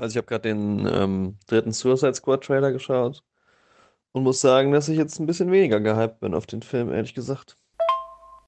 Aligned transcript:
Also 0.00 0.12
ich 0.12 0.16
habe 0.18 0.28
gerade 0.28 0.48
den 0.48 0.86
ähm, 0.86 1.36
dritten 1.48 1.72
Suicide 1.72 2.14
Squad 2.14 2.44
Trailer 2.44 2.70
geschaut 2.70 3.24
und 4.12 4.22
muss 4.22 4.40
sagen, 4.40 4.70
dass 4.70 4.88
ich 4.88 4.96
jetzt 4.96 5.18
ein 5.18 5.26
bisschen 5.26 5.50
weniger 5.50 5.80
gehypt 5.80 6.20
bin 6.20 6.34
auf 6.34 6.46
den 6.46 6.62
Film, 6.62 6.92
ehrlich 6.92 7.14
gesagt. 7.14 7.56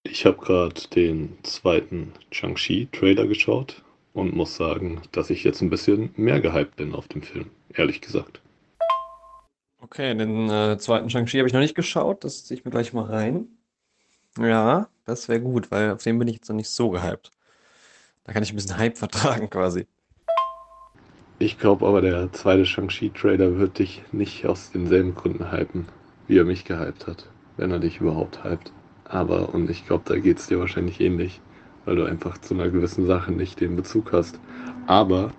Ich 0.05 0.25
habe 0.25 0.39
gerade 0.39 0.81
den 0.95 1.37
zweiten 1.43 2.13
Shang-Chi 2.31 2.89
Trailer 2.93 3.27
geschaut 3.27 3.83
und 4.13 4.35
muss 4.37 4.55
sagen, 4.55 5.03
dass 5.11 5.29
ich 5.29 5.43
jetzt 5.43 5.61
ein 5.61 5.71
bisschen 5.71 6.15
mehr 6.17 6.41
gehypt 6.41 6.77
bin 6.77 6.95
auf 6.95 7.09
den 7.09 7.23
Film, 7.23 7.51
ehrlich 7.75 8.01
gesagt. 8.01 8.41
Okay, 9.81 10.15
den 10.15 10.49
äh, 10.49 10.79
zweiten 10.79 11.11
Shang-Chi 11.11 11.39
habe 11.39 11.49
ich 11.49 11.53
noch 11.53 11.61
nicht 11.61 11.75
geschaut, 11.75 12.23
das 12.23 12.45
ziehe 12.45 12.59
ich 12.59 12.65
mir 12.65 12.71
gleich 12.71 12.93
mal 12.93 13.07
rein. 13.07 13.49
Ja, 14.39 14.89
das 15.05 15.29
wäre 15.29 15.41
gut, 15.41 15.73
weil 15.73 15.91
auf 15.91 16.05
den 16.05 16.17
bin 16.17 16.29
ich 16.29 16.37
jetzt 16.37 16.49
noch 16.49 16.55
nicht 16.55 16.71
so 16.71 16.91
gehypt. 16.91 17.33
Da 18.23 18.33
kann 18.33 18.45
ich 18.45 18.53
ein 18.53 18.57
bisschen 18.57 18.79
Hype 18.79 18.97
vertragen 18.97 19.51
quasi. 19.51 19.89
Ich 21.43 21.59
glaube 21.59 21.87
aber, 21.87 22.03
der 22.03 22.31
zweite 22.33 22.67
Shang-Chi-Trailer 22.67 23.57
wird 23.57 23.79
dich 23.79 24.03
nicht 24.13 24.45
aus 24.45 24.73
denselben 24.73 25.15
Gründen 25.15 25.51
hypen, 25.51 25.89
wie 26.29 26.37
er 26.37 26.45
mich 26.45 26.67
gehypt 26.67 27.07
hat, 27.07 27.31
wenn 27.57 27.71
er 27.71 27.79
dich 27.79 27.99
überhaupt 27.99 28.45
hypt. 28.45 28.71
Aber, 29.05 29.55
und 29.55 29.71
ich 29.71 29.87
glaube, 29.87 30.05
da 30.07 30.19
geht 30.19 30.39
es 30.39 30.49
dir 30.49 30.59
wahrscheinlich 30.59 31.01
ähnlich, 31.01 31.41
weil 31.87 31.97
du 31.97 32.05
einfach 32.05 32.37
zu 32.37 32.53
einer 32.53 32.69
gewissen 32.69 33.07
Sache 33.07 33.33
nicht 33.33 33.59
den 33.59 33.75
Bezug 33.75 34.13
hast. 34.13 34.39
Aber 34.87 35.33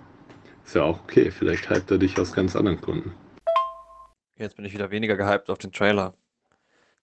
ist 0.64 0.74
ja 0.74 0.82
auch 0.82 0.98
okay, 1.04 1.30
vielleicht 1.30 1.70
hypt 1.70 1.92
er 1.92 1.98
dich 1.98 2.18
aus 2.18 2.32
ganz 2.32 2.56
anderen 2.56 2.80
Gründen. 2.80 3.14
Jetzt 4.36 4.56
bin 4.56 4.64
ich 4.64 4.72
wieder 4.72 4.90
weniger 4.90 5.16
gehypt 5.16 5.50
auf 5.50 5.58
den 5.58 5.70
Trailer. 5.70 6.14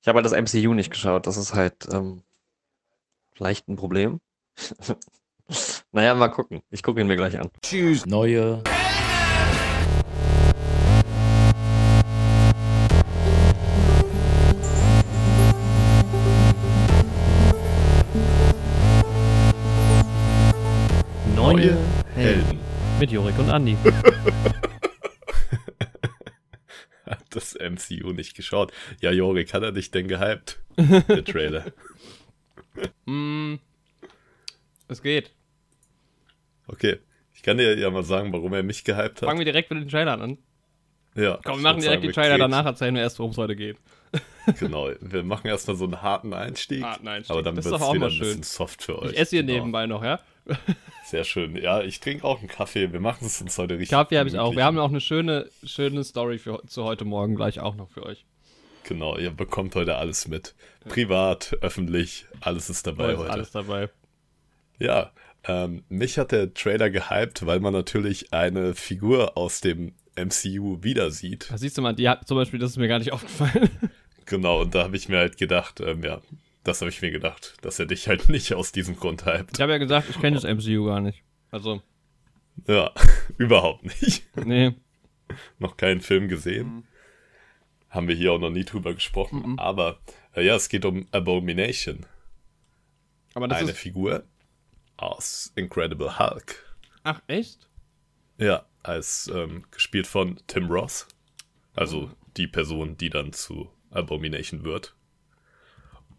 Ich 0.01 0.09
habe 0.09 0.17
halt 0.17 0.25
das 0.25 0.33
MCU 0.33 0.73
nicht 0.73 0.91
geschaut, 0.91 1.25
das 1.25 1.37
ist 1.37 1.53
halt 1.53 1.87
ähm, 1.89 2.21
vielleicht 3.31 3.69
ein 3.69 3.77
Problem. 3.77 4.19
naja, 5.93 6.15
mal 6.15 6.27
gucken. 6.27 6.59
Ich 6.69 6.83
gucke 6.83 6.99
ihn 6.99 7.07
mir 7.07 7.15
gleich 7.15 7.39
an. 7.39 7.49
Tschüss. 7.61 8.05
Neue. 8.05 8.61
Neue 21.51 21.75
Helden. 22.13 22.59
Mit 22.99 23.11
Jorik 23.11 23.39
und 23.39 23.49
Andi. 23.49 23.75
Hat 27.07 27.23
das 27.31 27.55
MCU 27.55 28.11
nicht 28.11 28.35
geschaut. 28.35 28.71
Ja, 29.01 29.09
Jorik, 29.09 29.51
hat 29.55 29.63
er 29.63 29.71
dich 29.71 29.89
denn 29.89 30.07
gehypt? 30.07 30.59
Der 30.77 31.25
Trailer. 31.25 31.65
mm, 33.07 33.55
es 34.89 35.01
geht. 35.01 35.31
Okay. 36.67 36.99
Ich 37.33 37.41
kann 37.41 37.57
dir 37.57 37.75
ja 37.79 37.89
mal 37.89 38.03
sagen, 38.03 38.31
warum 38.31 38.53
er 38.53 38.61
mich 38.61 38.83
gehypt 38.83 39.23
hat. 39.23 39.27
Fangen 39.27 39.39
wir 39.39 39.45
direkt 39.45 39.71
mit 39.71 39.81
den 39.81 39.89
Trailern 39.89 40.21
an. 40.21 40.37
Ja. 41.15 41.39
Komm, 41.43 41.57
wir 41.57 41.63
machen 41.63 41.81
direkt 41.81 42.03
die 42.03 42.11
Trailer, 42.11 42.37
danach 42.37 42.67
erzählen 42.67 42.93
wir 42.93 43.01
erst, 43.01 43.17
worum 43.17 43.31
es 43.31 43.37
heute 43.39 43.55
geht. 43.55 43.77
genau, 44.59 44.91
wir 45.01 45.23
machen 45.23 45.47
erstmal 45.47 45.77
so 45.77 45.85
einen 45.85 45.99
harten 46.03 46.31
Einstieg. 46.31 46.83
Harten 46.83 47.07
Einstieg. 47.07 47.31
Aber 47.31 47.41
dann 47.41 47.55
wird 47.55 47.65
es 47.65 47.71
wieder 47.73 48.05
ein 48.05 48.19
bisschen 48.19 48.43
soft 48.43 48.83
für 48.83 48.99
euch. 48.99 49.13
Ich 49.13 49.17
esse 49.17 49.37
hier 49.37 49.43
genau. 49.43 49.57
nebenbei 49.57 49.87
noch, 49.87 50.03
ja? 50.03 50.19
Sehr 51.09 51.23
schön. 51.23 51.55
Ja, 51.55 51.81
ich 51.81 51.99
trinke 51.99 52.23
auch 52.23 52.37
einen 52.37 52.47
Kaffee. 52.47 52.93
Wir 52.93 52.99
machen 52.99 53.25
es 53.25 53.41
uns 53.41 53.57
heute 53.57 53.73
richtig. 53.73 53.89
Kaffee 53.89 54.19
habe 54.19 54.29
ich 54.29 54.37
auch. 54.37 54.55
Wir 54.55 54.63
haben 54.63 54.77
auch 54.77 54.89
eine 54.89 55.01
schöne, 55.01 55.49
schöne 55.63 56.03
Story 56.03 56.37
für, 56.37 56.61
zu 56.67 56.83
heute 56.83 57.03
Morgen 57.03 57.35
gleich 57.35 57.59
auch 57.59 57.73
noch 57.73 57.89
für 57.89 58.05
euch. 58.05 58.27
Genau, 58.83 59.17
ihr 59.17 59.31
bekommt 59.31 59.73
heute 59.73 59.95
alles 59.95 60.27
mit. 60.27 60.53
Privat, 60.87 61.57
öffentlich, 61.61 62.27
alles 62.41 62.69
ist 62.69 62.85
dabei 62.85 63.17
heute. 63.17 63.31
Alles 63.31 63.49
dabei. 63.49 63.89
Ja, 64.77 65.09
ähm, 65.45 65.83
mich 65.89 66.19
hat 66.19 66.31
der 66.31 66.53
Trailer 66.53 66.91
gehypt, 66.91 67.43
weil 67.43 67.59
man 67.59 67.73
natürlich 67.73 68.31
eine 68.31 68.75
Figur 68.75 69.35
aus 69.35 69.61
dem 69.61 69.93
MCU 70.15 70.83
wieder 70.83 71.09
sieht. 71.09 71.49
Da 71.49 71.57
siehst 71.57 71.75
du 71.75 71.81
mal, 71.81 71.93
die 71.93 72.07
hat 72.07 72.27
zum 72.27 72.37
Beispiel, 72.37 72.59
das 72.59 72.69
ist 72.69 72.77
mir 72.77 72.87
gar 72.87 72.99
nicht 72.99 73.13
aufgefallen. 73.13 73.71
Genau, 74.27 74.61
und 74.61 74.75
da 74.75 74.83
habe 74.83 74.95
ich 74.95 75.09
mir 75.09 75.17
halt 75.17 75.37
gedacht, 75.37 75.79
ähm, 75.79 76.03
ja, 76.03 76.21
das 76.69 76.81
habe 76.81 76.89
ich 76.89 77.01
mir 77.01 77.09
gedacht, 77.09 77.55
dass 77.61 77.79
er 77.79 77.87
dich 77.87 78.07
halt 78.07 78.29
nicht 78.29 78.53
aus 78.53 78.71
diesem 78.71 78.95
Grund 78.95 79.25
hypt. 79.25 79.57
Ich 79.57 79.61
habe 79.61 79.71
ja 79.71 79.77
gesagt, 79.77 80.09
ich 80.09 80.19
kenne 80.19 80.39
das 80.39 80.43
MCU 80.43 80.85
gar 80.85 81.01
nicht. 81.01 81.23
Also. 81.51 81.81
Ja, 82.67 82.91
überhaupt 83.37 83.83
nicht. 83.83 84.23
Nee. 84.35 84.75
noch 85.59 85.77
keinen 85.77 86.01
Film 86.01 86.27
gesehen. 86.27 86.67
Mhm. 86.67 86.83
Haben 87.89 88.07
wir 88.07 88.15
hier 88.15 88.33
auch 88.33 88.39
noch 88.39 88.51
nie 88.51 88.65
drüber 88.65 88.93
gesprochen. 88.93 89.53
Mhm. 89.53 89.59
Aber 89.59 89.99
äh, 90.35 90.45
ja, 90.45 90.55
es 90.55 90.69
geht 90.69 90.85
um 90.85 91.07
Abomination. 91.11 92.05
Aber 93.33 93.47
das 93.47 93.59
Eine 93.59 93.71
ist... 93.71 93.79
Figur 93.79 94.23
aus 94.97 95.51
Incredible 95.55 96.19
Hulk. 96.19 96.63
Ach, 97.03 97.21
echt? 97.27 97.67
Ja, 98.37 98.65
als 98.83 99.29
ähm, 99.33 99.65
gespielt 99.71 100.05
von 100.05 100.39
Tim 100.45 100.67
Ross. 100.67 101.07
Also 101.73 102.11
oh. 102.11 102.27
die 102.37 102.47
Person, 102.47 102.95
die 102.97 103.09
dann 103.09 103.33
zu 103.33 103.71
Abomination 103.89 104.63
wird. 104.63 104.93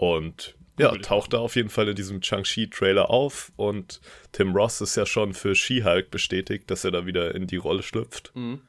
Und 0.01 0.57
ja, 0.79 0.97
taucht 0.97 1.35
da 1.35 1.41
auf 1.41 1.57
jeden 1.57 1.69
Fall 1.69 1.87
in 1.89 1.95
diesem 1.95 2.23
Chang-Chi-Trailer 2.23 3.11
auf. 3.11 3.53
Und 3.57 4.01
Tim 4.33 4.55
Ross 4.55 4.81
ist 4.81 4.97
ja 4.97 5.05
schon 5.05 5.35
für 5.35 5.55
She-Hulk 5.55 6.11
bestätigt, 6.11 6.71
dass 6.71 6.87
er 6.87 6.91
da 6.91 7.05
wieder 7.05 7.35
in 7.35 7.47
die 7.47 7.59
Rolle 7.59 7.83
schlüpft. 7.83 8.33
Mhm. 8.35 8.63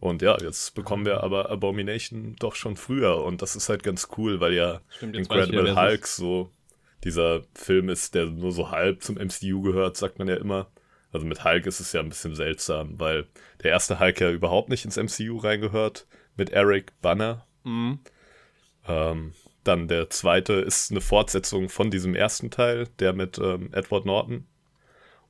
Und 0.00 0.22
ja, 0.22 0.36
jetzt 0.40 0.74
bekommen 0.74 1.06
wir 1.06 1.22
aber 1.22 1.50
Abomination 1.50 2.34
doch 2.40 2.56
schon 2.56 2.74
früher. 2.74 3.22
Und 3.22 3.42
das 3.42 3.54
ist 3.54 3.68
halt 3.68 3.84
ganz 3.84 4.08
cool, 4.16 4.40
weil 4.40 4.54
ja 4.54 4.80
Stimmt, 4.88 5.14
Incredible 5.14 5.68
ja, 5.68 5.76
Hulk 5.76 6.08
so 6.08 6.50
dieser 7.04 7.44
Film 7.54 7.90
ist, 7.90 8.16
der 8.16 8.26
nur 8.26 8.50
so 8.50 8.72
halb 8.72 9.04
zum 9.04 9.14
MCU 9.14 9.62
gehört, 9.62 9.96
sagt 9.96 10.18
man 10.18 10.26
ja 10.26 10.34
immer. 10.34 10.68
Also 11.12 11.26
mit 11.26 11.44
Hulk 11.44 11.66
ist 11.66 11.78
es 11.78 11.92
ja 11.92 12.00
ein 12.00 12.08
bisschen 12.08 12.34
seltsam, 12.34 12.98
weil 12.98 13.28
der 13.62 13.70
erste 13.70 14.00
Hulk 14.00 14.20
ja 14.20 14.32
überhaupt 14.32 14.68
nicht 14.68 14.84
ins 14.84 14.96
MCU 14.96 15.36
reingehört, 15.36 16.08
mit 16.34 16.50
Eric 16.50 16.92
Banner. 17.02 17.46
Mhm. 17.62 18.00
Ähm, 18.88 19.32
dann 19.66 19.88
der 19.88 20.10
zweite 20.10 20.54
ist 20.54 20.90
eine 20.90 21.00
Fortsetzung 21.00 21.68
von 21.68 21.90
diesem 21.90 22.14
ersten 22.14 22.50
Teil, 22.50 22.88
der 22.98 23.12
mit 23.12 23.38
ähm, 23.38 23.70
Edward 23.72 24.06
Norton. 24.06 24.46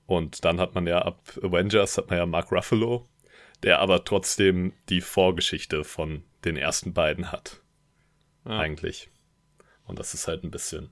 Und 0.07 0.45
dann 0.45 0.61
hat 0.61 0.75
man 0.75 0.87
ja 0.87 1.03
ab 1.03 1.21
Avengers 1.43 1.99
hat 1.99 2.11
man 2.11 2.19
ja 2.19 2.27
Mark 2.27 2.53
Ruffalo, 2.53 3.09
der 3.63 3.81
aber 3.81 4.05
trotzdem 4.05 4.73
die 4.89 5.01
Vorgeschichte 5.01 5.85
von 5.85 6.23
den 6.45 6.57
ersten 6.57 6.93
beiden 6.93 7.33
hat. 7.33 7.61
Ja. 8.45 8.59
Eigentlich. 8.59 9.11
Und 9.85 9.99
das 9.99 10.15
ist 10.15 10.29
halt 10.29 10.45
ein 10.45 10.51
bisschen 10.51 10.91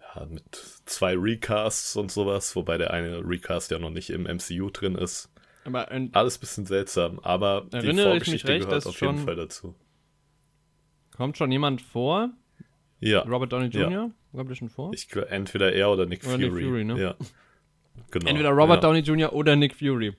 ja, 0.00 0.26
mit 0.26 0.44
zwei 0.84 1.14
Recasts 1.16 1.96
und 1.96 2.10
sowas, 2.10 2.54
wobei 2.56 2.78
der 2.78 2.90
eine 2.90 3.20
Recast 3.26 3.70
ja 3.70 3.78
noch 3.78 3.90
nicht 3.90 4.10
im 4.10 4.24
MCU 4.24 4.70
drin 4.70 4.94
ist. 4.94 5.32
Aber 5.64 5.90
Alles 6.12 6.36
ein 6.36 6.40
bisschen 6.40 6.66
seltsam, 6.66 7.18
aber 7.20 7.66
die 7.72 7.92
Vorgeschichte 7.92 8.48
recht, 8.48 8.66
gehört 8.66 8.86
auf 8.86 9.00
jeden 9.00 9.18
Fall 9.18 9.36
dazu. 9.36 9.74
Kommt 11.16 11.36
schon 11.36 11.50
jemand 11.50 11.82
vor? 11.82 12.30
Ja. 13.00 13.20
Robert 13.20 13.52
Downey 13.52 13.66
Jr.? 13.66 13.90
Ja. 13.90 14.10
Kommt 14.32 14.50
der 14.50 14.54
schon 14.54 14.68
vor? 14.68 14.92
Ich, 14.94 15.08
entweder 15.14 15.72
er 15.72 15.90
oder 15.90 16.06
Nick 16.06 16.24
oder 16.24 16.32
Fury. 16.32 16.50
Nick 16.50 16.64
Fury 16.64 16.84
ne? 16.84 17.00
Ja. 17.00 17.14
Genau. 18.10 18.30
Entweder 18.30 18.50
Robert 18.50 18.82
ja. 18.82 18.88
Downey 18.88 19.00
Jr. 19.00 19.32
oder 19.32 19.56
Nick 19.56 19.74
Fury. 19.74 20.14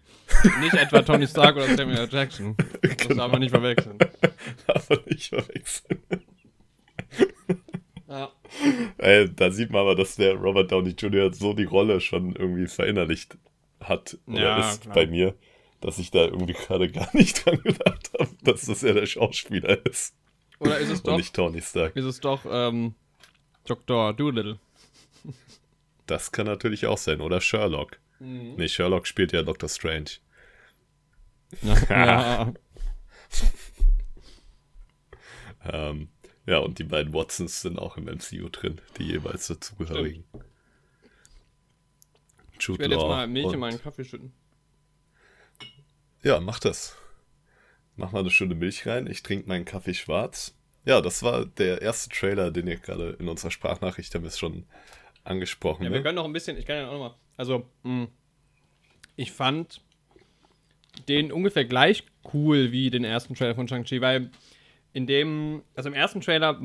nicht 0.59 0.73
etwa 0.73 1.01
Tony 1.01 1.27
Stark 1.27 1.55
oder 1.55 1.75
Samuel 1.75 1.99
L. 1.99 2.09
Jackson. 2.09 2.55
Das 2.81 2.97
genau. 2.97 3.23
darf 3.23 3.31
man 3.31 3.41
nicht 3.41 3.51
verwechseln. 3.51 3.97
darf 4.67 4.89
man 4.89 4.99
nicht 5.05 5.29
verwechseln. 5.29 6.01
ja. 8.07 8.31
Ey, 8.97 9.33
da 9.33 9.51
sieht 9.51 9.69
man 9.69 9.81
aber, 9.81 9.95
dass 9.95 10.15
der 10.15 10.33
Robert 10.35 10.71
Downey 10.71 10.95
Jr. 10.97 11.33
so 11.33 11.53
die 11.53 11.65
Rolle 11.65 12.01
schon 12.01 12.35
irgendwie 12.35 12.67
verinnerlicht 12.67 13.37
hat 13.79 14.17
oder 14.25 14.41
ja, 14.41 14.69
ist 14.69 14.81
klar. 14.81 14.95
bei 14.95 15.07
mir, 15.07 15.35
dass 15.81 15.99
ich 15.99 16.11
da 16.11 16.25
irgendwie 16.25 16.53
gerade 16.53 16.89
gar 16.89 17.09
nicht 17.15 17.45
dran 17.45 17.61
gedacht 17.61 18.11
habe, 18.19 18.29
dass 18.43 18.65
das 18.65 18.81
ja 18.81 18.93
der 18.93 19.05
Schauspieler 19.05 19.85
ist. 19.85 20.15
Oder 20.59 20.79
ist 20.79 20.89
es 20.89 21.03
doch. 21.03 21.17
nicht 21.17 21.35
Tony 21.35 21.61
Stark. 21.61 21.95
Ist 21.95 22.05
es 22.05 22.19
doch 22.19 22.45
ähm, 22.49 22.95
Dr. 23.65 24.13
Doolittle. 24.13 24.59
Das 26.05 26.31
kann 26.31 26.45
natürlich 26.45 26.85
auch 26.87 26.97
sein. 26.97 27.21
Oder 27.21 27.41
Sherlock. 27.41 27.99
Mhm. 28.19 28.55
Nee, 28.55 28.67
Sherlock 28.67 29.07
spielt 29.07 29.31
ja 29.33 29.43
Dr. 29.43 29.69
Strange. 29.69 30.11
Ja. 31.89 32.53
ähm, 35.63 36.09
ja, 36.45 36.59
und 36.59 36.79
die 36.79 36.83
beiden 36.83 37.13
Watsons 37.13 37.61
sind 37.61 37.77
auch 37.77 37.97
im 37.97 38.05
MCU 38.05 38.49
drin, 38.49 38.79
die 38.97 39.03
jeweils 39.03 39.47
dazugehörigen. 39.47 40.23
ich 42.57 42.69
werde 42.69 42.95
jetzt 42.95 43.03
mal 43.03 43.27
Milch 43.27 43.53
in 43.53 43.59
meinen 43.59 43.81
Kaffee 43.81 44.05
schütten. 44.05 44.33
Ja, 46.23 46.39
mach 46.39 46.59
das. 46.59 46.97
Mach 47.97 48.11
mal 48.11 48.19
eine 48.19 48.29
schöne 48.29 48.55
Milch 48.55 48.85
rein. 48.85 49.07
Ich 49.07 49.23
trinke 49.23 49.49
meinen 49.49 49.65
Kaffee 49.65 49.93
schwarz. 49.93 50.55
Ja, 50.85 51.01
das 51.01 51.23
war 51.23 51.45
der 51.45 51.81
erste 51.81 52.09
Trailer, 52.09 52.51
den 52.51 52.67
ihr 52.67 52.77
gerade 52.77 53.17
in 53.19 53.27
unserer 53.27 53.51
Sprachnachricht 53.51 54.13
haben 54.15 54.23
wir 54.23 54.31
schon 54.31 54.65
angesprochen. 55.23 55.83
Ja, 55.83 55.89
ne? 55.89 55.95
wir 55.95 56.03
können 56.03 56.15
noch 56.15 56.25
ein 56.25 56.31
bisschen, 56.31 56.57
ich 56.57 56.65
kann 56.65 56.77
ja 56.77 56.87
auch 56.87 56.93
nochmal. 56.93 57.15
Also, 57.35 57.65
mh, 57.83 58.03
hm, 58.03 58.07
ich 59.15 59.31
fand 59.31 59.81
den 61.09 61.31
ungefähr 61.31 61.65
gleich 61.65 62.03
cool 62.33 62.71
wie 62.71 62.89
den 62.89 63.03
ersten 63.03 63.35
Trailer 63.35 63.55
von 63.55 63.67
Shang-Chi, 63.67 63.99
weil 63.99 64.31
in 64.93 65.07
dem, 65.07 65.63
also 65.75 65.89
im 65.89 65.95
ersten 65.95 66.21
Trailer 66.21 66.59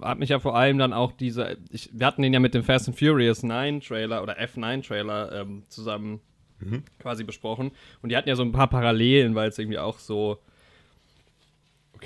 hat 0.00 0.18
mich 0.18 0.30
ja 0.30 0.38
vor 0.38 0.56
allem 0.56 0.78
dann 0.78 0.92
auch 0.92 1.12
diese, 1.12 1.58
ich, 1.70 1.90
wir 1.92 2.06
hatten 2.06 2.22
den 2.22 2.32
ja 2.32 2.40
mit 2.40 2.54
dem 2.54 2.64
Fast 2.64 2.88
and 2.88 2.98
Furious 2.98 3.42
9 3.42 3.80
Trailer 3.80 4.22
oder 4.22 4.38
F9 4.40 4.86
Trailer 4.86 5.32
ähm, 5.32 5.64
zusammen 5.68 6.20
Mhm. 6.58 6.84
quasi 6.98 7.24
besprochen. 7.24 7.72
Und 8.02 8.10
die 8.10 8.16
hatten 8.16 8.28
ja 8.28 8.36
so 8.36 8.42
ein 8.42 8.52
paar 8.52 8.68
Parallelen, 8.68 9.34
weil 9.34 9.48
es 9.48 9.58
irgendwie 9.58 9.78
auch 9.78 9.98
so. 9.98 10.38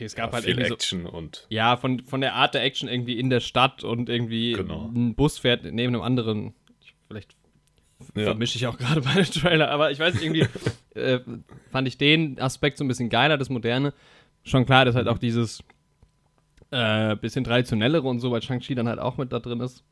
Okay, 0.01 0.07
es 0.07 0.15
gab 0.15 0.31
Ja, 0.31 0.33
halt 0.37 0.45
viel 0.45 0.53
irgendwie 0.55 0.69
so. 0.69 0.75
Action 0.77 1.05
und 1.05 1.47
Ja, 1.51 1.77
von, 1.77 2.01
von 2.01 2.23
der 2.23 2.35
Art 2.35 2.55
der 2.55 2.63
Action 2.65 2.89
irgendwie 2.89 3.19
in 3.19 3.29
der 3.29 3.41
Stadt 3.41 3.85
und 3.85 4.09
irgendwie 4.09 4.53
Genau. 4.53 4.87
ein 4.95 5.15
Bus 5.15 5.37
fährt 5.39 5.65
neben 5.65 5.95
einem 5.95 6.01
anderen. 6.03 6.55
Ich- 6.83 6.95
Vielleicht 7.07 7.35
ja. 8.15 8.25
vermische 8.25 8.57
ich 8.57 8.67
auch 8.67 8.79
gerade 8.79 9.01
beide 9.15 9.25
Trailer, 9.29 9.71
aber 9.71 9.91
ich 9.91 9.99
weiß 9.99 10.23
irgendwie 10.23 10.47
äh, 10.99 11.21
fand 11.71 11.87
ich 11.87 11.99
den 11.99 12.41
Aspekt 12.41 12.79
so 12.79 12.85
ein 12.85 12.89
bisschen 12.89 13.11
geiler, 13.11 13.37
das 13.37 13.51
Moderne. 13.51 13.93
Schon 14.43 14.65
klar, 14.65 14.87
dass 14.87 14.95
halt 14.95 15.07
auch 15.07 15.19
dieses 15.19 15.63
äh, 16.71 17.15
bisschen 17.17 17.45
traditionellere 17.45 18.09
und 18.09 18.21
so, 18.21 18.31
weil 18.31 18.41
Shang-Chi 18.43 18.75
dann 18.75 18.89
halt 18.89 19.01
auch 19.01 19.19
mit 19.19 19.33
da 19.33 19.39
drin 19.39 19.61
ist. 19.61 19.85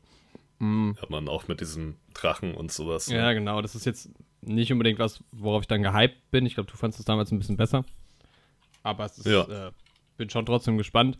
Mm. 0.57 0.93
hat 0.99 1.09
man 1.11 1.27
auch 1.29 1.47
mit 1.47 1.61
diesem 1.61 1.97
Drachen 2.15 2.55
und 2.55 2.71
sowas. 2.71 3.09
ne? 3.09 3.15
Ja, 3.17 3.33
genau, 3.33 3.61
das 3.61 3.75
ist 3.75 3.85
jetzt 3.85 4.09
nicht 4.41 4.71
unbedingt 4.73 4.97
was, 4.97 5.23
worauf 5.31 5.61
ich 5.61 5.67
dann 5.67 5.83
gehypt 5.83 6.31
bin. 6.31 6.47
Ich 6.47 6.55
glaube, 6.55 6.69
du 6.71 6.75
fandest 6.77 6.99
es 6.99 7.05
damals 7.05 7.31
ein 7.31 7.37
bisschen 7.37 7.57
besser. 7.57 7.85
Aber 8.81 9.05
es 9.05 9.19
ist, 9.19 9.27
Ja. 9.27 9.67
äh, 9.67 9.71
bin 10.19 10.29
schon 10.29 10.45
trotzdem 10.45 10.77
gespannt. 10.77 11.17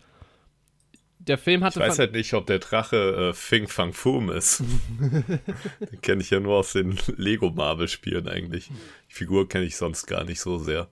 Der 1.17 1.37
Film 1.37 1.61
Ich 1.61 1.65
hatte. 1.65 1.79
weiß 1.79 1.87
fand- 1.97 1.99
halt 1.99 2.11
nicht, 2.13 2.33
ob 2.33 2.45
der 2.45 2.59
Drache 2.59 3.29
äh, 3.29 3.33
Fing 3.33 3.67
Fang 3.67 3.91
Foom 3.93 4.29
ist. 4.29 4.63
den 4.99 6.01
kenne 6.01 6.21
ich 6.21 6.29
ja 6.29 6.39
nur 6.39 6.55
aus 6.57 6.73
den 6.73 6.97
Lego 7.17 7.49
Marvel 7.49 7.87
Spielen 7.87 8.27
eigentlich. 8.27 8.67
Die 9.09 9.13
Figur 9.13 9.49
kenne 9.49 9.65
ich 9.65 9.75
sonst 9.75 10.05
gar 10.05 10.23
nicht 10.23 10.39
so 10.39 10.57
sehr. 10.59 10.87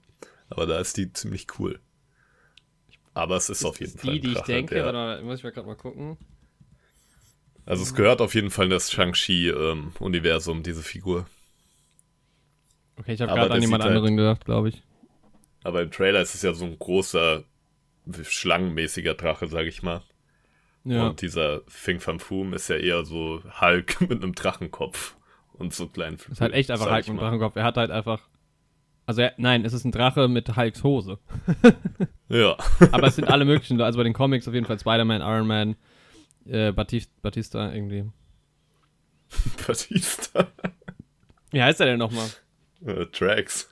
Aber 0.50 0.66
da 0.66 0.78
ist 0.80 0.96
die 0.96 1.12
ziemlich 1.12 1.46
cool. 1.58 1.78
Aber 3.14 3.36
es 3.36 3.48
ist, 3.48 3.64
auf 3.64 3.80
jeden 3.80 3.94
ist 3.94 4.00
Fall. 4.00 4.14
die, 4.14 4.20
die 4.20 4.28
ich 4.28 4.34
Drache, 4.34 4.52
denke, 4.52 4.74
der- 4.74 4.92
mal, 4.92 5.22
muss 5.22 5.38
ich 5.38 5.44
mal 5.44 5.52
gerade 5.52 5.66
mal 5.66 5.76
gucken. 5.76 6.18
Also 7.64 7.82
es 7.82 7.94
gehört 7.94 8.20
auf 8.20 8.34
jeden 8.34 8.50
Fall 8.50 8.64
in 8.66 8.70
das 8.70 8.90
Shang-Chi-Universum, 8.92 10.62
diese 10.62 10.82
Figur. 10.82 11.26
Okay, 12.96 13.12
ich 13.14 13.20
habe 13.20 13.32
gerade 13.32 13.54
an 13.54 13.60
jemand 13.60 13.82
halt- 13.84 13.94
anderen 13.94 14.16
gedacht, 14.16 14.44
glaube 14.44 14.70
ich. 14.70 14.82
Aber 15.64 15.82
im 15.82 15.90
Trailer 15.90 16.20
ist 16.22 16.34
es 16.34 16.42
ja 16.42 16.52
so 16.54 16.64
ein 16.64 16.78
großer, 16.78 17.44
schlangenmäßiger 18.22 19.14
Drache, 19.14 19.46
sag 19.46 19.66
ich 19.66 19.82
mal. 19.82 20.02
Ja. 20.84 21.08
Und 21.08 21.20
dieser 21.20 21.62
Fing 21.68 22.00
Fang 22.00 22.18
Foom 22.18 22.54
ist 22.54 22.68
ja 22.68 22.76
eher 22.76 23.04
so 23.04 23.42
Hulk 23.60 24.00
mit 24.08 24.22
einem 24.22 24.34
Drachenkopf 24.34 25.16
und 25.52 25.74
so 25.74 25.88
kleinen 25.88 26.18
ist 26.30 26.40
halt 26.40 26.54
echt 26.54 26.70
einfach 26.70 26.90
Hulk 26.90 27.08
mit 27.08 27.16
mal. 27.16 27.22
Drachenkopf. 27.22 27.56
Er 27.56 27.64
hat 27.64 27.76
halt 27.76 27.90
einfach. 27.90 28.28
Also, 29.04 29.22
er, 29.22 29.34
nein, 29.38 29.64
es 29.64 29.72
ist 29.72 29.84
ein 29.84 29.92
Drache 29.92 30.28
mit 30.28 30.56
Hulks 30.56 30.82
Hose. 30.82 31.18
Ja. 32.30 32.58
Aber 32.92 33.06
es 33.06 33.16
sind 33.16 33.26
alle 33.26 33.46
möglichen, 33.46 33.80
also 33.80 33.96
bei 33.96 34.04
den 34.04 34.12
Comics 34.12 34.46
auf 34.46 34.52
jeden 34.52 34.66
Fall 34.66 34.78
Spider-Man, 34.78 35.22
Iron 35.22 35.46
Man, 35.46 35.76
äh, 36.44 36.72
Batista, 36.72 37.10
Batista 37.22 37.72
irgendwie. 37.72 38.04
Batista. 39.66 40.46
Wie 41.50 41.62
heißt 41.62 41.80
er 41.80 41.86
denn 41.86 41.98
nochmal? 41.98 42.28
Äh, 42.84 43.06
Drax. 43.06 43.70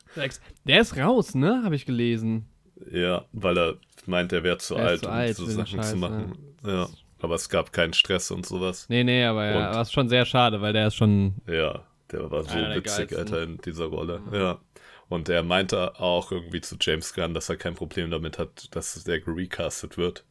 Der 0.64 0.80
ist 0.80 0.96
raus, 0.96 1.34
ne? 1.34 1.62
Habe 1.64 1.76
ich 1.76 1.84
gelesen. 1.84 2.48
Ja, 2.90 3.26
weil 3.32 3.58
er 3.58 3.76
meint, 4.08 4.32
er 4.32 4.42
wäre 4.42 4.58
zu 4.58 4.74
Er 4.74 4.86
alt, 4.86 5.00
zu 5.00 5.06
um 5.06 5.12
alt 5.12 5.38
den 5.38 5.46
Sachen 5.50 5.66
zu 5.66 5.76
Scheiß, 5.76 5.94
machen. 5.96 6.32
Ja. 6.64 6.88
Aber 7.20 7.34
es 7.34 7.48
gab 7.48 7.72
keinen 7.72 7.92
Stress 7.92 8.30
und 8.30 8.44
sowas. 8.46 8.86
Nee, 8.88 9.02
nee, 9.04 9.24
aber 9.24 9.46
ja, 9.46 9.80
ist 9.80 9.92
schon 9.92 10.08
sehr 10.08 10.24
schade, 10.26 10.60
weil 10.60 10.72
der 10.72 10.88
ist 10.88 10.96
schon. 10.96 11.34
Ja, 11.46 11.82
der 12.12 12.30
war 12.30 12.42
so 12.44 12.54
der 12.54 12.76
witzig, 12.76 13.08
geilsten. 13.08 13.18
Alter, 13.18 13.42
in 13.42 13.58
dieser 13.58 13.86
Rolle. 13.86 14.20
Ja. 14.32 14.58
Und 15.08 15.28
er 15.28 15.42
meinte 15.42 15.98
auch 16.00 16.32
irgendwie 16.32 16.60
zu 16.60 16.76
James 16.80 17.14
Gunn, 17.14 17.32
dass 17.32 17.48
er 17.48 17.56
kein 17.56 17.74
Problem 17.74 18.10
damit 18.10 18.38
hat, 18.38 18.74
dass 18.74 19.02
der 19.04 19.20
recastet 19.26 19.96
wird. 19.96 20.24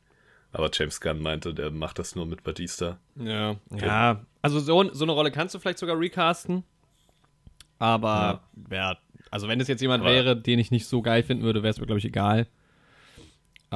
Aber 0.52 0.70
James 0.72 1.02
Gunn 1.02 1.22
meinte, 1.22 1.54
der 1.54 1.72
macht 1.72 1.98
das 2.00 2.16
nur 2.16 2.26
mit 2.26 2.44
Batista. 2.44 2.98
Ja. 3.16 3.56
Ja. 3.72 4.26
Also 4.42 4.60
so, 4.60 4.94
so 4.94 5.06
eine 5.06 5.12
Rolle 5.12 5.32
kannst 5.32 5.56
du 5.56 5.60
vielleicht 5.60 5.80
sogar 5.80 6.00
recasten. 6.00 6.64
Aber 7.80 8.42
ja. 8.72 8.98
also 9.32 9.48
wenn 9.48 9.60
es 9.60 9.68
jetzt 9.68 9.82
jemand 9.82 10.04
Aber- 10.04 10.14
wäre, 10.14 10.36
den 10.38 10.60
ich 10.60 10.72
nicht 10.72 10.88
so 10.88 11.02
geil 11.02 11.24
finden 11.24 11.44
würde, 11.44 11.64
wäre 11.64 11.72
es 11.72 11.80
mir, 11.80 11.86
glaube 11.86 12.00
ich, 12.00 12.06
egal. 12.06 12.48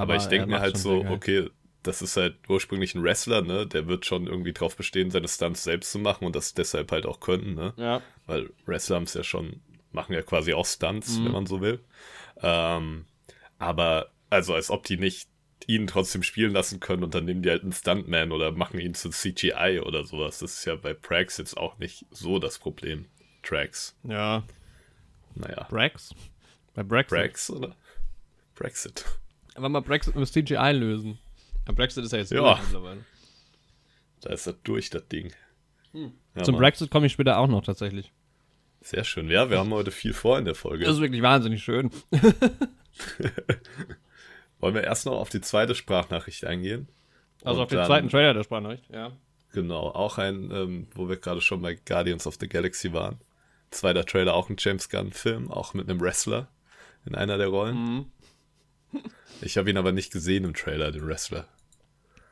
Aber, 0.01 0.15
ich 0.15 0.25
denke 0.25 0.47
mir 0.47 0.59
halt 0.59 0.77
so, 0.77 1.05
okay, 1.05 1.49
das 1.83 2.01
ist 2.01 2.17
halt 2.17 2.35
ursprünglich 2.49 2.93
ein 2.95 3.03
Wrestler, 3.03 3.41
ne? 3.41 3.65
Der 3.67 3.87
wird 3.87 4.05
schon 4.05 4.27
irgendwie 4.27 4.53
drauf 4.53 4.75
bestehen, 4.75 5.11
seine 5.11 5.27
Stunts 5.27 5.63
selbst 5.63 5.91
zu 5.91 5.99
machen 5.99 6.25
und 6.25 6.35
das 6.35 6.53
deshalb 6.53 6.91
halt 6.91 7.05
auch 7.05 7.19
können, 7.19 7.55
ne? 7.55 7.73
Ja. 7.77 8.01
Weil 8.25 8.49
Wrestler 8.65 8.97
haben 8.97 9.03
es 9.03 9.13
ja 9.13 9.23
schon, 9.23 9.61
machen 9.91 10.13
ja 10.13 10.21
quasi 10.21 10.53
auch 10.53 10.65
Stunts, 10.65 11.17
Mhm. 11.17 11.25
wenn 11.25 11.31
man 11.31 11.45
so 11.45 11.61
will. 11.61 11.79
Ähm, 12.41 13.05
aber, 13.57 14.11
also 14.29 14.53
als 14.53 14.69
ob 14.69 14.83
die 14.85 14.97
nicht 14.97 15.29
ihn 15.67 15.87
trotzdem 15.87 16.23
spielen 16.23 16.51
lassen 16.53 16.79
können 16.79 17.03
und 17.03 17.13
dann 17.13 17.25
nehmen 17.25 17.43
die 17.43 17.49
halt 17.49 17.63
einen 17.63 17.73
Stuntman 17.73 18.31
oder 18.31 18.51
machen 18.51 18.79
ihn 18.79 18.93
zu 18.95 19.09
CGI 19.09 19.81
oder 19.85 20.03
sowas. 20.03 20.39
Das 20.39 20.53
ist 20.55 20.65
ja 20.65 20.75
bei 20.75 20.93
Prax 20.93 21.37
jetzt 21.37 21.57
auch 21.57 21.77
nicht 21.77 22.05
so 22.11 22.39
das 22.39 22.57
Problem. 22.59 23.05
Tracks. 23.43 23.95
Ja. 24.03 24.43
Naja. 25.35 25.67
Brax? 25.69 26.13
Bei 26.73 26.83
Brexit. 26.83 27.17
Prax 27.17 27.49
oder? 27.51 27.75
Brexit. 28.55 29.05
Aber 29.59 29.67
mal 29.67 29.81
Brexit 29.81 30.15
mit 30.15 30.25
CGI 30.25 30.71
lösen. 30.71 31.19
Aber 31.65 31.73
Brexit 31.75 32.06
ist 32.06 32.13
ja 32.13 32.19
jetzt 32.19 32.31
Ja. 32.31 32.57
mittlerweile. 32.63 33.03
Da 34.21 34.29
ist 34.31 34.47
er 34.47 34.53
durch, 34.53 34.89
das 34.89 35.06
Ding. 35.09 35.33
Ja, 35.91 36.44
Zum 36.44 36.53
Mann. 36.53 36.61
Brexit 36.61 36.89
komme 36.89 37.07
ich 37.07 37.11
später 37.11 37.38
auch 37.38 37.47
noch 37.47 37.61
tatsächlich. 37.61 38.13
Sehr 38.79 39.03
schön. 39.03 39.29
Ja, 39.29 39.50
wir 39.50 39.59
haben 39.59 39.73
heute 39.73 39.91
viel 39.91 40.13
vor 40.13 40.39
in 40.39 40.45
der 40.45 40.56
Folge. 40.56 40.85
Das 40.85 40.95
ist 40.95 41.01
wirklich 41.01 41.21
wahnsinnig 41.21 41.61
schön. 41.61 41.91
Wollen 44.59 44.75
wir 44.75 44.83
erst 44.85 45.06
noch 45.06 45.13
auf 45.19 45.29
die 45.29 45.41
zweite 45.41 45.75
Sprachnachricht 45.75 46.45
eingehen? 46.45 46.88
Also 47.44 47.59
Und 47.59 47.63
auf 47.63 47.69
den 47.69 47.77
dann- 47.79 47.88
zweiten 47.88 48.09
Trailer 48.09 48.33
der 48.33 48.44
Sprachnachricht, 48.44 48.89
ja. 48.89 49.11
Genau, 49.51 49.89
auch 49.89 50.17
ein, 50.19 50.51
ähm, 50.51 50.88
wo 50.94 51.09
wir 51.09 51.17
gerade 51.17 51.41
schon 51.41 51.61
bei 51.61 51.73
Guardians 51.75 52.27
of 52.27 52.38
the 52.39 52.47
Galaxy 52.47 52.94
waren. 52.94 53.19
Zweiter 53.71 54.06
Trailer, 54.06 54.33
auch 54.35 54.50
ein 54.50 54.56
James 54.57 54.88
Gunn-Film, 54.89 55.51
auch 55.51 55.73
mit 55.73 55.89
einem 55.89 56.00
Wrestler 56.00 56.47
in 57.06 57.15
einer 57.15 57.38
der 57.38 57.47
Rollen. 57.47 57.75
Mhm. 57.77 58.06
Ich 59.41 59.57
habe 59.57 59.69
ihn 59.69 59.77
aber 59.77 59.94
nicht 59.94 60.12
gesehen 60.12 60.44
im 60.44 60.53
Trailer, 60.53 60.91
den 60.91 61.07
Wrestler. 61.07 61.47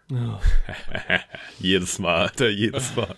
jedes 1.59 1.99
Mal, 1.99 2.23
Alter, 2.23 2.49
jedes 2.49 2.93
Mal. 2.97 3.15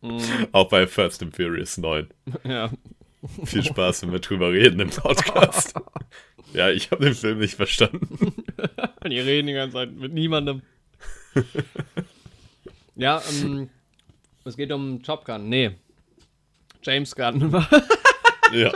Mhm. 0.00 0.48
auch 0.52 0.70
bei 0.70 0.86
First 0.86 1.22
and 1.22 1.36
Furious 1.36 1.76
9. 1.76 2.08
Ja. 2.44 2.70
Viel 3.44 3.64
Spaß, 3.64 4.02
wenn 4.02 4.12
wir 4.12 4.20
drüber 4.20 4.50
reden 4.50 4.80
im 4.80 4.88
Podcast. 4.88 5.74
ja, 6.54 6.70
ich 6.70 6.90
habe 6.90 7.04
den 7.04 7.14
Film 7.14 7.38
nicht 7.38 7.56
verstanden. 7.56 8.32
Die 9.06 9.20
reden 9.20 9.48
die 9.48 9.52
ganze 9.52 9.74
Zeit 9.74 9.92
mit 9.92 10.14
niemandem. 10.14 10.62
ja, 12.94 13.20
ähm, 13.42 13.68
es 14.44 14.56
geht 14.56 14.72
um 14.72 15.02
Top 15.02 15.26
Gun. 15.26 15.50
Nee. 15.50 15.72
James 16.82 17.14
Gunn. 17.14 17.52
Ja. 18.52 18.72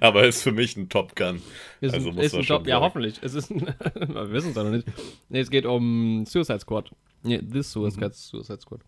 Aber 0.00 0.22
er 0.22 0.28
ist 0.28 0.42
für 0.42 0.52
mich 0.52 0.76
ein 0.76 0.88
Top 0.88 1.14
Gun. 1.16 1.42
ist 1.80 1.94
Also 1.94 2.08
ein, 2.10 2.14
muss 2.16 2.24
ist 2.26 2.34
ein 2.34 2.42
Job, 2.42 2.66
ja, 2.66 2.80
hoffentlich. 2.80 3.18
Es 3.22 3.34
ist 3.34 3.50
ein, 3.50 3.60
wir 3.94 4.30
wissen 4.32 4.50
es 4.50 4.56
aber 4.56 4.70
noch 4.70 4.76
nicht. 4.76 4.88
Nee, 5.28 5.40
es 5.40 5.50
geht 5.50 5.66
um 5.66 6.24
Suicide 6.26 6.60
Squad. 6.60 6.90
Nee, 7.22 7.38
This 7.38 7.72
Suicide, 7.72 8.06
Mhm. 8.08 8.12
Suicide 8.12 8.60
Squad. 8.60 8.80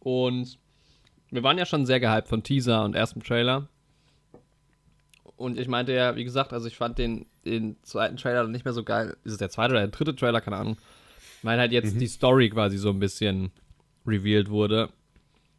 Und 0.00 0.58
wir 1.30 1.42
waren 1.42 1.58
ja 1.58 1.66
schon 1.66 1.86
sehr 1.86 2.00
gehypt 2.00 2.28
von 2.28 2.42
Teaser 2.42 2.84
und 2.84 2.94
erstem 2.94 3.22
Trailer. 3.22 3.68
Und 5.36 5.58
ich 5.58 5.66
meinte 5.68 5.92
ja, 5.92 6.14
wie 6.16 6.24
gesagt, 6.24 6.52
also 6.52 6.66
ich 6.68 6.76
fand 6.76 6.98
den, 6.98 7.26
den 7.44 7.76
zweiten 7.82 8.16
Trailer 8.16 8.46
nicht 8.46 8.64
mehr 8.64 8.74
so 8.74 8.84
geil. 8.84 9.16
Ist 9.24 9.32
es 9.32 9.38
der 9.38 9.50
zweite 9.50 9.72
oder 9.72 9.80
der 9.80 9.88
dritte 9.88 10.14
Trailer? 10.14 10.40
Keine 10.40 10.56
Ahnung. 10.56 10.76
Weil 11.42 11.58
halt 11.58 11.70
Mhm. 11.70 11.74
jetzt 11.76 12.00
die 12.00 12.06
Story 12.06 12.50
quasi 12.50 12.76
so 12.78 12.90
ein 12.90 12.98
bisschen 13.00 13.50
revealed 14.06 14.50
wurde. 14.50 14.90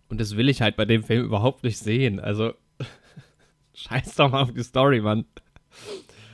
Und 0.10 0.22
das 0.22 0.38
will 0.38 0.48
ich 0.48 0.62
halt 0.62 0.76
bei 0.78 0.86
dem 0.86 1.04
Film 1.04 1.26
überhaupt 1.26 1.64
nicht 1.64 1.80
sehen. 1.80 2.20
Also, 2.20 2.54
scheiß 3.76 4.16
doch 4.16 4.32
mal 4.32 4.44
auf 4.44 4.54
die 4.54 4.64
Story, 4.64 5.02
Mann. 5.02 5.26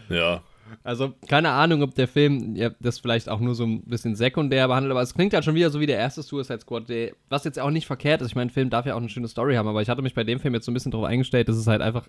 Ja, 0.10 0.43
Also, 0.84 1.13
keine 1.27 1.50
Ahnung, 1.51 1.81
ob 1.81 1.96
der 1.96 2.08
Film 2.08 2.55
ja, 2.55 2.69
das 2.79 3.00
vielleicht 3.00 3.27
auch 3.29 3.39
nur 3.39 3.55
so 3.55 3.63
ein 3.65 3.81
bisschen 3.84 4.15
sekundär 4.15 4.67
behandelt, 4.67 4.91
aber 4.91 5.01
es 5.01 5.13
klingt 5.13 5.34
halt 5.34 5.43
schon 5.46 5.55
wieder 5.55 5.69
so 5.69 5.79
wie 5.79 5.86
der 5.88 5.98
erste 5.98 6.22
Suicide 6.22 6.60
Squad, 6.60 6.89
der, 6.89 7.13
was 7.29 7.43
jetzt 7.43 7.60
auch 7.60 7.72
nicht 7.72 7.88
verkehrt 7.88 8.22
ist. 8.22 8.29
Ich 8.29 8.36
meine, 8.36 8.48
ein 8.48 8.53
Film 8.53 8.69
darf 8.69 8.86
ja 8.86 8.93
auch 8.93 9.00
eine 9.00 9.10
schöne 9.10 9.27
Story 9.27 9.55
haben, 9.55 9.67
aber 9.67 9.81
ich 9.81 9.89
hatte 9.89 10.01
mich 10.01 10.13
bei 10.13 10.24
dem 10.24 10.39
Film 10.39 10.53
jetzt 10.53 10.65
so 10.65 10.72
ein 10.72 10.74
bisschen 10.74 10.91
darauf 10.91 11.08
eingestellt, 11.08 11.50
dass 11.50 11.55
es 11.58 11.67
halt 11.67 11.81
einfach 11.81 12.08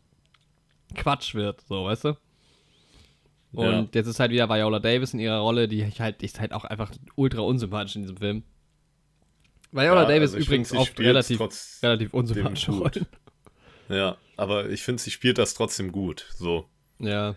Quatsch 0.95 1.35
wird, 1.35 1.61
so, 1.63 1.85
weißt 1.85 2.05
du? 2.05 2.17
Und 3.53 3.65
Ja. 3.65 3.87
jetzt 3.95 4.07
ist 4.07 4.21
halt 4.21 4.31
wieder 4.31 4.49
Viola 4.49 4.79
Davis 4.79 5.15
in 5.15 5.21
ihrer 5.21 5.39
Rolle, 5.39 5.67
die 5.67 5.83
ich 5.83 6.01
halt, 6.01 6.23
ist 6.23 6.41
halt 6.41 6.53
auch 6.53 6.65
einfach 6.65 6.91
ultra 7.17 7.41
unsympathisch 7.43 7.97
in 7.97 8.03
diesem 8.03 8.17
Film. 8.17 8.43
Viola 9.73 10.03
Ja, 10.03 10.09
Davis 10.09 10.31
also 10.31 10.39
ich 10.39 10.47
übrigens 10.47 10.73
oft 10.73 10.99
relativ, 11.01 11.41
relativ. 11.83 12.13
Rollen. 12.69 13.07
Ja. 13.91 14.17
Aber 14.37 14.71
ich 14.71 14.83
finde, 14.83 15.03
sie 15.03 15.11
spielt 15.11 15.37
das 15.39 15.55
trotzdem 15.55 15.93
gut. 15.93 16.27
So. 16.35 16.69
Ja. 16.99 17.37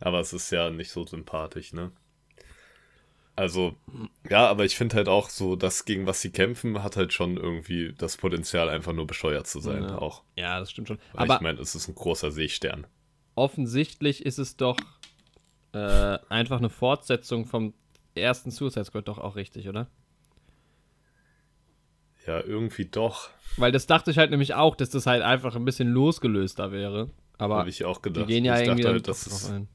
Aber 0.00 0.20
es 0.20 0.32
ist 0.32 0.50
ja 0.50 0.70
nicht 0.70 0.90
so 0.90 1.04
sympathisch, 1.06 1.72
ne? 1.72 1.92
Also, 3.38 3.76
ja, 4.30 4.48
aber 4.48 4.64
ich 4.64 4.76
finde 4.76 4.96
halt 4.96 5.08
auch 5.08 5.28
so, 5.28 5.56
das 5.56 5.84
gegen 5.84 6.06
was 6.06 6.22
sie 6.22 6.30
kämpfen, 6.30 6.82
hat 6.82 6.96
halt 6.96 7.12
schon 7.12 7.36
irgendwie 7.36 7.92
das 7.98 8.16
Potenzial, 8.16 8.70
einfach 8.70 8.94
nur 8.94 9.06
bescheuert 9.06 9.46
zu 9.46 9.60
sein. 9.60 9.82
Ja. 9.82 9.98
Auch. 9.98 10.22
Ja, 10.36 10.58
das 10.58 10.70
stimmt 10.70 10.88
schon. 10.88 10.98
Weil 11.12 11.24
Aber 11.24 11.34
ich 11.34 11.40
meine, 11.42 11.60
es 11.60 11.74
ist 11.74 11.88
ein 11.88 11.94
großer 11.94 12.30
Seestern. 12.32 12.86
offensichtlich 13.34 14.24
ist 14.24 14.38
es 14.38 14.56
doch 14.56 14.78
äh, 15.72 16.18
einfach 16.30 16.56
eine 16.58 16.70
Fortsetzung 16.70 17.44
vom 17.44 17.74
ersten 18.14 18.50
Suicide 18.50 18.86
Squad 18.86 19.08
doch 19.08 19.18
auch 19.18 19.36
richtig, 19.36 19.68
oder? 19.68 19.90
Ja, 22.26 22.40
irgendwie 22.42 22.84
doch. 22.86 23.30
Weil 23.56 23.72
das 23.72 23.86
dachte 23.86 24.10
ich 24.10 24.18
halt 24.18 24.30
nämlich 24.30 24.54
auch, 24.54 24.76
dass 24.76 24.90
das 24.90 25.06
halt 25.06 25.22
einfach 25.22 25.56
ein 25.56 25.64
bisschen 25.64 25.88
losgelöster 25.88 26.72
wäre. 26.72 27.10
Aber 27.38 27.56
Habe 27.58 27.70
ich 27.70 27.84
auch 27.84 27.98
die 27.98 28.10
gedacht. 28.12 28.26
gehen 28.28 28.44
ja 28.44 28.56
ich 28.60 28.66
irgendwie 28.66 28.82
dachte 28.82 28.94
halt, 28.94 29.08
das 29.08 29.26
ist 29.26 29.50
ein. 29.50 29.68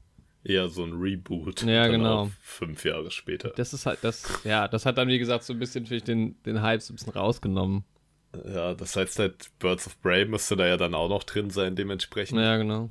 eher 0.44 0.68
so 0.68 0.84
ein 0.84 0.92
Reboot. 0.92 1.62
Ja, 1.62 1.86
genau. 1.88 2.30
Fünf 2.40 2.84
Jahre 2.84 3.10
später. 3.10 3.50
Das 3.56 3.72
ist 3.72 3.86
halt, 3.86 4.00
das, 4.02 4.40
ja, 4.44 4.68
das 4.68 4.84
hat 4.86 4.98
dann, 4.98 5.08
wie 5.08 5.18
gesagt, 5.18 5.44
so 5.44 5.52
ein 5.52 5.58
bisschen 5.58 5.86
für 5.86 5.98
den, 5.98 6.40
den 6.42 6.62
Hype 6.62 6.82
so 6.82 6.92
ein 6.92 6.96
bisschen 6.96 7.12
rausgenommen. 7.12 7.84
Ja, 8.46 8.74
das 8.74 8.96
heißt 8.96 9.18
halt, 9.18 9.50
Birds 9.58 9.86
of 9.86 10.00
Prey 10.00 10.24
müsste 10.24 10.56
da 10.56 10.66
ja 10.66 10.76
dann 10.76 10.94
auch 10.94 11.08
noch 11.08 11.22
drin 11.24 11.50
sein, 11.50 11.76
dementsprechend. 11.76 12.38
Ja, 12.38 12.56
genau. 12.56 12.88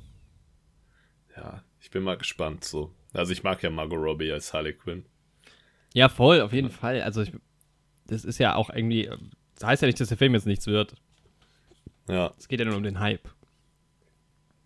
Ja, 1.36 1.62
ich 1.80 1.90
bin 1.90 2.02
mal 2.02 2.16
gespannt 2.16 2.64
so. 2.64 2.92
Also 3.12 3.32
ich 3.32 3.42
mag 3.42 3.62
ja 3.62 3.70
Margot 3.70 3.98
Robbie 3.98 4.32
als 4.32 4.52
Harley 4.52 4.72
Quinn. 4.72 5.04
Ja, 5.94 6.08
voll, 6.08 6.40
auf 6.40 6.52
jeden 6.52 6.70
Fall. 6.70 7.02
Also, 7.02 7.22
ich, 7.22 7.32
das 8.06 8.24
ist 8.24 8.38
ja 8.38 8.54
auch 8.54 8.70
irgendwie, 8.70 9.10
das 9.62 9.68
heißt 9.70 9.82
ja 9.82 9.86
nicht, 9.86 10.00
dass 10.00 10.08
der 10.08 10.18
Film 10.18 10.34
jetzt 10.34 10.46
nichts 10.46 10.66
wird. 10.66 10.94
Ja, 12.08 12.32
Es 12.38 12.48
geht 12.48 12.58
ja 12.60 12.66
nur 12.66 12.76
um 12.76 12.82
den 12.82 12.98
Hype. 13.00 13.28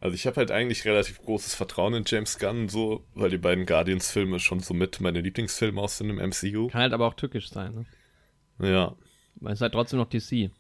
also 0.01 0.15
ich 0.15 0.27
habe 0.27 0.37
halt 0.37 0.51
eigentlich 0.51 0.85
relativ 0.85 1.21
großes 1.23 1.55
Vertrauen 1.55 1.93
in 1.95 2.05
James 2.07 2.39
Gunn 2.39 2.69
so, 2.69 3.05
weil 3.15 3.31
die 3.31 3.39
beiden 3.39 3.67
Guardians-Filme 3.67 4.41
schon 4.41 4.61
so 4.61 4.73
mit 4.75 5.01
meine 5.01 5.21
Lieblingsfilme 5.21 5.81
aus 5.81 5.99
dem 5.99 6.17
MCU. 6.17 6.69
Kann 6.69 6.81
halt 6.81 6.93
aber 6.95 7.07
auch 7.07 7.15
tückisch 7.15 7.51
sein, 7.51 7.87
ne? 8.59 8.71
Ja. 8.71 8.95
Weil 9.37 9.53
es 9.53 9.59
ist 9.59 9.63
halt 9.63 9.75
trotzdem 9.75 9.99
noch 9.99 10.09
DC. 10.09 10.51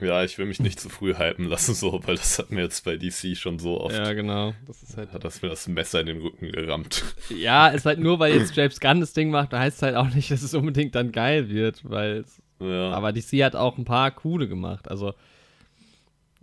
Ja, 0.00 0.24
ich 0.24 0.36
will 0.36 0.46
mich 0.46 0.58
nicht 0.58 0.80
zu 0.80 0.88
früh 0.88 1.14
hypen 1.14 1.44
lassen, 1.44 1.74
so, 1.76 2.00
weil 2.04 2.16
das 2.16 2.36
hat 2.40 2.50
mir 2.50 2.62
jetzt 2.62 2.84
bei 2.84 2.96
DC 2.96 3.36
schon 3.36 3.60
so 3.60 3.80
oft, 3.80 3.94
Ja, 3.94 4.12
genau. 4.14 4.52
Das 4.66 4.82
ist 4.82 4.96
halt. 4.96 5.12
hat 5.12 5.22
das 5.22 5.40
mir 5.42 5.48
das 5.50 5.68
Messer 5.68 6.00
in 6.00 6.06
den 6.06 6.20
Rücken 6.20 6.50
gerammt. 6.50 7.04
Ja, 7.30 7.68
ist 7.68 7.86
halt 7.86 8.00
nur, 8.00 8.18
weil 8.18 8.34
jetzt 8.34 8.56
James 8.56 8.80
Gunn 8.80 8.98
das 8.98 9.12
Ding 9.12 9.30
macht, 9.30 9.52
da 9.52 9.60
heißt 9.60 9.76
es 9.76 9.82
halt 9.82 9.94
auch 9.94 10.12
nicht, 10.12 10.32
dass 10.32 10.42
es 10.42 10.54
unbedingt 10.54 10.96
dann 10.96 11.12
geil 11.12 11.48
wird, 11.48 11.88
weil 11.88 12.16
es, 12.16 12.41
Ja, 12.62 12.90
aber 12.92 13.12
DC 13.12 13.42
hat 13.42 13.56
auch 13.56 13.76
ein 13.78 13.84
paar 13.84 14.10
coole 14.10 14.48
gemacht, 14.48 14.88
also 14.88 15.14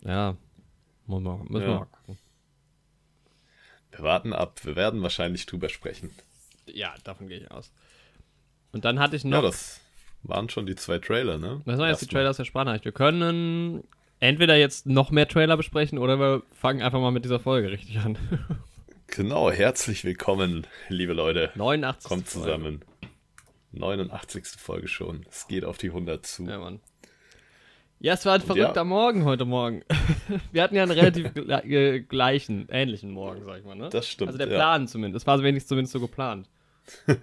ja, 0.04 0.36
müssen 1.08 1.24
wir 1.50 1.62
Ja. 1.62 1.68
mal 1.80 1.86
gucken. 1.86 2.18
wir 3.92 4.00
warten 4.04 4.34
ab. 4.34 4.60
Wir 4.64 4.76
werden 4.76 5.02
wahrscheinlich 5.02 5.46
drüber 5.46 5.70
sprechen. 5.70 6.12
Ja, 6.68 6.94
davon 7.04 7.28
gehe 7.28 7.40
ich 7.40 7.52
aus. 7.52 7.72
Und 8.72 8.86
dann 8.86 9.00
hatte 9.00 9.16
ich 9.16 9.24
Ja, 9.24 9.30
noch, 9.30 9.42
das 9.42 9.82
waren 10.24 10.50
schon 10.50 10.66
die 10.66 10.76
zwei 10.76 11.00
Trailer, 11.00 11.38
ne? 11.38 11.62
was 11.66 11.78
waren 11.80 11.90
jetzt 11.90 12.02
die. 12.02 12.06
Trailer 12.08 12.30
aus 12.30 12.38
der 12.38 12.46
Sprachnachricht? 12.46 12.86
Wir 12.86 12.92
können 12.92 13.84
entweder 14.20 14.56
jetzt 14.58 14.86
noch 14.86 15.12
mehr 15.12 15.28
Trailer 15.28 15.58
besprechen 15.58 15.98
oder 15.98 16.20
wir 16.20 16.44
fangen 16.54 16.82
einfach 16.82 17.00
mal 17.00 17.12
mit 17.12 17.26
dieser 17.26 17.40
Folge 17.40 17.72
richtig 17.72 17.98
an. 18.00 18.18
Genau, 19.12 19.50
herzlich 19.50 20.04
willkommen, 20.04 20.68
liebe 20.88 21.14
Leute. 21.14 21.50
89. 21.56 22.08
Kommt 22.08 22.30
zusammen. 22.30 22.84
89. 23.72 24.46
Folge 24.58 24.88
schon. 24.88 25.26
Es 25.30 25.48
geht 25.48 25.66
auf 25.66 25.78
die 25.78 25.88
100 25.88 26.26
zu. 26.26 26.44
Ja, 26.46 26.58
Mann. 26.60 26.80
Ja, 28.02 28.14
es 28.14 28.26
war 28.26 28.34
ein 28.36 28.42
Und 28.42 28.48
verrückter 28.48 28.76
ja. 28.82 28.84
Morgen 28.86 29.26
heute 29.26 29.44
Morgen. 29.46 29.84
Wir 30.52 30.64
hatten 30.64 30.76
ja 30.76 30.84
einen 30.84 30.94
relativ 30.94 31.28
gle- 31.28 31.64
äh, 31.66 32.00
gleichen, 32.00 32.68
ähnlichen 32.70 33.12
Morgen, 33.12 33.44
sag 33.44 33.60
ich 33.60 33.66
mal, 33.66 33.76
ne? 33.76 33.90
Das 33.90 34.08
stimmt, 34.08 34.30
Also 34.30 34.38
der 34.38 34.48
ja. 34.48 34.56
Plan 34.56 34.88
zumindest. 34.88 35.24
Es 35.24 35.28
war 35.28 35.42
wenigstens 35.44 35.68
zumindest 35.70 35.94
so 35.94 36.00
geplant. 36.00 36.50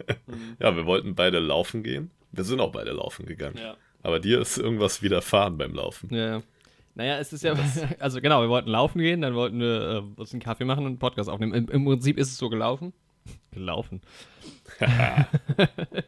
Ja, 0.60 0.76
wir 0.76 0.86
wollten 0.86 1.14
beide 1.14 1.38
laufen 1.40 1.82
gehen. 1.82 2.10
Wir 2.32 2.44
sind 2.44 2.60
auch 2.60 2.72
beide 2.72 2.92
laufen 2.92 3.26
gegangen. 3.26 3.56
Ja. 3.58 3.76
Aber 4.02 4.20
dir 4.20 4.40
ist 4.40 4.58
irgendwas 4.58 5.02
widerfahren 5.02 5.58
beim 5.58 5.74
Laufen. 5.74 6.14
Ja, 6.14 6.26
ja. 6.36 6.42
Naja, 6.94 7.18
es 7.18 7.32
ist 7.32 7.42
ja, 7.42 7.54
also 7.98 8.20
genau, 8.20 8.40
wir 8.42 8.48
wollten 8.48 8.70
laufen 8.70 8.98
gehen, 9.00 9.20
dann 9.22 9.34
wollten 9.34 9.58
wir 9.60 10.04
äh, 10.16 10.20
uns 10.20 10.32
einen 10.32 10.40
Kaffee 10.42 10.64
machen 10.64 10.80
und 10.80 10.86
einen 10.92 10.98
Podcast 10.98 11.28
aufnehmen. 11.28 11.52
Im, 11.54 11.68
Im 11.68 11.84
Prinzip 11.84 12.16
ist 12.18 12.28
es 12.30 12.38
so 12.38 12.48
gelaufen. 12.48 12.92
Gelaufen. 13.52 14.00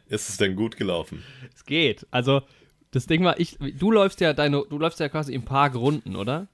Ist 0.07 0.29
es 0.29 0.37
denn 0.37 0.55
gut 0.55 0.77
gelaufen? 0.77 1.23
Es 1.55 1.65
geht. 1.65 2.05
Also, 2.11 2.41
das 2.91 3.05
Ding 3.05 3.23
war, 3.23 3.39
ich, 3.39 3.57
du 3.59 3.91
läufst 3.91 4.19
ja 4.21 4.33
deine, 4.33 4.63
du 4.69 4.77
läufst 4.77 4.99
ja 4.99 5.09
quasi 5.09 5.33
im 5.33 5.43
Park 5.45 5.75
Runden, 5.75 6.15
oder? 6.15 6.47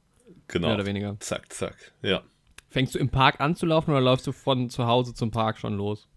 Genau. 0.47 0.67
Mehr 0.67 0.75
oder 0.75 0.85
weniger. 0.85 1.17
Zack, 1.19 1.51
zack. 1.51 1.75
Ja. 2.01 2.23
Fängst 2.69 2.95
du 2.95 2.99
im 2.99 3.09
Park 3.09 3.39
an 3.39 3.55
zu 3.55 3.65
laufen 3.65 3.91
oder 3.91 4.01
läufst 4.01 4.27
du 4.27 4.31
von 4.31 4.69
zu 4.69 4.85
Hause 4.85 5.13
zum 5.13 5.31
Park 5.31 5.57
schon 5.57 5.75
los? 5.75 6.07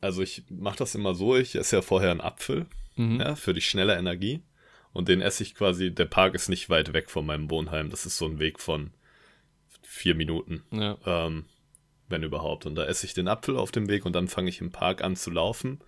Also 0.00 0.22
ich 0.22 0.44
mache 0.48 0.78
das 0.78 0.94
immer 0.94 1.14
so, 1.14 1.36
ich 1.36 1.54
esse 1.54 1.76
ja 1.76 1.82
vorher 1.82 2.10
einen 2.10 2.20
Apfel 2.20 2.66
Mhm. 2.96 3.20
ja, 3.20 3.36
für 3.36 3.54
die 3.54 3.62
schnelle 3.62 3.96
Energie. 3.96 4.42
Und 4.92 5.08
den 5.08 5.22
esse 5.22 5.42
ich 5.42 5.54
quasi, 5.54 5.94
der 5.94 6.04
Park 6.04 6.34
ist 6.34 6.50
nicht 6.50 6.68
weit 6.68 6.92
weg 6.92 7.08
von 7.10 7.24
meinem 7.24 7.48
Wohnheim. 7.50 7.88
Das 7.88 8.04
ist 8.04 8.18
so 8.18 8.26
ein 8.26 8.38
Weg 8.38 8.60
von 8.60 8.90
vier 9.80 10.14
Minuten, 10.14 10.62
Ja. 10.70 10.98
ähm, 11.06 11.46
wenn 12.08 12.22
überhaupt. 12.22 12.66
Und 12.66 12.74
da 12.74 12.84
esse 12.84 13.06
ich 13.06 13.14
den 13.14 13.28
Apfel 13.28 13.56
auf 13.56 13.70
dem 13.72 13.88
Weg 13.88 14.04
und 14.04 14.12
dann 14.14 14.28
fange 14.28 14.48
ich 14.48 14.60
im 14.60 14.70
Park 14.70 15.02
an 15.02 15.16
zu 15.16 15.30
laufen. 15.30 15.78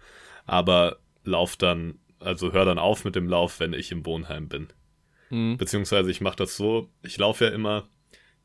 Aber 0.46 0.98
lauf 1.24 1.56
dann, 1.56 1.98
also 2.20 2.52
hör 2.52 2.64
dann 2.64 2.78
auf 2.78 3.04
mit 3.04 3.14
dem 3.14 3.28
Lauf, 3.28 3.60
wenn 3.60 3.72
ich 3.72 3.90
im 3.92 4.04
Wohnheim 4.06 4.48
bin. 4.48 4.68
Mhm. 5.30 5.56
Beziehungsweise 5.56 6.10
ich 6.10 6.20
mache 6.20 6.36
das 6.36 6.56
so, 6.56 6.90
ich 7.02 7.16
laufe 7.18 7.46
ja 7.46 7.50
immer, 7.50 7.88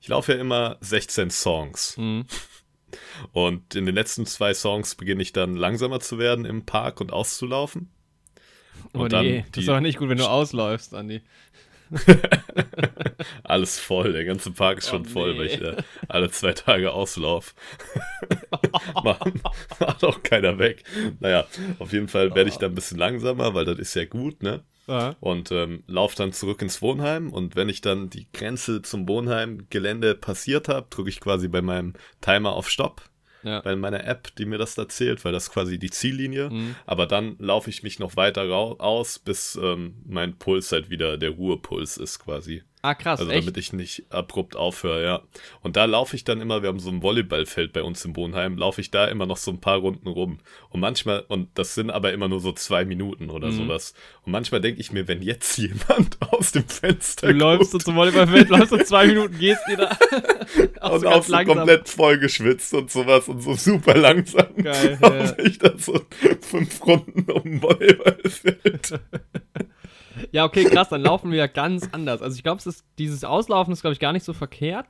ich 0.02 0.08
laufe 0.08 0.34
ja 0.34 0.40
immer 0.40 0.78
16 0.82 1.30
Songs. 1.30 1.98
Mhm. 1.98 2.26
Und 3.34 3.76
in 3.76 3.86
den 3.86 3.94
letzten 3.94 4.26
zwei 4.26 4.54
Songs 4.54 4.96
beginne 4.96 5.22
ich 5.22 5.32
dann 5.34 5.56
langsamer 5.56 6.00
zu 6.00 6.18
werden 6.18 6.46
im 6.46 6.66
Park 6.66 7.02
und 7.02 7.14
auszulaufen. 7.14 7.92
Oh 8.94 9.00
Und 9.02 9.14
dann 9.14 9.26
nee, 9.26 9.42
das 9.42 9.52
die- 9.52 9.60
ist 9.62 9.70
aber 9.70 9.82
nicht 9.82 10.00
gut, 10.00 10.10
wenn 10.10 10.18
du 10.18 10.28
ausläufst, 10.28 10.96
Andi. 10.96 11.22
Alles 13.44 13.80
voll, 13.80 14.14
der 14.14 14.26
ganze 14.26 14.52
Park 14.52 14.80
ist 14.80 14.90
schon 14.90 15.06
Oh, 15.08 15.10
voll, 15.10 15.34
nee. 15.34 15.40
weil 15.40 15.46
ich 15.48 15.62
äh, 15.62 15.76
alle 16.08 16.30
zwei 16.32 16.54
Tage 16.54 16.92
auslauf. 16.92 17.56
macht, 19.04 20.04
auch 20.04 20.24
keiner 20.24 20.58
weg. 20.60 20.84
Naja, 21.20 21.46
auf 21.80 21.92
jeden 21.94 22.08
Fall 22.08 22.34
werde 22.36 22.50
ich 22.50 22.58
dann 22.58 22.72
ein 22.72 22.76
bisschen 22.76 22.98
langsamer, 22.98 23.54
weil 23.54 23.66
das 23.66 23.80
ist 23.80 23.94
ja 23.96 24.06
gut, 24.06 24.44
ne? 24.44 24.64
Und 25.20 25.52
ähm, 25.52 25.84
laufe 25.86 26.16
dann 26.16 26.34
zurück 26.34 26.64
ins 26.64 26.82
Wohnheim 26.82 27.32
und 27.32 27.56
wenn 27.56 27.70
ich 27.70 27.82
dann 27.82 28.10
die 28.10 28.28
Grenze 28.34 28.82
zum 28.82 29.08
Wohnheim-Gelände 29.08 30.16
passiert 30.16 30.68
habe, 30.68 30.88
drücke 30.90 31.10
ich 31.10 31.20
quasi 31.20 31.48
bei 31.48 31.62
meinem 31.62 31.94
Timer 32.22 32.54
auf 32.54 32.70
Stopp 32.70 33.04
Ja. 33.44 33.62
bei 33.62 33.76
meiner 33.76 34.06
App, 34.06 34.36
die 34.36 34.46
mir 34.46 34.58
das 34.58 34.76
da 34.76 34.88
zählt, 34.88 35.24
weil 35.24 35.32
das 35.32 35.46
ist 35.46 35.52
quasi 35.52 35.80
die 35.80 35.90
Ziellinie. 35.90 36.50
Mhm. 36.50 36.76
Aber 36.86 37.06
dann 37.06 37.36
laufe 37.40 37.70
ich 37.70 37.84
mich 37.84 38.00
noch 38.00 38.16
weiter 38.16 38.44
aus, 38.44 39.20
bis 39.20 39.58
ähm, 39.62 39.96
mein 40.06 40.38
Puls 40.38 40.72
halt 40.72 40.90
wieder 40.90 41.18
der 41.18 41.32
Ruhepuls 41.32 41.98
ist 41.98 42.20
quasi. 42.20 42.64
Ah, 42.82 42.94
krass, 42.96 43.20
Also 43.20 43.30
echt? 43.32 43.42
damit 43.44 43.58
ich 43.58 43.74
nicht 43.74 44.06
abrupt 44.10 44.56
aufhöre, 44.56 45.04
ja. 45.04 45.22
Und 45.62 45.76
da 45.76 45.84
laufe 45.84 46.16
ich 46.16 46.24
dann 46.24 46.40
immer, 46.40 46.62
wir 46.62 46.70
haben 46.70 46.80
so 46.80 46.90
ein 46.90 47.02
Volleyballfeld 47.04 47.74
bei 47.74 47.84
uns 47.84 48.06
im 48.06 48.16
Wohnheim, 48.16 48.58
laufe 48.58 48.80
ich 48.80 48.90
da 48.90 49.06
immer 49.08 49.26
noch 49.26 49.36
so 49.36 49.52
ein 49.52 49.60
paar 49.60 49.80
Runden 49.80 50.08
rum. 50.08 50.40
Und 50.70 50.80
manchmal, 50.80 51.26
und 51.28 51.50
das 51.56 51.76
sind 51.76 51.90
aber 51.90 52.14
immer 52.14 52.30
nur 52.30 52.40
so 52.40 52.54
zwei 52.54 52.86
Minuten 52.86 53.30
oder 53.30 53.50
Mhm. 53.50 53.58
sowas. 53.58 53.94
Und 54.24 54.32
manchmal 54.32 54.62
denke 54.62 54.80
ich 54.80 54.94
mir, 54.94 55.10
wenn 55.10 55.22
jetzt 55.22 55.58
jemand 55.58 56.18
aus 56.32 56.54
dem 56.54 56.64
Fenster 56.70 57.28
Du 57.28 57.34
läufst 57.34 57.72
so 57.72 57.78
guckt 57.80 57.86
zum 57.86 57.96
Volleyballfeld, 57.98 58.48
läufst 58.48 58.70
so 58.70 58.78
zwei 58.78 59.08
Minuten, 59.08 59.38
gehst 59.38 59.68
wieder. 59.68 59.98
auch 60.82 60.94
und 60.94 61.00
so 61.02 61.08
auch 61.10 61.24
so 61.24 61.32
langsam. 61.34 61.58
komplett 61.58 61.90
voll 61.90 62.18
geschwitzt 62.18 62.74
und 62.74 62.90
sowas 62.90 63.28
und 63.28 63.42
so 63.42 63.56
super 63.56 63.96
langsam. 63.98 64.56
Geil, 64.56 64.98
laufe 65.02 65.36
ja. 65.38 65.46
ich 65.46 65.58
da 65.60 65.78
so 65.78 66.00
fünf 66.42 66.86
Runden 66.86 67.30
um 67.30 67.44
ein 67.46 67.62
Volleyballfeld. 67.62 69.00
Ja, 70.32 70.46
okay, 70.46 70.66
krass, 70.66 70.90
dann 70.90 71.02
laufen 71.02 71.32
wir 71.32 71.38
ja 71.38 71.48
ganz 71.48 71.90
anders. 71.92 72.22
Also 72.22 72.36
ich 72.36 72.44
glaube, 72.44 72.62
dieses 72.98 73.24
Auslaufen 73.24 73.72
ist, 73.74 73.82
glaube 73.82 73.94
ich, 73.94 74.00
gar 74.00 74.14
nicht 74.14 74.24
so 74.26 74.34
verkehrt 74.34 74.88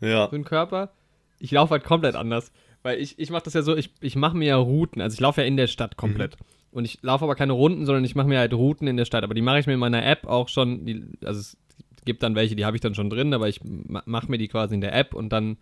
Ja. 0.00 0.28
für 0.28 0.36
den 0.36 0.44
Körper. 0.44 0.90
Ich 1.38 1.50
laufe 1.50 1.72
halt 1.72 1.84
komplett 1.84 2.14
anders. 2.16 2.52
Weil 2.82 2.98
ich, 3.00 3.18
ich 3.18 3.30
mache 3.30 3.42
das 3.44 3.54
ja 3.54 3.62
so, 3.62 3.76
ich, 3.76 3.90
ich 4.00 4.16
mache 4.16 4.36
mir 4.36 4.46
ja 4.48 4.56
Routen. 4.56 5.02
Also 5.02 5.14
ich 5.14 5.20
laufe 5.20 5.40
ja 5.42 5.46
in 5.46 5.56
der 5.56 5.66
Stadt 5.66 5.96
komplett. 5.96 6.36
Und 6.70 6.84
ich 6.84 6.98
laufe 7.02 7.24
aber 7.24 7.34
keine 7.34 7.52
Runden, 7.52 7.84
sondern 7.84 8.04
ich 8.04 8.14
mache 8.14 8.28
mir 8.28 8.38
halt 8.38 8.54
Routen 8.54 8.86
in 8.88 8.96
der 8.96 9.04
Stadt. 9.04 9.24
Aber 9.24 9.34
die 9.34 9.42
mache 9.42 9.58
ich 9.58 9.66
mir 9.66 9.74
in 9.74 9.80
meiner 9.80 10.04
App 10.06 10.26
auch 10.26 10.48
schon. 10.48 10.86
Die, 10.86 11.04
also 11.24 11.40
es 11.40 11.56
gibt 12.04 12.22
dann 12.22 12.34
welche, 12.34 12.56
die 12.56 12.64
habe 12.64 12.76
ich 12.76 12.80
dann 12.80 12.94
schon 12.94 13.10
drin, 13.10 13.34
aber 13.34 13.48
ich 13.48 13.60
ma- 13.64 14.02
mache 14.06 14.30
mir 14.30 14.38
die 14.38 14.48
quasi 14.48 14.74
in 14.74 14.80
der 14.80 14.94
App 14.94 15.14
und 15.14 15.30
dann, 15.30 15.58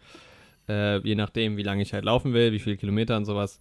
äh, 0.69 0.99
je 0.99 1.15
nachdem, 1.17 1.57
wie 1.57 1.63
lange 1.65 1.83
ich 1.83 1.93
halt 1.93 2.05
laufen 2.05 2.35
will, 2.35 2.53
wie 2.53 2.59
viele 2.61 2.77
Kilometer 2.77 3.17
und 3.17 3.25
sowas, 3.25 3.59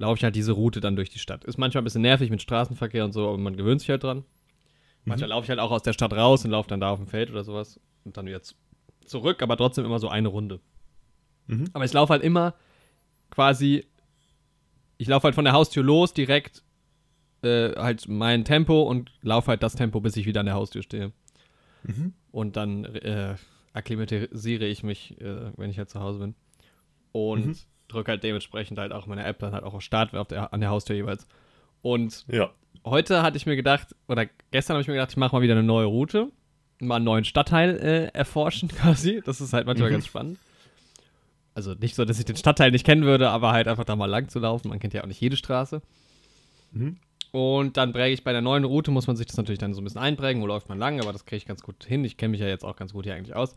laufe 0.00 0.16
ich 0.18 0.24
halt 0.24 0.34
diese 0.34 0.52
Route 0.52 0.80
dann 0.80 0.96
durch 0.96 1.10
die 1.10 1.18
Stadt. 1.18 1.44
Ist 1.44 1.58
manchmal 1.58 1.82
ein 1.82 1.84
bisschen 1.84 2.02
nervig 2.02 2.30
mit 2.30 2.42
Straßenverkehr 2.42 3.04
und 3.04 3.12
so, 3.12 3.28
aber 3.28 3.38
man 3.38 3.56
gewöhnt 3.56 3.80
sich 3.80 3.90
halt 3.90 4.02
dran. 4.02 4.24
Manchmal 5.04 5.30
laufe 5.30 5.44
ich 5.44 5.50
halt 5.50 5.60
auch 5.60 5.70
aus 5.70 5.82
der 5.82 5.92
Stadt 5.92 6.12
raus 6.12 6.44
und 6.44 6.50
laufe 6.50 6.68
dann 6.68 6.80
da 6.80 6.90
auf 6.90 6.98
dem 6.98 7.06
Feld 7.06 7.30
oder 7.30 7.44
sowas 7.44 7.78
und 8.04 8.16
dann 8.16 8.26
wieder 8.26 8.42
zu- 8.42 8.54
zurück, 9.04 9.42
aber 9.42 9.56
trotzdem 9.56 9.84
immer 9.84 9.98
so 9.98 10.08
eine 10.08 10.28
Runde. 10.28 10.60
Mhm. 11.46 11.66
Aber 11.72 11.84
ich 11.84 11.92
laufe 11.92 12.12
halt 12.12 12.22
immer 12.22 12.54
quasi, 13.30 13.86
ich 14.98 15.08
laufe 15.08 15.24
halt 15.24 15.34
von 15.34 15.44
der 15.44 15.54
Haustür 15.54 15.82
los, 15.82 16.12
direkt 16.12 16.62
äh, 17.42 17.72
halt 17.76 18.08
mein 18.08 18.44
Tempo 18.44 18.82
und 18.82 19.12
laufe 19.22 19.48
halt 19.48 19.62
das 19.62 19.74
Tempo, 19.74 20.00
bis 20.00 20.16
ich 20.16 20.26
wieder 20.26 20.40
an 20.40 20.46
der 20.46 20.54
Haustür 20.54 20.82
stehe. 20.82 21.12
Mhm. 21.84 22.12
Und 22.30 22.56
dann 22.56 22.84
äh, 22.84 23.36
akklimatisiere 23.72 24.66
ich 24.66 24.82
mich, 24.82 25.18
äh, 25.20 25.50
wenn 25.56 25.70
ich 25.70 25.78
halt 25.78 25.88
zu 25.90 26.00
Hause 26.00 26.18
bin. 26.18 26.34
Und 27.12 27.46
Mhm. 27.46 27.56
Drücke 27.90 28.10
halt 28.12 28.22
dementsprechend 28.24 28.78
halt 28.78 28.92
auch 28.92 29.06
meine 29.06 29.24
App 29.24 29.38
dann 29.38 29.52
halt 29.52 29.64
auch 29.64 29.74
auf 29.74 29.82
Start 29.82 30.14
auf 30.14 30.28
der, 30.28 30.52
an 30.52 30.60
der 30.60 30.70
Haustür 30.70 30.96
jeweils. 30.96 31.26
Und 31.82 32.24
Ja. 32.28 32.50
heute 32.84 33.22
hatte 33.22 33.36
ich 33.36 33.46
mir 33.46 33.56
gedacht, 33.56 33.94
oder 34.08 34.26
gestern 34.50 34.74
habe 34.74 34.82
ich 34.82 34.88
mir 34.88 34.94
gedacht, 34.94 35.10
ich 35.10 35.16
mache 35.16 35.34
mal 35.36 35.42
wieder 35.42 35.54
eine 35.54 35.62
neue 35.62 35.86
Route, 35.86 36.28
mal 36.80 36.96
einen 36.96 37.04
neuen 37.04 37.24
Stadtteil 37.24 37.76
äh, 37.78 38.16
erforschen 38.16 38.68
quasi. 38.76 39.22
Das 39.24 39.40
ist 39.40 39.52
halt 39.52 39.66
manchmal 39.66 39.88
Mhm. 39.90 39.92
ganz 39.94 40.06
spannend. 40.06 40.38
Also 41.54 41.74
nicht 41.74 41.94
so, 41.94 42.04
dass 42.04 42.18
ich 42.18 42.24
den 42.24 42.36
Stadtteil 42.36 42.70
nicht 42.70 42.86
kennen 42.86 43.02
würde, 43.04 43.28
aber 43.30 43.52
halt 43.52 43.66
einfach 43.68 43.84
da 43.84 43.96
mal 43.96 44.06
lang 44.06 44.28
zu 44.28 44.38
laufen. 44.38 44.68
Man 44.68 44.78
kennt 44.78 44.94
ja 44.94 45.02
auch 45.02 45.06
nicht 45.06 45.20
jede 45.20 45.36
Straße. 45.36 45.82
Mhm. 46.72 46.96
Und 47.32 47.76
dann 47.76 47.92
präge 47.92 48.12
ich 48.14 48.24
bei 48.24 48.32
der 48.32 48.40
neuen 48.40 48.64
Route, 48.64 48.90
muss 48.90 49.06
man 49.06 49.16
sich 49.16 49.26
das 49.26 49.36
natürlich 49.36 49.58
dann 49.58 49.72
so 49.74 49.80
ein 49.80 49.84
bisschen 49.84 50.00
einprägen, 50.00 50.42
wo 50.42 50.46
läuft 50.46 50.68
man 50.68 50.78
lang, 50.78 51.00
aber 51.00 51.12
das 51.12 51.24
kriege 51.26 51.36
ich 51.36 51.46
ganz 51.46 51.62
gut 51.62 51.84
hin. 51.84 52.04
Ich 52.04 52.16
kenne 52.16 52.30
mich 52.32 52.40
ja 52.40 52.48
jetzt 52.48 52.64
auch 52.64 52.76
ganz 52.76 52.92
gut 52.92 53.04
hier 53.04 53.14
eigentlich 53.14 53.36
aus. 53.36 53.54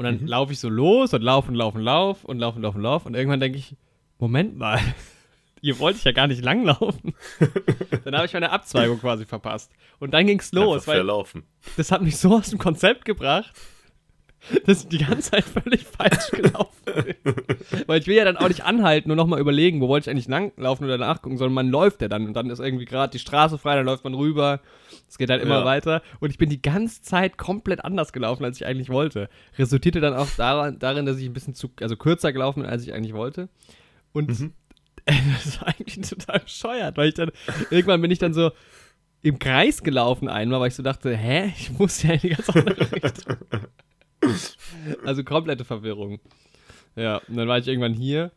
Und 0.00 0.06
dann 0.06 0.26
laufe 0.26 0.50
ich 0.54 0.58
so 0.58 0.70
los 0.70 1.12
und 1.12 1.20
laufe 1.20 1.50
und 1.50 1.56
laufe 1.56 1.76
und 1.76 1.84
laufe 1.84 2.26
und 2.26 2.38
laufe 2.38 2.56
und 2.56 2.62
laufe 2.62 2.78
und 2.78 2.82
laufe. 2.82 3.06
Und 3.06 3.14
irgendwann 3.14 3.38
denke 3.38 3.58
ich, 3.58 3.76
Moment 4.18 4.56
mal, 4.56 4.80
ihr 5.60 5.78
wollt 5.78 5.94
ich 5.94 6.04
ja 6.04 6.12
gar 6.12 6.26
nicht 6.26 6.42
langlaufen. 6.42 7.12
dann 8.04 8.16
habe 8.16 8.24
ich 8.24 8.32
meine 8.32 8.50
Abzweigung 8.50 8.98
quasi 8.98 9.26
verpasst. 9.26 9.70
Und 9.98 10.14
dann 10.14 10.26
ging 10.26 10.40
es 10.40 10.52
los, 10.52 10.76
Einfach 10.76 10.86
weil 10.86 10.96
verlaufen. 11.00 11.42
das 11.76 11.92
hat 11.92 12.00
mich 12.00 12.16
so 12.16 12.34
aus 12.34 12.48
dem 12.48 12.58
Konzept 12.58 13.04
gebracht, 13.04 13.52
dass 14.66 14.82
ich 14.82 14.88
die 14.88 14.98
ganze 14.98 15.30
Zeit 15.32 15.44
völlig 15.44 15.84
falsch 15.84 16.30
gelaufen 16.30 16.70
bin. 16.84 17.34
Weil 17.86 18.00
ich 18.00 18.06
will 18.06 18.16
ja 18.16 18.24
dann 18.24 18.36
auch 18.36 18.48
nicht 18.48 18.64
anhalten 18.64 19.10
und 19.10 19.16
nochmal 19.16 19.40
überlegen, 19.40 19.80
wo 19.80 19.88
wollte 19.88 20.08
ich 20.08 20.10
eigentlich 20.10 20.28
langlaufen 20.28 20.84
oder 20.86 20.96
nachgucken, 20.98 21.36
sondern 21.36 21.54
man 21.54 21.68
läuft 21.68 22.00
ja 22.02 22.08
dann 22.08 22.26
und 22.26 22.34
dann 22.34 22.48
ist 22.50 22.58
irgendwie 22.58 22.84
gerade 22.86 23.10
die 23.10 23.18
Straße 23.18 23.58
frei, 23.58 23.76
dann 23.76 23.84
läuft 23.84 24.04
man 24.04 24.14
rüber. 24.14 24.60
Es 25.08 25.18
geht 25.18 25.28
halt 25.30 25.42
immer 25.42 25.58
Ja. 25.60 25.64
weiter. 25.64 26.02
Und 26.20 26.30
ich 26.30 26.38
bin 26.38 26.48
die 26.48 26.62
ganze 26.62 27.02
Zeit 27.02 27.36
komplett 27.36 27.84
anders 27.84 28.12
gelaufen, 28.12 28.44
als 28.44 28.56
ich 28.60 28.66
eigentlich 28.66 28.88
wollte. 28.88 29.28
Resultierte 29.58 30.00
dann 30.00 30.14
auch 30.14 30.28
daran, 30.36 30.78
darin, 30.78 31.04
dass 31.06 31.18
ich 31.18 31.26
ein 31.26 31.32
bisschen 31.34 31.54
zu, 31.54 31.70
also 31.80 31.96
kürzer 31.96 32.32
gelaufen 32.32 32.62
bin, 32.62 32.70
als 32.70 32.82
ich 32.82 32.94
eigentlich 32.94 33.14
wollte. 33.14 33.48
Und 34.12 34.30
das 35.04 35.60
war 35.60 35.68
eigentlich 35.68 36.08
total 36.08 36.40
bescheuert, 36.40 36.96
weil 36.96 37.08
ich 37.08 37.14
dann, 37.14 37.30
irgendwann 37.70 38.00
bin 38.00 38.10
ich 38.10 38.18
dann 38.18 38.32
so 38.34 38.52
im 39.22 39.38
Kreis 39.38 39.82
gelaufen 39.82 40.28
einmal, 40.28 40.60
weil 40.60 40.68
ich 40.68 40.74
so 40.74 40.82
dachte, 40.82 41.14
hä, 41.14 41.52
ich 41.58 41.70
muss 41.78 42.02
ja 42.02 42.12
in 42.14 42.20
die 42.20 42.28
ganz 42.30 42.48
andere 42.48 42.90
Richtung. 42.92 43.36
Also 45.04 45.24
komplette 45.24 45.64
Verwirrung. 45.64 46.20
Ja, 46.96 47.18
und 47.28 47.36
dann 47.36 47.48
war 47.48 47.58
ich 47.58 47.68
irgendwann 47.68 47.94
hier. 47.94 48.32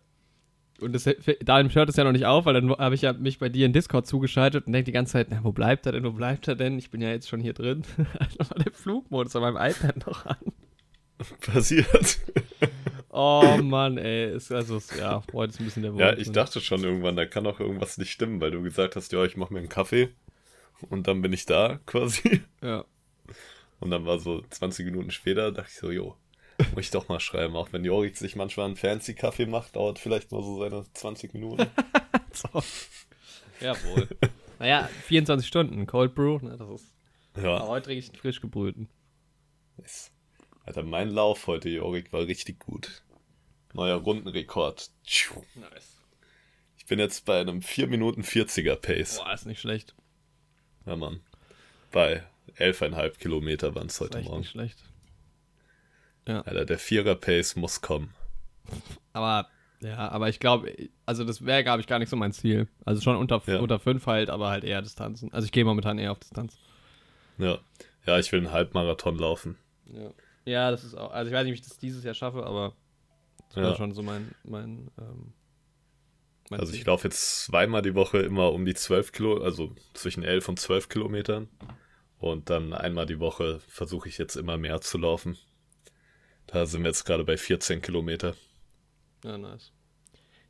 Und 0.81 0.93
das, 0.93 1.03
da 1.43 1.61
hört 1.61 1.89
es 1.89 1.95
ja 1.95 2.03
noch 2.03 2.11
nicht 2.11 2.25
auf, 2.25 2.45
weil 2.45 2.55
dann 2.55 2.69
habe 2.71 2.95
ich 2.95 3.01
ja 3.03 3.13
mich 3.13 3.39
bei 3.39 3.47
dir 3.49 3.65
in 3.65 3.73
Discord 3.73 4.07
zugeschaltet 4.07 4.65
und 4.67 4.73
denke 4.73 4.85
die 4.85 4.91
ganze 4.91 5.13
Zeit, 5.13 5.27
na, 5.29 5.43
wo 5.43 5.51
bleibt 5.51 5.85
er 5.85 5.91
denn, 5.91 6.03
wo 6.03 6.11
bleibt 6.11 6.47
er 6.47 6.55
denn? 6.55 6.77
Ich 6.77 6.89
bin 6.89 7.01
ja 7.01 7.09
jetzt 7.09 7.29
schon 7.29 7.39
hier 7.39 7.53
drin. 7.53 7.83
dann 7.97 8.49
war 8.49 8.57
der 8.57 8.71
Flugmodus 8.73 9.35
auf 9.35 9.41
meinem 9.41 9.57
iPad 9.57 10.07
noch 10.07 10.25
an. 10.25 10.37
Passiert. 11.41 12.19
Oh 13.09 13.57
Mann, 13.61 13.97
ey. 13.97 14.35
Ist 14.35 14.51
also, 14.51 14.81
ja, 14.99 15.21
heute 15.31 15.53
ist 15.53 15.59
ein 15.59 15.65
bisschen 15.65 15.83
der 15.83 15.91
Ja, 15.93 15.97
Wurm 16.09 16.17
ich 16.17 16.23
drin. 16.25 16.33
dachte 16.33 16.59
schon 16.59 16.83
irgendwann, 16.83 17.15
da 17.15 17.25
kann 17.27 17.45
auch 17.45 17.59
irgendwas 17.59 17.97
nicht 17.99 18.11
stimmen, 18.11 18.41
weil 18.41 18.51
du 18.51 18.61
gesagt 18.63 18.95
hast, 18.95 19.11
ja, 19.13 19.23
ich 19.23 19.37
mache 19.37 19.53
mir 19.53 19.59
einen 19.59 19.69
Kaffee. 19.69 20.09
Und 20.89 21.07
dann 21.07 21.21
bin 21.21 21.31
ich 21.31 21.45
da 21.45 21.79
quasi. 21.85 22.41
Ja. 22.61 22.83
Und 23.83 23.91
dann 23.91 24.05
war 24.05 24.17
so 24.17 24.41
20 24.49 24.85
Minuten 24.85 25.11
später, 25.11 25.51
dachte 25.51 25.69
ich 25.69 25.77
so, 25.77 25.91
jo, 25.91 26.15
muss 26.73 26.85
ich 26.85 26.91
doch 26.91 27.09
mal 27.09 27.19
schreiben. 27.19 27.53
Auch 27.57 27.73
wenn 27.73 27.83
Jorik 27.83 28.15
sich 28.15 28.37
manchmal 28.37 28.67
einen 28.67 28.77
fancy 28.77 29.13
Kaffee 29.13 29.45
macht, 29.45 29.75
dauert 29.75 29.99
vielleicht 29.99 30.31
mal 30.31 30.41
so 30.41 30.57
seine 30.59 30.85
20 30.93 31.33
Minuten. 31.33 31.67
So. 32.31 32.63
Jawohl. 33.59 34.07
naja, 34.57 34.89
24 35.05 35.47
Stunden, 35.47 35.85
Cold 35.85 36.15
Brew, 36.15 36.39
ne, 36.39 36.57
das 36.57 36.67
ist. 36.81 36.95
Aber 37.35 37.43
Ja, 37.43 37.67
heute 37.67 37.85
trinke 37.85 37.99
ich 37.99 38.09
einen 38.09 38.17
frisch 38.17 38.41
gebrühten. 38.41 38.89
nice. 39.77 40.11
Alter, 40.65 40.81
mein 40.81 41.09
Lauf 41.09 41.45
heute, 41.45 41.69
Jorik, 41.69 42.11
war 42.11 42.21
richtig 42.25 42.57
gut. 42.59 43.03
Neuer 43.73 43.97
Rundenrekord. 43.97 44.89
Nice. 45.53 46.01
Ich 46.77 46.85
bin 46.87 46.97
jetzt 46.97 47.25
bei 47.25 47.39
einem 47.39 47.61
4 47.61 47.85
Minuten 47.87 48.21
40er 48.23 48.77
Pace. 48.77 49.17
Boah, 49.17 49.33
ist 49.33 49.45
nicht 49.45 49.61
schlecht. 49.61 49.93
Ja, 50.87 50.95
Mann. 50.95 51.19
Bei 51.91 52.23
11,5 52.57 53.17
Kilometer 53.19 53.73
waren 53.75 53.87
es 53.87 53.99
heute 53.99 54.19
echt 54.19 54.27
Morgen. 54.27 54.41
nicht 54.41 54.51
schlecht. 54.51 54.83
Alter, 56.25 56.65
der 56.65 56.79
Vierer 56.79 57.15
Pace 57.15 57.55
muss 57.55 57.81
kommen. 57.81 58.13
Aber, 59.11 59.47
ja, 59.81 60.09
aber 60.09 60.29
ich 60.29 60.39
glaube, 60.39 60.73
also 61.05 61.25
das 61.25 61.45
wäre, 61.45 61.63
glaube 61.63 61.81
ich, 61.81 61.87
gar 61.87 61.99
nicht 61.99 62.09
so 62.09 62.15
mein 62.15 62.31
Ziel. 62.31 62.67
Also 62.85 63.01
schon 63.01 63.17
unter, 63.17 63.41
Ja. 63.45 63.59
unter 63.59 63.77
5 63.79 64.05
halt, 64.07 64.29
aber 64.29 64.49
halt 64.49 64.63
eher 64.63 64.81
Distanzen. 64.81 65.33
Also 65.33 65.45
ich 65.45 65.51
gehe 65.51 65.65
momentan 65.65 65.97
eher 65.99 66.11
auf 66.13 66.19
Distanz. 66.19 66.57
Ja. 67.37 67.59
Ja, 68.05 68.19
ich 68.19 68.31
will 68.31 68.39
einen 68.39 68.51
Halbmarathon 68.51 69.17
laufen. 69.17 69.57
Ja. 69.85 70.11
Ja, 70.45 70.71
das 70.71 70.83
ist 70.83 70.95
auch, 70.95 71.11
also 71.11 71.29
ich 71.29 71.35
weiß 71.35 71.43
nicht, 71.45 71.53
wie 71.53 71.59
ich 71.59 71.67
das 71.67 71.77
dieses 71.77 72.03
Jahr 72.03 72.13
schaffe, 72.13 72.45
aber 72.45 72.73
das 73.47 73.55
wäre 73.57 73.69
Ja. 73.71 73.75
schon 73.75 73.93
so 73.93 74.01
mein, 74.01 74.33
mein, 74.43 74.91
ähm, 74.99 75.33
mein 76.49 76.59
Also 76.59 76.73
ich 76.73 76.85
laufe 76.85 77.07
jetzt 77.07 77.45
zweimal 77.45 77.81
die 77.81 77.95
Woche 77.95 78.19
immer 78.19 78.51
um 78.51 78.65
die 78.65 78.73
12 78.73 79.11
Kilo, 79.13 79.41
also 79.41 79.73
zwischen 79.93 80.23
11 80.23 80.49
und 80.49 80.59
12 80.59 80.89
Kilometern. 80.89 81.47
Und 82.23 82.49
dann 82.49 82.71
einmal 82.71 83.05
die 83.05 83.19
Woche 83.19 83.59
versuche 83.67 84.07
ich 84.07 84.17
jetzt 84.17 84.37
immer 84.37 84.55
mehr 84.57 84.79
zu 84.79 84.97
laufen. 84.97 85.37
Da 86.47 86.65
sind 86.65 86.81
wir 86.83 86.87
jetzt 86.87 87.03
gerade 87.03 87.25
bei 87.25 87.35
14 87.35 87.81
Kilometer. 87.81 88.33
Ja, 89.25 89.37
nice. 89.37 89.73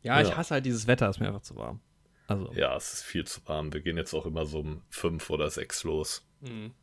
Ja, 0.04 0.22
ich 0.22 0.30
Ja. 0.30 0.38
hasse 0.38 0.54
halt 0.54 0.68
dieses 0.68 0.86
Wetter, 0.86 1.10
ist 1.10 1.20
mir 1.20 1.30
einfach 1.30 1.42
zu 1.42 1.56
warm. 1.56 1.80
Also, 2.28 2.54
Ja, 2.54 2.76
es 2.78 2.94
ist 2.94 3.02
viel 3.04 3.26
zu 3.26 3.42
warm. 3.48 3.74
Wir 3.74 3.82
gehen 3.82 3.98
jetzt 3.98 4.14
auch 4.14 4.28
immer 4.28 4.46
so 4.46 4.60
um 4.60 4.84
5 4.92 5.32
oder 5.32 5.50
6 5.50 5.84
los. 5.84 6.24
mhm. 6.42 6.74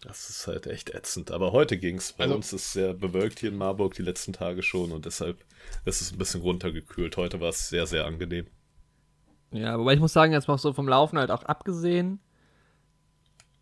Das 0.00 0.28
ist 0.30 0.46
halt 0.48 0.66
echt 0.66 0.90
ätzend. 0.90 1.30
Aber 1.30 1.52
heute 1.52 1.76
ging's. 1.78 2.12
Bei 2.12 2.24
Also- 2.24 2.36
uns 2.36 2.52
ist 2.52 2.72
sehr 2.72 2.92
bewölkt 2.94 3.38
hier 3.40 3.50
in 3.50 3.56
Marburg 3.56 3.94
die 3.94 4.02
letzten 4.02 4.32
Tage 4.32 4.62
schon 4.64 4.90
und 4.92 5.06
deshalb 5.06 5.44
ist 5.84 6.00
es 6.00 6.12
ein 6.12 6.18
bisschen 6.18 6.40
runtergekühlt. 6.40 7.16
Heute 7.16 7.40
war 7.40 7.48
es 7.50 7.68
sehr, 7.68 7.86
sehr 7.86 8.04
angenehm. 8.04 8.46
Ja, 9.52 9.78
wobei 9.78 9.94
ich 9.94 10.00
muss 10.00 10.12
sagen, 10.12 10.32
jetzt 10.32 10.46
mal 10.48 10.58
so 10.58 10.72
vom 10.72 10.88
Laufen 10.88 11.18
halt 11.18 11.30
auch 11.32 11.42
abgesehen, 11.44 12.20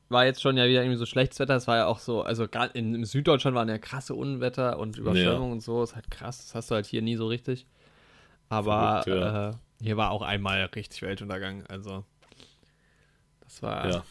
war 0.08 0.24
jetzt 0.24 0.40
schon 0.40 0.56
ja 0.56 0.66
wieder 0.66 0.82
irgendwie 0.82 0.98
so 0.98 1.06
schlechtes 1.06 1.38
Wetter. 1.40 1.56
Es 1.56 1.66
war 1.66 1.76
ja 1.76 1.86
auch 1.86 1.98
so, 1.98 2.22
also 2.22 2.46
gerade 2.48 2.78
in, 2.78 2.94
in 2.94 3.04
Süddeutschland 3.04 3.56
waren 3.56 3.68
ja 3.68 3.78
krasse 3.78 4.14
Unwetter 4.14 4.78
und 4.78 4.96
Überschwemmungen 4.98 5.52
und 5.52 5.60
so. 5.60 5.82
Ist 5.82 5.94
halt 5.94 6.10
krass. 6.10 6.38
Das 6.38 6.54
hast 6.54 6.70
du 6.70 6.74
halt 6.76 6.86
hier 6.86 7.02
nie 7.02 7.16
so 7.16 7.26
richtig. 7.26 7.66
Aber 8.48 9.02
Verrückt, 9.02 9.22
ja. 9.22 9.50
äh, 9.50 9.54
hier 9.82 9.96
war 9.96 10.10
auch 10.12 10.22
einmal 10.22 10.62
richtig 10.66 11.02
Weltuntergang. 11.02 11.64
Also, 11.66 12.04
das 13.40 13.62
war. 13.62 13.90
Ja. 13.90 14.04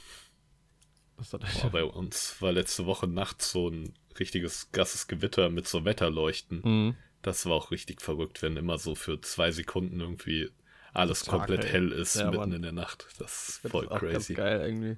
Das 1.18 1.32
war 1.32 1.40
Boah, 1.40 1.70
bei 1.72 1.84
uns 1.86 2.42
war 2.42 2.52
letzte 2.52 2.86
Woche 2.86 3.08
nachts 3.08 3.52
so 3.52 3.70
ein 3.70 3.94
richtiges 4.20 4.72
gasses 4.74 5.08
Gewitter 5.08 5.50
mit 5.50 5.66
so 5.68 5.86
Wetterleuchten. 5.86 6.62
Mhm. 6.64 6.96
Das 7.22 7.46
war 7.46 7.54
auch 7.54 7.72
richtig 7.72 8.02
verrückt, 8.02 8.42
wenn 8.42 8.58
immer 8.58 8.78
so 8.78 8.96
für 8.96 9.22
zwei 9.22 9.52
Sekunden 9.52 10.02
irgendwie 10.02 10.52
alles 10.94 11.24
Tag 11.24 11.38
komplett 11.40 11.64
hell. 11.64 11.90
hell 11.90 11.92
ist 11.94 12.16
Ja, 12.16 12.26
mitten 12.26 12.38
Mann. 12.38 12.52
in 12.54 12.62
der 12.64 12.72
Nacht. 12.74 13.08
Das 13.18 13.48
ist 13.50 13.64
Das 13.64 13.72
voll 13.72 13.86
ist 13.86 13.92
auch 13.92 14.02
ganz 14.02 14.12
crazy. 14.14 14.34
geil 14.34 14.62
irgendwie. 14.62 14.98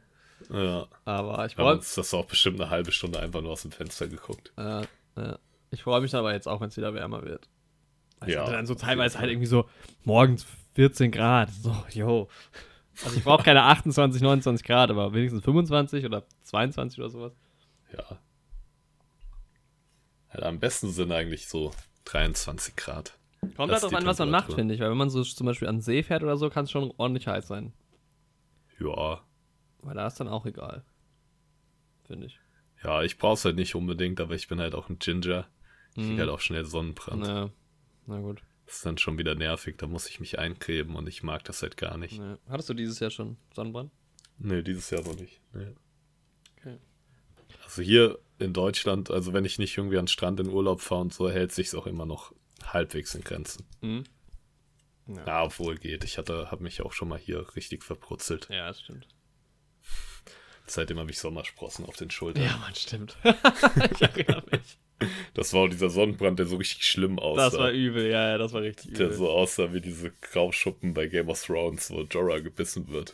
Ja. 0.50 0.88
Aber 1.06 1.46
ich 1.46 1.56
freue 1.56 1.76
uns 1.76 1.96
das 1.96 2.14
auch 2.14 2.26
bestimmt 2.26 2.62
eine 2.62 2.70
halbe 2.70 2.92
Stunde 2.92 3.20
einfach 3.20 3.42
nur 3.42 3.52
aus 3.52 3.64
dem 3.64 3.72
Fenster 3.72 4.08
geguckt. 4.08 4.54
äh, 4.58 4.82
äh, 5.16 5.38
ich 5.72 5.84
freu 5.84 6.00
mich 6.00 6.16
aber 6.16 6.34
jetzt 6.34 6.48
auch, 6.48 6.62
wenn 6.62 6.70
es 6.70 6.78
wieder 6.78 6.94
wärmer 6.94 7.24
wird. 7.24 7.50
Weil 8.20 8.30
Ja, 8.32 8.46
ja, 8.46 8.52
dann 8.52 8.66
so 8.66 8.76
teilweise 8.76 9.20
halt 9.20 9.30
irgendwie 9.30 9.48
so 9.48 9.68
morgens 10.04 10.46
14 10.76 11.12
Grad. 11.12 11.50
So, 11.52 11.76
yo. 11.92 12.30
Also 13.04 13.18
ich 13.18 13.24
brauche 13.24 13.44
keine 13.44 13.64
28, 13.64 14.22
29 14.22 14.66
Grad, 14.66 14.90
aber 14.90 15.14
wenigstens 15.14 15.44
25 15.44 16.06
oder 16.06 16.24
22 16.44 17.00
oder 17.00 17.10
sowas. 17.10 17.34
Ja. 17.96 18.20
Halt 20.30 20.44
am 20.44 20.60
besten 20.60 20.90
sind 20.90 21.12
eigentlich 21.12 21.48
so 21.48 21.72
23 22.06 22.76
Grad. 22.76 23.14
Kommt 23.56 23.72
halt 23.72 23.84
drauf 23.84 23.94
an, 23.94 24.06
was 24.06 24.20
man 24.20 24.32
macht, 24.32 24.54
finde 24.54 24.74
ich. 24.74 24.80
Weil 24.82 24.90
wenn 24.90 24.98
man 24.98 25.10
so 25.10 25.24
zum 25.24 25.46
Beispiel 25.46 25.68
an 25.68 25.78
den 25.78 25.82
See 25.82 26.02
fährt 26.02 26.24
oder 26.24 26.38
so, 26.38 26.50
kann 26.50 26.66
es 26.66 26.72
schon 26.72 26.92
ordentlich 26.98 27.28
heiß 27.28 27.48
sein. 27.48 27.74
Ja. 28.80 29.22
Weil 29.82 29.96
da 29.96 30.08
ist 30.08 30.20
dann 30.20 30.28
auch 30.28 30.46
egal. 30.46 30.84
Finde 32.06 32.28
ich. 32.28 32.40
Ja, 32.84 33.04
ich 33.04 33.18
brauch's 33.18 33.46
halt 33.46 33.56
nicht 33.56 33.76
unbedingt, 33.76 34.20
aber 34.22 34.36
ich 34.36 34.48
bin 34.48 34.60
halt 34.60 34.76
auch 34.76 34.90
ein 34.90 35.00
Ginger. 35.00 35.48
Ich 35.96 36.04
krieg 36.04 36.14
Mhm. 36.14 36.20
halt 36.20 36.30
auch 36.30 36.40
schnell 36.40 36.66
Sonnenbrand. 36.66 37.22
Na, 37.24 37.50
na 38.06 38.20
gut. 38.20 38.42
Das 38.66 38.78
ist 38.78 38.86
dann 38.86 38.98
schon 38.98 39.18
wieder 39.18 39.34
nervig, 39.34 39.78
da 39.78 39.88
muss 39.88 40.10
ich 40.10 40.20
mich 40.20 40.38
eincremen 40.40 40.96
und 40.96 41.08
ich 41.08 41.24
mag 41.24 41.44
das 41.46 41.62
halt 41.62 41.78
gar 41.78 41.98
nicht. 41.98 42.20
Na. 42.20 42.38
Hattest 42.50 42.70
du 42.70 42.74
dieses 42.74 43.00
Jahr 43.00 43.10
schon 43.12 43.38
Sonnenbrand? 43.56 43.92
Nee, 44.38 44.62
dieses 44.62 44.90
Jahr 44.90 45.02
noch 45.04 45.16
nicht. 45.16 45.42
Nee. 45.54 45.74
Okay. 46.58 46.78
Also 47.64 47.82
hier 47.82 48.20
in 48.40 48.54
Deutschland, 48.54 49.10
also 49.10 49.34
wenn 49.34 49.46
ich 49.46 49.58
nicht 49.58 49.78
irgendwie 49.78 49.98
an 49.98 50.04
den 50.04 50.10
Strand 50.10 50.40
in 50.40 50.50
Urlaub 50.50 50.82
fahre 50.82 51.02
und 51.02 51.14
so, 51.14 51.30
hält 51.30 51.52
sich's 51.54 51.74
auch 51.74 51.88
immer 51.88 52.06
noch 52.06 52.34
halbwegs 52.64 53.16
in 53.16 53.24
Grenzen. 53.24 53.66
Mhm. 53.82 54.04
Ja. 55.08 55.26
Ja, 55.26 55.44
obwohl 55.46 55.78
geht. 55.78 56.04
Ich 56.04 56.18
hatte, 56.18 56.52
habe 56.52 56.62
mich 56.64 56.82
auch 56.82 56.92
schon 56.92 57.08
mal 57.08 57.18
hier 57.18 57.56
richtig 57.56 57.84
verprutzelt. 57.84 58.48
ja, 58.50 58.68
das 58.68 58.82
stimmt. 58.82 59.08
Seitdem 60.70 61.00
habe 61.00 61.10
ich 61.12 61.18
Sommersprossen 61.20 61.86
auf 61.86 61.96
den 61.96 62.12
Schultern. 62.12 62.44
Ja, 62.44 62.58
man, 62.58 62.76
stimmt. 62.76 63.18
ich 63.24 64.02
erinnere 64.02 64.44
mich. 64.52 64.78
Das 65.34 65.54
war 65.54 65.62
auch 65.62 65.68
dieser 65.70 65.90
Sonnenbrand, 65.90 66.40
der 66.40 66.46
so 66.46 66.58
richtig 66.58 66.84
schlimm 66.86 67.20
aussah. 67.20 67.50
Das 67.52 67.58
war 67.60 67.72
übel, 67.72 68.10
ja, 68.10 68.32
ja, 68.32 68.38
das 68.38 68.52
war 68.52 68.62
richtig 68.64 68.92
übel. 68.92 68.98
der 69.08 69.14
so 69.16 69.30
aussah 69.30 69.72
wie 69.72 69.80
diese 69.82 70.12
Grauschuppen 70.12 70.94
bei 70.94 71.08
Game 71.08 71.30
of 71.30 71.42
Thrones, 71.44 71.90
wo 71.92 72.02
Jorah 72.02 72.40
gebissen 72.40 72.88
wird. 72.90 73.14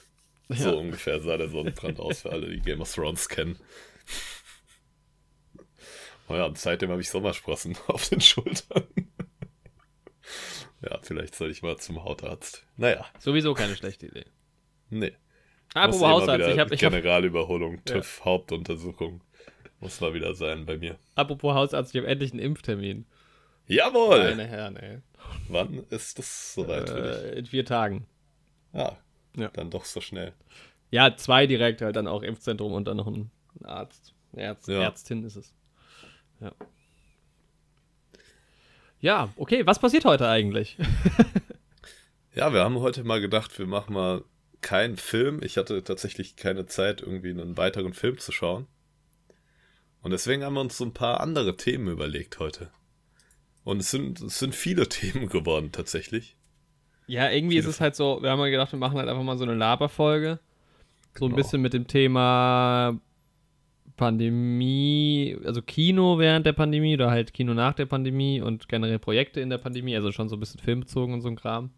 So 0.49 0.69
Ja. 0.71 0.75
ungefähr 0.75 1.19
sah 1.19 1.37
der 1.37 1.49
Sonnenbrand 1.49 1.99
aus 1.99 2.21
für 2.21 2.31
alle, 2.31 2.49
die 2.49 2.61
Game 2.61 2.81
of 2.81 2.91
Thrones 2.93 3.29
kennen. 3.29 3.57
Oh 6.29 6.35
ja, 6.35 6.45
und 6.45 6.57
seitdem 6.57 6.89
habe 6.89 7.01
ich 7.01 7.09
Sommersprossen 7.09 7.77
auf 7.87 8.07
den 8.09 8.21
Schultern. 8.21 8.87
ja, 10.81 10.99
vielleicht 11.01 11.35
soll 11.35 11.51
ich 11.51 11.61
mal 11.61 11.77
zum 11.77 12.03
Hautarzt. 12.03 12.65
Naja, 12.77 13.05
Sowieso 13.19 13.53
keine 13.53 13.75
schlechte 13.75 14.07
Idee. 14.07 14.25
nee. 14.89 15.13
Apropos 15.73 16.01
Hausarzt, 16.01 16.47
ich 16.47 16.59
habe 16.59 16.75
ich 16.75 16.83
hab, 16.83 16.91
Generalüberholung, 16.91 17.83
TÜV, 17.85 18.21
Hauptuntersuchung. 18.25 19.21
Muss 19.79 19.99
mal 20.01 20.13
wieder 20.13 20.33
sein 20.35 20.65
bei 20.65 20.77
mir. 20.77 20.97
apropos 21.15 21.53
Hausarzt, 21.53 21.93
ich 21.93 21.99
habe 22.01 22.07
endlich 22.09 22.31
einen 22.31 22.39
Impftermin. 22.39 23.05
Jawohl! 23.67 24.19
Meine 24.29 24.45
Herren, 24.45 24.75
ey. 24.77 24.99
Wann 25.47 25.83
ist 25.89 26.19
das 26.19 26.53
soweit 26.53 26.89
für 26.89 27.01
dich? 27.01 27.23
Äh, 27.33 27.39
in 27.39 27.45
vier 27.45 27.65
Tagen. 27.65 28.05
Ah, 28.73 28.93
Ja. 29.35 29.49
dann 29.49 29.69
doch 29.71 29.85
so 29.85 29.99
schnell. 30.01 30.33
Ja, 30.91 31.15
zwei 31.15 31.47
direkt 31.47 31.81
halt 31.81 31.95
dann 31.95 32.07
auch 32.07 32.21
Impfzentrum 32.23 32.73
und 32.73 32.85
dann 32.87 32.97
noch 32.97 33.07
ein 33.07 33.31
ein 33.59 33.65
Arzt. 33.65 34.13
Ärzt, 34.33 34.67
Ja. 34.67 34.81
Ärztin 34.81 35.23
ist 35.23 35.35
es. 35.35 35.53
Ja. 36.39 36.51
Ja, 38.99 39.29
okay, 39.37 39.65
was 39.65 39.79
passiert 39.79 40.05
heute 40.05 40.27
eigentlich? 40.27 40.77
Ja, 42.35 42.51
wir 42.51 42.61
haben 42.63 42.79
heute 42.79 43.03
mal 43.03 43.21
gedacht, 43.21 43.59
wir 43.59 43.67
machen 43.67 43.93
mal 43.93 44.23
keinen 44.63 44.97
Film. 44.97 45.41
Ich 45.43 45.57
hatte 45.57 45.83
tatsächlich 45.83 46.35
keine 46.35 46.65
Zeit, 46.65 47.01
irgendwie 47.01 47.29
einen 47.29 47.55
weiteren 47.57 47.93
Film 47.93 48.17
zu 48.17 48.31
schauen. 48.31 48.65
Und 50.01 50.11
deswegen 50.11 50.43
haben 50.43 50.55
wir 50.55 50.61
uns 50.61 50.77
so 50.77 50.85
ein 50.85 50.93
paar 50.93 51.19
andere 51.21 51.55
Themen 51.55 51.87
überlegt 51.87 52.39
heute. 52.39 52.71
Und 53.63 53.79
es 53.79 53.91
sind, 53.91 54.19
es 54.19 54.39
sind 54.39 54.55
viele 54.55 54.89
Themen 54.89 55.29
geworden, 55.29 55.71
tatsächlich. 55.71 56.35
Ja, 57.05 57.29
irgendwie 57.29 57.57
ist 57.57 57.63
Viele 57.65 57.71
es 57.71 57.81
halt 57.81 57.95
so, 57.95 58.21
wir 58.21 58.31
haben 58.31 58.39
mal 58.39 58.49
gedacht, 58.51 58.71
wir 58.71 58.79
machen 58.79 58.97
halt 58.97 59.07
einfach 59.09 59.23
mal 59.23 59.37
so 59.37 59.43
eine 59.43 59.53
Laberfolge. 59.55 60.39
So 61.17 61.25
ein 61.25 61.29
Genau. 61.29 61.35
bisschen 61.35 61.61
mit 61.61 61.73
dem 61.73 61.85
Thema 61.87 62.99
Pandemie, 63.97 65.37
also 65.45 65.61
Kino 65.61 66.17
während 66.17 66.45
der 66.45 66.53
Pandemie 66.53 66.95
oder 66.95 67.11
halt 67.11 67.33
Kino 67.33 67.53
nach 67.53 67.73
der 67.73 67.85
Pandemie 67.85 68.41
und 68.41 68.67
generell 68.67 68.99
Projekte 68.99 69.39
in 69.39 69.49
der 69.49 69.59
Pandemie, 69.59 69.95
also 69.95 70.11
schon 70.11 70.29
so 70.29 70.35
ein 70.35 70.39
bisschen 70.39 70.59
filmbezogen 70.59 71.13
und 71.13 71.21
so 71.21 71.27
ein 71.29 71.35
Kram. 71.35 71.69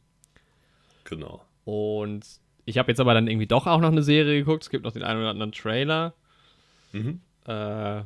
Genau. 1.03 1.43
Und 1.65 2.25
ich 2.65 2.77
habe 2.77 2.91
jetzt 2.91 2.99
aber 2.99 3.13
dann 3.13 3.27
irgendwie 3.27 3.47
doch 3.47 3.67
auch 3.67 3.79
noch 3.79 3.91
eine 3.91 4.03
Serie 4.03 4.39
geguckt. 4.39 4.63
Es 4.63 4.69
gibt 4.69 4.83
noch 4.83 4.91
den 4.91 5.03
einen 5.03 5.19
oder 5.21 5.29
anderen 5.29 5.51
Trailer. 5.51 6.13
Mhm. 6.91 7.21
Äh, 7.47 8.01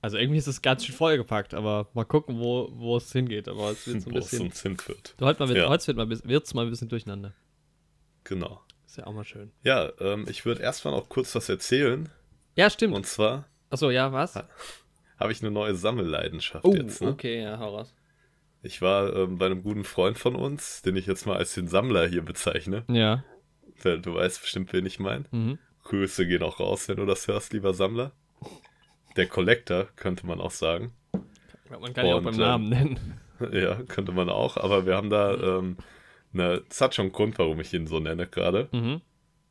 also 0.00 0.18
irgendwie 0.18 0.38
ist 0.38 0.46
es 0.48 0.60
ganz 0.60 0.84
schön 0.84 0.94
vollgepackt, 0.94 1.54
aber 1.54 1.88
mal 1.94 2.04
gucken, 2.04 2.38
wo, 2.38 2.68
wo 2.74 2.96
es 2.96 3.10
hingeht. 3.12 3.48
Aber 3.48 3.70
es 3.70 3.86
wird 3.86 4.02
so 4.02 4.10
ein 4.10 4.14
Wo 4.14 4.18
es 4.18 4.30
bisschen. 4.30 4.46
uns 4.48 4.60
hinführt. 4.62 5.14
Heute, 5.20 5.40
mal, 5.40 5.48
wird- 5.48 5.58
Ja. 5.58 5.68
heute 5.68 5.86
wird 5.86 5.96
mal, 5.96 6.06
bis- 6.06 6.26
wird's 6.26 6.52
mal 6.54 6.64
ein 6.66 6.70
bisschen 6.70 6.88
durcheinander. 6.88 7.32
Genau. 8.24 8.60
Ist 8.86 8.96
ja 8.98 9.06
auch 9.06 9.12
mal 9.14 9.24
schön. 9.24 9.50
Ja, 9.62 9.90
ähm, 10.00 10.26
ich 10.28 10.44
würde 10.44 10.62
erstmal 10.62 10.94
noch 10.94 11.08
kurz 11.08 11.34
was 11.34 11.48
erzählen. 11.48 12.08
Ja, 12.56 12.70
stimmt. 12.70 12.94
Und 12.94 13.06
zwar 13.06 13.46
Achso, 13.70 13.90
ja, 13.90 14.12
was? 14.12 14.34
habe 15.18 15.32
ich 15.32 15.40
eine 15.42 15.50
neue 15.50 15.74
Sammelleidenschaft 15.74 16.64
Oh, 16.64 16.74
jetzt. 16.74 17.00
Ne? 17.02 17.08
okay, 17.08 17.42
ja, 17.42 17.58
hau 17.58 17.76
raus. 17.76 17.94
Ich 18.62 18.80
war 18.82 19.14
ähm, 19.14 19.36
bei 19.38 19.46
einem 19.46 19.62
guten 19.62 19.84
Freund 19.84 20.18
von 20.18 20.36
uns, 20.36 20.80
den 20.82 20.96
ich 20.96 21.06
jetzt 21.06 21.26
mal 21.26 21.36
als 21.36 21.54
den 21.54 21.66
Sammler 21.68 22.06
hier 22.06 22.22
bezeichne. 22.22 22.84
Ja. 22.88 23.24
Du 23.82 24.14
weißt 24.14 24.40
bestimmt, 24.40 24.72
wen 24.72 24.86
ich 24.86 24.98
meine. 24.98 25.24
Mhm. 25.30 25.58
Grüße 25.84 26.26
gehen 26.26 26.42
auch 26.42 26.60
raus, 26.60 26.88
wenn 26.88 26.96
du 26.96 27.06
das 27.06 27.28
hörst, 27.28 27.52
lieber 27.52 27.74
Sammler. 27.74 28.12
Der 29.16 29.26
Collector, 29.26 29.88
könnte 29.96 30.26
man 30.26 30.40
auch 30.40 30.50
sagen. 30.50 30.94
Man 31.68 31.92
kann 31.92 32.06
ja 32.06 32.14
auch 32.14 32.22
beim 32.22 32.34
ähm, 32.34 32.40
Namen 32.40 32.68
nennen. 32.68 33.20
Ja, 33.52 33.82
könnte 33.82 34.12
man 34.12 34.28
auch, 34.28 34.56
aber 34.56 34.86
wir 34.86 34.94
haben 34.94 35.10
da 35.10 35.34
ähm, 35.34 35.76
eine, 36.32 36.62
es 36.70 36.80
hat 36.80 36.94
schon 36.94 37.06
einen 37.06 37.12
Grund, 37.12 37.38
warum 37.38 37.60
ich 37.60 37.74
ihn 37.74 37.86
so 37.86 37.98
nenne 37.98 38.26
gerade. 38.26 38.68
Mhm. 38.72 39.00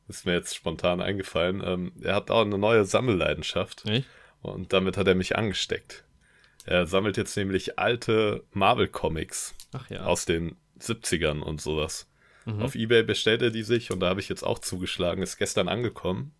Ist 0.08 0.26
mir 0.26 0.34
jetzt 0.34 0.56
spontan 0.56 1.02
eingefallen. 1.02 1.62
Ähm, 1.64 1.92
er 2.02 2.16
hat 2.16 2.32
auch 2.32 2.42
eine 2.42 2.58
neue 2.58 2.86
Sammelleidenschaft 2.86 3.86
Echt? 3.86 4.08
und 4.42 4.74
damit 4.74 4.98
hat 4.98 5.08
er 5.08 5.16
mich 5.16 5.36
angesteckt. 5.38 6.06
Er 6.66 6.88
sammelt 6.88 7.18
jetzt 7.18 7.36
nämlich 7.36 7.78
alte 7.78 8.46
Marvel-Comics 8.52 9.54
ja. 9.90 10.06
aus 10.06 10.26
den 10.26 10.56
70ern 10.80 11.42
und 11.42 11.62
sowas. 11.62 12.10
Mhm. 12.46 12.62
Auf 12.62 12.76
Ebay 12.76 13.04
bestellt 13.04 13.42
er 13.42 13.52
die 13.52 13.64
sich 13.64 13.92
und 13.92 14.00
da 14.00 14.10
habe 14.10 14.20
ich 14.20 14.30
jetzt 14.30 14.44
auch 14.44 14.60
zugeschlagen, 14.60 15.24
ist 15.24 15.38
gestern 15.38 15.68
angekommen. 15.68 16.34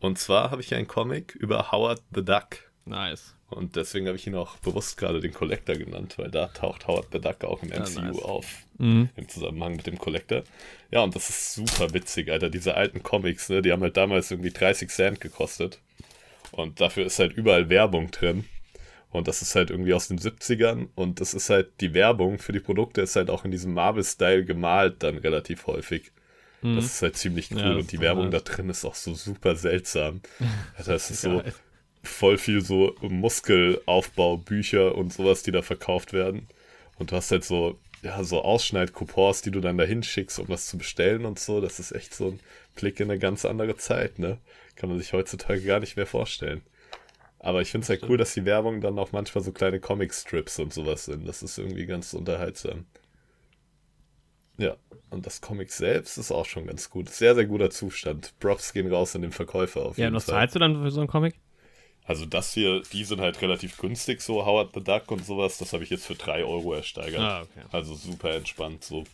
Und 0.00 0.18
zwar 0.18 0.50
habe 0.50 0.60
ich 0.60 0.74
einen 0.74 0.86
Comic 0.86 1.34
über 1.34 1.72
Howard 1.72 2.02
the 2.14 2.24
Duck. 2.24 2.58
Nice. 2.84 3.34
Und 3.48 3.76
deswegen 3.76 4.06
habe 4.06 4.16
ich 4.16 4.26
ihn 4.26 4.34
auch 4.34 4.56
bewusst 4.58 4.96
gerade 4.96 5.20
den 5.20 5.32
Collector 5.32 5.76
genannt, 5.76 6.18
weil 6.18 6.30
da 6.30 6.48
taucht 6.48 6.86
Howard 6.86 7.06
the 7.12 7.20
Duck 7.20 7.44
auch 7.44 7.62
im 7.62 7.70
Ja, 7.70 7.80
MCU 7.80 8.00
nice. 8.00 8.22
auf. 8.22 8.46
Mhm. 8.78 9.08
Im 9.16 9.28
Zusammenhang 9.28 9.76
mit 9.76 9.86
dem 9.86 9.98
Collector. 9.98 10.42
Ja, 10.90 11.02
und 11.02 11.14
das 11.14 11.30
ist 11.30 11.54
super 11.54 11.94
witzig, 11.94 12.30
Alter. 12.30 12.50
Diese 12.50 12.74
alten 12.74 13.02
Comics, 13.02 13.48
ne, 13.48 13.62
die 13.62 13.72
haben 13.72 13.82
halt 13.82 13.96
damals 13.96 14.30
irgendwie 14.30 14.50
30 14.50 14.90
Cent 14.90 15.20
gekostet. 15.20 15.80
Und 16.52 16.80
dafür 16.80 17.06
ist 17.06 17.18
halt 17.18 17.32
überall 17.32 17.68
Werbung 17.68 18.10
drin. 18.10 18.44
Und 19.16 19.28
das 19.28 19.42
ist 19.42 19.54
halt 19.54 19.70
irgendwie 19.70 19.94
aus 19.94 20.08
den 20.08 20.18
70ern. 20.18 20.88
Und 20.94 21.20
das 21.20 21.34
ist 21.34 21.50
halt, 21.50 21.80
die 21.80 21.94
Werbung 21.94 22.38
für 22.38 22.52
die 22.52 22.60
Produkte 22.60 23.00
ist 23.00 23.16
halt 23.16 23.30
auch 23.30 23.44
in 23.44 23.50
diesem 23.50 23.74
Marvel-Style 23.74 24.44
gemalt 24.44 25.02
dann 25.02 25.18
relativ 25.18 25.66
häufig. 25.66 26.12
Das 26.74 26.86
ist 26.86 27.02
halt 27.02 27.16
ziemlich 27.16 27.50
cool. 27.52 27.60
Ja, 27.60 27.72
und 27.76 27.92
die 27.92 28.00
Werbung 28.00 28.30
nice. 28.30 28.42
da 28.44 28.52
drin 28.52 28.70
ist 28.70 28.84
auch 28.84 28.94
so 28.94 29.14
super 29.14 29.56
seltsam. 29.56 30.20
Alter, 30.76 30.94
das 30.94 31.10
ist 31.10 31.20
so 31.20 31.42
voll 32.02 32.38
viel 32.38 32.64
so 32.64 32.94
Muskelaufbaubücher 33.00 34.94
und 34.94 35.12
sowas, 35.12 35.42
die 35.42 35.52
da 35.52 35.62
verkauft 35.62 36.12
werden. 36.12 36.48
Und 36.98 37.12
du 37.12 37.16
hast 37.16 37.30
halt 37.30 37.44
so, 37.44 37.78
ja, 38.02 38.22
so 38.24 38.42
Ausschneidcoupons, 38.42 39.42
die 39.42 39.50
du 39.50 39.60
dann 39.60 39.78
dahin 39.78 40.02
schickst, 40.02 40.38
um 40.38 40.46
das 40.46 40.66
zu 40.66 40.78
bestellen 40.78 41.24
und 41.24 41.38
so. 41.38 41.60
Das 41.60 41.78
ist 41.78 41.92
echt 41.92 42.14
so 42.14 42.28
ein 42.28 42.40
Blick 42.74 43.00
in 43.00 43.10
eine 43.10 43.18
ganz 43.18 43.44
andere 43.44 43.76
Zeit, 43.76 44.18
ne? 44.18 44.38
Kann 44.76 44.88
man 44.88 44.98
sich 44.98 45.12
heutzutage 45.12 45.62
gar 45.62 45.80
nicht 45.80 45.96
mehr 45.96 46.06
vorstellen. 46.06 46.62
Aber 47.46 47.62
ich 47.62 47.70
finde 47.70 47.84
es 47.84 47.88
halt 47.90 48.02
cool, 48.08 48.16
dass 48.16 48.34
die 48.34 48.44
Werbung 48.44 48.80
dann 48.80 48.98
auch 48.98 49.12
manchmal 49.12 49.44
so 49.44 49.52
kleine 49.52 49.78
Comic-Strips 49.78 50.58
und 50.58 50.72
sowas 50.72 51.04
sind. 51.04 51.28
Das 51.28 51.44
ist 51.44 51.58
irgendwie 51.58 51.86
ganz 51.86 52.12
unterhaltsam. 52.12 52.86
Ja, 54.58 54.76
und 55.10 55.26
das 55.26 55.40
Comic 55.40 55.70
selbst 55.70 56.18
ist 56.18 56.32
auch 56.32 56.44
schon 56.44 56.66
ganz 56.66 56.90
gut. 56.90 57.08
Sehr, 57.08 57.36
sehr 57.36 57.44
guter 57.44 57.70
Zustand. 57.70 58.34
Props 58.40 58.72
gehen 58.72 58.92
raus 58.92 59.14
an 59.14 59.22
den 59.22 59.30
Verkäufer 59.30 59.82
auf 59.86 59.96
Ja, 59.96 60.06
jeden 60.06 60.14
und 60.14 60.16
was 60.16 60.24
Fall. 60.24 60.40
zahlst 60.40 60.56
du 60.56 60.58
dann 60.58 60.82
für 60.82 60.90
so 60.90 60.98
einen 60.98 61.08
Comic? 61.08 61.36
Also 62.04 62.26
das 62.26 62.52
hier, 62.52 62.82
die 62.92 63.04
sind 63.04 63.20
halt 63.20 63.40
relativ 63.40 63.78
günstig, 63.78 64.22
so 64.22 64.44
Howard 64.44 64.70
the 64.74 64.82
Duck 64.82 65.08
und 65.12 65.24
sowas. 65.24 65.58
Das 65.58 65.72
habe 65.72 65.84
ich 65.84 65.90
jetzt 65.90 66.06
für 66.06 66.16
3 66.16 66.42
Euro 66.42 66.74
ersteigert. 66.74 67.20
Ah, 67.20 67.42
okay. 67.42 67.64
Also 67.70 67.94
super 67.94 68.34
entspannt. 68.34 68.82
So. 68.82 69.04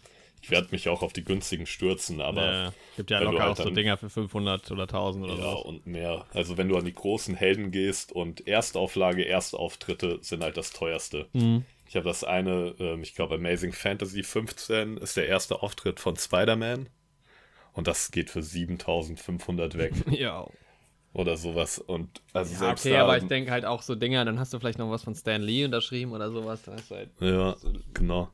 Ich 0.42 0.50
werde 0.50 0.68
mich 0.72 0.88
auch 0.88 1.02
auf 1.02 1.12
die 1.12 1.22
günstigen 1.22 1.66
stürzen, 1.66 2.20
aber 2.20 2.66
äh, 2.66 2.70
gibt 2.96 3.12
ja 3.12 3.20
locker 3.20 3.44
halt 3.44 3.60
auch 3.60 3.64
so 3.64 3.70
Dinger 3.70 3.96
für 3.96 4.10
500 4.10 4.72
oder 4.72 4.82
1000 4.82 5.24
oder 5.24 5.34
ja, 5.36 5.50
so. 5.52 5.58
und 5.58 5.86
mehr. 5.86 6.26
Also 6.34 6.58
wenn 6.58 6.68
du 6.68 6.76
an 6.76 6.84
die 6.84 6.92
großen 6.92 7.36
Helden 7.36 7.70
gehst 7.70 8.10
und 8.10 8.46
Erstauflage, 8.48 9.24
Erstauftritte 9.24 10.18
sind 10.20 10.42
halt 10.42 10.56
das 10.56 10.72
teuerste. 10.72 11.28
Mhm. 11.32 11.64
Ich 11.88 11.94
habe 11.94 12.08
das 12.08 12.24
eine, 12.24 12.74
ähm, 12.80 13.02
ich 13.02 13.14
glaube 13.14 13.36
Amazing 13.36 13.72
Fantasy 13.72 14.24
15 14.24 14.96
ist 14.96 15.16
der 15.16 15.28
erste 15.28 15.62
Auftritt 15.62 16.00
von 16.00 16.16
Spider-Man. 16.16 16.88
Und 17.72 17.86
das 17.86 18.10
geht 18.10 18.28
für 18.28 18.42
7500 18.42 19.78
weg 19.78 19.92
Ja. 20.10 20.46
oder 21.12 21.36
sowas. 21.36 21.78
Und 21.78 22.20
also 22.32 22.52
Ja, 22.52 22.58
selbst 22.58 22.84
okay, 22.84 22.96
aber 22.96 23.16
ich 23.16 23.24
denke 23.24 23.52
halt 23.52 23.64
auch 23.64 23.82
so 23.82 23.94
Dinger, 23.94 24.24
dann 24.24 24.40
hast 24.40 24.52
du 24.52 24.58
vielleicht 24.58 24.78
noch 24.78 24.90
was 24.90 25.04
von 25.04 25.14
Stan 25.14 25.40
Lee 25.40 25.64
unterschrieben 25.64 26.10
oder 26.12 26.32
sowas. 26.32 26.62
Halt 26.66 27.10
Ja, 27.20 27.56
genau. 27.94 28.28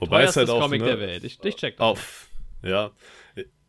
Wobei 0.00 0.22
es 0.24 0.36
halt 0.36 0.50
auch 0.50 0.62
Comic 0.62 0.80
ne, 0.82 0.88
der 0.88 1.00
Welt. 1.00 1.24
Ich, 1.24 1.42
ich 1.42 1.56
check 1.56 1.76
das. 1.76 1.84
auf, 1.84 2.28
ja, 2.62 2.90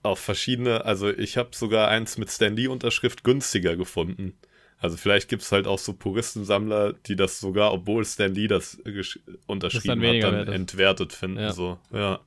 auf 0.04 0.20
verschiedene, 0.20 0.86
also 0.86 1.10
ich 1.10 1.38
habe 1.38 1.50
sogar 1.54 1.88
eins 1.90 2.18
mit 2.18 2.32
Stan 2.32 2.56
Lee 2.56 2.68
Unterschrift 2.68 3.24
günstiger 3.24 3.76
gefunden. 3.76 4.38
Also 4.80 4.98
vielleicht 4.98 5.30
gibt 5.30 5.44
es 5.44 5.52
halt 5.52 5.68
auch 5.68 5.78
so 5.78 5.94
Puristensammler, 5.94 6.94
die 6.94 7.16
das 7.16 7.40
sogar, 7.40 7.72
obwohl 7.72 8.04
Stan 8.06 8.34
Lee 8.34 8.48
das 8.48 8.80
äh, 8.86 9.04
unterschrieben 9.46 10.02
hat, 10.02 10.02
weniger 10.02 10.32
dann 10.32 10.48
entwertet 10.48 11.14
finden. 11.14 11.40
Ja. 11.40 11.54
So, 11.54 11.78
ja. 11.92 12.20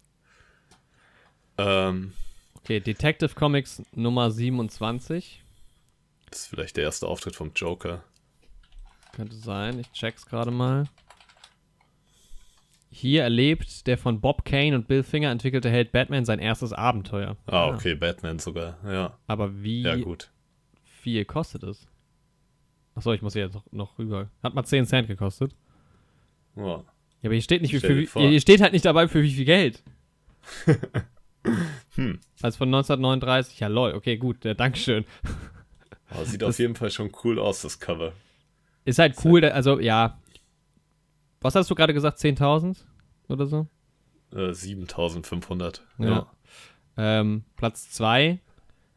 Ähm, 1.59 2.13
Okay, 2.65 2.81
Detective 2.81 3.35
Comics 3.35 3.83
Nummer 3.93 4.31
27. 4.31 5.43
das 6.31 6.41
ist 6.41 6.47
vielleicht 6.47 6.79
der 6.79 6.85
erste 6.85 7.07
Auftritt 7.07 7.37
vom 7.37 7.53
Joker. 7.55 8.03
Könnte 9.13 9.37
sein, 9.37 9.79
ich 9.79 9.93
check's 9.93 10.25
gerade 10.25 10.51
mal. 10.51 10.87
Hier 12.97 13.25
erlebt 13.25 13.89
der 13.89 13.99
von 13.99 14.21
Bob 14.21 14.45
Kane 14.45 14.77
und 14.77 14.87
Bill 14.87 15.03
Finger 15.03 15.31
entwickelte 15.33 15.69
Held 15.69 15.91
Batman 15.91 16.25
sein 16.25 16.39
erstes 16.39 16.73
Abenteuer. 16.73 17.37
Ah, 17.47 17.67
okay, 17.75 17.97
Batman 17.97 18.39
sogar, 18.39 18.79
ja. 18.87 19.19
Aber 19.27 19.63
wie 19.65 19.83
Ja, 19.83 19.97
gut. 19.97 20.31
viel 20.85 21.25
kostet 21.25 21.65
es? 21.65 21.89
Achso, 22.95 23.13
ich 23.13 23.21
muss 23.21 23.33
hier 23.33 23.47
jetzt 23.47 23.59
noch, 23.73 23.99
rüber. 23.99 24.31
Hat 24.45 24.55
mal 24.55 24.63
10 24.65 24.87
Cent 24.87 25.09
gekostet. 25.09 25.57
Ja. 26.55 26.65
Ja, 26.65 26.85
aber 27.25 27.33
hier 27.35 27.43
steht 27.43 27.63
nicht, 27.63 27.75
vor. 28.11 28.23
hier 28.23 28.41
steht 28.41 28.61
halt 28.61 28.73
nicht 28.73 28.85
dabei, 28.85 29.09
für 29.09 29.23
wie 29.25 29.33
viel 29.33 29.45
Geld. 29.45 29.83
Hm. 31.97 32.21
Also 32.43 32.59
von 32.59 32.69
1939, 32.69 33.61
ja 33.61 33.67
lol, 33.69 33.93
okay, 33.93 34.17
gut, 34.17 34.45
ja, 34.45 34.55
Dankeschön. 34.55 35.05
Aber 36.09 36.25
sieht 36.25 36.43
auf 36.43 36.59
jeden 36.59 36.75
Fall 36.75 36.91
schon 36.91 37.11
cool 37.23 37.39
aus, 37.39 37.61
das 37.63 37.79
Cover. 37.81 38.13
Ist 38.87 38.99
halt 38.99 39.17
cool, 39.25 39.41
da- 39.43 39.49
also 39.49 39.79
ja. 39.79 40.19
Was 41.45 41.55
hast 41.55 41.71
du 41.71 41.75
gerade 41.75 41.93
gesagt, 41.93 42.19
10.000 42.21 42.79
oder 43.29 43.47
so? 43.47 43.67
Äh, 44.35 44.55
7500. 44.55 45.83
Ja. 45.99 46.07
ja. 46.07 46.27
Ähm, 46.97 47.45
Platz 47.57 47.91
2, 47.91 48.41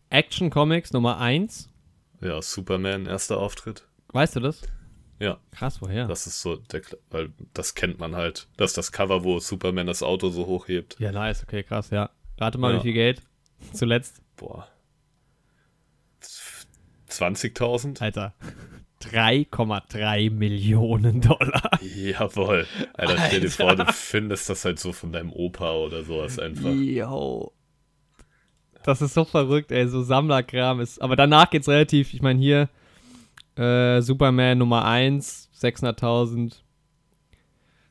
Action 0.09 0.49
Comics 0.49 0.93
Nummer 0.93 1.17
1. 1.19 1.69
Ja, 2.21 2.41
Superman, 2.41 3.05
erster 3.05 3.37
Auftritt. 3.37 3.85
Weißt 4.13 4.37
du 4.37 4.39
das? 4.39 4.61
Ja, 5.19 5.39
Krass, 5.51 5.81
woher? 5.81 6.07
das 6.07 6.25
ist 6.25 6.41
so, 6.41 6.55
der, 6.55 6.83
weil 7.09 7.33
das 7.53 7.75
kennt 7.75 7.99
man 7.99 8.15
halt. 8.15 8.47
Das 8.55 8.71
ist 8.71 8.77
das 8.77 8.93
Cover, 8.93 9.25
wo 9.25 9.39
Superman 9.39 9.87
das 9.87 10.01
Auto 10.01 10.29
so 10.29 10.45
hochhebt. 10.45 10.97
Ja, 11.01 11.11
nice, 11.11 11.43
okay, 11.43 11.63
krass, 11.63 11.89
ja. 11.89 12.11
Rate 12.37 12.59
mal, 12.59 12.71
Ja. 12.71 12.77
wie 12.79 12.83
viel 12.83 12.93
Geld? 12.93 13.23
Zuletzt, 13.73 14.21
Boah. 14.37 14.69
20.000? 17.09 17.99
Alter. 18.01 18.33
3,3 19.01 20.31
Millionen 20.31 21.21
Dollar. 21.21 21.79
Jawohl. 21.81 22.65
Alter, 22.93 23.17
stell 23.27 23.41
dir 23.41 23.45
Alter. 23.47 23.49
vor, 23.49 23.75
du 23.75 23.85
findest 23.93 24.49
das 24.49 24.65
halt 24.65 24.79
so 24.79 24.91
von 24.91 25.11
deinem 25.11 25.31
Opa 25.31 25.73
oder 25.73 26.03
sowas 26.03 26.39
einfach. 26.39 26.71
Yo. 26.71 27.51
Das 28.83 29.01
ist 29.01 29.13
so 29.13 29.25
verrückt, 29.25 29.71
ey, 29.71 29.87
so 29.87 30.01
Sammlerkram 30.01 30.79
ist. 30.79 31.01
Aber 31.01 31.15
danach 31.15 31.49
geht's 31.49 31.67
relativ, 31.67 32.13
ich 32.13 32.21
meine 32.21 32.39
hier, 32.39 32.69
äh, 33.57 34.01
Superman 34.01 34.57
Nummer 34.57 34.85
1, 34.85 35.49
600.000. 35.59 36.61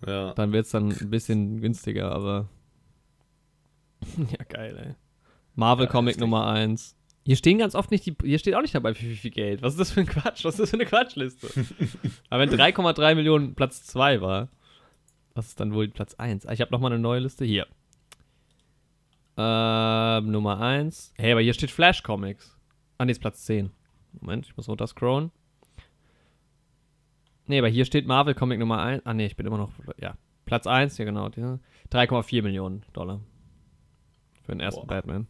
Ja. 0.07 0.33
Dann 0.35 0.53
wird's 0.53 0.71
dann 0.71 0.90
ein 0.90 1.11
bisschen 1.11 1.61
günstiger, 1.61 2.12
aber. 2.12 2.49
ja, 4.16 4.45
geil, 4.49 4.77
ey. 4.79 4.95
Marvel 5.55 5.87
Ja, 5.87 5.92
Comic. 5.92 6.19
Nummer 6.19 6.47
1. 6.49 6.95
Hier 7.27 7.35
stehen 7.35 7.59
ganz 7.59 7.75
oft 7.75 7.91
nicht 7.91 8.07
die. 8.07 8.15
Hier 8.23 8.39
steht 8.39 8.55
auch 8.55 8.62
nicht 8.62 8.77
dabei, 8.77 8.95
wie 9.01 9.17
viel 9.17 9.33
Geld. 9.33 9.61
Was 9.61 9.73
ist 9.73 9.81
das 9.81 9.91
für 9.91 9.99
ein 9.99 10.07
Quatsch? 10.07 10.45
Was 10.45 10.55
ist 10.55 10.61
das 10.61 10.71
für 10.71 10.77
eine 10.77 10.87
Quatschliste? 10.87 11.49
aber 12.31 12.43
wenn 12.43 12.51
3,3 12.51 13.17
Millionen 13.17 13.57
Platz 13.57 13.85
2 13.85 14.21
war, 14.21 14.49
was 15.35 15.49
ist 15.49 15.59
dann 15.59 15.75
wohl 15.75 15.89
Platz 15.89 16.15
1? 16.15 16.47
Ah, 16.47 16.53
ich 16.53 16.61
habe 16.61 16.71
nochmal 16.71 16.93
eine 16.93 17.01
neue 17.03 17.19
Liste. 17.19 17.45
Hier. 17.45 17.67
Ähm, 19.37 20.31
Nummer 20.31 20.61
1. 20.61 21.15
Hey, 21.17 21.33
aber 21.33 21.41
hier 21.41 21.53
steht 21.53 21.73
Flash 21.73 22.05
Comics. 22.05 22.57
Ah, 22.97 23.05
nee, 23.05 23.11
ist 23.11 23.19
Platz 23.19 23.45
10. 23.45 23.73
Moment, 24.21 24.47
ich 24.47 24.57
muss 24.57 24.69
runter 24.69 24.87
scrollen. 24.87 25.33
Nee, 27.47 27.59
aber 27.59 27.69
hier 27.69 27.87
steht 27.87 28.07
Marvel 28.07 28.35
Comic 28.35 28.61
Nummer 28.61 28.81
1. 28.83 29.05
Ah, 29.05 29.15
nee, 29.15 29.27
ich 29.27 29.35
bin 29.35 29.47
immer 29.47 29.59
noch. 29.59 29.73
Ja. 30.01 30.17
Platz 30.45 30.69
1, 30.69 30.97
ja, 30.99 31.05
genau. 31.05 31.29
die- 31.29 31.41
3,4 31.91 32.43
Millionen 32.43 32.85
Dollar. 32.93 33.21
Für 34.45 34.53
den 34.53 34.61
ersten 34.61 34.83
Boah. 34.83 34.87
Batman. 34.87 35.27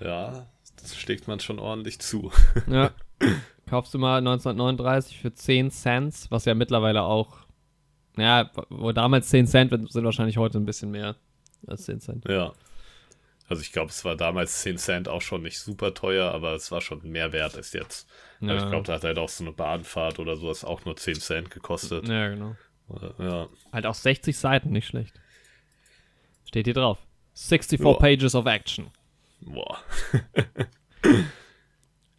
Ja, 0.00 0.48
schlägt 0.86 1.28
man 1.28 1.40
schon 1.40 1.58
ordentlich 1.58 1.98
zu. 2.00 2.30
Ja. 2.66 2.90
Kaufst 3.68 3.94
du 3.94 3.98
mal 3.98 4.18
1939 4.18 5.18
für 5.20 5.32
10 5.32 5.70
Cent, 5.70 6.26
was 6.30 6.44
ja 6.44 6.54
mittlerweile 6.54 7.02
auch. 7.02 7.38
Ja, 8.16 8.50
wo 8.68 8.92
damals 8.92 9.28
10 9.30 9.46
Cent 9.46 9.70
sind 9.90 10.04
wahrscheinlich 10.04 10.36
heute 10.36 10.58
ein 10.58 10.66
bisschen 10.66 10.90
mehr 10.90 11.16
als 11.66 11.84
10 11.84 12.00
Cent. 12.00 12.28
Ja. 12.28 12.52
Also 13.48 13.62
ich 13.62 13.72
glaube, 13.72 13.90
es 13.90 14.04
war 14.04 14.16
damals 14.16 14.60
10 14.62 14.78
Cent 14.78 15.08
auch 15.08 15.22
schon 15.22 15.42
nicht 15.42 15.58
super 15.58 15.94
teuer, 15.94 16.32
aber 16.32 16.52
es 16.54 16.70
war 16.70 16.80
schon 16.80 17.02
mehr 17.08 17.32
wert 17.32 17.54
als 17.56 17.72
jetzt. 17.72 18.08
Aber 18.40 18.54
Ja. 18.54 18.62
ich 18.64 18.68
glaube, 18.70 18.86
da 18.86 18.94
hat 18.94 19.04
halt 19.04 19.18
auch 19.18 19.28
so 19.28 19.44
eine 19.44 19.52
Bahnfahrt 19.52 20.18
oder 20.18 20.36
sowas 20.36 20.64
auch 20.64 20.84
nur 20.84 20.96
10 20.96 21.14
Cent 21.20 21.50
gekostet. 21.50 22.08
Ja, 22.08 22.28
genau. 22.28 22.56
Oder- 22.88 23.14
Ja. 23.18 23.48
Halt 23.72 23.86
auch 23.86 23.94
60 23.94 24.36
Seiten, 24.36 24.70
nicht 24.70 24.86
schlecht. 24.86 25.14
Steht 26.46 26.66
hier 26.66 26.74
drauf. 26.74 26.98
64 27.34 27.80
Ja. 27.80 27.92
Pages 27.94 28.34
of 28.34 28.44
Action. 28.46 28.90
Boah. 29.46 29.78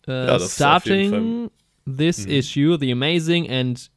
Uh, 0.05 0.12
jeden 0.36 0.49
starting 0.49 1.51
this 1.86 2.25
Mhm. 2.25 2.31
issue, 2.31 2.77
the 2.77 2.91
amazing 2.91 3.49
and 3.49 3.89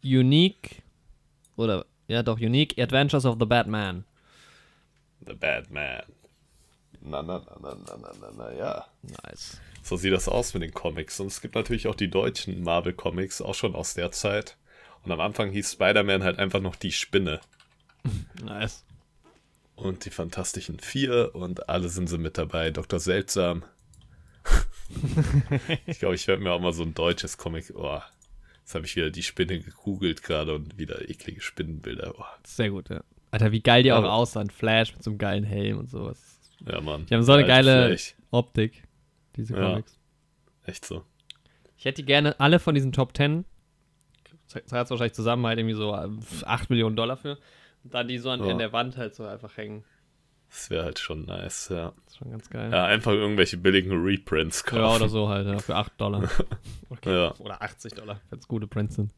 unique 0.00 0.82
oder 1.56 1.84
ja 2.06 2.22
doch 2.22 2.38
unique 2.38 2.78
Adventures 2.80 3.24
of 3.24 3.38
the 3.40 3.44
Batman. 3.46 4.04
The 5.26 5.34
Bad 5.34 5.70
Man. 5.72 6.04
Na, 7.00 7.20
na, 7.22 7.38
na, 7.38 7.56
na, 7.60 7.74
na, 7.74 7.96
na, 7.96 8.12
na, 8.20 8.30
na, 8.36 8.52
ja. 8.52 8.86
Nice. 9.24 9.58
So 9.82 9.96
sieht 9.96 10.12
das 10.12 10.28
aus 10.28 10.54
mit 10.54 10.62
den 10.62 10.72
Comics. 10.72 11.18
Und 11.18 11.26
es 11.26 11.40
gibt 11.40 11.56
natürlich 11.56 11.88
auch 11.88 11.96
die 11.96 12.08
deutschen 12.08 12.62
Marvel-Comics, 12.62 13.42
auch 13.42 13.54
schon 13.56 13.74
aus 13.74 13.94
der 13.94 14.12
Zeit. 14.12 14.56
Und 15.02 15.10
am 15.10 15.20
Anfang 15.20 15.50
hieß 15.50 15.72
Spider-Man 15.72 16.22
halt 16.22 16.38
einfach 16.38 16.60
noch 16.60 16.76
die 16.76 16.92
Spinne. 16.92 17.40
Nice. 18.44 18.84
Und 19.76 20.04
die 20.04 20.10
Fantastischen 20.10 20.78
Vier 20.78 21.34
und 21.34 21.68
alle 21.68 21.88
sind 21.88 22.08
sie 22.08 22.18
mit 22.18 22.38
dabei. 22.38 22.70
Dr. 22.70 23.00
Seltsam. 23.00 23.64
ich 25.86 25.98
glaube, 25.98 26.14
ich 26.14 26.26
werde 26.28 26.42
mir 26.42 26.52
auch 26.52 26.60
mal 26.60 26.72
so 26.72 26.82
ein 26.82 26.94
deutsches 26.94 27.38
Comic. 27.38 27.72
Oh, 27.74 28.00
jetzt 28.60 28.74
habe 28.74 28.84
ich 28.86 28.94
wieder 28.96 29.10
die 29.10 29.22
Spinne 29.22 29.58
gegoogelt 29.60 30.22
gerade 30.22 30.54
und 30.54 30.78
wieder 30.78 31.08
eklige 31.08 31.40
Spinnenbilder. 31.40 32.14
Oh, 32.18 32.24
Sehr 32.44 32.70
gut, 32.70 32.90
ja. 32.90 33.02
Alter, 33.30 33.50
wie 33.52 33.60
geil 33.62 33.82
die 33.82 33.92
auch 33.92 34.02
Ja. 34.02 34.10
aussahen. 34.10 34.50
Flash 34.50 34.92
mit 34.94 35.02
so 35.02 35.10
einem 35.10 35.18
geilen 35.18 35.44
Helm 35.44 35.78
und 35.78 35.90
sowas. 35.90 36.38
ja, 36.66 36.80
Mann. 36.80 37.06
Die 37.06 37.14
haben 37.14 37.22
so 37.24 37.32
eine 37.32 37.42
Alter, 37.42 37.54
geile 37.54 37.86
Flash. 37.88 38.14
Optik, 38.30 38.84
diese 39.36 39.54
Ja. 39.56 39.70
Comics. 39.70 39.98
Echt 40.64 40.84
so. 40.84 41.04
Ich 41.76 41.84
hätte 41.84 42.02
die 42.02 42.06
gerne 42.06 42.38
alle 42.38 42.58
von 42.60 42.74
diesen 42.74 42.92
Top 42.92 43.16
10. 43.16 43.44
Zahlt 44.46 44.64
es 44.84 44.90
wahrscheinlich 44.90 45.14
zusammen 45.14 45.44
halt 45.46 45.58
irgendwie 45.58 45.74
so 45.74 45.92
äh, 45.94 46.08
8 46.44 46.70
Millionen 46.70 46.94
Dollar 46.96 47.16
für. 47.16 47.38
Und 47.84 47.94
dann 47.94 48.08
die 48.08 48.18
so 48.18 48.30
an, 48.30 48.42
Ja. 48.44 48.50
in 48.50 48.58
der 48.58 48.72
Wand 48.72 48.96
halt 48.96 49.14
so 49.14 49.24
einfach 49.26 49.56
hängen. 49.56 49.84
Das 50.50 50.70
wäre 50.70 50.84
halt 50.84 50.98
schon 51.00 51.24
nice, 51.24 51.68
ja. 51.70 51.92
Das 52.04 52.12
ist 52.14 52.18
schon 52.18 52.30
ganz 52.30 52.48
geil. 52.48 52.70
Ja, 52.72 52.84
einfach 52.84 53.12
irgendwelche 53.12 53.56
billigen 53.56 53.92
Reprints 53.92 54.62
kaufen. 54.64 54.82
Ja, 54.82 54.94
oder 54.96 55.08
so 55.08 55.28
halt, 55.28 55.46
ja, 55.48 55.58
für 55.58 55.74
8 55.76 56.00
Dollar. 56.00 56.28
Okay. 56.90 57.12
Ja. 57.12 57.34
Oder 57.40 57.60
80 57.60 57.94
Dollar, 57.94 58.20
wenn 58.30 58.38
es 58.38 58.46
gute 58.46 58.68
Prints 58.68 58.94
sind. 58.94 59.10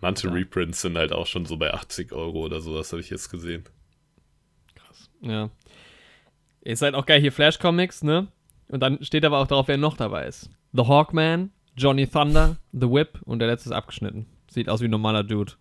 Manche 0.00 0.28
Ja. 0.28 0.32
Reprints 0.32 0.80
sind 0.80 0.96
halt 0.96 1.12
auch 1.12 1.26
schon 1.26 1.44
so 1.44 1.58
bei 1.58 1.74
80 1.74 2.12
Euro 2.12 2.40
oder 2.44 2.60
so, 2.62 2.74
das 2.74 2.90
habe 2.92 3.00
ich 3.02 3.10
jetzt 3.10 3.28
gesehen. 3.30 3.64
Krass. 4.74 5.10
Ja. 5.20 5.50
Ist 6.62 6.80
halt 6.82 6.94
auch 6.94 7.04
geil 7.04 7.20
hier 7.20 7.32
Flash 7.32 7.58
Comics, 7.58 8.02
ne? 8.02 8.28
Und 8.68 8.80
dann 8.80 9.04
steht 9.04 9.24
aber 9.26 9.38
auch 9.38 9.46
drauf, 9.46 9.68
wer 9.68 9.76
noch 9.76 9.96
dabei 9.96 10.26
ist. 10.26 10.48
The 10.72 10.82
Hawkman, 10.86 11.50
Johnny 11.76 12.06
Thunder, 12.06 12.56
The 12.72 12.90
Whip 12.90 13.20
und 13.24 13.40
der 13.40 13.48
letzte 13.48 13.68
ist 13.70 13.74
abgeschnitten. 13.74 14.26
Sieht 14.50 14.68
aus 14.70 14.80
wie 14.80 14.86
ein 14.86 14.90
normaler 14.90 15.22
Dude. 15.22 15.52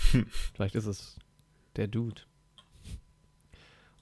Vielleicht 0.54 0.74
ist 0.74 0.86
es 0.86 1.18
der 1.76 1.86
Dude. 1.86 2.22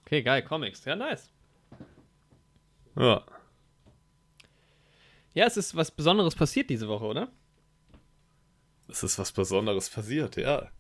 Okay, 0.05 0.23
geil, 0.23 0.43
Comics. 0.43 0.85
Ja, 0.85 0.97
nice. 0.97 1.31
Ja, 2.97 3.23
Ja, 5.35 5.47
es 5.47 5.57
ist 5.57 5.77
was 5.77 5.91
Besonderes 5.91 6.35
passiert 6.35 6.71
diese 6.71 6.89
Woche, 6.89 7.05
oder? 7.05 7.29
es 8.91 9.03
ist 9.03 9.19
was 9.19 9.33
Besonderes 9.33 9.91
passiert, 9.91 10.37
ja. 10.37 10.71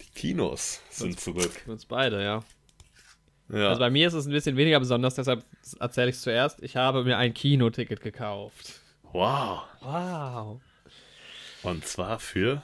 Die 0.00 0.10
Kinos 0.10 0.80
sind 0.88 1.20
zurück. 1.20 1.52
Für 1.52 1.72
uns 1.72 1.84
beide, 1.84 2.24
ja. 2.24 2.42
Ja, 3.50 3.68
Also 3.68 3.80
bei 3.80 3.90
mir 3.90 4.08
ist 4.08 4.14
es 4.14 4.26
ein 4.26 4.32
bisschen 4.32 4.56
weniger 4.56 4.80
besonders, 4.80 5.14
deshalb 5.16 5.44
erzähle 5.78 6.08
ich 6.10 6.16
es 6.16 6.22
zuerst. 6.22 6.62
Ich 6.62 6.76
habe 6.76 7.04
mir 7.04 7.18
ein 7.18 7.34
Kinoticket 7.34 8.00
gekauft. 8.00 8.80
wow. 9.12 9.64
Wow. 9.82 10.60
Und 11.62 11.86
zwar 11.86 12.18
für, 12.18 12.62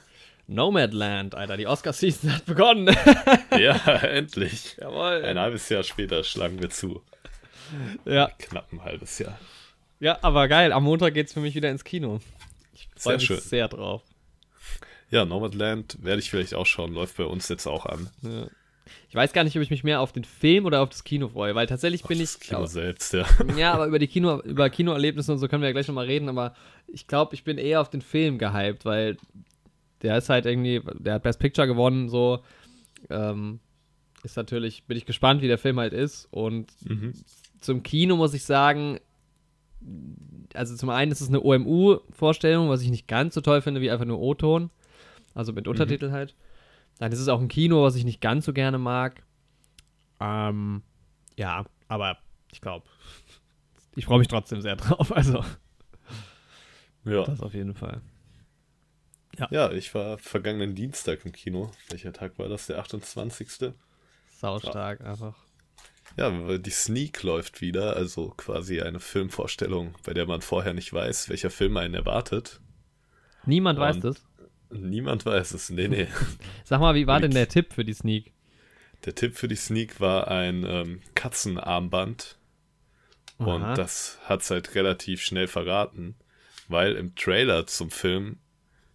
Nomadland, 0.49 1.35
Alter. 1.35 1.57
Die 1.57 1.67
Oscar-Season 1.67 2.35
hat 2.35 2.47
begonnen. 2.47 2.95
ja, 3.59 3.77
endlich. 3.99 4.77
Jawohl. 4.81 5.23
Ein 5.25 5.39
halbes 5.39 5.69
Jahr 5.69 5.83
später 5.83 6.25
schlagen 6.25 6.61
wir 6.61 6.71
zu. 6.71 7.03
Ja, 8.07 8.31
Knapp 8.39 8.73
ein 8.73 8.83
halbes 8.83 9.19
Jahr. 9.19 9.39
ja, 10.01 10.19
aber 10.23 10.49
geil. 10.49 10.73
Am 10.73 10.85
Montag 10.85 11.13
geht's 11.15 11.35
für 11.35 11.41
mich 11.41 11.55
wieder 11.55 11.71
ins 11.71 11.85
Kino. 11.85 12.21
Ich 12.73 12.89
freue 12.97 13.03
Sehr 13.03 13.13
mich 13.17 13.27
schön. 13.27 13.41
sehr 13.41 13.69
drauf. 13.69 14.03
Ja, 15.11 15.25
Nomadland 15.27 15.99
werde 16.03 16.21
ich 16.21 16.31
vielleicht 16.31 16.55
auch 16.55 16.67
schauen, 16.67 16.93
läuft 16.95 17.19
bei 17.19 17.25
uns 17.25 17.49
jetzt 17.49 17.67
auch 17.67 17.85
an. 17.87 18.09
Ja. 18.23 18.47
Ich 19.11 19.15
weiß 19.15 19.35
gar 19.35 19.45
nicht, 19.45 19.55
ob 19.57 19.63
ich 19.63 19.71
mich 19.71 19.85
mehr 19.85 20.01
auf 20.01 20.13
den 20.13 20.25
Film 20.25 20.65
oder 20.65 20.81
auf 20.81 20.89
das 20.89 21.05
Kino 21.05 21.29
freue, 21.29 21.55
weil 21.55 21.67
tatsächlich 21.67 22.03
bin 22.05 22.19
das 22.19 22.37
ich. 22.37 22.41
Kino 22.41 22.65
selbst, 22.67 23.13
ja. 23.13 23.27
Ja, 23.57 23.73
aber 23.75 23.87
über 23.87 23.99
die 23.99 24.07
Kino, 24.07 24.41
über 24.43 24.71
Kinoerlebnisse 24.71 25.31
und 25.33 25.39
so 25.39 25.49
können 25.49 25.63
wir 25.63 25.69
ja 25.69 25.73
gleich 25.73 25.89
nochmal 25.89 26.07
reden, 26.07 26.29
aber 26.31 26.55
ich 26.87 27.07
glaube, 27.07 27.35
ich 27.35 27.45
bin 27.45 27.59
eher 27.59 27.83
auf 27.83 27.91
den 27.91 28.01
Film 28.01 28.39
gehypt, 28.39 28.87
weil 28.87 29.19
der 30.03 30.19
ist 30.19 30.29
halt 30.29 30.47
irgendwie, 30.47 30.81
der 30.99 31.15
hat 31.15 31.23
Best 31.23 31.39
Picture 31.41 31.67
gewonnen, 31.67 32.09
so. 32.09 32.41
Ähm, 33.11 33.61
ist 34.25 34.37
natürlich, 34.37 34.85
bin 34.85 34.97
ich 34.97 35.07
gespannt, 35.07 35.43
wie 35.43 35.47
der 35.49 35.59
Film 35.59 35.79
halt 35.79 35.93
ist. 35.93 36.27
Und 36.31 36.73
Mhm. 36.85 37.13
zum 37.61 37.83
Kino 37.83 38.17
muss 38.17 38.35
ich 38.35 38.45
sagen, 38.45 38.99
also 40.55 40.75
zum 40.77 40.91
einen 40.91 41.13
ist 41.13 41.21
es 41.21 41.29
eine 41.29 41.41
OMU-Vorstellung, 41.43 42.69
was 42.69 42.83
ich 42.83 42.91
nicht 42.91 43.07
ganz 43.07 43.35
so 43.35 43.41
toll 43.41 43.63
finde 43.63 43.81
wie 43.81 43.91
einfach 43.91 44.05
nur 44.07 44.19
O-Ton. 44.21 44.71
Also 45.35 45.53
mit 45.53 45.69
Untertitel 45.69 46.11
halt. 46.11 46.35
Dann 46.99 47.13
ist 47.13 47.21
es 47.21 47.29
auch 47.29 47.41
ein 47.41 47.47
Kino, 47.49 47.85
was 47.85 47.95
ich 47.95 48.05
nicht 48.05 48.21
ganz 48.21 48.45
so 48.45 48.53
gerne 48.53 48.79
mag. 48.79 49.23
Ähm, 50.21 50.83
ja, 51.37 51.65
aber 51.87 52.19
ich 52.53 52.61
glaube, 52.61 52.87
ich 53.95 54.05
freue 54.07 54.19
mich 54.19 54.27
trotzdem 54.29 54.61
sehr 54.63 54.75
drauf. 54.77 55.13
Also, 55.15 55.45
Ja. 57.05 57.23
das 57.25 57.41
auf 57.41 57.55
jeden 57.55 57.75
Fall. 57.75 58.01
Ja, 59.51 59.71
ich 59.73 59.95
war 59.95 60.19
vergangenen 60.19 60.75
Dienstag 60.75 61.25
im 61.25 61.33
Kino. 61.33 61.71
Welcher 61.91 62.13
Tag 62.13 62.39
war 62.39 62.49
das? 62.49 62.67
Der 62.67 62.79
28. 62.79 63.73
Saustark 64.39 65.01
einfach. 65.01 65.35
Ja, 66.17 66.47
weil 66.47 66.59
die 66.59 66.71
Sneak 66.71 67.23
läuft 67.23 67.61
wieder, 67.61 67.97
also 67.97 68.31
quasi 68.37 68.81
eine 68.81 68.99
Filmvorstellung, 69.01 69.95
bei 70.05 70.15
der 70.15 70.27
man 70.27 70.41
vorher 70.41 70.73
nicht 70.75 70.93
weiß, 70.93 71.29
welcher 71.29 71.51
Film 71.51 71.77
einen 71.77 71.95
erwartet. 71.95 72.61
Niemand 73.45 73.79
weiß 73.79 73.97
Und- 73.97 74.05
das. 74.05 74.25
Niemand 74.71 75.25
weiß 75.25 75.53
es. 75.53 75.71
Nee, 75.71 75.89
nee. 75.89 76.09
Sag 76.65 76.81
mal, 76.81 76.95
wie 76.95 77.07
war 77.07 77.21
denn 77.21 77.31
der 77.31 77.49
Tipp 77.49 77.73
für 77.73 77.85
die 77.87 77.95
Sneak? 77.95 78.33
Der 79.07 79.15
Tipp 79.15 79.35
für 79.37 79.49
die 79.49 79.57
Sneak 79.57 79.99
war 80.01 80.29
ein 80.29 80.65
ähm, 80.67 81.01
Katzenarmband. 81.15 82.37
Aha. 83.39 83.55
Und 83.55 83.79
das 83.79 84.19
hat's 84.25 84.51
halt 84.51 84.75
relativ 84.75 85.23
schnell 85.23 85.47
verraten, 85.47 86.17
weil 86.69 86.97
im 86.97 87.15
Trailer 87.15 87.67
zum 87.67 87.91
Film 87.91 88.39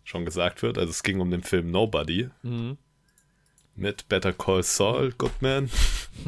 schon 0.03 0.25
gesagt 0.25 0.61
wird, 0.61 0.77
also 0.77 0.89
es 0.89 1.03
ging 1.03 1.19
um 1.21 1.31
den 1.31 1.43
Film 1.43 1.71
Nobody 1.71 2.29
Mhm. 2.41 2.77
mit 3.75 4.07
Better 4.09 4.33
Call 4.33 4.63
Saul 4.63 5.11
Goodman. 5.13 5.69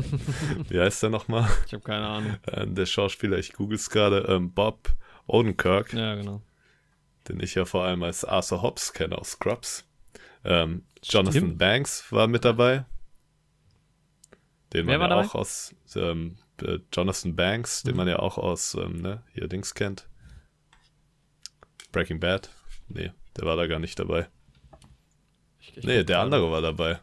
Wie 0.69 0.79
heißt 0.79 1.03
der 1.03 1.09
nochmal? 1.09 1.49
Ich 1.67 1.73
habe 1.73 1.83
keine 1.83 2.07
Ahnung. 2.07 2.37
Äh, 2.47 2.65
der 2.67 2.85
Schauspieler, 2.85 3.37
ich 3.37 3.53
google 3.53 3.75
es 3.75 3.89
gerade, 3.89 4.25
ähm, 4.29 4.51
Bob 4.53 4.89
Odenkirk, 5.27 5.93
Ja, 5.93 6.15
genau. 6.15 6.41
den 7.27 7.39
ich 7.41 7.55
ja 7.55 7.65
vor 7.65 7.83
allem 7.83 8.03
als 8.03 8.23
Arthur 8.25 8.61
Hobbs 8.61 8.93
kenne 8.93 9.17
aus 9.17 9.31
Scrubs. 9.31 9.85
Ähm, 10.43 10.83
Jonathan 11.03 11.41
Stimmt. 11.41 11.57
Banks 11.57 12.11
war 12.11 12.27
mit 12.27 12.45
dabei. 12.45 12.85
Den 14.73 14.87
Wer 14.87 14.97
man 14.97 15.09
ja 15.09 15.15
dabei? 15.15 15.27
auch 15.29 15.35
aus 15.35 15.73
ähm, 15.95 16.37
äh, 16.61 16.79
Jonathan 16.93 17.35
Banks, 17.35 17.83
den 17.83 17.95
man 17.95 18.07
ja 18.07 18.19
auch 18.19 18.37
aus 18.37 18.73
ähm, 18.75 19.01
ne, 19.01 19.23
hier 19.33 19.47
Dings 19.47 19.73
kennt. 19.73 20.07
Breaking 21.91 22.19
Bad. 22.19 22.49
Nee, 22.87 23.11
der 23.37 23.45
war 23.45 23.55
da 23.55 23.67
gar 23.67 23.79
nicht 23.79 23.97
dabei. 23.99 24.27
Ich, 25.59 25.77
ich 25.77 25.83
Nee, 25.83 26.03
der 26.03 26.19
andere 26.19 26.51
war 26.51 26.61
dabei. 26.61 26.99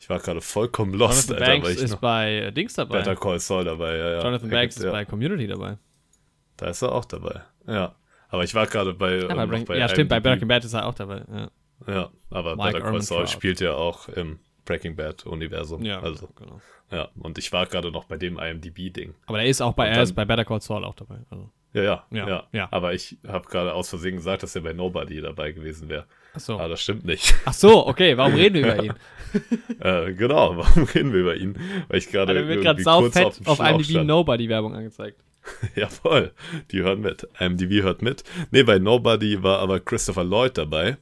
Ich 0.00 0.08
war 0.08 0.20
gerade 0.20 0.40
vollkommen 0.40 0.94
lost, 0.94 1.28
Jonathan 1.28 1.48
Alter, 1.50 1.62
Banks 1.68 1.82
ist 1.82 2.00
bei 2.00 2.34
äh, 2.36 2.52
Dings 2.52 2.74
dabei. 2.74 2.98
Better 2.98 3.16
Call 3.16 3.38
Saul 3.40 3.64
dabei, 3.64 3.96
ja, 3.96 4.10
ja. 4.12 4.22
Jonathan 4.24 4.48
Banks 4.50 4.74
gibt- 4.74 4.78
ist 4.78 4.84
ja, 4.84 4.92
bei 4.92 5.04
Community 5.04 5.46
dabei. 5.46 5.76
Da 6.56 6.66
ist 6.68 6.82
er 6.82 6.92
auch 6.92 7.04
dabei. 7.04 7.42
Ja. 7.66 7.94
Aber 8.28 8.44
ich 8.44 8.54
war 8.54 8.66
gerade 8.66 8.94
bei, 8.94 9.16
Ja, 9.16 9.28
ähm, 9.30 9.36
bei 9.36 9.46
Breaking- 9.46 9.76
ja 9.76 9.88
stimmt, 9.88 10.10
bei. 10.10 10.20
Breaking 10.20 10.48
Bad 10.48 10.64
ist 10.64 10.72
er 10.74 10.86
auch 10.86 10.94
dabei. 10.94 11.22
Ja, 11.30 11.50
Ja, 11.92 12.10
aber 12.30 12.56
Mike 12.56 12.72
Better 12.78 12.90
Call 12.90 13.02
Saul 13.02 13.26
spielt 13.26 13.60
ja 13.60 13.72
auch 13.74 14.08
im 14.08 14.38
Breaking 14.68 14.94
Bad 14.96 15.24
Universum. 15.26 15.82
ja 15.82 16.00
Also, 16.00 16.28
genau. 16.38 16.60
ja. 16.92 17.08
Und 17.18 17.38
ich 17.38 17.52
war 17.52 17.66
gerade 17.66 17.90
noch 17.90 18.04
bei 18.04 18.16
dem 18.18 18.38
IMDb-Ding. 18.38 19.14
Aber 19.26 19.40
er 19.40 19.46
ist 19.46 19.60
auch 19.62 19.72
bei, 19.72 19.88
Und 19.88 19.96
er 19.96 20.02
ist 20.02 20.10
dann- 20.10 20.16
bei 20.16 20.24
Better 20.26 20.44
Call 20.44 20.60
Saul 20.60 20.84
auch 20.84 20.94
dabei. 20.94 21.16
Also. 21.30 21.50
Ja, 21.72 21.82
ja, 21.82 22.04
Ja, 22.10 22.28
ja, 22.28 22.44
ja. 22.52 22.68
Aber 22.70 22.92
ich 22.94 23.16
habe 23.26 23.48
gerade 23.48 23.72
aus 23.74 23.88
Versehen 23.90 24.16
gesagt, 24.16 24.42
dass 24.42 24.54
er 24.54 24.62
bei 24.62 24.72
Nobody 24.72 25.20
dabei 25.20 25.52
gewesen 25.52 25.88
wäre. 25.88 26.04
Ach 26.34 26.40
so. 26.40 26.54
Aber 26.54 26.68
das 26.68 26.82
stimmt 26.82 27.04
nicht. 27.04 27.34
Ach 27.46 27.52
so, 27.52 27.86
okay, 27.86 28.16
warum 28.16 28.34
reden 28.34 28.54
wir 28.64 28.74
über 28.74 28.84
ihn? 28.84 28.94
äh, 29.80 30.12
genau, 30.14 30.56
warum 30.56 30.84
reden 30.84 31.12
wir 31.12 31.20
über 31.20 31.36
ihn? 31.36 31.58
Weil 31.88 31.98
ich 31.98 32.10
gerade 32.10 32.32
mir 32.34 32.48
wird 32.48 32.62
gerade 32.62 32.80
irgendwie 32.80 32.82
sau 32.84 33.00
kurz 33.00 33.14
fett 33.14 33.46
auf 33.46 33.60
auf 33.60 33.70
IMDb. 33.70 34.04
Nobody-Werbung 34.04 34.74
angezeigt. 34.74 35.18
Jawohl, 35.76 36.32
die 36.70 36.82
hören 36.82 37.00
mit. 37.00 37.26
IMDb 37.38 37.82
hört 37.82 38.02
mit. 38.02 38.22
Nee, 38.50 38.62
bei 38.64 38.78
Nobody 38.78 39.42
war 39.42 39.58
aber 39.60 39.80
Christopher 39.80 40.24
Lloyd 40.24 40.56
dabei, 40.58 40.96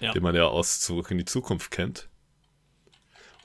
Ja. 0.00 0.12
den 0.12 0.22
man 0.22 0.34
ja 0.34 0.46
aus 0.46 0.80
Zurück 0.80 1.10
in 1.10 1.18
die 1.18 1.24
Zukunft 1.24 1.70
kennt. 1.70 2.07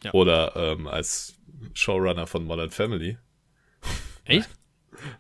Ja. 0.03 0.13
Oder 0.13 0.55
ähm, 0.55 0.87
als 0.87 1.35
Showrunner 1.73 2.27
von 2.27 2.45
Modern 2.45 2.71
Family. 2.71 3.17
Echt? 4.25 4.49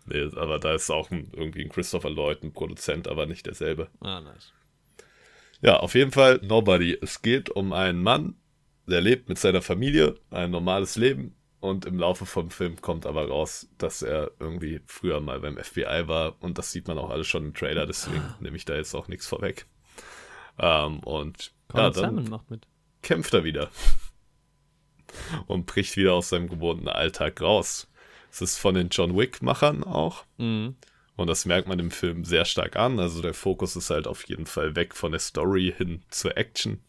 Nee, 0.05 0.29
aber 0.35 0.59
da 0.59 0.75
ist 0.75 0.91
auch 0.91 1.09
ein, 1.09 1.31
irgendwie 1.33 1.63
ein 1.63 1.69
Christopher 1.69 2.11
Lloyd, 2.11 2.43
ein 2.43 2.53
Produzent, 2.53 3.07
aber 3.07 3.25
nicht 3.25 3.47
derselbe. 3.47 3.89
Ah, 4.01 4.21
nice. 4.21 4.53
Ja, 5.61 5.77
auf 5.77 5.95
jeden 5.95 6.11
Fall 6.11 6.39
Nobody. 6.43 6.97
Es 7.01 7.21
geht 7.21 7.49
um 7.49 7.73
einen 7.73 8.03
Mann, 8.03 8.35
der 8.85 9.01
lebt 9.01 9.29
mit 9.29 9.39
seiner 9.39 9.61
Familie, 9.63 10.15
ein 10.29 10.51
normales 10.51 10.95
Leben. 10.95 11.35
Und 11.59 11.85
im 11.85 11.97
Laufe 11.97 12.25
vom 12.25 12.51
Film 12.51 12.81
kommt 12.81 13.05
aber 13.05 13.27
raus, 13.29 13.69
dass 13.77 14.01
er 14.01 14.31
irgendwie 14.39 14.81
früher 14.85 15.21
mal 15.21 15.39
beim 15.39 15.57
FBI 15.57 16.07
war. 16.07 16.35
Und 16.41 16.57
das 16.57 16.71
sieht 16.71 16.87
man 16.87 16.97
auch 16.97 17.09
alles 17.09 17.27
schon 17.27 17.45
im 17.45 17.53
Trailer, 17.53 17.85
deswegen 17.87 18.21
nehme 18.41 18.57
ich 18.57 18.65
da 18.65 18.75
jetzt 18.75 18.93
auch 18.93 19.07
nichts 19.07 19.25
vorweg. 19.27 19.65
Ähm, 20.59 20.99
und 20.99 21.53
ja, 21.73 21.89
Colin 21.89 21.93
Salmon 21.93 22.23
dann 22.25 22.29
macht 22.29 22.51
mit. 22.51 22.67
kämpft 23.01 23.33
er 23.33 23.43
wieder. 23.43 23.71
Und 25.47 25.65
bricht 25.65 25.97
wieder 25.97 26.13
aus 26.13 26.29
seinem 26.29 26.49
gewohnten 26.49 26.87
Alltag 26.87 27.41
raus. 27.41 27.89
Es 28.31 28.41
ist 28.41 28.57
von 28.57 28.75
den 28.75 28.89
John 28.89 29.15
Wick-Machern 29.15 29.83
auch. 29.83 30.25
Mhm. 30.37 30.75
Und 31.15 31.27
das 31.27 31.45
merkt 31.45 31.67
man 31.67 31.79
im 31.79 31.91
Film 31.91 32.25
sehr 32.25 32.45
stark 32.45 32.75
an. 32.75 32.99
Also 32.99 33.21
der 33.21 33.33
Fokus 33.33 33.75
ist 33.75 33.89
halt 33.89 34.07
auf 34.07 34.27
jeden 34.27 34.47
Fall 34.47 34.75
weg 34.75 34.95
von 34.95 35.11
der 35.11 35.19
Story 35.19 35.73
hin 35.75 36.01
zur 36.09 36.37
Action. 36.37 36.83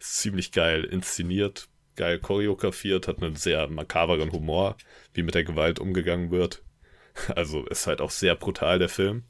Ist 0.00 0.18
ziemlich 0.18 0.50
geil 0.52 0.84
inszeniert, 0.84 1.68
geil 1.94 2.18
choreografiert, 2.18 3.06
hat 3.06 3.22
einen 3.22 3.36
sehr 3.36 3.68
makaberen 3.68 4.32
Humor, 4.32 4.76
wie 5.14 5.22
mit 5.22 5.34
der 5.34 5.44
Gewalt 5.44 5.78
umgegangen 5.78 6.30
wird. 6.30 6.62
Also 7.34 7.66
ist 7.66 7.88
halt 7.88 8.00
auch 8.00 8.12
sehr 8.12 8.36
brutal 8.36 8.78
der 8.78 8.88
Film. 8.88 9.24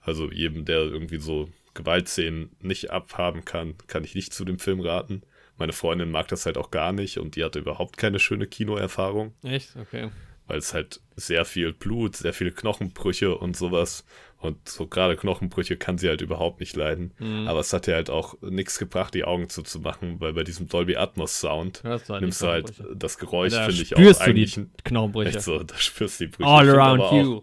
Also 0.00 0.30
jedem, 0.30 0.64
der 0.64 0.78
irgendwie 0.78 1.18
so 1.18 1.50
Gewaltszenen 1.74 2.56
nicht 2.60 2.90
abhaben 2.90 3.44
kann, 3.44 3.76
kann 3.86 4.02
ich 4.02 4.14
nicht 4.14 4.32
zu 4.32 4.46
dem 4.46 4.58
Film 4.58 4.80
raten. 4.80 5.22
Meine 5.58 5.72
Freundin 5.72 6.10
mag 6.10 6.28
das 6.28 6.46
halt 6.46 6.56
auch 6.56 6.70
gar 6.70 6.92
nicht 6.92 7.18
und 7.18 7.36
die 7.36 7.44
hatte 7.44 7.58
überhaupt 7.58 7.96
keine 7.96 8.18
schöne 8.18 8.46
Kinoerfahrung 8.46 9.34
Echt? 9.42 9.76
Okay. 9.76 10.10
weil 10.46 10.58
es 10.58 10.72
halt 10.72 11.00
sehr 11.16 11.44
viel 11.44 11.72
Blut, 11.72 12.16
sehr 12.16 12.32
viele 12.32 12.52
Knochenbrüche 12.52 13.36
und 13.36 13.56
sowas. 13.56 14.04
Und 14.40 14.68
so 14.68 14.86
gerade 14.86 15.16
Knochenbrüche 15.16 15.76
kann 15.76 15.98
sie 15.98 16.08
halt 16.08 16.20
überhaupt 16.20 16.60
nicht 16.60 16.76
leiden. 16.76 17.12
Mhm. 17.18 17.48
Aber 17.48 17.58
es 17.58 17.72
hat 17.72 17.88
ihr 17.88 17.94
halt 17.96 18.08
auch 18.08 18.40
nichts 18.40 18.78
gebracht, 18.78 19.12
die 19.14 19.24
Augen 19.24 19.48
zuzumachen, 19.48 20.20
weil 20.20 20.32
bei 20.32 20.44
diesem 20.44 20.68
Dolby 20.68 20.94
Atmos 20.96 21.40
Sound 21.40 21.82
nimmst 21.84 22.40
du 22.40 22.46
halt 22.46 22.72
das 22.94 23.18
Geräusch, 23.18 23.52
Da 23.52 23.66
finde 23.66 23.82
ich 23.82 23.96
auch 23.96 23.98
spürst 23.98 24.20
du 24.20 24.24
eigentlich 24.24 24.54
die 24.54 24.66
Knochenbrüche. 24.84 25.40
so, 25.40 25.64
da 25.64 25.76
spürst 25.76 26.20
du 26.20 26.26
die 26.26 26.30
Brüche. 26.30 26.48
All 26.48 26.70
around 26.70 27.12
you. 27.12 27.42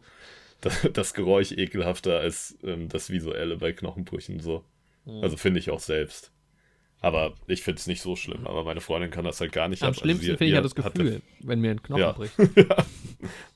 Das, 0.61 0.87
das 0.93 1.13
Geräusch 1.13 1.51
ekelhafter 1.51 2.19
als 2.19 2.57
ähm, 2.63 2.87
das 2.87 3.09
Visuelle 3.09 3.57
bei 3.57 3.73
Knochenbrüchen 3.73 4.39
so. 4.39 4.63
Mhm. 5.03 5.21
Also 5.21 5.35
finde 5.35 5.59
ich 5.59 5.69
auch 5.69 5.81
selbst. 5.81 6.31
Aber 7.05 7.33
ich 7.45 7.61
finde 7.61 7.79
es 7.79 7.85
nicht 7.85 8.01
so 8.01 8.15
schlimm. 8.15 8.47
Aber 8.47 8.63
meine 8.63 8.81
Freundin 8.81 9.11
kann 9.11 9.25
das 9.25 9.39
halt 9.39 9.51
gar 9.51 9.67
nicht 9.67 9.83
Am 9.83 9.89
ab. 9.89 9.93
Also 9.93 10.01
schlimmsten 10.01 10.25
sie- 10.25 10.31
finde 10.37 10.45
ich 10.45 10.53
ja 10.53 10.61
das 10.61 10.73
hatte- 10.75 11.03
Gefühl, 11.03 11.21
wenn 11.41 11.61
mir 11.61 11.69
ein 11.71 11.83
Knochen 11.83 12.01
Ja. 12.01 12.11
bricht. 12.13 12.33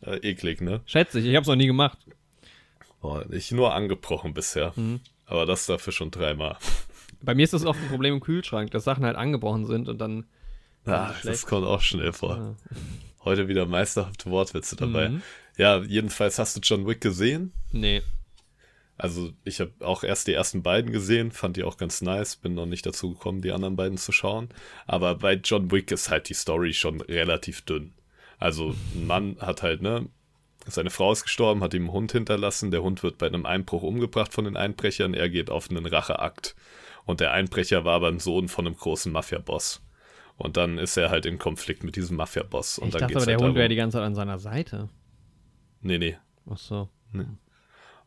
Äh, 0.01 0.17
eklig, 0.27 0.61
ne? 0.61 0.81
Schätze 0.85 1.19
ich, 1.19 1.25
ich 1.25 1.35
habe 1.35 1.41
es 1.41 1.47
noch 1.47 1.55
nie 1.55 1.67
gemacht. 1.67 1.97
Boah, 3.01 3.25
ich 3.31 3.51
nur 3.51 3.73
angebrochen 3.73 4.33
bisher. 4.33 4.73
Mhm. 4.75 4.99
Aber 5.25 5.45
das 5.45 5.65
dafür 5.67 5.93
schon 5.93 6.09
dreimal. 6.11 6.57
Bei 7.21 7.35
mir 7.35 7.43
ist 7.43 7.53
das 7.53 7.65
oft 7.65 7.79
ein 7.79 7.89
Problem 7.89 8.15
im 8.15 8.19
Kühlschrank, 8.19 8.71
dass 8.71 8.83
Sachen 8.83 9.05
halt 9.05 9.15
angebrochen 9.15 9.65
sind 9.65 9.87
und 9.89 9.99
dann. 9.99 10.25
Ah, 10.85 11.13
das 11.23 11.45
kommt 11.45 11.67
auch 11.67 11.81
schnell 11.81 12.13
vor. 12.13 12.37
Ja. 12.37 12.55
Heute 13.25 13.47
wieder 13.47 13.65
meisterhafte 13.67 14.29
Wortwitze 14.31 14.75
dabei. 14.75 15.09
Mhm. 15.09 15.21
Ja, 15.57 15.77
jedenfalls 15.83 16.39
hast 16.39 16.55
du 16.55 16.61
John 16.61 16.87
Wick 16.87 17.01
gesehen. 17.01 17.51
Nee. 17.71 18.01
Also 18.99 19.31
ich 19.45 19.61
habe 19.61 19.71
auch 19.79 20.03
erst 20.03 20.27
die 20.27 20.33
ersten 20.33 20.61
beiden 20.61 20.91
gesehen, 20.91 21.31
fand 21.31 21.55
die 21.55 21.63
auch 21.63 21.77
ganz 21.77 22.01
nice, 22.01 22.35
bin 22.35 22.53
noch 22.53 22.65
nicht 22.65 22.85
dazu 22.85 23.13
gekommen, 23.13 23.41
die 23.41 23.53
anderen 23.53 23.77
beiden 23.77 23.97
zu 23.97 24.11
schauen. 24.11 24.49
Aber 24.87 25.15
bei 25.15 25.35
John 25.35 25.71
Wick 25.71 25.89
ist 25.91 26.09
halt 26.09 26.27
die 26.27 26.33
Story 26.33 26.73
schon 26.73 26.99
relativ 26.99 27.61
dünn. 27.61 27.93
Also 28.39 28.75
ein 28.93 29.07
Mann 29.07 29.37
hat 29.39 29.63
halt, 29.63 29.81
ne, 29.81 30.09
seine 30.67 30.89
Frau 30.89 31.13
ist 31.13 31.23
gestorben, 31.23 31.63
hat 31.63 31.73
ihm 31.73 31.83
einen 31.83 31.93
Hund 31.93 32.11
hinterlassen, 32.11 32.71
der 32.71 32.83
Hund 32.83 33.01
wird 33.01 33.17
bei 33.17 33.27
einem 33.27 33.45
Einbruch 33.45 33.83
umgebracht 33.83 34.33
von 34.33 34.43
den 34.43 34.57
Einbrechern, 34.57 35.13
er 35.13 35.29
geht 35.29 35.49
auf 35.49 35.69
einen 35.69 35.85
Racheakt. 35.85 36.55
Und 37.05 37.21
der 37.21 37.31
Einbrecher 37.31 37.85
war 37.85 37.95
aber 37.95 38.09
ein 38.09 38.19
Sohn 38.19 38.49
von 38.49 38.67
einem 38.67 38.75
großen 38.75 39.11
Mafia-Boss. 39.13 39.81
Und 40.35 40.57
dann 40.57 40.77
ist 40.77 40.97
er 40.97 41.09
halt 41.09 41.25
in 41.25 41.39
Konflikt 41.39 41.85
mit 41.85 41.95
diesem 41.95 42.17
Mafia-Boss. 42.17 42.79
Und 42.79 42.89
ich 42.89 42.93
dann 42.93 43.01
dachte 43.01 43.15
aber, 43.15 43.25
der 43.25 43.33
halt 43.35 43.41
Hund 43.41 43.45
darum, 43.45 43.55
wäre 43.55 43.69
die 43.69 43.75
ganze 43.77 43.97
Zeit 43.97 44.05
an 44.05 44.15
seiner 44.15 44.39
Seite. 44.39 44.89
Nee, 45.81 45.97
nee, 45.97 46.17
Ach 46.49 46.57
so. 46.57 46.89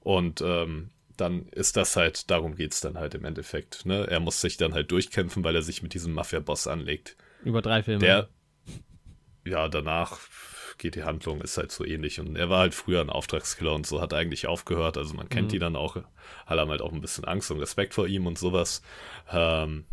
Und 0.02 0.40
ähm, 0.40 0.90
dann 1.16 1.46
ist 1.48 1.76
das 1.76 1.96
halt, 1.96 2.30
darum 2.30 2.56
geht's 2.56 2.80
dann 2.80 2.98
halt 2.98 3.14
im 3.14 3.24
Endeffekt. 3.24 3.86
Ne? 3.86 4.06
Er 4.08 4.20
muss 4.20 4.40
sich 4.40 4.56
dann 4.56 4.74
halt 4.74 4.90
durchkämpfen, 4.90 5.44
weil 5.44 5.54
er 5.54 5.62
sich 5.62 5.82
mit 5.82 5.94
diesem 5.94 6.12
Mafia-Boss 6.14 6.66
anlegt. 6.66 7.16
Über 7.44 7.62
drei 7.62 7.82
Filme. 7.82 8.00
Der, 8.00 8.28
ja, 9.44 9.68
danach 9.68 10.18
geht 10.78 10.94
die 10.94 11.04
Handlung, 11.04 11.40
ist 11.40 11.58
halt 11.58 11.70
so 11.70 11.84
ähnlich. 11.84 12.18
Und 12.18 12.36
er 12.36 12.48
war 12.48 12.60
halt 12.60 12.74
früher 12.74 13.00
ein 13.00 13.10
Auftragskiller 13.10 13.72
und 13.74 13.86
so, 13.86 14.00
hat 14.00 14.14
eigentlich 14.14 14.46
aufgehört. 14.46 14.96
Also 14.96 15.14
man 15.14 15.28
kennt 15.28 15.48
Mhm. 15.48 15.52
die 15.52 15.58
dann 15.58 15.76
auch, 15.76 15.96
alle 16.46 16.60
haben 16.60 16.70
halt 16.70 16.82
auch 16.82 16.92
ein 16.92 17.00
bisschen 17.00 17.24
Angst 17.24 17.50
und 17.50 17.60
Respekt 17.60 17.94
vor 17.94 18.06
ihm 18.06 18.26
und 18.26 18.38
sowas. 18.38 18.82
Ähm, 19.30 19.84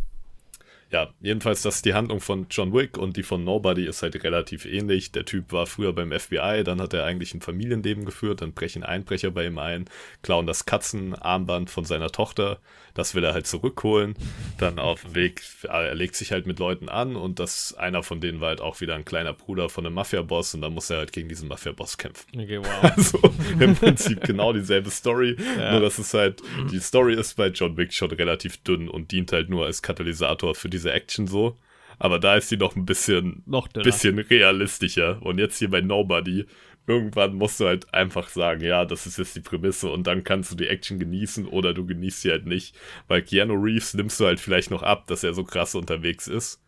ja, 0.91 1.13
jedenfalls, 1.21 1.61
das 1.61 1.77
ist 1.77 1.85
die 1.85 1.93
Handlung 1.93 2.19
von 2.19 2.47
John 2.49 2.73
Wick 2.73 2.97
und 2.97 3.15
die 3.15 3.23
von 3.23 3.43
Nobody 3.43 3.85
ist 3.85 4.01
halt 4.01 4.23
relativ 4.23 4.65
ähnlich. 4.65 5.11
Der 5.11 5.23
Typ 5.23 5.51
war 5.51 5.67
früher 5.67 5.93
beim 5.93 6.11
FBI, 6.11 6.63
dann 6.63 6.81
hat 6.81 6.93
er 6.93 7.05
eigentlich 7.05 7.33
ein 7.35 7.41
Familienleben 7.41 8.05
geführt, 8.05 8.41
dann 8.41 8.53
brechen 8.53 8.83
Einbrecher 8.83 9.29
bei 9.29 9.45
ihm 9.45 9.59
ein, 9.59 9.85
klauen 10.23 10.47
das 10.47 10.65
Katzenarmband 10.65 11.69
von 11.69 11.85
seiner 11.85 12.09
Tochter, 12.09 12.59
das 12.99 13.15
will 13.15 13.23
er 13.23 13.33
halt 13.33 13.47
zurückholen. 13.47 14.13
Dann 14.57 14.77
auf 14.77 15.01
dem 15.01 15.15
Weg, 15.15 15.41
er 15.63 15.95
legt 15.95 16.15
sich 16.15 16.31
halt 16.31 16.45
mit 16.45 16.59
Leuten 16.59 16.89
an 16.89 17.15
und 17.15 17.39
das 17.39 17.73
einer 17.73 18.03
von 18.03 18.21
denen 18.21 18.41
war 18.41 18.49
halt 18.49 18.61
auch 18.61 18.81
wieder 18.81 18.95
ein 18.95 19.05
kleiner 19.05 19.33
Bruder 19.33 19.69
von 19.69 19.85
einem 19.85 19.95
Mafia-Boss 19.95 20.53
und 20.53 20.61
dann 20.61 20.73
muss 20.73 20.89
er 20.89 20.97
halt 20.97 21.13
gegen 21.13 21.29
diesen 21.29 21.47
Mafia-Boss 21.47 21.97
kämpfen. 21.97 22.27
Okay, 22.39 22.59
wow. 22.59 22.67
Also 22.95 23.19
im 23.59 23.75
Prinzip 23.75 24.21
genau 24.21 24.53
dieselbe 24.53 24.91
Story. 24.91 25.35
Ja. 25.57 25.71
Nur 25.71 25.81
dass 25.81 25.97
es 25.97 26.13
halt, 26.13 26.41
die 26.71 26.79
Story 26.79 27.15
ist 27.15 27.35
bei 27.35 27.47
John 27.47 27.77
Wick 27.77 27.93
schon 27.93 28.11
relativ 28.11 28.57
dünn 28.63 28.89
und 28.89 29.11
dient 29.11 29.31
halt 29.31 29.49
nur 29.49 29.65
als 29.65 29.81
Katalysator 29.81 30.53
für 30.53 30.69
diese 30.69 30.91
Action 30.91 31.27
so. 31.27 31.57
Aber 31.99 32.17
da 32.17 32.37
ist 32.37 32.47
sie 32.49 32.57
noch 32.57 32.75
ein 32.77 32.85
bisschen, 32.85 33.43
Noch 33.45 33.67
dünner. 33.67 33.83
bisschen 33.83 34.19
realistischer. 34.19 35.21
Und 35.21 35.37
jetzt 35.37 35.59
hier 35.59 35.69
bei 35.69 35.81
Nobody, 35.81 36.45
irgendwann 36.89 37.35
musst 37.35 37.59
du 37.59 37.67
halt 37.67 37.93
einfach 37.93 38.29
sagen, 38.29 38.61
ja, 38.61 38.85
das 38.85 39.05
ist 39.05 39.17
jetzt 39.17 39.35
die 39.35 39.41
Prämisse 39.41 39.89
und 39.91 40.07
dann 40.07 40.23
kannst 40.23 40.51
du 40.51 40.55
die 40.55 40.67
Action 40.67 40.99
genießen 40.99 41.47
oder 41.47 41.73
du 41.73 41.85
genießt 41.85 42.21
sie 42.21 42.31
halt 42.31 42.45
nicht. 42.45 42.75
Weil 43.07 43.21
Keanu 43.21 43.53
Reeves 43.53 43.93
nimmst 43.93 44.19
du 44.19 44.25
halt 44.25 44.39
vielleicht 44.39 44.71
noch 44.71 44.83
ab, 44.83 45.07
dass 45.07 45.23
er 45.23 45.33
so 45.33 45.43
krass 45.43 45.75
unterwegs 45.75 46.27
ist 46.27 46.61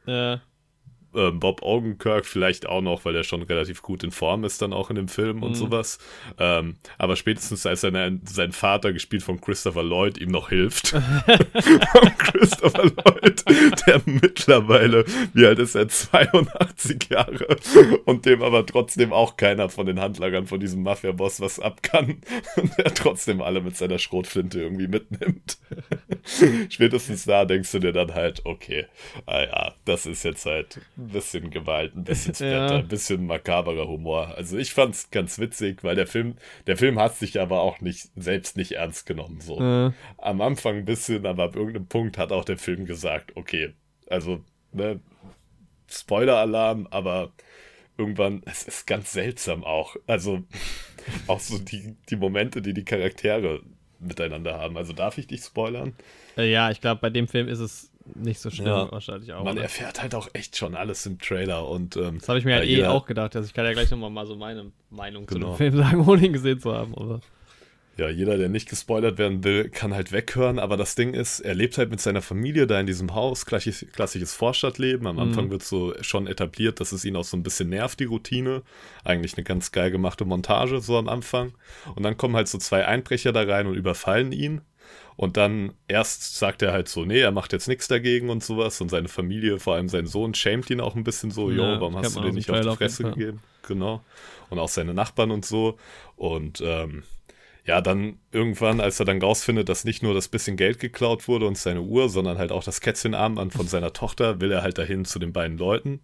Äh, 1.14 1.32
Bob 1.32 1.62
Odenkirk 1.62 2.26
vielleicht 2.26 2.66
auch 2.68 2.82
noch, 2.82 3.04
weil 3.06 3.16
er 3.16 3.24
schon 3.24 3.42
relativ 3.42 3.82
gut 3.82 4.04
in 4.04 4.12
Form 4.12 4.44
ist 4.44 4.62
dann 4.62 4.74
auch 4.74 4.90
in 4.90 4.96
dem 4.96 5.08
Film 5.08 5.44
und 5.44 5.52
Mhm. 5.52 5.56
sowas. 5.56 5.98
Ähm, 6.40 6.76
aber 6.98 7.16
spätestens 7.16 7.66
als 7.66 7.82
seine, 7.82 8.20
sein 8.26 8.52
Vater, 8.52 8.94
gespielt 8.94 9.24
von 9.24 9.42
Christopher 9.42 9.84
Lloyd, 9.84 10.18
ihm 10.18 10.30
noch 10.30 10.50
hilft. 10.50 10.94
Christopher 12.18 12.84
Lloyd, 12.86 13.44
der 13.88 14.02
mittlerweile, 14.06 15.06
wie 15.34 15.46
alt 15.46 15.60
ist 15.60 15.76
er, 15.76 15.88
82 15.88 17.10
Jahre 17.10 17.58
und 18.06 18.26
dem 18.26 18.42
aber 18.42 18.66
trotzdem 18.66 19.14
auch 19.14 19.38
keiner 19.38 19.70
von 19.70 19.86
den 19.86 20.00
Handlangern 20.00 20.48
von 20.48 20.60
diesem 20.60 20.84
Mafia-Boss 20.84 21.42
was 21.42 21.60
ab 21.60 21.84
kann 21.84 22.22
und 22.56 22.72
er 22.80 22.94
trotzdem 22.94 23.42
alle 23.42 23.62
mit 23.62 23.76
seiner 23.78 24.00
Schrotflinte 24.00 24.62
irgendwie 24.62 24.88
mitnimmt. 24.88 25.58
Spätestens 26.70 27.26
da 27.26 27.46
denkst 27.46 27.72
du 27.72 27.80
dir 27.80 27.92
dann 27.94 28.14
halt, 28.14 28.42
okay, 28.46 28.86
ah 29.26 29.42
ja, 29.42 29.74
das 29.86 30.06
ist 30.06 30.24
jetzt 30.24 30.46
halt 30.46 30.80
ein 31.02 31.08
bisschen 31.10 31.50
Gewalt, 31.50 31.96
ein 31.96 32.04
bisschen 32.04 32.34
Ja. 32.40 32.68
Splatter, 32.68 32.76
ein 32.78 32.88
bisschen 32.88 33.26
makaberer 33.28 33.88
Humor. 33.88 34.36
Also 34.36 34.58
ich 34.58 34.74
fand's 34.74 35.12
ganz 35.12 35.40
witzig, 35.40 35.84
weil 35.84 35.96
der 35.96 36.08
Film, 36.08 36.36
der 36.68 36.78
Film 36.78 37.00
hat 37.00 37.16
sich 37.18 37.40
aber 37.40 37.62
auch 37.62 37.82
nicht, 37.82 38.10
selbst 38.16 38.58
nicht 38.58 38.74
ernst 38.74 39.06
genommen, 39.06 39.42
so. 39.42 39.60
Äh, 39.60 39.92
Am 40.18 40.42
Anfang 40.42 40.78
ein 40.78 40.86
bisschen, 40.86 41.26
aber 41.26 41.44
ab 41.46 41.56
irgendeinem 41.56 41.88
Punkt 41.88 42.18
hat 42.18 42.32
auch 42.32 42.46
der 42.46 42.58
Film 42.58 42.86
gesagt, 42.86 43.36
okay, 43.36 43.74
also, 44.10 44.44
ne, 44.72 45.00
Spoiler-Alarm, 45.90 46.88
aber 46.92 47.34
irgendwann, 47.98 48.42
es 48.46 48.64
ist 48.64 48.88
ganz 48.88 49.12
seltsam 49.12 49.64
auch. 49.64 49.96
Also, 50.08 50.44
auch 51.28 51.40
so 51.40 51.58
die, 51.60 51.98
die 52.10 52.16
Momente, 52.16 52.62
die 52.62 52.74
die 52.74 52.86
Charaktere 52.86 53.62
miteinander 54.00 54.58
haben. 54.58 54.78
Also 54.78 54.94
darf 54.94 55.18
ich 55.18 55.28
dich 55.28 55.42
spoilern? 55.42 55.96
äh, 56.38 56.52
ja, 56.52 56.72
ich 56.72 56.82
glaube, 56.82 57.02
bei 57.02 57.10
dem 57.10 57.28
Film 57.28 57.48
ist 57.48 57.60
es 57.60 57.91
nicht 58.16 58.40
so 58.40 58.50
schlimm, 58.50 58.68
Ja. 58.68 58.92
wahrscheinlich 58.92 59.32
auch. 59.34 59.44
Man 59.44 59.56
ne? 59.56 59.62
erfährt 59.64 60.02
halt 60.02 60.16
auch 60.16 60.30
echt 60.34 60.58
schon 60.58 60.76
alles 60.76 61.06
im 61.06 61.20
Trailer 61.20 61.68
und 61.68 61.96
ähm, 61.98 62.20
Das 62.20 62.30
habe 62.30 62.40
ich 62.40 62.46
mir 62.46 62.56
halt 62.56 62.66
ja, 62.66 62.70
eh 62.72 62.76
jeder- 62.78 62.92
auch 62.92 63.06
gedacht. 63.06 63.36
Also 63.36 63.48
ich 63.48 63.54
kann 63.54 63.66
ja 63.66 63.74
gleich 63.74 63.90
nochmal 63.92 64.10
mal 64.10 64.26
so 64.26 64.36
meine 64.36 64.72
Meinung 64.90 65.28
zu 65.28 65.36
Genau. 65.36 65.52
dem 65.54 65.58
Film 65.58 65.78
sagen, 65.78 66.08
ohne 66.08 66.26
ihn 66.26 66.34
gesehen 66.34 66.60
zu 66.60 66.74
haben. 66.74 66.94
Aber 66.96 67.20
Ja, 67.98 68.10
jeder, 68.10 68.38
der 68.38 68.48
nicht 68.50 68.70
gespoilert 68.70 69.18
werden 69.18 69.44
will, 69.44 69.70
kann 69.70 69.94
halt 69.94 70.12
weghören. 70.12 70.60
Aber 70.60 70.78
das 70.78 70.96
Ding 70.96 71.14
ist, 71.14 71.42
er 71.42 71.54
lebt 71.54 71.78
halt 71.78 71.92
mit 71.92 72.00
seiner 72.00 72.22
Familie 72.22 72.66
da 72.66 72.80
in 72.80 72.88
diesem 72.88 73.14
Haus, 73.14 73.46
klassisches, 73.46 73.92
klassisches 73.92 74.34
Vorstadtleben. 74.34 75.06
Am 75.08 75.20
Anfang 75.20 75.52
wird 75.52 75.62
so 75.62 75.94
schon 76.02 76.26
etabliert, 76.26 76.80
dass 76.80 76.94
es 76.94 77.04
ihn 77.06 77.16
auch 77.18 77.26
so 77.26 77.36
ein 77.38 77.44
bisschen 77.44 77.70
nervt, 77.70 78.00
die 78.00 78.06
Routine. 78.06 78.64
Eigentlich 79.04 79.36
eine 79.36 79.44
ganz 79.44 79.72
geil 79.74 79.92
gemachte 79.92 80.24
Montage 80.26 80.80
so 80.80 80.98
am 80.98 81.10
Anfang. 81.10 81.54
Und 81.94 82.04
dann 82.04 82.18
kommen 82.18 82.36
halt 82.36 82.48
so 82.48 82.58
zwei 82.58 82.88
Einbrecher 82.88 83.34
da 83.34 83.44
rein 83.44 83.68
und 83.68 83.76
überfallen 83.76 84.32
ihn. 84.32 84.62
Und 85.22 85.38
dann 85.38 85.76
erst 85.88 86.40
sagt 86.40 86.64
er 86.64 86.74
halt 86.74 86.90
so, 86.90 87.06
nee, 87.06 87.20
er 87.20 87.30
macht 87.30 87.54
jetzt 87.54 87.68
nichts 87.68 87.88
dagegen 87.88 88.32
und 88.32 88.44
sowas. 88.44 88.82
Und 88.82 88.90
seine 88.90 89.08
Familie, 89.08 89.60
vor 89.60 89.76
allem 89.76 89.88
sein 89.88 90.08
Sohn, 90.08 90.34
schämt 90.34 90.72
ihn 90.72 90.82
auch 90.82 90.96
ein 90.96 91.04
bisschen 91.04 91.30
so, 91.30 91.52
jo, 91.52 91.76
Ja, 91.76 91.80
warum 91.80 91.96
hast 91.96 92.16
du 92.16 92.22
den 92.22 92.34
nicht 92.34 92.50
auf 92.50 92.60
die 92.60 92.68
auf 92.68 92.78
Fresse 92.80 93.04
Fall. 93.04 93.12
gegeben? 93.14 93.40
Genau. 93.62 94.04
Und 94.50 94.58
auch 94.58 94.68
seine 94.68 94.96
Nachbarn 94.96 95.30
und 95.30 95.46
so. 95.46 95.78
Und 96.16 96.60
ähm, 96.66 97.04
ja, 97.66 97.82
dann 97.82 98.18
irgendwann, 98.32 98.80
als 98.80 99.00
er 99.00 99.06
dann 99.06 99.22
rausfindet, 99.22 99.70
dass 99.70 99.84
nicht 99.84 100.02
nur 100.02 100.16
das 100.16 100.28
bisschen 100.28 100.58
Geld 100.58 100.80
geklaut 100.80 101.28
wurde 101.28 101.46
und 101.46 101.56
seine 101.56 101.82
Uhr, 101.84 102.10
sondern 102.10 102.40
halt 102.40 102.52
auch 102.52 102.64
das 102.64 102.82
Kätzchenarmband 102.82 103.54
von 103.54 103.68
seiner 103.68 103.94
Tochter, 103.94 104.42
will 104.42 104.52
er 104.52 104.64
halt 104.64 104.80
dahin 104.80 105.06
zu 105.06 105.20
den 105.20 105.34
beiden 105.34 105.60
Leuten, 105.60 106.02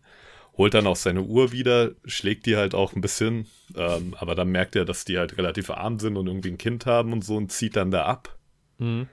holt 0.59 0.75
dann 0.75 0.85
auch 0.85 0.95
seine 0.95 1.23
Uhr 1.23 1.51
wieder, 1.51 1.93
schlägt 2.05 2.45
die 2.45 2.55
halt 2.55 2.75
auch 2.75 2.93
ein 2.93 3.01
bisschen, 3.01 3.47
ähm, 3.75 4.15
aber 4.19 4.35
dann 4.35 4.49
merkt 4.49 4.75
er, 4.75 4.85
dass 4.85 5.05
die 5.05 5.17
halt 5.17 5.39
relativ 5.39 5.71
arm 5.71 5.97
sind 5.97 6.17
und 6.17 6.27
irgendwie 6.27 6.51
ein 6.51 6.59
Kind 6.59 6.85
haben 6.85 7.13
und 7.13 7.25
so 7.25 7.35
und 7.35 7.51
zieht 7.51 7.75
dann 7.75 7.89
da 7.89 8.03
ab. 8.05 8.36
Mhm. 8.77 9.07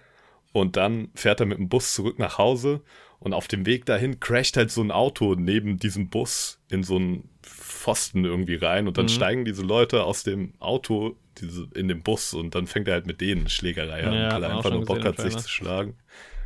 Und 0.53 0.77
dann 0.77 1.09
fährt 1.15 1.41
er 1.41 1.47
mit 1.47 1.59
dem 1.59 1.69
Bus 1.69 1.95
zurück 1.95 2.19
nach 2.19 2.39
Hause 2.39 2.81
und 3.19 3.33
auf 3.33 3.49
dem 3.49 3.67
Weg 3.67 3.87
dahin 3.87 4.21
crasht 4.21 4.57
halt 4.57 4.71
so 4.71 4.83
ein 4.83 4.91
Auto 4.93 5.35
neben 5.35 5.79
diesem 5.79 6.11
Bus 6.11 6.61
in 6.71 6.83
so 6.85 6.97
einen 6.97 7.29
Pfosten 7.43 8.25
irgendwie 8.25 8.55
rein 8.57 8.87
und 8.87 8.97
dann 8.97 9.07
Mhm. 9.07 9.11
steigen 9.11 9.45
diese 9.45 9.63
Leute 9.63 10.05
aus 10.05 10.23
dem 10.23 10.55
Auto 10.61 11.17
diese, 11.39 11.69
in 11.75 11.89
den 11.89 12.03
Bus 12.03 12.35
und 12.35 12.55
dann 12.55 12.67
fängt 12.69 12.87
er 12.87 12.95
halt 12.95 13.07
mit 13.07 13.21
denen 13.21 13.49
Schlägerei 13.49 14.05
an, 14.05 14.15
Ja, 14.15 14.33
weil 14.35 14.45
er 14.45 14.57
einfach 14.57 14.71
nur 14.71 14.85
Bock 14.85 15.05
hat, 15.05 15.19
sich 15.19 15.37
zu 15.37 15.49
schlagen. 15.49 15.97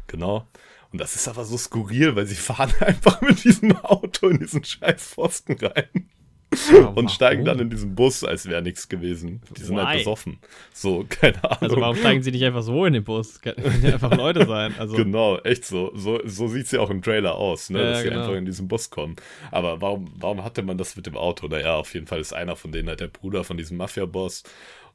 Genau. 0.07 0.47
Und 0.91 1.01
das 1.03 1.15
ist 1.15 1.29
aber 1.29 1.45
so 1.45 1.59
skurril, 1.59 2.17
weil 2.17 2.27
sie 2.27 2.35
fahren 2.35 2.73
einfach 2.81 3.21
mit 3.21 3.45
diesem 3.45 3.77
Auto 3.77 4.29
in 4.29 4.39
diesen 4.39 4.65
scheiß 4.65 5.03
Pfosten 5.15 5.53
rein 5.61 6.09
und 6.95 7.11
steigen 7.11 7.45
dann 7.45 7.59
in 7.59 7.71
diesen 7.71 7.95
Bus, 7.95 8.25
als 8.25 8.47
wäre 8.49 8.63
nichts 8.63 8.89
gewesen. 8.89 9.41
Die 9.57 9.63
sind 9.63 9.77
Why? 9.77 9.83
halt 9.83 9.99
besoffen. 9.99 10.39
So, 10.73 11.05
keine 11.09 11.43
Ahnung. 11.45 11.59
Also 11.61 11.81
warum 11.81 11.97
steigen 11.97 12.23
sie 12.23 12.31
nicht 12.31 12.45
einfach 12.45 12.63
so 12.63 12.85
in 12.85 12.93
den 12.93 13.05
Bus? 13.05 13.41
Können 13.41 13.83
ja 13.83 13.95
einfach 13.95 14.17
Leute 14.17 14.47
sein. 14.47 14.75
Also 14.79 14.97
Genau, 14.97 15.39
echt 15.39 15.65
so. 15.65 15.91
So, 15.95 16.21
so 16.25 16.47
sieht 16.47 16.67
es 16.67 16.73
ja 16.73 16.81
auch 16.81 16.91
im 16.91 17.03
Trailer 17.03 17.35
aus, 17.35 17.69
ne? 17.69 17.79
Ja, 17.79 17.91
dass 17.91 18.03
sie 18.03 18.09
genau. 18.09 18.21
einfach 18.21 18.35
in 18.35 18.47
diesen 18.47 18.69
Bus 18.69 18.91
kommen. 18.91 19.17
Aber 19.51 19.81
warum, 19.81 20.13
warum 20.17 20.45
hatte 20.45 20.63
man 20.63 20.79
das 20.79 20.95
mit 20.95 21.07
dem 21.07 21.17
Auto? 21.17 21.49
Naja, 21.49 21.77
auf 21.77 21.93
jeden 21.95 22.07
Fall 22.07 22.21
ist 22.21 22.33
einer 22.33 22.55
von 22.55 22.71
denen 22.71 22.89
halt 22.89 23.01
der 23.01 23.09
Bruder 23.09 23.45
von 23.45 23.57
diesem 23.57 23.77
Mafia-Boss. 23.77 24.45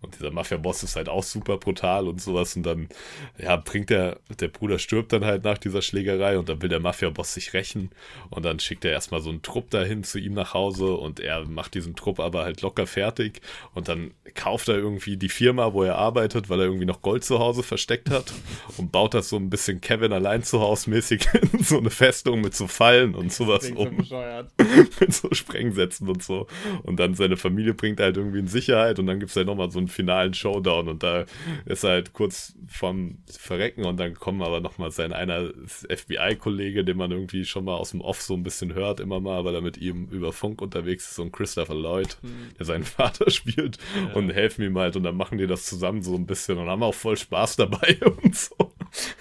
Und 0.04 0.16
dieser 0.16 0.32
Mafia-Boss 0.32 0.84
ist 0.84 0.96
halt 0.96 1.10
auch 1.10 1.24
super 1.24 1.58
brutal 1.58 2.08
und 2.08 2.22
sowas. 2.22 2.56
Und 2.56 2.64
dann, 2.64 2.90
ja, 3.38 3.56
bringt 3.56 3.90
der, 3.90 4.20
der 4.40 4.50
Bruder 4.50 4.78
stirbt 4.78 5.14
dann 5.14 5.26
halt 5.26 5.44
nach 5.44 5.58
dieser 5.58 5.82
Schlägerei 5.82 6.38
und 6.38 6.50
dann 6.50 6.62
will 6.62 6.70
der 6.70 6.80
Mafia-Boss 6.80 7.34
sich 7.34 7.54
rächen. 7.54 7.90
Und 8.30 8.44
dann 8.44 8.60
schickt 8.60 8.86
er 8.86 8.92
erstmal 8.92 9.22
so 9.22 9.30
einen 9.30 9.42
Trupp 9.42 9.70
dahin 9.70 10.04
zu 10.04 10.20
ihm 10.20 10.34
nach 10.34 10.54
Hause 10.54 10.94
und 10.94 11.20
er 11.20 11.46
macht 11.46 11.74
diesen 11.74 11.96
Trupp 11.96 12.20
aber 12.20 12.44
halt 12.44 12.62
locker 12.62 12.86
fertig. 12.86 13.42
Und 13.74 13.88
dann 13.88 14.12
kauft 14.36 14.68
er 14.68 14.76
irgendwie 14.76 15.18
die 15.18 15.30
Firma, 15.30 15.74
wo 15.74 15.84
er 15.84 15.96
arbeitet, 15.96 16.50
weil 16.50 16.60
er 16.60 16.66
irgendwie 16.66 16.86
noch 16.86 17.02
Gold 17.02 17.24
zu 17.24 17.40
Hause 17.40 17.64
versteckt 17.64 18.10
hat 18.10 18.34
und 18.78 18.92
baut 18.92 19.14
das 19.14 19.30
so 19.30 19.38
ein 19.38 19.50
bisschen 19.50 19.80
Kevin 19.82 20.12
allein 20.12 20.44
zu 20.44 20.60
Hause 20.60 20.90
mäßig 20.90 21.28
in 21.54 21.64
so 21.64 21.78
eine 21.78 21.90
Festung 21.90 22.42
mit 22.42 22.56
so 22.56 22.68
Fallen 22.68 23.16
und 23.16 23.32
sowas 23.32 23.68
so 23.68 23.76
um 23.76 23.98
bescheuert. 23.98 24.52
mit 25.00 25.14
so 25.14 25.30
Sprengsätzen 25.32 26.10
und 26.10 26.24
so. 26.24 26.48
Und 26.84 27.00
dann 27.00 27.16
seine 27.16 27.38
Familie 27.38 27.74
bringt 27.74 28.00
er 28.00 28.08
halt 28.08 28.18
irgendwie 28.18 28.40
in 28.40 28.48
Sicherheit 28.48 29.00
und 29.00 29.08
dann 29.08 29.20
gibt 29.20 29.30
es 29.30 29.36
halt 29.36 29.48
nochmal 29.48 29.72
so 29.72 29.80
einen 29.80 29.88
finalen 29.94 30.34
Showdown 30.34 30.90
und 30.90 31.04
da 31.04 31.26
ist 31.66 31.84
er 31.84 31.92
halt 31.92 32.14
kurz 32.14 32.56
vorm 32.68 33.20
Verrecken 33.30 33.86
und 33.86 33.98
dann 33.98 34.14
kommen 34.16 34.42
aber 34.42 34.60
nochmal 34.60 34.92
sein 34.92 35.14
einer 35.14 35.52
FBI-Kollege, 35.90 36.84
den 36.84 36.98
man 36.98 37.12
irgendwie 37.12 37.46
schon 37.46 37.66
mal 37.66 37.76
aus 37.76 37.92
dem 37.92 38.02
Off 38.02 38.22
so 38.22 38.34
ein 38.34 38.44
bisschen 38.44 38.74
hört, 38.74 39.00
immer 39.00 39.20
mal, 39.20 39.46
weil 39.46 39.56
er 39.56 39.62
mit 39.62 39.78
ihm 39.78 40.08
über 40.10 40.34
Funk 40.34 40.62
unterwegs 40.62 41.06
ist, 41.08 41.16
so 41.16 41.24
ein 41.24 41.32
Christopher 41.32 41.76
Lloyd, 41.76 42.18
der 42.58 42.66
seinen 42.66 42.84
Vater 42.84 43.30
spielt 43.30 43.78
und 44.14 44.30
helfen 44.32 44.64
ihm 44.64 44.78
halt 44.78 44.96
und 44.96 45.04
dann 45.04 45.16
machen 45.16 45.38
die 45.38 45.48
das 45.48 45.66
zusammen 45.66 46.02
so 46.02 46.16
ein 46.16 46.26
bisschen 46.26 46.58
und 46.58 46.68
haben 46.68 46.84
auch 46.84 46.96
voll 46.96 47.18
Spaß 47.18 47.56
dabei 47.56 47.98
und 48.24 48.36
so. 48.36 48.56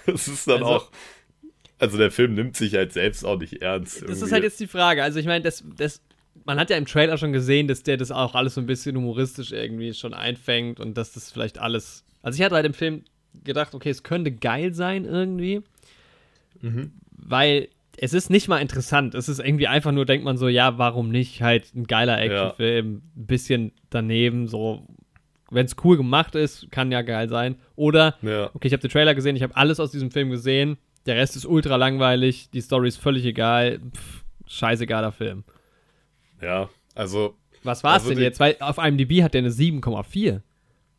Das 0.05 0.27
ist 0.27 0.47
dann 0.47 0.63
Also- 0.63 0.65
auch. 0.65 0.91
Also 1.79 1.97
der 1.97 2.11
Film 2.11 2.33
nimmt 2.35 2.55
sich 2.55 2.75
halt 2.75 2.93
selbst 2.93 3.25
auch 3.25 3.37
nicht 3.37 3.61
ernst. 3.61 3.95
Das 3.95 4.01
irgendwie. 4.03 4.23
ist 4.25 4.31
halt 4.31 4.43
jetzt 4.43 4.59
die 4.61 4.67
Frage. 4.67 5.03
Also 5.03 5.19
ich 5.19 5.25
meine, 5.25 5.43
das, 5.43 5.65
das, 5.75 6.01
man 6.45 6.59
hat 6.59 6.69
ja 6.69 6.77
im 6.77 6.85
Trailer 6.85 7.17
schon 7.17 7.33
gesehen, 7.33 7.67
dass 7.67 7.83
der 7.83 7.97
das 7.97 8.11
auch 8.11 8.35
alles 8.35 8.55
so 8.55 8.61
ein 8.61 8.67
bisschen 8.67 8.95
humoristisch 8.95 9.51
irgendwie 9.51 9.93
schon 9.93 10.13
einfängt 10.13 10.79
und 10.79 10.97
dass 10.97 11.13
das 11.13 11.31
vielleicht 11.31 11.59
alles. 11.59 12.03
Also 12.21 12.37
ich 12.37 12.43
hatte 12.43 12.55
halt 12.55 12.65
im 12.65 12.73
Film 12.73 13.03
gedacht, 13.43 13.73
okay, 13.75 13.89
es 13.89 14.03
könnte 14.03 14.31
geil 14.31 14.73
sein 14.73 15.05
irgendwie, 15.05 15.61
weil 17.11 17.69
es 17.97 18.13
ist 18.13 18.29
nicht 18.29 18.47
mal 18.47 18.59
interessant. 18.59 19.15
Es 19.15 19.29
ist 19.29 19.39
irgendwie 19.39 19.67
einfach 19.67 19.91
nur, 19.91 20.05
denkt 20.05 20.25
man 20.25 20.37
so, 20.37 20.47
ja, 20.47 20.77
warum 20.77 21.09
nicht? 21.09 21.41
Halt 21.41 21.73
ein 21.75 21.85
geiler 21.85 22.19
Actionfilm, 22.21 23.01
ein 23.15 23.25
bisschen 23.27 23.71
daneben, 23.89 24.47
so. 24.47 24.85
Wenn 25.51 25.65
es 25.67 25.75
cool 25.83 25.97
gemacht 25.97 26.33
ist, 26.33 26.71
kann 26.71 26.91
ja 26.91 27.03
geil 27.03 27.29
sein. 27.29 27.57
Oder 27.75 28.15
Ja. 28.23 28.49
okay, 28.55 28.67
ich 28.67 28.73
habe 28.73 28.81
den 28.81 28.89
Trailer 28.89 29.13
gesehen, 29.13 29.35
ich 29.35 29.43
habe 29.43 29.55
alles 29.55 29.79
aus 29.79 29.91
diesem 29.91 30.09
Film 30.09 30.31
gesehen. 30.31 30.77
Der 31.05 31.15
Rest 31.17 31.35
ist 31.35 31.45
ultra 31.45 31.75
langweilig, 31.75 32.49
die 32.51 32.61
Story 32.61 32.87
ist 32.87 32.97
völlig 32.97 33.23
egal. 33.25 33.79
Pff, 33.95 34.23
scheißegaler 34.47 35.11
Film. 35.11 35.43
Ja, 36.43 36.69
also, 36.95 37.35
Was 37.63 37.83
war's 37.83 37.95
Also 38.01 38.09
denn 38.09 38.17
die- 38.19 38.23
jetzt? 38.25 38.39
Weil 38.39 38.57
auf 38.59 38.77
IMDb 38.77 39.23
hat 39.23 39.33
der 39.33 39.39
eine 39.39 39.51
7,4. 39.51 40.41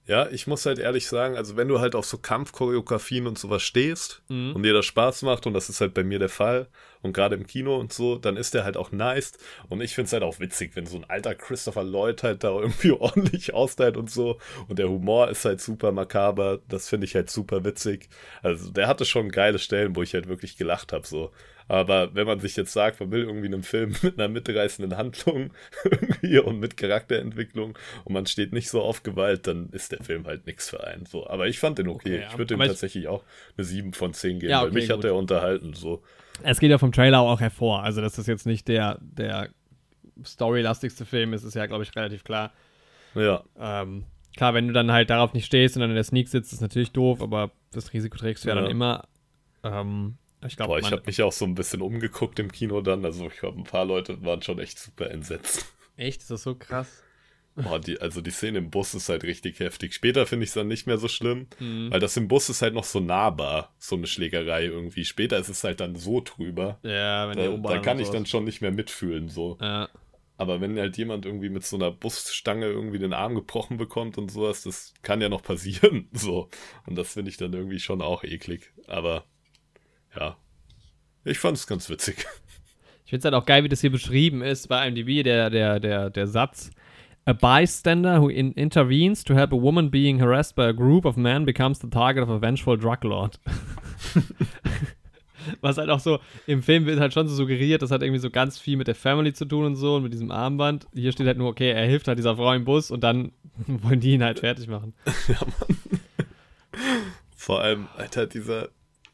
ja, 0.06 0.28
ich 0.30 0.46
muss 0.46 0.64
halt 0.66 0.78
ehrlich 0.78 1.06
sagen, 1.06 1.36
also 1.36 1.56
wenn 1.56 1.68
du 1.68 1.80
halt 1.80 1.94
auf 1.94 2.04
so 2.06 2.18
Kampfchoreografien 2.18 3.26
und 3.26 3.38
sowas 3.38 3.62
stehst 3.62 4.22
Mhm. 4.28 4.54
und 4.54 4.62
dir 4.62 4.72
das 4.72 4.84
Spaß 4.86 5.22
macht, 5.22 5.46
und 5.46 5.54
das 5.54 5.68
ist 5.68 5.80
halt 5.80 5.94
bei 5.94 6.04
mir 6.04 6.18
der 6.18 6.28
Fall, 6.28 6.68
und 7.02 7.12
gerade 7.12 7.36
im 7.36 7.46
Kino 7.46 7.76
und 7.76 7.92
so, 7.92 8.16
dann 8.16 8.36
ist 8.38 8.54
der 8.54 8.64
halt 8.64 8.76
auch 8.78 8.90
nice. 8.92 9.32
Und 9.68 9.82
ich 9.82 9.94
find's 9.94 10.12
halt 10.14 10.22
auch 10.22 10.40
witzig, 10.40 10.74
wenn 10.74 10.86
so 10.86 10.96
ein 10.96 11.04
alter 11.04 11.34
Christopher 11.34 11.84
Lloyd 11.84 12.22
halt 12.22 12.44
da 12.44 12.48
irgendwie 12.60 12.92
ordentlich 12.92 13.52
austeilt 13.52 13.96
und 13.98 14.10
so. 14.10 14.38
Und 14.68 14.78
der 14.78 14.88
Humor 14.88 15.28
ist 15.28 15.44
halt 15.44 15.60
super 15.60 15.92
makaber. 15.92 16.60
Das 16.68 16.88
finde 16.88 17.04
ich 17.06 17.14
halt 17.14 17.28
super 17.30 17.62
witzig. 17.64 18.08
Also 18.42 18.70
der 18.70 18.88
hatte 18.88 19.04
schon 19.04 19.28
geile 19.30 19.58
Stellen, 19.58 19.96
wo 19.96 20.02
ich 20.02 20.14
halt 20.14 20.28
wirklich 20.28 20.56
gelacht 20.56 20.92
habe, 20.94 21.06
so. 21.06 21.30
Aber 21.66 22.14
wenn 22.14 22.26
man 22.26 22.40
sich 22.40 22.56
jetzt 22.56 22.72
sagt, 22.72 23.00
man 23.00 23.10
will 23.10 23.22
irgendwie 23.22 23.46
einen 23.46 23.62
Film 23.62 23.94
mit 24.02 24.18
einer 24.18 24.28
mitreißenden 24.28 24.96
Handlung 24.98 25.50
irgendwie 25.84 26.38
und 26.38 26.60
mit 26.60 26.76
Charakterentwicklung 26.76 27.78
und 28.04 28.12
man 28.12 28.26
steht 28.26 28.52
nicht 28.52 28.68
so 28.68 28.82
auf 28.82 29.02
Gewalt, 29.02 29.46
dann 29.46 29.70
ist 29.70 29.92
der 29.92 30.02
Film 30.04 30.26
halt 30.26 30.46
nichts 30.46 30.68
für 30.70 30.84
einen. 30.86 31.06
So. 31.06 31.26
Aber 31.26 31.46
ich 31.48 31.58
fand 31.58 31.78
den 31.78 31.88
okay. 31.88 32.16
Okay, 32.18 32.26
ich 32.30 32.38
würde 32.38 32.54
ihm 32.54 32.60
tatsächlich 32.60 33.08
auch 33.08 33.24
eine 33.56 33.64
7 33.64 33.92
von 33.94 34.12
10 34.12 34.40
geben, 34.40 34.50
Ja, 34.50 34.60
weil 34.60 34.66
okay, 34.68 34.74
mich 34.74 34.90
hat 34.90 34.96
gut. 34.96 35.04
er 35.06 35.14
unterhalten. 35.14 35.72
So. 35.74 36.02
Es 36.42 36.60
geht 36.60 36.70
ja 36.70 36.78
vom 36.78 36.92
Trailer 36.92 37.20
auch 37.20 37.40
hervor. 37.40 37.82
Also, 37.82 38.00
dass 38.00 38.14
das 38.16 38.26
jetzt 38.26 38.44
nicht 38.44 38.68
der, 38.68 38.98
der 39.00 39.48
storylastigste 40.24 41.04
Film 41.04 41.32
ist, 41.32 41.44
ist 41.44 41.54
ja, 41.54 41.66
glaube 41.66 41.82
ich, 41.84 41.94
relativ 41.96 42.24
klar. 42.24 42.52
Ja, 43.14 43.42
Ähm, 43.58 44.04
klar, 44.36 44.54
wenn 44.54 44.66
du 44.66 44.72
dann 44.74 44.90
halt 44.92 45.10
darauf 45.10 45.32
nicht 45.32 45.46
stehst 45.46 45.76
und 45.76 45.80
dann 45.80 45.90
in 45.90 45.94
der 45.96 46.04
Sneak 46.04 46.28
sitzt, 46.28 46.52
ist 46.52 46.60
natürlich 46.60 46.92
doof, 46.92 47.22
aber 47.22 47.50
das 47.72 47.92
Risiko 47.92 48.16
trägst 48.18 48.44
du 48.44 48.48
ja, 48.48 48.54
Ja. 48.56 48.60
dann 48.62 48.70
immer. 48.70 49.08
Ähm, 49.62 50.16
ich 50.46 50.56
glaube, 50.56 50.78
ich 50.80 50.90
habe 50.90 51.02
mich 51.06 51.22
auch 51.22 51.32
so 51.32 51.44
ein 51.44 51.54
bisschen 51.54 51.80
umgeguckt 51.82 52.38
im 52.38 52.50
Kino 52.52 52.80
dann. 52.80 53.04
Also 53.04 53.26
ich 53.26 53.38
glaube, 53.38 53.58
ein 53.60 53.64
paar 53.64 53.84
Leute 53.84 54.22
waren 54.24 54.42
schon 54.42 54.58
echt 54.58 54.78
super 54.78 55.10
entsetzt. 55.10 55.66
echt, 55.96 56.22
ist 56.22 56.30
das 56.30 56.42
so 56.42 56.54
krass? 56.54 57.02
Boah, 57.56 57.78
die, 57.78 58.00
also 58.00 58.20
die 58.20 58.32
Szene 58.32 58.58
im 58.58 58.70
Bus 58.70 58.94
ist 58.94 59.08
halt 59.08 59.22
richtig 59.22 59.60
heftig. 59.60 59.94
Später 59.94 60.26
finde 60.26 60.42
ich 60.42 60.50
es 60.50 60.54
dann 60.54 60.66
nicht 60.66 60.88
mehr 60.88 60.98
so 60.98 61.06
schlimm, 61.06 61.46
Mhm. 61.60 61.92
weil 61.92 62.00
das 62.00 62.16
im 62.16 62.26
Bus 62.26 62.48
ist 62.48 62.62
halt 62.62 62.74
noch 62.74 62.82
so 62.82 62.98
nahbar, 62.98 63.72
so 63.78 63.94
eine 63.94 64.08
Schlägerei 64.08 64.64
irgendwie. 64.64 65.04
Später 65.04 65.38
ist 65.38 65.48
es 65.48 65.62
halt 65.62 65.78
dann 65.78 65.94
so 65.94 66.20
drüber. 66.20 66.80
Ja, 66.82 67.28
wenn 67.28 67.36
der 67.36 67.56
Da, 67.56 67.68
da 67.74 67.78
kann 67.78 68.00
ich 68.00 68.08
dann 68.10 68.26
schon 68.26 68.42
nicht 68.44 68.60
mehr 68.60 68.72
mitfühlen, 68.72 69.28
so. 69.28 69.56
Ja. 69.60 69.88
Aber 70.36 70.60
wenn 70.60 70.76
halt 70.76 70.96
jemand 70.98 71.26
irgendwie 71.26 71.48
mit 71.48 71.64
so 71.64 71.76
einer 71.76 71.92
Busstange 71.92 72.66
irgendwie 72.66 72.98
den 72.98 73.12
Arm 73.12 73.36
gebrochen 73.36 73.76
bekommt 73.76 74.18
und 74.18 74.32
sowas, 74.32 74.64
das 74.64 74.92
kann 75.02 75.20
ja 75.20 75.28
noch 75.28 75.44
passieren, 75.44 76.08
so. 76.12 76.48
Und 76.86 76.96
das 76.96 77.12
finde 77.12 77.30
ich 77.30 77.36
dann 77.36 77.52
irgendwie 77.52 77.78
schon 77.78 78.02
auch 78.02 78.24
eklig. 78.24 78.72
Aber 78.88 79.26
ja, 80.18 80.36
ich 81.24 81.38
fand 81.38 81.56
es 81.56 81.66
ganz 81.66 81.88
witzig. 81.88 82.26
Ich 83.04 83.10
finde 83.10 83.18
es 83.18 83.24
halt 83.24 83.34
auch 83.34 83.46
geil, 83.46 83.64
wie 83.64 83.68
das 83.68 83.80
hier 83.80 83.90
beschrieben 83.90 84.42
ist 84.42 84.68
bei 84.68 84.88
IMDb, 84.88 85.22
der, 85.22 85.50
der, 85.50 85.78
der, 85.78 86.10
der 86.10 86.26
Satz. 86.26 86.70
A 87.26 87.32
bystander 87.32 88.20
who 88.20 88.28
in 88.28 88.52
intervenes 88.52 89.24
to 89.24 89.34
help 89.34 89.52
a 89.52 89.56
woman 89.56 89.90
being 89.90 90.20
harassed 90.20 90.54
by 90.56 90.64
a 90.64 90.72
group 90.72 91.06
of 91.06 91.16
men 91.16 91.46
becomes 91.46 91.78
the 91.80 91.88
target 91.88 92.22
of 92.22 92.28
a 92.28 92.38
vengeful 92.38 92.76
drug 92.76 93.02
lord. 93.04 93.38
Was 95.60 95.78
halt 95.78 95.90
auch 95.90 96.00
so, 96.00 96.20
im 96.46 96.62
Film 96.62 96.86
wird 96.86 97.00
halt 97.00 97.12
schon 97.12 97.28
so 97.28 97.34
suggeriert, 97.34 97.82
das 97.82 97.90
hat 97.90 98.02
irgendwie 98.02 98.20
so 98.20 98.30
ganz 98.30 98.58
viel 98.58 98.76
mit 98.76 98.88
der 98.88 98.94
Family 98.94 99.32
zu 99.32 99.44
tun 99.44 99.64
und 99.66 99.76
so 99.76 99.96
und 99.96 100.02
mit 100.02 100.12
diesem 100.12 100.30
Armband. 100.30 100.86
Hier 100.94 101.12
steht 101.12 101.26
halt 101.26 101.38
nur, 101.38 101.48
okay, 101.48 101.70
er 101.70 101.86
hilft 101.86 102.08
halt 102.08 102.18
dieser 102.18 102.36
Frau 102.36 102.52
im 102.52 102.64
Bus 102.64 102.90
und 102.90 103.02
dann 103.02 103.32
wollen 103.66 104.00
die 104.00 104.14
ihn 104.14 104.24
halt 104.24 104.40
fertig 104.40 104.68
machen. 104.68 104.94
Ja, 105.28 105.40
Mann. 105.40 106.00
Vor 107.36 107.60
allem, 107.60 107.88
Alter, 107.96 108.26
dieser, 108.26 108.68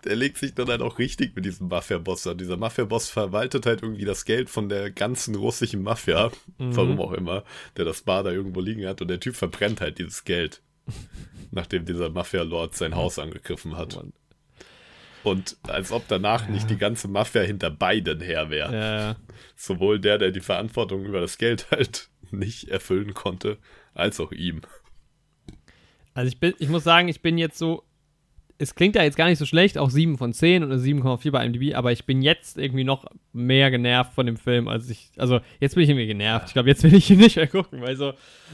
der 0.05 0.17
legt 0.17 0.39
sich 0.39 0.55
dann 0.55 0.69
halt 0.69 0.83
auch 0.83 0.99
richtig 0.99 1.35
mit 1.37 1.45
diesem 1.45 1.69
Mafia-Boss 1.69 2.27
an. 2.27 2.39
Dieser 2.39 2.57
Mafia-Boss 2.57 3.09
verwaltet 3.11 3.67
halt 3.67 3.83
irgendwie 3.83 4.05
das 4.05 4.25
Geld 4.25 4.51
von 4.51 4.69
der 4.69 4.91
ganzen 4.91 5.35
russischen 5.35 5.83
Mafia, 5.83 6.31
Mhm. 6.59 6.77
warum 6.77 7.01
auch 7.01 7.13
immer, 7.13 7.45
der 7.77 7.85
das 7.85 8.03
Bar 8.03 8.23
da 8.23 8.31
irgendwo 8.31 8.61
liegen 8.61 8.87
hat 8.87 9.01
und 9.03 9.09
der 9.09 9.21
Typ 9.21 9.37
verbrennt 9.37 9.81
halt 9.81 9.99
dieses 9.99 10.25
Geld, 10.25 10.63
nachdem 11.51 11.85
dieser 11.85 12.11
Mafia-Lord 12.11 12.75
sein 12.75 12.95
Haus 12.95 13.19
angegriffen 13.19 13.77
hat. 13.77 13.97
Mann. 13.97 14.13
Und 15.23 15.59
als 15.65 15.93
ob 15.93 16.09
danach 16.09 16.49
nicht 16.49 16.71
die 16.71 16.79
ganze 16.79 17.07
Mafia 17.07 17.43
hinter 17.43 17.71
beiden 17.71 18.21
her 18.21 18.49
wäre. 18.49 18.73
Ja, 18.73 18.97
ja. 19.11 19.17
Sowohl 19.55 20.01
der, 20.01 20.17
der 20.17 20.31
die 20.31 20.41
Verantwortung 20.41 21.05
über 21.05 21.21
das 21.21 21.37
Geld 21.37 21.67
halt 21.71 22.09
nicht 22.31 22.69
erfüllen 22.69 23.13
konnte, 23.13 23.59
als 23.93 24.19
auch 24.21 24.33
ihm. 24.33 24.63
Also 26.15 26.29
ich 26.29 26.41
bin, 26.41 26.55
ich 26.59 26.69
muss 26.69 26.85
sagen, 26.85 27.09
ich 27.09 27.21
bin 27.23 27.39
jetzt 27.39 27.59
so, 27.59 27.85
es 28.61 28.75
klingt 28.75 28.95
ja 28.95 29.03
jetzt 29.03 29.17
gar 29.17 29.27
nicht 29.27 29.39
so 29.39 29.47
schlecht, 29.47 29.79
auch 29.79 29.89
7 29.89 30.19
von 30.19 30.33
10 30.35 30.63
und 30.63 30.71
eine 30.71 30.81
7,4 30.81 31.31
bei 31.31 31.45
IMDb, 31.45 31.75
aber 31.75 31.93
ich 31.93 32.05
bin 32.05 32.21
jetzt 32.21 32.59
irgendwie 32.59 32.85
noch 32.85 33.07
mehr 33.33 33.71
genervt 33.71 34.13
von 34.13 34.27
dem 34.27 34.37
Film, 34.37 34.69
als 34.69 34.91
ich, 34.91 35.11
also 35.17 35.41
jetzt 35.61 35.75
bin 35.75 35.85
ich 35.85 35.91
irgendwie 35.91 36.07
genervt. 36.07 36.49
Ich 36.49 36.53
glaube, 36.53 36.69
jetzt 36.69 36.83
will 36.83 36.95
ich 36.95 37.11
ihn 37.11 37.19
nicht 37.19 37.37
mehr 37.37 37.47
gucken, 37.47 37.81
weil 37.81 37.97
so, 37.97 38.13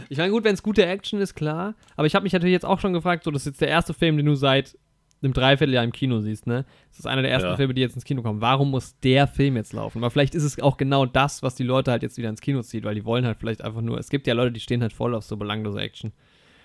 ich 0.08 0.18
meine, 0.18 0.30
gut, 0.30 0.44
wenn 0.44 0.54
es 0.54 0.62
gute 0.62 0.86
Action 0.86 1.20
ist, 1.20 1.34
klar, 1.34 1.74
aber 1.96 2.06
ich 2.06 2.14
habe 2.14 2.22
mich 2.22 2.32
natürlich 2.32 2.52
jetzt 2.52 2.64
auch 2.64 2.78
schon 2.78 2.92
gefragt, 2.92 3.24
so, 3.24 3.30
das 3.32 3.42
ist 3.42 3.46
jetzt 3.46 3.60
der 3.60 3.68
erste 3.68 3.94
Film, 3.94 4.16
den 4.16 4.26
du 4.26 4.36
seit 4.36 4.78
einem 5.22 5.32
Dreivierteljahr 5.32 5.82
im 5.82 5.92
Kino 5.92 6.20
siehst, 6.20 6.46
ne? 6.46 6.66
Das 6.90 7.00
ist 7.00 7.06
einer 7.06 7.22
der 7.22 7.30
ersten 7.30 7.48
Ja. 7.48 7.56
Filme, 7.56 7.74
die 7.74 7.80
jetzt 7.80 7.94
ins 7.94 8.04
Kino 8.04 8.22
kommen. 8.22 8.42
Warum 8.42 8.70
muss 8.70 8.98
der 9.00 9.26
Film 9.26 9.56
jetzt 9.56 9.72
laufen? 9.72 9.98
Aber 9.98 10.10
vielleicht 10.10 10.34
ist 10.34 10.44
es 10.44 10.60
auch 10.60 10.76
genau 10.76 11.06
das, 11.06 11.42
was 11.42 11.54
die 11.54 11.64
Leute 11.64 11.90
halt 11.90 12.02
jetzt 12.02 12.18
wieder 12.18 12.28
ins 12.28 12.42
Kino 12.42 12.62
zieht, 12.62 12.84
weil 12.84 12.94
die 12.94 13.04
wollen 13.04 13.24
halt 13.24 13.38
vielleicht 13.38 13.62
einfach 13.62 13.80
nur, 13.80 13.98
es 13.98 14.10
gibt 14.10 14.26
ja 14.26 14.34
Leute, 14.34 14.52
die 14.52 14.60
stehen 14.60 14.82
halt 14.82 14.92
voll 14.92 15.14
auf 15.14 15.24
so 15.24 15.36
belanglose 15.36 15.80
Action. 15.80 16.12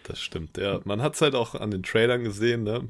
Das 0.03 0.19
stimmt, 0.19 0.57
ja. 0.57 0.81
Man 0.83 1.01
hat 1.01 1.15
es 1.15 1.21
halt 1.21 1.33
auch 1.33 1.55
an 1.55 1.71
den 1.71 1.81
Trailern 1.81 2.23
gesehen, 2.23 2.63
ne? 2.63 2.89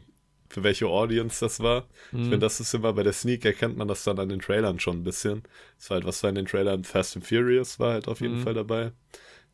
Für 0.52 0.64
welche 0.64 0.88
Audience 0.88 1.40
das 1.44 1.62
war. 1.62 1.88
Ich 2.12 2.18
Mhm. 2.18 2.22
finde, 2.24 2.40
das 2.40 2.60
ist 2.60 2.74
immer 2.74 2.92
bei 2.94 3.04
der 3.04 3.14
Sneak, 3.14 3.46
erkennt 3.46 3.78
man 3.78 3.88
das 3.88 4.04
dann 4.04 4.20
an 4.20 4.28
den 4.30 4.40
Trailern 4.42 4.80
schon 4.80 4.98
ein 5.00 5.04
bisschen. 5.04 5.44
Das 5.78 5.90
war 5.90 5.96
halt, 5.96 6.06
was 6.06 6.22
war 6.24 6.30
in 6.30 6.36
den 6.36 6.46
Trailern? 6.46 6.84
Fast 6.84 7.16
and 7.16 7.26
Furious 7.26 7.80
war 7.80 7.94
halt 7.94 8.08
auf 8.10 8.20
jeden 8.20 8.40
Mhm. 8.40 8.44
Fall 8.44 8.54
dabei. 8.54 8.92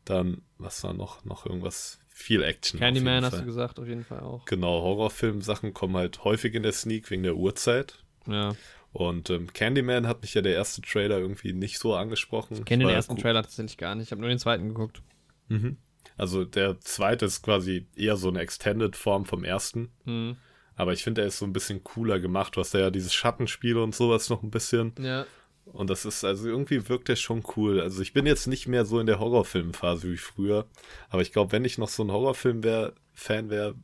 Dann, 0.04 0.42
was 0.58 0.82
war 0.82 0.94
noch? 0.94 1.24
Noch 1.24 1.46
irgendwas? 1.46 2.00
Viel 2.08 2.42
Action. 2.42 2.80
Candyman 2.80 3.24
hast 3.24 3.38
du 3.38 3.44
gesagt, 3.44 3.78
auf 3.78 3.86
jeden 3.86 4.02
Fall 4.04 4.20
auch. 4.20 4.44
Genau, 4.46 4.82
Horrorfilm-Sachen 4.82 5.72
kommen 5.72 5.96
halt 5.96 6.24
häufig 6.24 6.52
in 6.54 6.64
der 6.64 6.72
Sneak 6.72 7.08
wegen 7.12 7.22
der 7.22 7.36
Uhrzeit. 7.36 8.02
Ja. 8.26 8.56
Und 8.92 9.30
ähm, 9.30 9.52
Candyman 9.52 10.08
hat 10.08 10.22
mich 10.22 10.34
ja 10.34 10.40
der 10.42 10.54
erste 10.54 10.80
Trailer 10.82 11.18
irgendwie 11.18 11.52
nicht 11.52 11.78
so 11.78 11.94
angesprochen. 11.94 12.56
Ich 12.58 12.64
kenne 12.64 12.86
den 12.86 12.92
ersten 12.94 13.12
cool. 13.14 13.20
Trailer 13.20 13.42
tatsächlich 13.42 13.76
gar 13.76 13.94
nicht. 13.94 14.06
Ich 14.06 14.10
habe 14.10 14.20
nur 14.20 14.30
den 14.30 14.38
zweiten 14.40 14.66
geguckt. 14.68 15.00
Mhm. 15.46 15.76
Also 16.16 16.44
der 16.44 16.80
zweite 16.80 17.26
ist 17.26 17.42
quasi 17.42 17.86
eher 17.94 18.16
so 18.16 18.28
eine 18.28 18.40
Extended-Form 18.40 19.24
vom 19.26 19.44
ersten. 19.44 19.90
Hm. 20.04 20.36
Aber 20.78 20.92
ich 20.92 21.02
finde, 21.02 21.22
er 21.22 21.26
ist 21.26 21.38
so 21.38 21.44
ein 21.44 21.52
bisschen 21.52 21.82
cooler 21.82 22.20
gemacht. 22.20 22.56
Du 22.56 22.60
hast 22.60 22.72
ja 22.72 22.90
dieses 22.90 23.12
Schattenspiel 23.12 23.76
und 23.76 23.96
sowas 23.96 24.30
noch 24.30 24.44
ein 24.44 24.50
bisschen. 24.50 24.92
Ja. 25.00 25.26
Und 25.66 25.90
das 25.90 26.04
ist, 26.04 26.24
also 26.24 26.48
irgendwie 26.48 26.88
wirkt 26.88 27.08
er 27.08 27.16
schon 27.16 27.42
cool. 27.56 27.80
Also 27.80 28.00
ich 28.00 28.12
bin 28.12 28.26
jetzt 28.26 28.46
nicht 28.46 28.68
mehr 28.68 28.84
so 28.84 29.00
in 29.00 29.06
der 29.06 29.18
Horrorfilmphase 29.18 30.10
wie 30.10 30.16
früher. 30.16 30.66
Aber 31.10 31.20
ich 31.20 31.32
glaube, 31.32 31.50
wenn 31.50 31.64
ich 31.64 31.78
noch 31.78 31.88
so 31.88 32.04
ein 32.04 32.12
Horrorfilm 32.12 32.62
wär, 32.62 32.92
Fan 33.12 33.50
wäre, 33.50 33.74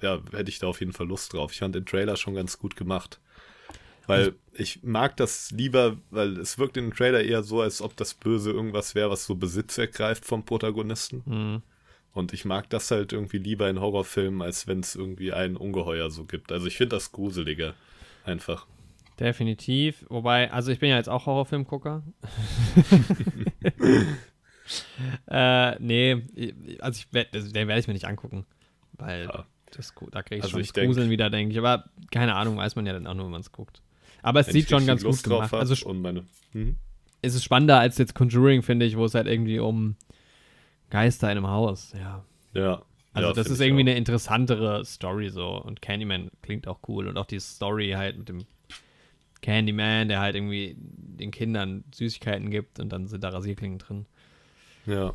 ja, 0.00 0.20
hätte 0.30 0.48
ich 0.48 0.60
da 0.60 0.68
auf 0.68 0.78
jeden 0.78 0.92
Fall 0.92 1.08
Lust 1.08 1.32
drauf. 1.32 1.52
Ich 1.52 1.58
fand 1.58 1.74
den 1.74 1.86
Trailer 1.86 2.16
schon 2.16 2.34
ganz 2.36 2.56
gut 2.56 2.76
gemacht. 2.76 3.20
Weil 4.06 4.34
ich 4.52 4.82
mag 4.84 5.16
das 5.16 5.50
lieber, 5.50 5.96
weil 6.10 6.38
es 6.38 6.58
wirkt 6.58 6.76
in 6.76 6.84
dem 6.84 6.94
Trailer 6.94 7.24
eher 7.24 7.42
so, 7.42 7.62
als 7.62 7.82
ob 7.82 7.96
das 7.96 8.14
Böse 8.14 8.52
irgendwas 8.52 8.94
wäre, 8.94 9.10
was 9.10 9.26
so 9.26 9.34
Besitz 9.34 9.76
ergreift 9.76 10.24
vom 10.24 10.44
Protagonisten. 10.44 11.22
Hm. 11.26 11.62
Und 12.14 12.32
ich 12.32 12.44
mag 12.44 12.70
das 12.70 12.90
halt 12.92 13.12
irgendwie 13.12 13.38
lieber 13.38 13.68
in 13.68 13.80
Horrorfilmen, 13.80 14.40
als 14.40 14.66
wenn 14.68 14.80
es 14.80 14.94
irgendwie 14.94 15.32
ein 15.32 15.56
Ungeheuer 15.56 16.10
so 16.10 16.24
gibt. 16.24 16.52
Also 16.52 16.66
ich 16.68 16.76
finde 16.76 16.94
das 16.96 17.10
gruseliger. 17.12 17.74
Einfach. 18.24 18.66
Definitiv. 19.20 20.06
Wobei, 20.08 20.50
also 20.52 20.70
ich 20.72 20.78
bin 20.78 20.90
ja 20.90 20.96
jetzt 20.96 21.08
auch 21.08 21.26
Horrorfilmgucker. 21.26 22.02
äh, 25.28 25.78
nee, 25.80 26.22
also 26.80 26.98
ich, 27.00 27.12
werd- 27.12 27.34
den 27.34 27.68
werde 27.68 27.78
ich 27.80 27.86
mir 27.86 27.94
nicht 27.94 28.06
angucken. 28.06 28.46
Weil 28.92 29.24
Ja. 29.24 29.46
das, 29.72 29.92
da 30.10 30.22
kriege 30.22 30.36
ich 30.38 30.42
Also 30.44 30.52
schon 30.52 30.60
ich 30.60 30.68
das 30.68 30.74
denk- 30.74 30.88
Gruseln 30.88 31.10
wieder, 31.10 31.30
denke 31.30 31.52
ich. 31.52 31.58
Aber 31.58 31.84
keine 32.10 32.34
Ahnung, 32.34 32.56
weiß 32.56 32.76
man 32.76 32.86
ja 32.86 32.92
dann 32.92 33.06
auch 33.06 33.14
nur, 33.14 33.24
wenn 33.26 33.32
man 33.32 33.40
es 33.40 33.52
guckt. 33.52 33.82
Aber 34.22 34.40
es 34.40 34.46
sieht 34.46 34.70
schon 34.70 34.86
ganz 34.86 35.02
gut 35.02 35.12
Lust 35.12 35.26
drauf 35.28 35.50
gemacht. 35.50 35.54
Also 35.54 35.86
und 35.86 36.00
meine. 36.00 36.24
Mhm. 36.52 36.76
es 37.22 37.34
ist 37.34 37.44
spannender 37.44 37.78
als 37.78 37.98
jetzt 37.98 38.14
Conjuring, 38.14 38.62
finde 38.62 38.86
ich, 38.86 38.96
wo 38.96 39.04
es 39.04 39.14
halt 39.14 39.26
irgendwie 39.26 39.58
um 39.58 39.96
Geister 40.94 41.28
in 41.32 41.38
einem 41.38 41.48
Haus, 41.48 41.92
ja. 41.98 42.24
Ja. 42.52 42.82
Also 43.12 43.28
ja, 43.28 43.34
das 43.34 43.48
ist 43.48 43.60
irgendwie 43.60 43.82
auch. 43.82 43.88
eine 43.88 43.96
interessantere 43.96 44.84
Story 44.84 45.28
so 45.28 45.60
und 45.60 45.82
Candyman 45.82 46.30
klingt 46.40 46.68
auch 46.68 46.78
cool 46.86 47.08
und 47.08 47.18
auch 47.18 47.26
die 47.26 47.40
Story 47.40 47.94
halt 47.96 48.16
mit 48.16 48.28
dem 48.28 48.44
Candyman, 49.42 50.06
der 50.06 50.20
halt 50.20 50.36
irgendwie 50.36 50.76
den 50.78 51.32
Kindern 51.32 51.82
Süßigkeiten 51.92 52.48
gibt 52.48 52.78
und 52.78 52.92
dann 52.92 53.08
sind 53.08 53.24
da 53.24 53.30
Rasierklingen 53.30 53.78
drin. 53.78 54.06
Ja. 54.86 55.14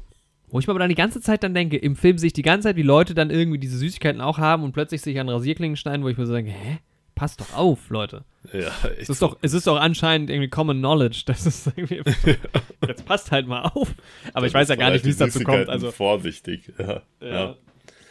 Wo 0.49 0.59
ich 0.59 0.67
mir 0.67 0.71
aber 0.71 0.79
dann 0.79 0.89
die 0.89 0.95
ganze 0.95 1.21
Zeit 1.21 1.43
dann 1.43 1.53
denke, 1.53 1.77
im 1.77 1.95
Film 1.95 2.17
sehe 2.17 2.27
ich 2.27 2.33
die 2.33 2.41
ganze 2.41 2.67
Zeit, 2.67 2.75
wie 2.75 2.81
Leute 2.81 3.13
dann 3.13 3.29
irgendwie 3.29 3.59
diese 3.59 3.77
Süßigkeiten 3.77 4.19
auch 4.19 4.37
haben 4.37 4.63
und 4.63 4.73
plötzlich 4.73 5.01
sich 5.01 5.17
an 5.17 5.29
Rasierklingen 5.29 5.77
schneiden, 5.77 6.03
wo 6.03 6.09
ich 6.09 6.17
mir 6.17 6.25
so 6.25 6.33
denke, 6.33 6.51
hä? 6.51 6.79
Passt 7.19 7.41
doch 7.41 7.53
auf, 7.53 7.89
Leute. 7.89 8.23
Ja, 8.53 8.71
Es 8.97 9.09
ist 9.09 9.21
doch, 9.21 9.37
es 9.41 9.51
ist 9.51 9.67
doch 9.67 9.75
anscheinend 9.77 10.29
irgendwie 10.29 10.47
Common 10.47 10.77
Knowledge. 10.77 11.23
Das 11.25 11.45
ist 11.45 11.67
irgendwie. 11.67 12.01
Jetzt 12.87 13.05
passt 13.05 13.31
halt 13.31 13.45
mal 13.45 13.63
auf. 13.63 13.93
Aber 14.33 14.47
ich 14.47 14.53
weiß 14.53 14.69
ja 14.69 14.75
gar 14.75 14.89
nicht, 14.91 15.03
wie 15.03 15.09
es 15.09 15.17
dazu 15.17 15.41
kommt. 15.41 15.67
Also, 15.67 15.91
Vorsichtig. 15.91 16.71
Ja. 16.79 17.01
ja. 17.19 17.27
Ja. 17.27 17.55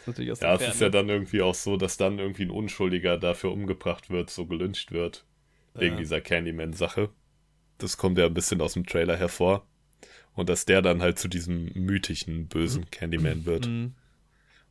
Natürlich 0.05 0.39
Ja, 0.39 0.53
es 0.53 0.75
ist 0.75 0.79
ja 0.81 0.89
dann 0.89 1.09
irgendwie 1.09 1.41
auch 1.41 1.55
so, 1.55 1.75
dass 1.75 1.97
dann 1.97 2.19
irgendwie 2.19 2.43
ein 2.43 2.51
Unschuldiger 2.51 3.17
dafür 3.17 3.51
umgebracht 3.51 4.11
wird, 4.11 4.29
so 4.29 4.45
gelyncht 4.45 4.91
wird. 4.91 5.25
Wegen 5.73 5.95
Ja. 5.95 5.99
dieser 6.01 6.21
Candyman-Sache. 6.21 7.09
Das 7.79 7.97
kommt 7.97 8.19
ja 8.19 8.27
ein 8.27 8.33
bisschen 8.35 8.61
aus 8.61 8.73
dem 8.73 8.85
Trailer 8.85 9.17
hervor. 9.17 9.65
Und 10.35 10.49
dass 10.49 10.65
der 10.65 10.83
dann 10.83 11.01
halt 11.01 11.17
zu 11.17 11.27
diesem 11.29 11.71
mythischen, 11.73 12.47
bösen 12.47 12.91
Candyman 12.91 13.45
wird. 13.45 13.65
Mhm. 13.67 13.95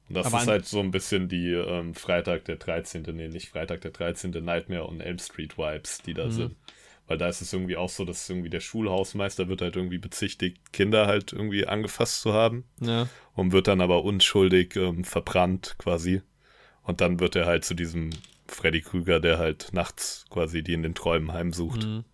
Und 0.09 0.17
das 0.17 0.27
Aber 0.27 0.41
ist 0.43 0.49
halt 0.49 0.67
so 0.67 0.81
ein 0.81 0.91
bisschen 0.91 1.29
die 1.29 1.53
ähm, 1.53 1.95
Freitag 1.95 2.45
der 2.47 2.57
13., 2.57 3.03
nee, 3.13 3.29
nicht 3.29 3.51
Freitag 3.51 3.83
der 3.83 3.91
13. 3.91 4.31
Nightmare 4.43 4.85
und 4.85 5.01
Elm 5.01 5.19
Street 5.19 5.59
Vibes, 5.59 5.99
die 6.03 6.15
da 6.15 6.27
Mhm. 6.27 6.31
sind. 6.33 6.57
Weil 7.07 7.19
da 7.19 7.29
ist 7.29 7.41
es 7.41 7.53
irgendwie 7.53 7.77
auch 7.77 7.89
so, 7.89 8.05
dass 8.05 8.29
irgendwie 8.29 8.51
der 8.51 8.61
Schulhausmeister 8.61 9.49
wird 9.49 9.63
halt 9.63 9.77
irgendwie 9.77 9.99
bezichtigt, 9.99 10.73
Kinder 10.73 11.07
halt 11.07 11.33
irgendwie 11.33 11.67
angefasst 11.67 12.21
zu 12.21 12.33
haben 12.35 12.65
Ja. 12.81 13.09
und 13.35 13.53
wird 13.53 13.67
dann 13.67 13.81
aber 13.81 14.05
unschuldig 14.05 14.77
ähm, 14.77 15.05
verbrannt 15.05 15.77
quasi. 15.79 16.23
Und 16.83 17.01
dann 17.01 17.19
wird 17.21 17.37
er 17.37 17.47
halt 17.47 17.65
zu 17.65 17.75
diesem 17.75 18.11
Freddy 18.47 18.81
Krüger, 18.81 19.21
der 19.21 19.39
halt 19.39 19.69
nachts 19.73 20.25
quasi 20.31 20.63
die 20.63 20.73
in 20.75 20.83
den 20.83 20.95
Träumen 20.95 21.33
heimsucht. 21.33 21.85
Mhm. 21.85 22.05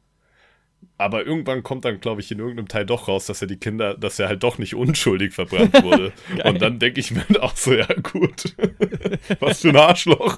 Aber 0.97 1.26
irgendwann 1.26 1.62
kommt 1.64 1.84
dann, 1.84 2.01
glaube 2.01 2.20
ich, 2.20 2.30
in 2.30 2.38
irgendeinem 2.38 2.68
Teil 2.68 2.86
doch 2.86 3.09
raus, 3.09 3.26
dass 3.26 3.40
er 3.42 3.49
die 3.49 3.57
Kinder, 3.57 3.95
dass 3.95 4.18
er 4.20 4.28
halt 4.28 4.42
doch 4.45 4.59
nicht 4.59 4.74
unschuldig 4.76 5.32
verbrannt 5.34 5.74
wurde. 5.82 6.12
und 6.45 6.62
dann 6.62 6.78
denke 6.78 7.01
ich 7.01 7.11
mir 7.11 7.24
auch 7.42 7.57
so, 7.57 7.74
ja 7.74 7.86
gut, 7.86 8.55
was 9.40 9.61
für 9.62 9.70
ein 9.70 9.76
Arschloch. 9.76 10.36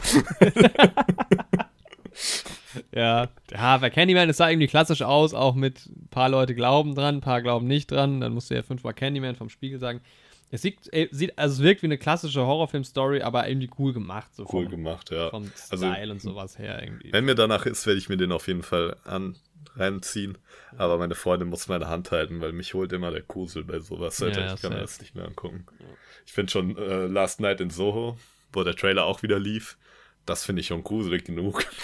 Ja. 2.95 3.29
ja, 3.53 3.77
bei 3.79 3.91
Candyman, 3.91 4.29
es 4.29 4.37
sah 4.39 4.49
irgendwie 4.51 4.67
klassisch 4.67 5.03
aus, 5.03 5.35
auch 5.35 5.55
mit 5.55 5.87
ein 5.87 6.09
paar 6.11 6.29
Leute 6.29 6.55
glauben 6.55 6.95
dran, 6.95 7.17
ein 7.17 7.21
paar 7.21 7.43
glauben 7.43 7.67
nicht 7.67 7.91
dran. 7.91 8.21
Dann 8.21 8.33
musst 8.35 8.51
du 8.51 8.55
ja 8.55 8.63
fünfmal 8.63 8.95
Candyman 8.95 9.35
vom 9.37 9.49
Spiegel 9.51 9.79
sagen. 9.79 10.01
Es 10.51 10.63
sieht, 10.63 10.93
äh, 10.93 11.09
sieht 11.11 11.37
also 11.39 11.55
es 11.55 11.63
wirkt 11.63 11.83
wie 11.83 11.87
eine 11.87 11.99
klassische 11.99 12.47
Horrorfilm-Story, 12.47 13.21
aber 13.23 13.49
irgendwie 13.49 13.69
cool 13.79 13.93
gemacht. 13.93 14.31
So 14.35 14.45
Cool 14.45 14.65
vom, 14.65 14.71
gemacht, 14.71 15.11
ja. 15.11 15.31
vom 15.31 15.51
Also- 15.71 15.91
Style 15.93 16.13
und 16.13 16.21
sowas 16.23 16.59
her 16.59 16.81
irgendwie. 16.83 17.13
Wenn 17.13 17.25
mir 17.25 17.35
danach 17.35 17.67
ist, 17.67 17.87
werde 17.87 17.99
ich 17.99 18.09
mir 18.09 18.17
den 18.17 18.31
auf 18.33 18.47
jeden 18.47 18.63
Fall 18.63 18.97
an 19.05 19.37
reinziehen. 19.77 20.39
Aber 20.77 20.99
meine 20.99 21.15
Freundin 21.15 21.49
muss 21.49 21.69
meine 21.69 21.89
Hand 21.89 22.11
halten, 22.11 22.41
weil 22.41 22.53
mich 22.53 22.75
holt 22.75 22.93
immer 22.93 23.11
der 23.11 23.23
Kusel 23.23 23.65
bei 23.65 23.79
sowas. 23.79 24.21
Alter. 24.23 24.41
Ja, 24.47 24.55
ich 24.55 24.61
kann 24.63 24.73
mir 24.73 24.81
das 24.81 25.01
nicht 25.01 25.15
mehr 25.15 25.27
angucken. 25.27 25.67
Ich 26.27 26.33
finde 26.33 26.51
schon 26.53 26.77
äh, 26.77 27.07
Last 27.07 27.41
Night 27.41 27.61
in 27.61 27.71
Soho, 27.71 28.19
wo 28.53 28.65
der 28.65 28.75
Trailer 28.75 29.05
auch 29.05 29.23
wieder 29.23 29.39
lief, 29.39 29.77
das 30.25 30.45
finde 30.45 30.61
ich 30.61 30.67
schon 30.67 30.83
gruselig 30.83 31.25
genug. 31.25 31.65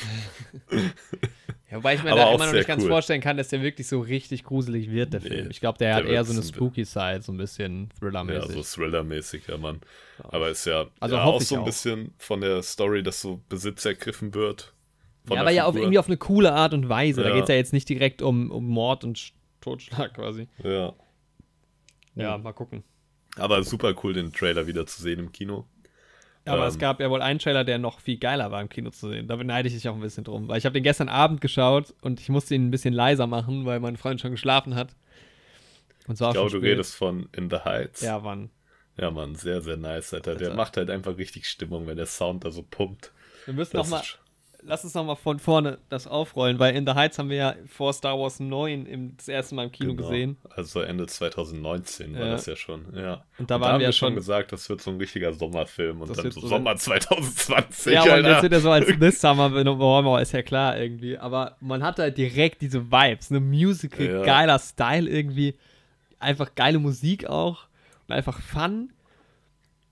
Ja, 1.70 1.78
wobei 1.78 1.95
ich 1.95 2.03
mir 2.03 2.11
Aber 2.12 2.20
da 2.20 2.26
auch 2.26 2.34
immer 2.34 2.45
noch 2.45 2.53
nicht 2.53 2.68
ganz 2.68 2.82
cool. 2.82 2.90
vorstellen 2.90 3.22
kann, 3.22 3.38
dass 3.38 3.49
der 3.49 3.62
wirklich 3.62 3.86
so 3.88 4.01
richtig 4.01 4.45
gruselig 4.45 4.90
wird, 4.90 5.14
der 5.14 5.20
Nee, 5.20 5.28
Film. 5.28 5.51
Ich 5.51 5.59
glaube, 5.61 5.78
der, 5.78 5.88
der 5.88 5.97
hat 5.97 6.05
eher 6.05 6.22
so 6.22 6.34
eine 6.34 6.43
spooky 6.43 6.84
Side, 6.84 7.22
so 7.22 7.32
ein 7.32 7.38
bisschen 7.38 7.84
Ja, 7.95 7.99
Thriller-mäßig. 7.99 8.55
so 8.55 8.62
Thriller-mäßig, 8.62 9.47
ja, 9.49 9.57
Mann. 9.57 9.80
Aber 10.18 10.51
ist 10.51 10.66
ja, 10.66 10.84
Also 11.01 11.16
ja 11.16 11.24
auch 11.24 11.40
so 11.40 11.55
ein 11.55 11.61
auch. 11.62 11.64
bisschen 11.64 12.12
von 12.18 12.43
der 12.43 12.62
Story, 12.62 13.03
dass 13.03 13.22
so 13.22 13.40
Besitz 13.49 13.86
ergriffen 13.86 14.34
wird. 14.34 14.74
Ja, 15.30 15.40
aber 15.40 15.50
ja 15.50 15.64
auf, 15.64 15.72
Figur. 15.74 15.84
irgendwie 15.84 15.98
auf 15.98 16.08
eine 16.08 16.16
coole 16.16 16.52
Art 16.52 16.74
und 16.74 16.88
Weise. 16.88 17.22
Da 17.22 17.28
Ja. 17.28 17.34
geht 17.34 17.44
es 17.44 17.48
ja 17.48 17.54
jetzt 17.54 17.72
nicht 17.72 17.88
direkt 17.88 18.22
um, 18.22 18.50
um 18.50 18.66
Mord 18.68 19.04
und 19.04 19.18
Sch- 19.18 19.32
Totschlag 19.60 20.14
quasi. 20.14 20.48
Ja. 20.62 20.92
Ja, 22.14 22.36
mal 22.38 22.52
gucken. 22.52 22.82
Aber 23.36 23.62
super 23.62 23.94
cool, 24.02 24.12
den 24.12 24.32
Trailer 24.32 24.66
wieder 24.66 24.86
zu 24.86 25.00
sehen 25.00 25.18
im 25.18 25.32
Kino. 25.32 25.64
Aber 26.44 26.62
Ähm. 26.62 26.68
es 26.68 26.78
gab 26.78 27.00
ja 27.00 27.08
wohl 27.08 27.22
einen 27.22 27.38
Trailer, 27.38 27.62
der 27.64 27.78
noch 27.78 28.00
viel 28.00 28.18
geiler 28.18 28.50
war 28.50 28.60
im 28.60 28.68
Kino 28.68 28.90
zu 28.90 29.08
sehen. 29.08 29.28
Da 29.28 29.36
beneide 29.36 29.68
ich 29.68 29.74
dich 29.74 29.88
auch 29.88 29.94
ein 29.94 30.00
bisschen 30.00 30.24
drum. 30.24 30.48
Weil 30.48 30.58
ich 30.58 30.64
habe 30.66 30.74
den 30.74 30.82
gestern 30.82 31.08
Abend 31.08 31.40
geschaut 31.40 31.94
und 32.02 32.20
ich 32.20 32.28
musste 32.28 32.54
ihn 32.56 32.66
ein 32.66 32.70
bisschen 32.72 32.92
leiser 32.92 33.26
machen, 33.28 33.64
weil 33.64 33.78
mein 33.80 33.96
Freund 33.96 34.20
schon 34.20 34.32
geschlafen 34.32 34.74
hat. 34.74 34.94
Und 36.08 36.16
zwar 36.16 36.30
Ich 36.30 36.34
glaube, 36.34 36.50
du 36.50 36.58
spät. 36.58 36.70
redest 36.72 36.96
von 36.96 37.28
In 37.32 37.48
the 37.48 37.58
Heights. 37.64 38.00
Ja, 38.00 38.18
Mann. 38.18 38.50
Ja, 38.98 39.10
Mann, 39.12 39.36
sehr, 39.36 39.62
sehr 39.62 39.76
nice, 39.76 40.12
Alter. 40.12 40.34
Der 40.34 40.48
Alter. 40.48 40.56
macht 40.56 40.76
halt 40.76 40.90
einfach 40.90 41.16
richtig 41.16 41.46
Stimmung, 41.48 41.86
wenn 41.86 41.96
der 41.96 42.06
Sound 42.06 42.44
da 42.44 42.50
so 42.50 42.62
pumpt. 42.68 43.12
Wir 43.46 43.54
müssen 43.54 43.76
Das 43.76 43.86
noch 43.88 43.98
mal, 43.98 44.02
ist- 44.02 44.18
lass 44.64 44.84
uns 44.84 44.94
noch 44.94 45.04
mal 45.04 45.14
von 45.16 45.38
vorne 45.38 45.78
das 45.88 46.06
aufrollen, 46.06 46.58
weil 46.58 46.74
In 46.76 46.86
the 46.86 46.92
Heights 46.92 47.18
haben 47.18 47.28
wir 47.30 47.36
ja 47.36 47.54
vor 47.66 47.92
Star 47.92 48.18
Wars 48.18 48.40
9 48.40 48.86
im, 48.86 49.16
das 49.16 49.28
erste 49.28 49.54
Mal 49.54 49.64
im 49.64 49.72
Kino 49.72 49.94
Genau. 49.94 50.08
gesehen. 50.08 50.36
Also 50.50 50.80
Ende 50.80 51.06
2019 51.06 52.14
war 52.14 52.20
Ja. 52.26 52.30
das 52.32 52.46
ja 52.46 52.56
schon, 52.56 52.86
ja. 52.94 53.24
Und 53.38 53.50
da 53.50 53.56
Und 53.56 53.60
waren 53.62 53.72
haben 53.74 53.80
wir 53.80 53.92
schon 53.92 54.14
gesagt, 54.14 54.52
das 54.52 54.68
wird 54.68 54.80
so 54.80 54.90
ein 54.90 54.96
richtiger 54.98 55.32
Sommerfilm 55.32 56.00
und 56.00 56.16
dann 56.16 56.30
so 56.30 56.40
so 56.40 56.46
Sommer 56.48 56.76
2020, 56.76 57.92
Ja, 57.92 58.02
und 58.02 58.24
jetzt 58.24 58.42
wird 58.42 58.52
er 58.52 58.60
so 58.60 58.70
als 58.70 58.86
This 59.00 59.20
Summer 59.20 59.50
beworben, 59.50 60.20
ist 60.22 60.32
ja 60.32 60.42
klar 60.42 60.78
irgendwie. 60.78 61.18
Aber 61.18 61.56
man 61.60 61.82
hat 61.82 61.98
halt 61.98 62.16
direkt 62.18 62.60
diese 62.62 62.90
Vibes, 62.90 63.30
eine 63.30 63.40
Musical, 63.40 64.06
Ja. 64.06 64.22
geiler 64.22 64.58
Style 64.58 65.08
irgendwie, 65.08 65.54
einfach 66.18 66.54
geile 66.54 66.78
Musik 66.78 67.26
auch 67.26 67.66
und 68.08 68.14
einfach 68.14 68.40
Fun. 68.40 68.92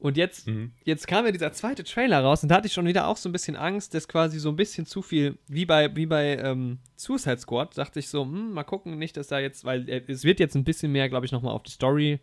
Und 0.00 0.16
jetzt, 0.16 0.46
Mhm. 0.48 0.72
jetzt 0.84 1.06
kam 1.06 1.26
ja 1.26 1.30
dieser 1.30 1.52
zweite 1.52 1.84
Trailer 1.84 2.20
raus 2.20 2.42
und 2.42 2.48
da 2.48 2.56
hatte 2.56 2.66
ich 2.66 2.72
schon 2.72 2.86
wieder 2.86 3.06
auch 3.06 3.18
so 3.18 3.28
ein 3.28 3.32
bisschen 3.32 3.54
Angst, 3.54 3.92
dass 3.92 4.08
quasi 4.08 4.38
so 4.38 4.48
ein 4.48 4.56
bisschen 4.56 4.86
zu 4.86 5.02
viel, 5.02 5.36
wie 5.46 5.66
bei, 5.66 5.94
wie 5.94 6.06
bei 6.06 6.38
ähm, 6.38 6.78
Suicide 6.96 7.38
Squad, 7.38 7.76
dachte 7.76 7.98
ich 8.00 8.08
so, 8.08 8.22
hm, 8.22 8.52
mal 8.52 8.64
gucken, 8.64 8.98
nicht, 8.98 9.16
dass 9.18 9.26
da 9.28 9.38
jetzt, 9.38 9.64
weil 9.66 9.86
äh, 9.90 10.02
es 10.08 10.24
wird 10.24 10.40
jetzt 10.40 10.54
ein 10.56 10.64
bisschen 10.64 10.90
mehr, 10.90 11.08
glaube 11.10 11.26
ich, 11.26 11.32
nochmal 11.32 11.52
auf 11.54 11.62
die 11.64 11.70
Story 11.70 12.18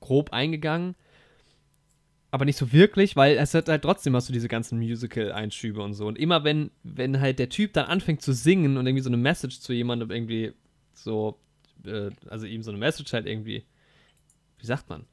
grob 0.00 0.34
eingegangen. 0.34 0.94
Aber 2.30 2.44
nicht 2.44 2.58
so 2.58 2.72
wirklich, 2.72 3.16
weil 3.16 3.36
es 3.38 3.54
hat 3.54 3.68
halt 3.68 3.82
trotzdem 3.82 4.14
hast 4.16 4.28
du 4.28 4.32
diese 4.32 4.48
ganzen 4.48 4.78
Musical-Einschübe 4.78 5.80
und 5.80 5.94
so. 5.94 6.06
Und 6.06 6.18
immer 6.18 6.44
wenn, 6.44 6.72
wenn 6.82 7.20
halt 7.20 7.38
der 7.38 7.48
Typ 7.48 7.72
dann 7.72 7.86
anfängt 7.86 8.20
zu 8.22 8.32
singen 8.34 8.76
und 8.76 8.86
irgendwie 8.86 9.02
so 9.04 9.08
eine 9.08 9.16
Message 9.16 9.60
zu 9.60 9.72
jemandem 9.72 10.10
irgendwie 10.10 10.52
so, 10.92 11.38
äh, 11.86 12.10
also 12.28 12.44
ihm 12.46 12.62
so 12.62 12.70
eine 12.70 12.78
Message 12.78 13.12
halt 13.12 13.26
irgendwie, 13.26 13.62
wie 14.58 14.66
sagt 14.66 14.90
man? 14.90 15.06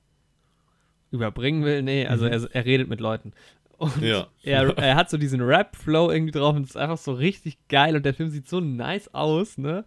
Überbringen 1.11 1.63
will? 1.65 1.81
Nee, 1.83 2.07
also 2.07 2.25
er, 2.25 2.47
er 2.53 2.65
redet 2.65 2.87
mit 2.87 2.99
Leuten. 2.99 3.33
Und 3.77 4.01
Ja. 4.01 4.27
er, 4.43 4.77
er 4.77 4.95
hat 4.95 5.09
so 5.09 5.17
diesen 5.17 5.41
Rap-Flow 5.41 6.11
irgendwie 6.11 6.31
drauf 6.31 6.55
und 6.55 6.63
es 6.63 6.71
ist 6.71 6.77
einfach 6.77 6.97
so 6.97 7.13
richtig 7.13 7.57
geil 7.67 7.95
und 7.95 8.05
der 8.05 8.13
Film 8.13 8.29
sieht 8.29 8.47
so 8.47 8.59
nice 8.59 9.13
aus, 9.13 9.57
ne? 9.57 9.85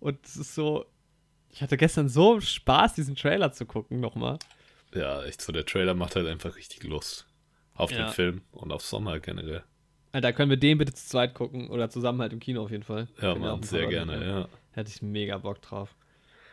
Und 0.00 0.18
es 0.24 0.36
ist 0.36 0.54
so, 0.54 0.84
ich 1.50 1.62
hatte 1.62 1.76
gestern 1.76 2.08
so 2.08 2.40
Spaß, 2.40 2.94
diesen 2.94 3.16
Trailer 3.16 3.52
zu 3.52 3.66
gucken 3.66 4.00
nochmal. 4.00 4.38
Ja, 4.94 5.24
echt 5.24 5.40
so, 5.40 5.52
der 5.52 5.64
Trailer 5.64 5.94
macht 5.94 6.16
halt 6.16 6.26
einfach 6.26 6.56
richtig 6.56 6.84
Lust. 6.84 7.26
Auf 7.74 7.90
Ja. 7.90 8.04
den 8.06 8.12
Film 8.12 8.42
und 8.52 8.70
auf 8.70 8.82
Sommer 8.82 9.18
generell. 9.18 9.62
Alter, 10.12 10.34
können 10.34 10.50
wir 10.50 10.58
den 10.58 10.76
bitte 10.76 10.92
zu 10.92 11.06
zweit 11.08 11.32
gucken 11.34 11.70
oder 11.70 11.88
zusammen 11.88 12.20
halt 12.20 12.34
im 12.34 12.40
Kino 12.40 12.62
auf 12.62 12.70
jeden 12.70 12.82
Fall. 12.82 13.08
Ja, 13.22 13.34
Mann, 13.34 13.62
sehr 13.62 13.86
gerne, 13.86 14.26
ja. 14.26 14.48
Hätte 14.72 14.90
ich 14.90 15.00
mega 15.00 15.38
Bock 15.38 15.62
drauf. 15.62 15.94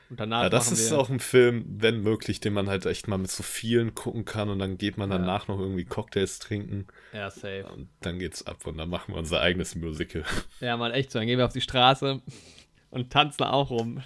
Und 0.10 0.20
danach 0.20 0.43
Ja, 0.43 0.49
das 0.49 0.72
ist 0.72 0.91
auch 0.91 1.10
ein 1.10 1.20
Film, 1.20 1.66
wenn 1.78 2.01
möglich, 2.01 2.39
den 2.39 2.53
man 2.53 2.68
halt 2.68 2.86
echt 2.88 3.07
mal 3.07 3.18
mit 3.20 3.30
so 3.30 3.43
vielen 3.43 3.93
gucken 3.93 4.26
kann 4.26 4.49
und 4.49 4.57
dann 4.57 4.78
geht 4.80 4.97
man 4.97 5.12
Ja. 5.12 5.20
danach 5.20 5.47
noch 5.47 5.60
irgendwie 5.60 5.86
Cocktails 5.86 6.39
trinken 6.39 6.88
Ja, 7.14 7.30
safe. 7.30 7.68
und 7.72 7.89
dann 8.01 8.18
geht's 8.18 8.45
ab 8.47 8.66
und 8.66 8.78
dann 8.78 8.89
machen 8.89 9.14
wir 9.14 9.20
unser 9.20 9.39
eigenes 9.41 9.76
Musical. 9.76 10.24
Ja, 10.62 10.78
mal 10.78 10.93
echt 10.93 11.12
so. 11.12 11.20
Dann 11.20 11.28
gehen 11.28 11.38
wir 11.38 11.45
auf 11.45 11.53
die 11.53 11.62
Straße 11.62 12.22
und 12.89 13.12
tanzen 13.12 13.43
auch 13.43 13.70
rum. 13.70 14.01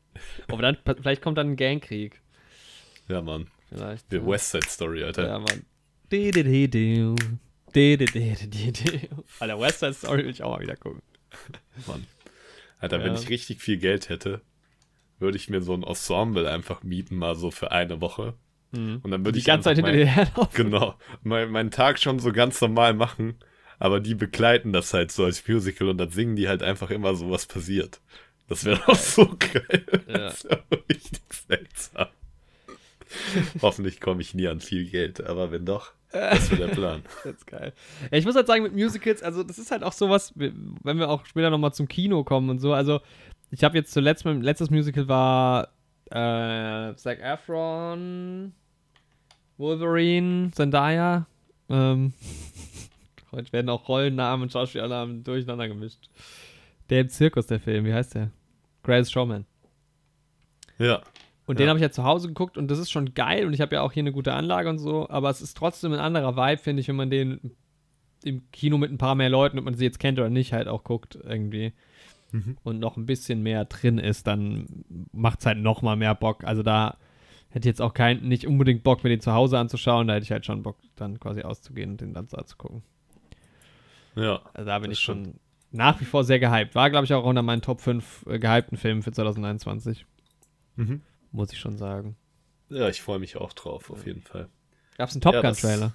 Aber 0.48 0.62
dann, 0.62 0.76
vielleicht 1.00 1.22
kommt 1.22 1.38
dann 1.38 1.50
ein 1.52 1.56
Gangkrieg. 1.56 2.20
Ja, 3.08 3.20
Mann. 3.22 3.48
Vielleicht. 3.68 4.12
Ja. 4.12 4.24
West 4.26 4.50
Side 4.50 4.68
Story, 4.68 5.02
Alter. 5.02 5.26
Ja, 5.26 5.38
Mann. 5.40 5.64
Alter, 9.40 9.60
West 9.60 9.80
Side 9.80 9.94
Story 9.94 10.24
will 10.24 10.30
ich 10.30 10.42
auch 10.42 10.56
mal 10.56 10.62
wieder 10.62 10.76
gucken. 10.76 11.02
Mann. 11.86 12.06
Alter, 12.80 13.00
wenn 13.00 13.14
Ja. 13.14 13.20
ich 13.20 13.28
richtig 13.28 13.60
viel 13.60 13.76
Geld 13.78 14.08
hätte, 14.08 14.40
würde 15.18 15.36
ich 15.36 15.48
mir 15.48 15.60
so 15.60 15.74
ein 15.74 15.82
Ensemble 15.82 16.50
einfach 16.50 16.82
mieten, 16.82 17.16
mal 17.16 17.34
so 17.34 17.50
für 17.50 17.72
eine 17.72 18.00
Woche. 18.00 18.34
Und 18.70 19.02
dann 19.10 19.24
würde 19.24 19.32
Die 19.32 19.38
ich 19.38 19.44
ganze 19.46 19.64
Zeit 19.64 19.76
hinter 19.76 19.92
dir 19.92 20.04
herlaufen. 20.04 20.50
Genau. 20.52 20.94
Mein, 21.22 21.50
meinen 21.50 21.70
Tag 21.70 21.98
schon 21.98 22.18
so 22.18 22.32
ganz 22.32 22.60
normal 22.60 22.92
machen, 22.92 23.36
aber 23.78 23.98
die 23.98 24.14
begleiten 24.14 24.74
das 24.74 24.92
halt 24.92 25.10
so 25.10 25.24
als 25.24 25.46
Musical 25.48 25.88
und 25.88 25.96
dann 25.98 26.10
singen 26.10 26.36
die 26.36 26.48
halt 26.48 26.62
einfach 26.62 26.90
immer 26.90 27.14
so, 27.14 27.30
was 27.30 27.46
passiert. 27.46 28.00
Das 28.46 28.64
wäre 28.66 28.80
doch 28.86 28.94
so 28.94 29.26
geil. 29.38 29.84
Ja. 30.06 30.18
Das 30.18 30.44
wäre 30.44 30.62
richtig 30.90 31.22
seltsam. 31.48 32.08
Hoffentlich 33.62 34.00
komme 34.00 34.20
ich 34.20 34.34
nie 34.34 34.48
an 34.48 34.60
viel 34.60 34.84
Geld, 34.84 35.24
aber 35.24 35.50
wenn 35.50 35.64
doch, 35.64 35.92
das 36.12 36.50
wäre 36.50 36.66
der 36.66 36.74
Plan. 36.74 37.02
Das 37.24 37.34
ist 37.34 37.46
geil. 37.46 37.72
Ja, 38.10 38.18
ich 38.18 38.24
muss 38.24 38.34
halt 38.34 38.46
sagen, 38.46 38.62
mit 38.62 38.74
Musicals, 38.74 39.22
also 39.22 39.42
das 39.42 39.58
ist 39.58 39.70
halt 39.70 39.82
auch 39.82 39.92
sowas, 39.92 40.32
wenn 40.34 40.98
wir 40.98 41.08
auch 41.08 41.24
später 41.26 41.50
nochmal 41.50 41.72
zum 41.72 41.88
Kino 41.88 42.24
kommen 42.24 42.50
und 42.50 42.58
so. 42.58 42.72
Also, 42.72 43.00
ich 43.50 43.64
habe 43.64 43.76
jetzt 43.76 43.92
zuletzt, 43.92 44.24
mein 44.24 44.42
letztes 44.42 44.70
Musical 44.70 45.08
war 45.08 45.68
äh, 46.10 46.94
Zac 46.96 47.20
Efron, 47.20 48.52
Wolverine, 49.56 50.50
Zendaya. 50.52 51.26
Ähm, 51.68 52.12
heute 53.32 53.52
werden 53.52 53.68
auch 53.68 53.88
Rollennamen 53.88 54.44
und 54.44 54.52
Schauspielernamen 54.52 55.24
durcheinander 55.24 55.68
gemischt. 55.68 56.08
Der 56.90 57.02
im 57.02 57.08
Zirkus, 57.08 57.46
der 57.46 57.60
Film, 57.60 57.84
wie 57.84 57.92
heißt 57.92 58.14
der? 58.14 58.30
Greatest 58.82 59.12
Showman. 59.12 59.44
Ja. 60.78 61.02
Und 61.46 61.58
Ja. 61.58 61.64
den 61.64 61.68
habe 61.68 61.78
ich 61.78 61.82
ja 61.82 61.90
zu 61.90 62.04
Hause 62.04 62.28
geguckt 62.28 62.56
und 62.56 62.70
das 62.70 62.78
ist 62.78 62.90
schon 62.90 63.14
geil 63.14 63.46
und 63.46 63.52
ich 63.52 63.60
habe 63.60 63.74
ja 63.74 63.82
auch 63.82 63.92
hier 63.92 64.02
eine 64.02 64.12
gute 64.12 64.32
Anlage 64.34 64.68
und 64.68 64.78
so, 64.78 65.08
aber 65.08 65.30
es 65.30 65.40
ist 65.40 65.56
trotzdem 65.56 65.92
ein 65.92 65.98
anderer 65.98 66.36
Vibe, 66.36 66.62
finde 66.62 66.80
ich, 66.80 66.88
wenn 66.88 66.96
man 66.96 67.10
den 67.10 67.52
im 68.24 68.50
Kino 68.50 68.78
mit 68.78 68.90
ein 68.90 68.98
paar 68.98 69.14
mehr 69.14 69.30
Leuten, 69.30 69.58
ob 69.58 69.64
man 69.64 69.74
sie 69.74 69.84
jetzt 69.84 69.98
kennt 69.98 70.18
oder 70.18 70.28
nicht, 70.30 70.52
halt 70.52 70.68
auch 70.68 70.84
guckt 70.84 71.18
irgendwie 71.22 71.72
und 72.62 72.78
noch 72.78 72.96
ein 72.96 73.06
bisschen 73.06 73.42
mehr 73.42 73.64
drin 73.64 73.98
ist, 73.98 74.26
dann 74.26 74.84
macht 75.12 75.40
es 75.40 75.46
halt 75.46 75.58
noch 75.58 75.82
mal 75.82 75.96
mehr 75.96 76.14
Bock. 76.14 76.44
Also 76.44 76.62
da 76.62 76.96
hätte 77.50 77.60
ich 77.68 77.72
jetzt 77.72 77.80
auch 77.82 77.94
kein, 77.94 78.20
nicht 78.20 78.46
unbedingt 78.46 78.82
Bock, 78.82 79.02
mir 79.02 79.10
den 79.10 79.20
zu 79.20 79.32
Hause 79.32 79.58
anzuschauen, 79.58 80.06
da 80.08 80.14
hätte 80.14 80.24
ich 80.24 80.32
halt 80.32 80.44
schon 80.44 80.62
Bock, 80.62 80.76
dann 80.96 81.18
quasi 81.18 81.42
auszugehen 81.42 81.92
und 81.92 82.00
den 82.00 82.12
dann 82.12 82.28
da 82.28 82.44
zu 82.44 82.56
gucken. 82.56 82.82
Ja. 84.14 84.40
Also 84.52 84.66
da 84.66 84.78
bin 84.78 84.90
ich 84.90 85.00
schon 85.00 85.34
nach 85.70 86.00
wie 86.00 86.04
vor 86.04 86.24
sehr 86.24 86.38
gehypt. 86.38 86.74
War, 86.74 86.90
glaube 86.90 87.04
ich, 87.04 87.12
auch 87.14 87.24
unter 87.24 87.42
meinen 87.42 87.62
Top 87.62 87.80
5 87.80 88.26
äh, 88.26 88.38
gehypten 88.38 88.76
Filmen 88.76 89.02
für 89.02 89.12
2021, 89.12 90.06
Mhm. 90.76 91.00
muss 91.32 91.52
ich 91.52 91.58
schon 91.58 91.76
sagen. 91.76 92.16
Ja, 92.70 92.88
ich 92.88 93.00
freue 93.02 93.18
mich 93.18 93.36
auch 93.36 93.52
drauf, 93.52 93.90
auf 93.90 94.06
jeden 94.06 94.22
Fall. 94.22 94.48
Gab 94.96 95.08
es 95.08 95.14
einen 95.14 95.22
Top 95.22 95.34
Ja, 95.34 95.40
Gun-Trailer? 95.42 95.94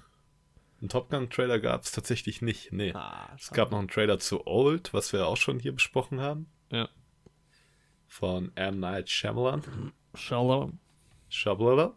Einen 0.84 0.90
Top 0.90 1.08
Gun-Trailer 1.08 1.60
gab 1.60 1.82
es 1.82 1.92
tatsächlich 1.92 2.42
nicht. 2.42 2.70
Nee. 2.70 2.92
Ah, 2.94 3.30
Es 3.38 3.50
gab 3.52 3.70
noch 3.70 3.78
einen 3.78 3.88
Trailer 3.88 4.18
zu 4.18 4.46
Old, 4.46 4.92
was 4.92 5.14
wir 5.14 5.26
auch 5.26 5.38
schon 5.38 5.58
hier 5.58 5.72
besprochen 5.72 6.20
haben. 6.20 6.46
Ja. 6.70 6.90
Von 8.06 8.52
M. 8.54 8.80
Night 8.80 9.08
Shyamalan. 9.08 9.62
Shalom. 10.14 10.78
Schablala. 11.30 11.94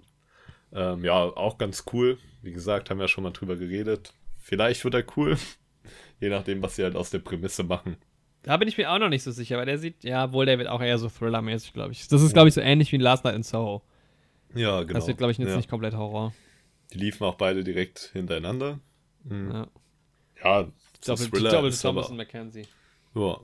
Ähm, 0.71 1.03
ja, 1.03 1.15
auch 1.15 1.57
ganz 1.57 1.83
cool. 1.91 2.17
Wie 2.41 2.53
gesagt, 2.53 2.89
haben 2.89 2.99
wir 2.99 3.03
ja 3.03 3.07
schon 3.09 3.25
mal 3.25 3.31
drüber 3.31 3.57
geredet. 3.57 4.13
Vielleicht 4.38 4.85
wird 4.85 4.93
er 4.93 5.03
cool. 5.17 5.38
Je 6.21 6.29
nachdem, 6.29 6.61
was 6.61 6.77
sie 6.77 6.83
halt 6.83 6.95
aus 6.95 7.09
der 7.09 7.19
Prämisse 7.19 7.63
machen. 7.63 7.97
Da 8.43 8.55
bin 8.55 8.69
ich 8.69 8.77
mir 8.77 8.89
auch 8.89 8.99
noch 8.99 9.09
nicht 9.09 9.23
so 9.23 9.31
sicher, 9.31 9.57
weil 9.57 9.65
der 9.65 9.79
sieht, 9.79 10.05
ja, 10.05 10.31
wohl, 10.31 10.45
der 10.45 10.59
wird 10.59 10.69
auch 10.69 10.81
eher 10.81 10.97
so 10.97 11.09
Thriller-mäßig, 11.09 11.73
glaube 11.73 11.91
ich. 11.91 12.07
Das 12.07 12.21
ist, 12.21 12.31
glaube 12.31 12.47
ich, 12.47 12.53
so 12.53 12.61
ähnlich 12.61 12.93
wie 12.93 12.97
Last 12.97 13.25
Night 13.25 13.35
in 13.35 13.43
Soho. 13.43 13.81
Ja, 14.55 14.83
genau. 14.83 14.93
Das 14.93 15.07
wird, 15.07 15.17
glaube 15.17 15.31
ich, 15.31 15.38
jetzt 15.39 15.49
ja. 15.49 15.57
nicht 15.57 15.69
komplett 15.69 15.93
Horror. 15.93 16.33
Die 16.93 16.97
liefen 16.99 17.23
auch 17.25 17.35
beide 17.35 17.63
direkt 17.63 18.09
hintereinander. 18.13 18.79
Mhm. 19.23 19.51
Ja. 19.51 19.67
Ja, 20.43 20.71
so 21.01 21.13
Doppel, 21.13 21.29
Thriller 21.31 21.49
Doppel 21.51 21.69
ist 21.69 21.81
Thomas 21.81 22.05
aber, 22.05 22.11
und 22.11 22.17
Mackenzie. 22.17 22.67
ja. 23.15 23.39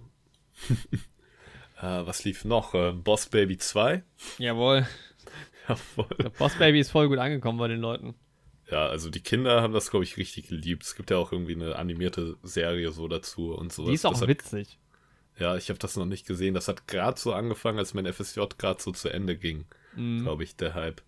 äh, 1.82 2.06
was 2.06 2.24
lief 2.24 2.46
noch? 2.46 2.74
Äh, 2.74 2.92
Boss 2.94 3.28
Baby 3.28 3.58
2. 3.58 4.04
Jawohl. 4.38 4.88
Jawohl. 5.68 6.08
Der 6.20 6.30
Boss 6.30 6.56
Baby 6.56 6.80
ist 6.80 6.92
voll 6.92 7.08
gut 7.08 7.18
angekommen 7.20 7.58
bei 7.58 7.68
den 7.68 7.80
Leuten. 7.80 8.16
Ja, 8.70 8.88
also 8.88 9.10
die 9.10 9.20
Kinder 9.22 9.62
haben 9.62 9.74
das, 9.74 9.90
glaube 9.92 10.04
ich, 10.06 10.18
richtig 10.18 10.48
geliebt. 10.48 10.84
Es 10.84 10.96
gibt 10.96 11.12
ja 11.12 11.18
auch 11.18 11.32
irgendwie 11.32 11.56
eine 11.56 11.76
animierte 11.76 12.38
Serie 12.44 12.92
so 12.92 13.08
dazu 13.08 13.54
und 13.54 13.74
sowas. 13.74 13.90
Die 13.90 13.96
ist 13.96 14.06
auch 14.06 14.12
das 14.12 14.22
hat, 14.22 14.30
witzig. 14.30 14.80
Ja, 15.38 15.58
ich 15.58 15.70
habe 15.70 15.80
das 15.80 15.96
noch 15.98 16.06
nicht 16.06 16.26
gesehen. 16.26 16.54
Das 16.54 16.68
hat 16.68 16.88
gerade 16.88 17.20
so 17.20 17.34
angefangen, 17.34 17.80
als 17.80 17.94
mein 17.94 18.12
FSJ 18.12 18.42
gerade 18.58 18.82
so 18.82 18.92
zu 18.92 19.10
Ende 19.10 19.36
ging, 19.38 19.66
Mhm. 19.96 20.22
glaube 20.24 20.44
ich, 20.44 20.56
der 20.56 20.74
Hype. 20.76 21.02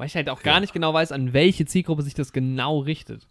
Weil 0.00 0.06
ich 0.06 0.14
halt 0.16 0.30
auch 0.30 0.42
gar 0.42 0.60
nicht 0.60 0.72
genau 0.72 0.94
weiß, 0.94 1.12
an 1.12 1.34
welche 1.34 1.66
Zielgruppe 1.66 2.02
sich 2.02 2.14
das 2.14 2.32
genau 2.32 2.78
richtet. 2.78 3.28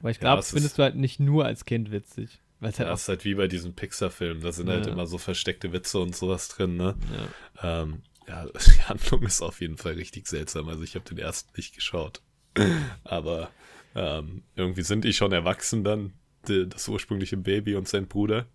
Weil 0.00 0.12
ich 0.12 0.16
Ja, 0.16 0.22
glaube, 0.22 0.38
das 0.38 0.46
es 0.46 0.52
findest 0.54 0.78
du 0.78 0.82
halt 0.82 0.96
nicht 0.96 1.20
nur 1.20 1.44
als 1.44 1.66
Kind 1.66 1.90
witzig. 1.92 2.40
Halt 2.62 2.80
Ja, 2.80 2.90
auch, 2.92 2.94
ist 2.94 3.08
halt 3.10 3.24
wie 3.26 3.34
bei 3.34 3.46
diesen 3.46 3.74
Pixar-Filmen. 3.74 4.42
Da 4.42 4.52
sind 4.52 4.70
halt 4.70 4.86
Ja. 4.86 4.92
immer 4.92 5.06
so 5.06 5.18
versteckte 5.18 5.72
Witze 5.74 5.98
und 5.98 6.16
sowas 6.16 6.48
drin, 6.48 6.76
ne? 6.76 6.96
ja. 7.12 7.28
Ähm, 7.62 8.02
ja, 8.26 8.46
die 8.76 8.82
Handlung 8.84 9.22
ist 9.24 9.42
auf 9.42 9.60
jeden 9.60 9.76
Fall 9.76 9.92
richtig 9.94 10.28
seltsam. 10.28 10.68
Also 10.68 10.82
ich 10.82 10.94
habe 10.94 11.04
den 11.04 11.18
ersten 11.18 11.50
nicht 11.58 11.74
geschaut. 11.74 12.22
Aber 13.04 13.50
ähm, 13.94 14.44
irgendwie 14.56 14.82
sind 14.82 15.04
die 15.04 15.12
schon 15.12 15.32
erwachsen 15.32 15.84
dann, 15.84 16.14
die, 16.48 16.66
das 16.66 16.88
ursprüngliche 16.88 17.36
Baby 17.36 17.74
und 17.76 17.86
sein 17.86 18.08
Bruder. 18.08 18.46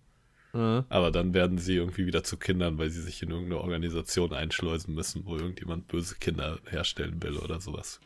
Mhm. 0.56 0.84
Aber 0.88 1.10
dann 1.10 1.34
werden 1.34 1.58
sie 1.58 1.74
irgendwie 1.76 2.06
wieder 2.06 2.24
zu 2.24 2.36
Kindern, 2.38 2.78
weil 2.78 2.88
sie 2.90 3.02
sich 3.02 3.22
in 3.22 3.30
irgendeine 3.30 3.60
Organisation 3.60 4.32
einschleusen 4.32 4.94
müssen, 4.94 5.26
wo 5.26 5.36
irgendjemand 5.36 5.88
böse 5.88 6.14
Kinder 6.16 6.58
herstellen 6.70 7.22
will 7.22 7.36
oder 7.36 7.60
sowas. 7.60 8.00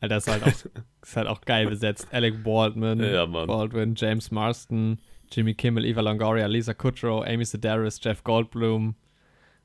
Alter, 0.00 0.18
ist 0.18 0.28
halt 0.28 0.42
auch, 0.42 0.48
ist 1.02 1.16
halt 1.16 1.26
auch 1.26 1.40
geil 1.42 1.68
besetzt. 1.68 2.08
Alec 2.12 2.42
Baldwin, 2.44 3.00
Ja. 3.02 3.24
Baldwin, 3.24 3.94
James 3.96 4.30
Marston, 4.30 4.98
Jimmy 5.32 5.54
Kimmel, 5.54 5.84
Eva 5.86 6.02
Longoria, 6.02 6.46
Lisa 6.46 6.74
Kudrow, 6.74 7.24
Amy 7.26 7.44
Sedaris, 7.44 7.98
Jeff 8.02 8.22
Goldblum. 8.22 8.94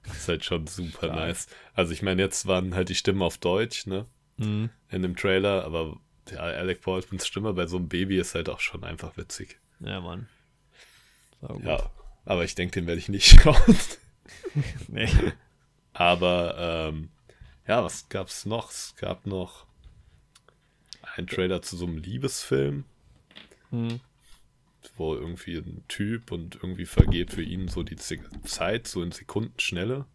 Das 0.03 0.17
ist 0.17 0.27
halt 0.29 0.45
schon 0.45 0.65
super 0.67 1.07
Stark. 1.07 1.15
nice. 1.15 1.47
Also 1.73 1.91
ich 1.93 2.01
meine, 2.01 2.21
jetzt 2.21 2.47
waren 2.47 2.73
halt 2.75 2.89
die 2.89 2.95
Stimmen 2.95 3.21
auf 3.21 3.37
Deutsch, 3.37 3.85
ne? 3.87 4.05
Mhm. 4.37 4.69
In 4.89 5.01
dem 5.01 5.15
Trailer, 5.15 5.63
aber 5.65 5.97
ja, 6.31 6.39
Alec 6.39 6.81
Baldwins 6.81 7.27
Stimme 7.27 7.53
bei 7.53 7.67
so 7.67 7.77
einem 7.77 7.89
Baby 7.89 8.17
ist 8.17 8.33
halt 8.33 8.47
auch 8.49 8.59
schon 8.61 8.83
einfach 8.83 9.17
witzig. 9.17 9.59
Ja, 9.81 9.99
Mann. 9.99 10.27
Ja, 11.63 11.91
aber 12.31 12.45
ich 12.45 12.55
denke, 12.55 12.79
den 12.79 12.87
werde 12.87 12.99
ich 12.99 13.09
nicht 13.09 13.27
schauen. 13.41 13.75
Nee. 14.87 15.09
Aber 15.93 16.55
ähm, 16.89 17.09
ja, 17.67 17.83
was 17.83 18.07
gab's 18.09 18.45
noch? 18.45 18.71
Es 18.71 18.95
gab 18.95 19.25
noch 19.25 19.65
einen 21.15 21.27
Trailer 21.27 21.61
zu 21.61 21.75
so 21.75 21.85
einem 21.85 21.97
Liebesfilm, 21.97 22.85
Mhm. 23.71 23.99
wo 24.97 25.13
irgendwie 25.15 25.57
ein 25.57 25.83
Typ 25.87 26.31
und 26.31 26.55
irgendwie 26.55 26.85
vergeht 26.85 27.31
für 27.33 27.43
ihn 27.43 27.67
so 27.67 27.83
die 27.83 27.95
Zeit, 27.97 28.87
so 28.87 29.01
in 29.03 29.11
Sekundenschnelle. 29.11 30.05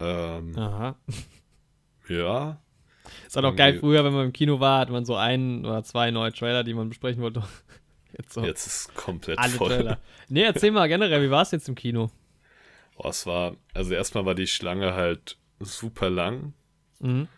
Ähm, 0.00 0.58
Aha. 0.58 0.96
ja, 2.08 2.58
Ist 3.26 3.36
auch 3.36 3.42
geil, 3.54 3.74
Irgendwie- 3.74 3.80
früher, 3.80 4.04
wenn 4.04 4.12
man 4.14 4.26
im 4.26 4.32
Kino 4.32 4.60
war, 4.60 4.80
hat 4.80 4.90
man 4.90 5.04
so 5.04 5.14
einen 5.16 5.64
oder 5.64 5.84
zwei 5.84 6.10
neue 6.10 6.32
Trailer, 6.32 6.64
die 6.64 6.74
man 6.74 6.88
besprechen 6.88 7.22
wollte. 7.22 7.42
Jetzt 8.16 8.32
so 8.34 8.44
jetzt 8.44 8.66
ist 8.66 8.94
komplett 8.94 9.38
alle 9.38 9.52
voll. 9.52 9.70
Trailer. 9.70 9.98
Nee, 10.28 10.42
erzähl 10.42 10.70
mal 10.70 10.88
generell, 10.88 11.22
wie 11.22 11.30
war 11.30 11.42
es 11.42 11.50
jetzt 11.50 11.68
im 11.68 11.74
Kino? 11.74 12.10
Boah, 12.96 13.10
es 13.10 13.26
war, 13.26 13.56
also 13.72 13.92
erstmal 13.94 14.24
war 14.24 14.34
die 14.34 14.46
Schlange 14.46 14.94
halt 14.94 15.36
super 15.60 16.10
lang, 16.10 16.52
Mhm. 17.00 17.28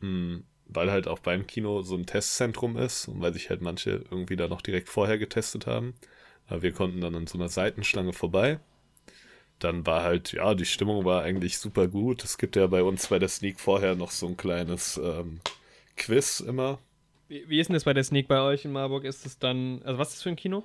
mh, 0.00 0.40
weil 0.66 0.90
halt 0.90 1.06
auch 1.06 1.18
beim 1.20 1.46
Kino 1.46 1.82
so 1.82 1.94
ein 1.96 2.06
Testzentrum 2.06 2.76
ist 2.76 3.06
und 3.08 3.20
weil 3.20 3.32
sich 3.32 3.50
halt 3.50 3.60
manche 3.62 4.04
irgendwie 4.10 4.36
da 4.36 4.48
noch 4.48 4.62
direkt 4.62 4.88
vorher 4.88 5.18
getestet 5.18 5.66
haben. 5.66 5.94
Aber 6.46 6.62
wir 6.62 6.72
konnten 6.72 7.00
dann 7.00 7.14
an 7.14 7.26
so 7.26 7.38
einer 7.38 7.48
Seitenschlange 7.48 8.12
vorbei. 8.12 8.58
Dann 9.58 9.86
war 9.86 10.02
halt, 10.02 10.32
ja, 10.32 10.54
die 10.54 10.64
Stimmung 10.64 11.04
war 11.04 11.22
eigentlich 11.22 11.58
super 11.58 11.86
gut. 11.86 12.24
Es 12.24 12.36
gibt 12.36 12.56
ja 12.56 12.66
bei 12.66 12.82
uns 12.82 13.06
bei 13.06 13.18
der 13.20 13.28
Sneak 13.28 13.60
vorher 13.60 13.94
noch 13.94 14.10
so 14.10 14.26
ein 14.26 14.36
kleines 14.36 14.96
ähm, 15.02 15.40
Quiz 15.96 16.40
immer. 16.40 16.78
Wie, 17.32 17.48
wie 17.48 17.60
ist 17.60 17.68
denn 17.68 17.74
das 17.74 17.84
bei 17.84 17.94
der 17.94 18.04
Sneak 18.04 18.28
bei 18.28 18.42
euch 18.42 18.66
in 18.66 18.72
Marburg? 18.72 19.04
Ist 19.04 19.24
es 19.24 19.38
dann, 19.38 19.80
also 19.84 19.98
was 19.98 20.08
ist 20.08 20.16
das 20.16 20.22
für 20.22 20.28
ein 20.28 20.36
Kino? 20.36 20.64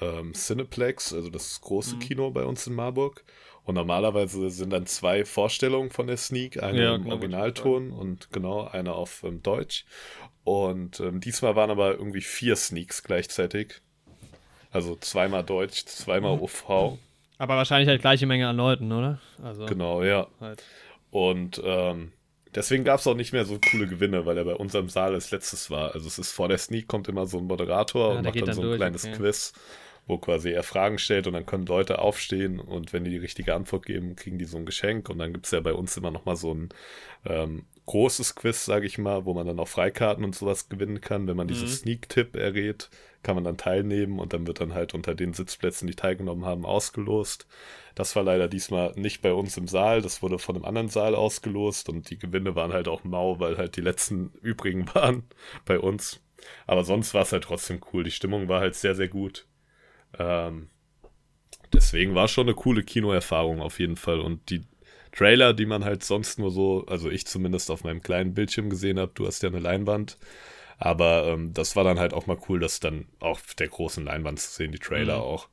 ähm, 0.00 0.32
Cineplex, 0.34 1.12
also 1.12 1.30
das 1.30 1.60
große 1.60 1.96
Kino 1.98 2.30
bei 2.30 2.44
uns 2.44 2.66
in 2.66 2.74
Marburg. 2.74 3.24
Und 3.64 3.74
normalerweise 3.74 4.48
sind 4.50 4.70
dann 4.70 4.86
zwei 4.86 5.24
Vorstellungen 5.24 5.90
von 5.90 6.06
der 6.06 6.16
Sneak, 6.16 6.62
eine 6.62 6.82
Ja, 6.82 6.94
im 6.94 7.06
Originalton 7.06 7.90
und 7.90 8.30
genau 8.30 8.68
eine 8.68 8.94
auf 8.94 9.24
ähm, 9.24 9.42
Deutsch. 9.42 9.84
Und 10.44 11.00
ähm, 11.00 11.20
diesmal 11.20 11.56
waren 11.56 11.70
aber 11.70 11.92
irgendwie 11.94 12.20
vier 12.20 12.54
Sneaks 12.54 13.02
gleichzeitig. 13.02 13.80
Also 14.70 14.94
zweimal 14.96 15.42
Deutsch, 15.42 15.84
zweimal 15.86 16.38
OV. 16.38 16.98
Aber 17.38 17.56
wahrscheinlich 17.56 17.88
halt 17.88 18.00
gleiche 18.00 18.26
Menge 18.26 18.48
an 18.48 18.56
Leuten, 18.56 18.92
oder? 18.92 19.20
Also 19.42 19.66
Genau, 19.66 20.02
ja. 20.02 20.28
halt. 20.40 20.62
Und 21.10 21.60
ähm, 21.64 22.12
deswegen 22.56 22.84
gab 22.84 22.98
es 22.98 23.06
auch 23.06 23.14
nicht 23.14 23.32
mehr 23.32 23.44
so 23.44 23.58
coole 23.70 23.86
Gewinne, 23.86 24.26
weil 24.26 24.38
er 24.38 24.44
bei 24.44 24.54
unserem 24.54 24.88
Saal 24.88 25.14
als 25.14 25.30
letztes 25.30 25.70
war. 25.70 25.94
Also 25.94 26.08
es 26.08 26.18
ist 26.18 26.32
vor 26.32 26.48
der 26.48 26.58
Sneak 26.58 26.88
kommt 26.88 27.08
immer 27.08 27.26
so 27.26 27.38
ein 27.38 27.44
Moderator 27.44 28.12
Ja, 28.12 28.18
und 28.18 28.24
macht 28.24 28.36
dann, 28.36 28.46
dann 28.46 28.54
so 28.54 28.62
ein 28.62 28.66
durch, 28.68 28.78
kleines 28.78 29.04
okay. 29.04 29.16
Quiz, 29.16 29.52
wo 30.06 30.18
quasi 30.18 30.50
er 30.50 30.62
Fragen 30.62 30.98
stellt 30.98 31.26
und 31.26 31.34
dann 31.34 31.46
können 31.46 31.66
Leute 31.66 32.00
aufstehen 32.00 32.58
und 32.58 32.92
wenn 32.92 33.04
die 33.04 33.10
die 33.10 33.18
richtige 33.18 33.54
Antwort 33.54 33.86
geben, 33.86 34.16
kriegen 34.16 34.38
die 34.38 34.44
so 34.44 34.56
ein 34.56 34.66
Geschenk. 34.66 35.08
Und 35.08 35.18
dann 35.18 35.32
gibt 35.32 35.46
es 35.46 35.52
ja 35.52 35.60
bei 35.60 35.72
uns 35.72 35.96
immer 35.96 36.10
noch 36.10 36.24
mal 36.24 36.36
so 36.36 36.52
ein 36.52 36.70
ähm, 37.24 37.66
großes 37.86 38.34
Quiz, 38.34 38.64
sage 38.64 38.86
ich 38.86 38.98
mal, 38.98 39.24
wo 39.24 39.34
man 39.34 39.46
dann 39.46 39.60
auch 39.60 39.68
Freikarten 39.68 40.24
und 40.24 40.34
sowas 40.34 40.68
gewinnen 40.68 41.00
kann. 41.00 41.26
Wenn 41.28 41.36
man 41.36 41.48
diesen 41.48 41.68
Mhm. 41.68 41.68
Sneak-Tipp 41.68 42.36
errät, 42.36 42.90
kann 43.22 43.34
man 43.36 43.44
dann 43.44 43.56
teilnehmen 43.56 44.18
und 44.18 44.32
dann 44.32 44.46
wird 44.46 44.60
dann 44.60 44.74
halt 44.74 44.94
unter 44.94 45.14
den 45.14 45.32
Sitzplätzen, 45.34 45.86
die 45.88 45.94
teilgenommen 45.94 46.44
haben, 46.44 46.66
ausgelost. 46.66 47.46
Das 47.94 48.14
war 48.16 48.22
leider 48.24 48.48
diesmal 48.48 48.92
nicht 48.96 49.22
bei 49.22 49.32
uns 49.32 49.56
im 49.56 49.68
Saal, 49.68 50.02
das 50.02 50.22
wurde 50.22 50.38
von 50.38 50.56
einem 50.56 50.64
anderen 50.64 50.88
Saal 50.88 51.14
ausgelost 51.14 51.88
und 51.88 52.10
die 52.10 52.18
Gewinne 52.18 52.54
waren 52.54 52.72
halt 52.72 52.88
auch 52.88 53.04
mau, 53.04 53.40
weil 53.40 53.56
halt 53.58 53.76
die 53.76 53.80
letzten 53.80 54.32
übrigen 54.42 54.86
waren 54.94 55.24
bei 55.64 55.78
uns. 55.78 56.20
Aber 56.66 56.84
sonst 56.84 57.14
war 57.14 57.22
es 57.22 57.32
halt 57.32 57.44
trotzdem 57.44 57.80
cool. 57.92 58.04
Die 58.04 58.10
Stimmung 58.10 58.48
war 58.48 58.60
halt 58.60 58.74
sehr, 58.76 58.94
sehr 58.94 59.08
gut. 59.08 59.46
Ähm, 60.18 60.70
deswegen 61.72 62.14
war 62.14 62.28
schon 62.28 62.46
eine 62.46 62.54
coole 62.54 62.82
Kinoerfahrung 62.82 63.60
auf 63.60 63.78
jeden 63.80 63.96
Fall. 63.96 64.20
Und 64.20 64.50
die 64.50 64.64
Trailer, 65.16 65.54
die 65.54 65.66
man 65.66 65.84
halt 65.84 66.04
sonst 66.04 66.38
nur 66.38 66.50
so, 66.50 66.84
also 66.86 67.10
ich 67.10 67.26
zumindest 67.26 67.70
auf 67.70 67.84
meinem 67.84 68.02
kleinen 68.02 68.34
Bildschirm 68.34 68.68
gesehen 68.70 68.98
habe, 68.98 69.12
du 69.14 69.26
hast 69.26 69.42
ja 69.42 69.48
eine 69.48 69.60
Leinwand. 69.60 70.18
Aber 70.78 71.26
ähm, 71.28 71.54
das 71.54 71.74
war 71.74 71.84
dann 71.84 71.98
halt 71.98 72.12
auch 72.12 72.26
mal 72.26 72.36
cool, 72.48 72.60
das 72.60 72.80
dann 72.80 73.06
auf 73.18 73.54
der 73.54 73.68
großen 73.68 74.04
Leinwand 74.04 74.38
zu 74.40 74.50
sehen, 74.50 74.72
die 74.72 74.78
Trailer 74.78 75.16
Mhm. 75.16 75.22
auch. 75.22 75.48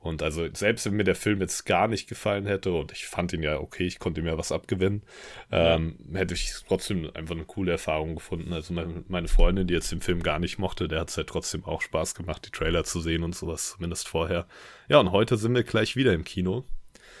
Und 0.00 0.22
also 0.22 0.46
selbst 0.54 0.86
wenn 0.86 0.94
mir 0.94 1.02
der 1.02 1.16
Film 1.16 1.40
jetzt 1.40 1.66
gar 1.66 1.88
nicht 1.88 2.08
gefallen 2.08 2.46
hätte 2.46 2.70
und 2.70 2.92
ich 2.92 3.06
fand 3.06 3.32
ihn 3.32 3.42
ja 3.42 3.58
okay, 3.58 3.84
ich 3.84 3.98
konnte 3.98 4.20
ihm 4.20 4.28
ja 4.28 4.38
was 4.38 4.52
abgewinnen, 4.52 5.02
ähm, 5.50 5.98
hätte 6.14 6.34
ich 6.34 6.52
trotzdem 6.68 7.10
einfach 7.14 7.34
eine 7.34 7.44
coole 7.44 7.72
Erfahrung 7.72 8.14
gefunden. 8.14 8.52
Also 8.52 8.72
meine, 8.72 9.02
meine 9.08 9.26
Freundin, 9.26 9.66
die 9.66 9.74
jetzt 9.74 9.90
den 9.90 10.00
Film 10.00 10.22
gar 10.22 10.38
nicht 10.38 10.58
mochte, 10.58 10.86
der 10.86 11.00
hat 11.00 11.10
es 11.10 11.16
halt 11.16 11.28
trotzdem 11.28 11.64
auch 11.64 11.80
Spaß 11.82 12.14
gemacht, 12.14 12.46
die 12.46 12.52
Trailer 12.52 12.84
zu 12.84 13.00
sehen 13.00 13.24
und 13.24 13.34
sowas, 13.34 13.72
zumindest 13.72 14.06
vorher. 14.06 14.46
Ja, 14.88 15.00
und 15.00 15.10
heute 15.10 15.36
sind 15.36 15.54
wir 15.56 15.64
gleich 15.64 15.96
wieder 15.96 16.12
im 16.14 16.22
Kino. 16.22 16.64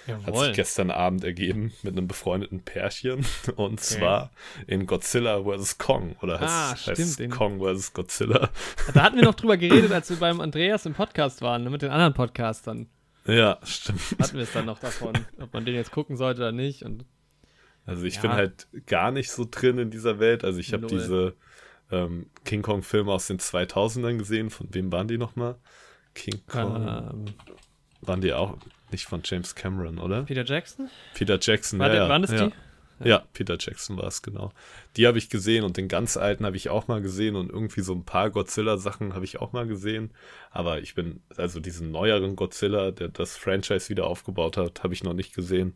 Hat 0.08 0.36
sich 0.36 0.52
gestern 0.54 0.90
Abend 0.90 1.24
ergeben 1.24 1.72
mit 1.82 1.96
einem 1.96 2.08
befreundeten 2.08 2.60
Pärchen. 2.62 3.24
Und 3.56 3.80
zwar 3.80 4.30
in 4.66 4.86
Godzilla 4.86 5.42
vs. 5.42 5.78
Kong. 5.78 6.16
Oder 6.22 6.40
heißt, 6.40 6.52
Ah, 6.52 6.70
heißt 6.72 6.82
stimmt, 6.82 6.98
es 6.98 7.16
den- 7.16 7.30
Kong 7.30 7.60
vs. 7.60 7.92
Godzilla? 7.92 8.50
Da 8.94 9.02
hatten 9.02 9.16
wir 9.16 9.24
noch 9.24 9.34
drüber 9.34 9.56
geredet, 9.58 9.92
als 9.92 10.10
wir 10.10 10.16
beim 10.18 10.40
Andreas 10.40 10.86
im 10.86 10.94
Podcast 10.94 11.42
waren, 11.42 11.64
ne, 11.64 11.70
mit 11.70 11.82
den 11.82 11.90
anderen 11.90 12.14
Podcastern. 12.14 12.88
Ja, 13.26 13.58
stimmt. 13.62 14.00
Hatten 14.18 14.36
wir 14.36 14.44
es 14.44 14.52
dann 14.52 14.64
noch 14.66 14.78
davon, 14.78 15.12
ob 15.40 15.52
man 15.52 15.64
den 15.66 15.74
jetzt 15.74 15.90
gucken 15.92 16.16
sollte 16.16 16.40
oder 16.40 16.52
nicht. 16.52 16.82
Und 16.82 17.04
Also 17.84 18.04
ich 18.04 18.16
Ja. 18.16 18.22
bin 18.22 18.32
halt 18.32 18.66
gar 18.86 19.10
nicht 19.10 19.30
so 19.30 19.46
drin 19.50 19.76
in 19.78 19.90
dieser 19.90 20.18
Welt. 20.18 20.44
Also 20.44 20.58
ich 20.60 20.72
habe 20.72 20.86
diese 20.86 21.34
ähm, 21.90 22.26
King 22.44 22.62
Kong-Filme 22.62 23.10
aus 23.12 23.26
den 23.26 23.38
2000ern 23.38 24.16
gesehen. 24.18 24.48
Von 24.50 24.68
wem 24.74 24.90
waren 24.92 25.08
die 25.08 25.18
nochmal? 25.18 25.56
King 26.14 26.40
Kong. 26.46 26.76
ähm, 26.76 27.24
Waren 28.00 28.20
die 28.20 28.32
auch 28.32 28.56
nicht 28.92 29.06
von 29.06 29.22
James 29.24 29.54
Cameron, 29.54 29.98
oder? 29.98 30.22
Peter 30.24 30.44
Jackson? 30.44 30.90
Peter 31.14 31.38
Jackson. 31.40 31.78
War 31.78 31.88
ja, 31.88 31.94
der- 31.94 32.08
waren 32.08 32.22
das 32.22 32.32
ja. 32.32 32.46
die? 32.46 32.54
Ja, 33.04 33.22
Peter 33.32 33.56
Jackson 33.60 33.96
war 33.96 34.08
es, 34.08 34.22
genau. 34.22 34.52
Die 34.96 35.06
habe 35.06 35.18
ich 35.18 35.30
gesehen 35.30 35.62
und 35.62 35.76
den 35.76 35.86
ganz 35.86 36.16
alten 36.16 36.44
habe 36.44 36.56
ich 36.56 36.68
auch 36.68 36.88
mal 36.88 37.00
gesehen 37.00 37.36
und 37.36 37.48
irgendwie 37.48 37.82
so 37.82 37.94
ein 37.94 38.04
paar 38.04 38.30
Godzilla-Sachen 38.30 39.14
habe 39.14 39.24
ich 39.24 39.40
auch 39.40 39.52
mal 39.52 39.66
gesehen. 39.68 40.10
Aber 40.50 40.80
ich 40.80 40.96
bin, 40.96 41.20
also 41.36 41.60
diesen 41.60 41.92
neueren 41.92 42.34
Godzilla, 42.34 42.90
der 42.90 43.08
das 43.08 43.36
Franchise 43.36 43.88
wieder 43.88 44.06
aufgebaut 44.06 44.56
hat, 44.56 44.82
habe 44.82 44.94
ich 44.94 45.04
noch 45.04 45.12
nicht 45.12 45.32
gesehen. 45.32 45.74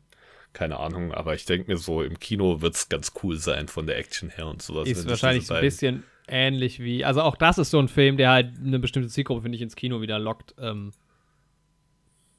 Keine 0.53 0.79
Ahnung, 0.81 1.13
aber 1.15 1.35
ich 1.35 1.45
denke 1.47 1.71
mir 1.71 1.79
so, 1.79 2.03
im 2.03 2.19
Kino 2.19 2.61
wird 2.61 2.75
es 2.75 2.89
ganz 2.89 3.13
cool 3.23 3.37
sein 3.39 3.69
von 3.69 3.87
der 3.87 3.99
Action 3.99 4.29
her 4.29 4.49
und 4.49 4.61
sowas. 4.61 4.89
Ist 4.89 5.09
wahrscheinlich 5.09 5.47
so 5.47 5.55
ein 5.55 5.63
bisschen 5.63 6.03
ähnlich 6.29 6.81
wie. 6.81 7.05
Also 7.05 7.23
auch 7.23 7.37
das 7.37 7.57
ist 7.57 7.71
so 7.71 7.79
ein 7.79 7.89
Film, 7.89 8.17
der 8.17 8.31
halt 8.31 8.53
eine 8.63 8.79
bestimmte 8.79 9.09
Zielgruppe, 9.09 9.43
finde 9.43 9.57
ich, 9.57 9.63
ins 9.63 9.77
Kino 9.77 10.01
wieder 10.01 10.19
lockt. 10.19 10.55
Ähm, 10.59 10.93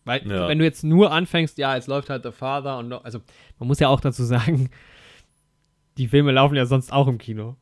weil, 0.06 0.28
Ja. 0.30 0.47
wenn 0.47 0.60
du 0.60 0.66
jetzt 0.66 0.84
nur 0.84 1.12
anfängst, 1.12 1.58
ja, 1.58 1.76
es 1.78 1.88
läuft 1.88 2.10
halt 2.10 2.24
The 2.24 2.32
Father 2.32 2.78
und 2.78 2.89
noch, 2.89 3.04
also 3.06 3.20
man 3.60 3.68
muss 3.68 3.80
ja 3.80 3.88
auch 3.89 3.99
dazu 4.01 4.24
sagen, 4.24 4.70
die 5.97 6.08
Filme 6.08 6.32
laufen 6.32 6.56
ja 6.56 6.66
sonst 6.66 6.91
auch 6.91 7.08
im 7.08 7.18
Kino. 7.18 7.56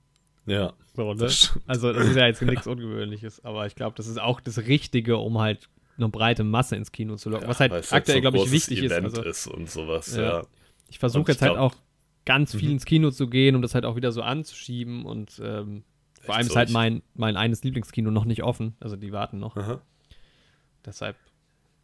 Ja, 0.45 0.73
So, 0.95 1.13
ne? 1.13 1.19
das. 1.19 1.57
Also 1.67 1.93
das 1.93 2.07
ist 2.07 2.15
ja 2.15 2.25
jetzt 2.27 2.41
nichts 2.41 2.65
Ungewöhnliches, 2.67 3.43
aber 3.45 3.67
ich 3.67 3.75
glaube, 3.75 3.95
das 3.95 4.07
ist 4.07 4.19
auch 4.19 4.39
das 4.41 4.57
Richtige, 4.59 5.17
um 5.17 5.39
halt 5.39 5.69
eine 5.97 6.09
breite 6.09 6.43
Masse 6.43 6.75
ins 6.75 6.91
Kino 6.91 7.15
zu 7.17 7.29
locken. 7.29 7.47
was 7.47 7.59
halt 7.59 7.71
es 7.73 7.91
aktuell, 7.93 8.17
so 8.17 8.21
glaube 8.21 8.37
ich, 8.37 8.51
wichtig 8.51 8.79
ist. 8.83 8.91
Event 8.91 9.05
Also, 9.05 9.21
ist 9.23 9.47
und 9.47 9.69
sowas, 9.69 10.15
Ja. 10.15 10.21
ja. 10.23 10.43
ich 10.89 10.97
versuche 10.99 11.19
Und 11.19 11.29
ich 11.29 11.35
jetzt 11.35 11.41
halt 11.43 11.53
glaub- 11.53 11.73
auch 11.73 11.75
ganz 12.25 12.55
viel 12.55 12.69
Mhm. 12.69 12.75
ins 12.75 12.85
Kino 12.85 13.11
zu 13.11 13.27
gehen, 13.27 13.55
um 13.55 13.61
das 13.61 13.75
halt 13.75 13.85
auch 13.85 13.95
wieder 13.95 14.11
so 14.11 14.21
anzuschieben 14.21 15.05
und 15.05 15.39
ähm, 15.43 15.83
vor 16.21 16.35
allem 16.35 16.43
so? 16.45 16.51
ist 16.51 16.55
halt 16.55 16.69
mein, 16.71 17.01
mein 17.15 17.35
eines 17.35 17.63
Lieblingskino 17.63 18.09
noch 18.11 18.25
nicht 18.25 18.43
offen. 18.43 18.75
Also 18.79 18.95
die 18.95 19.11
warten 19.11 19.39
noch. 19.39 19.57
Aha. 19.57 19.81
Deshalb 20.85 21.15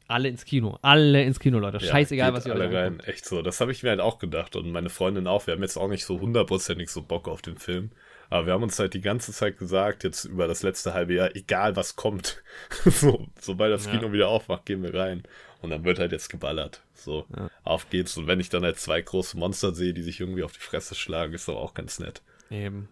alle 0.07 0.29
ins 0.29 0.45
Kino. 0.45 0.77
Alle 0.81 1.23
ins 1.23 1.39
Kino, 1.39 1.59
Leute. 1.59 1.77
Ja, 1.77 1.91
Scheißegal, 1.91 2.33
was 2.33 2.45
ihr 2.45 2.53
alle 2.53 2.65
rein. 2.73 2.93
anguckt. 2.93 3.07
Echt 3.07 3.25
so. 3.25 3.41
Das 3.41 3.59
habe 3.61 3.71
ich 3.71 3.83
mir 3.83 3.89
halt 3.89 3.99
auch 3.99 4.19
gedacht 4.19 4.55
und 4.55 4.71
meine 4.71 4.89
Freundin 4.89 5.27
auch. 5.27 5.47
Wir 5.47 5.53
haben 5.53 5.61
jetzt 5.61 5.77
auch 5.77 5.87
nicht 5.89 6.05
so 6.05 6.19
hundertprozentig 6.19 6.89
so 6.89 7.01
Bock 7.01 7.27
auf 7.27 7.41
den 7.41 7.57
Film. 7.57 7.91
Aber 8.29 8.45
wir 8.45 8.53
haben 8.53 8.63
uns 8.63 8.77
halt 8.77 8.93
die 8.93 9.01
ganze 9.01 9.31
Zeit 9.31 9.57
gesagt, 9.57 10.03
jetzt 10.03 10.25
über 10.25 10.47
das 10.47 10.61
letzte 10.61 10.93
halbe 10.93 11.13
Jahr, 11.13 11.33
egal 11.35 11.75
was 11.77 11.95
kommt, 11.95 12.43
so, 12.85 13.25
sobald 13.39 13.71
das 13.73 13.85
Ja. 13.85 13.91
Kino 13.93 14.11
wieder 14.11 14.27
aufmacht, 14.27 14.65
gehen 14.65 14.83
wir 14.83 14.93
rein. 14.93 15.23
Und 15.61 15.69
dann 15.69 15.85
wird 15.85 15.97
halt 15.99 16.11
jetzt 16.11 16.29
geballert. 16.29 16.81
So, 16.93 17.25
Ja. 17.35 17.49
auf 17.63 17.89
geht's. 17.89 18.17
Und 18.17 18.27
wenn 18.27 18.39
ich 18.39 18.49
dann 18.49 18.63
halt 18.63 18.79
zwei 18.79 19.01
große 19.01 19.37
Monster 19.37 19.73
sehe, 19.73 19.93
die 19.93 20.01
sich 20.03 20.19
irgendwie 20.19 20.43
auf 20.43 20.51
die 20.51 20.59
Fresse 20.59 20.93
schlagen, 20.93 21.33
ist 21.33 21.47
doch 21.47 21.55
auch 21.55 21.73
ganz 21.73 21.99
nett. 21.99 22.21
Eben. 22.51 22.89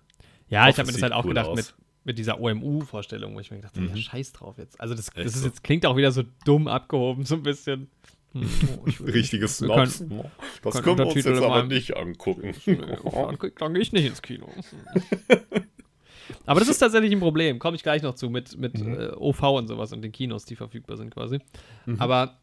Ja, 0.47 0.69
ich 0.69 0.77
habe 0.77 0.87
mir 0.87 0.93
das 0.93 1.01
halt 1.01 1.13
auch 1.13 1.23
cool 1.25 1.29
gedacht 1.29 1.47
aus. 1.47 1.55
mit, 1.57 1.73
mit 2.05 2.17
dieser 2.17 2.39
OMU-Vorstellung, 2.39 3.35
wo 3.35 3.39
ich 3.41 3.51
mir 3.51 3.57
gedacht 3.57 3.75
habe, 3.75 3.87
Mhm. 3.87 3.95
ja, 3.95 4.01
scheiß 4.01 4.31
drauf 4.31 4.57
jetzt. 4.57 4.79
Also 4.79 4.93
das, 4.95 5.07
das 5.13 5.35
ist 5.35 5.43
jetzt, 5.43 5.63
klingt 5.63 5.85
auch 5.85 5.97
wieder 5.97 6.11
so 6.11 6.23
dumm 6.45 6.67
abgehoben, 6.69 7.25
so 7.25 7.35
ein 7.35 7.43
bisschen. 7.43 7.89
Hm, 8.33 8.43
oh, 8.85 9.03
Richtiges 9.05 9.57
Snobs. 9.57 9.99
können- 9.99 10.23
Das 10.61 10.81
können 10.81 10.97
wir 10.99 11.05
uns 11.07 11.15
jetzt 11.15 11.27
aber 11.41 11.63
nicht 11.63 11.95
angucken. 11.97 12.53
Dann, 12.65 13.73
gehe 13.73 13.81
ich 13.81 13.91
nicht 13.91 14.05
ins 14.05 14.21
Kino. 14.21 14.47
Aber 16.47 16.59
das 16.59 16.69
ist 16.69 16.79
tatsächlich 16.79 17.11
ein 17.11 17.19
Problem. 17.19 17.59
Komme 17.59 17.75
ich 17.75 17.83
gleich 17.83 18.01
noch 18.01 18.15
zu 18.15 18.29
mit, 18.29 18.57
mit 18.57 18.79
Mhm. 18.79 18.93
äh, 18.99 19.07
OV 19.15 19.41
und 19.43 19.67
sowas 19.67 19.93
und 19.93 20.01
den 20.01 20.11
Kinos, 20.11 20.45
die 20.45 20.55
verfügbar 20.55 20.97
sind 20.97 21.11
quasi. 21.13 21.39
Aber 21.99 22.39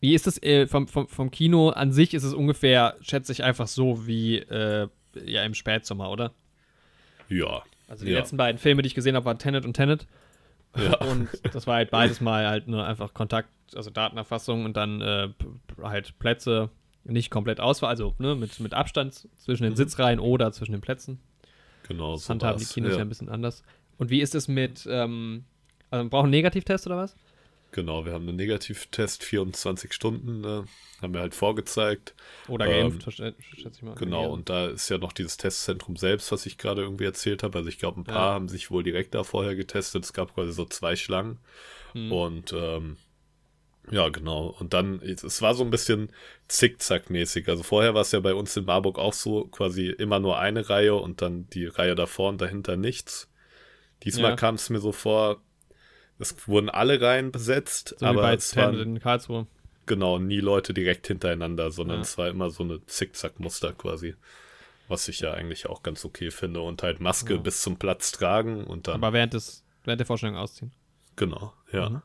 wie 0.00 0.14
ist 0.14 0.26
das 0.26 0.40
äh, 0.42 0.66
vom, 0.66 0.86
vom, 0.86 1.08
vom 1.08 1.30
Kino 1.30 1.70
an 1.70 1.92
sich? 1.92 2.14
Ist 2.14 2.22
es 2.24 2.34
ungefähr, 2.34 2.96
schätze 3.00 3.32
ich, 3.32 3.42
einfach 3.42 3.66
so 3.68 4.06
wie 4.06 4.36
äh, 4.38 4.88
ja 5.24 5.42
im 5.44 5.54
Spätsommer, 5.54 6.10
oder? 6.10 6.32
Ja. 7.28 7.62
Also 7.88 8.04
die 8.04 8.12
ja. 8.12 8.18
letzten 8.18 8.36
beiden 8.36 8.58
Filme, 8.58 8.82
die 8.82 8.86
ich 8.86 8.94
gesehen 8.94 9.16
habe, 9.16 9.26
waren 9.26 9.38
Tenet 9.38 9.64
und 9.64 9.74
Tenet. 9.74 10.06
Ja. 10.76 10.94
Und 11.06 11.28
das 11.52 11.66
war 11.68 11.76
halt 11.76 11.90
beides 11.90 12.20
mal 12.20 12.48
halt 12.48 12.66
nur 12.66 12.84
einfach 12.84 13.14
Kontakt, 13.14 13.48
also 13.76 13.90
Datenerfassung 13.90 14.64
und 14.64 14.76
dann 14.76 15.00
äh, 15.00 15.28
halt 15.80 16.18
Plätze 16.18 16.68
nicht 17.04 17.30
komplett 17.30 17.60
Auswahl, 17.60 17.90
also 17.90 18.14
ne, 18.18 18.34
mit, 18.34 18.58
mit 18.60 18.74
Abstand 18.74 19.28
zwischen 19.36 19.62
den 19.62 19.76
Sitzreihen 19.76 20.18
oder 20.18 20.50
zwischen 20.52 20.72
den 20.72 20.80
Plätzen. 20.80 21.20
Genau 21.86 22.14
Das 22.14 22.24
so 22.24 22.30
handhaben 22.30 22.58
die. 22.58 22.66
Kinos 22.66 22.92
ja. 22.92 22.96
ja. 22.96 23.02
ein 23.02 23.08
bisschen 23.08 23.28
anders. 23.28 23.62
Und 23.98 24.10
wie 24.10 24.20
ist 24.20 24.34
es 24.34 24.48
mit, 24.48 24.86
ähm, 24.90 25.44
also 25.90 26.16
einen 26.18 26.30
Negativtest 26.30 26.86
oder 26.86 26.96
was? 26.96 27.14
Genau, 27.74 28.04
wir 28.04 28.12
haben 28.12 28.28
einen 28.28 28.36
Negativtest, 28.36 29.24
24 29.24 29.92
Stunden, 29.92 30.40
ne, 30.42 30.64
haben 31.02 31.12
wir 31.12 31.20
halt 31.20 31.34
vorgezeigt. 31.34 32.14
Oder 32.46 32.66
Ähm, 32.66 32.90
geimpft, 32.90 33.08
verste- 33.08 33.34
schätze 33.56 33.78
ich 33.78 33.82
mal. 33.82 33.96
Genau, 33.96 34.30
und 34.32 34.48
da 34.48 34.68
ist 34.68 34.88
ja 34.90 34.98
noch 34.98 35.12
dieses 35.12 35.36
Testzentrum 35.38 35.96
selbst, 35.96 36.30
was 36.30 36.46
ich 36.46 36.56
gerade 36.56 36.82
irgendwie 36.82 37.04
erzählt 37.04 37.42
habe. 37.42 37.58
Also 37.58 37.68
ich 37.68 37.78
glaube, 37.80 38.00
ein 38.00 38.04
paar 38.04 38.14
Ja. 38.28 38.32
haben 38.34 38.48
sich 38.48 38.70
wohl 38.70 38.84
direkt 38.84 39.16
da 39.16 39.24
vorher 39.24 39.56
getestet. 39.56 40.04
Es 40.04 40.12
gab 40.12 40.34
quasi 40.36 40.52
so 40.52 40.64
zwei 40.66 40.94
Schlangen. 40.94 41.38
Hm. 41.94 42.12
Und 42.12 42.52
ähm, 42.52 42.96
ja, 43.90 44.08
genau. 44.08 44.54
Und 44.60 44.72
dann, 44.72 45.00
es 45.02 45.24
es 45.24 45.42
war 45.42 45.54
so 45.56 45.64
ein 45.64 45.70
bisschen 45.70 46.10
zickzack-mäßig. 46.48 47.48
Also 47.48 47.64
vorher 47.64 47.92
war 47.94 48.02
es 48.02 48.12
ja 48.12 48.20
bei 48.20 48.34
uns 48.34 48.56
in 48.56 48.66
Marburg 48.66 48.98
auch 49.00 49.12
so, 49.14 49.46
quasi 49.46 49.88
immer 49.88 50.20
nur 50.20 50.38
eine 50.38 50.70
Reihe 50.70 50.94
und 50.94 51.22
dann 51.22 51.48
die 51.50 51.66
Reihe 51.66 51.96
davor 51.96 52.28
und 52.30 52.40
dahinter 52.40 52.76
nichts. 52.76 53.28
Diesmal 54.04 54.30
Ja. 54.30 54.36
kam 54.36 54.54
es 54.54 54.70
mir 54.70 54.78
so 54.80 54.92
vor, 54.92 55.42
es 56.18 56.46
wurden 56.48 56.68
alle 56.70 57.00
Reihen 57.00 57.32
besetzt, 57.32 57.94
So 57.98 58.06
aber 58.06 58.22
bei 58.22 58.34
es 58.34 58.54
waren 58.56 58.78
in 58.78 59.00
Karlsruhe. 59.00 59.46
genau 59.86 60.18
nie 60.18 60.40
Leute 60.40 60.72
direkt 60.74 61.06
hintereinander, 61.08 61.70
sondern 61.70 61.98
Ja. 61.98 62.02
es 62.02 62.16
war 62.18 62.28
immer 62.28 62.50
so 62.50 62.62
eine 62.64 62.84
Zickzack-Muster 62.86 63.72
quasi. 63.72 64.14
Was 64.88 65.08
ich 65.08 65.20
ja 65.20 65.32
eigentlich 65.32 65.66
auch 65.66 65.82
ganz 65.82 66.04
okay 66.04 66.30
finde. 66.30 66.60
Und 66.60 66.82
halt 66.82 67.00
Maske 67.00 67.34
Ja. 67.34 67.40
bis 67.40 67.62
zum 67.62 67.78
Platz 67.78 68.12
tragen 68.12 68.64
und 68.64 68.86
dann. 68.86 68.96
Aber 68.96 69.12
während, 69.14 69.32
des, 69.34 69.64
während 69.84 69.98
der 69.98 70.06
Vorstellung 70.06 70.36
ausziehen. 70.36 70.72
genau, 71.16 71.52
ja. 71.72 71.88
Mhm. 71.88 72.02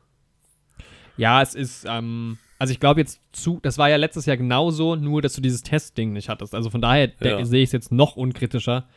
Ja, 1.16 1.42
es 1.42 1.54
ist, 1.54 1.84
ähm, 1.86 2.38
also 2.58 2.72
ich 2.72 2.80
glaube 2.80 3.00
jetzt 3.00 3.20
zu, 3.32 3.58
das 3.62 3.76
war 3.76 3.90
ja 3.90 3.96
letztes 3.96 4.24
Jahr 4.24 4.38
genauso, 4.38 4.96
nur 4.96 5.20
dass 5.20 5.34
du 5.34 5.42
dieses 5.42 5.62
Testding 5.62 6.12
nicht 6.14 6.28
hattest. 6.30 6.54
Also 6.54 6.70
von 6.70 6.80
daher 6.80 7.12
Ja. 7.20 7.44
sehe 7.44 7.62
ich 7.62 7.68
es 7.68 7.72
jetzt 7.72 7.92
noch 7.92 8.16
unkritischer, 8.16 8.88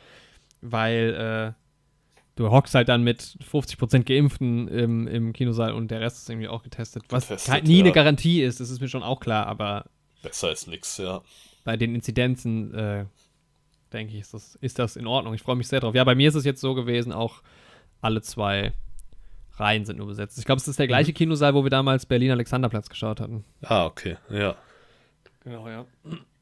weil 0.61 1.53
äh, 1.55 1.62
du 2.35 2.49
hockst 2.49 2.75
halt 2.75 2.89
dann 2.89 3.03
mit 3.03 3.21
50% 3.21 4.03
Geimpften 4.03 4.67
im, 4.67 5.07
im 5.07 5.33
Kinosaal 5.33 5.73
und 5.73 5.91
der 5.91 6.01
Rest 6.01 6.17
ist 6.17 6.29
irgendwie 6.29 6.47
auch 6.47 6.63
getestet. 6.63 7.03
Was 7.09 7.27
Getestet, 7.27 7.65
nie 7.65 7.77
ja. 7.77 7.83
eine 7.83 7.91
Garantie 7.91 8.41
ist, 8.41 8.59
das 8.59 8.69
ist 8.69 8.81
mir 8.81 8.87
schon 8.87 9.03
auch 9.03 9.19
klar, 9.19 9.47
aber 9.47 9.85
Besser 10.21 10.47
als 10.47 10.67
nix, 10.67 10.97
ja. 10.97 11.21
bei 11.65 11.75
den 11.75 11.93
Inzidenzen, 11.95 12.73
äh, 12.73 13.05
denke 13.91 14.13
ich, 14.13 14.21
ist 14.21 14.33
das, 14.33 14.55
ist 14.61 14.79
das 14.79 14.95
in 14.95 15.05
Ordnung. 15.05 15.33
Ich 15.33 15.41
freue 15.41 15.57
mich 15.57 15.67
sehr 15.67 15.81
drauf. 15.81 15.93
Ja, 15.93 16.03
bei 16.03 16.15
mir 16.15 16.29
ist 16.29 16.35
es 16.35 16.45
jetzt 16.45 16.61
so 16.61 16.73
gewesen, 16.73 17.11
auch 17.11 17.41
alle 18.01 18.21
zwei 18.21 18.73
Reihen 19.57 19.85
sind 19.85 19.97
nur 19.97 20.07
besetzt. 20.07 20.39
Ich 20.39 20.45
glaube, 20.45 20.59
es 20.59 20.67
ist 20.67 20.79
der 20.79 20.87
gleiche 20.87 21.13
Kinosaal, 21.13 21.53
wo 21.53 21.63
wir 21.63 21.69
damals 21.69 22.05
Berlin 22.05 22.31
Alexanderplatz 22.31 22.89
geschaut 22.89 23.19
hatten. 23.19 23.43
Ah, 23.61 23.85
okay, 23.85 24.17
ja. 24.29 24.55
Genau, 25.43 25.67
ja. 25.67 25.85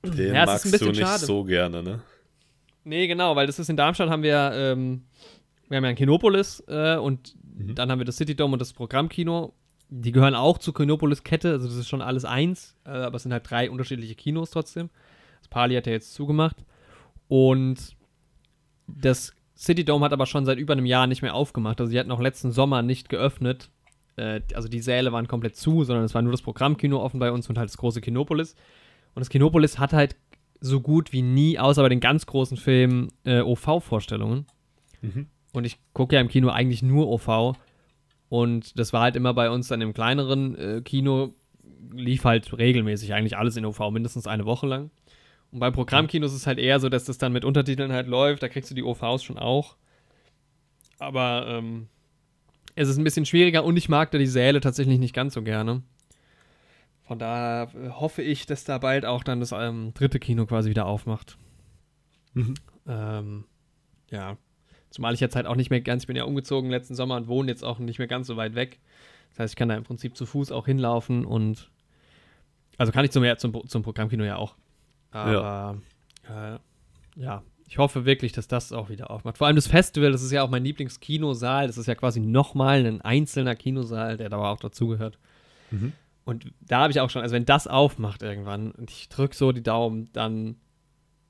Den 0.03 0.33
Ja, 0.33 0.45
magst 0.45 0.65
du 0.65 0.87
nicht 0.89 0.99
schade. 0.99 1.25
so 1.25 1.43
gerne, 1.43 1.83
ne? 1.83 2.01
Nee, 2.83 3.07
genau, 3.07 3.35
weil 3.35 3.47
das 3.47 3.59
ist 3.59 3.69
in 3.69 3.77
Darmstadt 3.77 4.09
haben 4.09 4.23
wir, 4.23 4.51
ähm, 4.53 5.05
wir 5.71 5.77
haben 5.77 5.85
ja 5.85 5.89
ein 5.91 5.95
Kinopolis 5.95 6.63
äh, 6.67 6.97
und 6.97 7.35
dann 7.41 7.89
haben 7.89 7.99
wir 7.99 8.05
das 8.05 8.17
City 8.17 8.35
Dome 8.35 8.53
und 8.53 8.59
das 8.59 8.73
Programmkino. 8.73 9.53
Die 9.89 10.11
gehören 10.11 10.35
auch 10.35 10.57
zur 10.57 10.73
Kinopolis-Kette, 10.73 11.51
also 11.51 11.67
das 11.67 11.75
ist 11.75 11.89
schon 11.89 12.01
alles 12.01 12.25
eins, 12.25 12.75
äh, 12.85 12.89
aber 12.89 13.15
es 13.15 13.23
sind 13.23 13.31
halt 13.31 13.49
drei 13.49 13.69
unterschiedliche 13.69 14.15
Kinos 14.15 14.51
trotzdem. 14.51 14.89
Das 15.39 15.47
Pali 15.47 15.75
hat 15.75 15.87
ja 15.87 15.93
jetzt 15.93 16.13
zugemacht. 16.13 16.57
Und 17.27 17.95
das 18.87 19.33
City 19.55 19.85
Dome 19.85 20.03
hat 20.03 20.13
aber 20.13 20.25
schon 20.25 20.45
seit 20.45 20.57
über 20.57 20.73
einem 20.73 20.85
Jahr 20.85 21.07
nicht 21.07 21.21
mehr 21.21 21.35
aufgemacht. 21.35 21.79
Also 21.79 21.91
die 21.91 21.99
hatten 21.99 22.11
auch 22.11 22.19
letzten 22.19 22.51
Sommer 22.51 22.81
nicht 22.81 23.07
geöffnet. 23.07 23.69
Äh, 24.17 24.41
also 24.53 24.67
die 24.67 24.81
Säle 24.81 25.13
waren 25.13 25.27
komplett 25.27 25.55
zu, 25.55 25.85
sondern 25.85 26.03
es 26.03 26.13
war 26.13 26.21
nur 26.21 26.33
das 26.33 26.41
Programmkino 26.41 27.01
offen 27.01 27.19
bei 27.19 27.31
uns 27.31 27.47
und 27.47 27.57
halt 27.57 27.69
das 27.69 27.77
große 27.77 28.01
Kinopolis. 28.01 28.55
Und 29.15 29.21
das 29.21 29.29
Kinopolis 29.29 29.79
hat 29.79 29.93
halt 29.93 30.17
so 30.59 30.81
gut 30.81 31.13
wie 31.13 31.21
nie, 31.21 31.57
außer 31.57 31.81
bei 31.81 31.89
den 31.89 32.01
ganz 32.01 32.25
großen 32.25 32.57
Filmen, 32.57 33.09
äh, 33.23 33.41
OV-Vorstellungen. 33.41 34.45
Mhm. 35.01 35.27
Und 35.53 35.65
ich 35.65 35.79
gucke 35.93 36.15
ja 36.15 36.21
im 36.21 36.27
Kino 36.27 36.49
eigentlich 36.49 36.81
nur 36.81 37.07
OV. 37.09 37.57
Und 38.29 38.79
das 38.79 38.93
war 38.93 39.01
halt 39.01 39.15
immer 39.15 39.33
bei 39.33 39.49
uns 39.49 39.67
dann 39.67 39.81
im 39.81 39.93
kleineren 39.93 40.55
äh, 40.55 40.81
Kino, 40.81 41.33
lief 41.91 42.23
halt 42.23 42.57
regelmäßig 42.57 43.13
eigentlich 43.13 43.37
alles 43.37 43.57
in 43.57 43.65
OV, 43.65 43.91
mindestens 43.91 44.27
eine 44.27 44.45
Woche 44.45 44.67
lang. 44.67 44.91
Und 45.51 45.59
beim 45.59 45.73
Programmkino 45.73 46.25
ist 46.25 46.33
es 46.33 46.47
halt 46.47 46.59
eher 46.59 46.79
so, 46.79 46.87
dass 46.87 47.03
das 47.03 47.17
dann 47.17 47.33
mit 47.33 47.43
Untertiteln 47.43 47.91
halt 47.91 48.07
läuft. 48.07 48.41
Da 48.41 48.47
kriegst 48.47 48.71
du 48.71 48.75
die 48.75 48.83
OVs 48.83 49.23
schon 49.23 49.37
auch. 49.37 49.75
Aber 50.97 51.45
ähm, 51.47 51.87
es 52.75 52.87
ist 52.87 52.97
ein 52.97 53.03
bisschen 53.03 53.25
schwieriger 53.25 53.63
und 53.63 53.75
ich 53.75 53.89
mag 53.89 54.11
da 54.11 54.17
die 54.17 54.27
Säle 54.27 54.61
tatsächlich 54.61 54.99
nicht 54.99 55.13
ganz 55.13 55.33
so 55.33 55.41
gerne. 55.41 55.81
Von 57.03 57.19
daher 57.19 57.69
äh, 57.75 57.89
hoffe 57.89 58.21
ich, 58.21 58.45
dass 58.45 58.63
da 58.63 58.77
bald 58.77 59.05
auch 59.05 59.23
dann 59.23 59.39
das 59.39 59.51
ähm, 59.51 59.93
dritte 59.93 60.19
Kino 60.19 60.45
quasi 60.45 60.69
wieder 60.69 60.85
aufmacht. 60.85 61.37
Mhm. 62.33 62.53
Ähm, 62.87 63.43
ja. 64.09 64.37
Zumal 64.91 65.13
ich 65.13 65.19
jetzt 65.19 65.35
halt 65.35 65.47
auch 65.47 65.55
nicht 65.55 65.69
mehr 65.69 65.81
ganz, 65.81 66.03
ich 66.03 66.07
bin 66.07 66.15
ja 66.15 66.25
umgezogen 66.25 66.69
letzten 66.69 66.95
Sommer 66.95 67.15
und 67.15 67.27
wohne 67.27 67.49
jetzt 67.49 67.63
auch 67.63 67.79
nicht 67.79 67.97
mehr 67.97 68.07
ganz 68.07 68.27
so 68.27 68.37
weit 68.37 68.55
weg. 68.55 68.79
Das 69.31 69.39
heißt, 69.39 69.53
ich 69.53 69.55
kann 69.55 69.69
da 69.69 69.75
im 69.75 69.83
Prinzip 69.83 70.15
zu 70.15 70.25
Fuß 70.25 70.51
auch 70.51 70.65
hinlaufen 70.65 71.25
und 71.25 71.71
also 72.77 72.91
kann 72.91 73.05
ich 73.05 73.11
zum, 73.11 73.25
zum, 73.37 73.67
zum 73.67 73.83
Programmkino 73.83 74.23
ja 74.23 74.35
auch. 74.35 74.55
Aber 75.11 75.79
ja. 76.27 76.55
Äh, 76.55 76.59
ja, 77.15 77.43
ich 77.65 77.77
hoffe 77.77 78.05
wirklich, 78.05 78.33
dass 78.33 78.47
das 78.47 78.73
auch 78.73 78.89
wieder 78.89 79.09
aufmacht. 79.11 79.37
Vor 79.37 79.47
allem 79.47 79.55
das 79.55 79.67
Festival, 79.67 80.11
das 80.11 80.21
ist 80.21 80.31
ja 80.31 80.43
auch 80.43 80.49
mein 80.49 80.63
Lieblingskinosaal. 80.63 81.67
Das 81.67 81.77
ist 81.77 81.87
ja 81.87 81.95
quasi 81.95 82.19
nochmal 82.19 82.85
ein 82.85 83.01
einzelner 83.01 83.55
Kinosaal, 83.55 84.17
der 84.17 84.29
da 84.29 84.37
auch 84.37 84.59
dazugehört. 84.59 85.17
Mhm. 85.69 85.93
Und 86.25 86.51
da 86.61 86.81
habe 86.81 86.91
ich 86.91 86.99
auch 86.99 87.09
schon, 87.09 87.21
also 87.21 87.33
wenn 87.33 87.45
das 87.45 87.67
aufmacht 87.67 88.23
irgendwann 88.23 88.71
und 88.71 88.91
ich 88.91 89.09
drücke 89.09 89.35
so 89.35 89.51
die 89.51 89.63
Daumen, 89.63 90.09
dann 90.13 90.57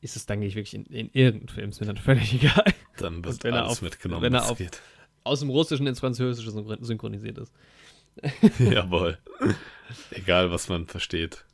ist 0.01 0.15
es, 0.15 0.25
dann 0.25 0.41
ich 0.41 0.55
wirklich 0.55 0.73
in, 0.73 0.85
in 0.85 1.09
irgendeinen 1.13 1.49
Film, 1.49 1.69
ist 1.69 1.79
mir 1.79 1.87
dann 1.87 1.97
völlig 1.97 2.33
egal. 2.43 2.65
Dann 2.97 3.23
wird 3.23 3.43
wenn 3.43 3.53
er 3.53 3.61
alles 3.63 3.73
auf- 3.73 3.81
mitgenommen, 3.81 4.21
wenn 4.23 4.33
er 4.33 4.49
auf- 4.49 4.57
geht. 4.57 4.81
Aus 5.23 5.39
dem 5.41 5.49
Russischen 5.51 5.85
ins 5.87 5.99
Französische 5.99 6.49
synchron- 6.49 6.83
synchronisiert 6.83 7.37
ist. 7.37 7.53
Jawohl. 8.59 9.17
Egal, 10.11 10.51
was 10.51 10.67
man 10.67 10.87
versteht. 10.87 11.45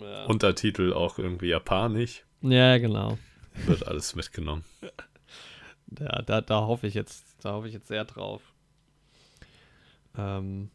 Ja, 0.00 0.24
Untertitel 0.26 0.92
auch 0.92 1.18
irgendwie 1.18 1.48
japanisch. 1.48 2.24
ja 2.42 2.78
genau. 2.78 3.18
Wird 3.66 3.86
alles 3.86 4.14
mitgenommen. 4.14 4.64
Da, 5.88 6.20
da, 6.26 6.40
da 6.40 6.62
hoffe 6.62 6.88
ich 6.88 6.94
jetzt, 6.94 7.24
da 7.44 7.52
hoffe 7.52 7.68
ich 7.68 7.72
jetzt 7.74 7.86
sehr 7.86 8.04
drauf. 8.04 8.42
Ähm, 10.18 10.68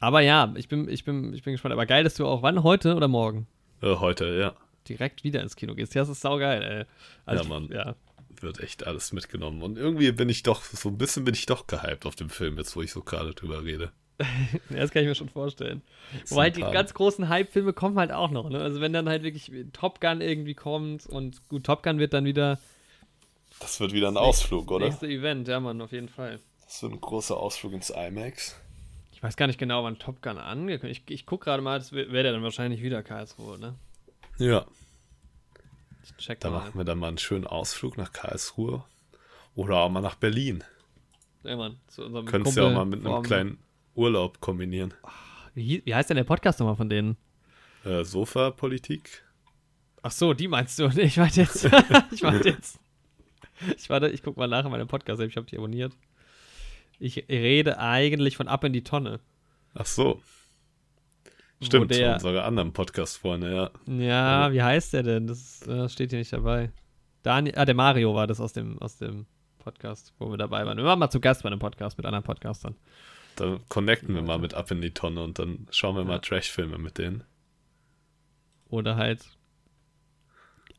aber 0.00 0.20
ja, 0.20 0.52
ich 0.56 0.68
bin, 0.68 0.88
ich 0.88 1.04
bin, 1.04 1.32
ich 1.32 1.44
bin 1.44 1.52
gespannt. 1.52 1.72
Aber 1.72 1.86
geil, 1.86 2.02
dass 2.02 2.14
du 2.16 2.26
auch 2.26 2.42
wann 2.42 2.64
heute 2.64 2.96
oder 2.96 3.06
morgen 3.06 3.46
Äh, 3.80 3.94
heute, 3.96 4.36
ja. 4.36 4.54
Direkt 4.88 5.24
wieder 5.24 5.42
ins 5.42 5.56
Kino 5.56 5.74
gehst. 5.74 5.94
Ja, 5.94 6.02
das 6.02 6.08
ist 6.08 6.20
saugeil, 6.20 6.62
ey. 6.62 6.84
Also, 7.26 7.44
Ja, 7.44 7.48
Mann. 7.48 7.68
Ja. 7.72 7.94
Wird 8.40 8.60
echt 8.60 8.86
alles 8.86 9.12
mitgenommen. 9.12 9.62
Und 9.62 9.78
irgendwie 9.78 10.12
bin 10.12 10.28
ich 10.28 10.42
doch, 10.44 10.62
so 10.62 10.88
ein 10.88 10.98
bisschen 10.98 11.24
bin 11.24 11.34
ich 11.34 11.46
doch 11.46 11.66
gehypt 11.66 12.06
auf 12.06 12.14
dem 12.14 12.30
Film, 12.30 12.56
jetzt 12.56 12.76
wo 12.76 12.82
ich 12.82 12.92
so 12.92 13.02
gerade 13.02 13.34
drüber 13.34 13.64
rede. 13.64 13.92
Das 14.70 14.90
kann 14.90 15.02
ich 15.02 15.08
mir 15.08 15.14
schon 15.14 15.28
vorstellen. 15.28 15.82
Wobei 16.28 16.46
ein 16.46 16.52
die 16.52 16.60
ganz 16.60 16.92
großen 16.92 17.28
Hype-Filme 17.28 17.72
kommen 17.72 17.98
halt 17.98 18.10
auch 18.12 18.30
noch, 18.30 18.50
ne? 18.50 18.60
Also 18.60 18.80
wenn 18.80 18.92
dann 18.92 19.08
halt 19.08 19.22
wirklich 19.22 19.50
Top 19.72 20.00
Gun 20.00 20.20
irgendwie 20.20 20.54
kommt 20.54 21.06
und 21.06 21.48
gut, 21.48 21.64
Top 21.64 21.82
Gun 21.84 21.98
wird 21.98 22.12
dann 22.12 22.24
wieder 22.24 22.58
Das 23.60 23.78
wird 23.80 23.92
wieder 23.92 24.08
ein 24.08 24.16
Ausflug, 24.16 24.70
oder? 24.70 24.86
nächste 24.86 25.06
Event, 25.06 25.46
ja 25.48 25.60
Mann, 25.60 25.80
auf 25.80 25.92
jeden 25.92 26.08
Fall. 26.08 26.40
Das 26.64 26.82
wird 26.82 26.92
ein 26.92 27.00
großer 27.00 27.36
Ausflug 27.36 27.72
ins 27.72 27.90
IMAX. 27.90 28.56
Ich 29.12 29.22
weiß 29.22 29.36
gar 29.36 29.46
nicht 29.46 29.58
genau, 29.58 29.82
wann 29.84 29.98
Top 29.98 30.20
Gun 30.22 30.38
angekündigt 30.38 31.02
Ich, 31.06 31.14
ich 31.14 31.26
guck 31.26 31.42
gerade 31.42 31.62
mal, 31.62 31.78
das 31.78 31.92
wäre 31.92 32.32
dann 32.32 32.42
wahrscheinlich 32.42 32.82
wieder 32.82 33.02
Karlsruhe, 33.02 33.58
ne? 33.58 33.74
Ja. 34.38 34.64
Ich 36.16 36.24
check 36.24 36.40
Da 36.40 36.50
mal. 36.50 36.58
machen 36.60 36.78
wir 36.78 36.84
dann 36.84 36.98
mal 36.98 37.08
einen 37.08 37.18
schönen 37.18 37.46
Ausflug 37.46 37.96
nach 37.98 38.12
Karlsruhe. 38.12 38.84
Oder 39.54 39.78
auch 39.78 39.90
mal 39.90 40.00
nach 40.00 40.14
Berlin. 40.14 40.62
Ja, 41.42 41.56
Mann, 41.56 41.78
zu 41.88 42.04
unserem 42.04 42.26
Könntest 42.26 42.56
du 42.56 42.60
ja 42.62 42.68
auch 42.68 42.74
mal 42.74 42.84
mit 42.84 43.04
einem 43.04 43.22
kleinen 43.22 43.58
Urlaub 43.94 44.40
kombinieren. 44.40 44.94
Wie, 45.54 45.82
wie 45.84 45.94
heißt 45.94 46.10
denn 46.10 46.16
der 46.16 46.24
Podcast 46.24 46.60
nochmal 46.60 46.76
von 46.76 46.88
denen? 46.88 47.16
Äh, 47.84 48.04
Sofa-Politik. 48.04 49.24
Ach 50.02 50.12
so, 50.12 50.34
die 50.34 50.48
meinst 50.48 50.78
du? 50.78 50.88
Ich 50.96 51.16
meinte 51.16 51.40
jetzt. 51.40 51.64
ich 52.12 52.22
meinte 52.22 52.50
jetzt. 52.50 52.78
Ich 53.76 53.90
warte, 53.90 54.08
ich 54.08 54.22
guck 54.22 54.36
mal 54.36 54.46
nach 54.46 54.64
in 54.64 54.70
meinem 54.70 54.86
Podcast, 54.88 55.20
ich 55.20 55.36
habe 55.36 55.46
die 55.46 55.56
abonniert. 55.58 55.92
Ich 57.00 57.28
rede 57.28 57.78
eigentlich 57.78 58.36
von 58.36 58.46
Ab 58.48 58.62
in 58.64 58.72
die 58.72 58.84
Tonne. 58.84 59.20
Ach 59.74 59.86
so. 59.86 60.20
Stimmt, 61.60 61.90
der- 61.90 62.14
unsere 62.14 62.44
anderen 62.44 62.72
Podcast-Freunde, 62.72 63.52
ja. 63.54 63.70
Ja, 63.92 64.52
wie 64.52 64.62
heißt 64.62 64.92
der 64.92 65.02
denn? 65.02 65.26
Das 65.26 65.66
äh, 65.66 65.88
steht 65.88 66.10
hier 66.10 66.18
nicht 66.20 66.32
dabei. 66.32 66.70
Daniel, 67.22 67.54
ah, 67.58 67.64
der 67.64 67.74
Mario 67.74 68.14
war 68.14 68.26
das 68.26 68.40
aus 68.40 68.52
dem, 68.52 68.78
aus 68.80 68.96
dem 68.98 69.26
Podcast, 69.58 70.14
wo 70.18 70.30
wir 70.30 70.38
dabei 70.38 70.64
waren. 70.64 70.78
Wir 70.78 70.84
waren 70.84 70.98
mal 70.98 71.10
zu 71.10 71.20
Gast 71.20 71.42
bei 71.42 71.48
einem 71.48 71.58
Podcast 71.58 71.98
mit 71.98 72.06
anderen 72.06 72.22
Podcastern. 72.24 72.76
Dann 73.36 73.60
connecten 73.68 74.14
wir 74.14 74.22
mal 74.22 74.38
mit 74.38 74.54
Ab 74.54 74.70
in 74.70 74.80
die 74.80 74.92
Tonne 74.92 75.22
und 75.22 75.38
dann 75.38 75.66
schauen 75.70 75.96
wir 75.96 76.04
mal 76.04 76.20
Trash-Filme 76.20 76.78
mit 76.78 76.96
denen. 76.98 77.24
Oder 78.68 78.96
halt 78.96 79.24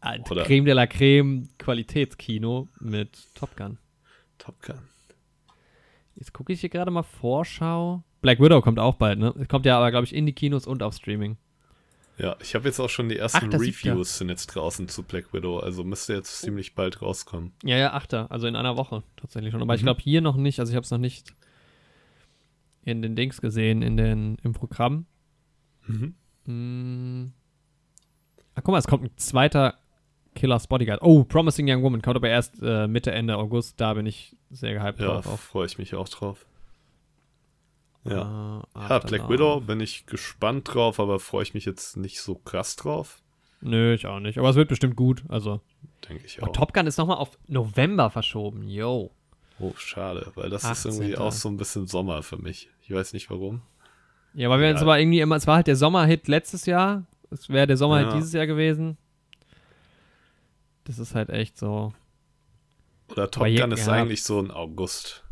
ah, 0.02 0.16
Oder- 0.30 0.44
Creme 0.44 0.66
de 0.66 0.74
la 0.74 0.88
Creme 0.88 1.50
Qualitätskino 1.58 2.70
mit 2.80 3.18
Top 3.36 3.56
Gun. 3.58 3.78
Top 4.38 4.62
Gun. 4.62 4.80
Jetzt 6.16 6.34
gucke 6.34 6.54
ich 6.54 6.62
hier 6.62 6.70
gerade 6.70 6.92
mal 6.92 7.04
Vorschau. 7.04 8.04
Black 8.22 8.40
Widow 8.40 8.62
kommt 8.62 8.80
auch 8.80 8.96
bald, 8.96 9.20
ne? 9.20 9.34
Kommt 9.48 9.66
ja 9.66 9.78
aber, 9.78 9.92
glaube 9.92 10.06
ich, 10.06 10.14
in 10.14 10.26
die 10.26 10.34
Kinos 10.34 10.68
und 10.68 10.84
auf 10.84 10.94
Streaming. 10.96 11.38
Ja, 12.18 12.36
ich 12.42 12.54
habe 12.54 12.66
jetzt 12.68 12.80
auch 12.82 12.90
schon 12.90 13.08
die 13.08 13.18
ersten 13.18 13.38
Ach, 13.48 13.54
ja- 13.54 13.58
Reviews 13.60 14.18
sind 14.18 14.28
jetzt 14.28 14.48
draußen 14.48 14.90
zu 14.90 15.04
Black 15.04 15.34
Widow, 15.34 15.60
also 15.60 15.86
müsste 15.86 16.14
jetzt 16.14 16.40
ziemlich 16.42 16.76
bald 16.76 17.02
rauskommen. 17.02 17.54
Ja, 17.64 17.78
ja, 17.78 17.94
Achter, 17.94 18.30
also 18.30 18.46
in 18.48 18.58
einer 18.58 18.76
Woche 18.76 19.04
tatsächlich 19.16 19.52
schon. 19.54 19.62
Aber 19.62 19.74
ich 19.76 19.82
Mhm. 19.82 19.86
glaube 19.86 20.02
hier 20.02 20.20
noch 20.20 20.36
nicht, 20.36 20.60
also 20.60 20.70
ich 20.72 20.76
habe 20.76 20.84
es 20.84 20.92
noch 20.92 20.98
nicht 20.98 21.34
in 22.84 23.02
den 23.02 23.16
Dings 23.16 23.40
gesehen, 23.40 23.82
in 23.82 23.96
den, 23.96 24.38
im 24.44 24.52
Programm. 24.52 25.06
Mhm. 25.88 26.16
Hm. 26.46 27.32
Ah, 28.56 28.62
guck 28.62 28.74
mal, 28.74 28.80
es 28.80 28.88
kommt 28.88 29.06
ein 29.06 29.12
zweiter 29.18 29.76
Killer's 30.36 30.68
Bodyguard. 30.68 31.02
Oh, 31.02 31.24
Promising 31.24 31.70
Young 31.70 31.84
Woman 31.84 32.02
kommt 32.02 32.18
aber 32.18 32.28
erst 32.30 32.62
äh, 32.62 32.88
Mitte, 32.88 33.12
Ende 33.12 33.38
August. 33.38 33.80
Da 33.80 33.94
bin 33.94 34.06
ich 34.06 34.36
sehr 34.50 34.74
gehypt 34.74 35.00
Ja, 35.00 35.06
drauf. 35.08 35.28
Auf. 35.28 35.40
freue 35.40 35.66
ich 35.68 35.78
mich 35.78 35.96
auch 35.96 36.10
drauf. 36.10 36.46
Ja. 38.06 38.12
Äh, 38.12 38.16
Ja, 38.16 38.64
After 38.74 39.08
Black. 39.18 39.30
Widow 39.30 39.60
bin 39.62 39.80
ich 39.80 40.06
gespannt 40.06 40.74
drauf, 40.74 41.00
aber 41.00 41.20
freue 41.20 41.44
ich 41.44 41.54
mich 41.54 41.66
jetzt 41.66 41.98
nicht 41.98 42.22
so 42.22 42.36
krass 42.36 42.76
drauf. 42.76 43.22
Nö, 43.62 43.94
ich 43.94 44.06
auch 44.08 44.20
nicht. 44.20 44.38
Aber 44.38 44.50
es 44.50 44.56
wird 44.56 44.70
bestimmt 44.70 44.96
gut. 44.96 45.24
Also. 45.28 45.60
Denke 46.08 46.26
ich 46.26 46.42
Und 46.42 46.50
auch. 46.50 46.54
Top 46.54 46.74
Gun 46.74 46.88
ist 46.88 46.98
nochmal 46.98 47.18
auf 47.18 47.38
November 47.48 48.10
verschoben. 48.10 48.68
Yo. 48.70 49.12
Oh, 49.60 49.74
schade, 49.76 50.32
weil 50.36 50.50
das 50.50 50.64
ist 50.64 50.86
18.. 50.86 50.92
irgendwie 50.94 51.18
auch 51.18 51.34
so 51.34 51.50
ein 51.50 51.58
bisschen 51.58 51.86
Sommer 51.88 52.24
für 52.24 52.38
mich. 52.38 52.70
Ich 52.82 52.92
weiß 52.92 53.12
nicht 53.12 53.30
warum. 53.30 53.62
Ja, 54.34 54.50
weil 54.50 54.60
wir 54.62 54.68
Ja. 54.68 54.74
uns 54.74 54.82
aber 54.82 54.98
irgendwie 55.00 55.20
immer, 55.20 55.36
es 55.36 55.46
war 55.48 55.58
halt 55.58 55.68
der 55.68 55.76
Sommerhit 55.76 56.30
letztes 56.30 56.66
Jahr. 56.66 57.04
Es 57.32 57.50
wäre 57.50 57.68
der 57.68 57.76
Sommerhit 57.76 58.08
Ja. 58.08 58.14
dieses 58.16 58.32
Jahr 58.32 58.48
gewesen. 58.48 58.98
Das 60.86 60.98
ist 60.98 61.14
halt 61.16 61.30
echt 61.30 61.58
so. 61.58 61.94
Oder 63.10 63.30
Top 63.30 63.44
Gun 63.44 63.72
ist 63.74 63.88
ja. 63.88 63.94
eigentlich 63.94 64.24
so 64.24 64.40
ein 64.40 64.52
August. 64.52 65.24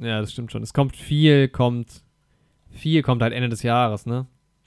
Ja, 0.00 0.20
das 0.20 0.32
stimmt 0.32 0.50
schon. 0.52 0.62
Es 0.62 0.72
kommt 0.72 0.96
viel, 0.96 1.48
kommt. 1.48 2.02
Viel 2.70 3.02
kommt 3.02 3.20
halt 3.22 3.32
Ende 3.32 3.48
des 3.48 3.62
Jahres, 3.62 4.06
ne? 4.06 4.26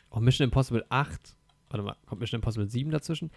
Oh, 0.10 0.20
Mission 0.20 0.46
Impossible 0.46 0.86
8. 0.90 1.36
Warte 1.70 1.84
mal, 1.84 1.96
kommt 2.06 2.22
Mission 2.22 2.38
Impossible 2.40 2.70
7 2.70 2.92
dazwischen? 2.92 3.32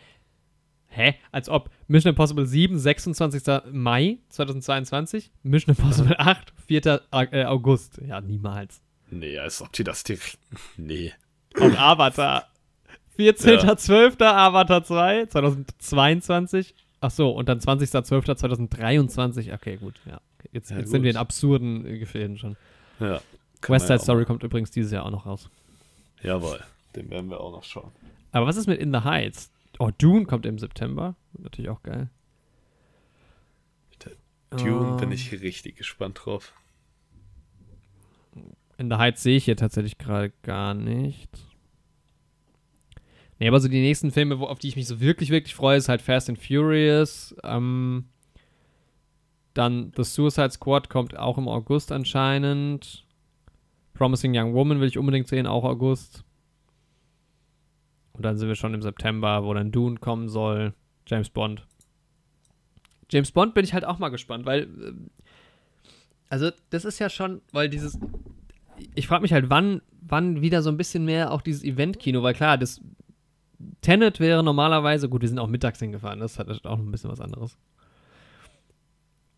Hä? 0.88 1.14
Als 1.32 1.48
ob 1.48 1.70
Mission 1.88 2.10
Impossible 2.10 2.46
7, 2.46 2.78
26. 2.78 3.42
Mai 3.72 4.18
2022, 4.28 5.30
Mission 5.42 5.74
Impossible 5.76 6.18
8, 6.18 6.52
4. 6.66 7.00
Au- 7.10 7.20
äh, 7.32 7.44
August. 7.44 8.00
Ja, 8.06 8.20
niemals. 8.20 8.82
Nee, 9.10 9.38
als 9.38 9.62
ob 9.62 9.72
die 9.72 9.84
das 9.84 10.02
direkt. 10.04 10.38
Nee. 10.76 11.12
Und 11.58 11.78
Avatar. 11.78 12.48
14.12. 13.18 14.22
Avatar 14.22 14.84
2, 14.84 15.26
2022. 15.26 16.74
Ach 17.00 17.10
so, 17.10 17.30
und 17.30 17.48
dann 17.48 17.60
20.12.2023. 17.60 19.54
Okay, 19.54 19.76
gut, 19.76 19.94
ja. 20.06 20.20
Jetzt 20.52 20.70
Ja, 20.70 20.78
jetzt 20.78 20.90
sind 20.90 21.02
wir 21.02 21.10
in 21.10 21.16
absurden 21.16 21.86
äh, 21.86 21.98
Gefilden 21.98 22.38
schon. 22.38 22.56
Ja. 23.00 23.20
West 23.66 23.86
Side 23.86 23.98
ja 23.98 24.02
Story 24.02 24.24
kommt 24.24 24.42
übrigens 24.42 24.70
dieses 24.70 24.92
Jahr 24.92 25.04
auch 25.06 25.10
noch 25.10 25.26
raus. 25.26 25.50
Jawohl, 26.22 26.60
den 26.94 27.10
werden 27.10 27.30
wir 27.30 27.40
auch 27.40 27.52
noch 27.52 27.64
schauen. 27.64 27.92
Aber 28.32 28.46
was 28.46 28.56
ist 28.56 28.66
mit 28.66 28.80
In 28.80 28.92
the 28.92 29.00
Heights? 29.00 29.50
Oh, 29.78 29.90
Dune 29.96 30.24
kommt 30.24 30.46
im 30.46 30.58
September. 30.58 31.16
Natürlich 31.38 31.70
auch 31.70 31.82
geil. 31.82 32.10
Dune 34.50 34.96
bin 34.96 35.08
Ähm, 35.08 35.12
ich 35.12 35.32
richtig 35.32 35.76
gespannt 35.76 36.20
drauf. 36.24 36.52
In 38.78 38.90
the 38.90 38.96
Heights 38.96 39.22
sehe 39.22 39.36
ich 39.36 39.44
hier 39.44 39.56
tatsächlich 39.56 39.98
gerade 39.98 40.32
gar 40.42 40.74
nicht. 40.74 41.30
Nee, 43.38 43.48
aber 43.48 43.60
so 43.60 43.68
die 43.68 43.80
nächsten 43.80 44.12
Filme, 44.12 44.38
wo, 44.38 44.46
auf 44.46 44.58
die 44.58 44.68
ich 44.68 44.76
mich 44.76 44.86
so 44.86 45.00
wirklich, 45.00 45.30
wirklich 45.30 45.54
freue, 45.54 45.76
ist 45.76 45.88
halt 45.88 46.00
Fast 46.00 46.28
and 46.28 46.38
Furious. 46.38 47.34
Ähm, 47.42 48.06
dann 49.56 49.92
The 49.96 50.04
Suicide 50.04 50.50
Squad 50.50 50.88
kommt 50.88 51.16
auch 51.16 51.38
im 51.38 51.48
August 51.48 51.92
anscheinend. 51.92 53.04
Promising 53.94 54.32
Young 54.36 54.54
Woman 54.54 54.80
will 54.80 54.88
ich 54.88 54.98
unbedingt 54.98 55.28
sehen, 55.28 55.46
auch 55.46 55.64
August. 55.64 56.24
Und 58.12 58.24
dann 58.24 58.36
sind 58.36 58.48
wir 58.48 58.54
schon 58.54 58.74
im 58.74 58.82
September, 58.82 59.44
wo 59.44 59.52
dann 59.54 59.72
Dune 59.72 59.96
kommen 59.96 60.28
soll. 60.28 60.74
James 61.06 61.30
Bond. 61.30 61.66
James 63.10 63.30
Bond 63.30 63.54
bin 63.54 63.64
ich 63.64 63.72
halt 63.72 63.84
auch 63.84 63.98
mal 63.98 64.08
gespannt, 64.08 64.46
weil. 64.46 64.62
ähm, 64.62 65.10
Also, 66.28 66.50
das 66.70 66.84
ist 66.84 66.98
ja 66.98 67.08
schon, 67.08 67.40
weil 67.52 67.68
dieses. 67.68 67.98
Ich 68.94 69.06
frage 69.06 69.22
mich 69.22 69.32
halt, 69.32 69.48
wann, 69.48 69.80
wann 70.02 70.42
wieder 70.42 70.62
so 70.62 70.70
ein 70.70 70.76
bisschen 70.76 71.04
mehr 71.04 71.32
auch 71.32 71.40
dieses 71.40 71.64
Event-Kino, 71.64 72.22
weil 72.22 72.34
klar, 72.34 72.58
das 72.58 72.82
Tenet 73.80 74.20
wäre 74.20 74.42
normalerweise, 74.42 75.08
gut, 75.08 75.22
wir 75.22 75.28
sind 75.28 75.38
auch 75.38 75.48
mittags 75.48 75.78
hingefahren, 75.78 76.20
das 76.20 76.38
hat 76.38 76.66
auch 76.66 76.78
ein 76.78 76.90
bisschen 76.90 77.10
was 77.10 77.20
anderes. 77.20 77.56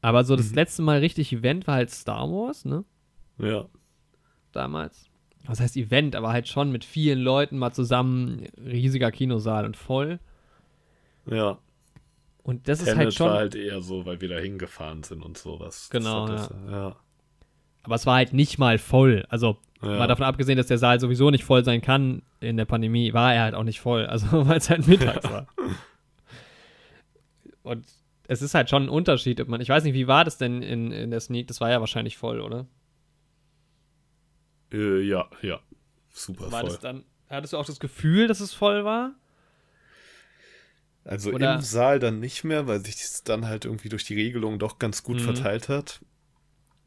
Aber 0.00 0.24
so 0.24 0.36
das 0.36 0.50
Mhm. 0.50 0.54
letzte 0.54 0.82
Mal 0.82 0.98
richtig 1.00 1.32
Event 1.32 1.66
war 1.66 1.74
halt 1.76 1.90
Star 1.90 2.28
Wars, 2.30 2.64
ne? 2.64 2.84
Ja. 3.38 3.66
Damals. 4.52 5.08
Was 5.46 5.60
heißt 5.60 5.76
Event, 5.76 6.14
aber 6.16 6.30
halt 6.32 6.48
schon 6.48 6.70
mit 6.72 6.84
vielen 6.84 7.20
Leuten 7.20 7.58
mal 7.58 7.72
zusammen, 7.72 8.46
riesiger 8.64 9.10
Kinosaal 9.10 9.64
und 9.64 9.76
voll. 9.76 10.18
Ja. 11.26 11.58
Und 12.42 12.68
das 12.68 12.78
ist 12.80 12.86
Tenet 12.86 12.98
halt 12.98 13.14
schon. 13.14 13.28
war 13.28 13.36
halt 13.38 13.54
eher 13.54 13.80
so, 13.82 14.06
weil 14.06 14.20
wir 14.20 14.28
da 14.28 14.38
hingefahren 14.38 15.02
sind 15.02 15.22
und 15.22 15.36
sowas. 15.38 15.88
Genau, 15.90 16.26
das- 16.26 16.50
ja. 16.70 16.96
aber 17.82 17.94
es 17.94 18.06
war 18.06 18.16
halt 18.16 18.32
nicht 18.32 18.58
mal 18.58 18.78
voll. 18.78 19.24
Also 19.28 19.58
Ja. 19.82 19.96
Mal 19.96 20.08
davon 20.08 20.24
abgesehen, 20.26 20.56
dass 20.56 20.66
der 20.66 20.78
Saal 20.78 20.98
sowieso 20.98 21.30
nicht 21.30 21.44
voll 21.44 21.64
sein 21.64 21.80
kann 21.80 22.22
in 22.40 22.56
der 22.56 22.64
Pandemie, 22.64 23.12
war 23.12 23.32
er 23.32 23.42
halt 23.44 23.54
auch 23.54 23.62
nicht 23.62 23.78
voll. 23.80 24.06
Also, 24.06 24.26
weil 24.48 24.58
es 24.58 24.68
halt 24.70 24.88
mittags 24.88 25.22
war. 25.30 25.46
Und 27.62 27.84
es 28.28 28.40
ist 28.42 28.54
halt 28.54 28.70
schon 28.70 28.84
ein 28.84 28.88
Unterschied, 28.88 29.40
ob 29.40 29.48
man. 29.48 29.60
Ich 29.60 29.68
weiß 29.68 29.82
nicht, 29.82 29.94
wie 29.94 30.06
war 30.06 30.24
das 30.24 30.38
denn 30.38 30.62
in, 30.62 30.92
in 30.92 31.10
der 31.10 31.20
Sneak? 31.20 31.48
Das 31.48 31.60
war 31.60 31.70
ja 31.70 31.80
wahrscheinlich 31.80 32.16
voll, 32.16 32.40
oder? 32.40 32.66
Äh, 34.72 35.00
ja, 35.00 35.28
ja. 35.42 35.60
Super 36.10 36.52
War 36.52 36.60
voll. 36.60 36.70
das 36.70 36.78
dann. 36.80 37.04
Hattest 37.30 37.52
du 37.52 37.58
auch 37.58 37.66
das 37.66 37.80
Gefühl, 37.80 38.26
dass 38.28 38.40
es 38.40 38.54
voll 38.54 38.84
war? 38.84 39.14
Also 41.04 41.32
Oder- 41.32 41.54
im 41.56 41.60
Saal 41.62 41.98
dann 41.98 42.20
nicht 42.20 42.44
mehr, 42.44 42.66
weil 42.66 42.80
sich 42.84 42.96
das 42.96 43.22
dann 43.24 43.46
halt 43.46 43.64
irgendwie 43.64 43.88
durch 43.88 44.04
die 44.04 44.14
Regelung 44.14 44.58
doch 44.58 44.78
ganz 44.78 45.02
gut 45.02 45.16
Mhm. 45.18 45.24
verteilt 45.24 45.68
hat. 45.68 46.00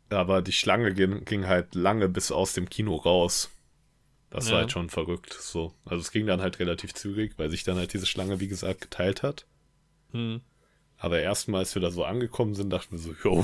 Aber 0.10 0.42
die 0.42 0.52
Schlange 0.52 0.94
ging, 0.94 1.24
ging 1.26 1.48
halt 1.48 1.74
lange 1.74 2.08
bis 2.10 2.32
aus 2.32 2.54
dem 2.54 2.70
Kino 2.70 2.96
raus. 2.98 3.50
Das 4.30 4.48
Ja. 4.48 4.54
war 4.54 4.60
halt 4.62 4.72
schon 4.72 4.90
verrückt. 4.90 5.34
So. 5.34 5.74
Also 5.86 6.02
es 6.02 6.12
ging 6.12 6.28
dann 6.28 6.42
halt 6.42 6.60
relativ 6.60 6.94
zügig, 6.94 7.34
weil 7.38 7.50
sich 7.50 7.64
dann 7.64 7.78
halt 7.78 7.94
diese 7.94 8.06
Schlange, 8.06 8.40
wie 8.40 8.48
gesagt, 8.48 8.82
geteilt 8.82 9.24
hat. 9.24 9.46
Hm. 10.12 10.42
Aber 11.02 11.20
erstmal, 11.20 11.62
als 11.62 11.74
wir 11.74 11.82
da 11.82 11.90
so 11.90 12.06
angekommen 12.06 12.54
sind, 12.54 12.70
dachten 12.70 12.92
wir 12.92 13.00
so, 13.00 13.16
jo, 13.24 13.44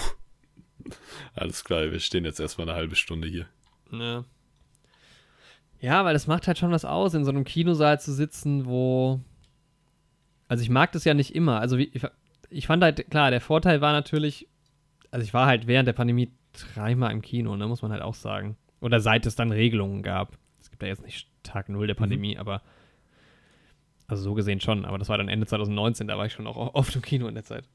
alles 1.34 1.64
klar, 1.64 1.92
wir 1.92 2.00
stehen 2.00 2.24
jetzt 2.24 2.40
erstmal 2.40 2.70
eine 2.70 2.78
halbe 2.78 2.96
Stunde 2.96 3.28
hier. 3.28 3.48
Ja. 3.92 4.24
Ja, 5.80 6.06
weil 6.06 6.14
das 6.14 6.28
macht 6.28 6.46
halt 6.46 6.60
schon 6.60 6.72
was 6.72 6.86
aus, 6.86 7.16
in 7.16 7.26
so 7.26 7.32
einem 7.32 7.46
Kinosaal 7.46 8.00
zu 8.00 8.14
sitzen, 8.14 8.68
wo. 8.68 9.20
Also 10.48 10.62
ich 10.62 10.70
mag 10.70 10.92
das 10.92 11.04
ja 11.04 11.16
nicht 11.16 11.34
immer. 11.34 11.60
Also 11.60 11.80
wie, 11.80 11.90
ich, 11.94 12.04
ich 12.52 12.68
fand 12.68 12.84
halt, 12.84 13.10
klar, 13.10 13.32
der 13.32 13.42
Vorteil 13.42 13.82
war 13.82 13.92
natürlich, 13.92 14.48
also 15.10 15.24
ich 15.24 15.34
war 15.34 15.48
halt 15.48 15.66
während 15.66 15.88
der 15.88 15.94
Pandemie 15.94 16.32
dreimal 16.54 17.12
im 17.12 17.24
Kino, 17.24 17.56
ne, 17.58 17.68
muss 17.68 17.82
man 17.82 17.92
halt 17.92 18.04
auch 18.04 18.14
sagen. 18.14 18.56
Oder 18.82 19.00
seit 19.00 19.26
es 19.26 19.36
dann 19.36 19.52
Regelungen 19.52 20.04
gab. 20.04 20.38
Es 20.62 20.70
gibt 20.70 20.84
ja 20.84 20.90
jetzt 20.90 21.04
nicht 21.04 21.28
Tag 21.42 21.70
Null 21.70 21.88
der 21.88 21.96
Pandemie, 21.96 22.38
aber 22.38 22.62
also 24.08 24.24
so 24.24 24.34
gesehen 24.34 24.60
schon, 24.62 24.86
aber 24.86 24.98
das 24.98 25.10
war 25.10 25.18
dann 25.18 25.28
Ende 25.28 25.46
2019, 25.46 26.08
da 26.08 26.18
war 26.18 26.26
ich 26.26 26.34
schon 26.34 26.48
auch 26.48 26.74
oft 26.74 26.96
im 26.96 27.02
Kino 27.02 27.28
in 27.28 27.36
der 27.36 27.44
Zeit. 27.44 27.66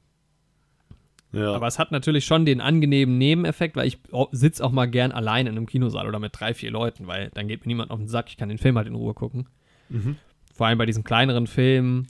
Ja, 1.32 1.54
Aber 1.54 1.66
es 1.66 1.78
hat 1.78 1.92
natürlich 1.92 2.26
schon 2.26 2.44
den 2.44 2.60
angenehmen 2.60 3.16
Nebeneffekt, 3.16 3.74
weil 3.74 3.86
ich 3.86 3.98
sitze 4.32 4.62
auch 4.62 4.70
mal 4.70 4.84
gern 4.86 5.12
allein 5.12 5.46
in 5.46 5.56
einem 5.56 5.66
Kinosaal 5.66 6.06
oder 6.06 6.18
mit 6.18 6.38
drei, 6.38 6.52
vier 6.52 6.70
Leuten, 6.70 7.06
weil 7.06 7.30
dann 7.32 7.48
geht 7.48 7.62
mir 7.62 7.68
niemand 7.68 7.90
auf 7.90 7.98
den 7.98 8.08
Sack. 8.08 8.28
Ich 8.28 8.36
kann 8.36 8.50
den 8.50 8.58
Film 8.58 8.76
halt 8.76 8.86
in 8.86 8.94
Ruhe 8.94 9.14
gucken. 9.14 9.48
Mhm. 9.88 10.16
Vor 10.52 10.66
allem 10.66 10.76
bei 10.76 10.84
diesen 10.84 11.04
kleineren 11.04 11.46
Filmen. 11.46 12.08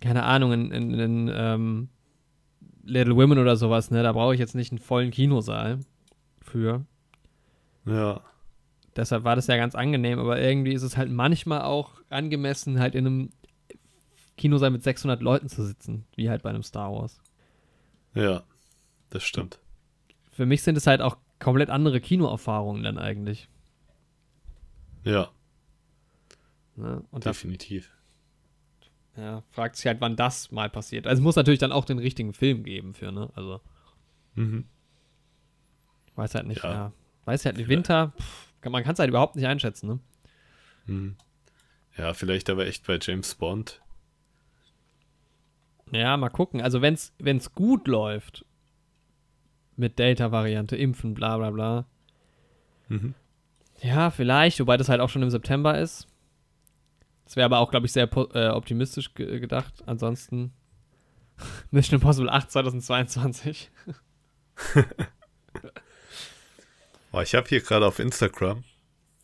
Keine 0.00 0.22
Ahnung, 0.22 0.52
in, 0.54 0.70
in, 0.70 0.94
in 0.94 1.30
ähm, 1.34 1.88
Little 2.82 3.14
Women 3.16 3.38
oder 3.38 3.56
sowas, 3.56 3.90
ne? 3.90 4.02
Da 4.02 4.12
brauche 4.12 4.32
ich 4.32 4.40
jetzt 4.40 4.54
nicht 4.54 4.72
einen 4.72 4.78
vollen 4.78 5.10
Kinosaal 5.10 5.80
für. 6.40 6.86
ja, 7.84 8.22
Deshalb 8.96 9.24
war 9.24 9.36
das 9.36 9.46
ja 9.46 9.56
ganz 9.56 9.74
angenehm, 9.74 10.18
aber 10.18 10.40
irgendwie 10.40 10.72
ist 10.72 10.82
es 10.82 10.96
halt 10.96 11.10
manchmal 11.10 11.62
auch 11.62 11.92
angemessen, 12.08 12.80
halt 12.80 12.94
in 12.94 13.06
einem 13.06 13.30
Kino 14.36 14.58
sein 14.58 14.72
mit 14.72 14.82
600 14.82 15.22
Leuten 15.22 15.48
zu 15.48 15.64
sitzen, 15.64 16.06
wie 16.16 16.28
halt 16.28 16.42
bei 16.42 16.50
einem 16.50 16.62
Star 16.62 16.92
Wars. 16.92 17.20
Ja, 18.14 18.42
das 19.10 19.22
stimmt. 19.22 19.60
Für 20.32 20.46
mich 20.46 20.62
sind 20.62 20.76
es 20.76 20.86
halt 20.86 21.02
auch 21.02 21.16
komplett 21.38 21.70
andere 21.70 22.00
Kinoerfahrungen 22.00 22.82
dann 22.82 22.98
eigentlich. 22.98 23.48
Ja, 25.04 25.30
Ne? 26.76 27.02
Da 27.10 27.18
definitiv. 27.18 27.90
ja, 29.16 29.42
fragt 29.50 29.76
sich 29.76 29.86
halt, 29.86 30.00
wann 30.00 30.16
das 30.16 30.50
mal 30.50 30.70
passiert. 30.70 31.06
Also 31.06 31.20
es 31.20 31.24
muss 31.24 31.36
natürlich 31.36 31.58
dann 31.60 31.72
auch 31.72 31.84
den 31.84 31.98
richtigen 31.98 32.32
Film 32.32 32.62
geben 32.64 32.94
für, 32.94 33.12
ne? 33.12 33.28
Also, 33.34 33.60
Mhm. 34.34 34.64
weiß 36.16 36.34
halt 36.34 36.46
nicht, 36.46 36.62
Ja. 36.62 36.72
ja. 36.72 36.92
Weiß 37.26 37.44
halt 37.44 37.56
nicht, 37.58 37.68
Winter, 37.68 38.12
pff, 38.18 38.49
man 38.68 38.82
kann 38.82 38.92
es 38.92 38.98
halt 38.98 39.08
überhaupt 39.08 39.36
nicht 39.36 39.46
einschätzen, 39.46 39.86
ne? 39.88 39.98
Mhm. 40.86 41.16
Ja, 41.96 42.14
vielleicht 42.14 42.50
aber 42.50 42.66
echt 42.66 42.86
bei 42.86 42.98
James 43.00 43.34
Bond. 43.34 43.80
Ja, 45.92 46.16
mal 46.16 46.28
gucken. 46.28 46.60
Also 46.60 46.82
wenn 46.82 46.94
es 46.94 47.52
gut 47.54 47.88
läuft, 47.88 48.44
mit 49.76 49.98
Delta-Variante, 49.98 50.76
Impfen, 50.76 51.14
bla 51.14 51.38
bla 51.38 51.50
bla. 51.50 51.86
Mhm. 52.88 53.14
Ja, 53.80 54.10
vielleicht, 54.10 54.60
wobei 54.60 54.76
das 54.76 54.88
halt 54.88 55.00
auch 55.00 55.08
schon 55.08 55.22
im 55.22 55.30
September 55.30 55.78
ist. 55.78 56.06
Das 57.24 57.36
wäre 57.36 57.46
aber 57.46 57.58
auch, 57.58 57.70
glaube 57.70 57.86
ich, 57.86 57.92
sehr 57.92 58.08
äh, 58.34 58.48
optimistisch 58.48 59.14
ge 59.14 59.40
gedacht. 59.40 59.82
Ansonsten 59.86 60.52
Mission 61.70 61.96
Impossible 61.98 62.30
8 62.30 62.50
2022. 62.50 63.70
Oh, 67.12 67.20
ich 67.20 67.34
habe 67.34 67.48
hier 67.48 67.60
gerade 67.60 67.86
auf 67.86 67.98
Instagram, 67.98 68.64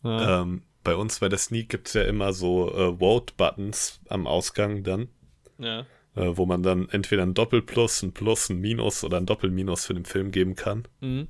Ja. 0.03 0.41
ähm, 0.41 0.63
bei 0.83 0.95
uns 0.95 1.19
bei 1.19 1.29
der 1.29 1.37
Sneak 1.39 1.69
gibt 1.69 1.87
es 1.87 1.93
ja 1.93 2.03
immer 2.03 2.31
so 2.33 2.73
äh, 2.73 2.97
Vote-Buttons 2.99 3.99
am 4.09 4.25
Ausgang 4.27 4.83
dann, 4.83 5.09
ja. 5.57 5.81
äh, 6.15 6.37
wo 6.37 6.45
man 6.45 6.63
dann 6.63 6.87
entweder 6.89 7.23
ein 7.23 7.33
Doppelplus, 7.33 8.03
ein 8.03 8.13
Plus, 8.13 8.49
ein 8.49 8.59
Minus 8.59 9.03
oder 9.03 9.17
ein 9.17 9.25
Doppelminus 9.25 9.85
für 9.85 9.93
den 9.93 10.05
Film 10.05 10.31
geben 10.31 10.55
kann. 10.55 10.87
Mhm. 11.01 11.27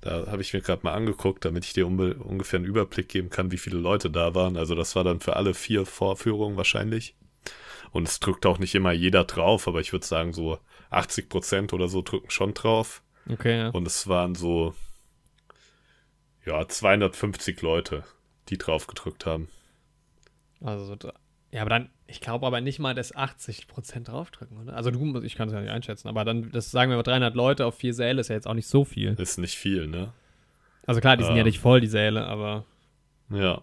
Da 0.00 0.26
habe 0.26 0.42
ich 0.42 0.52
mir 0.52 0.60
gerade 0.60 0.82
mal 0.82 0.92
angeguckt, 0.92 1.44
damit 1.46 1.64
ich 1.64 1.72
dir 1.72 1.86
ungefähr 1.86 2.58
einen 2.58 2.66
Überblick 2.66 3.08
geben 3.08 3.30
kann, 3.30 3.52
wie 3.52 3.56
viele 3.58 3.78
Leute 3.78 4.10
da 4.10 4.34
waren. 4.34 4.58
Also 4.58 4.74
das 4.74 4.94
war 4.96 5.04
dann 5.04 5.20
für 5.20 5.36
alle 5.36 5.54
vier 5.54 5.86
Vorführungen 5.86 6.58
wahrscheinlich. 6.58 7.16
Und 7.90 8.06
es 8.08 8.20
drückt 8.20 8.44
auch 8.44 8.58
nicht 8.58 8.74
immer 8.74 8.92
jeder 8.92 9.24
drauf, 9.24 9.66
aber 9.66 9.80
ich 9.80 9.92
würde 9.92 10.04
sagen, 10.04 10.32
so 10.34 10.58
80 10.90 11.28
Prozent 11.30 11.72
oder 11.72 11.88
so 11.88 12.02
drücken 12.02 12.28
schon 12.30 12.52
drauf. 12.52 13.02
Okay, 13.30 13.58
ja. 13.58 13.68
Und 13.70 13.86
es 13.86 14.06
waren 14.06 14.34
so, 14.34 14.74
ja, 16.46 16.66
250 16.66 17.60
Leute, 17.62 18.04
die 18.48 18.58
drauf 18.58 18.86
gedrückt 18.86 19.26
haben. 19.26 19.48
Also, 20.60 20.96
ja, 21.50 21.60
aber 21.60 21.70
dann, 21.70 21.90
ich 22.06 22.20
glaube 22.20 22.46
aber 22.46 22.60
nicht 22.60 22.78
mal, 22.78 22.94
dass 22.94 23.14
80% 23.14 24.04
draufdrücken, 24.04 24.58
oder? 24.58 24.74
Also, 24.74 24.90
du, 24.90 25.20
ich 25.22 25.36
kann 25.36 25.48
es 25.48 25.54
ja 25.54 25.60
nicht 25.60 25.70
einschätzen, 25.70 26.08
aber 26.08 26.24
dann, 26.24 26.50
das 26.50 26.70
sagen 26.70 26.90
wir 26.90 26.96
mal 26.96 27.02
300 27.02 27.34
Leute 27.34 27.66
auf 27.66 27.76
vier 27.76 27.94
Säle 27.94 28.20
ist 28.20 28.28
ja 28.28 28.34
jetzt 28.34 28.46
auch 28.46 28.54
nicht 28.54 28.66
so 28.68 28.84
viel. 28.84 29.14
Ist 29.14 29.38
nicht 29.38 29.56
viel, 29.56 29.86
ne? 29.86 30.12
Also, 30.86 31.00
klar, 31.00 31.16
die 31.16 31.24
sind 31.24 31.34
ja 31.36 31.40
Ähm. 31.40 31.46
nicht 31.46 31.60
voll, 31.60 31.80
die 31.80 31.86
Säle, 31.86 32.26
aber. 32.26 32.64
Ja. 33.30 33.62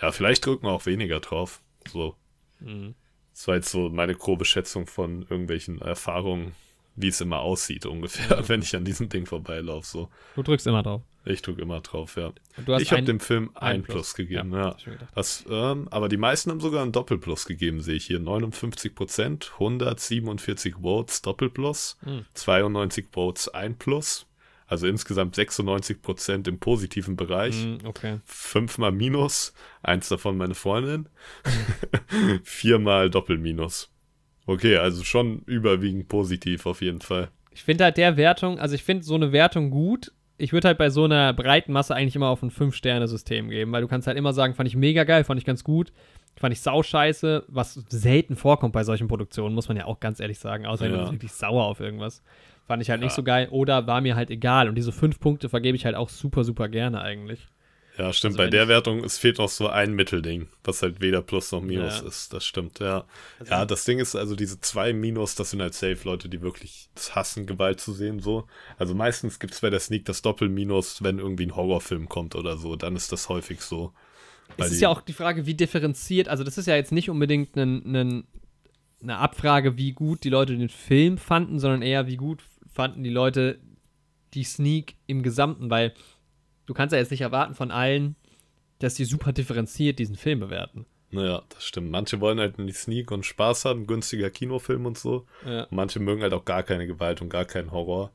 Ja, 0.00 0.10
vielleicht 0.10 0.44
drücken 0.44 0.66
auch 0.66 0.86
weniger 0.86 1.20
drauf. 1.20 1.60
So. 1.88 2.16
Mhm. 2.60 2.94
Das 3.32 3.46
war 3.48 3.56
jetzt 3.56 3.70
so 3.70 3.88
meine 3.88 4.14
grobe 4.14 4.44
Schätzung 4.44 4.86
von 4.86 5.22
irgendwelchen 5.22 5.80
Erfahrungen, 5.80 6.54
wie 6.96 7.08
es 7.08 7.20
immer 7.20 7.40
aussieht 7.40 7.86
ungefähr, 7.86 8.48
wenn 8.48 8.62
ich 8.62 8.74
an 8.74 8.84
diesem 8.84 9.08
Ding 9.08 9.26
vorbeilaufe. 9.26 9.86
So. 9.86 10.08
Du 10.34 10.42
drückst 10.42 10.66
immer 10.66 10.82
drauf. 10.82 11.02
Ich 11.26 11.40
drücke 11.42 11.62
immer 11.62 11.80
drauf, 11.80 12.16
ja. 12.16 12.32
Ich 12.78 12.92
habe 12.92 13.02
dem 13.02 13.18
Film 13.20 13.50
ein 13.54 13.76
ein 13.76 13.82
Plus, 13.82 13.94
Plus. 13.94 14.14
gegeben, 14.14 14.52
Ja, 14.52 14.68
ja. 14.70 14.76
Das, 15.14 15.44
ähm, 15.48 15.88
aber 15.90 16.08
die 16.08 16.16
meisten 16.18 16.50
haben 16.50 16.60
sogar 16.60 16.84
ein 16.84 16.92
Doppelplus 16.92 17.46
gegeben, 17.46 17.80
sehe 17.80 17.94
ich 17.96 18.04
hier. 18.06 18.20
59 18.20 18.94
Prozent, 18.94 19.52
147 19.54 20.76
Votes 20.82 21.22
Doppelplus, 21.22 21.96
Hm. 22.04 22.24
92 22.34 23.06
Votes 23.10 23.48
ein 23.48 23.76
Plus. 23.78 24.26
Also 24.66 24.86
insgesamt 24.86 25.34
96 25.34 26.00
Prozent 26.00 26.48
im 26.48 26.58
positiven 26.58 27.16
Bereich. 27.16 27.64
Mhm, 27.64 27.78
okay. 27.84 28.20
Fünfmal 28.24 28.92
Minus, 28.92 29.52
eins 29.82 30.08
davon 30.08 30.36
meine 30.38 30.54
Freundin. 30.54 31.08
Viermal 32.42 33.10
Doppelminus. 33.10 33.90
Okay, 34.46 34.76
also 34.76 35.04
schon 35.04 35.40
überwiegend 35.46 36.08
positiv 36.08 36.66
auf 36.66 36.80
jeden 36.82 37.00
Fall. 37.00 37.30
Ich 37.50 37.62
finde 37.62 37.84
halt 37.84 37.96
der 37.96 38.16
Wertung, 38.16 38.58
also 38.58 38.74
ich 38.74 38.82
finde 38.84 39.04
so 39.04 39.14
eine 39.14 39.32
Wertung 39.32 39.70
gut. 39.70 40.12
Ich 40.36 40.52
würde 40.52 40.68
halt 40.68 40.78
bei 40.78 40.90
so 40.90 41.04
einer 41.04 41.32
breiten 41.32 41.72
Masse 41.72 41.94
eigentlich 41.94 42.16
immer 42.16 42.28
auf 42.28 42.42
ein 42.42 42.50
5-Sterne-System 42.50 43.50
geben, 43.50 43.70
weil 43.72 43.82
du 43.82 43.88
kannst 43.88 44.06
halt 44.08 44.18
immer 44.18 44.32
sagen, 44.32 44.54
fand 44.54 44.68
ich 44.68 44.74
mega 44.76 45.04
geil, 45.04 45.22
fand 45.24 45.38
ich 45.38 45.44
ganz 45.46 45.62
gut, 45.62 45.92
fand 46.36 46.52
ich 46.52 46.60
sauscheiße, 46.60 47.44
was 47.48 47.74
selten 47.88 48.34
vorkommt 48.34 48.72
bei 48.72 48.82
solchen 48.82 49.06
Produktionen, 49.06 49.54
muss 49.54 49.68
man 49.68 49.76
ja 49.76 49.84
auch 49.84 50.00
ganz 50.00 50.18
ehrlich 50.18 50.38
sagen, 50.40 50.66
außer 50.66 50.88
du 50.88 50.94
Ja. 50.94 51.00
bist 51.02 51.12
wirklich 51.12 51.32
sauer 51.32 51.64
auf 51.64 51.78
irgendwas. 51.80 52.22
Fand 52.66 52.82
ich 52.82 52.90
halt 52.90 53.00
nicht 53.00 53.10
Ja. 53.12 53.16
so 53.16 53.22
geil 53.22 53.48
oder 53.50 53.86
war 53.86 54.00
mir 54.00 54.16
halt 54.16 54.30
egal. 54.30 54.68
Und 54.68 54.74
diese 54.74 54.90
fünf 54.90 55.20
Punkte 55.20 55.48
vergebe 55.48 55.76
ich 55.76 55.84
halt 55.84 55.94
auch 55.94 56.08
super, 56.08 56.42
super 56.44 56.68
gerne 56.68 57.00
eigentlich. 57.00 57.46
Ja, 57.96 58.12
stimmt. 58.12 58.32
Also 58.34 58.42
Bei 58.42 58.50
der 58.50 58.66
Wertung, 58.66 59.04
es 59.04 59.18
fehlt 59.18 59.38
noch 59.38 59.48
so 59.48 59.68
ein 59.68 59.92
Mittelding, 59.94 60.48
was 60.64 60.82
halt 60.82 61.00
weder 61.00 61.22
Plus 61.22 61.52
noch 61.52 61.62
Minus 61.62 62.00
Ja. 62.00 62.08
ist. 62.08 62.32
Das 62.32 62.44
stimmt, 62.44 62.80
ja. 62.80 63.04
Also 63.38 63.52
ja, 63.52 63.64
das 63.64 63.84
Ding 63.84 64.00
ist 64.00 64.16
also, 64.16 64.34
diese 64.34 64.60
zwei 64.60 64.92
Minus, 64.92 65.36
das 65.36 65.50
sind 65.50 65.62
halt 65.62 65.74
safe 65.74 65.98
Leute, 66.04 66.28
die 66.28 66.42
wirklich 66.42 66.88
das 66.96 67.14
hassen, 67.14 67.46
Gewalt 67.46 67.80
zu 67.80 67.92
sehen, 67.92 68.18
so. 68.18 68.46
Also 68.78 68.94
meistens 68.94 69.38
gibt 69.38 69.54
es 69.54 69.60
bei 69.60 69.70
der 69.70 69.78
Sneak 69.78 70.04
das 70.06 70.22
Doppelminus, 70.22 71.02
wenn 71.04 71.18
irgendwie 71.18 71.46
ein 71.46 71.54
Horrorfilm 71.54 72.08
kommt 72.08 72.34
oder 72.34 72.56
so. 72.56 72.74
Dann 72.74 72.96
ist 72.96 73.12
das 73.12 73.28
häufig 73.28 73.60
so. 73.60 73.92
Es 74.56 74.72
ist 74.72 74.80
ja 74.80 74.88
auch 74.88 75.00
die 75.00 75.12
Frage, 75.12 75.46
wie 75.46 75.54
differenziert, 75.54 76.28
also 76.28 76.44
das 76.44 76.58
ist 76.58 76.66
ja 76.66 76.76
jetzt 76.76 76.92
nicht 76.92 77.10
unbedingt 77.10 77.56
ein, 77.56 78.26
eine 79.02 79.18
Abfrage, 79.18 79.76
wie 79.76 79.92
gut 79.92 80.24
die 80.24 80.30
Leute 80.30 80.56
den 80.56 80.68
Film 80.68 81.16
fanden, 81.18 81.58
sondern 81.58 81.82
eher, 81.82 82.06
wie 82.06 82.16
gut 82.16 82.42
fanden 82.72 83.02
die 83.04 83.10
Leute 83.10 83.60
die 84.34 84.44
Sneak 84.44 84.96
im 85.06 85.22
Gesamten, 85.22 85.70
weil 85.70 85.94
du 86.66 86.74
kannst 86.74 86.92
ja 86.92 86.98
jetzt 86.98 87.10
nicht 87.10 87.20
erwarten 87.20 87.54
von 87.54 87.70
allen, 87.70 88.16
dass 88.78 88.94
die 88.94 89.04
super 89.04 89.32
differenziert 89.32 89.98
diesen 89.98 90.16
Film 90.16 90.40
bewerten. 90.40 90.86
Naja, 91.10 91.42
das 91.48 91.64
stimmt. 91.64 91.90
Manche 91.90 92.20
wollen 92.20 92.40
halt 92.40 92.58
in 92.58 92.66
die 92.66 92.72
Sneak 92.72 93.12
und 93.12 93.24
Spaß 93.24 93.66
haben, 93.66 93.86
günstiger 93.86 94.30
Kinofilm 94.30 94.84
und 94.84 94.98
so. 94.98 95.26
Ja. 95.46 95.66
Manche 95.70 96.00
mögen 96.00 96.22
halt 96.22 96.32
auch 96.32 96.44
gar 96.44 96.64
keine 96.64 96.86
Gewalt 96.86 97.22
und 97.22 97.28
gar 97.28 97.44
keinen 97.44 97.70
Horror. 97.70 98.10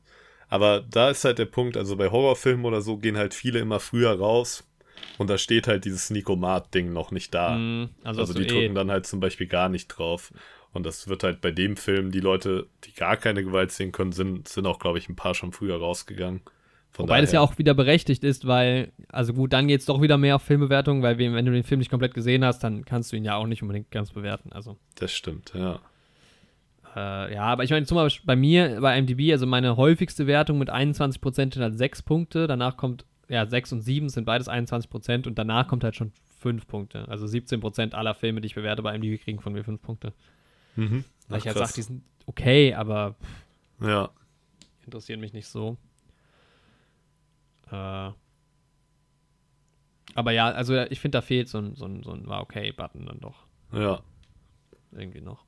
Aber 0.48 0.80
da 0.80 1.10
ist 1.10 1.24
halt 1.24 1.38
der 1.38 1.46
Punkt, 1.46 1.76
also 1.76 1.96
bei 1.96 2.10
Horrorfilmen 2.10 2.66
oder 2.66 2.82
so 2.82 2.98
gehen 2.98 3.16
halt 3.16 3.34
viele 3.34 3.60
immer 3.60 3.80
früher 3.80 4.12
raus 4.18 4.68
und 5.16 5.30
da 5.30 5.38
steht 5.38 5.66
halt 5.66 5.84
dieses 5.84 6.08
Sneakomat-Ding 6.08 6.92
noch 6.92 7.10
nicht 7.10 7.34
da. 7.34 7.56
Mm, 7.56 7.90
also, 8.02 8.20
also 8.20 8.34
die 8.34 8.44
eh, 8.44 8.46
drücken 8.46 8.74
dann 8.74 8.90
halt 8.90 9.06
zum 9.06 9.20
Beispiel 9.20 9.46
gar 9.46 9.68
nicht 9.68 9.88
drauf. 9.88 10.32
Und 10.72 10.86
das 10.86 11.08
wird 11.08 11.24
halt 11.24 11.40
bei 11.40 11.50
dem 11.50 11.76
Film, 11.76 12.10
die 12.10 12.20
Leute, 12.20 12.68
die 12.84 12.92
gar 12.92 13.16
keine 13.16 13.42
Gewalt 13.42 13.72
sehen 13.72 13.92
können, 13.92 14.12
sind, 14.12 14.48
sind 14.48 14.66
auch, 14.66 14.78
glaube 14.78 14.98
ich, 14.98 15.08
ein 15.08 15.16
paar 15.16 15.34
schon 15.34 15.52
früher 15.52 15.78
rausgegangen. 15.78 16.42
Von 16.92 17.04
Wobei 17.04 17.20
das 17.20 17.30
ja 17.32 17.38
daher- 17.40 17.50
auch 17.52 17.58
wieder 17.58 17.72
berechtigt 17.74 18.24
ist, 18.24 18.46
weil, 18.46 18.92
also 19.08 19.32
gut, 19.32 19.52
dann 19.52 19.68
geht 19.68 19.80
es 19.80 19.86
doch 19.86 20.02
wieder 20.02 20.18
mehr 20.18 20.36
auf 20.36 20.42
Filmbewertung, 20.42 21.02
weil 21.02 21.18
wenn 21.18 21.46
du 21.46 21.52
den 21.52 21.62
Film 21.62 21.78
nicht 21.78 21.90
komplett 21.90 22.14
gesehen 22.14 22.44
hast, 22.44 22.64
dann 22.64 22.84
kannst 22.84 23.12
du 23.12 23.16
ihn 23.16 23.24
ja 23.24 23.36
auch 23.36 23.46
nicht 23.46 23.62
unbedingt 23.62 23.90
ganz 23.90 24.10
bewerten. 24.12 24.52
Also 24.52 24.76
Das 24.96 25.12
stimmt, 25.12 25.52
ja. 25.54 25.78
Äh, 26.96 27.34
ja, 27.34 27.42
aber 27.44 27.62
ich 27.62 27.70
meine, 27.70 27.86
zum 27.86 27.94
Beispiel 27.96 28.26
bei 28.26 28.34
mir, 28.34 28.80
bei 28.80 28.98
IMDb, 28.98 29.30
also 29.30 29.46
meine 29.46 29.76
häufigste 29.76 30.26
Wertung 30.26 30.58
mit 30.58 30.68
21% 30.70 31.54
sind 31.54 31.62
halt 31.62 31.78
6 31.78 32.02
Punkte. 32.02 32.48
Danach 32.48 32.76
kommt, 32.76 33.04
ja, 33.28 33.46
6 33.46 33.72
und 33.72 33.80
7 33.82 34.08
sind 34.08 34.24
beides 34.24 34.48
21% 34.48 35.28
und 35.28 35.38
danach 35.38 35.68
kommt 35.68 35.84
halt 35.84 35.94
schon 35.94 36.10
5 36.40 36.66
Punkte. 36.66 37.06
Also 37.08 37.26
17% 37.26 37.94
aller 37.94 38.14
Filme, 38.14 38.40
die 38.40 38.46
ich 38.46 38.56
bewerte 38.56 38.82
bei 38.82 38.92
IMDb, 38.96 39.22
kriegen 39.22 39.38
von 39.40 39.52
mir 39.52 39.62
5 39.62 39.80
Punkte. 39.80 40.12
Mhm. 40.74 41.04
Weil 41.28 41.38
ich 41.38 41.46
halt 41.46 41.56
sage, 41.58 41.72
die 41.76 41.82
sind 41.82 42.02
okay, 42.26 42.74
aber 42.74 43.14
Ja, 43.80 44.10
interessieren 44.84 45.20
mich 45.20 45.32
nicht 45.32 45.46
so. 45.46 45.76
Äh, 47.70 48.10
aber 50.14 50.32
ja, 50.32 50.50
also 50.50 50.76
ich 50.76 51.00
finde, 51.00 51.18
da 51.18 51.22
fehlt 51.22 51.48
so 51.48 51.58
ein, 51.58 51.76
so 51.76 51.84
ein, 51.86 52.02
so 52.02 52.12
ein 52.12 52.26
war 52.26 52.42
okay 52.42 52.72
Button 52.72 53.06
dann 53.06 53.20
doch 53.20 53.46
ja. 53.72 54.00
irgendwie 54.92 55.20
noch. 55.20 55.44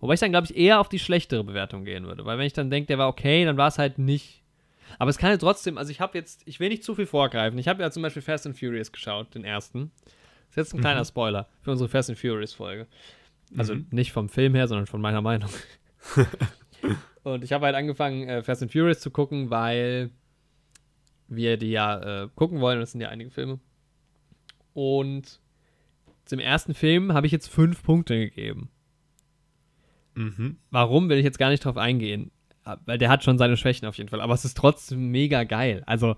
Wobei 0.00 0.14
ich 0.14 0.20
dann, 0.20 0.30
glaube 0.30 0.46
ich, 0.46 0.56
eher 0.56 0.80
auf 0.80 0.88
die 0.88 0.98
schlechtere 0.98 1.44
Bewertung 1.44 1.84
gehen 1.84 2.06
würde. 2.06 2.24
Weil 2.24 2.38
wenn 2.38 2.46
ich 2.46 2.52
dann 2.52 2.70
denke, 2.70 2.86
der 2.88 2.98
war 2.98 3.08
okay, 3.08 3.44
dann 3.44 3.56
war 3.56 3.68
es 3.68 3.78
halt 3.78 3.98
nicht. 3.98 4.42
Aber 4.98 5.10
es 5.10 5.18
kann 5.18 5.30
ja 5.30 5.36
trotzdem, 5.36 5.78
also 5.78 5.90
ich 5.90 6.00
habe 6.00 6.16
jetzt, 6.18 6.42
ich 6.46 6.58
will 6.58 6.68
nicht 6.68 6.84
zu 6.84 6.94
viel 6.94 7.06
vorgreifen. 7.06 7.58
Ich 7.58 7.68
habe 7.68 7.82
ja 7.82 7.90
zum 7.90 8.02
Beispiel 8.02 8.22
Fast 8.22 8.46
and 8.46 8.58
Furious 8.58 8.92
geschaut, 8.92 9.34
den 9.34 9.44
ersten. 9.44 9.92
Das 10.04 10.50
ist 10.50 10.56
jetzt 10.56 10.74
ein 10.74 10.80
kleiner 10.80 11.04
Spoiler 11.04 11.48
für 11.62 11.70
unsere 11.70 11.88
Fast 11.88 12.10
and 12.10 12.18
Furious 12.18 12.52
Folge. 12.54 12.86
Also 13.56 13.74
Mhm. 13.74 13.86
nicht 13.90 14.12
vom 14.12 14.28
Film 14.28 14.54
her, 14.54 14.68
sondern 14.68 14.86
von 14.86 15.00
meiner 15.00 15.20
Meinung. 15.20 15.50
Und 17.22 17.44
ich 17.44 17.52
habe 17.52 17.66
halt 17.66 17.76
angefangen, 17.76 18.28
äh, 18.28 18.42
Fast 18.42 18.62
and 18.62 18.72
Furious 18.72 19.00
zu 19.00 19.10
gucken, 19.10 19.50
weil 19.50 20.10
wir 21.30 21.56
die 21.56 21.70
ja 21.70 22.24
äh, 22.24 22.28
gucken 22.34 22.60
wollen. 22.60 22.80
Das 22.80 22.92
sind 22.92 23.00
ja 23.00 23.08
einige 23.08 23.30
Filme. 23.30 23.58
Und 24.74 25.40
zum 26.24 26.38
ersten 26.38 26.74
Film 26.74 27.12
habe 27.12 27.26
ich 27.26 27.32
jetzt 27.32 27.48
fünf 27.48 27.82
Punkte 27.82 28.18
gegeben. 28.18 28.70
Mhm. 30.14 30.58
Warum 30.70 31.08
will 31.08 31.18
ich 31.18 31.24
jetzt 31.24 31.38
gar 31.38 31.50
nicht 31.50 31.64
drauf 31.64 31.76
eingehen? 31.76 32.30
Weil 32.84 32.98
der 32.98 33.08
hat 33.08 33.24
schon 33.24 33.38
seine 33.38 33.56
Schwächen 33.56 33.88
auf 33.88 33.96
jeden 33.96 34.10
Fall. 34.10 34.20
Aber 34.20 34.34
es 34.34 34.44
ist 34.44 34.56
trotzdem 34.56 35.10
mega 35.10 35.44
geil. 35.44 35.82
Also, 35.86 36.16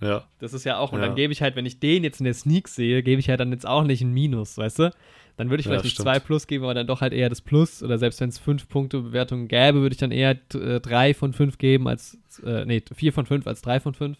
Ja. 0.00 0.24
Das 0.38 0.52
ist 0.52 0.64
ja 0.64 0.78
auch, 0.78 0.92
und 0.92 1.00
Ja. 1.00 1.06
dann 1.06 1.16
gebe 1.16 1.32
ich 1.32 1.42
halt, 1.42 1.56
wenn 1.56 1.66
ich 1.66 1.80
den 1.80 2.04
jetzt 2.04 2.20
in 2.20 2.24
der 2.24 2.34
Sneak 2.34 2.68
sehe, 2.68 3.02
gebe 3.02 3.18
ich 3.20 3.28
halt 3.28 3.40
dann 3.40 3.50
jetzt 3.52 3.66
auch 3.66 3.82
nicht 3.84 4.00
ein 4.02 4.12
Minus, 4.12 4.56
weißt 4.56 4.78
du? 4.78 4.94
Dann 5.36 5.50
würde 5.50 5.60
ich 5.60 5.66
Ja, 5.66 5.70
vielleicht 5.72 5.84
nicht 5.84 5.94
stimmt. 5.94 6.04
zwei 6.04 6.18
Plus 6.20 6.46
geben, 6.46 6.64
aber 6.64 6.74
dann 6.74 6.86
doch 6.86 7.00
halt 7.00 7.12
eher 7.12 7.28
das 7.28 7.40
Plus. 7.40 7.82
Oder 7.82 7.98
selbst 7.98 8.20
wenn 8.20 8.28
es 8.28 8.38
fünf 8.38 8.68
Punkte 8.68 9.00
Bewertungen 9.00 9.46
gäbe, 9.48 9.80
würde 9.80 9.92
ich 9.94 9.98
dann 10.00 10.10
eher 10.10 10.30
äh, 10.54 10.80
drei 10.80 11.14
von 11.14 11.32
fünf 11.32 11.58
geben 11.58 11.86
als, 11.88 12.18
äh, 12.44 12.64
nee, 12.64 12.82
vier 12.92 13.12
von 13.12 13.24
fünf 13.26 13.46
als 13.46 13.62
drei 13.62 13.78
von 13.80 13.94
fünf. 13.94 14.18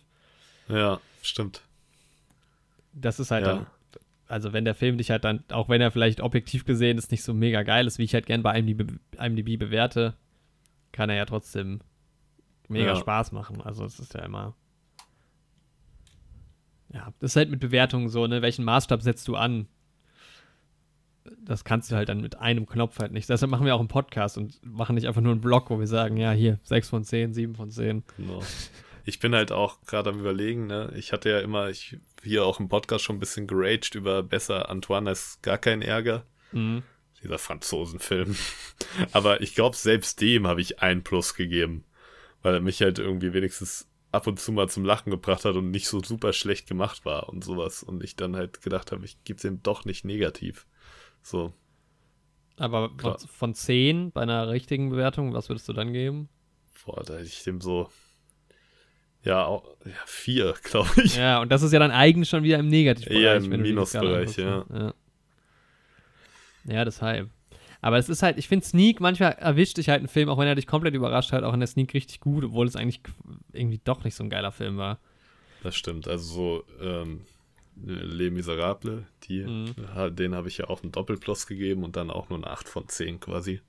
Ja, 0.68 1.00
stimmt. 1.22 1.62
Das 2.92 3.20
ist 3.20 3.30
halt 3.30 3.44
Ja. 3.46 3.54
dann, 3.54 3.66
also 4.28 4.52
wenn 4.52 4.64
der 4.64 4.74
Film 4.74 4.98
dich 4.98 5.10
halt 5.10 5.24
dann, 5.24 5.42
auch 5.50 5.68
wenn 5.68 5.80
er 5.80 5.90
vielleicht 5.90 6.20
objektiv 6.20 6.64
gesehen 6.64 6.98
ist, 6.98 7.10
nicht 7.10 7.22
so 7.22 7.34
mega 7.34 7.62
geil 7.62 7.86
ist, 7.86 7.98
wie 7.98 8.04
ich 8.04 8.14
halt 8.14 8.26
gern 8.26 8.42
bei 8.42 8.58
IMDb, 8.58 8.92
IMDb 9.18 9.58
bewerte, 9.58 10.14
kann 10.92 11.10
er 11.10 11.16
ja 11.16 11.24
trotzdem 11.24 11.80
mega 12.68 12.90
Ja. 12.90 12.96
Spaß 12.96 13.32
machen. 13.32 13.60
Also 13.62 13.84
es 13.84 13.98
ist 13.98 14.14
ja 14.14 14.20
immer. 14.24 14.54
Ja, 16.92 17.12
das 17.20 17.32
ist 17.32 17.36
halt 17.36 17.50
mit 17.50 17.60
Bewertungen 17.60 18.08
so, 18.08 18.26
ne? 18.26 18.42
Welchen 18.42 18.64
Maßstab 18.64 19.02
setzt 19.02 19.28
du 19.28 19.36
an? 19.36 19.66
Das 21.44 21.64
kannst 21.64 21.90
du 21.90 21.96
halt 21.96 22.08
dann 22.08 22.22
mit 22.22 22.38
einem 22.38 22.66
Knopf 22.66 22.98
halt 22.98 23.12
nicht. 23.12 23.28
Deshalb 23.28 23.50
machen 23.50 23.66
wir 23.66 23.74
auch 23.74 23.80
einen 23.80 23.88
Podcast 23.88 24.38
und 24.38 24.58
machen 24.64 24.94
nicht 24.94 25.06
einfach 25.06 25.20
nur 25.20 25.32
einen 25.32 25.42
Blog, 25.42 25.68
wo 25.68 25.78
wir 25.78 25.86
sagen, 25.86 26.16
ja, 26.16 26.32
hier, 26.32 26.58
6 26.62 26.88
von 26.88 27.04
10, 27.04 27.34
7 27.34 27.54
von 27.54 27.70
10. 27.70 28.02
Genau. 28.16 28.42
Ich 29.04 29.20
bin 29.20 29.34
halt 29.34 29.52
auch 29.52 29.80
gerade 29.82 30.10
am 30.10 30.20
überlegen, 30.20 30.66
ne? 30.66 30.92
Ich 30.96 31.12
hatte 31.12 31.30
ja 31.30 31.40
immer, 31.40 31.68
ich 31.68 31.98
hier 32.22 32.44
auch 32.44 32.60
im 32.60 32.68
Podcast 32.68 33.04
schon 33.04 33.16
ein 33.16 33.20
bisschen 33.20 33.46
geraged 33.46 33.94
über 33.94 34.22
besser 34.22 34.68
Antoine 34.70 35.10
ist 35.10 35.42
gar 35.42 35.58
kein 35.58 35.82
Ärger. 35.82 36.24
Mhm. 36.52 36.82
Dieser 37.22 37.38
Franzosenfilm. 37.38 38.36
Aber 39.12 39.40
ich 39.40 39.54
glaube, 39.54 39.76
selbst 39.76 40.20
dem 40.20 40.46
habe 40.46 40.60
ich 40.60 40.80
ein 40.80 41.02
Plus 41.02 41.34
gegeben. 41.34 41.84
Weil 42.42 42.54
er 42.54 42.60
mich 42.60 42.80
halt 42.80 42.98
irgendwie 42.98 43.32
wenigstens 43.32 43.87
ab 44.12 44.26
und 44.26 44.40
zu 44.40 44.52
mal 44.52 44.68
zum 44.68 44.84
Lachen 44.84 45.10
gebracht 45.10 45.44
hat 45.44 45.56
und 45.56 45.70
nicht 45.70 45.86
so 45.88 46.02
super 46.02 46.32
schlecht 46.32 46.68
gemacht 46.68 47.04
war 47.04 47.28
und 47.28 47.44
sowas. 47.44 47.82
Und 47.82 48.02
ich 48.02 48.16
dann 48.16 48.36
halt 48.36 48.62
gedacht 48.62 48.92
habe, 48.92 49.04
ich 49.04 49.22
gebe 49.24 49.38
es 49.38 49.44
ihm 49.44 49.62
doch 49.62 49.84
nicht 49.84 50.04
negativ. 50.04 50.66
So, 51.22 51.52
Aber 52.56 52.88
von, 52.88 52.96
Klar. 52.96 53.18
von 53.18 53.54
10 53.54 54.12
bei 54.12 54.22
einer 54.22 54.48
richtigen 54.48 54.90
Bewertung, 54.90 55.34
was 55.34 55.48
würdest 55.48 55.68
du 55.68 55.72
dann 55.72 55.92
geben? 55.92 56.28
boah, 56.88 57.04
da 57.04 57.14
hätte 57.14 57.24
ich 57.24 57.44
dem 57.44 57.60
so, 57.60 57.90
ja, 59.22 59.44
auch, 59.44 59.76
ja 59.84 59.92
vier, 60.06 60.54
glaube 60.62 61.02
ich. 61.02 61.16
Ja, 61.16 61.40
und 61.40 61.50
das 61.52 61.62
ist 61.62 61.72
ja 61.72 61.78
dann 61.78 61.90
eigentlich 61.90 62.28
schon 62.28 62.42
wieder 62.42 62.58
im 62.58 62.68
Negativbereich. 62.68 63.22
Eher 63.22 63.36
im 63.36 63.48
Minusbereich, 63.48 64.36
ne? 64.38 64.64
ja. 64.72 64.94
Ja, 66.64 66.84
deshalb. 66.84 67.30
Aber 67.80 67.96
es 67.98 68.08
ist 68.08 68.22
halt, 68.22 68.38
ich 68.38 68.48
finde 68.48 68.66
Sneak, 68.66 69.00
manchmal 69.00 69.32
erwischt 69.34 69.76
dich 69.76 69.88
halt 69.88 70.02
ein 70.02 70.08
Film, 70.08 70.28
auch 70.28 70.38
wenn 70.38 70.48
er 70.48 70.56
dich 70.56 70.66
komplett 70.66 70.94
überrascht 70.94 71.30
hat, 71.32 71.44
auch 71.44 71.54
in 71.54 71.60
der 71.60 71.66
Sneak 71.68 71.94
richtig 71.94 72.18
gut, 72.20 72.44
obwohl 72.44 72.66
es 72.66 72.74
eigentlich 72.76 73.00
irgendwie 73.52 73.80
doch 73.84 74.02
nicht 74.04 74.16
so 74.16 74.24
ein 74.24 74.30
geiler 74.30 74.50
Film 74.52 74.76
war. 74.78 74.98
Das 75.62 75.76
stimmt. 75.76 76.08
Also 76.08 76.24
so 76.34 76.64
ähm, 76.80 77.20
Les 77.84 78.32
Miserables, 78.32 79.04
die, 79.24 79.44
Mhm. 79.44 80.16
den 80.16 80.34
habe 80.34 80.48
ich 80.48 80.58
ja 80.58 80.68
auch 80.68 80.82
einen 80.82 80.90
Doppelplus 80.90 81.46
gegeben 81.46 81.84
und 81.84 81.94
dann 81.94 82.10
auch 82.10 82.28
nur 82.28 82.38
eine 82.38 82.48
8 82.48 82.68
von 82.68 82.88
10 82.88 83.20
quasi. 83.20 83.60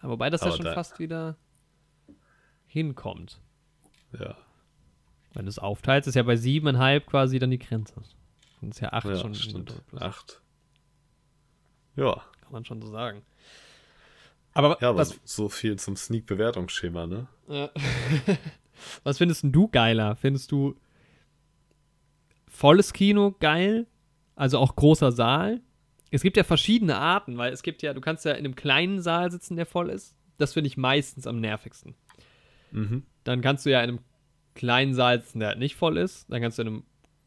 Aber 0.00 0.14
wobei 0.14 0.30
das 0.30 0.40
ja 0.40 0.48
Aber 0.48 0.56
schon 0.56 0.64
da- 0.64 0.74
fast 0.74 0.98
wieder 0.98 1.36
hinkommt. 2.66 3.40
Ja, 4.18 4.36
Wenn 5.34 5.44
du 5.44 5.48
es 5.48 5.60
aufteilst, 5.60 6.08
ist 6.08 6.16
ja 6.16 6.24
bei 6.24 6.34
siebeneinhalb 6.34 7.06
quasi 7.06 7.38
dann 7.38 7.50
die 7.52 7.60
Grenze. 7.60 7.94
Dann 8.60 8.70
ist 8.70 8.80
ja 8.80 8.92
acht 8.92 9.06
ja 9.06 9.16
schon 9.16 9.34
stimmt. 9.36 9.70
Doppelplus. 9.70 10.02
8. 10.02 10.42
Ja, 11.94 12.22
Kann 12.50 12.54
man 12.54 12.64
schon 12.64 12.82
so 12.82 12.90
sagen. 12.90 13.22
Aber, 14.54 14.76
ja, 14.80 14.88
aber 14.88 14.98
was, 14.98 15.20
so 15.22 15.48
viel 15.48 15.78
zum 15.78 15.94
Sneak-Bewertungsschema, 15.94 17.06
ne? 17.06 17.28
Ja. 17.46 17.70
Was 19.04 19.18
findest 19.18 19.44
du 19.44 19.68
geiler? 19.68 20.16
Findest 20.16 20.50
du 20.50 20.74
volles 22.48 22.92
Kino 22.92 23.36
geil? 23.38 23.86
Also 24.34 24.58
auch 24.58 24.74
großer 24.74 25.12
Saal? 25.12 25.60
Es 26.10 26.22
gibt 26.22 26.36
ja 26.36 26.42
verschiedene 26.42 26.96
Arten, 26.96 27.38
weil 27.38 27.52
es 27.52 27.62
gibt 27.62 27.82
ja, 27.82 27.94
du 27.94 28.00
kannst 28.00 28.24
ja 28.24 28.32
in 28.32 28.44
einem 28.44 28.56
kleinen 28.56 29.00
Saal 29.00 29.30
sitzen, 29.30 29.54
der 29.54 29.66
voll 29.66 29.90
ist. 29.90 30.16
Das 30.38 30.54
finde 30.54 30.66
ich 30.66 30.76
meistens 30.76 31.28
am 31.28 31.38
nervigsten. 31.38 31.94
Mhm. 32.72 33.04
Dann 33.22 33.42
kannst 33.42 33.64
du 33.64 33.70
ja 33.70 33.80
in 33.82 33.90
einem 33.90 33.98
kleinen 34.54 34.94
Saal 34.94 35.20
sitzen, 35.20 35.38
der 35.38 35.50
halt 35.50 35.58
nicht 35.60 35.76
voll 35.76 35.96
ist. 35.96 36.28
Dann 36.28 36.42
kannst 36.42 36.58
du 36.58 36.62
in 36.62 36.68
einem 36.68 36.82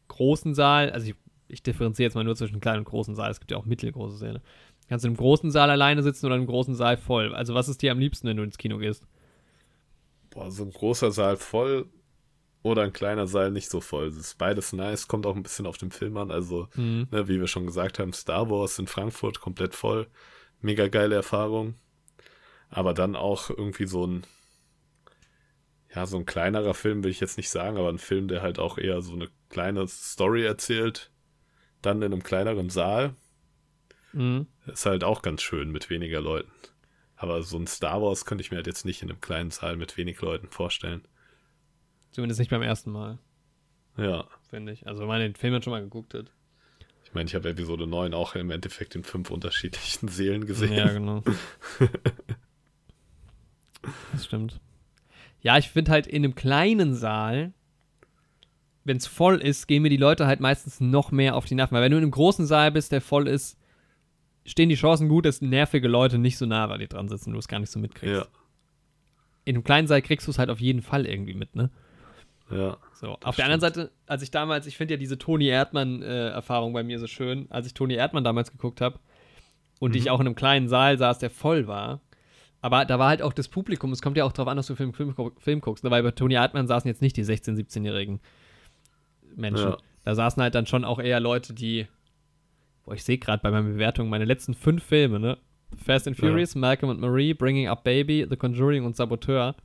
großen 0.08 0.54
Saal, 0.54 0.90
also 0.90 1.08
ich, 1.08 1.14
ich 1.48 1.62
differenziere 1.62 2.08
jetzt 2.08 2.14
mal 2.14 2.24
nur 2.24 2.36
zwischen 2.36 2.60
kleinen 2.60 2.80
und 2.80 2.84
großen 2.84 3.14
Saal. 3.14 3.30
Es 3.30 3.40
gibt 3.40 3.50
ja 3.50 3.56
auch 3.56 3.64
mittelgroße 3.64 4.18
Säle. 4.18 4.42
Kannst 4.88 5.04
du 5.04 5.08
einem 5.08 5.16
großen 5.16 5.50
Saal 5.50 5.70
alleine 5.70 6.02
sitzen 6.02 6.26
oder 6.26 6.34
einem 6.34 6.46
großen 6.46 6.74
Saal 6.74 6.96
voll. 6.96 7.34
Also 7.34 7.54
was 7.54 7.68
ist 7.68 7.80
dir 7.82 7.92
am 7.92 7.98
liebsten, 7.98 8.28
wenn 8.28 8.36
du 8.36 8.42
ins 8.42 8.58
Kino 8.58 8.78
gehst? 8.78 9.06
Boah, 10.30 10.50
so 10.50 10.64
ein 10.64 10.70
großer 10.72 11.10
Saal 11.10 11.36
voll 11.36 11.86
oder 12.62 12.82
ein 12.82 12.92
kleiner 12.92 13.26
Saal 13.26 13.50
nicht 13.50 13.70
so 13.70 13.80
voll. 13.80 14.08
Das 14.10 14.18
ist 14.18 14.38
beides 14.38 14.72
nice, 14.72 15.08
kommt 15.08 15.26
auch 15.26 15.36
ein 15.36 15.42
bisschen 15.42 15.66
auf 15.66 15.78
den 15.78 15.90
Film 15.90 16.16
an. 16.16 16.30
Also, 16.30 16.68
Mhm. 16.74 17.06
ne, 17.10 17.28
wie 17.28 17.40
wir 17.40 17.46
schon 17.46 17.66
gesagt 17.66 17.98
haben, 17.98 18.12
Star 18.12 18.50
Wars 18.50 18.78
in 18.78 18.86
Frankfurt 18.86 19.40
komplett 19.40 19.74
voll. 19.74 20.06
Mega 20.60 20.88
geile 20.88 21.14
Erfahrung. 21.14 21.74
Aber 22.70 22.94
dann 22.94 23.16
auch 23.16 23.50
irgendwie 23.50 23.86
so 23.86 24.06
ein, 24.06 24.24
ja, 25.94 26.06
so 26.06 26.16
ein 26.16 26.26
kleinerer 26.26 26.74
Film 26.74 27.04
will 27.04 27.10
ich 27.10 27.20
jetzt 27.20 27.36
nicht 27.36 27.50
sagen, 27.50 27.76
aber 27.76 27.88
ein 27.88 27.98
Film, 27.98 28.28
der 28.28 28.42
halt 28.42 28.58
auch 28.58 28.78
eher 28.78 29.00
so 29.00 29.12
eine 29.12 29.28
kleine 29.48 29.86
Story 29.86 30.44
erzählt. 30.44 31.10
Dann 31.82 31.98
in 32.02 32.12
einem 32.12 32.22
kleineren 32.22 32.70
Saal. 32.70 33.14
Mhm. 34.14 34.46
Ist 34.66 34.86
halt 34.86 35.04
auch 35.04 35.22
ganz 35.22 35.42
schön 35.42 35.70
mit 35.70 35.90
weniger 35.90 36.20
Leuten. 36.20 36.50
Aber 37.16 37.42
so 37.42 37.56
ein 37.58 37.66
Star 37.66 38.02
Wars 38.02 38.24
könnte 38.24 38.42
ich 38.42 38.50
mir 38.50 38.56
halt 38.58 38.66
jetzt 38.66 38.84
nicht 38.84 39.02
in 39.02 39.10
einem 39.10 39.20
kleinen 39.20 39.50
Saal 39.50 39.76
mit 39.76 39.96
wenig 39.96 40.20
Leuten 40.20 40.48
vorstellen. 40.48 41.02
Zumindest 42.12 42.38
nicht 42.40 42.50
beim 42.50 42.62
ersten 42.62 42.90
Mal, 42.92 43.18
Ja. 43.96 44.26
finde 44.50 44.72
ich. 44.72 44.86
Also 44.86 45.00
wenn 45.00 45.08
man 45.08 45.20
den 45.20 45.34
Film 45.34 45.60
schon 45.62 45.70
mal 45.72 45.82
geguckt 45.82 46.14
hat. 46.14 46.32
Ich 47.04 47.12
meine, 47.14 47.28
ich 47.28 47.34
habe 47.34 47.48
Episode 47.50 47.86
9 47.86 48.12
auch 48.14 48.34
im 48.34 48.50
Endeffekt 48.50 48.94
in 48.96 49.04
fünf 49.04 49.30
unterschiedlichen 49.30 50.08
Seelen 50.08 50.46
gesehen. 50.46 50.72
Ja, 50.74 50.92
genau. 50.92 51.22
das 54.12 54.24
stimmt. 54.26 54.60
Ja, 55.40 55.58
ich 55.58 55.68
finde 55.70 55.90
halt 55.92 56.06
in 56.06 56.24
einem 56.24 56.34
kleinen 56.34 56.94
Saal, 56.94 57.52
wenn 58.84 58.96
es 58.96 59.06
voll 59.06 59.36
ist, 59.40 59.66
gehen 59.66 59.82
mir 59.82 59.90
die 59.90 59.96
Leute 59.96 60.26
halt 60.26 60.40
meistens 60.40 60.80
noch 60.80 61.10
mehr 61.10 61.36
auf 61.36 61.44
die 61.46 61.54
Nerven. 61.54 61.74
Weil 61.74 61.82
wenn 61.82 61.92
du 61.92 61.98
in 61.98 62.02
einem 62.04 62.10
großen 62.10 62.46
Saal 62.46 62.72
bist, 62.72 62.92
der 62.92 63.00
voll 63.00 63.28
ist, 63.28 63.58
stehen 64.44 64.68
die 64.68 64.74
Chancen 64.74 65.08
gut, 65.08 65.24
dass 65.24 65.40
nervige 65.40 65.88
Leute 65.88 66.18
nicht 66.18 66.38
so 66.38 66.46
nah 66.46 66.66
bei 66.66 66.78
dir 66.78 66.88
dran 66.88 67.08
sitzen 67.08 67.32
du 67.32 67.38
es 67.38 67.48
gar 67.48 67.60
nicht 67.60 67.70
so 67.70 67.78
mitkriegst. 67.78 68.14
Ja, 68.14 68.26
In 69.44 69.56
einem 69.56 69.64
kleinen 69.64 69.86
Saal 69.86 70.02
kriegst 70.02 70.26
du 70.26 70.30
es 70.30 70.38
halt 70.38 70.50
auf 70.50 70.60
jeden 70.60 70.82
Fall 70.82 71.06
irgendwie 71.06 71.34
mit, 71.34 71.54
ne? 71.56 71.70
ja. 72.50 72.76
So, 72.94 73.18
auf 73.22 73.36
der 73.36 73.46
anderen 73.46 73.60
Seite, 73.60 73.90
als 74.06 74.22
ich 74.22 74.30
damals, 74.30 74.66
ich 74.66 74.76
finde 74.76 74.94
ja 74.94 74.98
diese 74.98 75.18
Toni 75.18 75.46
Erdmann-Erfahrung 75.46 76.72
bei 76.72 76.82
mir 76.82 76.98
so 76.98 77.06
schön, 77.06 77.46
als 77.50 77.66
ich 77.66 77.74
Toni 77.74 77.94
Erdmann 77.94 78.24
damals 78.24 78.52
geguckt 78.52 78.80
habe 78.80 78.98
und 79.80 79.96
ich 79.96 80.10
auch 80.10 80.20
in 80.20 80.26
einem 80.26 80.36
kleinen 80.36 80.68
Saal 80.68 80.98
saß, 80.98 81.18
der 81.18 81.30
voll 81.30 81.66
war. 81.66 82.00
Aber 82.60 82.84
da 82.86 82.98
war 82.98 83.08
halt 83.08 83.20
auch 83.20 83.34
das 83.34 83.48
Publikum, 83.48 83.92
es 83.92 84.00
kommt 84.00 84.16
ja 84.16 84.24
auch 84.24 84.32
darauf 84.32 84.48
an, 84.48 84.56
dass 84.56 84.68
du 84.68 84.74
Film, 84.74 84.94
Film, 84.94 85.14
Film 85.36 85.60
guckst, 85.60 85.84
ne? 85.84 85.90
weil 85.90 86.02
bei 86.02 86.12
Toni 86.12 86.34
Erdmann 86.34 86.66
saßen 86.66 86.88
jetzt 86.88 87.02
nicht 87.02 87.16
die 87.16 87.24
16-, 87.24 87.56
17-jährigen 87.56 88.20
Menschen. 89.36 89.70
Ja. 89.70 89.76
Da 90.04 90.14
saßen 90.14 90.42
halt 90.42 90.54
dann 90.54 90.66
schon 90.66 90.84
auch 90.84 90.98
eher 90.98 91.20
Leute, 91.20 91.52
die, 91.52 91.86
boah, 92.84 92.94
ich 92.94 93.04
sehe 93.04 93.18
gerade 93.18 93.42
bei 93.42 93.50
meiner 93.50 93.68
Bewertung 93.68 94.08
meine 94.08 94.24
letzten 94.24 94.54
fünf 94.54 94.82
Filme, 94.82 95.18
ne? 95.18 95.38
Fast 95.76 96.06
and 96.06 96.16
Ja. 96.18 96.28
Furious, 96.28 96.54
Malcolm 96.54 96.90
and 96.90 97.00
Marie, 97.00 97.34
Bringing 97.34 97.68
Up 97.68 97.84
Baby, 97.84 98.26
The 98.28 98.36
Conjuring 98.36 98.84
und 98.84 98.96
Saboteur. 98.96 99.56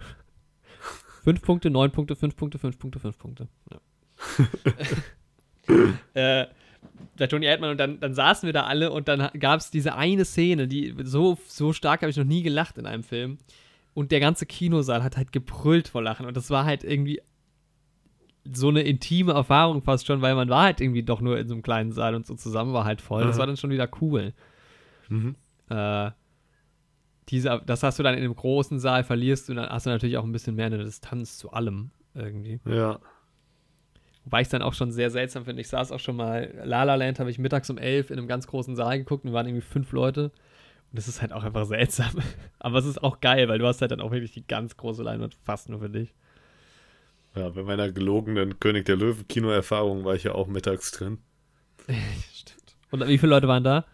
Fünf 1.23 1.41
Punkte, 1.41 1.69
neun 1.69 1.91
Punkte, 1.91 2.15
fünf 2.15 2.35
Punkte, 2.35 2.57
fünf 2.57 2.79
Punkte, 2.79 2.99
fünf 2.99 3.17
Punkte. 3.19 3.47
Ja. 3.71 3.79
äh, 6.41 6.47
bei 7.17 7.27
Tony 7.27 7.45
Erdmann 7.45 7.71
und 7.71 7.77
dann, 7.77 7.99
dann 7.99 8.13
saßen 8.13 8.47
wir 8.47 8.53
da 8.53 8.63
alle 8.63 8.91
und 8.91 9.07
dann 9.07 9.29
gab 9.37 9.59
es 9.59 9.69
diese 9.69 9.95
eine 9.95 10.25
Szene, 10.25 10.67
die 10.67 10.95
so, 11.03 11.37
so 11.47 11.73
stark 11.73 12.01
habe 12.01 12.09
ich 12.09 12.17
noch 12.17 12.23
nie 12.25 12.41
gelacht 12.41 12.77
in 12.77 12.85
einem 12.85 13.03
Film. 13.03 13.37
Und 13.93 14.11
der 14.11 14.21
ganze 14.21 14.45
Kinosaal 14.45 15.03
hat 15.03 15.17
halt 15.17 15.31
gebrüllt 15.31 15.89
vor 15.89 16.01
Lachen 16.01 16.25
und 16.25 16.37
das 16.37 16.49
war 16.49 16.65
halt 16.65 16.83
irgendwie 16.83 17.21
so 18.45 18.69
eine 18.69 18.81
intime 18.81 19.33
Erfahrung 19.33 19.81
fast 19.81 20.07
schon, 20.07 20.21
weil 20.21 20.35
man 20.35 20.49
war 20.49 20.63
halt 20.63 20.81
irgendwie 20.81 21.03
doch 21.03 21.21
nur 21.21 21.37
in 21.37 21.47
so 21.47 21.53
einem 21.53 21.61
kleinen 21.63 21.91
Saal 21.91 22.15
und 22.15 22.25
so 22.25 22.35
zusammen 22.35 22.73
war 22.73 22.85
halt 22.85 23.01
voll. 23.01 23.23
Das 23.25 23.35
Mhm. 23.35 23.39
war 23.39 23.47
dann 23.47 23.57
schon 23.57 23.69
wieder 23.69 23.89
cool. 24.01 24.33
Mhm. 25.09 25.35
Äh, 25.69 26.11
diese, 27.29 27.61
das 27.65 27.83
hast 27.83 27.99
du 27.99 28.03
dann 28.03 28.15
in 28.15 28.21
einem 28.23 28.35
großen 28.35 28.79
Saal, 28.79 29.03
verlierst 29.03 29.49
du, 29.49 29.53
dann 29.53 29.69
hast 29.69 29.85
du 29.85 29.91
natürlich 29.91 30.17
auch 30.17 30.23
ein 30.23 30.31
bisschen 30.31 30.55
mehr 30.55 30.65
eine 30.67 30.79
Distanz 30.79 31.37
zu 31.37 31.51
allem 31.51 31.91
irgendwie. 32.15 32.59
Ja. 32.65 32.99
Wobei 34.25 34.41
ich 34.41 34.45
es 34.47 34.51
dann 34.51 34.61
auch 34.63 34.73
schon 34.73 34.91
sehr 34.91 35.09
seltsam 35.11 35.45
finde. 35.45 35.61
Ich 35.61 35.67
saß 35.69 35.91
auch 35.91 35.99
schon 35.99 36.15
mal, 36.15 36.53
La 36.63 36.83
La 36.83 36.95
Land 36.95 37.19
habe 37.19 37.29
ich 37.29 37.37
mittags 37.39 37.69
um 37.69 37.77
elf 37.77 38.09
in 38.09 38.17
einem 38.17 38.27
ganz 38.27 38.47
großen 38.47 38.75
Saal 38.75 38.97
geguckt 38.99 39.25
und 39.25 39.33
waren 39.33 39.45
irgendwie 39.47 39.65
fünf 39.65 39.91
Leute. 39.91 40.25
Und 40.91 40.97
das 40.97 41.07
ist 41.07 41.21
halt 41.21 41.31
auch 41.33 41.43
einfach 41.43 41.65
seltsam. 41.65 42.09
Aber 42.59 42.79
es 42.79 42.85
ist 42.85 43.03
auch 43.03 43.19
geil, 43.21 43.47
weil 43.47 43.59
du 43.59 43.67
hast 43.67 43.81
halt 43.81 43.91
dann 43.91 44.01
auch 44.01 44.11
wirklich 44.11 44.31
die 44.33 44.45
ganz 44.45 44.75
große 44.75 45.03
Leinwand 45.03 45.35
fast 45.43 45.69
nur 45.69 45.79
für 45.79 45.89
dich. 45.89 46.13
Ja, 47.35 47.49
bei 47.49 47.63
meiner 47.63 47.91
gelogenen 47.91 48.59
König 48.59 48.85
der 48.85 48.95
Löwen 48.97 49.27
Kinoerfahrung 49.27 50.03
war 50.05 50.15
ich 50.15 50.23
ja 50.23 50.33
auch 50.33 50.47
mittags 50.47 50.91
drin. 50.91 51.19
Stimmt. 52.33 52.75
Und 52.91 53.07
wie 53.07 53.17
viele 53.17 53.29
Leute 53.31 53.47
waren 53.47 53.63
da? 53.63 53.85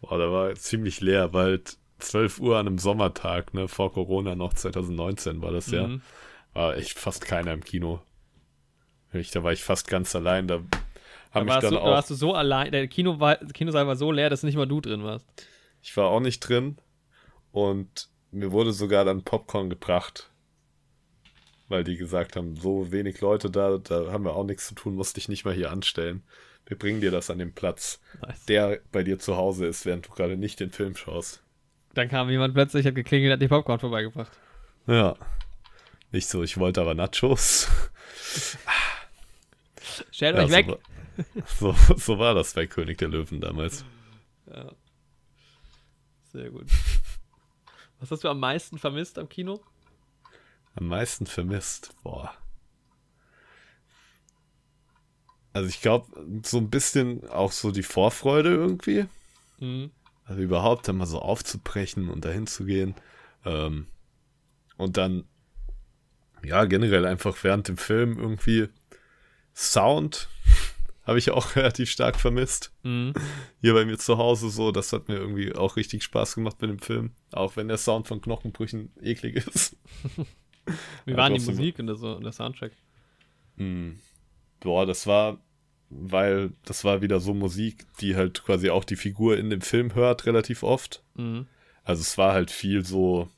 Boah, 0.00 0.18
da 0.18 0.30
war 0.30 0.54
ziemlich 0.54 1.00
leer, 1.00 1.32
weil 1.32 1.44
halt 1.46 1.78
12 1.98 2.38
Uhr 2.40 2.58
an 2.58 2.66
einem 2.66 2.78
Sommertag, 2.78 3.54
ne, 3.54 3.68
vor 3.68 3.92
Corona 3.92 4.34
noch 4.34 4.54
2019 4.54 5.42
war 5.42 5.50
das 5.52 5.70
ja. 5.70 5.88
Mhm. 5.88 6.02
War 6.52 6.76
echt 6.76 6.98
fast 6.98 7.24
keiner 7.24 7.52
im 7.52 7.64
Kino. 7.64 8.02
Ich, 9.12 9.30
da 9.30 9.42
war 9.42 9.52
ich 9.52 9.62
fast 9.64 9.88
ganz 9.88 10.14
allein. 10.16 10.48
Da 10.48 10.62
Da 11.32 11.40
haben 11.40 11.46
mich 11.46 11.48
warst, 11.48 11.62
dann 11.62 11.74
du, 11.74 11.80
da 11.82 11.90
auch. 11.90 11.90
warst 11.90 12.10
du 12.10 12.14
so 12.14 12.34
allein, 12.34 12.72
der 12.72 12.88
Kino 12.88 13.20
war, 13.20 13.36
Kinosaal 13.36 13.86
war 13.86 13.96
so 13.96 14.12
leer, 14.12 14.30
dass 14.30 14.42
nicht 14.42 14.56
mal 14.56 14.66
du 14.66 14.80
drin 14.80 15.04
warst. 15.04 15.26
Ich 15.82 15.96
war 15.96 16.06
auch 16.08 16.20
nicht 16.20 16.40
drin. 16.40 16.78
Und 17.52 18.08
mir 18.30 18.52
wurde 18.52 18.72
sogar 18.72 19.04
dann 19.04 19.24
Popcorn 19.24 19.70
gebracht. 19.70 20.27
Weil 21.68 21.84
die 21.84 21.96
gesagt 21.96 22.34
haben, 22.36 22.56
so 22.56 22.90
wenig 22.92 23.20
Leute 23.20 23.50
da, 23.50 23.76
da 23.78 24.10
haben 24.10 24.24
wir 24.24 24.34
auch 24.34 24.44
nichts 24.44 24.66
zu 24.68 24.74
tun, 24.74 24.94
musst 24.94 25.16
dich 25.16 25.28
nicht 25.28 25.44
mal 25.44 25.52
hier 25.54 25.70
anstellen. 25.70 26.22
Wir 26.66 26.78
bringen 26.78 27.00
dir 27.00 27.10
das 27.10 27.30
an 27.30 27.38
den 27.38 27.52
Platz, 27.54 28.00
Nice. 28.22 28.44
der 28.46 28.80
bei 28.92 29.02
dir 29.02 29.18
zu 29.18 29.36
Hause 29.36 29.66
ist, 29.66 29.84
während 29.86 30.06
du 30.06 30.10
gerade 30.10 30.36
nicht 30.36 30.60
den 30.60 30.70
Film 30.70 30.96
schaust. 30.96 31.42
Dann 31.94 32.08
kam 32.08 32.30
jemand 32.30 32.54
plötzlich, 32.54 32.86
hat 32.86 32.94
geklingelt, 32.94 33.32
hat 33.32 33.42
die 33.42 33.48
Popcorn 33.48 33.80
vorbeigebracht. 33.80 34.32
Ja. 34.86 35.16
Nicht 36.12 36.28
so, 36.28 36.42
ich 36.42 36.56
wollte 36.58 36.80
aber 36.80 36.94
Nachos. 36.94 37.68
Stellt 40.10 40.36
Ja, 40.36 40.44
euch 40.44 40.50
weg. 40.50 40.66
So, 41.58 41.68
war- 41.68 41.74
so, 41.74 41.96
so 41.96 42.18
war 42.18 42.34
das 42.34 42.54
bei 42.54 42.66
König 42.66 42.98
der 42.98 43.08
Löwen 43.08 43.40
damals. 43.40 43.84
Ja. 44.46 44.72
Sehr 46.32 46.50
gut. 46.50 46.66
Was 48.00 48.10
hast 48.10 48.24
du 48.24 48.28
am 48.28 48.38
meisten 48.40 48.78
vermisst 48.78 49.18
am 49.18 49.28
Kino? 49.28 49.60
Am 50.78 50.86
meisten 50.86 51.26
vermisst. 51.26 51.90
Boah. 52.04 52.32
Also 55.52 55.68
ich 55.68 55.80
glaube, 55.80 56.06
so 56.44 56.58
ein 56.58 56.70
bisschen 56.70 57.28
auch 57.28 57.50
so 57.50 57.72
die 57.72 57.82
Vorfreude 57.82 58.50
irgendwie. 58.50 59.06
Mhm. 59.58 59.90
Also 60.24 60.40
überhaupt 60.40 60.86
dann 60.86 60.98
mal 60.98 61.06
so 61.06 61.18
aufzubrechen 61.18 62.08
und 62.08 62.24
dahin 62.24 62.46
zu 62.46 62.64
gehen. 62.64 62.94
Ähm, 63.44 63.88
und 64.76 64.96
dann, 64.96 65.24
ja, 66.44 66.64
generell 66.66 67.06
einfach 67.06 67.36
während 67.42 67.66
dem 67.66 67.76
Film 67.76 68.16
irgendwie 68.16 68.68
Sound 69.56 70.28
habe 71.08 71.18
ich 71.18 71.32
auch 71.32 71.56
relativ 71.56 71.90
stark 71.90 72.20
vermisst. 72.20 72.70
Mhm. 72.84 73.14
Hier 73.60 73.74
bei 73.74 73.84
mir 73.84 73.98
zu 73.98 74.16
Hause 74.16 74.48
so, 74.48 74.70
das 74.70 74.92
hat 74.92 75.08
mir 75.08 75.16
irgendwie 75.16 75.56
auch 75.56 75.74
richtig 75.74 76.04
Spaß 76.04 76.36
gemacht 76.36 76.62
mit 76.62 76.70
dem 76.70 76.78
Film. 76.78 77.14
Auch 77.32 77.56
wenn 77.56 77.66
der 77.66 77.78
Sound 77.78 78.06
von 78.06 78.20
Knochenbrüchen 78.20 78.92
eklig 79.02 79.44
ist. 79.44 79.76
Wie 81.04 81.16
waren 81.16 81.34
die 81.34 81.40
Musik 81.40 81.78
und 81.78 81.86
der, 81.86 81.96
so, 81.96 82.18
der 82.18 82.32
Soundtrack? 82.32 82.72
Hm. 83.56 83.98
Boah, 84.60 84.86
das 84.86 85.06
war, 85.06 85.38
weil 85.90 86.52
das 86.64 86.84
war 86.84 87.02
wieder 87.02 87.20
so 87.20 87.34
Musik, 87.34 87.86
die 88.00 88.16
halt 88.16 88.42
quasi 88.44 88.70
auch 88.70 88.84
die 88.84 88.96
Figur 88.96 89.38
in 89.38 89.50
dem 89.50 89.60
Film 89.60 89.94
hört, 89.94 90.26
relativ 90.26 90.62
oft. 90.62 91.02
Mhm. 91.14 91.46
Also 91.84 92.02
es 92.02 92.18
war 92.18 92.32
halt 92.32 92.50
viel 92.50 92.84
so, 92.84 93.28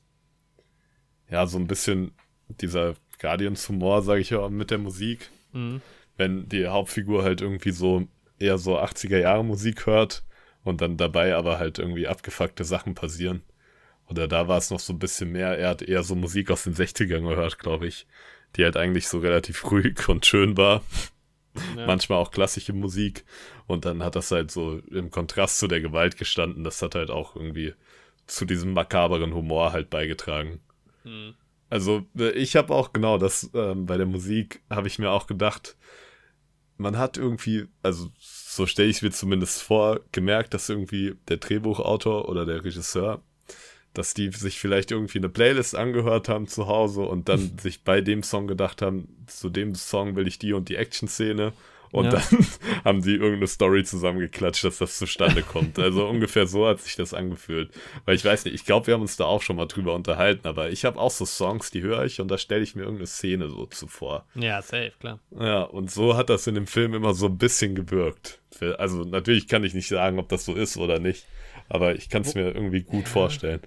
ja, 1.31 1.47
so 1.47 1.59
ein 1.59 1.67
bisschen 1.67 2.13
dieser 2.49 2.95
Guardians-Humor, 3.21 4.03
sage 4.03 4.21
ich 4.21 4.31
ja, 4.31 4.49
mit 4.49 4.71
der 4.71 4.79
Musik. 4.79 5.31
Mhm. 5.53 5.81
Wenn 6.17 6.49
die 6.49 6.67
Hauptfigur 6.67 7.23
halt 7.23 7.41
irgendwie 7.41 7.71
so 7.71 8.09
eher 8.39 8.59
so 8.59 8.79
80er-Jahre-Musik 8.79 9.87
hört 9.87 10.25
und 10.65 10.81
dann 10.81 10.97
dabei 10.97 11.35
aber 11.35 11.59
halt 11.59 11.79
irgendwie 11.79 12.09
abgefuckte 12.09 12.65
Sachen 12.65 12.95
passieren. 12.95 13.43
Oder 14.11 14.27
da 14.27 14.49
war 14.49 14.59
es 14.59 14.71
noch 14.71 14.81
so 14.81 14.93
ein 14.93 14.99
bisschen 14.99 15.31
mehr, 15.31 15.57
er 15.57 15.71
hat 15.71 15.83
eher 15.83 16.03
so 16.03 16.17
Musik 16.17 16.51
aus 16.51 16.65
den 16.65 16.75
60ern 16.75 17.29
gehört, 17.29 17.59
glaube 17.59 17.87
ich, 17.87 18.07
die 18.57 18.65
halt 18.65 18.77
eigentlich 18.77 19.09
so 19.09 19.19
relativ 19.19 19.65
ruhig 19.71 20.09
und 20.09 20.27
schön 20.27 20.57
war. 20.57 20.83
Ja. 21.77 21.87
Manchmal 21.87 22.19
auch 22.19 22.31
klassische 22.31 22.73
Musik. 22.73 23.25
Und 23.67 23.85
dann 23.85 24.03
hat 24.03 24.17
das 24.17 24.31
halt 24.31 24.51
so 24.51 24.79
im 24.91 25.11
Kontrast 25.11 25.59
zu 25.59 25.67
der 25.67 25.81
Gewalt 25.81 26.17
gestanden. 26.17 26.65
Das 26.65 26.81
hat 26.83 26.95
halt 26.95 27.11
auch 27.11 27.35
irgendwie 27.35 27.75
zu 28.27 28.45
diesem 28.45 28.73
makaberen 28.73 29.35
Humor 29.35 29.73
halt 29.73 29.91
beigetragen. 29.91 30.61
Mhm. 31.05 31.35
Also 31.69 32.07
äh, 32.19 32.31
ich 32.31 32.57
habe 32.57 32.75
auch 32.75 32.93
genau 32.93 33.19
das 33.19 33.51
ähm, 33.55 33.87
bei 33.87 33.97
der 33.97 34.07
Musik 34.07 34.63
habe 34.71 34.89
ich 34.89 34.99
mir 34.99 35.11
auch 35.11 35.27
gedacht, 35.27 35.77
man 36.77 36.99
hat 36.99 37.17
irgendwie, 37.17 37.67
also 37.83 38.11
so 38.19 38.67
stelle 38.67 38.89
ich 38.89 38.97
es 38.97 39.03
mir 39.03 39.11
zumindest 39.11 39.63
vor, 39.63 40.01
gemerkt, 40.13 40.55
dass 40.55 40.69
irgendwie 40.69 41.15
der 41.29 41.37
Drehbuchautor 41.37 42.29
oder 42.29 42.47
der 42.47 42.65
Regisseur, 42.65 43.23
dass 43.95 44.15
die 44.15 44.31
sich 44.31 44.59
vielleicht 44.61 44.91
irgendwie 44.93 45.19
eine 45.19 45.29
Playlist 45.29 45.75
angehört 45.75 46.29
haben 46.29 46.47
zu 46.47 46.67
Hause 46.67 47.03
und 47.03 47.29
dann 47.29 47.59
sich 47.59 47.83
bei 47.83 48.01
dem 48.01 48.23
Song 48.23 48.47
gedacht 48.47 48.83
haben, 48.83 49.09
zu 49.27 49.51
dem 49.51 49.75
Song 49.75 50.17
will 50.17 50.27
ich 50.29 50.39
die 50.39 50.53
und 50.53 50.69
die 50.69 50.77
Action-Szene. 50.77 51.53
Und 51.93 52.05
Ja. 52.05 52.11
dann 52.13 52.23
haben 52.85 53.03
die 53.03 53.15
irgendeine 53.15 53.49
Story 53.49 53.83
zusammengeklatscht, 53.83 54.63
dass 54.63 54.79
das 54.79 54.97
zustande 54.97 55.43
kommt. 55.43 55.77
Also 55.77 56.07
ungefähr 56.07 56.47
so 56.47 56.69
hat 56.69 56.81
sich 56.81 56.95
das 56.95 57.13
angefühlt. 57.15 57.73
Weil 58.05 58.15
ich 58.15 58.25
weiß 58.25 58.45
nicht, 58.45 58.55
ich 58.55 58.65
glaube, 58.65 58.87
wir 58.87 58.95
haben 58.95 59.01
uns 59.01 59.17
da 59.17 59.25
auch 59.25 59.43
schon 59.43 59.57
mal 59.57 59.67
drüber 59.67 59.95
unterhalten, 59.97 60.47
aber 60.47 60.71
ich 60.71 60.85
habe 60.85 61.01
auch 61.01 61.11
so 61.11 61.25
Songs, 61.27 61.73
die 61.73 61.83
höre 61.83 62.05
ich 62.05 62.21
und 62.21 62.29
da 62.29 62.39
stelle 62.39 62.63
ich 62.63 62.77
mir 62.77 62.83
irgendeine 62.83 63.09
Szene 63.09 63.49
so 63.49 63.67
zuvor. 63.67 64.25
Ja, 64.37 64.63
safe, 64.63 64.93
klar. 65.01 65.19
Ja, 65.37 65.63
und 65.63 65.91
so 65.91 66.17
hat 66.17 66.31
das 66.31 66.47
in 66.47 66.55
dem 66.55 66.69
Film 66.69 66.95
immer 66.95 67.13
so 67.13 67.27
ein 67.27 67.39
bisschen 67.39 67.75
gewirkt. 67.75 68.39
Also 68.79 69.03
natürlich 69.03 69.49
kann 69.49 69.65
ich 69.65 69.75
nicht 69.75 69.89
sagen, 69.89 70.21
ob 70.21 70.29
das 70.29 70.45
so 70.45 70.55
ist 70.55 70.77
oder 70.77 71.01
nicht, 71.01 71.27
aber 71.69 71.97
ich 71.97 72.09
kann 72.09 72.23
es 72.23 72.37
mir 72.37 72.55
irgendwie 72.55 72.83
gut 72.83 73.09
vorstellen. 73.09 73.63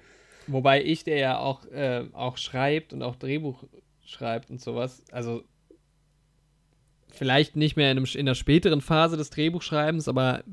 Wobei 0.48 0.84
ich, 0.84 1.04
der 1.04 1.18
ja 1.18 1.40
auch, 1.40 1.66
äh, 1.68 2.06
auch 2.14 2.38
schreibt 2.38 2.94
und 2.94 3.02
auch 3.02 3.16
Drehbuch 3.16 3.64
schreibt 4.06 4.50
und 4.50 4.62
sowas, 4.62 5.04
also 5.12 5.44
vielleicht 7.10 7.56
nicht 7.56 7.78
mehr 7.78 7.92
in, 7.92 7.98
einem, 7.98 8.08
in 8.14 8.26
der 8.26 8.36
späteren 8.36 8.82
Phase 8.82 9.18
des 9.18 9.30
Drehbuchschreibens, 9.30 10.08
aber 10.08 10.44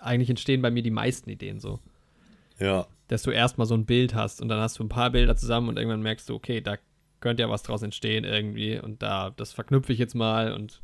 eigentlich 0.00 0.30
entstehen 0.30 0.62
bei 0.62 0.70
mir 0.70 0.82
die 0.82 0.90
meisten 0.90 1.30
Ideen 1.30 1.60
so. 1.60 1.78
Ja, 2.58 2.86
Dass 3.08 3.22
du 3.22 3.30
erstmal 3.30 3.66
so 3.66 3.74
ein 3.74 3.86
Bild 3.86 4.14
hast 4.14 4.42
und 4.42 4.48
dann 4.48 4.60
hast 4.60 4.78
du 4.78 4.84
ein 4.84 4.88
paar 4.88 5.10
Bilder 5.10 5.36
zusammen 5.36 5.68
und 5.68 5.78
irgendwann 5.78 6.02
merkst 6.02 6.28
du, 6.28 6.34
okay, 6.34 6.60
da 6.60 6.76
könnte 7.20 7.42
ja 7.42 7.50
was 7.50 7.62
draus 7.62 7.82
entstehen 7.82 8.24
irgendwie 8.24 8.78
und 8.78 9.02
da, 9.02 9.30
das 9.30 9.52
verknüpfe 9.52 9.92
ich 9.92 9.98
jetzt 9.98 10.14
mal 10.14 10.52
und 10.52 10.82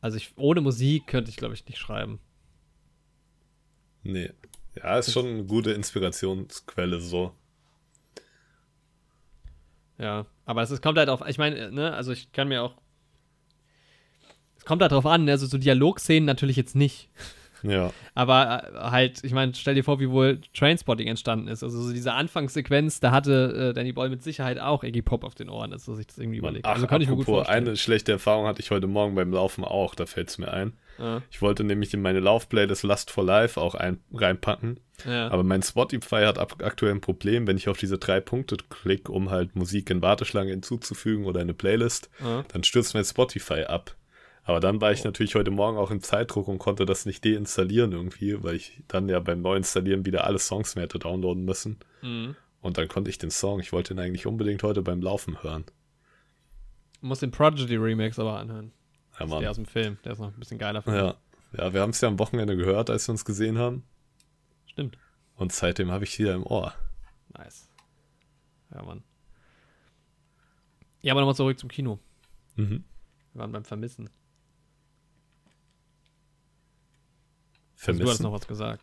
also 0.00 0.16
ich, 0.16 0.32
ohne 0.36 0.60
Musik 0.62 1.06
könnte 1.06 1.30
ich, 1.30 1.36
glaube 1.36 1.54
ich, 1.54 1.66
nicht 1.66 1.78
schreiben. 1.78 2.20
nee. 4.02 4.30
Ja, 4.76 4.98
ist 4.98 5.12
schon 5.12 5.26
eine 5.26 5.44
gute 5.44 5.72
Inspirationsquelle 5.72 7.00
so. 7.00 7.34
Ja, 9.98 10.26
aber 10.46 10.62
es 10.62 10.80
kommt 10.80 10.98
halt 10.98 11.10
auf, 11.10 11.22
ich 11.28 11.36
meine, 11.36 11.70
ne, 11.70 11.92
also 11.92 12.12
ich 12.12 12.32
kann 12.32 12.48
mir 12.48 12.62
auch, 12.62 12.74
es 14.56 14.64
kommt 14.64 14.80
halt 14.80 14.92
drauf 14.92 15.06
an, 15.06 15.28
also 15.28 15.46
so 15.46 15.58
Dialogszenen 15.58 16.24
natürlich 16.24 16.56
jetzt 16.56 16.74
nicht, 16.74 17.10
Ja, 17.62 17.92
aber 18.14 18.64
äh, 18.64 18.78
halt, 18.90 19.24
ich 19.24 19.32
meine, 19.32 19.54
stell 19.54 19.74
dir 19.74 19.84
vor, 19.84 20.00
wie 20.00 20.10
wohl 20.10 20.40
Trainspotting 20.54 21.06
entstanden 21.06 21.48
ist, 21.48 21.62
also 21.62 21.82
so 21.82 21.92
diese 21.92 22.12
Anfangssequenz, 22.12 23.00
da 23.00 23.10
hatte 23.10 23.70
äh, 23.70 23.74
Danny 23.74 23.92
Boyle 23.92 24.10
mit 24.10 24.22
Sicherheit 24.22 24.58
auch 24.58 24.84
Iggy 24.84 25.02
Pop 25.02 25.24
auf 25.24 25.34
den 25.34 25.48
Ohren, 25.48 25.72
als 25.72 25.86
er 25.88 25.96
sich 25.96 26.06
das 26.06 26.18
irgendwie 26.18 26.38
überlegt. 26.38 26.66
Ach, 26.66 26.74
also 26.74 26.86
kann 26.86 27.02
ich 27.02 27.08
mir 27.08 27.16
gut 27.16 27.26
vorstellen. 27.26 27.68
eine 27.68 27.76
schlechte 27.76 28.12
Erfahrung 28.12 28.46
hatte 28.46 28.60
ich 28.60 28.70
heute 28.70 28.86
Morgen 28.86 29.14
beim 29.14 29.32
Laufen 29.32 29.64
auch, 29.64 29.94
da 29.94 30.06
fällt 30.06 30.30
es 30.30 30.38
mir 30.38 30.52
ein. 30.52 30.72
ja, 30.98 31.22
Ich 31.30 31.42
wollte 31.42 31.64
nämlich 31.64 31.92
in 31.94 32.02
meine 32.02 32.20
Laufplaylist 32.20 32.82
Lust 32.82 33.10
for 33.10 33.24
Life 33.24 33.60
auch 33.60 33.74
ein, 33.74 34.00
reinpacken, 34.12 34.80
ja. 35.06 35.28
aber 35.30 35.42
mein 35.42 35.62
Spotify 35.62 36.22
hat 36.24 36.38
ab, 36.38 36.56
aktuell 36.62 36.92
ein 36.92 37.00
Problem, 37.00 37.46
wenn 37.46 37.56
ich 37.56 37.68
auf 37.68 37.78
diese 37.78 37.98
drei 37.98 38.20
Punkte 38.20 38.56
klicke, 38.68 39.12
um 39.12 39.30
halt 39.30 39.56
Musik 39.56 39.90
in 39.90 40.02
Warteschlange 40.02 40.50
hinzuzufügen 40.50 41.26
oder 41.26 41.40
eine 41.40 41.54
Playlist, 41.54 42.10
ja. 42.22 42.44
dann 42.48 42.64
stürzt 42.64 42.94
mein 42.94 43.04
Spotify 43.04 43.64
ab. 43.64 43.96
Aber 44.44 44.60
dann 44.60 44.80
war 44.80 44.92
ich 44.92 45.04
natürlich 45.04 45.34
heute 45.34 45.50
Morgen 45.50 45.76
auch 45.76 45.90
im 45.90 46.00
Zeitdruck 46.00 46.48
und 46.48 46.58
konnte 46.58 46.86
das 46.86 47.06
nicht 47.06 47.24
deinstallieren 47.24 47.92
irgendwie, 47.92 48.42
weil 48.42 48.56
ich 48.56 48.82
dann 48.88 49.08
ja 49.08 49.20
beim 49.20 49.42
Neuinstallieren 49.42 50.06
wieder 50.06 50.24
alle 50.24 50.38
Songs 50.38 50.74
mehr 50.74 50.84
hätte 50.84 50.98
downloaden 50.98 51.44
müssen. 51.44 51.78
Mhm. 52.02 52.36
Und 52.60 52.78
dann 52.78 52.88
konnte 52.88 53.10
ich 53.10 53.18
den 53.18 53.30
Song, 53.30 53.60
ich 53.60 53.72
wollte 53.72 53.94
ihn 53.94 54.00
eigentlich 54.00 54.26
unbedingt 54.26 54.62
heute 54.62 54.82
beim 54.82 55.00
Laufen 55.00 55.42
hören. 55.42 55.64
Muss 57.00 57.20
den 57.20 57.30
Prodigy 57.30 57.76
Remix 57.76 58.18
aber 58.18 58.38
anhören. 58.38 58.72
Ja, 59.18 59.24
ist 59.24 59.30
der 59.30 59.40
Mann. 59.40 59.46
aus 59.46 59.56
dem 59.56 59.66
Film, 59.66 59.98
der 60.04 60.12
ist 60.12 60.18
noch 60.18 60.28
ein 60.28 60.38
bisschen 60.38 60.58
geiler. 60.58 60.82
finde 60.82 60.98
Ja, 60.98 61.16
ja 61.56 61.72
wir 61.72 61.80
haben 61.80 61.90
es 61.90 62.00
ja 62.00 62.08
am 62.08 62.18
Wochenende 62.18 62.56
gehört, 62.56 62.90
als 62.90 63.08
wir 63.08 63.12
uns 63.12 63.24
gesehen 63.24 63.58
haben. 63.58 63.84
Stimmt. 64.66 64.98
Und 65.36 65.52
seitdem 65.52 65.90
habe 65.90 66.04
ich 66.04 66.18
wieder 66.18 66.34
im 66.34 66.46
Ohr. 66.46 66.74
Nice. 67.36 67.68
Ja, 68.74 68.82
Mann. 68.82 69.02
Ja, 71.02 71.14
aber 71.14 71.20
nochmal 71.20 71.34
zurück 71.34 71.58
zum 71.58 71.70
Kino. 71.70 71.98
Mhm. 72.56 72.84
Wir 73.32 73.40
waren 73.40 73.52
beim 73.52 73.64
Vermissen. 73.64 74.10
Also, 77.80 77.92
du 77.92 77.98
Vermissen. 77.98 78.22
noch 78.24 78.32
was 78.32 78.46
gesagt. 78.46 78.82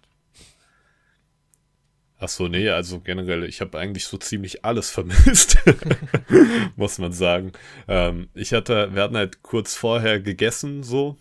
Ach 2.20 2.30
so, 2.30 2.48
nee, 2.48 2.68
also 2.70 3.00
generell, 3.00 3.44
ich 3.44 3.62
habe 3.62 3.78
eigentlich 3.78 4.06
so 4.06 4.18
ziemlich 4.18 4.66
alles 4.66 4.90
vermisst, 4.98 5.58
muss 6.76 6.98
man 6.98 7.12
sagen. 7.14 7.52
Ähm, 7.88 8.30
ich 8.34 8.54
hatte, 8.54 8.94
wir 8.96 9.04
hatten 9.04 9.18
halt 9.18 9.44
kurz 9.44 9.76
vorher 9.76 10.20
gegessen, 10.20 10.82
so. 10.84 11.18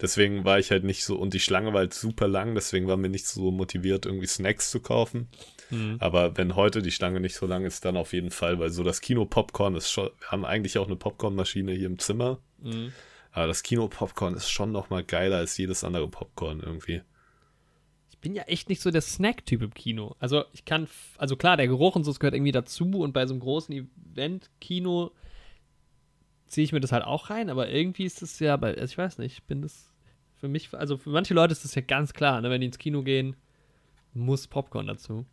Deswegen 0.00 0.44
war 0.44 0.58
ich 0.58 0.70
halt 0.70 0.82
nicht 0.82 1.04
so, 1.04 1.16
und 1.16 1.34
die 1.34 1.40
Schlange 1.40 1.72
war 1.72 1.80
halt 1.80 1.94
super 1.94 2.26
lang, 2.26 2.54
deswegen 2.54 2.88
war 2.88 2.96
mir 2.96 3.08
nicht 3.10 3.26
so 3.26 3.50
motiviert, 3.52 4.06
irgendwie 4.06 4.26
Snacks 4.26 4.70
zu 4.70 4.80
kaufen. 4.80 5.28
Mhm. 5.70 5.98
Aber 6.00 6.36
wenn 6.36 6.56
heute 6.56 6.82
die 6.82 6.90
Schlange 6.90 7.20
nicht 7.20 7.36
so 7.36 7.46
lang 7.46 7.64
ist, 7.64 7.84
dann 7.84 7.96
auf 7.96 8.12
jeden 8.12 8.30
Fall, 8.30 8.58
weil 8.58 8.70
so 8.70 8.82
das 8.82 9.00
Kino-Popcorn 9.02 9.76
ist 9.76 9.90
schon, 9.90 10.10
wir 10.18 10.28
haben 10.28 10.44
eigentlich 10.44 10.78
auch 10.78 10.86
eine 10.86 10.96
Popcornmaschine 10.96 11.72
hier 11.72 11.86
im 11.86 11.98
Zimmer, 11.98 12.38
Mhm. 12.62 12.92
Aber 13.34 13.48
das 13.48 13.64
Kino-Popcorn 13.64 14.34
ist 14.34 14.48
schon 14.48 14.70
noch 14.70 14.90
mal 14.90 15.02
geiler 15.02 15.38
als 15.38 15.58
jedes 15.58 15.82
andere 15.82 16.08
Popcorn 16.08 16.60
irgendwie. 16.60 17.02
Ich 18.10 18.18
bin 18.20 18.32
ja 18.32 18.44
echt 18.44 18.68
nicht 18.68 18.80
so 18.80 18.92
der 18.92 19.00
Snack-Typ 19.00 19.60
im 19.60 19.74
Kino. 19.74 20.14
Also 20.20 20.44
ich 20.52 20.64
kann, 20.64 20.86
also 21.18 21.34
klar, 21.34 21.56
der 21.56 21.66
Geruch 21.66 21.96
und 21.96 22.04
so 22.04 22.12
das 22.12 22.20
gehört 22.20 22.34
irgendwie 22.34 22.52
dazu 22.52 22.88
und 23.00 23.12
bei 23.12 23.26
so 23.26 23.34
einem 23.34 23.40
großen 23.40 23.74
Event-Kino 23.74 25.10
ziehe 26.46 26.64
ich 26.64 26.72
mir 26.72 26.78
das 26.78 26.92
halt 26.92 27.04
auch 27.04 27.28
rein, 27.28 27.50
aber 27.50 27.68
irgendwie 27.68 28.04
ist 28.04 28.22
das 28.22 28.38
ja, 28.38 28.54
also 28.54 28.84
ich 28.84 28.96
weiß 28.96 29.18
nicht, 29.18 29.38
ich 29.38 29.42
bin 29.42 29.62
das 29.62 29.92
für 30.36 30.46
mich, 30.46 30.72
also 30.72 30.96
für 30.96 31.10
manche 31.10 31.34
Leute 31.34 31.52
ist 31.52 31.64
das 31.64 31.74
ja 31.74 31.82
ganz 31.82 32.12
klar, 32.12 32.40
ne, 32.40 32.50
wenn 32.50 32.60
die 32.60 32.68
ins 32.68 32.78
Kino 32.78 33.02
gehen, 33.02 33.34
muss 34.12 34.46
Popcorn 34.46 34.86
dazu. 34.86 35.26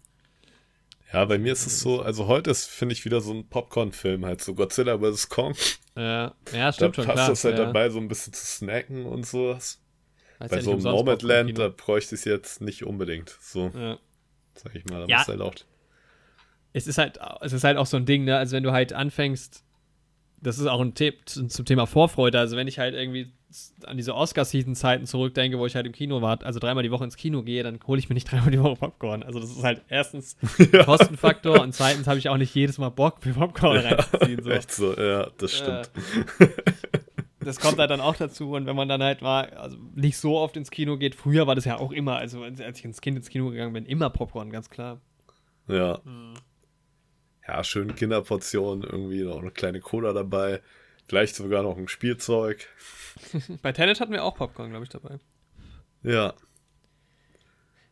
Ja, 1.14 1.26
bei 1.26 1.38
mir 1.38 1.52
ist 1.54 1.66
es 1.68 1.80
so, 1.82 2.02
also 2.02 2.28
heute 2.28 2.52
ist, 2.52 2.66
finde 2.68 2.94
ich, 2.94 3.04
wieder 3.06 3.20
so 3.22 3.34
ein 3.34 3.48
Popcorn-Film, 3.50 4.26
halt 4.26 4.42
so 4.42 4.54
Godzilla 4.56 4.98
vs. 5.00 5.28
Kong. 5.30 5.54
Ja, 5.96 6.02
ja 6.04 6.34
Da 6.52 6.72
stimmt 6.74 6.96
schon, 6.96 7.06
passt 7.06 7.16
klar. 7.18 7.30
das 7.30 7.44
halt 7.44 7.58
ja. 7.58 7.66
dabei, 7.66 7.90
so 7.90 8.00
ein 8.00 8.08
bisschen 8.08 8.32
zu 8.34 8.46
snacken 8.46 9.06
und 9.06 9.26
sowas. 9.26 9.82
Heißt 10.40 10.52
Bei 10.52 10.58
ja 10.58 10.64
so 10.64 10.72
einem 10.72 10.82
Nomadland, 10.84 11.58
da 11.58 11.68
bräuchte 11.68 12.16
ich 12.16 12.22
es 12.22 12.26
jetzt 12.26 12.62
nicht 12.62 12.84
unbedingt. 12.86 13.38
So, 13.42 13.72
Ja. 13.76 13.98
sag 14.56 14.74
ich 14.76 14.86
mal, 14.86 15.02
da 15.02 15.08
Ja. 15.08 15.18
muss 15.20 15.28
halt 15.28 15.42
auch. 15.42 15.54
es 16.74 16.88
ist 16.88 16.98
halt, 16.98 17.20
es 17.42 17.52
ist 17.52 17.66
halt 17.66 17.78
auch 17.78 17.86
so 17.86 17.98
ein 17.98 18.06
Ding, 18.06 18.24
ne? 18.24 18.38
Also 18.38 18.56
wenn 18.56 18.64
du 18.64 18.72
halt 18.72 18.94
anfängst, 18.94 19.66
das 20.40 20.58
ist 20.60 20.68
auch 20.68 20.80
ein 20.80 20.96
Tipp 20.96 21.28
zum 21.28 21.66
Thema 21.66 21.86
Vorfreude. 21.86 22.40
Also 22.40 22.56
wenn 22.56 22.68
ich 22.70 22.80
halt 22.80 22.96
irgendwie 22.96 23.34
an 23.86 23.98
diese 23.98 24.16
Oscar-Season-Zeiten 24.16 25.06
zurückdenke, 25.06 25.60
wo 25.60 25.66
ich 25.66 25.76
halt 25.76 25.86
im 25.86 25.92
Kino 25.92 26.22
war, 26.22 26.42
also 26.44 26.60
dreimal 26.60 26.84
die 26.84 26.92
Woche 26.92 27.04
ins 27.04 27.18
Kino 27.18 27.44
gehe, 27.44 27.64
dann 27.64 27.80
hole 27.88 28.00
ich 28.00 28.10
mir 28.10 28.14
nicht 28.14 28.26
dreimal 28.32 28.52
die 28.52 28.62
Woche 28.62 28.76
Popcorn. 28.76 29.24
Also 29.24 29.40
das 29.40 29.52
ist 29.52 29.64
halt 29.64 29.82
erstens 29.90 30.38
ein 30.60 30.86
Kostenfaktor 30.86 31.62
und 31.62 31.74
zweitens 31.74 32.08
habe 32.08 32.20
ich 32.20 32.30
auch 32.30 32.38
nicht 32.38 32.54
jedes 32.56 32.78
Mal 32.78 32.90
Bock, 32.90 33.26
mir 33.26 33.34
Popcorn 33.34 33.78
reinzuziehen. 33.78 34.44
So. 34.44 34.50
Echt 34.50 34.72
so, 34.72 34.96
ja, 34.96 35.28
das 35.38 35.54
Äh, 35.54 35.56
stimmt. 35.56 35.92
das 37.40 37.60
kommt 37.60 37.80
halt 37.80 37.90
dann 37.92 38.02
auch 38.02 38.16
dazu 38.16 38.52
und 38.52 38.66
wenn 38.66 38.76
man 38.76 38.88
dann 38.88 39.02
halt 39.04 39.22
mal 39.22 39.50
also 39.52 39.78
nicht 39.96 40.18
so 40.18 40.38
oft 40.38 40.56
ins 40.58 40.72
Kino 40.72 40.98
geht, 40.98 41.16
früher 41.16 41.48
war 41.48 41.56
das 41.56 41.66
ja 41.66 41.78
auch 41.78 41.92
immer, 41.92 42.18
also 42.18 42.44
als 42.44 42.80
ich 42.80 42.86
ins 42.86 43.02
Kind 43.02 43.18
ins 43.18 43.30
Kino 43.30 43.50
gegangen 43.50 43.74
bin, 43.74 43.86
immer 43.86 44.10
Popcorn, 44.10 44.50
ganz 44.52 44.70
klar. 44.70 45.02
Ja. 45.68 46.00
Mhm. 46.04 46.34
Ja, 47.48 47.64
schön 47.64 47.96
Kinderportion, 47.96 48.84
irgendwie 48.84 49.24
noch 49.24 49.42
eine 49.42 49.52
kleine 49.52 49.80
Cola 49.80 50.14
dabei. 50.14 50.62
Vielleicht 51.08 51.36
sogar 51.36 51.64
noch 51.64 51.78
ein 51.78 51.88
Spielzeug. 51.88 52.68
Bei 53.62 53.72
Tenet 53.72 54.00
hatten 54.00 54.12
wir 54.12 54.24
auch 54.24 54.36
Popcorn, 54.36 54.70
glaube 54.70 54.84
ich, 54.84 54.90
dabei. 54.90 55.20
Ja. 56.04 56.34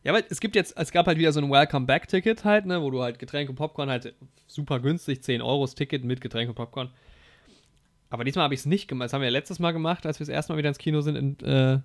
Ja, 0.02 0.14
weil 0.14 0.24
es 0.30 0.40
gibt 0.40 0.56
jetzt, 0.56 0.76
es 0.78 0.92
gab 0.92 1.06
halt 1.06 1.18
wieder 1.18 1.32
so 1.32 1.40
ein 1.40 1.50
Welcome-Back-Ticket 1.50 2.44
halt, 2.44 2.64
ne, 2.64 2.80
wo 2.80 2.90
du 2.90 3.02
halt 3.02 3.18
Getränk 3.18 3.50
und 3.50 3.56
Popcorn 3.56 3.90
halt 3.90 4.14
super 4.46 4.80
günstig, 4.80 5.22
10 5.22 5.42
Euro 5.42 5.64
das 5.64 5.74
Ticket 5.74 6.04
mit 6.04 6.22
Getränk 6.22 6.48
und 6.48 6.54
Popcorn. 6.54 6.90
Aber 8.08 8.24
diesmal 8.24 8.44
habe 8.44 8.54
ich 8.54 8.60
es 8.60 8.66
nicht 8.66 8.88
gemacht. 8.88 9.06
Das 9.06 9.12
haben 9.12 9.20
wir 9.20 9.28
ja 9.28 9.32
letztes 9.32 9.58
Mal 9.58 9.72
gemacht, 9.72 10.06
als 10.06 10.18
wir 10.18 10.26
das 10.26 10.32
erste 10.32 10.52
Mal 10.52 10.58
wieder 10.58 10.68
ins 10.68 10.78
Kino 10.78 11.00
sind. 11.02 11.16
In, 11.16 11.40
äh, 11.46 11.80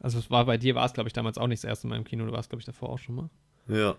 also 0.00 0.18
es 0.18 0.30
war 0.30 0.46
bei 0.46 0.56
dir, 0.56 0.74
war 0.74 0.86
es 0.86 0.94
glaube 0.94 1.08
ich 1.08 1.12
damals 1.12 1.38
auch 1.38 1.46
nicht 1.46 1.62
das 1.62 1.68
erste 1.68 1.86
Mal 1.86 1.96
im 1.96 2.04
Kino, 2.04 2.24
du 2.24 2.32
warst 2.32 2.48
glaube 2.48 2.60
ich 2.60 2.66
davor 2.66 2.88
auch 2.88 2.98
schon 2.98 3.14
mal. 3.14 3.30
Ja. 3.68 3.94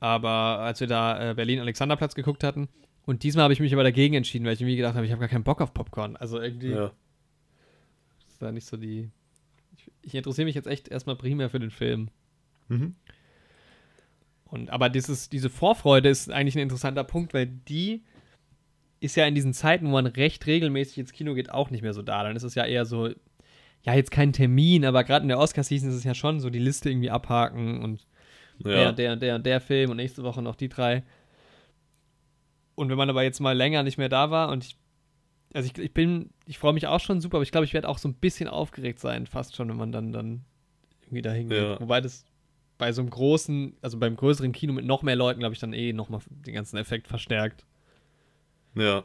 Aber 0.00 0.28
als 0.28 0.80
wir 0.80 0.88
da 0.88 1.30
äh, 1.30 1.34
Berlin-Alexanderplatz 1.34 2.14
geguckt 2.14 2.42
hatten, 2.42 2.68
und 3.04 3.22
diesmal 3.22 3.44
habe 3.44 3.52
ich 3.52 3.60
mich 3.60 3.72
aber 3.72 3.82
dagegen 3.82 4.14
entschieden, 4.14 4.44
weil 4.44 4.54
ich 4.54 4.60
irgendwie 4.60 4.76
gedacht 4.76 4.94
habe, 4.94 5.04
ich 5.06 5.12
habe 5.12 5.20
gar 5.20 5.28
keinen 5.28 5.44
Bock 5.44 5.60
auf 5.60 5.74
Popcorn. 5.74 6.16
Also 6.16 6.40
irgendwie 6.40 6.70
Ja. 6.70 6.92
ist 8.28 8.40
da 8.40 8.52
nicht 8.52 8.66
so 8.66 8.76
die. 8.76 9.10
Ich, 9.76 9.90
ich 10.02 10.14
interessiere 10.14 10.44
mich 10.46 10.54
jetzt 10.54 10.66
echt 10.68 10.88
erstmal 10.88 11.16
primär 11.16 11.50
für 11.50 11.58
den 11.60 11.70
Film. 11.70 12.08
Mhm. 12.68 12.94
Und 14.44 14.70
aber 14.70 14.88
dieses, 14.90 15.28
diese 15.30 15.48
Vorfreude 15.50 16.08
ist 16.08 16.30
eigentlich 16.30 16.56
ein 16.56 16.62
interessanter 16.62 17.04
Punkt, 17.04 17.32
weil 17.34 17.46
die 17.46 18.02
ist 19.00 19.16
ja 19.16 19.26
in 19.26 19.34
diesen 19.34 19.54
Zeiten, 19.54 19.86
wo 19.86 19.90
man 19.92 20.06
recht 20.06 20.46
regelmäßig 20.46 20.98
ins 20.98 21.12
Kino 21.12 21.34
geht, 21.34 21.50
auch 21.50 21.70
nicht 21.70 21.82
mehr 21.82 21.94
so 21.94 22.02
da. 22.02 22.22
Dann 22.22 22.36
ist 22.36 22.42
es 22.44 22.54
ja 22.54 22.64
eher 22.64 22.84
so, 22.84 23.08
ja, 23.82 23.94
jetzt 23.94 24.10
kein 24.12 24.32
Termin, 24.32 24.84
aber 24.84 25.02
gerade 25.04 25.22
in 25.24 25.28
der 25.28 25.38
Oscar-Season 25.38 25.88
ist 25.88 25.96
es 25.96 26.04
ja 26.04 26.14
schon 26.14 26.38
so, 26.38 26.50
die 26.50 26.58
Liste 26.60 26.88
irgendwie 26.90 27.10
abhaken 27.10 27.82
und 27.82 28.06
Ja. 28.58 28.92
der, 28.92 28.92
der, 28.92 29.16
der 29.16 29.34
und 29.36 29.46
der 29.46 29.60
Film 29.60 29.90
und 29.90 29.96
nächste 29.96 30.22
Woche 30.22 30.40
noch 30.42 30.54
die 30.54 30.68
drei. 30.68 31.02
Und 32.74 32.88
wenn 32.88 32.96
man 32.96 33.10
aber 33.10 33.22
jetzt 33.22 33.40
mal 33.40 33.56
länger 33.56 33.82
nicht 33.82 33.98
mehr 33.98 34.08
da 34.08 34.30
war 34.30 34.48
und 34.50 34.64
ich, 34.64 34.76
also 35.54 35.70
ich, 35.70 35.78
ich 35.78 35.92
bin, 35.92 36.30
ich 36.46 36.58
freue 36.58 36.72
mich 36.72 36.86
auch 36.86 37.00
schon 37.00 37.20
super, 37.20 37.36
aber 37.36 37.42
ich 37.42 37.52
glaube, 37.52 37.64
ich 37.66 37.74
werde 37.74 37.88
auch 37.88 37.98
so 37.98 38.08
ein 38.08 38.14
bisschen 38.14 38.48
aufgeregt 38.48 38.98
sein, 38.98 39.26
fast 39.26 39.56
schon, 39.56 39.68
wenn 39.68 39.76
man 39.76 39.92
dann, 39.92 40.12
dann 40.12 40.44
irgendwie 41.02 41.22
dahin 41.22 41.48
geht. 41.50 41.62
Ja. 41.62 41.80
Wobei 41.80 42.00
das 42.00 42.24
bei 42.78 42.90
so 42.92 43.02
einem 43.02 43.10
großen, 43.10 43.76
also 43.82 43.98
beim 43.98 44.16
größeren 44.16 44.52
Kino 44.52 44.72
mit 44.72 44.84
noch 44.86 45.02
mehr 45.02 45.14
Leuten, 45.16 45.40
glaube 45.40 45.52
ich, 45.54 45.60
dann 45.60 45.72
eh 45.72 45.92
nochmal 45.92 46.20
den 46.28 46.54
ganzen 46.54 46.78
Effekt 46.78 47.06
verstärkt. 47.06 47.64
Ja. 48.74 49.04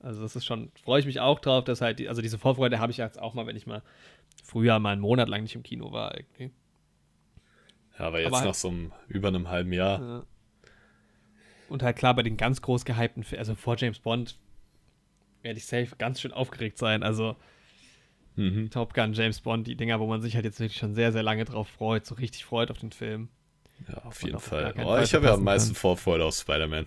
Also 0.00 0.20
das 0.20 0.36
ist 0.36 0.44
schon, 0.44 0.70
freue 0.84 1.00
ich 1.00 1.06
mich 1.06 1.20
auch 1.20 1.40
drauf, 1.40 1.64
dass 1.64 1.80
halt, 1.80 1.98
die, 1.98 2.08
also 2.10 2.20
diese 2.20 2.38
Vorfreude 2.38 2.78
habe 2.78 2.92
ich 2.92 2.98
jetzt 2.98 3.18
auch 3.18 3.32
mal, 3.32 3.46
wenn 3.46 3.56
ich 3.56 3.66
mal 3.66 3.82
früher 4.42 4.78
mal 4.78 4.90
einen 4.90 5.00
Monat 5.00 5.28
lang 5.30 5.42
nicht 5.42 5.54
im 5.54 5.62
Kino 5.62 5.92
war 5.92 6.14
irgendwie. 6.14 6.50
Ja, 7.98 8.06
aber 8.06 8.20
jetzt 8.20 8.34
Aber- 8.34 8.44
nach 8.44 8.54
so 8.54 8.68
einem, 8.68 8.92
über 9.08 9.28
einem 9.28 9.48
halben 9.48 9.72
Jahr. 9.72 10.00
Ja. 10.00 10.22
Und 11.68 11.82
halt 11.82 11.96
klar, 11.96 12.14
bei 12.14 12.22
den 12.22 12.36
ganz 12.36 12.62
groß 12.62 12.84
gehypten, 12.84 13.24
also 13.38 13.54
vor 13.54 13.76
James 13.76 13.98
Bond, 13.98 14.38
werde 15.42 15.58
ich 15.58 15.66
safe 15.66 15.96
ganz 15.98 16.20
schön 16.20 16.32
aufgeregt 16.32 16.78
sein. 16.78 17.02
Also 17.02 17.36
Mhm. 18.36 18.70
Top 18.70 18.94
Gun, 18.94 19.12
James 19.12 19.40
Bond, 19.40 19.66
die 19.66 19.76
Dinger, 19.76 20.00
wo 20.00 20.06
man 20.06 20.20
sich 20.20 20.34
halt 20.34 20.44
jetzt 20.44 20.58
wirklich 20.58 20.78
schon 20.78 20.94
sehr, 20.94 21.12
sehr 21.12 21.22
lange 21.22 21.44
drauf 21.44 21.68
freut, 21.68 22.04
so 22.04 22.16
richtig 22.16 22.44
freut 22.44 22.70
auf 22.70 22.78
den 22.78 22.90
Film. 22.92 23.28
Ja, 23.88 23.98
auf 24.04 24.22
jeden 24.22 24.40
Fall. 24.40 24.74
Oh, 24.78 24.98
ich 24.98 25.14
habe 25.14 25.26
ja 25.26 25.34
am 25.34 25.44
meisten. 25.44 25.74
Vorfreude 25.74 26.24
auf 26.24 26.34
Spider-Man. 26.34 26.86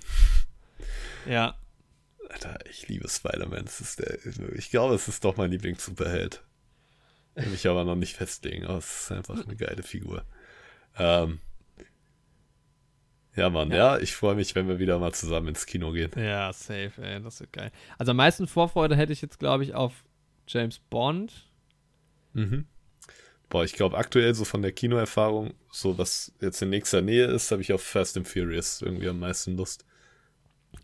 Ja, 1.26 1.56
Alter, 2.30 2.60
ich 2.70 2.88
liebe 2.88 3.08
Spider-Man. 3.08 3.66
Es 3.66 3.80
ist 3.80 4.00
der, 4.00 4.18
ich 4.56 4.70
glaube, 4.70 4.96
es 4.96 5.08
ist 5.08 5.24
doch 5.24 5.38
mein 5.38 5.52
Lieblings-Superheld. 5.52 6.44
Will 7.36 7.48
mich 7.48 7.68
aber 7.68 7.86
noch 7.86 7.96
nicht 7.96 8.16
festlegen, 8.16 8.66
aber 8.66 8.80
es 8.80 9.04
ist 9.04 9.12
einfach 9.12 9.46
eine 9.46 9.56
geile 9.56 9.84
Figur. 9.84 10.26
Ähm, 10.98 11.40
ja, 13.38 13.50
Mann, 13.50 13.72
ja. 13.72 13.98
ich 14.00 14.14
freue 14.16 14.36
mich, 14.36 14.56
wenn 14.56 14.68
wir 14.68 14.80
wieder 14.80 15.00
mal 15.00 15.14
zusammen 15.14 15.50
ins 15.50 15.66
Kino 15.66 15.92
gehen. 15.92 16.12
ja, 16.18 16.52
safe, 16.52 16.92
ey, 17.02 17.22
das 17.22 17.40
wird 17.40 17.54
geil. 17.54 17.72
Also 17.98 18.12
am 18.12 18.18
meisten 18.18 18.48
Vorfreude 18.48 18.96
hätte 18.96 19.14
ich 19.14 19.22
jetzt, 19.22 19.40
glaube 19.40 19.64
ich, 19.64 19.74
auf 19.74 20.04
James 20.48 20.80
Bond. 20.80 21.32
Mhm. 22.34 22.66
Boah, 23.50 23.64
ich 23.64 23.74
glaube 23.74 23.98
aktuell 23.98 24.34
so 24.34 24.44
von 24.44 24.62
der 24.62 24.74
Kinoerfahrung, 24.74 25.54
so 25.72 25.98
was 25.98 26.34
jetzt 26.42 26.62
in 26.62 26.70
nächster 26.70 27.02
Nähe 27.02 27.26
ist, 27.28 27.52
habe 27.52 27.62
ich 27.62 27.72
auf 27.72 27.82
Fast 27.82 28.18
and 28.18 28.28
Furious 28.28 28.82
irgendwie 28.82 29.08
am 29.08 29.20
meisten 29.20 29.56
Lust. 29.56 29.86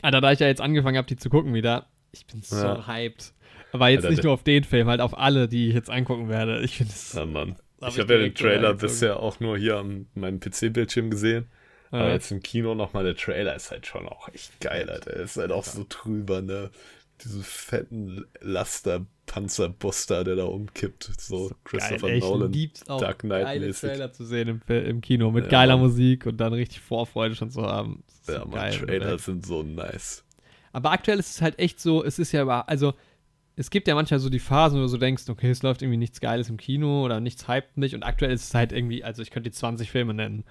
Alter, 0.01 0.21
da 0.21 0.31
ich 0.31 0.39
ja 0.39 0.47
jetzt 0.47 0.61
angefangen 0.61 0.97
habe, 0.97 1.07
die 1.07 1.17
zu 1.17 1.29
gucken 1.29 1.53
wieder, 1.53 1.87
ich 2.11 2.25
bin 2.25 2.41
so 2.41 2.55
Ja. 2.55 2.87
hyped. 2.87 3.33
Aber 3.73 3.89
jetzt 3.89 4.03
Alter, 4.05 4.11
nicht 4.11 4.23
nur 4.23 4.33
auf 4.33 4.43
den 4.43 4.63
Film, 4.63 4.87
halt 4.87 5.01
auf 5.01 5.17
alle, 5.17 5.47
die 5.47 5.67
ich 5.69 5.73
jetzt 5.73 5.89
angucken 5.89 6.29
werde. 6.29 6.61
Ich 6.61 6.77
finde 6.77 6.93
es. 6.93 7.13
Ja, 7.13 7.25
Mann. 7.25 7.57
Hab 7.81 7.89
ich 7.89 7.99
habe 7.99 8.13
ja 8.13 8.19
den 8.19 8.33
Trailer 8.35 8.73
bisher 8.75 9.19
auch 9.19 9.39
nur 9.41 9.57
hier 9.57 9.77
an 9.77 10.07
meinem 10.13 10.39
PC-Bildschirm 10.39 11.09
gesehen. 11.09 11.47
Aber 11.99 12.11
jetzt 12.11 12.31
im 12.31 12.41
Kino 12.41 12.73
nochmal, 12.75 13.03
der 13.03 13.15
Trailer 13.15 13.55
ist 13.55 13.71
halt 13.71 13.85
schon 13.85 14.07
auch 14.07 14.27
echt 14.29 14.59
geil, 14.59 14.89
Alter. 14.89 15.11
Er 15.11 15.23
ist 15.23 15.37
halt 15.37 15.51
auch 15.51 15.63
so 15.63 15.85
drüber, 15.87 16.41
ne? 16.41 16.71
Diese 17.23 17.43
fetten 17.43 18.25
Laster-Panzerbuster, 18.41 20.23
der 20.23 20.35
da 20.35 20.45
umkippt. 20.45 21.11
So, 21.19 21.51
Christopher 21.63 22.07
geil, 22.07 22.19
Nolan. 22.19 22.49
Ich 22.49 22.55
lieb's 22.55 22.89
auch, 22.89 22.99
Dark 22.99 23.19
Knight 23.19 23.43
geile 23.43 23.67
mäßig. 23.67 23.89
Trailer 23.89 24.11
zu 24.11 24.25
sehen 24.25 24.61
im, 24.67 24.75
im 24.75 25.01
Kino 25.01 25.31
mit 25.31 25.45
Ja, 25.45 25.51
geiler. 25.51 25.77
Musik 25.77 26.25
und 26.25 26.37
dann 26.37 26.53
richtig 26.53 26.79
Vorfreude 26.81 27.35
schon 27.35 27.51
zu 27.51 27.61
haben. 27.61 28.03
Ja, 28.27 28.41
so 28.41 28.49
geil, 28.49 28.73
Trailer 28.73 29.19
sind 29.19 29.45
so 29.45 29.61
nice. 29.61 30.23
Aber 30.71 30.91
aktuell 30.91 31.19
ist 31.19 31.29
es 31.35 31.41
halt 31.41 31.59
echt 31.59 31.79
so, 31.79 32.03
es 32.03 32.17
ist 32.17 32.31
ja 32.31 32.47
also 32.61 32.95
es 33.55 33.69
gibt 33.69 33.87
ja 33.87 33.93
manchmal 33.95 34.19
so 34.19 34.29
die 34.29 34.39
Phasen, 34.39 34.79
wo 34.79 34.81
du 34.81 34.87
so 34.87 34.97
denkst, 34.97 35.29
okay, 35.29 35.51
es 35.51 35.61
läuft 35.61 35.83
irgendwie 35.83 35.97
nichts 35.97 36.19
Geiles 36.19 36.49
im 36.49 36.57
Kino 36.57 37.05
oder 37.05 37.19
nichts 37.19 37.47
hypt 37.47 37.77
mich 37.77 37.93
und 37.93 38.03
aktuell 38.03 38.31
ist 38.31 38.45
es 38.45 38.53
halt 38.55 38.71
irgendwie, 38.71 39.03
also 39.03 39.21
ich 39.21 39.29
könnte 39.29 39.49
die 39.49 39.55
20 39.55 39.91
Filme 39.91 40.13
nennen, 40.15 40.43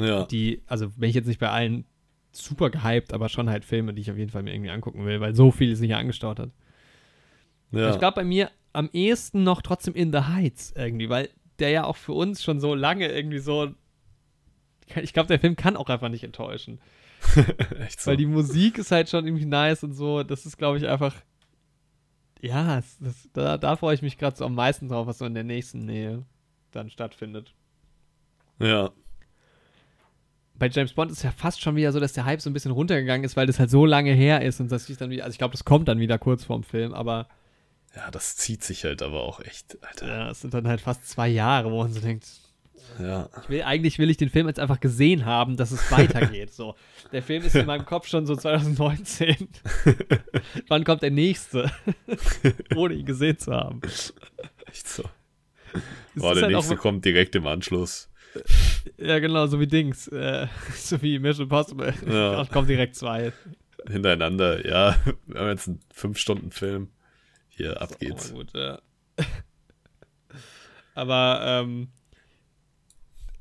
Ja, 0.00 0.24
die, 0.24 0.62
also 0.66 0.90
bin 0.90 1.08
ich 1.10 1.14
jetzt 1.14 1.26
nicht 1.26 1.40
bei 1.40 1.50
allen 1.50 1.84
super 2.32 2.70
gehypt, 2.70 3.12
aber 3.12 3.28
schon 3.28 3.50
halt 3.50 3.64
Filme, 3.64 3.92
die 3.94 4.02
ich 4.02 4.10
auf 4.10 4.16
jeden 4.16 4.30
Fall 4.30 4.42
mir 4.42 4.52
irgendwie 4.54 4.70
angucken 4.70 5.04
will, 5.04 5.20
weil 5.20 5.34
so 5.34 5.50
viel 5.50 5.74
sich 5.76 5.90
ja 5.90 5.98
angestaut 5.98 6.38
hat. 6.38 6.50
ja. 7.72 7.90
Ich 7.90 7.98
glaube 7.98 8.14
bei 8.16 8.24
mir 8.24 8.50
am 8.72 8.88
ehesten 8.92 9.42
noch 9.42 9.62
trotzdem 9.62 9.94
In 9.94 10.12
the 10.12 10.20
Heights 10.20 10.72
irgendwie, 10.76 11.08
weil 11.08 11.28
der 11.58 11.70
ja 11.70 11.84
auch 11.84 11.96
für 11.96 12.12
uns 12.12 12.42
schon 12.42 12.60
so 12.60 12.74
lange 12.74 13.08
irgendwie 13.08 13.38
so. 13.40 13.74
Ich 15.02 15.12
glaube, 15.12 15.26
der 15.28 15.38
Film 15.40 15.56
kann 15.56 15.76
auch 15.76 15.88
einfach 15.88 16.08
nicht 16.08 16.24
enttäuschen. 16.24 16.80
echt 17.80 18.00
so. 18.00 18.10
Weil 18.10 18.16
die 18.16 18.26
Musik 18.26 18.78
ist 18.78 18.90
halt 18.92 19.08
schon 19.08 19.26
irgendwie 19.26 19.44
nice 19.44 19.84
und 19.84 19.92
so. 19.92 20.22
Das 20.22 20.46
ist, 20.46 20.56
glaube 20.56 20.78
ich, 20.78 20.86
einfach. 20.88 21.14
Ja, 22.40 22.78
es- 22.78 22.96
das, 22.98 23.28
da, 23.34 23.58
da 23.58 23.76
freue 23.76 23.94
ich 23.94 24.02
mich 24.02 24.16
gerade 24.18 24.36
so 24.36 24.44
am 24.46 24.54
meisten 24.54 24.88
drauf, 24.88 25.06
was 25.06 25.18
so 25.18 25.26
in 25.26 25.34
der 25.34 25.44
nächsten 25.44 25.84
Nähe 25.84 26.24
dann 26.70 26.88
stattfindet. 26.90 27.52
ja, 28.58 28.90
Bei 30.60 30.68
James 30.68 30.92
Bond 30.92 31.10
ist 31.10 31.16
es 31.18 31.22
ja 31.24 31.32
fast 31.32 31.60
schon 31.62 31.74
wieder 31.74 31.90
so, 31.90 31.98
dass 31.98 32.12
der 32.12 32.26
Hype 32.26 32.40
so 32.42 32.50
ein 32.50 32.52
bisschen 32.52 32.70
runtergegangen 32.70 33.24
ist, 33.24 33.34
weil 33.34 33.46
das 33.46 33.58
halt 33.58 33.70
so 33.70 33.86
lange 33.86 34.12
her 34.12 34.42
ist 34.42 34.60
und 34.60 34.70
das 34.70 34.86
sich 34.86 34.98
dann 34.98 35.08
wieder. 35.08 35.24
Also 35.24 35.32
ich 35.32 35.38
glaube, 35.38 35.52
das 35.52 35.64
kommt 35.64 35.88
dann 35.88 35.98
wieder 35.98 36.18
kurz 36.18 36.44
vorm 36.44 36.62
Film, 36.62 36.92
aber 36.92 37.28
ja, 37.96 38.10
das 38.10 38.36
zieht 38.36 38.62
sich 38.62 38.84
halt 38.84 39.02
aber 39.02 39.22
auch 39.22 39.40
echt, 39.40 39.78
Alter. 39.82 40.06
ja, 40.06 40.30
es 40.30 40.42
sind 40.42 40.52
dann 40.52 40.68
halt 40.68 40.82
fast 40.82 41.08
zwei 41.08 41.28
Jahre, 41.28 41.72
wo 41.72 41.82
man 41.82 41.92
so 41.92 42.00
denkt, 42.00 42.26
Ja, 42.98 43.30
Ich 43.42 43.48
will, 43.48 43.62
eigentlich 43.62 43.98
will 43.98 44.10
ich 44.10 44.18
den 44.18 44.28
Film 44.28 44.48
jetzt 44.48 44.60
einfach 44.60 44.80
gesehen 44.80 45.24
haben, 45.24 45.56
dass 45.56 45.70
es 45.72 45.90
weitergeht. 45.90 46.52
So. 46.52 46.76
Der 47.10 47.22
Film 47.22 47.42
ist 47.42 47.56
in 47.56 47.64
meinem 47.66 47.86
Kopf 47.86 48.06
schon 48.06 48.26
so 48.26 48.36
2019. 48.36 49.48
Wann 50.68 50.84
kommt 50.84 51.02
der 51.02 51.10
nächste? 51.10 51.72
Ohne 52.76 52.94
ihn 52.94 53.06
gesehen 53.06 53.38
zu 53.38 53.52
haben. 53.52 53.80
echt 54.66 54.86
so. 54.86 55.04
Boah, 56.14 56.34
der 56.34 56.42
halt 56.44 56.54
nächste 56.54 56.74
auch, 56.74 56.78
kommt 56.78 57.04
direkt 57.06 57.34
im 57.34 57.46
Anschluss. 57.46 58.09
Ja, 58.98 59.18
genau, 59.18 59.46
so 59.46 59.58
wie 59.60 59.66
Dings. 59.66 60.08
Äh, 60.08 60.46
so 60.76 61.00
wie 61.02 61.18
Mission 61.18 61.44
Impossible. 61.44 61.94
Ja. 62.08 62.44
Kommt 62.52 62.68
direkt 62.68 62.96
zwei. 62.96 63.32
hintereinander. 63.88 64.66
Ja, 64.66 64.96
wir 65.26 65.40
haben 65.40 65.48
jetzt 65.48 65.68
einen 65.68 65.80
5-Stunden-Film. 65.94 66.88
Hier, 67.48 67.80
ab 67.80 67.98
geht's. 67.98 68.32
Gut, 68.32 68.52
ja. 68.54 68.80
Aber 70.94 71.40
ähm, 71.44 71.88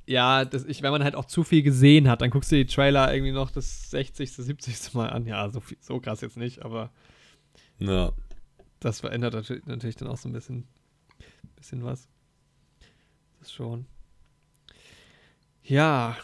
ja, 0.05 0.45
das, 0.45 0.65
ich, 0.65 0.81
wenn 0.81 0.91
man 0.91 1.03
halt 1.03 1.15
auch 1.15 1.25
zu 1.25 1.43
viel 1.43 1.61
gesehen 1.61 2.07
hat, 2.09 2.21
dann 2.21 2.29
guckst 2.31 2.51
du 2.51 2.55
die 2.55 2.65
Trailer 2.65 3.13
irgendwie 3.13 3.31
noch 3.31 3.51
das 3.51 3.91
60., 3.91 4.31
70. 4.31 4.93
Mal 4.93 5.09
an. 5.09 5.25
Ja, 5.25 5.49
so, 5.49 5.59
viel, 5.59 5.77
so 5.81 5.99
krass 5.99 6.21
jetzt 6.21 6.37
nicht, 6.37 6.63
aber 6.63 6.91
Ja. 7.77 8.11
das 8.79 9.01
verändert 9.01 9.33
natürlich, 9.33 9.65
natürlich 9.65 9.95
dann 9.97 10.07
auch 10.07 10.17
so 10.17 10.27
ein 10.29 10.33
bisschen, 10.33 10.67
bisschen 11.55 11.83
was. 11.83 12.07
Das 13.39 13.51
schon. 13.51 13.85
Ja, 15.69 16.17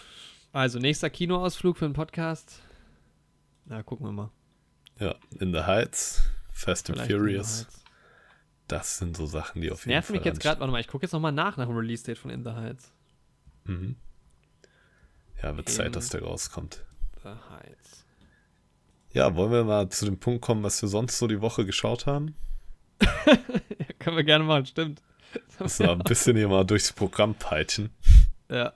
also 0.51 0.80
nächster 0.80 1.09
Kinoausflug 1.09 1.77
für 1.77 1.85
den 1.85 1.93
Podcast. 1.93 2.61
Na, 3.65 3.84
gucken 3.84 4.07
wir 4.07 4.11
mal. 4.11 4.31
Ja, 4.99 5.15
In 5.39 5.53
the 5.53 5.61
Heights, 5.61 6.23
Fast 6.51 6.89
and 6.89 6.97
Vielleicht 6.97 7.11
in 7.11 7.17
Furious. 7.19 7.67
Das 8.67 8.97
sind 8.97 9.15
so 9.15 9.27
Sachen, 9.27 9.61
die 9.61 9.69
auf 9.69 9.77
Das 9.80 9.85
jeden 9.85 9.93
nervt 9.93 10.07
Fall. 10.07 10.17
mich 10.17 10.26
jetzt 10.26 10.39
gerade, 10.39 10.59
warte 10.59 10.72
mal, 10.72 10.80
ich 10.80 10.88
gucke 10.88 11.05
jetzt 11.05 11.11
nochmal 11.13 11.31
nach 11.31 11.57
nach 11.57 11.67
dem 11.67 11.77
Release-Date 11.77 12.17
von 12.17 12.31
In 12.31 12.43
the 12.43 12.51
Heights. 12.51 12.91
Mhm. 13.65 13.95
Ja, 15.43 15.55
wird 15.55 15.69
In- 15.69 15.76
Zeit, 15.76 15.95
dass 15.95 16.09
der 16.09 16.23
rauskommt. 16.23 16.84
The 17.22 17.30
Heights. 17.30 18.05
Ja, 19.13 19.35
wollen 19.35 19.51
wir 19.51 19.63
mal 19.63 19.89
zu 19.89 20.05
dem 20.05 20.17
Punkt 20.19 20.41
kommen, 20.41 20.63
was 20.63 20.81
wir 20.81 20.89
sonst 20.89 21.19
so 21.19 21.27
die 21.27 21.41
Woche 21.41 21.65
geschaut 21.65 22.05
haben? 22.07 22.35
Ja, 23.27 23.85
können 23.99 24.17
wir 24.17 24.23
gerne 24.23 24.43
machen, 24.45 24.65
stimmt. 24.67 25.01
Das 25.57 25.80
war 25.80 25.91
ein 25.91 25.99
bisschen 25.99 26.38
hier 26.38 26.47
mal 26.47 26.63
durchs 26.63 26.93
Programm 26.93 27.34
peitschen. 27.35 27.89
Ja. 28.49 28.73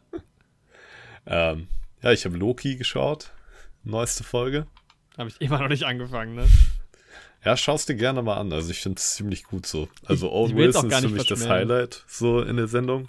Ähm, 1.29 1.67
ja, 2.01 2.11
ich 2.11 2.25
habe 2.25 2.35
Loki 2.37 2.75
geschaut. 2.75 3.31
Neueste 3.83 4.23
Folge. 4.23 4.67
Habe 5.17 5.29
ich 5.29 5.39
immer 5.39 5.59
noch 5.59 5.67
nicht 5.69 5.83
angefangen, 5.83 6.35
ne? 6.35 6.47
Ja, 7.45 7.55
schau's 7.55 7.85
dir 7.85 7.95
gerne 7.95 8.21
mal 8.21 8.35
an. 8.37 8.51
Also 8.51 8.71
ich 8.71 8.79
finde 8.81 8.97
es 8.99 9.13
ziemlich 9.15 9.43
gut 9.43 9.65
so. 9.65 9.87
Also 10.05 10.31
Owen 10.31 10.55
Wilson 10.57 10.89
ist 10.91 10.99
für 10.99 11.09
mich 11.09 11.27
das. 11.27 11.47
Highlight 11.47 12.03
so 12.07 12.41
in 12.41 12.57
der 12.57 12.67
Sendung. 12.67 13.07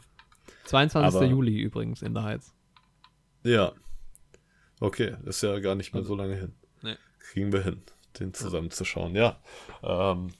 22. 0.66 1.16
Aber- 1.16 1.26
Juli 1.26 1.58
übrigens 1.58 2.02
in 2.02 2.14
der 2.14 2.22
Heights. 2.24 2.54
Ja. 3.42 3.72
Okay, 4.78 5.16
ist 5.24 5.42
ja 5.42 5.58
gar 5.58 5.74
nicht 5.74 5.94
mehr 5.94 6.04
so 6.04 6.14
lange 6.14 6.36
hin. 6.36 6.54
Nee. 6.82 6.96
Kriegen 7.18 7.52
wir 7.52 7.62
hin, 7.62 7.82
den 8.18 8.32
zusammen 8.34 8.70
zu 8.70 8.84
schauen. 8.84 9.14
Ja. 9.16 9.40
Ähm, 9.82 10.32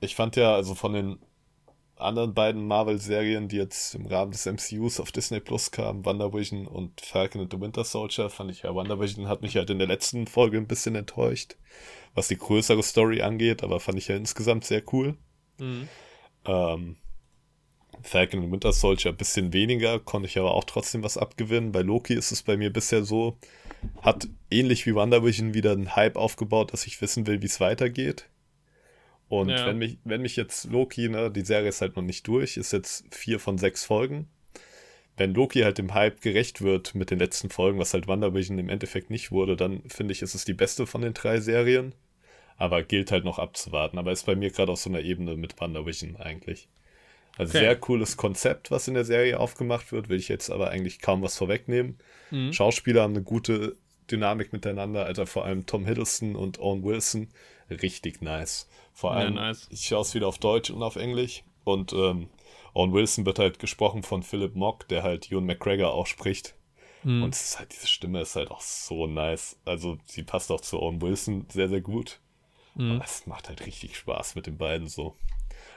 ich 0.00 0.14
fand 0.14 0.36
ja, 0.36 0.54
also 0.54 0.74
von 0.74 0.92
den 0.92 1.18
anderen 2.02 2.34
beiden 2.34 2.66
Marvel-Serien, 2.66 3.48
die 3.48 3.56
jetzt 3.56 3.94
im 3.94 4.06
Rahmen 4.06 4.32
des 4.32 4.46
MCUs 4.46 5.00
auf 5.00 5.12
Disney 5.12 5.40
Plus 5.40 5.70
kamen, 5.70 6.04
WandaVision 6.04 6.66
und 6.66 7.00
Falcon 7.00 7.42
and 7.42 7.52
the 7.52 7.60
Winter 7.60 7.84
Soldier, 7.84 8.30
fand 8.30 8.50
ich 8.50 8.62
ja, 8.62 8.74
WandaVision 8.74 9.28
hat 9.28 9.42
mich 9.42 9.56
halt 9.56 9.70
in 9.70 9.78
der 9.78 9.88
letzten 9.88 10.26
Folge 10.26 10.58
ein 10.58 10.66
bisschen 10.66 10.94
enttäuscht, 10.94 11.56
was 12.14 12.28
die 12.28 12.38
größere 12.38 12.82
Story 12.82 13.22
angeht, 13.22 13.62
aber 13.62 13.80
fand 13.80 13.98
ich 13.98 14.08
ja 14.08 14.16
insgesamt 14.16 14.64
sehr 14.64 14.82
cool. 14.92 15.16
Mhm. 15.58 15.88
Ähm, 16.44 16.96
Falcon 18.02 18.44
und 18.44 18.52
Winter 18.52 18.72
Soldier 18.72 19.12
ein 19.12 19.16
bisschen 19.16 19.52
weniger, 19.52 19.98
konnte 20.00 20.28
ich 20.28 20.38
aber 20.38 20.54
auch 20.54 20.64
trotzdem 20.64 21.02
was 21.02 21.16
abgewinnen. 21.16 21.72
Bei 21.72 21.82
Loki 21.82 22.14
ist 22.14 22.32
es 22.32 22.42
bei 22.42 22.56
mir 22.56 22.72
bisher 22.72 23.04
so, 23.04 23.38
hat 24.00 24.28
ähnlich 24.50 24.86
wie 24.86 24.94
WandaVision 24.94 25.54
wieder 25.54 25.72
einen 25.72 25.94
Hype 25.94 26.16
aufgebaut, 26.16 26.72
dass 26.72 26.86
ich 26.86 27.00
wissen 27.00 27.26
will, 27.26 27.42
wie 27.42 27.46
es 27.46 27.60
weitergeht. 27.60 28.28
Und 29.32 29.48
Ja. 29.48 29.64
wenn, 29.64 29.78
mich, 29.78 29.96
wenn 30.04 30.20
mich 30.20 30.36
jetzt 30.36 30.64
Loki, 30.66 31.08
ne, 31.08 31.30
die 31.30 31.40
Serie 31.40 31.70
ist 31.70 31.80
halt 31.80 31.96
noch 31.96 32.02
nicht 32.02 32.28
durch, 32.28 32.58
ist 32.58 32.70
jetzt 32.74 33.06
vier 33.10 33.40
von 33.40 33.56
sechs 33.56 33.82
Folgen. 33.82 34.28
Wenn 35.16 35.32
Loki 35.32 35.60
halt 35.60 35.78
dem 35.78 35.94
Hype 35.94 36.20
gerecht 36.20 36.60
wird 36.60 36.94
mit 36.94 37.10
den 37.10 37.18
letzten 37.18 37.48
Folgen, 37.48 37.78
was 37.78 37.94
halt 37.94 38.06
WandaVision 38.08 38.58
im 38.58 38.68
Endeffekt 38.68 39.08
nicht 39.08 39.32
wurde, 39.32 39.56
dann 39.56 39.84
finde 39.88 40.12
ich, 40.12 40.20
ist 40.20 40.34
es 40.34 40.44
die 40.44 40.52
beste 40.52 40.86
von 40.86 41.00
den 41.00 41.14
drei 41.14 41.40
Serien. 41.40 41.94
Aber 42.58 42.82
gilt 42.82 43.10
halt 43.10 43.24
noch 43.24 43.38
abzuwarten. 43.38 43.96
Aber 43.96 44.12
ist 44.12 44.26
bei 44.26 44.36
mir 44.36 44.50
gerade 44.50 44.70
auf 44.70 44.80
so 44.80 44.90
einer 44.90 45.00
Ebene 45.00 45.34
mit 45.34 45.58
WandaVision 45.58 46.16
eigentlich. 46.16 46.68
Also 47.38 47.52
Okay. 47.52 47.64
sehr 47.64 47.76
cooles 47.76 48.18
Konzept, 48.18 48.70
was 48.70 48.86
in 48.86 48.92
der 48.92 49.06
Serie 49.06 49.40
aufgemacht 49.40 49.92
wird, 49.92 50.10
will 50.10 50.18
ich 50.18 50.28
jetzt 50.28 50.50
aber 50.50 50.68
eigentlich 50.68 51.00
kaum 51.00 51.22
was 51.22 51.38
vorwegnehmen. 51.38 51.96
Mhm. 52.30 52.52
Schauspieler 52.52 53.00
haben 53.00 53.14
eine 53.14 53.24
gute 53.24 53.76
Dynamik 54.10 54.52
miteinander, 54.52 55.06
Alter, 55.06 55.26
vor 55.26 55.46
allem 55.46 55.64
Tom 55.64 55.86
Hiddleston 55.86 56.36
und 56.36 56.58
Owen 56.58 56.84
Wilson, 56.84 57.28
richtig 57.70 58.20
nice. 58.20 58.68
Vor 58.92 59.14
Ja, 59.14 59.16
allem, 59.16 59.34
nice. 59.34 59.70
ich 59.70 59.86
schaue 59.86 60.02
es 60.02 60.14
wieder 60.14 60.28
auf 60.28 60.38
Deutsch 60.38 60.70
und 60.70 60.82
auf 60.82 60.96
Englisch 60.96 61.44
und 61.64 61.92
ähm, 61.92 62.28
Owen 62.74 62.92
Wilson 62.92 63.26
wird 63.26 63.38
halt 63.38 63.58
gesprochen 63.58 64.02
von 64.02 64.22
Philip 64.22 64.54
Mock, 64.56 64.88
der 64.88 65.02
halt 65.02 65.30
Ewan 65.30 65.46
McGregor 65.46 65.92
auch 65.92 66.06
spricht. 66.06 66.54
Mhm. 67.02 67.22
Und 67.22 67.34
es 67.34 67.42
ist 67.42 67.58
halt, 67.58 67.72
diese 67.72 67.86
Stimme 67.88 68.20
ist 68.22 68.36
halt 68.36 68.50
auch 68.50 68.60
so 68.60 69.06
nice. 69.06 69.58
Also 69.64 69.98
sie 70.06 70.22
passt 70.22 70.50
auch 70.50 70.60
zu 70.60 70.80
Owen 70.80 71.02
Wilson 71.02 71.46
sehr, 71.50 71.68
sehr 71.68 71.80
gut. 71.80 72.20
Mhm. 72.74 72.92
Aber 72.92 73.04
es 73.04 73.26
macht 73.26 73.48
halt 73.48 73.66
richtig 73.66 73.96
Spaß 73.96 74.34
mit 74.34 74.46
den 74.46 74.58
beiden 74.58 74.88
so. 74.88 75.16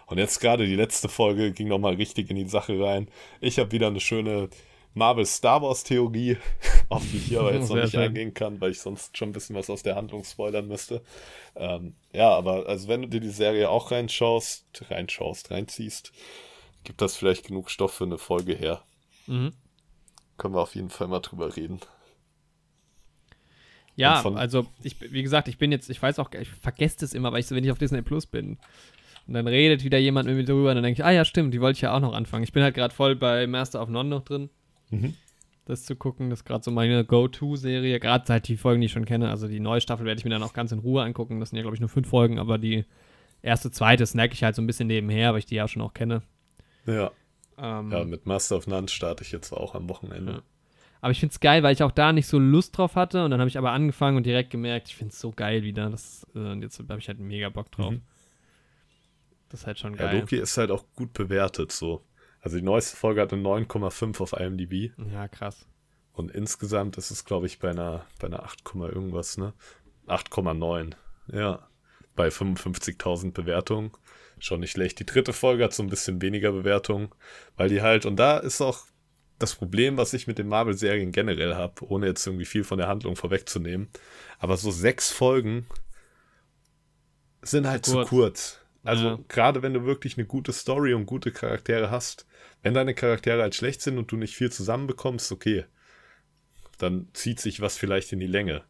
Und 0.07 0.17
jetzt 0.17 0.39
gerade 0.39 0.65
die 0.65 0.75
letzte 0.75 1.09
Folge 1.09 1.51
ging 1.51 1.67
nochmal 1.67 1.95
richtig 1.95 2.29
in 2.29 2.35
die 2.37 2.47
Sache 2.47 2.79
rein. 2.83 3.09
Ich 3.41 3.59
habe 3.59 3.71
wieder 3.71 3.87
eine 3.87 3.99
schöne 3.99 4.49
Marvel 4.95 5.25
Star 5.25 5.61
Wars 5.61 5.83
Theorie, 5.83 6.37
auf 6.89 7.03
die 7.11 7.17
ich 7.17 7.25
hier 7.25 7.41
aber 7.41 7.53
jetzt 7.53 7.69
noch 7.69 7.75
nicht 7.75 7.91
schön. 7.91 7.99
eingehen 7.99 8.33
kann, 8.33 8.59
weil 8.61 8.71
ich 8.71 8.79
sonst 8.79 9.15
schon 9.15 9.29
ein 9.29 9.33
bisschen 9.33 9.55
was 9.55 9.69
aus 9.69 9.83
der 9.83 9.95
Handlung 9.95 10.23
spoilern 10.23 10.67
müsste. 10.67 11.03
Ähm, 11.55 11.95
ja, 12.13 12.29
aber 12.29 12.65
also 12.67 12.87
wenn 12.87 13.03
du 13.03 13.09
dir 13.09 13.19
die 13.19 13.29
Serie 13.29 13.69
auch 13.69 13.91
reinschaust, 13.91 14.65
reinschaust, 14.89 15.51
reinziehst, 15.51 16.13
gibt 16.85 17.01
das 17.01 17.15
vielleicht 17.15 17.45
genug 17.47 17.69
Stoff 17.69 17.93
für 17.93 18.05
eine 18.05 18.17
Folge 18.17 18.55
her. 18.55 18.81
Mhm. 19.27 19.51
Können 20.37 20.55
wir 20.55 20.61
auf 20.61 20.75
jeden 20.75 20.89
Fall 20.89 21.07
mal 21.07 21.19
drüber 21.19 21.55
reden. 21.55 21.81
Ja, 23.97 24.21
also 24.21 24.65
ich, 24.83 24.99
wie 24.99 25.23
gesagt, 25.23 25.47
ich 25.47 25.57
bin 25.57 25.71
jetzt, 25.71 25.89
ich 25.89 26.01
weiß 26.01 26.19
auch, 26.19 26.29
ich 26.33 26.49
vergesse 26.49 26.97
das 26.99 27.13
immer, 27.13 27.31
weil 27.31 27.39
ich 27.39 27.47
so, 27.47 27.55
wenn 27.55 27.63
ich 27.63 27.71
auf 27.71 27.77
Disney 27.77 28.01
Plus 28.01 28.25
bin. 28.25 28.57
Und 29.27 29.33
dann 29.33 29.47
redet 29.47 29.83
wieder 29.83 29.97
jemand 29.97 30.27
mit 30.27 30.35
mir 30.35 30.43
drüber 30.43 30.69
und 30.69 30.75
dann 30.75 30.83
denke 30.83 31.01
ich, 31.01 31.05
ah 31.05 31.11
ja, 31.11 31.25
stimmt, 31.25 31.53
die 31.53 31.61
wollte 31.61 31.77
ich 31.77 31.81
ja 31.81 31.95
auch 31.95 32.01
noch 32.01 32.13
anfangen. 32.13 32.43
Ich 32.43 32.53
bin 32.53 32.61
halt 32.61 32.75
gerade 32.75 32.93
voll 32.93 33.15
bei 33.15 33.47
Master 33.47 33.81
of 33.81 33.89
None 33.89 34.09
noch 34.09 34.23
drin. 34.23 34.49
Mhm. 34.89 35.15
Das 35.65 35.83
zu 35.83 35.95
gucken, 35.95 36.29
das 36.29 36.39
ist 36.39 36.45
gerade 36.45 36.63
so 36.63 36.69
meine 36.69 37.03
Go-To-Serie. 37.05 37.99
Gerade 37.99 38.25
seit 38.27 38.47
die 38.47 38.57
Folgen, 38.57 38.81
die 38.81 38.85
ich 38.85 38.91
schon 38.91 39.05
kenne. 39.05 39.29
Also 39.29 39.47
die 39.47 39.59
neue 39.59 39.81
Staffel 39.81 40.05
werde 40.05 40.19
ich 40.19 40.25
mir 40.25 40.29
dann 40.29 40.43
auch 40.43 40.53
ganz 40.53 40.71
in 40.71 40.79
Ruhe 40.79 41.01
angucken. 41.01 41.39
Das 41.39 41.49
sind 41.49 41.57
ja, 41.57 41.63
glaube 41.63 41.75
ich, 41.75 41.79
nur 41.81 41.89
fünf 41.89 42.07
Folgen, 42.07 42.37
aber 42.37 42.59
die 42.59 42.85
erste, 43.41 43.71
zweite 43.71 44.05
snack 44.05 44.33
ich 44.33 44.43
halt 44.43 44.55
so 44.55 44.61
ein 44.61 44.67
bisschen 44.67 44.87
nebenher, 44.87 45.31
weil 45.33 45.39
ich 45.39 45.47
die 45.47 45.55
ja 45.55 45.67
schon 45.67 45.81
auch 45.81 45.93
kenne. 45.93 46.21
Ja. 46.85 47.11
Ähm, 47.57 47.91
ja, 47.91 48.03
mit 48.03 48.25
Master 48.25 48.57
of 48.57 48.67
None 48.67 48.87
starte 48.89 49.23
ich 49.23 49.31
jetzt 49.31 49.51
auch 49.53 49.73
am 49.75 49.89
Wochenende. 49.89 50.33
Ja. 50.33 50.41
Aber 51.01 51.11
ich 51.11 51.19
finde 51.19 51.33
es 51.33 51.39
geil, 51.39 51.63
weil 51.63 51.73
ich 51.73 51.83
auch 51.83 51.91
da 51.91 52.13
nicht 52.13 52.27
so 52.27 52.39
Lust 52.39 52.77
drauf 52.77 52.95
hatte. 52.95 53.25
Und 53.25 53.31
dann 53.31 53.39
habe 53.39 53.47
ich 53.47 53.57
aber 53.57 53.71
angefangen 53.71 54.17
und 54.17 54.25
direkt 54.25 54.49
gemerkt, 54.49 54.89
ich 54.89 54.95
finde 54.95 55.13
es 55.13 55.19
so 55.19 55.31
geil 55.31 55.63
wieder. 55.63 55.89
Das, 55.89 56.25
äh, 56.35 56.39
und 56.39 56.61
jetzt 56.61 56.79
habe 56.79 56.99
ich 56.99 57.07
halt 57.07 57.19
mega 57.19 57.49
Bock 57.49 57.71
drauf. 57.71 57.91
Mhm. 57.91 58.01
Das 59.49 59.61
ist 59.61 59.67
halt 59.67 59.79
schon 59.79 59.93
Ja, 59.93 60.07
geil. 60.07 60.19
Loki 60.19 60.37
ist 60.37 60.57
halt 60.57 60.71
auch 60.71 60.83
gut 60.95 61.13
bewertet 61.13 61.71
so. 61.71 62.03
Also 62.45 62.57
die 62.57 62.63
neueste 62.63 62.95
Folge 62.95 63.21
hatte 63.21 63.35
9,5 63.37 64.21
auf 64.21 64.33
IMDb 64.33 64.91
Ja, 65.11 65.27
krass. 65.27 65.65
und 66.13 66.29
insgesamt 66.29 66.95
ist 66.97 67.09
es, 67.09 67.25
glaube 67.25 67.47
ich, 67.47 67.57
bei 67.57 67.71
einer, 67.71 68.05
bei 68.19 68.27
einer 68.27 68.43
8, 68.43 68.63
Komma 68.63 68.87
irgendwas, 68.87 69.37
ne? 69.37 69.53
8,9. 70.05 70.93
Ja. 71.33 71.67
Bei 72.15 72.27
55.000 72.27 73.31
Bewertungen. 73.31 73.91
Schon 74.37 74.59
nicht 74.59 74.71
schlecht. 74.71 74.99
Die 74.99 75.07
dritte 75.07 75.33
Folge 75.33 75.63
hat 75.63 75.73
so 75.73 75.81
ein 75.81 75.89
bisschen 75.89 76.21
weniger 76.21 76.51
Bewertungen, 76.51 77.09
weil 77.57 77.67
die 77.69 77.81
halt, 77.81 78.05
und 78.05 78.15
da 78.17 78.37
ist 78.37 78.61
auch 78.61 78.85
das 79.39 79.55
Problem, 79.55 79.97
was 79.97 80.13
ich 80.13 80.27
mit 80.27 80.37
den 80.37 80.47
Marvel-Serien 80.47 81.11
generell 81.11 81.55
habe, 81.55 81.83
ohne 81.89 82.05
jetzt 82.05 82.27
irgendwie 82.27 82.45
viel 82.45 82.63
von 82.63 82.77
der 82.77 82.87
Handlung 82.87 83.15
vorwegzunehmen. 83.15 83.89
Aber 84.37 84.55
so 84.57 84.69
sechs 84.69 85.11
Folgen 85.11 85.65
sind 87.41 87.65
halt 87.67 87.85
zu 87.85 87.93
Kurz. 87.95 88.09
kurz. 88.09 88.59
Also 88.83 89.07
Ja. 89.07 89.19
gerade 89.27 89.63
wenn 89.63 89.73
du 89.73 89.85
wirklich 89.85 90.15
eine 90.17 90.27
gute 90.27 90.53
Story 90.53 90.93
und 90.93 91.05
gute 91.07 91.31
Charaktere 91.31 91.89
hast, 91.89 92.27
wenn 92.65 92.73
deine 92.73 92.93
Charaktere 92.95 93.41
halt 93.43 93.53
schlecht 93.55 93.81
sind 93.81 93.97
und 93.97 94.11
du 94.11 94.17
nicht 94.17 94.35
viel 94.35 94.51
zusammenbekommst, 94.51 95.31
okay, 95.31 95.65
dann 96.79 97.07
zieht 97.13 97.39
sich 97.39 97.61
was 97.61 97.77
vielleicht 97.77 98.11
in 98.11 98.19
die 98.19 98.27
Länge. 98.27 98.63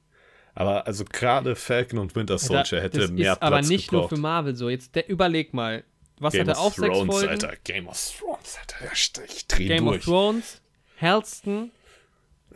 Aber 0.53 0.85
also 0.85 1.05
gerade 1.05 1.55
Falcon 1.55 1.99
und 1.99 2.15
Winter 2.15 2.37
Soldier 2.37 2.77
Da- 2.77 2.83
hätte 2.83 2.99
das 2.99 3.11
mehr 3.11 3.33
ist 3.33 3.41
aber 3.41 3.57
Platz 3.57 3.67
nicht 3.69 3.89
gebraucht. 3.89 4.11
nur 4.11 4.17
für 4.17 4.21
Marvel 4.21 4.55
so. 4.55 4.69
Jetzt 4.69 4.95
der, 4.95 5.09
überleg 5.09 5.53
mal. 5.53 5.83
Was 6.19 6.33
Game 6.33 6.41
hat 6.47 6.55
er 6.55 6.59
auch 6.59 6.73
sechs 6.73 6.93
Thrones, 6.93 7.13
Folgen? 7.13 7.29
Alter. 7.29 7.53
Game 7.63 7.87
of 7.87 8.13
Thrones, 8.19 8.57
Alter. 8.59 8.91
Ich, 8.93 9.11
ich 9.35 9.47
dreh 9.47 9.67
Game 9.67 9.85
durch. 9.85 9.97
of 9.99 10.03
Thrones. 10.05 10.61
Halston 11.01 11.71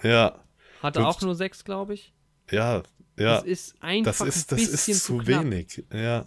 Ja, 0.04 0.40
hatte 0.82 1.06
auch 1.06 1.20
nur 1.22 1.36
sechs, 1.36 1.64
glaube 1.66 1.94
ich. 1.96 2.14
ja, 2.52 2.84
ja. 3.18 3.36
Das 3.36 3.44
ist 3.44 3.76
einfach 3.82 4.12
Das 4.18 4.22
ist, 4.36 4.52
ein 4.54 4.58
das 4.58 4.72
bisschen 4.72 4.94
ist 4.94 5.04
zu 5.06 5.18
knapp. 5.18 5.44
wenig. 5.44 5.84
Ja. 5.92 6.26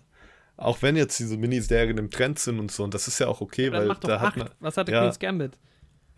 Auch 0.56 0.82
wenn 0.82 0.96
jetzt 0.96 1.18
diese 1.18 1.36
Miniserien 1.36 1.98
im 1.98 2.10
Trend 2.10 2.38
sind 2.38 2.58
und 2.60 2.70
so, 2.70 2.84
und 2.84 2.94
das 2.94 3.08
ist 3.08 3.18
ja 3.18 3.26
auch 3.28 3.40
okay, 3.40 3.70
Dann 3.70 3.80
weil 3.80 3.86
mach 3.88 3.98
doch 3.98 4.08
da 4.10 4.20
hat 4.20 4.28
acht. 4.28 4.36
man. 4.36 4.50
Was 4.60 4.76
hatte 4.76 4.92
ja, 4.92 5.00
Queen's 5.00 5.18
Gambit? 5.18 5.58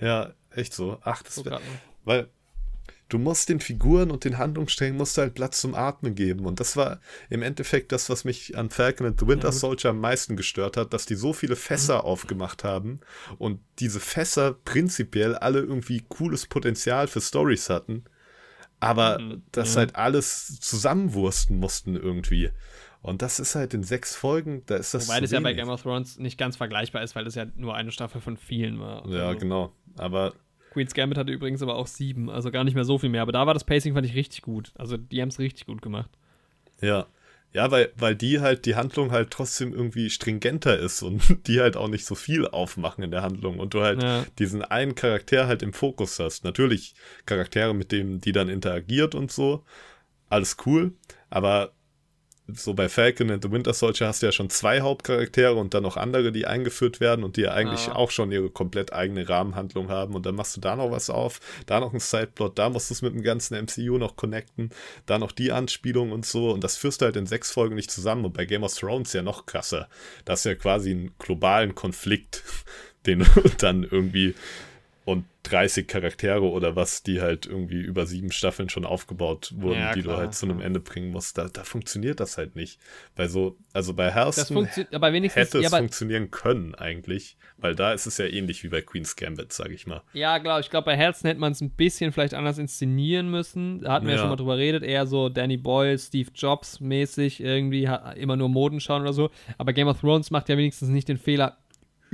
Ja, 0.01 0.33
echt 0.51 0.75
so. 0.75 0.99
Ach, 1.03 1.23
das 1.23 1.37
So. 1.37 1.45
Weil 2.05 2.29
du 3.09 3.19
musst 3.19 3.49
den 3.49 3.61
Figuren 3.61 4.11
und 4.11 4.25
den 4.25 4.37
Handlungssträngen 4.39 4.97
musst 4.99 5.17
du 5.17 5.23
halt 5.23 5.35
Platz 5.35 5.61
zum 5.61 5.75
Atmen 5.75 6.15
geben. 6.15 6.47
Und 6.47 6.59
das 6.61 6.77
war 6.77 7.01
im 7.31 7.43
Endeffekt 7.43 7.93
das, 7.93 8.11
was 8.11 8.25
mich 8.25 8.59
an 8.59 8.71
Falcon 8.71 9.07
and 9.07 9.21
the 9.21 9.27
Winter 9.29 9.49
Ja. 9.49 9.53
Soldier 9.53 9.91
am 9.91 10.01
meisten 10.01 10.37
gestört 10.37 10.77
hat, 10.77 10.93
dass 10.93 11.07
die 11.07 11.15
so 11.15 11.33
viele 11.33 11.57
Fässer 11.57 12.05
aufgemacht 12.05 12.65
haben 12.65 13.01
und 13.39 13.61
diese 13.79 14.01
Fässer 14.01 14.53
prinzipiell 14.65 15.37
alle 15.37 15.61
irgendwie 15.61 16.05
cooles 16.09 16.47
Potenzial 16.47 17.07
für 17.07 17.21
Stories 17.21 17.71
hatten. 17.71 18.05
aber 18.81 19.19
Mhm, 19.21 19.43
das 19.53 19.75
ja. 19.75 19.79
halt 19.81 19.97
alles 19.97 20.59
zusammenwursten 20.61 21.59
mussten 21.59 21.97
irgendwie. 21.97 22.51
Und 23.05 23.21
das 23.21 23.39
ist 23.39 23.55
halt 23.55 23.75
in 23.75 23.83
sechs 23.83 24.17
Folgen, 24.17 24.63
da 24.65 24.77
ist 24.77 24.95
das 24.95 25.09
Wobei 25.09 25.21
das 25.21 25.31
ja 25.31 25.39
bei. 25.41 25.53
Game 25.53 25.69
of 25.69 25.83
Thrones 25.83 26.19
nicht 26.19 26.39
ganz 26.39 26.57
vergleichbar 26.57 27.03
ist, 27.03 27.15
weil 27.15 27.25
das 27.25 27.35
ja 27.35 27.45
nur 27.55 27.75
eine 27.75 27.91
Staffel 27.93 28.23
von 28.23 28.39
vielen 28.39 28.81
war. 28.81 29.07
Ja, 29.09 29.27
Also, 29.29 29.41
genau. 29.41 29.73
Aber 29.99 30.33
Queen's 30.71 30.95
Gambit 30.95 31.19
hatte 31.19 31.31
übrigens 31.31 31.61
aber 31.63 31.77
auch 31.77 31.87
sieben, 31.87 32.31
also 32.31 32.51
gar 32.51 32.65
nicht 32.65 32.75
mehr 32.75 32.87
so 32.87 32.97
viel 32.99 33.11
mehr. 33.11 33.21
Aber 33.21 33.33
da 33.33 33.47
war 33.47 33.53
das 33.53 33.65
Pacing, 33.65 33.93
fand 33.93 34.07
ich 34.07 34.15
richtig 34.15 34.41
gut. 34.41 34.73
Also 34.75 34.97
die 34.97 35.21
haben 35.21 35.29
es 35.29 35.39
richtig 35.39 35.67
gut 35.67 35.83
gemacht. 35.83 36.09
Ja. 36.81 37.07
Ja, 37.53 37.71
weil, 37.71 37.93
weil 37.97 38.17
die 38.17 38.41
halt, 38.41 38.65
die 38.65 38.75
Handlung 38.75 39.13
halt 39.13 39.31
trotzdem 39.31 39.75
irgendwie 39.75 40.09
stringenter 40.09 40.77
ist 40.79 41.03
und 41.03 41.23
die 41.47 41.61
halt 41.61 41.77
auch 41.77 41.89
nicht 41.89 42.07
so 42.07 42.15
viel 42.15 42.49
aufmachen 42.49 43.05
in 43.05 43.11
der 43.11 43.21
Handlung 43.23 43.59
und 43.61 43.75
du 43.75 43.83
halt 43.83 44.03
Ja. 44.03 44.25
diesen 44.39 44.63
einen 44.63 44.95
Charakter 44.95 45.47
halt 45.47 45.63
im 45.63 45.75
Fokus 45.75 46.19
hast. 46.19 46.43
Natürlich 46.43 46.95
Charaktere, 47.27 47.75
mit 47.75 47.93
denen 47.93 48.23
die 48.23 48.33
dann 48.33 48.49
interagiert 48.49 49.15
und 49.15 49.31
so. 49.31 49.63
Alles 50.31 50.57
cool, 50.65 50.95
aber 51.29 51.73
so 52.47 52.75
bei 52.75 52.91
Falcon 52.91 53.31
and 53.31 53.43
the 53.43 53.51
Winter 53.51 53.73
Soldier 53.73 54.07
hast 54.09 54.21
du 54.21 54.27
ja 54.27 54.33
schon 54.33 54.51
zwei 54.51 54.83
Hauptcharaktere 54.83 55.55
und 55.55 55.73
dann 55.73 55.83
noch 55.83 55.97
andere, 55.97 56.31
die 56.31 56.47
eingeführt 56.47 57.01
werden 57.01 57.25
und 57.25 57.37
die 57.37 57.43
ja 57.43 57.53
eigentlich 57.53 57.87
Ja. 57.87 57.95
auch 57.97 58.11
schon 58.11 58.31
ihre 58.33 58.51
komplett 58.51 58.93
eigene 58.93 59.27
Rahmenhandlung 59.27 59.89
haben 59.89 60.15
und 60.15 60.27
dann 60.27 60.35
machst 60.35 60.55
du 60.57 60.61
da 60.61 60.77
noch 60.77 60.91
was 60.91 61.09
auf, 61.09 61.41
da 61.65 61.81
noch 61.81 61.95
ein 61.95 62.01
Sideplot, 62.01 62.59
da 62.59 62.69
musst 62.69 62.91
du 62.91 62.95
es 62.95 63.01
mit 63.03 63.15
dem 63.15 63.23
ganzen 63.23 63.55
MCU 63.57 63.97
noch 63.97 64.17
connecten, 64.17 64.71
da 65.07 65.19
noch 65.19 65.33
die 65.33 65.53
Anspielung 65.53 66.13
und 66.13 66.27
so 66.27 66.51
und 66.51 66.63
das 66.63 66.77
führst 66.77 67.01
du 67.01 67.07
halt 67.07 67.17
in 67.17 67.27
sechs 67.27 67.51
Folgen 67.51 67.77
nicht 67.77 67.91
zusammen 67.91 68.27
und 68.27 68.35
bei 68.35 68.45
Game 68.45 68.63
of 68.63 68.75
Thrones 68.75 69.15
ja 69.15 69.23
noch 69.23 69.47
krasser. 69.47 69.89
Da 70.27 70.35
hast 70.35 70.45
du 70.45 70.51
ja 70.51 70.55
quasi 70.55 70.91
einen 70.91 71.13
globalen 71.19 71.75
Konflikt, 71.75 72.43
den 73.07 73.21
du 73.21 73.27
dann 73.57 73.85
irgendwie 73.85 74.35
und 75.05 75.25
30 75.45 75.87
Charaktere 75.87 76.51
oder 76.51 76.75
was, 76.77 77.03
die 77.03 77.21
halt 77.21 77.45
irgendwie 77.45 77.81
über 77.81 78.07
sieben 78.07 78.33
Staffeln 78.33 78.71
schon 78.71 78.87
aufgebaut 78.87 79.53
wurden, 79.57 79.79
Ja, 79.79 79.93
die 79.93 80.01
du 80.01 80.09
klar, 80.09 80.21
halt 80.21 80.35
zu 80.35 80.47
einem 80.47 80.61
ja. 80.61 80.67
Ende 80.67 80.81
bringen 80.81 81.11
musst. 81.11 81.37
Da, 81.37 81.49
da 81.49 81.65
funktioniert 81.65 82.21
das 82.21 82.39
halt 82.39 82.57
nicht. 82.57 82.81
Weil 83.15 83.29
so, 83.29 83.59
also 83.75 83.93
bei 83.93 84.11
Hearthstone 84.11 84.61
funktioniert, 84.61 84.95
aber 84.95 85.13
wenigstens, 85.13 85.43
hätte 85.43 85.59
ja, 85.59 85.67
es 85.67 85.73
aber, 85.73 85.81
funktionieren 85.81 86.31
können 86.31 86.75
eigentlich, 86.75 87.37
weil 87.59 87.75
da 87.75 87.93
ist 87.93 88.07
es 88.07 88.17
ja 88.17 88.25
ähnlich 88.25 88.65
wie 88.65 88.69
bei 88.69 88.81
Queen's 88.81 89.17
Gambit, 89.17 89.53
sag 89.53 89.71
ich 89.71 89.87
mal. 89.87 90.03
ja, 90.15 90.39
glaube 90.39 90.63
ich, 90.63 90.71
glaube 90.71 90.87
bei 90.87 90.97
Herzen 90.97 91.27
hätte 91.27 91.41
man 91.41 91.53
es 91.53 91.61
ein 91.61 91.71
bisschen 91.71 92.11
vielleicht 92.13 92.33
anders 92.33 92.57
inszenieren 92.57 93.31
müssen. 93.31 93.83
Da 93.83 93.93
hatten 93.93 94.07
wir 94.07 94.13
ja. 94.13 94.17
Ja. 94.17 94.23
schon 94.23 94.31
mal 94.31 94.37
drüber 94.37 94.57
redet, 94.57 94.83
eher 94.83 95.07
so 95.07 95.29
Danny 95.29 95.59
Boyle, 95.59 95.99
Steve 95.99 96.31
Jobs 96.35 96.81
mäßig 96.81 97.43
irgendwie, 97.43 97.87
immer 98.17 98.37
nur 98.37 98.49
Moden 98.49 98.81
schauen 98.81 99.03
oder 99.03 99.13
so. 99.13 99.31
Aber 99.59 99.75
Game 99.75 99.89
of 99.89 100.01
Thrones 100.01 100.31
macht 100.31 100.49
ja 100.49 100.57
wenigstens 100.57 100.89
nicht 100.89 101.09
den 101.09 101.19
Fehler, 101.19 101.59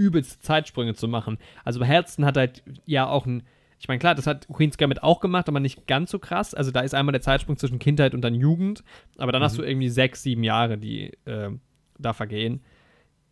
übelste 0.01 0.41
Zeitsprünge 0.41 0.95
zu 0.95 1.09
machen. 1.09 1.39
Also 1.65 1.81
bei 1.81 1.87
Herzen 1.87 2.25
hat 2.25 2.37
halt 2.37 2.63
ja 2.87 3.07
auch 3.07 3.27
ein, 3.27 3.43
ich 3.79 3.89
meine, 3.89 3.99
klar, 3.99 4.15
das 4.15 4.27
hat 4.27 4.49
Queen's 4.49 4.79
Gambit 4.79 5.03
auch 5.03 5.21
gemacht, 5.21 5.49
aber 5.49 5.61
nicht 5.61 5.87
ganz 5.87 6.11
so 6.11 6.19
krass. 6.19 6.55
Also 6.55 6.71
da 6.71 6.81
ist 6.81 6.95
einmal 6.95 7.13
der 7.13 7.21
Zeitsprung 7.21 7.57
zwischen 7.57 7.79
Kindheit 7.79 8.15
und 8.15 8.23
dann 8.23 8.35
Jugend, 8.35 8.83
aber 9.19 9.33
dann 9.33 9.43
hast 9.43 9.59
du 9.59 9.63
irgendwie 9.63 9.89
sechs, 9.89 10.23
sieben 10.23 10.43
Jahre, 10.43 10.79
die 10.79 11.13
äh, 11.27 11.51
da 11.99 12.13
vergehen. 12.13 12.63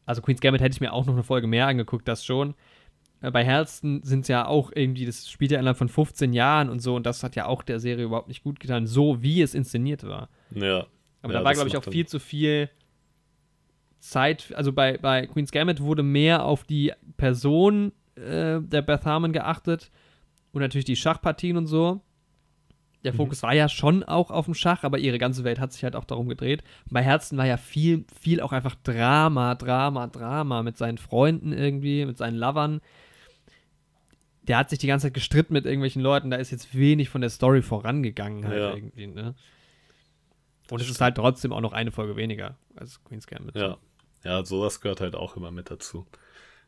Also 0.04 0.22
Queen's 0.22 0.40
Gambit 0.40 0.60
hätte 0.60 0.74
ich 0.74 0.80
mir 0.80 0.92
auch 0.92 1.06
noch 1.06 1.14
eine 1.14 1.22
Folge 1.22 1.46
mehr 1.46 1.66
angeguckt, 1.66 2.06
das 2.06 2.24
schon. 2.24 2.54
Äh, 3.20 3.30
Bei 3.30 3.44
Herzen 3.44 4.02
sind 4.02 4.20
es 4.20 4.28
ja 4.28 4.46
auch 4.46 4.70
irgendwie, 4.74 5.06
das 5.06 5.30
spielt 5.30 5.50
ja 5.50 5.58
innerhalb 5.58 5.78
von 5.78 5.88
15 5.88 6.32
Jahren 6.32 6.68
und 6.68 6.80
so, 6.80 6.94
und 6.96 7.06
das 7.06 7.22
hat 7.22 7.36
ja 7.36 7.46
auch 7.46 7.62
der 7.62 7.80
Serie 7.80 8.04
überhaupt 8.04 8.28
nicht 8.28 8.42
gut 8.42 8.60
getan, 8.60 8.86
so 8.86 9.22
wie 9.22 9.42
es 9.42 9.54
inszeniert 9.54 10.06
war. 10.06 10.28
Ja. 10.54 10.86
Aber 11.22 11.32
ja, 11.32 11.40
da 11.40 11.44
war, 11.44 11.52
glaube 11.54 11.68
ich, 11.68 11.76
auch 11.76 11.84
viel 11.84 12.06
zu 12.06 12.20
viel 12.20 12.70
Zeit. 13.98 14.52
Also 14.54 14.72
bei, 14.72 14.98
bei 14.98 15.26
Queen's 15.26 15.50
Gambit 15.52 15.80
wurde 15.80 16.02
mehr 16.02 16.44
auf 16.44 16.64
die 16.64 16.92
Person 17.16 17.92
äh, 18.16 18.60
der 18.60 18.82
Beth 18.82 19.04
Harmon 19.04 19.32
geachtet 19.32 19.90
und 20.52 20.60
natürlich 20.62 20.84
die 20.84 20.96
Schachpartien 20.96 21.56
und 21.56 21.66
so. 21.66 22.00
Der 23.04 23.12
Mhm. 23.12 23.16
Fokus 23.18 23.42
war 23.44 23.54
ja 23.54 23.68
schon 23.68 24.02
auch 24.02 24.30
auf 24.32 24.46
dem 24.46 24.54
Schach, 24.54 24.82
aber 24.82 24.98
ihre 24.98 25.18
ganze 25.18 25.44
Welt 25.44 25.60
hat 25.60 25.72
sich 25.72 25.84
halt 25.84 25.94
auch 25.94 26.04
darum 26.04 26.28
gedreht. 26.28 26.64
Und 26.86 26.94
bei 26.94 27.02
Herzen 27.02 27.38
war 27.38 27.46
ja 27.46 27.56
viel, 27.56 28.04
viel 28.20 28.40
auch 28.40 28.52
einfach 28.52 28.74
Drama, 28.82 29.54
Drama, 29.54 30.08
Drama 30.08 30.62
mit 30.64 30.76
seinen 30.76 30.98
Freunden 30.98 31.52
irgendwie, 31.52 32.04
mit 32.06 32.18
seinen 32.18 32.36
Lovern. 32.36 32.80
Der 34.42 34.56
hat 34.58 34.70
sich 34.70 34.78
die 34.78 34.86
ganze 34.86 35.06
Zeit 35.06 35.14
gestritten 35.14 35.52
mit 35.52 35.64
irgendwelchen 35.66 36.02
Leuten, 36.02 36.30
da 36.30 36.38
ist 36.38 36.50
jetzt 36.50 36.74
wenig 36.76 37.08
von 37.08 37.20
der 37.20 37.30
Story 37.30 37.62
vorangegangen 37.62 38.46
halt 38.46 38.58
Ja. 38.58 38.74
irgendwie, 38.74 39.06
ne? 39.06 39.34
Und 40.70 40.80
es 40.82 40.90
ist 40.90 41.00
halt 41.00 41.14
trotzdem 41.16 41.52
auch 41.52 41.60
noch 41.60 41.72
eine 41.72 41.90
Folge 41.92 42.16
weniger 42.16 42.56
als 42.76 43.02
Queen's 43.04 43.26
Gambit. 43.26 43.56
Ja. 43.56 43.76
Ja, 44.24 44.44
sowas 44.44 44.80
gehört 44.80 45.00
halt 45.00 45.14
auch 45.14 45.36
immer 45.36 45.50
mit 45.50 45.70
dazu. 45.70 46.06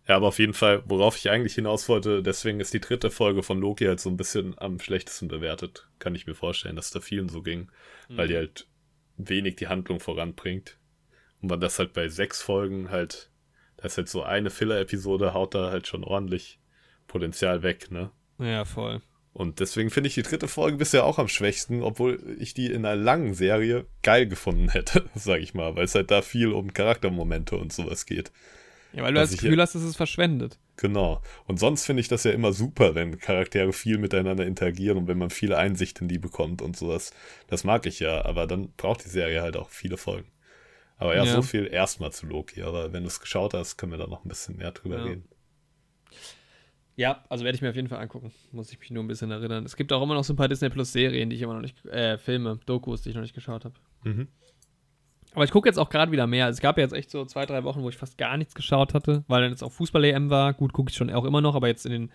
Ja, 0.09 0.16
aber 0.16 0.28
auf 0.28 0.39
jeden 0.39 0.55
Fall, 0.55 0.82
worauf 0.86 1.16
ich 1.16 1.31
eigentlich 1.31 1.55
hinaus 1.55 1.89
wollte, 1.89 2.22
deswegen 2.22 2.60
ist 2.60 2.72
die 2.72 2.81
dritte 2.81 3.10
Folge 3.10 3.43
von 3.43 3.60
Loki 3.60 3.85
halt 3.85 4.01
so 4.01 4.09
ein 4.09 4.16
bisschen 4.16 4.59
am 4.59 4.81
schlechtesten 4.81 5.28
bewertet. 5.28 5.89
Kann 5.98 6.14
ich 6.14 6.27
mir 6.27 6.35
vorstellen, 6.35 6.77
dass 6.77 6.90
da 6.90 7.01
vielen 7.01 7.28
so 7.28 7.43
ging, 7.43 7.70
weil 8.09 8.28
die 8.28 8.36
halt 8.36 8.66
wenig 9.18 9.56
die 9.56 9.68
Handlung 9.68 10.01
voranbringt. 10.01 10.78
Und 11.43 11.51
man 11.51 11.60
das 11.60 11.78
halt 11.78 11.93
bei 11.93 12.09
sechs 12.09 12.43
Folgen 12.43 12.90
halt, 12.90 13.31
da 13.77 13.85
ist 13.86 13.98
halt 13.98 14.09
so 14.09 14.22
eine 14.22 14.51
Filler-Episode, 14.51 15.35
haut 15.35 15.55
da 15.55 15.70
halt 15.70 15.86
schon 15.86 16.05
ordentlich 16.05 16.59
Potenzial 17.06 17.62
weg, 17.62 17.90
ne? 17.90 18.10
Ja, 18.39 18.64
voll. 18.64 19.02
Und 19.32 19.61
deswegen 19.61 19.90
finde 19.90 20.09
ich 20.09 20.15
die 20.15 20.23
dritte 20.23 20.48
Folge 20.48 20.77
bisher 20.77 21.05
auch 21.05 21.19
am 21.19 21.28
schwächsten, 21.28 21.82
obwohl 21.82 22.36
ich 22.40 22.52
die 22.52 22.66
in 22.66 22.85
einer 22.85 22.97
langen 23.01 23.32
Serie 23.35 23.86
geil 24.02 24.27
gefunden 24.27 24.69
hätte, 24.70 25.05
sag 25.15 25.40
ich 25.40 25.55
mal, 25.55 25.77
weil 25.77 25.85
es 25.85 25.94
halt 25.94 26.11
da 26.11 26.20
viel 26.23 26.48
um 26.52 26.73
Charaktermomente 26.74 27.57
und 27.57 27.73
sowas 27.73 28.07
geht. 28.07 28.32
Ja, 28.93 29.05
weil 29.05 29.15
du 29.15 29.20
das 29.20 29.31
Gefühl 29.31 29.61
hast, 29.61 29.77
es 29.77 29.85
ist 29.85 29.97
verschwendet. 29.97 30.59
Genau. 30.77 31.23
Und 31.47 31.61
sonst 31.61 31.85
finde 31.86 32.01
ich 32.01 32.09
das 32.09 32.24
ja 32.24 32.32
immer 32.32 32.52
super, 32.52 32.97
wenn 32.97 33.19
Charaktere 33.20 33.73
viel 33.73 33.98
miteinander 33.98 34.44
interagieren 34.44 34.98
und 34.98 35.07
wenn 35.07 35.19
man 35.19 35.31
viel 35.31 35.55
Einsicht 35.55 36.01
in 36.01 36.09
die 36.09 36.19
bekommt 36.19 36.61
und 36.61 36.77
sowas. 36.77 37.12
Das 37.47 37.62
mag 37.62 37.86
ich 37.86 38.01
ja, 38.01 38.24
aber 38.24 38.48
dann 38.48 38.73
braucht 38.77 39.05
die 39.05 39.09
Serie 39.11 39.43
halt 39.43 39.57
auch 39.57 39.69
viele 39.70 39.97
Folgen. 39.97 40.28
Aber 40.97 41.15
ja, 41.15 41.24
Ja. 41.24 41.32
so 41.32 41.43
viel 41.43 41.66
erstmal 41.66 42.11
zu 42.12 42.27
Loki. 42.27 42.62
Aber 42.62 42.93
wenn 42.93 43.05
du 43.05 43.09
es 43.09 43.20
geschaut 43.20 43.55
hast, 43.55 43.77
können 43.77 43.93
wir 43.93 43.98
da 43.98 44.09
noch 44.09 44.24
ein 44.24 44.28
bisschen 44.28 44.57
mehr 44.57 44.73
drüber 44.73 44.97
Ja. 44.98 45.05
reden. 45.05 45.24
Ja, 47.01 47.24
also 47.31 47.44
werde 47.44 47.56
ich 47.56 47.62
mir 47.62 47.70
auf 47.70 47.77
jeden 47.77 47.89
Fall 47.89 47.98
angucken. 47.98 48.31
Muss 48.52 48.70
ich 48.70 48.78
mich 48.78 48.90
nur 48.90 49.02
ein 49.02 49.06
bisschen 49.06 49.31
erinnern. 49.31 49.64
Es 49.64 49.74
gibt 49.74 49.90
auch 49.90 50.02
immer 50.02 50.12
noch 50.12 50.22
so 50.22 50.35
ein 50.35 50.36
paar 50.36 50.48
Disney 50.48 50.68
Plus 50.68 50.93
Serien, 50.93 51.31
die 51.31 51.36
ich 51.36 51.40
immer 51.40 51.55
noch 51.55 51.62
nicht, 51.62 51.82
äh, 51.86 52.18
Filme, 52.18 52.60
Dokus, 52.66 53.01
die 53.01 53.09
ich 53.09 53.14
noch 53.14 53.22
nicht 53.22 53.35
geschaut 53.35 53.64
habe. 53.64 53.74
Mhm. 54.05 54.28
Aber 55.32 55.44
ich 55.44 55.51
gucke 55.51 55.66
jetzt 55.66 55.78
auch 55.78 55.89
gerade 55.89 56.12
wieder 56.12 56.27
mehr. 56.27 56.44
Also 56.44 56.59
Es 56.59 56.60
gab 56.60 56.77
ja 56.77 56.82
jetzt 56.82 56.93
echt 56.93 57.10
so 57.10 57.24
zwei, 57.24 57.47
drei 57.47 57.64
Wochen, 57.64 57.81
wo 57.82 57.89
ich 57.89 57.97
fast 57.97 58.18
gar 58.18 58.36
nichts 58.36 58.55
geschaut 58.55 58.93
hatte, 58.93 59.24
weil 59.28 59.40
dann 59.40 59.51
jetzt 59.51 59.62
auch 59.62 59.72
Fußball-EM 59.72 60.28
war. 60.28 60.52
Gut, 60.52 60.74
gucke 60.74 60.90
ich 60.90 60.97
schon 60.97 61.09
auch 61.09 61.24
immer 61.24 61.40
noch, 61.40 61.55
aber 61.55 61.68
jetzt 61.68 61.86
in 61.86 61.93
den 61.93 62.12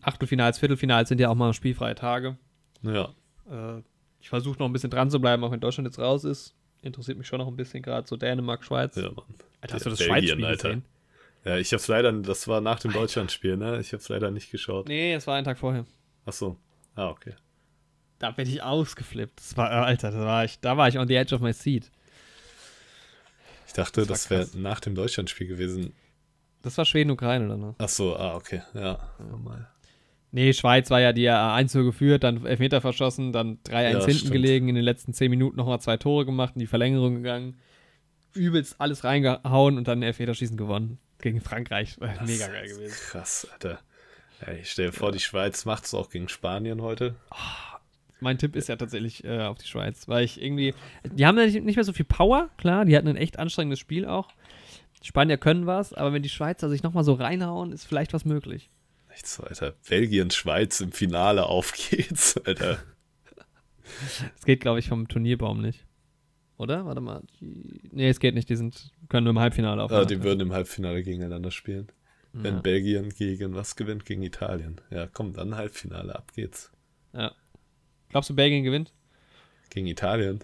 Achtelfinals, 0.00 0.58
Viertelfinals 0.58 1.10
sind 1.10 1.20
ja 1.20 1.28
auch 1.28 1.34
mal 1.34 1.52
spielfreie 1.52 1.94
Tage. 1.94 2.38
Ja. 2.80 3.10
Äh, 3.50 3.82
ich 4.20 4.30
versuche 4.30 4.58
noch 4.58 4.64
ein 4.64 4.72
bisschen 4.72 4.88
dran 4.88 5.10
zu 5.10 5.20
bleiben, 5.20 5.44
auch 5.44 5.50
wenn 5.50 5.60
Deutschland 5.60 5.86
jetzt 5.86 5.98
raus 5.98 6.24
ist. 6.24 6.54
Interessiert 6.80 7.18
mich 7.18 7.26
schon 7.26 7.40
noch 7.40 7.48
ein 7.48 7.56
bisschen 7.56 7.82
gerade 7.82 8.08
so 8.08 8.16
Dänemark, 8.16 8.64
Schweiz. 8.64 8.96
Ja, 8.96 9.10
Mann. 9.10 9.26
Alter, 9.60 9.74
hast 9.74 9.84
du 9.84 9.90
das 9.90 9.98
Belgien, 9.98 10.16
Schweiz-Spiel 10.16 10.44
Alter. 10.46 10.68
gesehen? 10.68 10.84
Ja, 11.44 11.58
ich 11.58 11.72
hab's 11.72 11.88
leider, 11.88 12.10
das 12.12 12.48
war 12.48 12.60
nach 12.60 12.80
dem 12.80 12.92
Deutschlandspiel, 12.92 13.56
ne? 13.56 13.78
Ich 13.80 13.92
hab's 13.92 14.08
leider 14.08 14.30
nicht 14.30 14.50
geschaut. 14.50 14.88
Nee, 14.88 15.12
es 15.14 15.26
war 15.26 15.36
ein 15.36 15.44
Tag 15.44 15.58
vorher. 15.58 15.84
Ach 16.24 16.32
so. 16.32 16.56
Ah, 16.94 17.08
okay. 17.08 17.34
Da 18.18 18.30
bin 18.30 18.48
ich 18.48 18.62
ausgeflippt. 18.62 19.38
Das 19.40 19.56
war, 19.56 19.70
äh, 19.70 19.74
Alter, 19.74 20.10
da 20.10 20.20
war 20.24 20.44
ich, 20.44 20.58
da 20.60 20.76
war 20.76 20.88
ich 20.88 20.98
on 20.98 21.06
the 21.08 21.14
edge 21.16 21.34
of 21.34 21.40
my 21.42 21.52
seat. 21.52 21.90
Ich 23.66 23.72
dachte, 23.74 24.02
Das 24.06 24.28
das, 24.28 24.30
wäre 24.30 24.48
nach 24.56 24.80
dem 24.80 24.94
Deutschlandspiel 24.94 25.46
gewesen. 25.46 25.92
Das 26.62 26.78
war 26.78 26.84
Schweden, 26.86 27.10
Ukraine 27.10 27.44
oder 27.46 27.56
ne? 27.56 27.74
Ach 27.78 27.88
so, 27.88 28.16
ah, 28.16 28.36
okay. 28.36 28.62
Ja, 28.72 28.98
normal. 29.18 29.68
Nee, 30.30 30.52
Schweiz 30.52 30.90
war 30.90 31.00
ja 31.00 31.12
die 31.12 31.28
1 31.28 31.72
geführt, 31.74 32.24
dann 32.24 32.44
Elfmeter 32.46 32.80
verschossen, 32.80 33.32
dann 33.32 33.58
3-1 33.64 33.72
Ja, 33.82 33.90
hinten 33.98 34.12
stimmt. 34.12 34.32
gelegen, 34.32 34.68
in 34.68 34.74
den 34.74 34.84
letzten 34.84 35.12
10 35.12 35.30
Minuten 35.30 35.56
nochmal 35.56 35.80
zwei 35.80 35.96
Tore 35.96 36.24
gemacht, 36.24 36.54
in 36.56 36.60
die 36.60 36.66
Verlängerung 36.66 37.16
gegangen. 37.16 37.56
Übelst 38.32 38.80
alles 38.80 39.04
reingehauen 39.04 39.76
und 39.78 39.86
dann 39.86 40.02
Elfmeterschießen 40.02 40.56
gewonnen. 40.56 40.98
Gegen 41.24 41.40
Frankreich. 41.40 41.98
War 42.02 42.08
Das 42.12 42.28
Mega 42.28 42.48
geil 42.48 42.68
gewesen. 42.68 42.94
Krass, 43.08 43.48
Alter. 43.50 43.80
Ich 44.60 44.70
stell 44.70 44.88
dir 44.88 44.92
vor, 44.92 45.10
die 45.10 45.20
Schweiz 45.20 45.64
macht's 45.64 45.94
auch 45.94 46.10
gegen 46.10 46.28
Spanien 46.28 46.82
heute. 46.82 47.14
Mein 48.20 48.36
Tipp 48.36 48.54
ist 48.56 48.68
ja 48.68 48.76
tatsächlich 48.76 49.24
äh, 49.24 49.40
auf 49.40 49.56
die 49.56 49.66
Schweiz, 49.66 50.06
weil 50.06 50.22
ich 50.22 50.42
irgendwie. 50.42 50.74
Die 51.02 51.24
haben 51.24 51.38
ja 51.38 51.46
nicht, 51.46 51.64
nicht 51.64 51.76
mehr 51.76 51.84
so 51.84 51.94
viel 51.94 52.04
Power, 52.04 52.50
klar, 52.58 52.84
die 52.84 52.94
hatten 52.94 53.08
ein 53.08 53.16
echt 53.16 53.38
anstrengendes 53.38 53.78
Spiel 53.78 54.04
auch. 54.04 54.28
Die 55.02 55.06
Spanier 55.06 55.38
können 55.38 55.64
was, 55.64 55.94
aber 55.94 56.12
wenn 56.12 56.22
die 56.22 56.28
Schweizer 56.28 56.68
sich 56.68 56.82
nochmal 56.82 57.04
so 57.04 57.14
reinhauen, 57.14 57.72
ist 57.72 57.86
vielleicht 57.86 58.12
was 58.12 58.26
möglich. 58.26 58.68
Echt 59.08 59.26
so, 59.26 59.44
Alter. 59.44 59.72
Belgien, 59.88 60.30
Schweiz 60.30 60.82
im 60.82 60.92
Finale, 60.92 61.46
auf 61.46 61.72
geht's, 61.72 62.36
Alter. 62.36 62.82
Das 64.36 64.44
geht, 64.44 64.60
glaube 64.60 64.78
ich, 64.78 64.88
vom 64.88 65.08
Turnierbaum 65.08 65.62
nicht. 65.62 65.86
Oder? 66.56 66.86
Warte 66.86 67.00
mal. 67.00 67.22
Nee, 67.40 68.08
es 68.08 68.20
geht 68.20 68.34
nicht. 68.34 68.48
Die 68.48 68.56
sind, 68.56 68.92
können 69.08 69.24
nur 69.24 69.32
im 69.32 69.40
Halbfinale 69.40 69.80
Ah, 69.80 69.84
aufeinander 69.86 70.14
die 70.14 70.22
würden 70.22 70.40
im 70.40 70.52
Halbfinale 70.52 71.02
gegeneinander 71.02 71.50
spielen. 71.50 71.88
Wenn 72.32 72.56
Ja. 72.56 72.60
Belgien 72.60 73.10
gegen 73.10 73.54
was 73.54 73.76
gewinnt? 73.76 74.04
Gegen 74.04 74.22
Italien. 74.22 74.80
Ja, 74.90 75.06
komm, 75.06 75.32
dann 75.32 75.56
Halbfinale, 75.56 76.14
ab 76.14 76.32
geht's. 76.34 76.72
Ja. 77.12 77.32
Glaubst 78.08 78.30
du, 78.30 78.34
Belgien 78.34 78.64
gewinnt? 78.64 78.92
Gegen 79.70 79.86
Italien? 79.86 80.40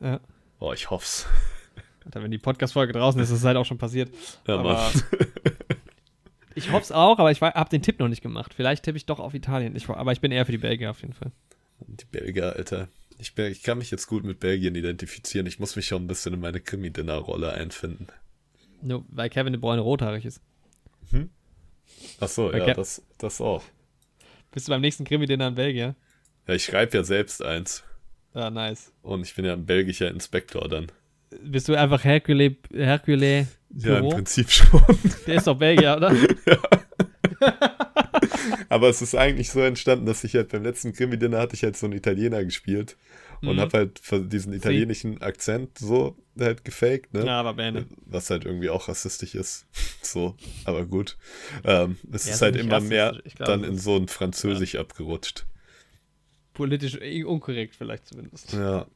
Ja. 0.00 0.20
Oh, 0.58 0.72
ich 0.72 0.90
hoff's. 0.90 1.26
Alter, 2.04 2.22
wenn 2.22 2.30
die 2.30 2.38
Podcast-Folge 2.38 2.92
draußen 2.92 3.20
ist, 3.20 3.30
ist 3.30 3.38
es 3.38 3.44
halt 3.44 3.56
auch 3.56 3.64
schon 3.66 3.78
passiert. 3.78 4.10
Ja, 4.46 4.54
aber 4.58 4.72
Mann. 4.74 4.92
ich 6.54 6.70
hoffe 6.72 6.84
es 6.84 6.92
auch, 6.92 7.18
aber 7.18 7.30
ich 7.30 7.40
habe 7.40 7.70
den 7.70 7.82
Tipp 7.82 7.98
noch 8.00 8.08
nicht 8.08 8.22
gemacht. 8.22 8.54
Vielleicht 8.54 8.84
tippe 8.84 8.96
ich 8.96 9.06
doch 9.06 9.20
auf 9.20 9.34
Italien. 9.34 9.76
Ich, 9.76 9.88
aber 9.88 10.12
ich 10.12 10.20
bin 10.20 10.32
eher 10.32 10.46
für 10.46 10.52
die 10.52 10.58
Belgier 10.58 10.90
auf 10.90 11.00
jeden 11.02 11.12
Fall. 11.14 11.32
Die 11.80 12.04
Belgier, 12.06 12.54
Alter. 12.56 12.88
Ich, 13.20 13.34
bin, 13.34 13.52
ich 13.52 13.62
kann 13.62 13.78
mich 13.78 13.90
jetzt 13.90 14.06
gut 14.06 14.24
mit 14.24 14.40
Belgien 14.40 14.74
identifizieren. 14.74 15.46
Ich 15.46 15.58
muss 15.58 15.76
mich 15.76 15.86
schon 15.86 16.04
ein 16.04 16.06
bisschen 16.06 16.32
in 16.34 16.40
meine 16.40 16.60
Krimi-Dinner-Rolle 16.60 17.52
einfinden. 17.52 18.06
Nur 18.82 19.04
weil 19.10 19.28
Kevin 19.28 19.52
de 19.52 19.60
Bruyne 19.60 19.80
rothaarig 19.82 20.24
ist. 20.24 20.40
Ach 22.20 22.28
so, 22.28 22.46
Okay. 22.46 22.68
ja, 22.68 22.74
das, 22.74 23.02
das 23.18 23.40
auch. 23.40 23.62
Bist 24.52 24.68
du 24.68 24.70
beim 24.72 24.80
nächsten 24.80 25.04
Krimi-Dinner 25.04 25.48
in 25.48 25.54
Belgien? 25.54 25.96
Ja, 26.46 26.54
ich 26.54 26.64
schreibe 26.64 26.96
ja 26.96 27.04
selbst 27.04 27.42
eins. 27.44 27.82
Ja, 28.34 28.48
nice. 28.50 28.92
Und 29.02 29.22
ich 29.22 29.34
bin 29.34 29.44
ja 29.44 29.52
ein 29.52 29.66
belgischer 29.66 30.08
Inspektor 30.08 30.68
dann. 30.68 30.90
Bist 31.42 31.68
du 31.68 31.74
einfach 31.74 32.02
Hercule, 32.04 32.56
Hercule 32.72 33.46
Ja, 33.76 33.98
im? 33.98 34.08
Prinzip 34.08 34.50
schon. 34.50 34.82
Der 35.26 35.34
ist 35.36 35.46
doch 35.46 35.58
Belgier, 35.58 35.96
oder? 35.96 36.12
Aber 38.70 38.88
es 38.88 39.02
ist 39.02 39.14
eigentlich 39.14 39.50
so 39.50 39.60
entstanden, 39.60 40.06
dass 40.06 40.24
ich 40.24 40.34
halt 40.36 40.48
beim 40.50 40.62
letzten 40.62 40.92
Krimi-Dinner 40.92 41.38
hatte 41.38 41.54
ich 41.56 41.64
halt 41.64 41.76
so 41.76 41.86
einen 41.86 41.96
Italiener 41.96 42.42
gespielt 42.44 42.96
und 43.42 43.56
Mhm. 43.56 43.60
habe 43.60 43.76
halt 43.78 44.32
diesen 44.32 44.52
italienischen 44.52 45.20
Akzent 45.22 45.76
so 45.78 46.16
halt 46.38 46.64
gefaked, 46.64 47.12
ne? 47.12 47.26
Ja, 47.26 47.40
aber 47.40 47.54
Bene. 47.54 47.86
Was 48.06 48.30
halt 48.30 48.44
irgendwie 48.44 48.70
auch 48.70 48.88
rassistisch 48.88 49.34
ist. 49.34 49.66
so, 50.02 50.36
aber 50.64 50.86
gut. 50.86 51.18
Ähm, 51.64 51.96
es 52.12 52.24
Ja, 52.26 52.30
ist 52.30 52.36
ist 52.36 52.42
halt 52.42 52.56
immer 52.56 52.80
mehr 52.80 53.20
glaube, 53.34 53.52
dann 53.52 53.64
in 53.64 53.74
ist- 53.74 53.82
so 53.82 53.96
ein 53.96 54.06
Französisch 54.08 54.76
abgerutscht. 54.76 55.46
Politisch 56.54 56.96
unkorrekt 57.24 57.74
vielleicht 57.76 58.06
zumindest. 58.06 58.52
Ja. 58.52 58.86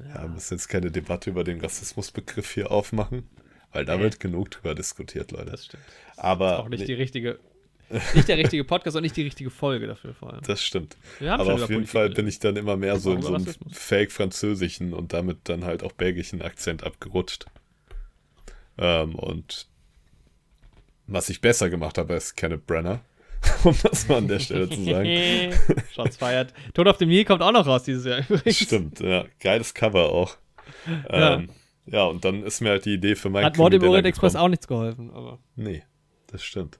Ja, 0.00 0.22
wir 0.22 0.28
müssen 0.30 0.54
jetzt 0.54 0.68
keine 0.68 0.90
Debatte 0.90 1.30
über 1.30 1.44
den 1.44 1.60
Rassismusbegriff 1.60 2.50
hier 2.52 2.72
aufmachen, 2.72 3.28
weil 3.72 3.84
da 3.84 3.96
Nee. 3.96 4.02
wird 4.02 4.18
genug 4.20 4.50
drüber 4.50 4.74
diskutiert, 4.74 5.30
Leute. 5.30 5.52
Das 5.52 5.66
stimmt. 5.66 5.82
Aber 6.16 6.58
Auch 6.58 6.68
nicht 6.68 6.80
nee, 6.80 6.86
die 6.86 6.94
richtige, 6.94 7.38
nicht 8.14 8.28
der 8.28 8.38
richtige 8.38 8.64
Podcast 8.64 8.96
und 8.96 9.02
nicht 9.02 9.16
die 9.16 9.22
richtige 9.22 9.50
Folge 9.50 9.86
dafür 9.86 10.14
vor 10.14 10.32
allem. 10.32 10.42
das 10.42 10.62
stimmt. 10.62 10.96
Aber 11.20 11.54
auf 11.54 11.60
jeden 11.60 11.68
Politik 11.68 11.90
Fall 11.90 12.10
bin 12.10 12.26
ich 12.26 12.38
dann 12.38 12.56
immer 12.56 12.76
mehr 12.76 12.98
so 12.98 13.12
in 13.12 13.22
so 13.22 13.28
einen 13.34 13.44
Rassismus. 13.44 13.76
fake-französischen 13.76 14.92
und 14.92 15.12
damit 15.12 15.40
dann 15.44 15.64
halt 15.64 15.82
auch 15.82 15.92
belgischen 15.92 16.42
Akzent 16.42 16.84
abgerutscht. 16.84 17.46
Ähm, 18.78 19.14
und 19.14 19.66
was 21.06 21.28
ich 21.28 21.40
besser 21.40 21.70
gemacht 21.70 21.98
habe 21.98 22.14
als 22.14 22.34
Kenneth 22.34 22.66
Brenner, 22.66 23.00
um 23.64 23.76
das 23.82 24.08
mal 24.08 24.18
an 24.18 24.28
der 24.28 24.38
Stelle 24.38 24.68
zu 24.68 24.82
sagen. 24.84 25.52
Shots 25.94 26.16
feiert. 26.16 26.54
Tod 26.74 26.88
auf 26.88 26.96
dem 26.96 27.08
Nil 27.08 27.24
kommt 27.24 27.42
auch 27.42 27.52
noch 27.52 27.66
raus 27.66 27.84
dieses 27.84 28.04
Jahr 28.06 28.20
übrigens. 28.20 28.58
Stimmt, 28.58 29.00
ja. 29.00 29.24
Geiles 29.40 29.74
Cover 29.74 30.10
auch. 30.10 30.36
Ja. 31.10 31.34
Ähm, 31.34 31.50
ja, 31.86 32.04
und 32.04 32.24
dann 32.24 32.44
ist 32.44 32.60
mir 32.60 32.70
halt 32.70 32.84
die 32.84 32.94
Idee 32.94 33.16
für 33.16 33.28
mein 33.28 33.44
Hat 33.44 33.56
Mord 33.56 33.74
im 33.74 33.82
Orient 33.82 34.06
Express 34.06 34.36
auch 34.36 34.48
nichts 34.48 34.68
geholfen, 34.68 35.10
aber. 35.10 35.38
Nee, 35.56 35.82
das 36.28 36.44
stimmt. 36.44 36.78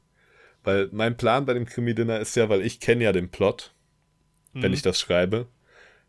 Weil 0.64 0.88
mein 0.92 1.16
Plan 1.16 1.44
bei 1.44 1.54
dem 1.54 1.66
Krimi-Dinner 1.66 2.20
ist 2.20 2.36
ja, 2.36 2.48
weil 2.48 2.62
ich 2.62 2.78
kenne 2.80 3.04
ja 3.04 3.12
den 3.12 3.30
Plot, 3.30 3.74
wenn 4.52 4.70
Mhm. 4.70 4.74
ich 4.74 4.82
das 4.82 5.00
schreibe, 5.00 5.46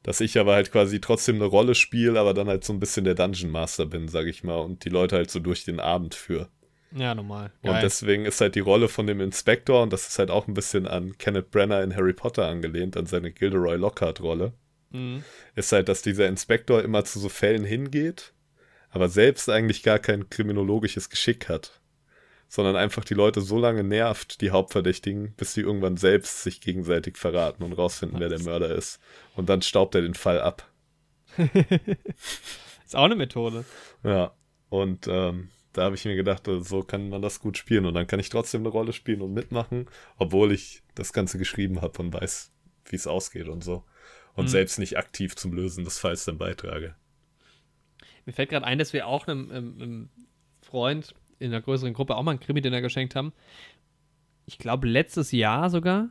dass 0.03 0.21
ich 0.21 0.37
aber 0.37 0.53
halt 0.53 0.71
quasi 0.71 0.99
trotzdem 1.01 1.35
eine 1.37 1.45
Rolle 1.45 1.75
spiele, 1.75 2.19
aber 2.19 2.33
dann 2.33 2.47
halt 2.47 2.63
so 2.63 2.73
ein 2.73 2.79
bisschen 2.79 3.05
der 3.05 3.15
Dungeon 3.15 3.49
Master 3.51 3.85
bin, 3.85 4.07
sag 4.07 4.27
ich 4.27 4.43
mal, 4.43 4.57
und 4.57 4.85
die 4.85 4.89
Leute 4.89 5.15
halt 5.15 5.31
so 5.31 5.39
durch 5.39 5.63
den 5.63 5.79
Abend 5.79 6.13
führe. 6.13 6.49
Ja, 6.95 7.15
normal. 7.15 7.51
Und 7.63 7.71
Geil. 7.71 7.81
deswegen 7.81 8.25
ist 8.25 8.39
halt 8.41 8.53
die 8.53 8.59
Rolle 8.59 8.87
von 8.89 9.07
dem 9.07 9.19
Inspektor, 9.21 9.81
und 9.81 9.91
das 9.91 10.07
ist 10.07 10.19
halt 10.19 10.29
auch 10.29 10.47
ein 10.47 10.53
bisschen 10.53 10.85
an 10.85 11.17
Kenneth 11.17 11.49
Brenner 11.49 11.81
in 11.81 11.95
Harry 11.95 12.13
Potter 12.13 12.47
angelehnt, 12.47 12.95
an 12.97 13.07
seine 13.07 13.31
Gilderoy 13.31 13.77
Lockhart-Rolle, 13.77 14.53
Mhm. 14.91 15.23
ist 15.55 15.71
halt, 15.71 15.89
dass 15.89 16.03
dieser 16.03 16.27
Inspektor 16.27 16.83
immer 16.83 17.03
zu 17.05 17.19
so 17.19 17.29
Fällen 17.29 17.63
hingeht, 17.65 18.33
aber 18.91 19.09
selbst 19.09 19.49
eigentlich 19.49 19.81
gar 19.81 19.97
kein 19.97 20.29
kriminologisches 20.29 21.09
Geschick 21.09 21.49
hat, 21.49 21.79
sondern 22.53 22.75
einfach 22.75 23.03
die 23.03 23.15
Leute 23.15 23.41
so 23.41 23.57
lange 23.57 23.83
nervt, 23.83 24.39
die 24.39 24.51
Hauptverdächtigen, 24.51 25.33
bis 25.37 25.55
sie 25.55 25.61
irgendwann 25.61 25.97
selbst 25.97 26.43
sich 26.43 26.61
gegenseitig 26.61 27.17
verraten 27.17 27.63
und 27.63 27.73
rausfinden, 27.73 28.19
wer 28.19 28.29
der 28.29 28.43
Mörder 28.43 28.75
ist. 28.75 28.99
Und 29.35 29.49
dann 29.49 29.63
staubt 29.63 29.95
er 29.95 30.03
den 30.03 30.13
Fall 30.13 30.39
ab. 30.39 30.71
Ist 32.85 32.95
auch 32.95 33.05
eine 33.05 33.15
Methode. 33.15 33.65
Ja, 34.03 34.35
und 34.69 35.07
ähm, 35.07 35.49
da 35.73 35.85
habe 35.85 35.95
ich 35.95 36.05
mir 36.05 36.15
gedacht, 36.15 36.47
äh, 36.47 36.61
so 36.61 36.83
kann 36.83 37.09
man 37.09 37.23
das 37.23 37.39
gut 37.39 37.57
spielen 37.57 37.87
und 37.87 37.95
dann 37.95 38.05
kann 38.05 38.19
ich 38.19 38.29
trotzdem 38.29 38.61
eine 38.61 38.69
Rolle 38.69 38.93
spielen 38.93 39.23
und 39.23 39.33
mitmachen, 39.33 39.89
obwohl 40.17 40.51
ich 40.51 40.83
das 40.93 41.11
Ganze 41.11 41.39
geschrieben 41.39 41.81
habe 41.81 41.97
und 42.03 42.13
weiß, 42.13 42.51
wie 42.85 42.95
es 42.95 43.07
ausgeht 43.07 43.47
und 43.47 43.63
so. 43.63 43.83
Und 44.35 44.45
Mhm. 44.45 44.49
selbst 44.49 44.77
nicht 44.77 44.95
aktiv 44.99 45.35
zum 45.35 45.53
Lösen 45.53 45.85
des 45.85 45.97
Falls 45.97 46.25
dann 46.25 46.37
beitrage. 46.37 46.93
Mir 48.27 48.33
fällt 48.33 48.49
gerade 48.51 48.67
ein, 48.67 48.77
dass 48.77 48.93
wir 48.93 49.07
auch 49.07 49.25
einem, 49.25 49.49
einem, 49.49 49.81
einem 49.81 50.09
Freund 50.61 51.15
in 51.43 51.51
einer 51.51 51.61
größeren 51.61 51.93
Gruppe 51.93 52.15
auch 52.15 52.23
mal 52.23 52.31
ein 52.31 52.39
Krimi-Dinner 52.39 52.81
geschenkt 52.81 53.15
haben. 53.15 53.33
Ich 54.45 54.57
glaube, 54.57 54.87
letztes 54.87 55.31
Jahr 55.31 55.69
sogar. 55.69 56.09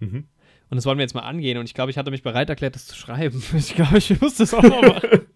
Mhm. 0.00 0.28
Und 0.70 0.76
das 0.76 0.84
wollen 0.84 0.98
wir 0.98 1.02
jetzt 1.02 1.14
mal 1.14 1.22
angehen. 1.22 1.58
Und 1.58 1.64
ich 1.64 1.74
glaube, 1.74 1.90
ich 1.90 1.98
hatte 1.98 2.10
mich 2.10 2.22
bereit 2.22 2.50
erklärt, 2.50 2.74
das 2.74 2.86
zu 2.86 2.94
schreiben. 2.94 3.42
Ich 3.56 3.74
glaube, 3.74 3.98
ich 3.98 4.20
muss 4.20 4.36
das 4.36 4.54
auch 4.54 4.62
mal 4.62 4.82
machen. 4.82 5.26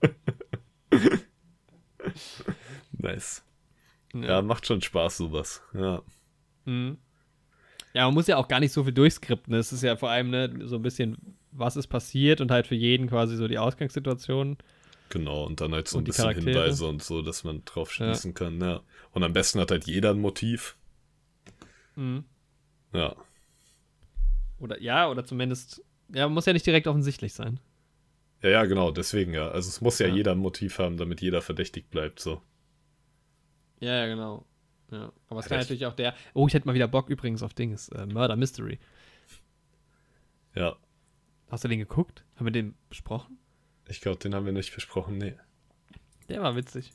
Nice. 2.92 3.44
Ja, 4.14 4.42
macht 4.42 4.66
schon 4.66 4.80
Spaß, 4.80 5.16
sowas. 5.16 5.62
Ja. 5.74 6.02
Mhm. 6.66 6.98
Ja, 7.94 8.04
man 8.06 8.14
muss 8.14 8.26
ja 8.26 8.36
auch 8.36 8.48
gar 8.48 8.60
nicht 8.60 8.72
so 8.72 8.84
viel 8.84 8.92
durchskripten. 8.92 9.54
Es 9.54 9.72
ist 9.72 9.82
ja 9.82 9.96
vor 9.96 10.10
allem 10.10 10.30
ne, 10.30 10.50
so 10.64 10.76
ein 10.76 10.82
bisschen, 10.82 11.36
was 11.50 11.76
ist 11.76 11.88
passiert 11.88 12.40
und 12.40 12.50
halt 12.50 12.66
für 12.66 12.74
jeden 12.74 13.09
quasi 13.09 13.36
so 13.36 13.48
die 13.48 13.59
Ausgangssituation. 13.59 14.56
Genau, 15.09 15.44
und 15.44 15.60
dann 15.60 15.72
halt 15.72 15.88
so 15.88 15.98
ein 15.98 16.04
bisschen 16.04 16.24
Charaktere. 16.24 16.50
Hinweise 16.50 16.86
und 16.86 17.02
so, 17.02 17.22
dass 17.22 17.44
man 17.44 17.64
drauf 17.64 17.92
schließen 17.92 18.34
kann, 18.34 18.60
ja. 18.60 18.80
Und 19.12 19.22
am 19.24 19.32
besten 19.32 19.60
hat 19.60 19.70
halt 19.70 19.84
jeder 19.86 20.10
ein 20.10 20.20
Motiv. 20.20 20.76
Mhm. 21.97 22.24
Ja. 22.93 23.14
Oder 24.59 24.80
ja, 24.80 25.09
oder 25.10 25.24
zumindest, 25.24 25.84
ja, 26.12 26.28
muss 26.28 26.47
ja 26.47 26.52
nicht 26.52 26.66
direkt 26.66 26.86
offensichtlich 26.86 27.34
sein. 27.34 27.60
Ja, 28.43 28.51
ja, 28.51 28.64
genau, 28.64 28.90
deswegen 28.90 29.34
ja. 29.34 29.48
Also 29.48 29.68
es 29.68 29.80
muss 29.80 29.98
ja, 29.98 30.06
Ja. 30.09 30.14
jeder 30.14 30.32
ein 30.32 30.39
Motiv 30.39 30.78
haben, 30.78 30.97
damit 30.97 31.20
jeder 31.20 31.43
verdächtig 31.43 31.90
bleibt, 31.90 32.20
so. 32.20 32.43
Ja, 33.80 33.94
ja, 33.97 34.06
genau. 34.06 34.44
Ja. 34.90 35.12
Aber 35.28 35.40
es 35.40 35.47
Ja, 35.47 35.48
kann 35.51 35.59
das- 35.59 35.66
natürlich 35.66 35.86
auch 35.86 35.94
der. 35.94 36.14
Oh, 36.34 36.47
ich 36.47 36.55
hätte 36.55 36.66
mal 36.66 36.74
wieder 36.74 36.89
Bock 36.89 37.09
übrigens 37.09 37.43
auf 37.43 37.55
Dings. 37.55 37.89
Äh, 37.89 38.06
Murder 38.06 38.36
Mystery. 38.36 38.78
Ja. 40.55 40.76
Hast 41.51 41.64
du 41.64 41.68
den 41.68 41.78
geguckt? 41.78 42.24
Haben 42.36 42.47
wir 42.47 42.52
den 42.52 42.74
besprochen? 42.89 43.39
Ich 43.89 44.01
glaube, 44.01 44.18
den 44.18 44.34
haben 44.34 44.47
wir 44.47 44.52
nicht 44.52 44.74
besprochen, 44.74 45.18
nee. 45.18 45.34
Der 46.28 46.43
war 46.43 46.56
witzig. 46.56 46.93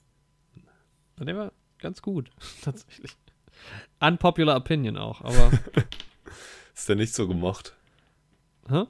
Der 1.19 1.35
war 1.37 1.51
ganz 1.79 2.01
gut, 2.01 2.29
tatsächlich. 2.61 3.15
Unpopular 3.99 4.55
Opinion 4.57 4.97
auch, 4.97 5.21
aber. 5.21 5.51
Ist 6.75 6.87
der 6.89 6.95
nicht 6.95 7.13
so 7.13 7.27
gemocht? 7.27 7.75
hä? 8.69 8.83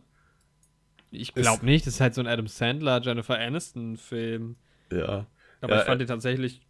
Ich 1.10 1.34
glaube 1.34 1.66
nicht, 1.66 1.88
das 1.88 1.96
ist 1.96 2.02
halt 2.02 2.14
so 2.14 2.22
ein 2.22 2.28
Adam 2.28 2.48
Sandler, 2.48 3.02
Jennifer 3.02 3.40
Aniston-Film. 3.40 4.58
Ja. 4.92 5.26
Aber 5.62 5.76
Ja, 5.76 5.80
ich 5.80 5.86
fand 5.86 5.96
äh, 6.02 6.06
den 6.06 6.08
tatsächlich 6.08 6.62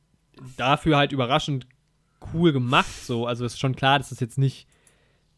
dafür 0.57 0.97
halt 0.97 1.11
überraschend 1.11 1.65
cool 2.33 2.53
gemacht. 2.53 2.93
So, 3.03 3.25
also 3.25 3.45
ist 3.45 3.59
schon 3.59 3.75
klar, 3.75 3.97
das 3.97 4.11
ist 4.11 4.21
jetzt 4.21 4.37
nicht. 4.37 4.67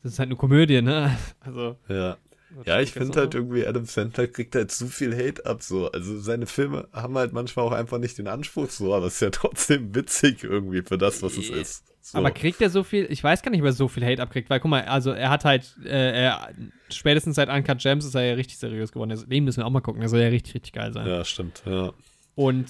Das 0.04 0.14
ist 0.14 0.20
halt 0.20 0.28
eine 0.28 0.36
Komödie, 0.36 0.82
ne? 0.82 1.18
Also. 1.40 1.78
Ja. 1.88 2.18
Ja, 2.66 2.80
ich 2.80 2.92
finde 2.92 3.20
halt 3.20 3.36
irgendwie, 3.36 3.66
Adam 3.66 3.86
Sandler 3.86 4.28
kriegt 4.28 4.56
halt 4.56 4.72
zu 4.72 4.88
viel 4.88 5.16
Hate 5.16 5.46
ab, 5.46 5.62
so. 5.62 5.92
Also 5.92 6.20
seine 6.20 6.46
Filme 6.46 6.88
haben 6.94 7.18
halt 7.18 7.34
manchmal 7.34 7.66
auch 7.66 7.72
einfach 7.72 8.00
nicht 8.00 8.18
den 8.18 8.28
Anspruch, 8.28 8.70
so, 8.70 8.94
aber 8.94 9.08
es 9.08 9.16
ist 9.16 9.22
ja 9.22 9.30
trotzdem 9.32 9.94
witzig 9.96 10.44
irgendwie 10.44 10.82
für 10.82 10.98
das, 10.98 11.22
was 11.22 11.38
es 11.38 11.50
ist. 11.50 11.84
So. 12.02 12.18
Aber 12.18 12.32
kriegt 12.32 12.62
er 12.62 12.70
so 12.70 12.84
viel, 12.84 13.08
ich 13.10 13.24
weiß 13.24 13.42
gar 13.42 13.52
nicht, 13.52 13.62
ob 13.62 13.68
er 13.68 13.74
so 13.74 13.88
viel 13.88 14.06
Hate 14.06 14.22
abkriegt, 14.22 14.50
weil 14.50 14.60
guck 14.60 14.72
mal, 14.72 14.84
also 14.86 15.12
er 15.12 15.30
hat 15.30 15.46
halt, 15.46 15.76
äh, 15.84 16.24
er, 16.24 16.50
spätestens 16.90 17.36
seit 17.36 17.50
Uncut 17.50 17.80
Gems 17.80 18.06
ist 18.06 18.16
er 18.16 18.24
ja 18.24 18.34
richtig 18.34 18.58
seriös 18.58 18.92
geworden. 18.92 19.22
Den 19.28 19.44
müssen 19.44 19.62
wir 19.62 19.66
auch 19.66 19.72
mal 19.72 19.82
gucken, 19.82 20.00
der 20.00 20.10
soll 20.10 20.22
ja 20.22 20.30
richtig, 20.30 20.56
richtig 20.56 20.74
geil 20.74 20.94
sein. 20.94 21.08
ja, 21.08 21.24
stimmt, 21.24 21.62
ja. 21.66 21.94
Und 22.36 22.68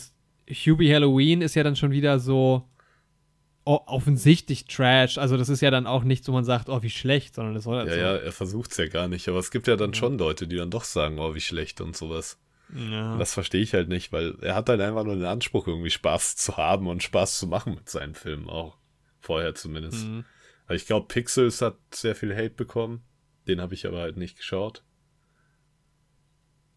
Hubie 0.49 0.93
Halloween 0.93 1.41
ist 1.41 1.55
ja 1.55 1.63
dann 1.63 1.75
schon 1.75 1.91
wieder 1.91 2.19
so 2.19 2.68
offensichtlich 3.65 4.65
Trash. 4.65 5.17
Also 5.17 5.37
das 5.37 5.49
ist 5.49 5.61
ja 5.61 5.69
dann 5.69 5.85
auch 5.85 6.03
nicht 6.03 6.23
so, 6.23 6.31
man 6.31 6.43
sagt, 6.43 6.69
oh, 6.69 6.81
wie 6.81 6.89
schlecht, 6.89 7.35
sondern 7.35 7.53
das 7.53 7.65
soll 7.65 7.77
halt 7.77 7.89
Ja, 7.89 7.93
so. 7.93 7.99
ja, 7.99 8.15
er 8.15 8.31
versucht's 8.31 8.77
ja 8.77 8.87
gar 8.87 9.07
nicht, 9.07 9.27
aber 9.29 9.39
es 9.39 9.51
gibt 9.51 9.67
ja 9.67 9.75
dann 9.75 9.93
schon 9.93 10.17
Leute, 10.17 10.47
die 10.47 10.55
dann 10.55 10.71
doch 10.71 10.83
sagen, 10.83 11.19
oh, 11.19 11.35
wie 11.35 11.41
schlecht 11.41 11.81
und 11.81 11.95
sowas. 11.95 12.39
Ja. 12.75 13.17
Das 13.17 13.33
verstehe 13.33 13.61
ich 13.61 13.73
halt 13.73 13.89
nicht, 13.89 14.11
weil 14.11 14.35
er 14.41 14.55
hat 14.55 14.69
halt 14.69 14.81
einfach 14.81 15.03
nur 15.03 15.15
den 15.15 15.25
Anspruch, 15.25 15.67
irgendwie 15.67 15.89
Spaß 15.89 16.35
zu 16.35 16.57
haben 16.57 16.87
und 16.87 17.03
Spaß 17.03 17.39
zu 17.39 17.47
machen 17.47 17.75
mit 17.75 17.89
seinen 17.89 18.15
Filmen 18.15 18.49
auch. 18.49 18.77
Vorher 19.19 19.55
zumindest. 19.55 20.05
Mhm. 20.05 20.25
Aber 20.65 20.75
ich 20.75 20.85
glaube, 20.85 21.07
Pixels 21.07 21.61
hat 21.61 21.77
sehr 21.93 22.15
viel 22.15 22.35
Hate 22.35 22.51
bekommen. 22.51 23.03
Den 23.47 23.59
habe 23.59 23.73
ich 23.73 23.87
aber 23.87 23.99
halt 23.99 24.17
nicht 24.17 24.37
geschaut. 24.37 24.83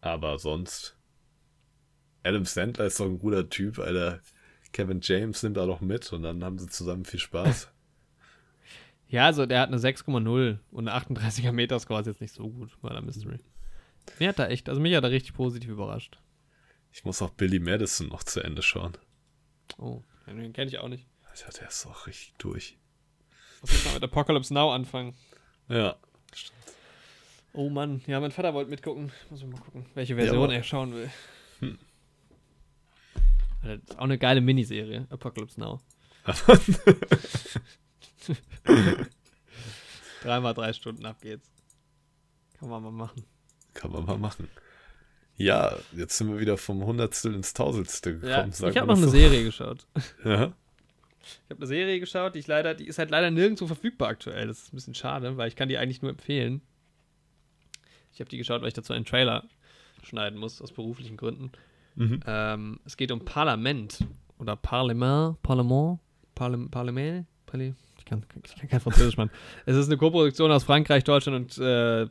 Aber 0.01 0.39
sonst. 0.39 0.97
Adam 2.23 2.45
Sandler 2.45 2.85
ist 2.85 2.99
doch 2.99 3.05
ein 3.05 3.19
guter 3.19 3.49
Typ, 3.49 3.79
Alter. 3.79 4.21
Kevin 4.73 4.99
James 5.01 5.41
nimmt 5.43 5.55
da 5.55 5.65
noch 5.65 5.81
mit 5.81 6.11
und 6.11 6.23
dann 6.23 6.43
haben 6.43 6.59
sie 6.59 6.67
zusammen 6.67 7.05
viel 7.05 7.19
Spaß. 7.19 7.69
Ja, 9.09 9.27
also 9.27 9.45
der 9.45 9.59
hat 9.59 9.67
eine 9.67 9.77
6,0 9.77 10.57
und 10.71 10.87
eine 10.87 10.99
38er 10.99 11.51
Metascore 11.51 12.01
ist 12.01 12.07
jetzt 12.07 12.21
nicht 12.21 12.33
so 12.33 12.49
gut 12.49 12.75
bei 12.81 12.89
der 12.89 13.03
Mystery. 13.03 13.37
Mir 14.17 14.29
hat 14.29 14.39
er 14.39 14.49
echt, 14.49 14.69
also 14.69 14.81
mich 14.81 14.95
hat 14.95 15.03
er 15.03 15.11
richtig 15.11 15.35
positiv 15.35 15.69
überrascht. 15.69 16.17
Ich 16.91 17.05
muss 17.05 17.21
auch 17.21 17.29
Billy 17.29 17.59
Madison 17.59 18.07
noch 18.07 18.23
zu 18.23 18.39
Ende 18.39 18.63
schauen. 18.63 18.93
Oh, 19.77 20.01
den 20.25 20.51
kenne 20.51 20.67
ich 20.67 20.79
auch 20.79 20.87
nicht. 20.87 21.05
Alter, 21.29 21.51
der 21.59 21.67
ist 21.67 21.85
auch 21.85 22.07
richtig 22.07 22.33
durch. 22.39 22.79
Muss 23.61 23.71
jetzt 23.71 23.85
mal 23.85 23.93
mit 23.93 24.03
Apocalypse 24.03 24.51
Now 24.51 24.71
anfangen. 24.71 25.13
Ja. 25.69 25.95
Oh 27.53 27.69
Mann, 27.69 28.01
ja, 28.07 28.19
mein 28.19 28.31
Vater 28.31 28.55
wollte 28.55 28.71
mitgucken. 28.71 29.11
Muss 29.29 29.41
ich 29.41 29.47
mal 29.47 29.61
gucken, 29.61 29.85
welche 29.93 30.15
Version 30.15 30.49
Ja, 30.49 30.55
er 30.55 30.63
schauen 30.63 30.91
will. 30.95 31.11
Hm. 31.59 31.77
Das 33.63 33.79
ist 33.79 33.97
auch 33.97 34.03
eine 34.03 34.17
geile 34.17 34.41
Miniserie, 34.41 35.07
Apocalypse 35.09 35.59
Now. 35.59 35.81
Dreimal 40.21 40.53
drei 40.53 40.71
Stunden 40.73 41.05
ab 41.05 41.21
geht's. 41.21 41.49
Kann 42.59 42.69
man 42.69 42.83
mal 42.83 42.91
machen. 42.91 43.25
Kann 43.73 43.91
man 43.91 44.05
mal 44.05 44.17
machen. 44.17 44.47
Ja, 45.35 45.75
jetzt 45.93 46.17
sind 46.17 46.29
wir 46.29 46.39
wieder 46.39 46.57
vom 46.57 46.85
Hundertstel 46.85 47.33
ins 47.33 47.53
Tausendstel 47.53 48.19
gekommen. 48.19 48.53
Ja, 48.57 48.69
ich 48.69 48.77
habe 48.77 48.87
noch 48.87 48.97
eine 48.97 49.05
so. 49.05 49.11
Serie 49.11 49.43
geschaut. 49.43 49.85
Ja. 50.23 50.53
Ich 51.25 51.49
habe 51.51 51.59
eine 51.61 51.67
Serie 51.67 52.01
geschaut, 52.01 52.35
die 52.35 52.39
ich 52.39 52.47
leider, 52.47 52.73
die 52.73 52.85
ist 52.85 52.99
halt 52.99 53.09
leider 53.09 53.31
nirgendwo 53.31 53.65
verfügbar 53.65 54.09
aktuell. 54.09 54.47
Das 54.47 54.59
ist 54.59 54.73
ein 54.73 54.75
bisschen 54.75 54.93
schade, 54.93 55.37
weil 55.37 55.47
ich 55.47 55.55
kann 55.55 55.69
die 55.69 55.77
eigentlich 55.77 56.01
nur 56.01 56.11
empfehlen. 56.11 56.61
Ich 58.13 58.19
habe 58.19 58.29
die 58.29 58.37
geschaut, 58.37 58.61
weil 58.61 58.67
ich 58.67 58.73
dazu 58.73 58.91
einen 58.91 59.05
Trailer 59.05 59.47
schneiden 60.03 60.37
muss, 60.37 60.61
aus 60.61 60.73
beruflichen 60.73 61.15
Gründen. 61.15 61.53
Mhm. 61.95 62.19
Ähm, 62.25 62.79
es 62.85 62.97
geht 62.97 63.11
um 63.11 63.23
Parlament 63.23 63.99
oder 64.39 64.55
Parlement, 64.55 65.41
Parlement, 65.43 65.99
Parlement, 66.35 66.71
Parlement, 66.71 67.27
Parli- 67.47 67.73
ich 67.99 68.05
kann, 68.05 68.25
ich 68.43 68.55
kann 68.55 68.67
kein 68.69 68.79
Französisch, 68.79 69.15
Mann. 69.17 69.29
Es 69.65 69.75
ist 69.77 69.87
eine 69.87 69.97
Koproduktion 69.97 70.51
aus 70.51 70.63
Frankreich, 70.63 71.03
Deutschland 71.03 71.37
und 71.37 71.57
äh, 71.63 72.07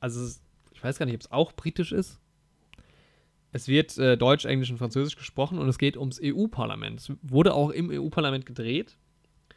also 0.00 0.24
ist, 0.24 0.42
ich 0.72 0.82
weiß 0.82 0.98
gar 0.98 1.06
nicht, 1.06 1.14
ob 1.16 1.20
es 1.22 1.32
auch 1.32 1.52
britisch 1.52 1.92
ist. 1.92 2.18
Es 3.52 3.68
wird 3.68 3.96
äh, 3.98 4.16
Deutsch, 4.16 4.44
Englisch 4.46 4.70
und 4.70 4.78
Französisch 4.78 5.16
gesprochen 5.16 5.58
und 5.58 5.68
es 5.68 5.78
geht 5.78 5.96
ums 5.96 6.20
EU-Parlament. 6.22 7.00
Es 7.00 7.12
wurde 7.22 7.54
auch 7.54 7.70
im 7.70 7.90
EU-Parlament 7.90 8.46
gedreht. 8.46 8.96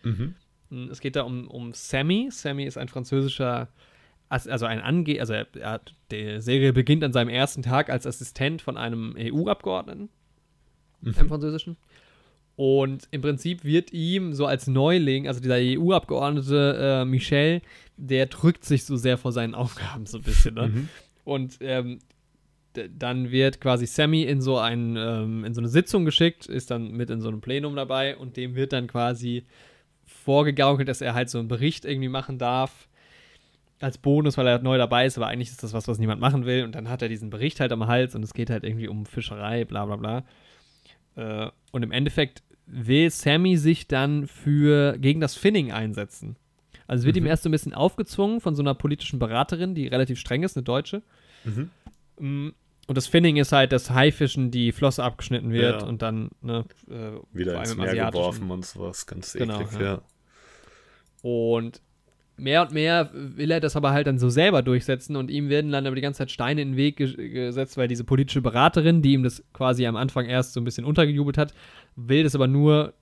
Mhm. 0.04 0.36
Mm, 0.70 0.90
Es 0.92 1.00
geht 1.00 1.16
da 1.16 1.22
um, 1.24 1.48
um 1.48 1.74
Sammy. 1.74 2.30
Sammy 2.32 2.66
ist 2.66 2.78
ein 2.78 2.90
französischer, 2.90 3.70
also 4.30 4.66
ein 4.66 4.82
Ange, 4.82 5.20
also 5.20 5.34
er, 5.34 5.48
er 5.56 5.72
hat, 5.72 5.94
die 6.12 6.42
Serie 6.42 6.74
beginnt 6.74 7.04
an 7.04 7.14
seinem 7.14 7.30
ersten 7.30 7.62
Tag 7.62 7.90
als 7.90 8.06
Assistent 8.06 8.62
von 8.62 8.78
einem 8.78 9.16
EU-Abgeordneten 9.18 10.10
im 11.02 11.14
Französischen. 11.28 11.78
Und 12.56 13.08
im 13.12 13.22
Prinzip 13.22 13.64
wird 13.64 13.94
ihm 13.94 14.34
so 14.34 14.48
als 14.48 14.66
Neuling, 14.66 15.28
also 15.28 15.40
dieser 15.40 15.58
EU-Abgeordnete 15.58 17.02
äh, 17.02 17.06
Michel, 17.06 17.62
der 17.98 18.26
drückt 18.26 18.66
sich 18.66 18.84
so 18.84 18.96
sehr 18.96 19.18
vor 19.18 19.32
seinen 19.32 19.54
Aufgaben 19.54 20.08
so 20.08 20.18
ein 20.18 20.24
bisschen. 20.24 20.56
Ne? 20.56 20.68
Mhm. 20.68 20.90
Und 21.24 21.58
ähm, 21.62 22.00
dann 22.74 23.32
wird 23.32 23.62
quasi 23.62 23.86
Sammy 23.86 24.24
in 24.24 24.42
so, 24.42 24.58
ein, 24.58 24.96
ähm, 24.98 25.46
in 25.46 25.54
so 25.54 25.62
eine 25.62 25.68
Sitzung 25.68 26.04
geschickt, 26.04 26.48
ist 26.48 26.72
dann 26.72 26.92
mit 26.92 27.10
in 27.10 27.22
so 27.22 27.28
einem 27.28 27.42
Plenum 27.42 27.76
dabei 27.76 28.18
und 28.18 28.38
dem 28.38 28.56
wird 28.56 28.74
dann 28.74 28.88
quasi 28.88 29.46
vorgegaukelt, 30.06 30.88
dass 30.88 31.02
er 31.02 31.14
halt 31.14 31.30
so 31.30 31.40
einen 31.40 31.48
Bericht 31.48 31.86
irgendwie 31.86 32.10
machen 32.10 32.40
darf 32.40 32.88
als 33.80 33.98
Bonus, 33.98 34.38
weil 34.38 34.48
er 34.48 34.60
neu 34.60 34.78
dabei 34.78 35.06
ist, 35.06 35.18
aber 35.18 35.28
eigentlich 35.28 35.50
ist 35.50 35.62
das 35.64 35.74
was, 35.74 35.88
was 35.88 36.00
niemand 36.00 36.20
machen 36.20 36.46
will 36.46 36.64
und 36.64 36.74
dann 36.74 36.90
hat 36.90 37.02
er 37.02 37.10
diesen 37.10 37.30
Bericht 37.30 37.60
halt 37.60 37.72
am 37.72 37.86
Hals 37.88 38.16
und 38.16 38.24
es 38.24 38.34
geht 38.34 38.50
halt 38.50 38.64
irgendwie 38.64 38.88
um 38.88 39.06
Fischerei, 39.06 39.66
bla 39.66 39.86
bla 39.86 39.96
bla. 39.96 40.24
Äh, 41.16 41.52
und 41.72 41.84
im 41.84 41.92
Endeffekt 41.92 42.44
will 42.66 43.10
Sammy 43.10 43.56
sich 43.58 43.88
dann 43.88 44.28
für 44.28 44.98
gegen 44.98 45.22
das 45.22 45.36
Finning 45.36 45.72
einsetzen. 45.72 46.36
Also 46.88 47.06
wird 47.06 47.18
ihm 47.18 47.26
erst 47.26 47.44
so 47.44 47.50
ein 47.50 47.52
bisschen 47.52 47.74
aufgezwungen 47.74 48.42
von 48.42 48.56
so 48.56 48.64
einer 48.64 48.74
politischen 48.74 49.20
Beraterin, 49.20 49.76
die 49.76 49.88
relativ 49.88 50.20
streng 50.20 50.44
ist, 50.44 50.56
eine 50.58 50.64
Deutsche. 50.64 51.02
Mhm. 51.44 51.70
Mm, 52.20 52.50
Und 52.88 52.98
das 52.98 53.08
Finning 53.08 53.36
ist 53.38 53.52
halt, 53.52 53.74
dass 53.74 53.90
Haifischen 53.92 54.52
die 54.52 54.72
Flosse 54.72 55.04
abgeschnitten 55.04 55.52
wird 55.52 55.82
Ja. 55.82 55.88
und 55.88 56.02
dann 56.02 56.30
ne, 56.42 56.64
äh, 56.90 57.12
Wieder 57.38 57.60
ins 57.60 57.76
Meer 57.76 57.94
geworfen 58.12 58.50
und 58.50 58.66
sowas. 58.66 59.06
Ganz 59.06 59.34
Genau, 59.34 59.62
eklig, 59.62 59.80
ja. 59.82 59.86
ja. 59.96 60.02
Und 61.22 61.82
mehr 62.38 62.62
und 62.62 62.72
mehr 62.72 63.10
will 63.14 63.52
er 63.52 63.60
das 63.60 63.76
aber 63.76 63.92
halt 63.92 64.08
dann 64.08 64.20
so 64.20 64.30
selber 64.30 64.62
durchsetzen 64.62 65.16
und 65.16 65.32
ihm 65.32 65.50
werden 65.50 65.72
dann 65.72 65.86
aber 65.86 65.96
die 65.96 66.02
ganze 66.02 66.20
Zeit 66.20 66.32
Steine 66.32 66.62
in 66.62 66.72
den 66.72 66.78
Weg 66.78 66.98
ge 66.98 67.30
gesetzt, 67.30 67.78
weil 67.78 67.88
diese 67.88 68.04
politische 68.04 68.42
Beraterin, 68.42 69.02
die 69.02 69.14
ihm 69.14 69.24
das 69.24 69.44
quasi 69.54 69.86
am 69.88 69.96
Anfang 69.96 70.26
erst 70.26 70.54
so 70.54 70.62
ein 70.62 70.64
bisschen 70.64 70.86
untergejubelt 70.86 71.38
hat, 71.38 71.54
will 71.96 72.24
das 72.24 72.36
aber 72.36 72.48
nur 72.48 72.94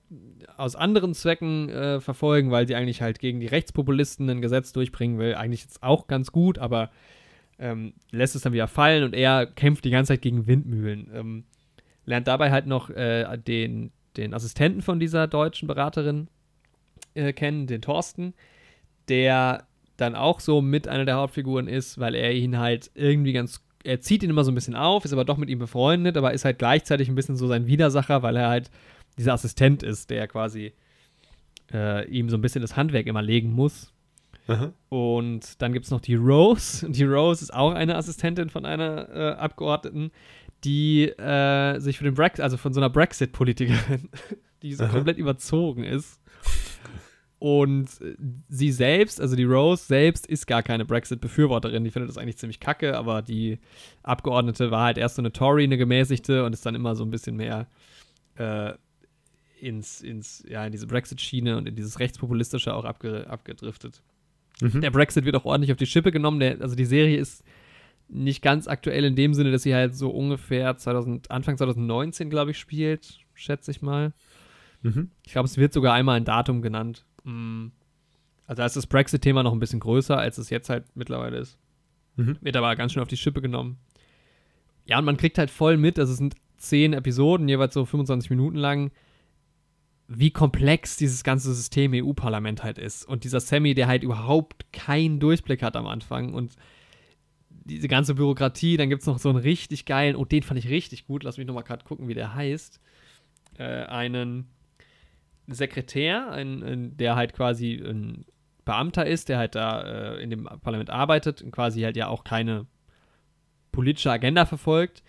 aus 0.56 0.74
anderen 0.74 1.14
Zwecken 1.14 1.68
äh, 1.68 2.00
verfolgen, 2.00 2.50
weil 2.50 2.66
sie 2.66 2.74
eigentlich 2.74 3.02
halt 3.02 3.18
gegen 3.18 3.40
die 3.40 3.46
Rechtspopulisten 3.46 4.28
ein 4.30 4.40
Gesetz 4.40 4.72
durchbringen 4.72 5.18
will. 5.18 5.34
Eigentlich 5.34 5.66
es 5.66 5.82
auch 5.82 6.06
ganz 6.06 6.32
gut, 6.32 6.58
aber 6.58 6.90
ähm, 7.58 7.92
lässt 8.10 8.36
es 8.36 8.42
dann 8.42 8.52
wieder 8.52 8.68
fallen 8.68 9.04
und 9.04 9.14
er 9.14 9.46
kämpft 9.46 9.84
die 9.84 9.90
ganze 9.90 10.14
Zeit 10.14 10.22
gegen 10.22 10.46
Windmühlen. 10.46 11.10
Ähm, 11.14 11.44
lernt 12.06 12.26
dabei 12.26 12.50
halt 12.50 12.66
noch 12.66 12.88
äh, 12.90 13.36
den, 13.36 13.90
den 14.16 14.32
Assistenten 14.32 14.80
von 14.80 14.98
dieser 14.98 15.26
deutschen 15.26 15.68
Beraterin 15.68 16.28
äh, 17.14 17.32
kennen, 17.32 17.66
den 17.66 17.82
Thorsten, 17.82 18.34
der 19.08 19.66
dann 19.96 20.14
auch 20.14 20.40
so 20.40 20.60
mit 20.60 20.88
einer 20.88 21.04
der 21.04 21.16
Hauptfiguren 21.16 21.68
ist, 21.68 21.98
weil 21.98 22.14
er 22.14 22.32
ihn 22.32 22.58
halt 22.58 22.90
irgendwie 22.94 23.32
ganz, 23.32 23.62
er 23.82 24.00
zieht 24.00 24.22
ihn 24.22 24.30
immer 24.30 24.44
so 24.44 24.52
ein 24.52 24.54
bisschen 24.54 24.74
auf, 24.74 25.04
ist 25.04 25.12
aber 25.12 25.24
doch 25.24 25.38
mit 25.38 25.48
ihm 25.48 25.58
befreundet, 25.58 26.16
aber 26.16 26.34
ist 26.34 26.44
halt 26.44 26.58
gleichzeitig 26.58 27.08
ein 27.08 27.14
bisschen 27.14 27.36
so 27.36 27.46
sein 27.46 27.66
Widersacher, 27.66 28.22
weil 28.22 28.36
er 28.36 28.48
halt 28.48 28.70
dieser 29.16 29.32
Assistent 29.32 29.82
ist, 29.82 30.10
der 30.10 30.28
quasi 30.28 30.72
äh, 31.72 32.06
ihm 32.08 32.28
so 32.28 32.36
ein 32.36 32.42
bisschen 32.42 32.62
das 32.62 32.76
Handwerk 32.76 33.06
immer 33.06 33.22
legen 33.22 33.52
muss. 33.52 33.92
Aha. 34.48 34.72
Und 34.88 35.60
dann 35.60 35.72
gibt 35.72 35.86
es 35.86 35.90
noch 35.90 36.00
die 36.00 36.14
Rose. 36.14 36.88
Die 36.90 37.04
Rose 37.04 37.42
ist 37.42 37.54
auch 37.54 37.72
eine 37.72 37.96
Assistentin 37.96 38.48
von 38.48 38.64
einer 38.64 39.08
äh, 39.08 39.32
Abgeordneten, 39.32 40.12
die 40.64 41.08
äh, 41.08 41.78
sich 41.80 41.98
für 41.98 42.04
den 42.04 42.14
Brexit, 42.14 42.42
also 42.42 42.56
von 42.56 42.72
so 42.72 42.80
einer 42.80 42.90
Brexit-Politikerin, 42.90 44.08
die 44.62 44.74
so 44.74 44.84
Aha. 44.84 44.92
komplett 44.92 45.18
überzogen 45.18 45.84
ist. 45.84 46.20
Und 47.38 47.88
äh, 48.00 48.16
sie 48.48 48.72
selbst, 48.72 49.20
also 49.20 49.36
die 49.36 49.44
Rose 49.44 49.84
selbst, 49.84 50.26
ist 50.26 50.46
gar 50.46 50.62
keine 50.62 50.84
Brexit-Befürworterin. 50.84 51.84
Die 51.84 51.90
findet 51.90 52.08
das 52.08 52.18
eigentlich 52.18 52.38
ziemlich 52.38 52.60
kacke, 52.60 52.96
aber 52.96 53.22
die 53.22 53.58
Abgeordnete 54.02 54.70
war 54.70 54.84
halt 54.84 54.98
erst 54.98 55.16
so 55.16 55.22
eine 55.22 55.32
Tory, 55.32 55.64
eine 55.64 55.76
gemäßigte, 55.76 56.44
und 56.44 56.52
ist 56.52 56.64
dann 56.64 56.74
immer 56.74 56.96
so 56.96 57.04
ein 57.04 57.10
bisschen 57.10 57.36
mehr 57.36 57.66
äh, 58.36 58.72
ins, 59.60 60.00
ins, 60.00 60.44
ja, 60.48 60.64
in 60.64 60.72
diese 60.72 60.86
Brexit-Schiene 60.86 61.56
und 61.56 61.68
in 61.68 61.74
dieses 61.74 61.98
Rechtspopulistische 61.98 62.74
auch 62.74 62.84
abge, 62.84 63.28
abgedriftet. 63.28 64.02
Mhm. 64.60 64.80
Der 64.80 64.90
Brexit 64.90 65.24
wird 65.24 65.36
auch 65.36 65.44
ordentlich 65.44 65.72
auf 65.72 65.78
die 65.78 65.86
Schippe 65.86 66.12
genommen. 66.12 66.40
Der, 66.40 66.60
also 66.60 66.74
die 66.74 66.84
Serie 66.86 67.18
ist 67.18 67.44
nicht 68.08 68.40
ganz 68.40 68.68
aktuell 68.68 69.04
in 69.04 69.16
dem 69.16 69.34
Sinne, 69.34 69.50
dass 69.50 69.62
sie 69.62 69.74
halt 69.74 69.94
so 69.94 70.10
ungefähr 70.10 70.76
2000, 70.76 71.30
Anfang 71.30 71.56
2019, 71.58 72.30
glaube 72.30 72.52
ich, 72.52 72.58
spielt, 72.58 73.18
schätze 73.34 73.70
ich 73.70 73.82
mal. 73.82 74.12
Mhm. 74.82 75.10
Ich 75.24 75.32
glaube, 75.32 75.46
es 75.46 75.58
wird 75.58 75.72
sogar 75.72 75.94
einmal 75.94 76.16
ein 76.16 76.24
Datum 76.24 76.62
genannt. 76.62 77.04
Mm. 77.26 77.68
Also 78.46 78.60
da 78.60 78.66
ist 78.66 78.76
das 78.76 78.86
Brexit-Thema 78.86 79.42
noch 79.42 79.52
ein 79.52 79.58
bisschen 79.58 79.80
größer, 79.80 80.16
als 80.16 80.38
es 80.38 80.50
jetzt 80.50 80.70
halt 80.70 80.84
mittlerweile 80.94 81.38
ist. 81.38 81.58
Mhm. 82.14 82.38
Wird 82.40 82.56
aber 82.56 82.74
ganz 82.76 82.92
schön 82.92 83.02
auf 83.02 83.08
die 83.08 83.16
Schippe 83.16 83.42
genommen. 83.42 83.78
Ja, 84.84 84.98
und 84.98 85.04
man 85.04 85.16
kriegt 85.16 85.36
halt 85.36 85.50
voll 85.50 85.76
mit, 85.76 85.98
also 85.98 86.12
es 86.12 86.18
sind 86.18 86.36
zehn 86.56 86.92
Episoden, 86.92 87.48
jeweils 87.48 87.74
so 87.74 87.84
25 87.84 88.30
Minuten 88.30 88.56
lang, 88.56 88.92
wie 90.08 90.30
komplex 90.30 90.96
dieses 90.96 91.24
ganze 91.24 91.52
System 91.52 91.92
EU-Parlament 91.92 92.62
halt 92.62 92.78
ist. 92.78 93.04
Und 93.04 93.24
dieser 93.24 93.40
Sammy, 93.40 93.74
der 93.74 93.88
halt 93.88 94.04
überhaupt 94.04 94.72
keinen 94.72 95.18
Durchblick 95.18 95.62
hat 95.62 95.76
am 95.76 95.86
Anfang 95.86 96.32
und 96.32 96.54
diese 97.50 97.88
ganze 97.88 98.14
Bürokratie, 98.14 98.76
dann 98.76 98.88
gibt 98.88 99.02
es 99.02 99.06
noch 99.08 99.18
so 99.18 99.28
einen 99.28 99.38
richtig 99.38 99.86
geilen, 99.86 100.14
oh, 100.14 100.24
den 100.24 100.44
fand 100.44 100.58
ich 100.58 100.68
richtig 100.68 101.06
gut, 101.06 101.24
lass 101.24 101.36
mich 101.36 101.48
nochmal 101.48 101.64
gerade 101.64 101.84
gucken, 101.84 102.06
wie 102.06 102.14
der 102.14 102.34
heißt. 102.34 102.80
Äh, 103.58 103.84
einen 103.86 104.46
Sekretär, 105.48 106.30
ein, 106.32 106.62
ein, 106.62 106.96
der 106.96 107.16
halt 107.16 107.32
quasi 107.32 107.74
ein 107.74 108.24
Beamter 108.64 109.06
ist, 109.06 109.28
der 109.28 109.38
halt 109.38 109.54
da 109.54 109.82
äh, 109.82 110.22
in 110.22 110.30
dem 110.30 110.44
Parlament 110.44 110.90
arbeitet 110.90 111.42
und 111.42 111.52
quasi 111.52 111.82
halt 111.82 111.96
ja 111.96 112.08
auch 112.08 112.24
keine 112.24 112.66
politische 113.70 114.10
Agenda 114.10 114.44
verfolgt 114.44 115.02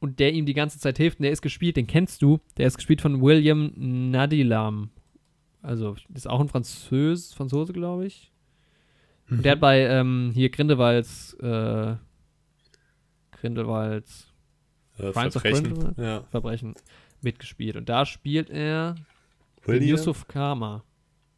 und 0.00 0.20
der 0.20 0.32
ihm 0.32 0.46
die 0.46 0.54
ganze 0.54 0.78
Zeit 0.78 0.96
hilft 0.96 1.18
und 1.18 1.24
der 1.24 1.32
ist 1.32 1.42
gespielt, 1.42 1.76
den 1.76 1.86
kennst 1.86 2.22
du, 2.22 2.40
der 2.56 2.66
ist 2.66 2.76
gespielt 2.76 3.00
von 3.00 3.20
William 3.20 3.72
Nadilam. 3.76 4.90
Also, 5.60 5.96
ist 6.12 6.28
auch 6.28 6.40
ein 6.40 6.48
Französ, 6.48 7.32
Franzose, 7.34 7.72
glaube 7.72 8.06
ich. 8.06 8.32
Und 9.30 9.44
der 9.44 9.52
hat 9.52 9.60
bei 9.60 9.80
ähm, 9.80 10.32
hier 10.34 10.50
Grindelwalds, 10.50 11.34
äh, 11.34 11.94
Grindelwalds 13.32 14.32
Äh, 14.98 15.12
Crimes 15.12 15.36
of 15.36 15.42
Verbrechen. 15.42 15.64
Grindelwald? 15.64 15.98
Ja. 15.98 16.24
Verbrechen 16.30 16.74
mitgespielt. 17.20 17.76
Und 17.76 17.88
da 17.88 18.04
spielt 18.04 18.50
er 18.50 18.96
William. 19.64 19.90
Yusuf 19.90 20.26
Kama. 20.28 20.84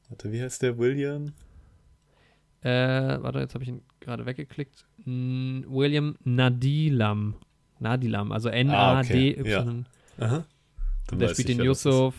Warte, 0.08 0.32
wie 0.32 0.42
heißt 0.42 0.62
der 0.62 0.78
William? 0.78 1.32
Äh, 2.62 3.22
warte, 3.22 3.40
jetzt 3.40 3.54
habe 3.54 3.64
ich 3.64 3.68
ihn 3.68 3.82
gerade 4.00 4.24
weggeklickt. 4.26 4.86
N 5.06 5.64
William 5.68 6.16
Nadilam. 6.24 7.34
Nadilam, 7.78 8.32
also 8.32 8.48
N-A-D-Y. 8.48 9.84
Aha. 10.18 10.44
Dann 11.06 11.12
Und 11.12 11.18
der 11.18 11.28
spielt 11.28 11.48
den 11.48 11.58
das 11.58 11.66
Yusuf. 11.66 12.14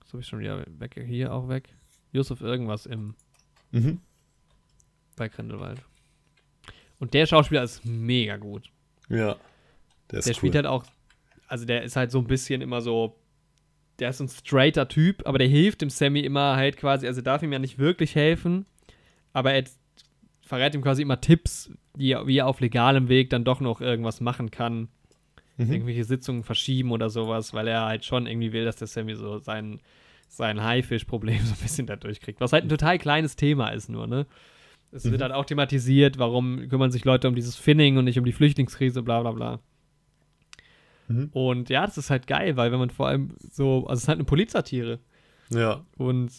Das 0.00 0.12
habe 0.12 0.22
ich 0.22 0.26
schon 0.26 0.38
wieder 0.38 0.64
weg, 0.78 1.02
hier 1.06 1.32
auch 1.34 1.48
weg. 1.48 1.68
Yusuf 2.12 2.40
irgendwas 2.40 2.86
im. 2.86 3.14
Mhm. 3.70 4.00
bei 5.16 5.28
Grindelwald. 5.28 5.82
Und 6.98 7.12
der 7.12 7.26
Schauspieler 7.26 7.62
ist 7.62 7.84
mega 7.84 8.38
gut. 8.38 8.70
Ja. 9.10 9.36
Der 10.10 10.20
der 10.20 10.26
cool. 10.26 10.34
spielt 10.34 10.54
halt 10.54 10.64
auch, 10.64 10.84
also 11.46 11.66
der 11.66 11.82
ist 11.82 11.96
halt 11.96 12.10
so 12.10 12.18
ein 12.18 12.26
bisschen 12.26 12.62
immer 12.62 12.80
so, 12.80 13.18
der 13.98 14.10
ist 14.10 14.18
so 14.18 14.24
ein 14.24 14.28
straighter 14.28 14.88
Typ, 14.88 15.26
aber 15.26 15.38
der 15.38 15.48
hilft 15.48 15.82
dem 15.82 15.90
Sammy 15.90 16.20
immer 16.20 16.56
halt 16.56 16.76
quasi, 16.76 17.06
also 17.06 17.20
darf 17.20 17.42
ihm 17.42 17.52
ja 17.52 17.58
nicht 17.58 17.78
wirklich 17.78 18.14
helfen, 18.14 18.66
aber 19.32 19.52
er 19.52 19.64
verrät 20.42 20.74
ihm 20.74 20.82
quasi 20.82 21.02
immer 21.02 21.20
Tipps, 21.20 21.70
wie, 21.96 22.14
wie 22.24 22.38
er 22.38 22.46
auf 22.46 22.60
legalem 22.60 23.08
Weg 23.08 23.30
dann 23.30 23.44
doch 23.44 23.60
noch 23.60 23.80
irgendwas 23.80 24.20
machen 24.20 24.50
kann. 24.50 24.88
Mhm. 25.56 25.72
Irgendwelche 25.72 26.04
Sitzungen 26.04 26.44
verschieben 26.44 26.92
oder 26.92 27.10
sowas, 27.10 27.52
weil 27.52 27.66
er 27.66 27.84
halt 27.86 28.04
schon 28.04 28.26
irgendwie 28.26 28.52
will, 28.52 28.64
dass 28.64 28.76
der 28.76 28.86
Sammy 28.86 29.14
so 29.16 29.38
sein, 29.38 29.80
sein 30.28 30.62
Haifisch-Problem 30.62 31.40
so 31.44 31.52
ein 31.54 31.60
bisschen 31.60 31.86
da 31.86 31.96
durchkriegt. 31.96 32.40
Was 32.40 32.52
halt 32.52 32.64
ein 32.64 32.68
total 32.68 32.98
kleines 32.98 33.34
Thema 33.36 33.70
ist 33.70 33.88
nur, 33.88 34.06
ne? 34.06 34.26
Es 34.90 35.04
wird 35.04 35.18
Mhm. 35.18 35.22
halt 35.24 35.32
auch 35.32 35.44
thematisiert, 35.44 36.18
warum 36.18 36.66
kümmern 36.68 36.90
sich 36.90 37.04
Leute 37.04 37.28
um 37.28 37.34
dieses 37.34 37.56
Finning 37.56 37.98
und 37.98 38.04
nicht 38.06 38.18
um 38.18 38.24
die 38.24 38.32
Flüchtlingskrise, 38.32 39.02
bla 39.02 39.20
bla 39.20 39.32
bla. 39.32 39.58
Mhm. 41.08 41.30
Und 41.32 41.68
ja, 41.70 41.84
das 41.86 41.98
ist 41.98 42.10
halt 42.10 42.26
geil, 42.26 42.56
weil 42.56 42.70
wenn 42.72 42.78
man 42.78 42.90
vor 42.90 43.08
allem 43.08 43.34
so, 43.50 43.86
also 43.86 43.94
es 43.94 44.02
ist 44.02 44.08
halt 44.08 44.18
eine 44.18 44.24
Polizsatire. 44.24 45.00
Ja. 45.50 45.84
Und 45.96 46.30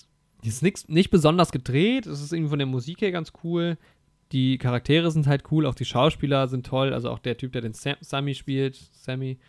die 0.44 0.50
ist 0.50 0.64
nix, 0.64 0.88
nicht 0.88 1.10
besonders 1.10 1.52
gedreht. 1.52 2.06
Es 2.06 2.22
ist 2.22 2.32
irgendwie 2.32 2.50
von 2.52 2.60
der 2.60 2.68
Musik 2.68 3.02
her 3.02 3.12
ganz 3.12 3.34
cool. 3.44 3.78
Die 4.32 4.58
Charaktere 4.60 5.10
sind 5.12 5.26
halt 5.28 5.52
cool, 5.52 5.66
auch 5.66 5.74
die 5.76 5.86
Schauspieler 5.86 6.48
sind 6.48 6.66
toll. 6.66 6.94
Also 6.94 7.10
auch 7.10 7.20
der 7.20 7.36
Typ, 7.36 7.52
der 7.52 7.62
den 7.62 7.74
Sam, 7.74 7.96
Sammy 8.00 8.36
spielt, 8.36 8.76
Sammy, 8.94 9.40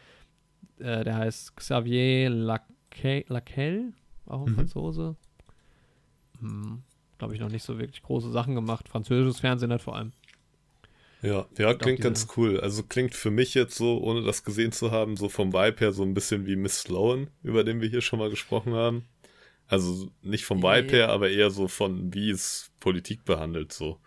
äh, 0.79 1.05
der 1.05 1.17
heißt 1.17 1.55
Xavier 1.57 2.31
Laque- 2.31 3.25
Laquelle, 3.29 3.93
auch 4.27 4.47
ein 4.47 4.53
Mhm. 4.53 4.55
Franzose. 4.57 5.17
Hm, 6.41 6.83
Glaube 7.19 7.35
ich, 7.35 7.41
noch 7.41 7.51
nicht 7.51 7.63
so 7.65 7.79
wirklich 7.79 8.03
große 8.03 8.31
Sachen 8.31 8.55
gemacht. 8.55 8.89
Französisches 8.89 9.41
Fernsehen 9.41 9.71
halt 9.71 9.83
vor 9.83 9.95
allem. 9.97 10.13
Ja, 11.23 11.47
ja, 11.59 11.75
klingt 11.75 12.01
ganz 12.01 12.29
cool. 12.37 12.61
Also 12.61 12.83
klingt 12.83 13.15
für 13.15 13.31
mich 13.31 13.55
jetzt 13.55 13.77
so, 13.77 13.99
ohne 14.03 14.23
das 14.23 14.43
gesehen 14.43 14.73
zu 14.73 14.91
haben, 14.91 15.17
so 15.17 15.29
vom 15.29 15.53
Vibe 15.53 15.79
her 15.81 15.93
so 15.93 16.03
ein 16.03 16.15
bisschen 16.15 16.47
wie 16.47 16.57
Miss 16.57 16.81
Sloan, 16.81 17.29
über 17.43 17.63
den 17.63 17.81
wir 17.83 17.89
hier 17.89 18.01
schon 18.01 18.19
mal 18.19 18.31
gesprochen 18.31 18.73
haben. 18.75 19.05
Also 19.69 20.11
nicht 20.23 20.45
vom 20.45 20.63
Vibe 20.63 20.87
Ja. 20.93 20.99
her, 21.07 21.09
aber 21.11 21.29
eher 21.31 21.51
so 21.51 21.69
von, 21.69 22.13
wie 22.15 22.31
es 22.31 22.71
Politik 22.81 23.25
behandelt, 23.25 23.73
so. 23.73 23.99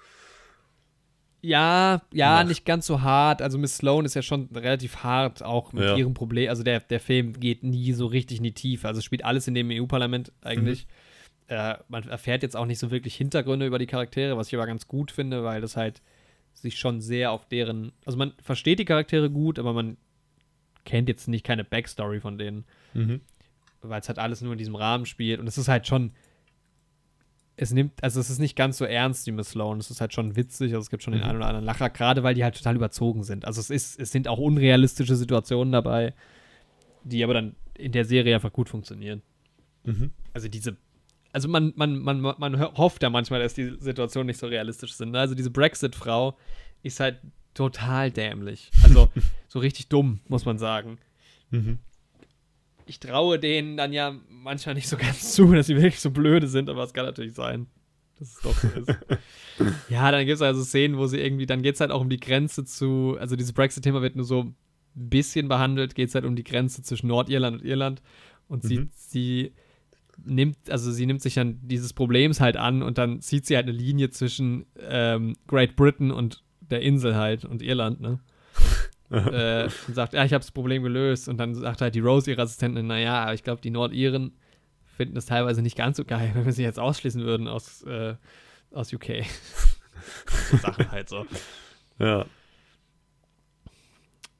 Ja, 1.41 2.01
ja, 2.13 2.39
Ja. 2.39 2.43
nicht 2.45 2.65
ganz 2.65 2.87
so 2.87 3.01
hart. 3.01 3.41
Also 3.41 3.57
Miss 3.57 3.77
Sloan 3.77 4.05
ist 4.05 4.13
ja 4.13 4.21
schon 4.21 4.49
relativ 4.55 4.97
hart, 5.03 5.43
auch 5.43 5.73
mit 5.73 5.83
Ja. 5.83 5.95
ihrem 5.97 6.13
Problem. 6.13 6.49
Also 6.49 6.63
der, 6.63 6.79
der 6.79 6.99
Film 7.01 7.33
geht 7.39 7.63
nie 7.63 7.91
so 7.93 8.05
richtig 8.05 8.37
in 8.37 8.43
die 8.45 8.53
Tiefe. 8.53 8.87
Also 8.87 9.01
spielt 9.01 9.25
alles 9.25 9.47
in 9.47 9.53
dem 9.53 9.69
EU-Parlament 9.69 10.31
eigentlich. 10.41 10.87
Äh, 11.47 11.75
man 11.89 12.07
erfährt 12.07 12.43
jetzt 12.43 12.55
auch 12.55 12.65
nicht 12.65 12.79
so 12.79 12.89
wirklich 12.91 13.15
Hintergründe 13.15 13.65
über 13.67 13.77
die 13.77 13.85
Charaktere, 13.87 14.37
was 14.37 14.47
ich 14.47 14.55
aber 14.55 14.65
ganz 14.65 14.87
gut 14.87 15.11
finde, 15.11 15.43
weil 15.43 15.59
das 15.59 15.75
halt 15.75 16.01
sich 16.53 16.77
schon 16.79 17.01
sehr 17.01 17.31
auf 17.31 17.47
deren. 17.47 17.91
Also 18.05 18.17
man 18.17 18.33
versteht 18.41 18.79
die 18.79 18.85
Charaktere 18.85 19.29
gut, 19.29 19.59
aber 19.59 19.73
man 19.73 19.97
kennt 20.85 21.09
jetzt 21.09 21.27
nicht 21.27 21.45
keine 21.45 21.63
Backstory 21.63 22.19
von 22.19 22.37
denen 22.37 22.65
Mhm. 22.93 23.21
weil 23.81 23.99
es 24.01 24.07
halt 24.07 24.19
alles 24.19 24.41
nur 24.41 24.51
in 24.53 24.57
diesem 24.57 24.75
Rahmen 24.75 25.05
spielt 25.05 25.39
und 25.39 25.47
es 25.47 25.57
ist 25.57 25.67
halt 25.67 25.87
schon 25.87 26.11
es 27.55 27.71
nimmt, 27.71 28.03
also 28.03 28.19
es 28.19 28.29
ist 28.31 28.39
nicht 28.39 28.55
ganz 28.55 28.77
so 28.79 28.85
ernst 28.85 29.27
wie 29.27 29.31
Miss 29.31 29.51
Sloan, 29.51 29.77
es 29.79 29.91
ist 29.91 30.01
halt 30.01 30.11
schon 30.13 30.35
witzig, 30.35 30.71
also 30.73 30.79
es 30.79 30.89
gibt 30.89 31.03
schon 31.03 31.13
den 31.13 31.21
Mhm. 31.21 31.27
einen 31.29 31.37
oder 31.37 31.47
anderen 31.47 31.65
Lacher, 31.65 31.89
gerade 31.91 32.23
weil 32.23 32.33
die 32.33 32.43
halt 32.43 32.55
total 32.57 32.75
überzogen 32.75 33.23
sind. 33.23 33.45
Also 33.45 33.61
es 33.61 33.69
ist, 33.69 33.99
es 33.99 34.11
sind 34.11 34.27
auch 34.27 34.39
unrealistische 34.39 35.15
Situationen 35.15 35.71
dabei, 35.71 36.13
die 37.03 37.23
aber 37.23 37.35
dann 37.35 37.55
in 37.77 37.91
der 37.91 38.05
Serie 38.05 38.33
einfach 38.35 38.51
gut 38.53 38.69
funktionieren. 38.69 39.21
Mhm. 39.83 40.11
Also 40.33 40.47
diese, 40.47 40.77
also 41.33 41.49
man, 41.49 41.73
man, 41.75 41.99
man, 41.99 42.21
man 42.21 42.59
ho- 42.61 42.73
hofft 42.77 43.03
ja 43.03 43.09
manchmal, 43.09 43.41
dass 43.41 43.53
die 43.53 43.75
Situationen 43.79 44.27
nicht 44.27 44.39
so 44.39 44.47
realistisch 44.47 44.93
sind. 44.93 45.11
ne? 45.11 45.19
Also 45.19 45.35
diese 45.35 45.49
Brexit-Frau 45.51 46.37
ist 46.83 46.99
halt 47.01 47.17
total 47.53 48.09
dämlich. 48.11 48.71
Also 48.83 49.09
so 49.49 49.59
richtig 49.59 49.87
dumm, 49.89 50.21
muss 50.29 50.45
man 50.45 50.57
sagen 50.57 50.97
Mhm. 51.51 51.77
ich 52.85 52.99
traue 52.99 53.37
denen 53.39 53.77
dann 53.77 53.93
ja 53.93 54.15
manchmal 54.29 54.75
nicht 54.75 54.87
so 54.87 54.97
ganz 54.97 55.31
zu, 55.33 55.51
dass 55.53 55.67
sie 55.67 55.75
wirklich 55.75 55.99
so 55.99 56.11
blöde 56.11 56.47
sind, 56.47 56.69
aber 56.69 56.83
es 56.83 56.93
kann 56.93 57.05
natürlich 57.05 57.33
sein, 57.33 57.67
dass 58.19 58.29
es 58.35 58.41
doch 58.41 58.55
so 58.55 58.67
ist. 58.69 58.89
ja, 59.89 60.11
dann 60.11 60.25
gibt 60.25 60.35
es 60.35 60.41
also 60.41 60.63
Szenen, 60.63 60.97
wo 60.97 61.05
sie 61.07 61.19
irgendwie, 61.19 61.45
dann 61.45 61.61
geht 61.61 61.75
es 61.75 61.81
halt 61.81 61.91
auch 61.91 62.01
um 62.01 62.09
die 62.09 62.19
Grenze 62.19 62.65
zu, 62.65 63.17
also 63.19 63.35
dieses 63.35 63.53
Brexit-Thema 63.53 64.01
wird 64.01 64.15
nur 64.15 64.25
so 64.25 64.41
ein 64.43 64.55
bisschen 64.95 65.47
behandelt, 65.47 65.95
geht 65.95 66.09
es 66.09 66.15
halt 66.15 66.25
um 66.25 66.35
die 66.35 66.43
Grenze 66.43 66.81
zwischen 66.83 67.07
Nordirland 67.07 67.61
und 67.61 67.65
Irland 67.67 68.01
und 68.47 68.63
sie, 68.63 68.79
Mhm. 68.79 68.89
sie 68.93 69.53
nimmt, 70.23 70.69
also 70.69 70.91
sie 70.91 71.05
nimmt 71.05 71.21
sich 71.21 71.35
dann 71.35 71.59
dieses 71.61 71.93
Problems 71.93 72.39
halt 72.39 72.57
an 72.57 72.83
und 72.83 72.97
dann 72.97 73.21
zieht 73.21 73.45
sie 73.45 73.55
halt 73.55 73.67
eine 73.67 73.77
Linie 73.77 74.09
zwischen 74.09 74.65
ähm, 74.79 75.35
Great 75.47 75.75
Britain 75.75 76.11
und 76.11 76.43
der 76.61 76.81
Insel 76.81 77.15
halt 77.15 77.45
und 77.45 77.61
Irland, 77.61 78.01
ne? 78.01 78.19
äh, 79.09 79.69
und 79.87 79.93
sagt, 79.93 80.13
ja, 80.13 80.25
ich 80.25 80.33
habe 80.33 80.41
das 80.43 80.51
Problem 80.51 80.83
gelöst. 80.83 81.29
Und 81.29 81.37
dann 81.37 81.53
sagt 81.53 81.81
halt 81.81 81.95
die 81.95 81.99
Rose, 81.99 82.31
ihre 82.31 82.41
Assistentin, 82.41 82.87
naja, 82.87 83.23
aber 83.23 83.33
ich 83.33 83.43
glaube, 83.43 83.61
die 83.61 83.69
Nordiren 83.69 84.33
finden 84.97 85.15
das 85.15 85.25
teilweise 85.25 85.61
nicht 85.61 85.77
ganz 85.77 85.97
so 85.97 86.05
geil, 86.05 86.31
wenn 86.33 86.45
wir 86.45 86.53
sie 86.53 86.63
jetzt 86.63 86.79
ausschließen 86.79 87.23
würden 87.23 87.47
aus, 87.47 87.83
äh, 87.83 88.15
aus 88.71 88.93
UK. 88.93 89.25
so 90.51 90.57
Sachen 90.57 90.91
halt 90.91 91.09
so. 91.09 91.25
Ja. 91.99 92.25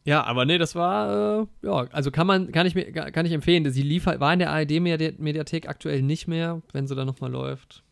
Ja, 0.06 0.24
aber 0.24 0.46
nee, 0.46 0.58
das 0.58 0.76
war, 0.76 1.42
äh, 1.44 1.48
ja, 1.62 1.88
also 1.92 2.12
kann 2.12 2.28
man, 2.28 2.52
kann 2.52 2.68
ich 2.68 2.76
mir, 2.76 2.92
kann 2.92 3.26
ich 3.26 3.32
empfehlen. 3.32 3.70
Sie 3.72 3.82
lief 3.82 4.06
halt, 4.06 4.20
war 4.20 4.34
in 4.34 4.40
der 4.40 4.52
ARD-Mediathek 4.52 5.70
aktuell 5.70 6.02
nicht 6.02 6.28
mehr, 6.28 6.62
wenn 6.74 6.88
sie 6.88 6.96
da 6.96 7.06
nochmal 7.06 7.32
läuft. 7.32 7.84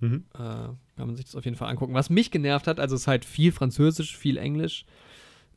Mhm. 0.00 0.24
Äh, 0.34 0.38
kann 0.38 0.76
man 0.96 1.16
sich 1.16 1.24
das 1.24 1.34
auf 1.34 1.44
jeden 1.44 1.56
Fall 1.56 1.70
angucken. 1.70 1.94
Was 1.94 2.10
mich 2.10 2.30
genervt 2.30 2.66
hat, 2.66 2.78
also 2.78 2.94
es 2.94 3.02
ist 3.02 3.06
halt 3.06 3.24
viel 3.24 3.52
Französisch, 3.52 4.16
viel 4.16 4.36
Englisch. 4.36 4.84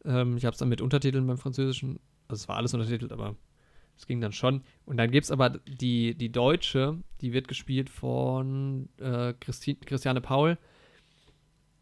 Ähm, 0.06 0.38
ich 0.38 0.46
habe 0.46 0.54
es 0.54 0.60
dann 0.60 0.70
mit 0.70 0.82
Untertiteln 0.82 1.28
beim 1.28 1.38
Französischen. 1.38 2.00
Also 2.30 2.44
es 2.44 2.48
war 2.48 2.56
alles 2.56 2.74
untertitelt, 2.74 3.12
aber 3.12 3.36
es 3.98 4.06
ging 4.06 4.22
dann 4.22 4.32
schon. 4.32 4.64
Und 4.86 4.98
dann 4.98 5.12
gibt 5.12 5.26
es 5.26 5.32
aber 5.32 5.50
die, 5.50 6.16
die 6.16 6.32
Deutsche, 6.32 6.98
die 7.20 7.34
wird 7.34 7.50
gespielt 7.50 7.90
von 7.90 8.88
äh, 8.98 9.34
Christi 9.40 9.76
Christiane 9.76 10.22
Paul. 10.22 10.58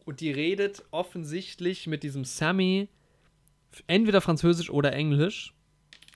Und 0.06 0.22
die 0.22 0.32
redet 0.32 0.84
offensichtlich 0.90 1.86
mit 1.86 2.02
diesem 2.02 2.24
Sammy 2.24 2.90
entweder 3.88 4.22
Französisch 4.22 4.70
oder 4.70 4.94
Englisch. 4.94 5.54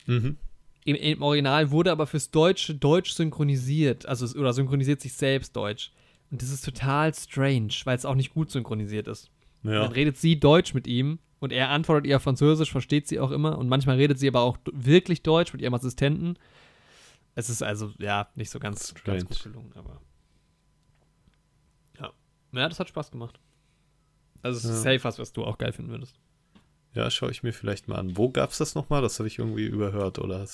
Mhm. 0.07 0.37
Im, 0.83 0.95
Im 0.95 1.21
Original 1.21 1.69
wurde 1.71 1.91
aber 1.91 2.07
fürs 2.07 2.31
Deutsche 2.31 2.73
Deutsch 2.73 3.11
synchronisiert. 3.11 4.05
Also, 4.07 4.37
oder 4.39 4.53
synchronisiert 4.53 4.99
sich 5.01 5.13
selbst 5.13 5.55
Deutsch. 5.55 5.91
Und 6.31 6.41
das 6.41 6.49
ist 6.49 6.65
total 6.65 7.13
strange, 7.13 7.73
weil 7.83 7.97
es 7.97 8.05
auch 8.05 8.15
nicht 8.15 8.33
gut 8.33 8.49
synchronisiert 8.51 9.07
ist. 9.07 9.29
Ja. 9.63 9.83
Dann 9.83 9.91
redet 9.91 10.17
sie 10.17 10.39
Deutsch 10.39 10.73
mit 10.73 10.87
ihm 10.87 11.19
und 11.39 11.51
er 11.51 11.69
antwortet 11.69 12.07
ihr 12.07 12.19
Französisch, 12.19 12.71
versteht 12.71 13.07
sie 13.07 13.19
auch 13.19 13.31
immer. 13.31 13.57
Und 13.57 13.67
manchmal 13.69 13.97
redet 13.97 14.17
sie 14.17 14.27
aber 14.27 14.41
auch 14.41 14.57
wirklich 14.71 15.21
Deutsch 15.21 15.53
mit 15.53 15.61
ihrem 15.61 15.73
Assistenten. 15.75 16.37
Es 17.35 17.49
ist 17.49 17.61
also, 17.61 17.93
ja, 17.99 18.29
nicht 18.35 18.49
so 18.49 18.59
ganz, 18.59 18.93
ganz 18.93 18.99
Strange. 18.99 19.23
gut 19.25 19.43
gelungen, 19.43 19.71
aber. 19.75 20.01
Ja. 21.99 22.11
Ja, 22.53 22.69
das 22.69 22.79
hat 22.79 22.89
Spaß 22.89 23.11
gemacht. 23.11 23.39
Also, 24.41 24.57
es 24.57 24.63
ist 24.65 24.83
Ja. 24.83 24.93
safe 24.93 25.03
was, 25.03 25.19
was 25.19 25.31
du 25.33 25.43
auch 25.43 25.57
geil 25.57 25.71
finden 25.73 25.91
würdest. 25.91 26.15
Ja, 26.93 27.09
schaue 27.09 27.31
ich 27.31 27.43
mir 27.43 27.53
vielleicht 27.53 27.87
mal 27.87 27.97
an. 27.97 28.17
Wo 28.17 28.29
gab's 28.29 28.57
das 28.57 28.75
nochmal? 28.75 29.01
Das 29.01 29.19
habe 29.19 29.27
ich 29.27 29.39
irgendwie 29.39 29.65
überhört, 29.65 30.19
oder? 30.19 30.45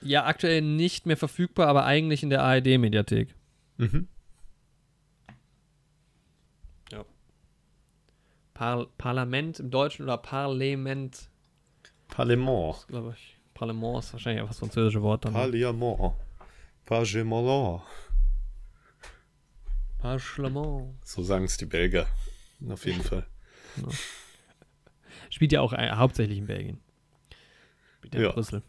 Ja, 0.00 0.24
aktuell 0.24 0.62
nicht 0.62 1.06
mehr 1.06 1.16
verfügbar, 1.16 1.66
aber 1.66 1.84
eigentlich 1.84 2.22
in 2.22 2.30
der 2.30 2.42
ARD-Mediathek. 2.42 3.34
Mhm. 3.76 4.08
Par 8.54 8.86
Parlament 8.98 9.60
im 9.60 9.70
Deutschen 9.70 10.02
oder 10.02 10.18
Parlament, 10.18 11.30
Parlement. 12.08 12.88
glaube 12.88 13.14
ich. 13.16 13.36
Parlament 13.54 14.00
ist 14.00 14.12
wahrscheinlich 14.12 14.40
einfach 14.40 14.50
das 14.50 14.58
französische 14.58 15.00
Wort 15.00 15.24
dann. 15.24 15.32
Parlement. 15.32 16.14
Parlement. 16.84 17.82
Parlement. 19.98 20.92
So 21.04 21.22
sagen 21.22 21.44
es 21.44 21.56
die 21.56 21.66
Belgier. 21.66 22.08
Auf 22.68 22.84
jeden 22.84 23.02
Fall. 23.04 23.24
Spielt 25.38 25.52
ja 25.52 25.60
auch 25.60 25.72
äh, 25.72 25.92
hauptsächlich 25.92 26.36
in 26.36 26.46
Belgien. 26.46 26.80
Spielt 27.98 28.14
ja. 28.24 28.32
Brüssel. 28.32 28.60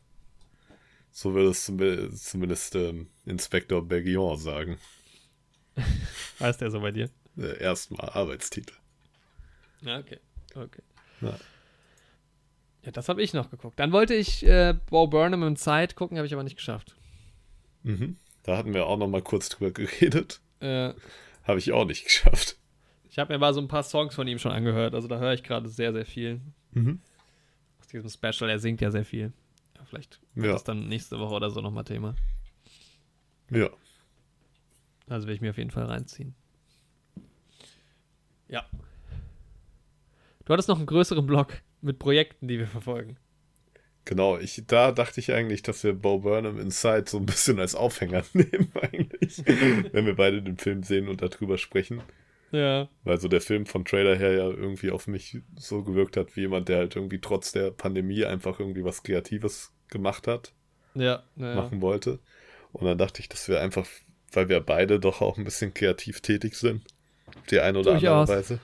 So 1.09 1.33
würde 1.33 1.49
es 1.49 1.65
zum, 1.65 1.79
zumindest 2.15 2.75
ähm, 2.75 3.07
Inspektor 3.25 3.83
Belgion 3.83 4.37
sagen. 4.37 4.77
Heißt 6.39 6.61
der 6.61 6.69
so 6.69 6.79
bei 6.79 6.91
dir? 6.91 7.09
Äh, 7.39 7.59
Erstmal 7.59 8.07
Arbeitstitel. 8.11 8.75
Ja, 9.81 9.97
okay. 9.97 10.19
okay. 10.53 10.83
Ja. 11.21 11.39
Ja, 12.83 12.91
das 12.91 13.09
habe 13.09 13.23
ich 13.23 13.33
noch 13.33 13.49
geguckt. 13.49 13.79
Dann 13.79 13.91
wollte 13.91 14.13
ich 14.13 14.45
äh, 14.45 14.75
Bo 14.91 15.07
Burnham 15.07 15.41
in 15.41 15.55
Zeit 15.55 15.95
gucken, 15.95 16.17
habe 16.17 16.27
ich 16.27 16.33
aber 16.33 16.43
nicht 16.43 16.57
geschafft. 16.57 16.95
Mhm. 17.81 18.17
Da 18.43 18.57
hatten 18.57 18.75
wir 18.75 18.85
auch 18.85 18.97
noch 18.97 19.07
mal 19.07 19.23
kurz 19.23 19.49
drüber 19.49 19.71
geredet. 19.73 20.39
Äh, 20.59 20.93
Habe 21.45 21.57
ich 21.57 21.71
auch 21.71 21.85
nicht 21.85 22.03
geschafft. 22.03 22.57
ich 23.09 23.17
habe 23.17 23.33
mir 23.33 23.39
mal 23.39 23.55
so 23.55 23.59
ein 23.59 23.67
paar 23.67 23.81
Songs 23.81 24.13
von 24.13 24.27
ihm 24.27 24.37
schon 24.37 24.51
angehört. 24.51 24.93
Also 24.93 25.07
da 25.07 25.17
höre 25.17 25.33
ich 25.33 25.41
gerade 25.41 25.67
sehr, 25.67 25.93
sehr 25.93 26.05
viel. 26.05 26.41
Mhm. 26.71 26.99
Aus 27.79 27.87
diesem 27.87 28.09
Special. 28.09 28.49
Er 28.49 28.59
singt 28.59 28.81
ja 28.81 28.91
sehr 28.91 29.05
viel. 29.05 29.33
Vielleicht 29.85 30.19
wird 30.35 30.47
Ja. 30.47 30.53
das 30.53 30.63
dann 30.63 30.87
nächste 30.87 31.19
Woche 31.19 31.33
oder 31.33 31.49
so 31.49 31.61
nochmal 31.61 31.83
Thema. 31.83 32.15
Ja. 33.49 33.69
Also 35.07 35.27
will 35.27 35.33
ich 35.35 35.41
mir 35.41 35.49
auf 35.49 35.57
jeden 35.57 35.71
Fall 35.71 35.85
reinziehen. 35.85 36.35
Ja. 38.47 38.65
Du 40.45 40.53
hattest 40.53 40.69
noch 40.69 40.77
einen 40.77 40.85
größeren 40.85 41.25
Blog 41.25 41.61
mit 41.81 41.97
Projekten, 41.99 42.47
die 42.47 42.59
wir 42.59 42.67
verfolgen. 42.67 43.17
Genau, 44.05 44.37
ich, 44.39 44.63
da 44.65 44.91
dachte 44.91 45.19
ich 45.19 45.33
eigentlich, 45.33 45.61
dass 45.61 45.83
wir 45.83 45.93
Bo 45.93 46.19
Burnham 46.19 46.59
Inside 46.59 47.05
so 47.07 47.17
ein 47.17 47.25
bisschen 47.27 47.59
als 47.59 47.75
Aufhänger 47.75 48.23
nehmen, 48.33 48.71
eigentlich. 48.81 49.37
wenn 49.45 50.05
wir 50.05 50.15
beide 50.15 50.41
den 50.41 50.57
Film 50.57 50.83
sehen 50.83 51.07
und 51.07 51.21
darüber 51.21 51.57
sprechen. 51.57 52.01
Ja. 52.51 52.89
Weil 53.03 53.19
so 53.19 53.27
der 53.27 53.41
Film 53.41 53.65
vom 53.65 53.85
Trailer 53.85 54.15
her 54.15 54.31
ja 54.31 54.47
irgendwie 54.49 54.91
auf 54.91 55.07
mich 55.07 55.38
so 55.55 55.84
gewirkt 55.84 56.17
hat, 56.17 56.35
wie 56.35 56.41
jemand, 56.41 56.67
der 56.69 56.77
halt 56.80 56.95
irgendwie 56.95 57.19
trotz 57.19 57.51
der 57.51 57.71
Pandemie 57.71 58.26
einfach 58.26 58.59
irgendwie 58.59 58.84
was 58.84 59.03
Kreatives 59.03 59.71
gemacht 59.88 60.27
hat, 60.27 60.53
Ja. 60.95 61.23
ja, 61.35 61.55
machen 61.55 61.81
wollte. 61.81 62.19
Und 62.71 62.85
dann 62.85 62.97
dachte 62.97 63.21
ich, 63.21 63.30
dass 63.30 63.47
wir 63.47 63.61
einfach, 63.61 63.88
weil 64.31 64.49
wir 64.49 64.59
beide 64.61 64.99
doch 64.99 65.21
auch 65.21 65.38
ein 65.38 65.43
bisschen 65.43 65.73
kreativ 65.73 66.21
tätig 66.21 66.55
sind, 66.55 66.84
auf 67.27 67.43
die 67.47 67.59
eine 67.59 67.80
oder 67.80 67.91
andere 67.93 68.05
Durchaus. 68.26 68.30
Weise, 68.30 68.59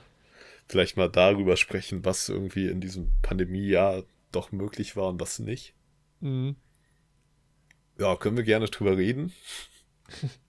vielleicht 0.68 0.96
mal 0.96 1.08
darüber 1.08 1.56
sprechen, 1.56 2.04
was 2.04 2.28
irgendwie 2.28 2.68
in 2.68 2.80
diesem 2.80 3.10
Pandemiejahr 3.22 4.04
doch 4.32 4.52
möglich 4.52 4.96
war 4.96 5.08
und 5.08 5.20
was 5.20 5.38
nicht. 5.38 5.74
Mhm. 6.20 6.56
Ja, 7.98 8.16
können 8.16 8.36
wir 8.36 8.44
gerne 8.44 8.66
drüber 8.66 8.96
reden. 8.96 9.32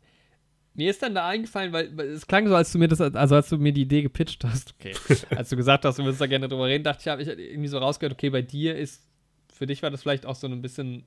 Mir 0.78 0.92
ist 0.92 1.02
dann 1.02 1.16
da 1.16 1.28
eingefallen, 1.28 1.74
weil, 1.74 2.00
es 2.00 2.28
klang 2.28 2.48
so, 2.48 2.56
als 2.56 2.72
du 2.72 2.78
mir 2.78 2.88
das, 2.88 3.02
also 3.02 3.36
als 3.36 3.50
du 3.50 3.58
mir 3.58 3.74
die 3.74 3.82
Idee 3.82 4.04
gepitcht 4.04 4.44
hast, 4.44 4.76
okay, 4.80 4.94
als 5.36 5.50
du 5.50 5.56
gesagt 5.56 5.84
hast, 5.86 5.98
du 5.98 6.04
würdest 6.04 6.22
da 6.22 6.28
gerne 6.28 6.48
drüber 6.48 6.68
reden, 6.68 6.84
dachte 6.84 7.02
ich, 7.02 7.08
habe 7.08 7.24
ich 7.24 7.28
irgendwie 7.28 7.68
so 7.68 7.80
rausgehört, 7.80 8.14
okay, 8.14 8.30
bei 8.30 8.44
dir 8.44 8.78
ist, 8.78 9.04
für 9.52 9.66
dich 9.66 9.82
war 9.82 9.90
das 9.90 10.04
vielleicht 10.04 10.28
auch 10.28 10.36
so 10.36 10.46
ein 10.46 10.62
bisschen, 10.62 11.04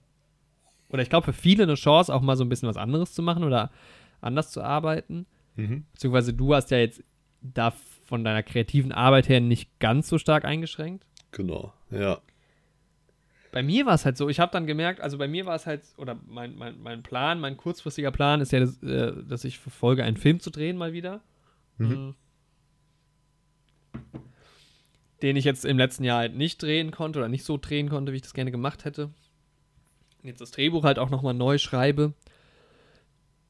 oder 0.88 1.02
ich 1.02 1.08
glaube 1.08 1.26
für 1.26 1.32
viele 1.32 1.62
eine 1.62 1.76
Chance, 1.76 2.12
auch 2.12 2.20
mal 2.20 2.36
so 2.36 2.44
ein 2.44 2.48
bisschen 2.48 2.68
was 2.68 2.76
anderes 2.76 3.14
zu 3.14 3.22
machen 3.22 3.44
oder 3.44 3.70
anders 4.20 4.50
zu 4.50 4.60
arbeiten. 4.60 5.26
Mhm. 5.54 5.84
Beziehungsweise 5.92 6.34
du 6.34 6.52
hast 6.52 6.72
ja 6.72 6.78
jetzt 6.78 7.04
da 7.40 7.70
von 7.70 8.24
deiner 8.24 8.42
kreativen 8.42 8.90
Arbeit 8.90 9.28
her 9.28 9.40
nicht 9.40 9.78
ganz 9.78 10.08
so 10.08 10.18
stark 10.18 10.44
eingeschränkt. 10.44 11.06
Genau, 11.30 11.72
ja. 11.92 12.20
Bei 13.52 13.62
mir 13.62 13.84
war 13.86 13.94
es 13.94 14.04
halt 14.04 14.16
so, 14.16 14.28
ich 14.28 14.38
habe 14.38 14.52
dann 14.52 14.66
gemerkt, 14.66 15.00
also 15.00 15.18
bei 15.18 15.26
mir 15.26 15.44
war 15.46 15.56
es 15.56 15.66
halt, 15.66 15.82
oder 15.96 16.18
mein, 16.26 16.54
mein, 16.56 16.80
mein 16.80 17.02
Plan, 17.02 17.40
mein 17.40 17.56
kurzfristiger 17.56 18.12
Plan 18.12 18.40
ist 18.40 18.52
ja, 18.52 18.60
dass, 18.60 18.80
äh, 18.82 19.12
dass 19.24 19.44
ich 19.44 19.58
verfolge, 19.58 20.04
einen 20.04 20.16
Film 20.16 20.38
zu 20.40 20.50
drehen 20.50 20.76
mal 20.76 20.92
wieder. 20.92 21.20
Mhm. 21.78 22.14
Den 25.22 25.36
ich 25.36 25.44
jetzt 25.44 25.64
im 25.64 25.76
letzten 25.76 26.04
Jahr 26.04 26.18
halt 26.18 26.34
nicht 26.34 26.62
drehen 26.62 26.92
konnte 26.92 27.18
oder 27.18 27.28
nicht 27.28 27.44
so 27.44 27.58
drehen 27.58 27.90
konnte, 27.90 28.12
wie 28.12 28.16
ich 28.16 28.22
das 28.22 28.32
gerne 28.34 28.50
gemacht 28.50 28.84
hätte. 28.84 29.10
Jetzt 30.22 30.40
das 30.40 30.50
Drehbuch 30.50 30.84
halt 30.84 30.98
auch 30.98 31.10
nochmal 31.10 31.34
neu 31.34 31.58
schreibe. 31.58 32.14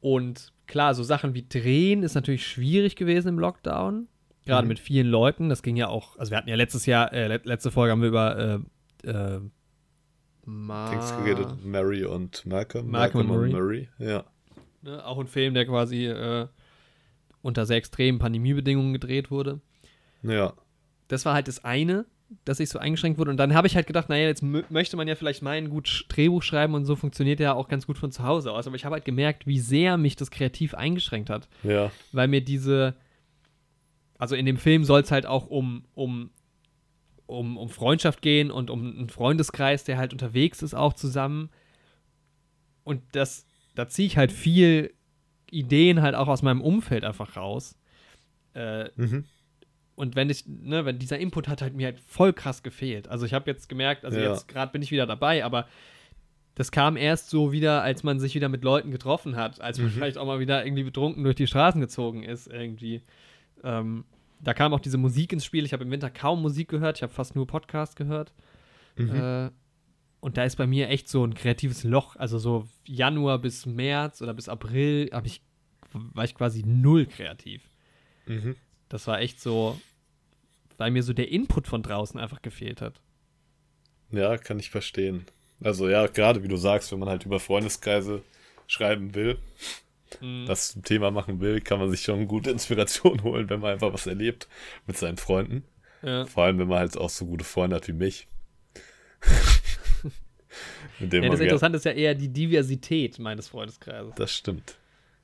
Und 0.01 0.53
klar, 0.67 0.95
so 0.95 1.03
Sachen 1.03 1.35
wie 1.35 1.47
Drehen 1.47 2.03
ist 2.03 2.15
natürlich 2.15 2.47
schwierig 2.47 2.97
gewesen 2.97 3.29
im 3.29 3.39
Lockdown. 3.39 4.09
Gerade 4.47 4.63
Mhm. 4.65 4.69
mit 4.69 4.79
vielen 4.81 5.07
Leuten. 5.09 5.49
Das 5.49 5.63
ging 5.63 5.77
ja 5.77 5.89
auch, 5.89 6.17
also 6.17 6.31
wir 6.31 6.39
hatten 6.39 6.49
ja 6.49 6.57
letztes 6.57 6.87
Jahr, 6.87 7.13
äh, 7.13 7.29
let- 7.29 7.47
letzte 7.47 7.71
Folge 7.71 7.93
haben 7.93 8.01
wir 8.03 8.09
über 8.09 8.63
äh, 9.05 9.09
äh, 9.09 9.41
Ma 10.45 10.91
Dings 10.91 11.15
geredet, 11.19 11.65
Mary 11.65 12.05
und 12.05 12.45
Malcolm. 12.47 12.91
Malcolm 12.91 13.31
und 13.31 13.39
und 13.39 13.53
Murray, 13.53 13.89
ja. 13.99 14.25
ne, 14.83 15.05
auch 15.05 15.19
ein 15.19 15.27
Film, 15.27 15.55
der 15.55 15.67
quasi 15.67 16.07
äh, 16.07 16.47
unter 17.43 17.67
sehr 17.67 17.77
extremen 17.77 18.19
Pandemiebedingungen 18.19 18.93
gedreht 18.93 19.31
wurde. 19.31 19.61
Ja, 20.23 20.53
Das 21.09 21.25
war 21.25 21.35
halt 21.35 21.49
das 21.49 21.65
eine, 21.65 22.05
dass 22.45 22.61
ich 22.61 22.69
so 22.69 22.79
eingeschränkt 22.79 23.19
wurde. 23.19 23.31
Und 23.31 23.39
dann 23.39 23.55
habe 23.55 23.67
ich 23.67 23.75
halt 23.75 23.87
gedacht, 23.87 24.09
naja, 24.09 24.27
jetzt 24.29 24.43
mö- 24.43 24.65
möchte 24.69 24.97
man 24.97 25.09
ja 25.09 25.15
vielleicht 25.15 25.43
meinen, 25.43 25.69
gut 25.71 26.05
Drehbuch 26.09 26.43
schreiben 26.43 26.75
und 26.75 26.85
so 26.85 26.95
funktioniert 26.97 27.41
ja 27.41 27.55
auch 27.55 27.69
ganz 27.69 27.87
gut 27.87 27.99
von 27.99 28.13
zu 28.13 28.23
Hause 28.23 28.53
aus. 28.53 28.67
Aber 28.67 28.77
ich 28.77 28.85
habe 28.85 28.95
halt 28.95 29.05
gemerkt, 29.05 29.47
wie 29.47 29.59
sehr 29.59 29.97
mich 29.97 30.15
das 30.17 30.31
kreativ 30.31 30.75
eingeschränkt 30.75 31.31
hat. 31.31 31.49
ja, 31.65 31.91
Weil 32.13 32.29
mir 32.29 32.41
diese, 32.43 32.95
also 34.19 34.37
in 34.37 34.47
dem 34.47 34.59
Film 34.59 34.85
soll 34.85 35.01
es 35.01 35.11
halt 35.11 35.27
auch 35.27 35.47
um, 35.47 35.85
um, 35.95 36.31
um, 37.31 37.57
um 37.57 37.69
Freundschaft 37.69 38.23
gehen 38.23 38.51
und 38.51 38.71
um 38.71 38.81
einen 38.99 39.09
Freundeskreis, 39.09 39.85
der 39.85 39.99
halt 39.99 40.13
unterwegs 40.13 40.63
ist, 40.63 40.75
auch 40.75 40.93
zusammen. 40.95 41.51
Und 42.85 43.03
das, 43.13 43.47
da 43.75 43.89
ziehe 43.89 44.07
ich 44.07 44.17
halt 44.17 44.33
viel 44.33 44.93
Ideen 45.51 46.03
halt 46.03 46.15
auch 46.15 46.29
aus 46.29 46.43
meinem 46.43 46.61
Umfeld 46.61 47.05
einfach 47.05 47.37
raus. 47.37 47.77
Äh, 48.55 48.91
mhm. 48.97 49.25
und 49.95 50.17
wenn 50.17 50.29
ich, 50.29 50.45
ne, 50.47 50.85
wenn 50.85 50.99
dieser 50.99 51.19
Input 51.19 51.47
hat 51.47 51.63
halt 51.63 51.75
mir 51.75 51.87
halt 51.87 52.01
voll 52.01 52.33
krass 52.33 52.65
gefehlt. 52.65 53.07
Also 53.07 53.27
ich 53.27 53.33
habe 53.33 53.49
jetzt 53.49 53.69
gemerkt, 53.69 54.05
also 54.05 54.19
Ja. 54.19 54.31
jetzt 54.31 54.49
gerade 54.49 54.73
bin 54.73 54.83
ich 54.83 54.91
wieder 54.91 55.07
dabei, 55.07 55.45
aber 55.45 55.69
das 56.57 56.73
kam 56.73 56.97
erst 56.97 57.31
so 57.31 57.53
wieder, 57.53 57.83
als 57.83 58.03
man 58.03 58.19
sich 58.19 58.35
wieder 58.35 58.49
mit 58.49 58.65
Leuten 58.65 58.91
getroffen 58.91 59.37
hat, 59.37 59.61
als 59.61 59.79
man 59.79 59.87
Mhm. 59.87 59.93
vielleicht 59.93 60.19
auch 60.19 60.27
mal 60.27 60.41
wieder 60.41 60.65
irgendwie 60.67 60.83
betrunken 60.83 61.23
durch 61.23 61.37
die 61.37 61.47
Straßen 61.47 61.81
gezogen 61.81 62.25
ist, 62.25 62.49
irgendwie. 62.49 63.03
Ähm, 63.63 64.05
da 64.43 64.55
kam 64.55 64.73
auch 64.73 64.81
diese 64.81 64.99
Musik 64.99 65.33
ins 65.33 65.45
Spiel. 65.45 65.65
Ich 65.65 65.73
habe 65.73 65.85
im 65.85 65.91
Winter 65.91 66.11
kaum 66.11 66.43
Musik 66.43 66.69
gehört, 66.69 66.99
ich 66.99 67.03
habe 67.03 67.13
fast 67.13 67.37
nur 67.37 67.47
Podcast 67.47 67.97
gehört. 67.97 68.33
Mhm. 68.97 69.15
Äh, 69.15 69.51
und 70.21 70.37
da 70.37 70.45
ist 70.45 70.57
bei 70.57 70.67
mir 70.67 70.89
echt 70.89 71.09
so 71.09 71.25
ein 71.25 71.35
kreatives 71.35 71.85
Loch. 71.85 72.17
Also 72.17 72.39
so 72.39 72.69
Januar 72.85 73.39
bis 73.39 73.67
März 73.67 74.21
oder 74.23 74.35
bis 74.35 74.49
April 74.49 75.11
habe 75.13 75.27
ich, 75.27 75.43
war 75.93 76.25
ich 76.25 76.35
quasi 76.35 76.63
null 76.65 77.07
kreativ. 77.07 77.63
Mhm. 78.27 78.57
Das 78.89 79.07
war 79.07 79.21
echt 79.21 79.41
so, 79.41 79.81
weil 80.77 80.91
mir 80.91 81.03
so 81.03 81.13
der 81.13 81.31
Input 81.31 81.67
von 81.67 81.83
draußen 81.83 82.21
einfach 82.21 82.43
gefehlt 82.43 82.81
hat. 82.81 83.01
Ja, 84.11 84.37
kann 84.37 84.59
ich 84.59 84.71
verstehen. 84.71 85.25
Also 85.63 85.89
ja, 85.89 86.07
gerade 86.07 86.43
wie 86.43 86.49
du 86.49 86.57
sagst, 86.57 86.91
wenn 86.93 86.99
man 86.99 87.09
halt 87.09 87.25
über 87.25 87.41
Freundeskreise 87.41 88.23
schreiben 88.67 89.15
will, 89.15 89.39
Mhm. 90.21 90.47
das 90.47 90.73
zum 90.73 90.83
Thema 90.83 91.11
machen 91.11 91.41
will, 91.41 91.61
kann 91.61 91.79
man 91.79 91.91
sich 91.91 92.03
schon 92.03 92.27
gute 92.27 92.51
Inspiration 92.51 93.23
holen, 93.25 93.49
wenn 93.51 93.61
man 93.61 93.73
einfach 93.73 93.93
was 93.93 94.07
erlebt 94.07 94.49
mit 94.87 94.97
seinen 94.97 95.17
Freunden. 95.17 95.65
Ja. 96.03 96.27
Vor 96.27 96.45
allem, 96.45 96.59
wenn 96.59 96.69
man 96.69 96.79
halt 96.79 96.97
auch 96.97 97.11
so 97.11 97.27
gute 97.27 97.45
Freunde 97.45 97.77
hat 97.77 97.89
wie 97.89 97.93
mich. 97.93 98.27
mit 100.99 101.13
dem 101.13 101.25
ja, 101.25 101.31
das 101.31 101.41
Interessante 101.41 101.77
ist 101.77 101.85
ja 101.85 101.93
eher 101.93 102.15
die 102.15 102.33
Diversität 102.33 103.19
meines 103.19 103.49
Freundeskreises. 103.49 104.15
das 104.17 104.35
stimmt. 104.35 104.79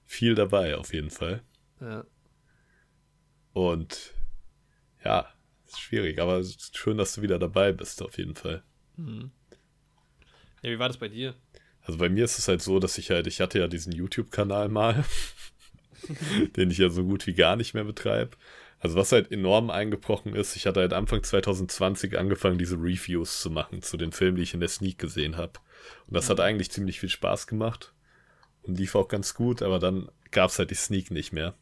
Viel 0.04 0.34
dabei 0.34 0.76
auf 0.76 0.92
jeden 0.92 1.10
Fall. 1.10 1.42
Ja. 1.80 2.04
Und 3.52 4.14
ja, 5.02 5.28
ist 5.66 5.80
schwierig, 5.80 6.20
aber 6.20 6.36
es 6.38 6.56
ist 6.56 6.76
schön, 6.76 6.98
dass 6.98 7.14
du 7.14 7.22
wieder 7.22 7.38
dabei 7.38 7.72
bist, 7.72 8.02
auf 8.02 8.18
jeden 8.18 8.34
Fall. 8.34 8.62
ja, 8.98 10.70
wie 10.70 10.78
war 10.78 10.88
das 10.88 10.98
bei 10.98 11.08
dir? 11.08 11.34
Also 11.86 11.98
bei 11.98 12.08
mir 12.08 12.24
ist 12.24 12.38
es 12.38 12.48
halt 12.48 12.62
so, 12.62 12.80
dass 12.80 12.98
ich 12.98 13.10
halt, 13.10 13.28
ich 13.28 13.40
hatte 13.40 13.60
ja 13.60 13.68
diesen 13.68 13.92
YouTube-Kanal 13.92 14.68
mal, 14.68 15.04
den 16.56 16.70
ich 16.70 16.78
ja 16.78 16.88
so 16.88 17.04
gut 17.04 17.26
wie 17.28 17.34
gar 17.34 17.54
nicht 17.54 17.74
mehr 17.74 17.84
betreibe. 17.84 18.36
Also 18.80 18.96
was 18.96 19.12
halt 19.12 19.30
enorm 19.30 19.70
eingebrochen 19.70 20.34
ist, 20.34 20.56
ich 20.56 20.66
hatte 20.66 20.80
halt 20.80 20.92
Anfang 20.92 21.22
2020 21.22 22.18
angefangen, 22.18 22.58
diese 22.58 22.76
Reviews 22.76 23.40
zu 23.40 23.50
machen 23.50 23.82
zu 23.82 23.96
den 23.96 24.12
Filmen, 24.12 24.36
die 24.36 24.42
ich 24.42 24.52
in 24.52 24.60
der 24.60 24.68
Sneak 24.68 24.98
gesehen 24.98 25.36
habe. 25.36 25.52
Und 26.08 26.14
das 26.14 26.28
hat 26.28 26.40
eigentlich 26.40 26.72
ziemlich 26.72 26.98
viel 26.98 27.08
Spaß 27.08 27.46
gemacht 27.46 27.94
und 28.62 28.78
lief 28.78 28.96
auch 28.96 29.08
ganz 29.08 29.34
gut, 29.34 29.62
aber 29.62 29.78
dann 29.78 30.10
gab 30.32 30.50
es 30.50 30.58
halt 30.58 30.70
die 30.70 30.74
Sneak 30.74 31.12
nicht 31.12 31.32
mehr. 31.32 31.54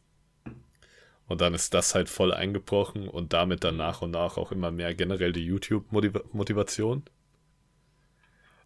Und 1.27 1.41
dann 1.41 1.53
ist 1.53 1.73
das 1.73 1.95
halt 1.95 2.09
voll 2.09 2.33
eingebrochen 2.33 3.07
und 3.07 3.33
damit 3.33 3.63
dann 3.63 3.77
nach 3.77 4.01
und 4.01 4.11
nach 4.11 4.37
auch 4.37 4.51
immer 4.51 4.71
mehr 4.71 4.93
generell 4.95 5.33
die 5.33 5.45
YouTube-Motivation. 5.45 7.03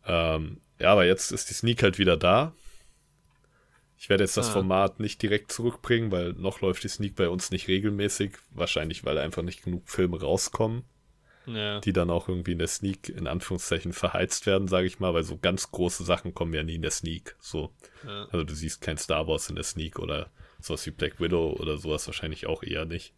Ähm, 0.06 0.62
ja, 0.80 0.92
aber 0.92 1.06
jetzt 1.06 1.32
ist 1.32 1.50
die 1.50 1.54
Sneak 1.54 1.84
halt 1.84 1.98
wieder 2.00 2.18
da. 2.18 2.54
Ich 3.98 4.08
werde 4.10 4.24
jetzt 4.24 4.38
das 4.38 4.50
Ah. 4.50 4.54
Format 4.54 5.00
nicht 5.02 5.22
direkt 5.22 5.52
zurückbringen, 5.52 6.10
weil 6.12 6.32
noch 6.34 6.62
läuft 6.62 6.84
die 6.84 6.88
Sneak 6.88 7.16
bei 7.16 7.28
uns 7.28 7.52
nicht 7.52 7.68
regelmäßig. 7.68 8.32
Wahrscheinlich, 8.52 9.04
weil 9.04 9.18
einfach 9.18 9.44
nicht 9.44 9.64
genug 9.64 9.90
Filme 9.90 10.22
rauskommen, 10.22 10.84
Ja. 11.46 11.82
die 11.82 11.92
dann 11.92 12.10
auch 12.10 12.30
irgendwie 12.30 12.54
in 12.54 12.60
der 12.60 12.68
Sneak 12.70 13.10
in 13.10 13.28
Anführungszeichen 13.28 13.92
verheizt 13.92 14.46
werden, 14.46 14.70
sage 14.70 14.88
ich 14.88 15.00
mal, 15.02 15.14
weil 15.14 15.24
so 15.24 15.38
ganz 15.38 15.70
große 15.72 16.06
Sachen 16.06 16.34
kommen 16.34 16.54
ja 16.54 16.64
nie 16.64 16.76
in 16.76 16.82
der 16.82 16.92
Sneak. 16.92 17.36
So. 17.42 17.74
Ja. 18.08 18.26
Also 18.32 18.46
du 18.46 18.54
siehst 18.54 18.80
kein 18.82 18.98
Star 18.98 19.28
Wars 19.28 19.50
in 19.50 19.56
der 19.56 19.66
Sneak 19.66 20.00
oder 20.00 20.32
sowas 20.62 20.86
wie 20.86 20.92
Black 20.92 21.20
Widow 21.20 21.52
oder 21.60 21.78
sowas 21.78 22.08
wahrscheinlich 22.08 22.48
auch 22.48 22.64
eher 22.64 22.86
nicht. 22.86 23.14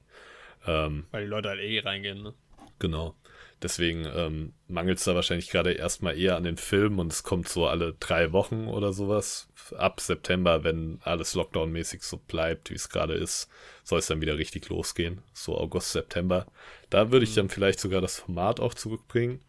Ähm, 0.66 1.06
Weil 1.12 1.24
die 1.26 1.30
Leute 1.30 1.50
halt 1.50 1.60
eh 1.60 1.80
reingehen, 1.80 2.24
ne? 2.24 2.34
Genau. 2.80 3.16
Deswegen 3.62 4.08
ähm, 4.16 4.54
mangelt 4.68 4.98
es 4.98 5.04
da 5.04 5.14
wahrscheinlich 5.14 5.50
gerade 5.50 5.74
erstmal 5.74 6.18
eher 6.18 6.36
an 6.36 6.44
den 6.44 6.58
Filmen 6.58 6.98
und 7.00 7.14
es 7.14 7.22
kommt 7.22 7.48
so 7.48 7.68
alle 7.68 7.94
drei 8.00 8.32
Wochen 8.32 8.68
oder 8.68 8.92
sowas. 8.92 9.50
Ab 9.78 10.02
September, 10.02 10.64
wenn 10.64 11.00
alles 11.04 11.36
Lockdown-mäßig 11.36 12.02
so 12.02 12.18
bleibt, 12.18 12.72
wie 12.72 12.76
es 12.76 12.90
gerade 12.90 13.14
ist, 13.14 13.50
soll 13.84 14.00
es 14.00 14.08
dann 14.08 14.22
wieder 14.22 14.38
richtig 14.38 14.68
losgehen. 14.70 15.22
So 15.34 15.58
August, 15.58 15.92
September. 15.92 16.48
Da 16.90 17.12
würde 17.12 17.24
ich 17.24 17.36
dann 17.36 17.50
vielleicht 17.50 17.80
sogar 17.80 18.02
das 18.02 18.20
Format 18.20 18.60
auch 18.60 18.74
zurückbringen. 18.74 19.42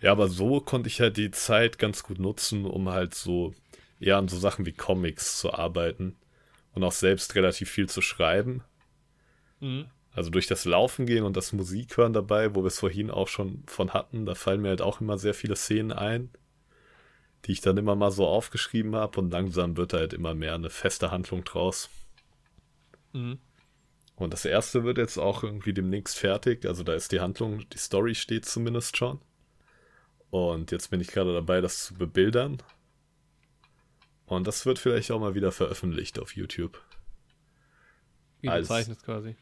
Ja, 0.00 0.12
aber 0.12 0.28
so 0.28 0.60
konnte 0.60 0.88
ich 0.88 1.00
halt 1.00 1.16
die 1.16 1.30
Zeit 1.30 1.78
ganz 1.78 2.02
gut 2.02 2.18
nutzen, 2.18 2.66
um 2.66 2.90
halt 2.90 3.14
so 3.14 3.54
eher 3.98 4.18
an 4.18 4.28
so 4.28 4.38
Sachen 4.38 4.66
wie 4.66 4.72
Comics 4.72 5.38
zu 5.38 5.54
arbeiten 5.54 6.16
und 6.74 6.84
auch 6.84 6.92
selbst 6.92 7.34
relativ 7.34 7.70
viel 7.70 7.88
zu 7.88 8.00
schreiben. 8.02 8.62
Mhm. 9.60 9.86
Also 10.12 10.30
durch 10.30 10.46
das 10.46 10.64
Laufen 10.64 11.06
gehen 11.06 11.24
und 11.24 11.36
das 11.36 11.52
Musik 11.52 11.96
hören 11.96 12.12
dabei, 12.12 12.54
wo 12.54 12.62
wir 12.62 12.68
es 12.68 12.80
vorhin 12.80 13.10
auch 13.10 13.28
schon 13.28 13.62
von 13.66 13.92
hatten, 13.92 14.26
da 14.26 14.34
fallen 14.34 14.62
mir 14.62 14.70
halt 14.70 14.82
auch 14.82 15.00
immer 15.00 15.18
sehr 15.18 15.34
viele 15.34 15.54
Szenen 15.54 15.92
ein, 15.92 16.30
die 17.44 17.52
ich 17.52 17.60
dann 17.60 17.76
immer 17.76 17.94
mal 17.94 18.10
so 18.10 18.26
aufgeschrieben 18.26 18.96
habe 18.96 19.20
und 19.20 19.30
langsam 19.30 19.76
wird 19.76 19.92
halt 19.92 20.12
immer 20.12 20.34
mehr 20.34 20.54
eine 20.54 20.70
feste 20.70 21.10
Handlung 21.10 21.44
draus. 21.44 21.88
Mhm. 23.12 23.38
Und 24.16 24.32
das 24.32 24.44
erste 24.44 24.82
wird 24.82 24.98
jetzt 24.98 25.18
auch 25.18 25.44
irgendwie 25.44 25.72
demnächst 25.72 26.18
fertig, 26.18 26.66
also 26.66 26.82
da 26.82 26.94
ist 26.94 27.12
die 27.12 27.20
Handlung, 27.20 27.68
die 27.68 27.78
Story 27.78 28.16
steht 28.16 28.46
zumindest 28.46 28.96
schon. 28.96 29.20
Und 30.30 30.72
jetzt 30.72 30.90
bin 30.90 31.00
ich 31.00 31.08
gerade 31.08 31.32
dabei, 31.32 31.60
das 31.60 31.84
zu 31.84 31.94
bebildern. 31.94 32.62
Und 34.26 34.46
das 34.46 34.66
wird 34.66 34.78
vielleicht 34.78 35.10
auch 35.10 35.20
mal 35.20 35.34
wieder 35.34 35.52
veröffentlicht 35.52 36.18
auf 36.18 36.34
YouTube. 36.36 36.82
Wie 38.40 38.48
zeichnest 38.62 39.04
quasi. 39.04 39.36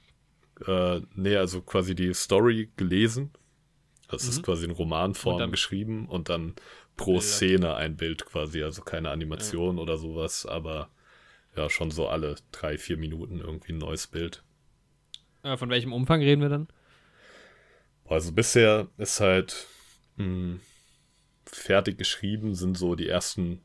Äh, 0.66 1.01
nee, 1.15 1.37
also 1.37 1.61
quasi 1.62 1.95
die 1.95 2.15
Story 2.15 2.70
gelesen. 2.77 3.31
Das 4.09 4.23
Mhm. 4.24 4.31
ist 4.31 4.43
quasi 4.43 4.65
in 4.65 4.70
Romanform 4.70 5.35
Und 5.35 5.41
dann- 5.41 5.51
geschrieben 5.51 6.09
und 6.09 6.28
dann 6.28 6.55
pro 6.97 7.12
Bilder. 7.15 7.20
Szene 7.23 7.74
ein 7.74 7.97
Bild 7.97 8.24
quasi, 8.24 8.62
also 8.62 8.83
keine 8.83 9.11
Animation 9.11 9.78
oder 9.78 9.99
sowas, 9.99 10.47
aber 10.47 10.89
ja, 11.57 11.69
schon 11.69 11.91
so 11.91 12.09
alle 12.09 12.37
drei, 12.53 12.78
vier 12.78 12.97
Minuten 12.97 13.41
irgendwie 13.41 13.73
ein 13.73 13.78
neues 13.78 14.07
Bild. 14.07 14.43
Äh, 15.43 15.57
von 15.57 15.69
welchem 15.70 15.93
Umfang 15.93 16.20
reden 16.20 16.41
wir 16.41 16.49
dann? 16.49 16.69
Also 18.07 18.33
bisher 18.33 18.89
ist 18.99 19.20
halt 19.20 19.66
mh, 20.16 20.61
fertig 21.45 21.99
geschrieben, 21.99 22.55
sind 22.55 22.78
so 22.78 22.95
die 22.95 23.09
ersten 23.09 23.61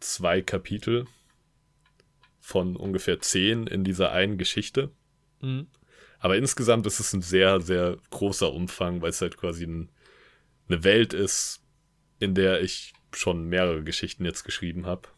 zwei 0.00 0.42
Kapitel 0.42 1.06
von 2.40 2.76
ungefähr 2.76 3.20
zehn 3.20 3.66
in 3.66 3.84
dieser 3.84 4.12
einen 4.12 4.36
Geschichte. 4.38 4.90
Mhm. 5.40 5.66
Aber 6.20 6.36
insgesamt 6.36 6.86
ist 6.86 7.00
es 7.00 7.12
ein 7.12 7.22
sehr, 7.22 7.60
sehr 7.60 7.96
großer 8.10 8.52
Umfang, 8.52 9.00
weil 9.02 9.10
es 9.10 9.20
halt 9.20 9.36
quasi 9.38 9.64
ein, 9.64 9.88
eine 10.68 10.84
Welt 10.84 11.14
ist, 11.14 11.62
in 12.18 12.34
der 12.34 12.60
ich 12.60 12.92
schon 13.12 13.44
mehrere 13.44 13.82
Geschichten 13.82 14.24
jetzt 14.24 14.44
geschrieben 14.44 14.86
habe. 14.86 15.08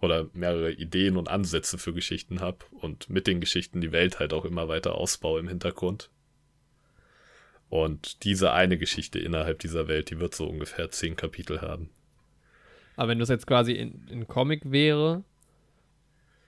Oder 0.00 0.28
mehrere 0.32 0.72
Ideen 0.72 1.16
und 1.16 1.28
Ansätze 1.28 1.78
für 1.78 1.92
Geschichten 1.92 2.40
habe 2.40 2.58
und 2.70 3.10
mit 3.10 3.26
den 3.26 3.40
Geschichten 3.40 3.80
die 3.80 3.90
Welt 3.90 4.20
halt 4.20 4.32
auch 4.32 4.44
immer 4.44 4.68
weiter 4.68 4.94
ausbaue 4.94 5.40
im 5.40 5.48
Hintergrund. 5.48 6.10
Und 7.68 8.24
diese 8.24 8.52
eine 8.52 8.78
Geschichte 8.78 9.18
innerhalb 9.18 9.58
dieser 9.58 9.88
Welt, 9.88 10.10
die 10.10 10.18
wird 10.18 10.34
so 10.34 10.46
ungefähr 10.46 10.90
zehn 10.90 11.16
Kapitel 11.16 11.60
haben. 11.60 11.90
Aber 12.96 13.08
wenn 13.08 13.18
das 13.18 13.28
jetzt 13.28 13.46
quasi 13.46 13.72
in, 13.72 14.06
in 14.08 14.26
Comic 14.26 14.70
wäre, 14.70 15.22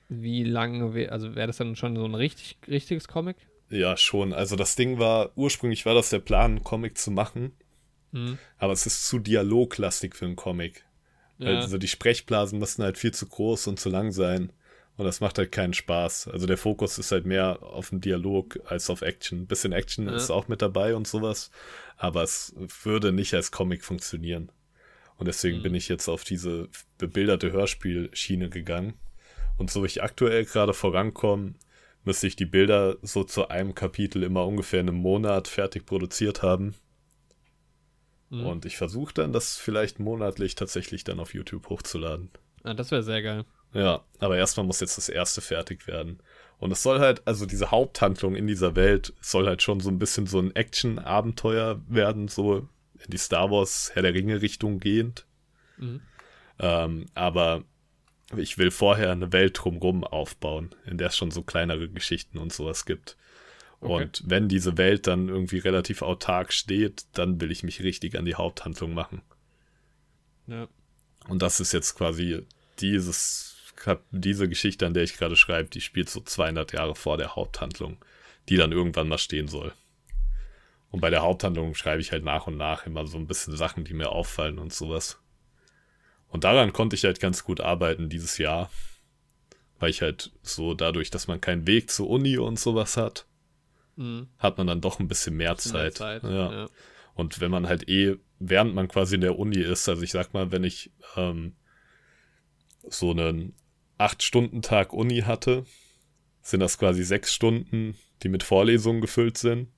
wie 0.08 0.42
lange 0.44 0.94
wäre, 0.94 1.12
also 1.12 1.34
wäre 1.34 1.46
das 1.46 1.58
dann 1.58 1.76
schon 1.76 1.96
so 1.96 2.04
ein 2.04 2.14
richtig, 2.14 2.56
richtiges 2.68 3.06
Comic? 3.06 3.36
Ja, 3.70 3.96
schon. 3.96 4.32
Also 4.32 4.56
das 4.56 4.74
Ding 4.76 4.98
war, 4.98 5.30
ursprünglich 5.36 5.86
war 5.86 5.94
das 5.94 6.10
der 6.10 6.18
Plan, 6.18 6.52
einen 6.56 6.64
Comic 6.64 6.98
zu 6.98 7.10
machen, 7.10 7.52
Mhm. 8.12 8.38
aber 8.58 8.72
es 8.72 8.86
ist 8.86 9.06
zu 9.06 9.18
dialoglastig 9.20 10.16
für 10.16 10.26
einen 10.26 10.36
Comic. 10.36 10.84
Ja. 11.38 11.60
Also 11.60 11.78
die 11.78 11.88
Sprechblasen 11.88 12.58
müssen 12.58 12.82
halt 12.82 12.98
viel 12.98 13.12
zu 13.14 13.26
groß 13.26 13.68
und 13.68 13.78
zu 13.80 13.88
lang 13.88 14.10
sein. 14.12 14.52
Und 14.96 15.06
das 15.06 15.20
macht 15.20 15.38
halt 15.38 15.50
keinen 15.52 15.72
Spaß. 15.72 16.28
Also 16.28 16.46
der 16.46 16.58
Fokus 16.58 16.98
ist 16.98 17.10
halt 17.12 17.24
mehr 17.24 17.62
auf 17.62 17.88
den 17.88 18.02
Dialog 18.02 18.58
als 18.66 18.90
auf 18.90 19.00
Action. 19.00 19.42
Ein 19.42 19.46
bisschen 19.46 19.72
Action 19.72 20.06
Ja. 20.06 20.14
ist 20.16 20.28
auch 20.30 20.48
mit 20.48 20.60
dabei 20.60 20.94
und 20.94 21.06
sowas. 21.06 21.50
Aber 21.96 22.22
es 22.22 22.54
würde 22.82 23.10
nicht 23.12 23.32
als 23.32 23.50
Comic 23.50 23.82
funktionieren. 23.84 24.52
Und 25.16 25.26
deswegen 25.26 25.58
Mhm. 25.58 25.62
bin 25.62 25.74
ich 25.74 25.88
jetzt 25.88 26.08
auf 26.08 26.24
diese 26.24 26.68
bebilderte 26.98 27.50
Hörspielschiene 27.52 28.50
gegangen. 28.50 28.94
Und 29.56 29.70
so 29.70 29.82
wie 29.82 29.86
ich 29.86 30.02
aktuell 30.02 30.44
gerade 30.44 30.74
vorankomme, 30.74 31.54
müsste 32.04 32.26
ich 32.26 32.36
die 32.36 32.46
Bilder 32.46 32.96
so 33.02 33.24
zu 33.24 33.48
einem 33.48 33.74
Kapitel 33.74 34.22
immer 34.22 34.46
ungefähr 34.46 34.80
in 34.80 34.88
einem 34.88 34.98
Monat 34.98 35.48
fertig 35.48 35.86
produziert 35.86 36.42
haben. 36.42 36.74
Mhm. 38.30 38.46
Und 38.46 38.64
ich 38.64 38.76
versuche 38.76 39.12
dann, 39.14 39.32
das 39.32 39.56
vielleicht 39.56 39.98
monatlich 39.98 40.54
tatsächlich 40.54 41.04
dann 41.04 41.20
auf 41.20 41.34
YouTube 41.34 41.68
hochzuladen. 41.68 42.30
Ah, 42.62 42.74
das 42.74 42.90
wäre 42.90 43.02
sehr 43.02 43.22
geil. 43.22 43.44
Ja, 43.72 44.04
aber 44.18 44.36
erstmal 44.36 44.66
muss 44.66 44.80
jetzt 44.80 44.98
das 44.98 45.08
erste 45.08 45.40
fertig 45.40 45.86
werden. 45.86 46.20
Und 46.58 46.72
es 46.72 46.82
soll 46.82 47.00
halt, 47.00 47.26
also 47.26 47.46
diese 47.46 47.70
Haupthandlung 47.70 48.34
in 48.34 48.46
dieser 48.46 48.76
Welt 48.76 49.14
soll 49.20 49.46
halt 49.46 49.62
schon 49.62 49.80
so 49.80 49.90
ein 49.90 49.98
bisschen 49.98 50.26
so 50.26 50.38
ein 50.38 50.54
Action-Abenteuer 50.54 51.80
werden, 51.88 52.28
so 52.28 52.68
in 52.94 53.10
die 53.10 53.18
Star 53.18 53.50
Wars 53.50 53.92
Herr 53.94 54.02
der 54.02 54.14
Ringe 54.14 54.42
Richtung 54.42 54.78
gehend. 54.78 55.26
Mhm. 55.78 56.02
Ähm, 56.58 57.06
aber 57.14 57.64
ich 58.36 58.58
will 58.58 58.70
vorher 58.70 59.10
eine 59.10 59.32
Welt 59.32 59.58
drumrum 59.58 60.04
aufbauen, 60.04 60.74
in 60.86 60.98
der 60.98 61.08
es 61.08 61.16
schon 61.16 61.30
so 61.30 61.42
kleinere 61.42 61.88
Geschichten 61.88 62.38
und 62.38 62.52
sowas 62.52 62.84
gibt. 62.84 63.16
Okay. 63.80 63.92
Und 63.92 64.22
wenn 64.26 64.48
diese 64.48 64.76
Welt 64.76 65.06
dann 65.06 65.28
irgendwie 65.28 65.58
relativ 65.58 66.02
autark 66.02 66.52
steht, 66.52 67.06
dann 67.14 67.40
will 67.40 67.50
ich 67.50 67.62
mich 67.62 67.82
richtig 67.82 68.18
an 68.18 68.26
die 68.26 68.34
Haupthandlung 68.34 68.92
machen. 68.92 69.22
Ja. 70.46 70.68
Und 71.28 71.42
das 71.42 71.60
ist 71.60 71.72
jetzt 71.72 71.96
quasi 71.96 72.46
dieses, 72.78 73.56
diese 74.10 74.48
Geschichte, 74.48 74.86
an 74.86 74.94
der 74.94 75.02
ich 75.02 75.16
gerade 75.16 75.36
schreibe, 75.36 75.70
die 75.70 75.80
spielt 75.80 76.10
so 76.10 76.20
200 76.20 76.72
Jahre 76.72 76.94
vor 76.94 77.16
der 77.16 77.36
Haupthandlung, 77.36 77.98
die 78.48 78.56
dann 78.56 78.72
irgendwann 78.72 79.08
mal 79.08 79.18
stehen 79.18 79.48
soll. 79.48 79.72
Und 80.90 81.00
bei 81.00 81.10
der 81.10 81.22
Haupthandlung 81.22 81.74
schreibe 81.74 82.00
ich 82.00 82.12
halt 82.12 82.24
nach 82.24 82.46
und 82.46 82.56
nach 82.56 82.84
immer 82.84 83.06
so 83.06 83.16
ein 83.16 83.26
bisschen 83.26 83.56
Sachen, 83.56 83.84
die 83.84 83.94
mir 83.94 84.10
auffallen 84.10 84.58
und 84.58 84.72
sowas. 84.72 85.19
Und 86.30 86.44
daran 86.44 86.72
konnte 86.72 86.96
ich 86.96 87.04
halt 87.04 87.20
ganz 87.20 87.44
gut 87.44 87.60
arbeiten 87.60 88.08
dieses 88.08 88.38
Jahr, 88.38 88.70
weil 89.78 89.90
ich 89.90 90.00
halt 90.02 90.32
so 90.42 90.74
dadurch, 90.74 91.10
dass 91.10 91.26
man 91.28 91.40
keinen 91.40 91.66
Weg 91.66 91.90
zur 91.90 92.08
Uni 92.08 92.38
und 92.38 92.58
sowas 92.58 92.96
hat, 92.96 93.26
Mhm. 93.96 94.28
hat 94.38 94.56
man 94.56 94.66
dann 94.66 94.80
doch 94.80 94.98
ein 95.00 95.08
bisschen 95.08 95.36
mehr 95.36 95.54
Bisschen 95.54 95.72
mehr 95.72 95.92
Zeit. 95.92 96.22
Zeit, 96.22 96.22
Ja. 96.24 96.52
ja. 96.52 96.68
Und 97.14 97.40
wenn 97.40 97.50
man 97.50 97.66
halt 97.68 97.88
eh, 97.88 98.16
während 98.38 98.74
man 98.74 98.88
quasi 98.88 99.16
in 99.16 99.20
der 99.20 99.38
Uni 99.38 99.58
ist, 99.58 99.88
also 99.88 100.02
ich 100.02 100.12
sag 100.12 100.32
mal, 100.32 100.50
wenn 100.52 100.64
ich 100.64 100.90
ähm, 101.16 101.54
so 102.88 103.10
einen 103.10 103.54
8-Stunden-Tag 103.98 104.92
Uni 104.94 105.20
hatte, 105.22 105.64
sind 106.42 106.60
das 106.60 106.78
quasi 106.78 107.02
sechs 107.04 107.34
Stunden, 107.34 107.96
die 108.22 108.28
mit 108.30 108.42
Vorlesungen 108.42 109.00
gefüllt 109.02 109.36
sind. 109.36 109.68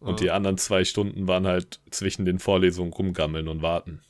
Und 0.00 0.14
Ah. 0.14 0.16
die 0.16 0.30
anderen 0.30 0.56
zwei 0.58 0.84
Stunden 0.84 1.26
waren 1.28 1.46
halt 1.46 1.80
zwischen 1.90 2.24
den 2.24 2.38
Vorlesungen 2.38 2.92
rumgammeln 2.92 3.48
und 3.48 3.60
warten. 3.62 4.00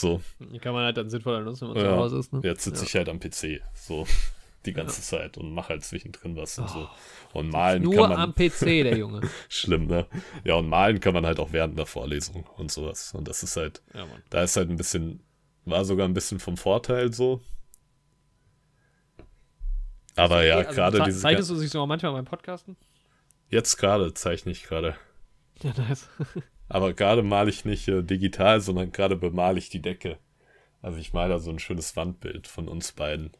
So, 0.00 0.22
Die 0.38 0.58
kann 0.58 0.72
man 0.72 0.84
halt 0.84 0.96
dann 0.96 1.10
sinnvoller 1.10 1.40
nutzen, 1.40 1.68
wenn 1.68 1.74
man 1.76 1.84
Ja. 1.84 1.90
zu 1.92 1.96
Hause 1.98 2.18
ist. 2.18 2.32
Ne? 2.32 2.40
jetzt 2.42 2.62
sitze 2.64 2.80
Ja. 2.82 2.86
ich 2.86 2.94
halt 2.96 3.08
am 3.08 3.20
PC, 3.20 3.60
so 3.74 4.06
die 4.66 4.72
ganze 4.72 5.00
Zeit 5.02 5.36
und 5.38 5.52
mache 5.52 5.70
halt 5.70 5.84
zwischendrin 5.84 6.36
was 6.36 6.58
und 6.58 6.68
so. 6.70 6.88
Oh. 7.34 7.38
Und 7.38 7.50
malen 7.50 7.82
Nur 7.82 7.94
kann 7.96 8.10
man. 8.10 8.18
am 8.18 8.34
PC, 8.34 8.82
der 8.82 8.96
Junge. 8.96 9.20
Schlimm, 9.48 9.86
ne? 9.86 10.06
Ja, 10.44 10.54
und 10.54 10.68
malen 10.68 11.00
kann 11.00 11.14
man 11.14 11.24
halt 11.26 11.38
auch 11.40 11.52
während 11.52 11.78
der 11.78 11.86
Vorlesung 11.86 12.44
und 12.56 12.70
sowas. 12.70 13.12
Und 13.14 13.26
das 13.28 13.42
ist 13.42 13.56
halt, 13.56 13.82
Ja, 13.94 14.06
da 14.30 14.42
ist 14.42 14.56
halt 14.56 14.68
ein 14.70 14.76
bisschen, 14.76 15.20
war 15.64 15.84
sogar 15.84 16.06
ein 16.08 16.14
bisschen 16.14 16.40
vom 16.40 16.56
Vorteil 16.56 17.12
so. 17.12 17.40
Aber 20.16 20.44
ja, 20.44 20.58
Okay, 20.58 20.66
also 20.66 20.76
gerade 20.76 21.02
diese. 21.04 21.20
Zeigtest 21.20 21.50
du 21.50 21.54
sich 21.56 21.70
so 21.70 21.86
manchmal 21.86 22.12
beim 22.12 22.24
Podcasten? 22.24 22.76
Jetzt 23.48 23.76
gerade 23.78 24.12
zeichne 24.14 24.52
ich 24.52 24.64
gerade. 24.64 24.96
Ja, 25.62 25.72
nice. 25.76 26.08
Aber 26.70 26.94
gerade 26.94 27.22
male 27.22 27.50
ich 27.50 27.64
nicht 27.64 27.88
äh, 27.88 28.02
digital, 28.02 28.60
sondern 28.60 28.92
gerade 28.92 29.16
bemale 29.16 29.58
ich 29.58 29.68
die 29.68 29.82
Decke. 29.82 30.18
Also 30.80 30.98
ich 30.98 31.12
male 31.12 31.34
da 31.34 31.38
so 31.38 31.50
ein 31.50 31.58
schönes 31.58 31.94
Wandbild 31.96 32.46
von 32.46 32.68
uns 32.68 32.92
beiden. 32.92 33.32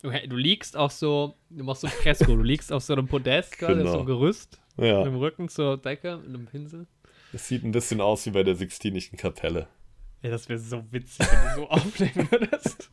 Du, 0.00 0.10
du 0.10 0.36
liegst 0.36 0.76
auf 0.76 0.92
so, 0.92 1.34
du 1.50 1.64
machst 1.64 1.82
so 1.82 1.88
ein 1.88 1.92
Fresko, 1.92 2.36
du 2.36 2.42
liegst 2.42 2.72
auf 2.72 2.82
so 2.84 2.92
einem 2.94 3.08
Podest, 3.08 3.58
quasi, 3.58 3.72
auf 3.72 3.78
so 3.78 3.84
Genau. 3.84 3.96
einem 3.98 4.06
Gerüst, 4.06 4.60
Ja, 4.76 4.98
mit 4.98 5.06
dem 5.08 5.16
Rücken 5.16 5.48
zur 5.48 5.76
Decke, 5.76 6.18
mit 6.18 6.28
einem 6.28 6.46
Pinsel. 6.46 6.86
es 7.32 7.48
sieht 7.48 7.64
ein 7.64 7.72
bisschen 7.72 8.00
aus 8.00 8.24
wie 8.26 8.30
bei 8.30 8.44
der 8.44 8.54
Sixtinischen 8.54 9.18
Kapelle. 9.18 9.66
Ja, 10.22 10.30
das 10.30 10.48
wäre 10.48 10.58
so 10.60 10.84
witzig, 10.92 11.26
wenn 11.30 11.50
du 11.50 11.62
so 11.62 11.68
aufnehmen 11.70 12.28
würdest. 12.30 12.88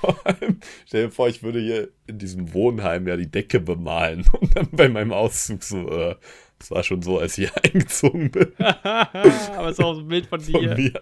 Vor 0.00 0.26
allem, 0.26 0.60
stell 0.86 1.06
dir 1.06 1.10
vor, 1.10 1.28
ich 1.28 1.42
würde 1.42 1.60
hier 1.60 1.88
in 2.06 2.18
diesem 2.18 2.52
Wohnheim 2.52 3.06
ja 3.08 3.16
die 3.16 3.30
Decke 3.30 3.60
bemalen 3.60 4.24
und 4.38 4.54
dann 4.56 4.68
bei 4.70 4.88
meinem 4.88 5.12
Auszug 5.12 5.62
so, 5.62 5.88
äh, 5.90 6.16
es 6.58 6.70
war 6.70 6.82
schon 6.82 7.02
so, 7.02 7.18
als 7.18 7.36
ich 7.38 7.48
hier 7.50 7.64
eingezogen 7.64 8.30
bin 8.30 8.52
Aber 8.58 9.66
es 9.68 9.78
ist 9.78 9.84
auch 9.84 9.94
so 9.94 10.00
ein 10.00 10.08
Bild 10.08 10.26
von 10.26 10.40
von 10.40 10.60
dir, 10.60 10.74
mir. 10.76 10.92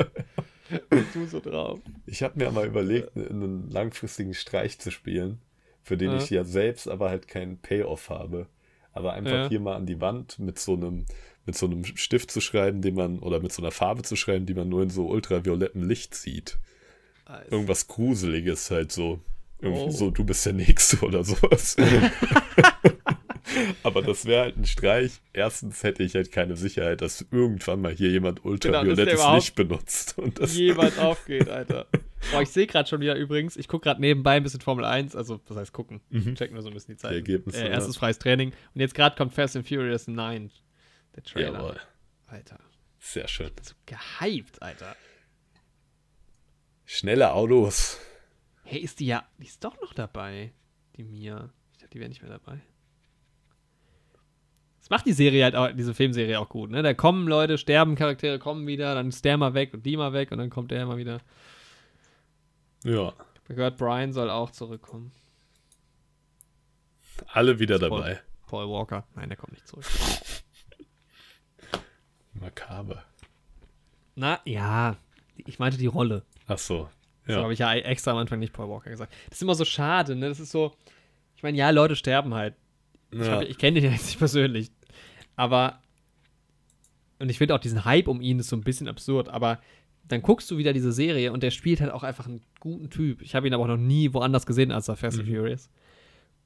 und 0.91 1.07
du 1.15 1.27
so 1.27 1.41
drauf. 1.41 1.81
Ich 2.07 2.23
habe 2.23 2.39
mir 2.39 2.51
mal 2.51 2.67
überlegt, 2.67 3.17
einen 3.17 3.71
langfristigen 3.71 4.35
Streich 4.35 4.79
zu 4.79 4.91
spielen, 4.91 5.39
für 5.83 5.97
den 5.97 6.11
Ja. 6.13 6.17
ich 6.17 6.31
ja 6.31 6.45
selbst 6.45 6.89
aber 6.89 7.11
halt 7.11 7.29
keinen 7.29 7.59
Payoff 7.59 8.11
habe. 8.11 8.47
Aber 8.93 9.13
einfach 9.13 9.33
Ja. 9.33 9.49
hier 9.49 9.61
mal 9.61 9.75
an 9.77 9.87
die 9.87 10.01
Wand 10.01 10.39
mit 10.39 10.59
so 10.59 10.75
einem 10.75 11.05
mit 11.47 11.57
so 11.59 11.67
einem 11.67 11.85
Stift 11.85 12.31
zu 12.31 12.41
schreiben, 12.41 12.81
den 12.81 12.95
man 12.95 13.19
oder 13.19 13.39
mit 13.41 13.53
so 13.53 13.61
einer 13.61 13.71
Farbe 13.71 14.01
zu 14.03 14.17
schreiben, 14.17 14.47
die 14.47 14.55
man 14.55 14.69
nur 14.71 14.83
in 14.83 14.89
so 14.89 15.07
ultraviolettem 15.09 15.83
Licht 15.87 16.15
sieht. 16.15 16.57
Irgendwas 17.51 17.87
Gruseliges 17.87 18.71
halt 18.71 18.93
so. 18.93 19.21
Irgendwie 19.61 19.83
Oh. 19.85 19.91
so, 19.91 20.11
du 20.11 20.25
bist 20.25 20.47
der 20.47 20.55
Nächste 20.55 21.05
oder 21.05 21.23
sowas. 21.23 21.77
Aber 23.83 24.03
das 24.03 24.25
wäre 24.27 24.43
halt 24.43 24.57
ein 24.57 24.65
Streich. 24.67 25.21
Erstens 25.33 25.83
hätte 25.83 26.03
ich 26.03 26.15
halt 26.15 26.33
keine 26.33 26.57
Sicherheit, 26.57 27.01
dass 27.01 27.25
irgendwann 27.31 27.81
mal 27.81 27.93
hier 27.93 28.11
jemand 28.11 28.41
Genau, 28.43 28.51
ultraviolettes 28.53 29.15
überhaupt 29.15 29.37
Licht 29.43 29.55
benutzt. 29.55 30.19
Und 30.19 30.39
das, 30.41 30.57
jemals 30.57 30.99
aufgeht, 30.99 31.49
Alter. 31.49 31.87
Boah, 32.33 32.43
ich 32.43 32.49
sehe 32.51 32.67
gerade 32.67 32.89
schon 32.89 33.01
wieder 33.01 33.17
übrigens, 33.17 33.57
ich 33.57 33.69
gucke 33.69 33.85
gerade 33.85 34.01
nebenbei 34.01 34.33
ein 34.37 34.43
bisschen 34.43 34.61
Formel 34.63 34.85
1, 34.85 35.15
also 35.15 35.37
das 35.47 35.57
heißt 35.59 35.73
gucken, 35.73 36.01
checken 36.35 36.55
nur 36.55 36.63
so 36.63 36.69
ein 36.69 36.75
bisschen 36.75 36.95
die 36.95 36.99
Zeit. 37.01 37.11
Die 37.13 37.17
Ergebnisse, 37.17 37.59
Äh, 37.63 37.67
ja. 37.67 37.73
erstes 37.75 37.97
freies 37.99 38.19
Training 38.19 38.53
und 38.75 38.81
jetzt 38.81 38.95
gerade 38.95 39.15
kommt 39.15 39.35
Fast 39.35 39.57
and 39.57 39.69
Furious 39.69 40.07
9, 40.09 40.51
der 41.17 41.23
Trailer. 41.23 41.53
Jawohl. 41.53 41.81
Alter, 42.27 42.59
Sehr 42.99 43.29
schön. 43.29 43.51
so 43.61 43.75
gehypt, 43.85 44.63
Alter. 44.63 44.97
Schnelle 46.87 47.33
Autos. 47.33 47.99
Hey, 48.63 48.81
ist 48.81 49.01
die 49.01 49.07
ja, 49.07 49.29
die 49.39 49.45
ist 49.47 49.63
doch 49.63 49.79
noch 49.83 49.93
dabei, 49.93 50.53
die 50.97 51.05
Mia. 51.05 51.51
Ich 51.73 51.79
dachte, 51.79 51.91
die 51.93 52.01
wäre 52.01 52.09
nicht 52.09 52.23
mehr 52.23 52.31
dabei. 52.31 52.61
Das 54.85 54.91
macht 54.91 55.07
die 55.07 55.15
Serie 55.15 55.45
halt 55.45 55.57
auch, 55.57 55.71
diese 55.73 55.95
Filmserie 55.95 56.39
auch 56.39 56.51
gut, 56.51 56.71
ne? 56.71 56.83
Da 56.83 56.93
kommen 56.93 57.27
Leute, 57.27 57.57
sterben 57.57 57.95
Charaktere, 57.95 58.39
kommen 58.39 58.67
wieder, 58.67 58.95
dann 58.95 59.09
ist 59.09 59.25
der 59.25 59.39
mal 59.39 59.55
weg 59.55 59.73
und 59.73 59.87
die 59.87 59.97
mal 59.97 60.13
weg 60.13 60.31
und 60.31 60.37
dann 60.37 60.51
kommt 60.51 60.71
der 60.73 60.85
mal 60.85 60.99
wieder. 60.99 61.23
Ja. 62.85 63.09
Ich 63.09 63.15
hab 63.49 63.57
gehört, 63.57 63.79
Brian 63.79 64.13
soll 64.13 64.29
auch 64.29 64.51
zurückkommen. 64.51 65.11
Alle 67.29 67.59
wieder 67.59 67.77
Spoil- 67.77 67.89
dabei. 67.91 68.21
Paul 68.47 68.69
Walker. 68.69 69.07
Nein, 69.15 69.31
der 69.31 69.39
kommt 69.39 69.53
nicht 69.53 69.67
zurück. 69.67 69.87
Makaber. 72.35 73.05
Na, 74.17 74.39
ja. 74.45 74.97
Ich 75.47 75.59
meinte 75.59 75.79
die 75.79 75.87
Rolle. 75.87 76.25
Ach 76.47 76.59
so. 76.59 76.91
So 77.27 77.33
Ja. 77.33 77.43
habe 77.43 77.55
ich 77.55 77.59
ja 77.59 77.73
extra 77.75 78.11
am 78.11 78.19
Anfang 78.19 78.39
nicht 78.39 78.53
Paul 78.53 78.69
Walker 78.69 78.91
gesagt. 78.91 79.15
Das 79.29 79.39
ist 79.39 79.43
immer 79.43 79.55
so 79.55 79.65
schade, 79.65 80.15
ne? 80.15 80.29
Das 80.29 80.41
ist 80.41 80.51
so. 80.51 80.77
Ich 81.37 81.43
meine, 81.43 81.57
ja, 81.57 81.71
Leute 81.71 81.97
sterben 81.97 82.35
halt. 82.35 82.55
Ich, 83.21 83.27
ja. 83.27 83.33
hab- 83.37 83.43
ich 83.43 83.59
kenne 83.59 83.81
den 83.81 83.85
ja 83.85 83.91
jetzt 83.97 84.07
nicht 84.07 84.19
persönlich. 84.19 84.71
Aber. 85.37 85.81
Und 87.19 87.29
ich 87.31 87.39
finde 87.39 87.55
auch 87.55 87.61
diesen 87.61 87.85
Hype 87.85 88.09
um 88.09 88.21
ihn 88.21 88.39
ist 88.41 88.49
so 88.49 88.57
ein 88.57 88.63
bisschen 88.63 88.89
absurd. 88.89 89.29
Aber 89.29 89.61
dann 90.09 90.21
guckst 90.21 90.51
du 90.51 90.59
wieder 90.59 90.73
diese 90.73 90.93
Serie 90.93 91.33
und 91.33 91.43
der 91.43 91.51
spielt 91.51 91.81
halt 91.81 91.93
auch 91.93 92.03
einfach 92.03 92.27
einen 92.27 92.43
guten 92.61 92.91
Typ. 92.91 93.23
Ich 93.23 93.35
habe 93.35 93.47
ihn 93.47 93.55
aber 93.55 93.63
auch 93.65 93.69
noch 93.69 93.77
nie 93.79 94.13
woanders 94.13 94.45
gesehen 94.47 94.73
als 94.73 94.87
bei 94.87 94.97
Fast 94.97 95.19
and 95.19 95.29
Furious. 95.29 95.71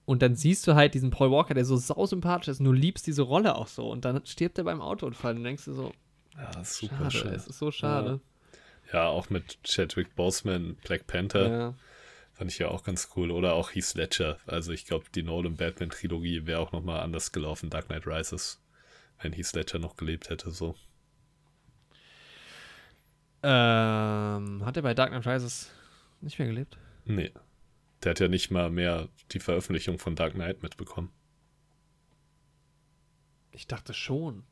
Und 0.05 0.23
dann 0.23 0.36
siehst 0.36 0.66
du 0.66 0.74
halt 0.74 0.95
diesen 0.95 1.11
Paul 1.11 1.31
Walker, 1.31 1.55
der 1.55 1.65
so 1.65 1.77
sausympathisch 1.77 2.49
ist 2.49 2.61
und 2.61 2.66
du 2.66 2.73
liebst 2.73 3.07
diese 3.07 3.23
Rolle 3.23 3.57
auch 3.57 3.66
so. 3.66 3.90
Und 3.90 4.05
dann 4.05 4.24
stirbt 4.24 4.57
er 4.59 4.65
beim 4.65 4.81
Autounfall 4.81 5.36
und 5.36 5.43
denkst 5.45 5.65
du 5.65 5.73
so, 5.73 5.93
ja, 6.36 6.65
super 6.65 7.11
schade, 7.11 7.11
schön. 7.11 7.35
es 7.35 7.47
ist 7.49 7.59
so 7.59 7.70
schade. 7.70 8.20
Ja, 8.93 9.09
auch 9.09 9.28
mit 9.28 9.59
Chadwick 9.65 10.15
Boseman, 10.16 10.77
Black 10.85 11.07
Panther, 11.07 11.49
Ja. 11.51 11.74
Fand 12.39 12.52
ich 12.52 12.59
ja 12.59 12.69
auch 12.69 12.85
ganz 12.85 13.10
cool. 13.16 13.32
Oder 13.32 13.55
auch 13.55 13.74
Heath 13.74 13.94
Ledger. 13.94 14.39
Also 14.47 14.73
ich 14.73 14.86
glaube, 14.86 15.06
die 15.12 15.24
Nolan 15.24 15.56
Batman 15.56 15.90
Trilogie 15.90 16.47
wäre 16.47 16.60
auch 16.60 16.70
nochmal 16.70 17.01
anders 17.01 17.32
gelaufen, 17.32 17.69
Dark 17.69 17.86
Knight 17.86 18.06
Rises, 18.06 18.62
wenn 19.20 19.32
Heath 19.32 19.52
Ledger 19.55 19.81
noch 19.81 19.97
gelebt 19.97 20.31
hätte. 20.31 20.52
So. 20.52 20.77
Ähm, 23.43 24.65
hat 24.65 24.77
er 24.77 24.82
bei 24.82 24.94
Dark 24.94 25.10
Knight 25.10 25.27
Rises 25.27 25.73
nicht 26.20 26.39
mehr 26.39 26.47
gelebt? 26.47 26.78
Nee. 27.05 27.32
Der 28.05 28.10
hat 28.10 28.20
ja 28.20 28.28
nicht 28.28 28.52
mal 28.52 28.70
mehr 28.70 29.09
die 29.32 29.40
Veröffentlichung 29.40 29.98
von 29.98 30.15
Dark 30.15 30.35
Knight 30.35 30.62
mitbekommen. 30.62 31.10
Ich 33.51 33.66
dachte 33.66 33.94
schon. 33.94 34.44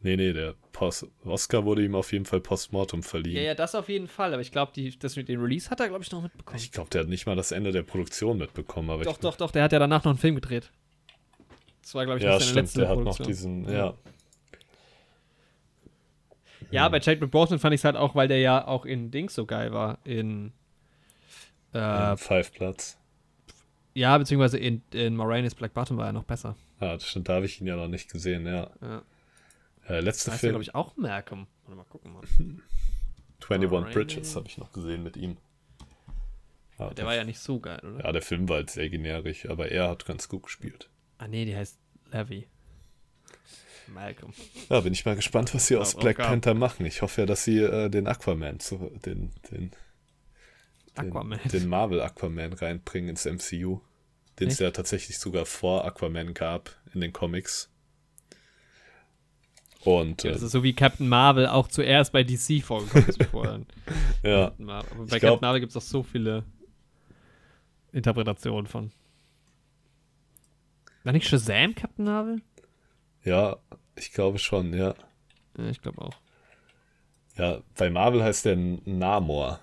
Nee, 0.00 0.16
nee, 0.16 0.32
der 0.32 0.54
Post 0.72 1.06
Oscar 1.24 1.64
wurde 1.64 1.84
ihm 1.84 1.96
auf 1.96 2.12
jeden 2.12 2.24
Fall 2.24 2.40
postmortem 2.40 3.02
verliehen. 3.02 3.36
Ja, 3.36 3.42
ja, 3.42 3.54
das 3.54 3.74
auf 3.74 3.88
jeden 3.88 4.06
Fall. 4.06 4.32
Aber 4.32 4.40
ich 4.40 4.52
glaube, 4.52 4.72
das 5.00 5.16
mit 5.16 5.28
dem 5.28 5.40
Release 5.42 5.70
hat 5.70 5.80
er, 5.80 5.88
glaube 5.88 6.04
ich, 6.04 6.12
noch 6.12 6.22
mitbekommen. 6.22 6.56
Ich 6.56 6.70
glaube, 6.70 6.88
der 6.90 7.00
hat 7.02 7.08
nicht 7.08 7.26
mal 7.26 7.34
das 7.34 7.50
Ende 7.50 7.72
der 7.72 7.82
Produktion 7.82 8.38
mitbekommen. 8.38 8.90
Aber 8.90 9.02
doch, 9.02 9.14
ich, 9.14 9.18
doch, 9.18 9.36
doch. 9.36 9.50
Der 9.50 9.64
hat 9.64 9.72
ja 9.72 9.80
danach 9.80 10.04
noch 10.04 10.12
einen 10.12 10.18
Film 10.18 10.36
gedreht. 10.36 10.70
Das 11.82 11.94
war, 11.96 12.04
glaube 12.04 12.18
ich, 12.18 12.24
Ja, 12.24 12.38
stimmt, 12.38 12.54
letzte 12.54 12.80
der 12.80 12.88
hat 12.90 12.98
noch 13.00 13.18
diesen, 13.18 13.64
Ja. 13.64 13.72
ja. 13.72 13.94
Ja, 16.70 16.88
bei 16.88 17.00
Chadwick 17.00 17.30
Boseman 17.30 17.58
fand 17.58 17.74
ich 17.74 17.80
es 17.80 17.84
halt 17.84 17.96
auch, 17.96 18.14
weil 18.14 18.28
der 18.28 18.40
ja 18.40 18.66
auch 18.66 18.84
in 18.84 19.10
Dings 19.10 19.34
so 19.34 19.46
geil 19.46 19.72
war. 19.72 19.98
In. 20.04 20.52
Äh, 21.72 22.10
im 22.12 22.18
Five-Platz. 22.18 22.98
ja, 23.94 24.16
beziehungsweise 24.18 24.58
in, 24.58 24.82
in 24.92 25.16
Moranis 25.16 25.54
Black 25.54 25.72
Bottom 25.74 25.96
war 25.96 26.06
er 26.06 26.12
noch 26.12 26.24
besser. 26.24 26.56
Ja, 26.80 26.94
das 26.94 27.06
stimmt, 27.08 27.28
da 27.28 27.34
habe 27.34 27.46
ich 27.46 27.60
ihn 27.60 27.66
ja 27.66 27.76
noch 27.76 27.88
nicht 27.88 28.10
gesehen, 28.10 28.46
ja. 28.46 28.70
Ja. 28.80 29.02
Äh, 29.88 30.00
letzte 30.00 30.30
Da 30.30 30.34
ist 30.36 30.42
ja, 30.42 30.48
Film, 30.48 30.52
glaube 30.52 30.62
ich, 30.62 30.74
auch 30.74 30.96
Malcolm. 30.96 31.46
Warte 31.64 31.76
mal 31.76 31.84
gucken, 31.84 32.12
Mann. 32.12 32.24
21 33.48 33.72
Alright. 33.72 33.94
Bridges, 33.94 34.36
habe 34.36 34.46
ich 34.48 34.58
noch 34.58 34.72
gesehen 34.72 35.02
mit 35.02 35.16
ihm. 35.16 35.36
Ja, 36.78 36.90
Der 36.94 37.06
war 37.06 37.14
ja 37.14 37.24
nicht 37.24 37.38
so 37.40 37.58
geil, 37.60 37.80
oder? 37.84 38.04
ja, 38.04 38.12
der 38.12 38.22
Film 38.22 38.48
war 38.48 38.56
halt 38.56 38.70
sehr 38.70 38.88
generisch, 38.88 39.48
aber 39.48 39.70
er 39.70 39.88
hat 39.88 40.04
ganz 40.06 40.28
gut 40.28 40.44
gespielt. 40.44 40.90
Ah, 41.18 41.26
nee, 41.28 41.44
die 41.44 41.56
heißt 41.56 41.78
Levy. 42.12 42.46
Malcolm. 43.88 44.32
Ja, 44.68 44.80
bin 44.80 44.92
ich 44.92 45.04
mal 45.06 45.16
gespannt, 45.16 45.54
was 45.54 45.66
sie 45.66 45.76
aus 45.76 45.94
Auch- 45.96 46.00
Black 46.00 46.18
geil. 46.18 46.26
Panther 46.26 46.54
machen. 46.54 46.84
Ich 46.84 47.00
hoffe 47.02 47.22
ja, 47.22 47.26
dass 47.26 47.44
sie 47.44 47.58
äh, 47.60 47.88
den 47.88 48.06
Aquaman, 48.06 48.60
zu, 48.60 48.76
den, 49.04 49.30
den, 49.50 49.70
den, 49.70 49.70
Aquaman. 50.94 51.40
den 51.44 51.68
Marvel 51.68 52.00
Aquaman 52.02 52.52
reinbringen 52.52 53.10
ins 53.10 53.24
MCU. 53.24 53.80
Den 54.38 54.48
es 54.48 54.58
ja 54.58 54.70
tatsächlich 54.70 55.18
sogar 55.18 55.46
vor 55.46 55.84
Aquaman 55.84 56.34
gab 56.34 56.76
in 56.92 57.00
den 57.00 57.12
Comics. 57.12 57.70
Und 59.88 60.22
Ja, 60.22 60.32
das 60.32 60.42
ist 60.42 60.52
so 60.52 60.62
wie 60.62 60.74
Captain 60.74 61.08
Marvel 61.08 61.46
auch 61.46 61.66
zuerst 61.68 62.12
bei 62.12 62.22
DC 62.22 62.62
vorgekommen 62.62 63.08
ist, 63.08 63.18
bevor 63.18 63.44
ja, 64.22 64.46
Captain 64.48 64.66
Marvel. 64.66 64.90
Aber 64.92 65.04
Ich 65.04 65.10
bei 65.10 65.18
glaub- 65.18 65.30
Captain 65.36 65.46
Marvel 65.46 65.60
gibt 65.60 65.70
es 65.70 65.76
auch 65.78 65.82
so 65.82 66.02
viele 66.02 66.44
Interpretationen 67.92 68.66
von. 68.66 68.90
War 71.04 71.12
nicht 71.14 71.26
Shazam 71.26 71.74
Captain 71.74 72.04
Marvel? 72.04 72.42
ja, 73.24 73.56
ich 73.96 74.12
glaube 74.12 74.38
schon, 74.38 74.74
ja. 74.74 74.94
Ja, 75.56 75.68
ich 75.70 75.80
glaube 75.80 76.02
auch. 76.02 76.14
Ja, 77.36 77.62
bei 77.76 77.88
Marvel 77.90 78.22
heißt 78.22 78.44
der 78.44 78.56
Namor. 78.56 79.60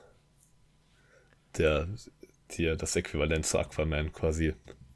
Der, 1.57 1.87
der 2.57 2.75
das 2.75 2.95
Äquivalent 2.95 3.45
zu 3.45 3.59
Aquaman 3.59 4.11
quasi. 4.11 4.53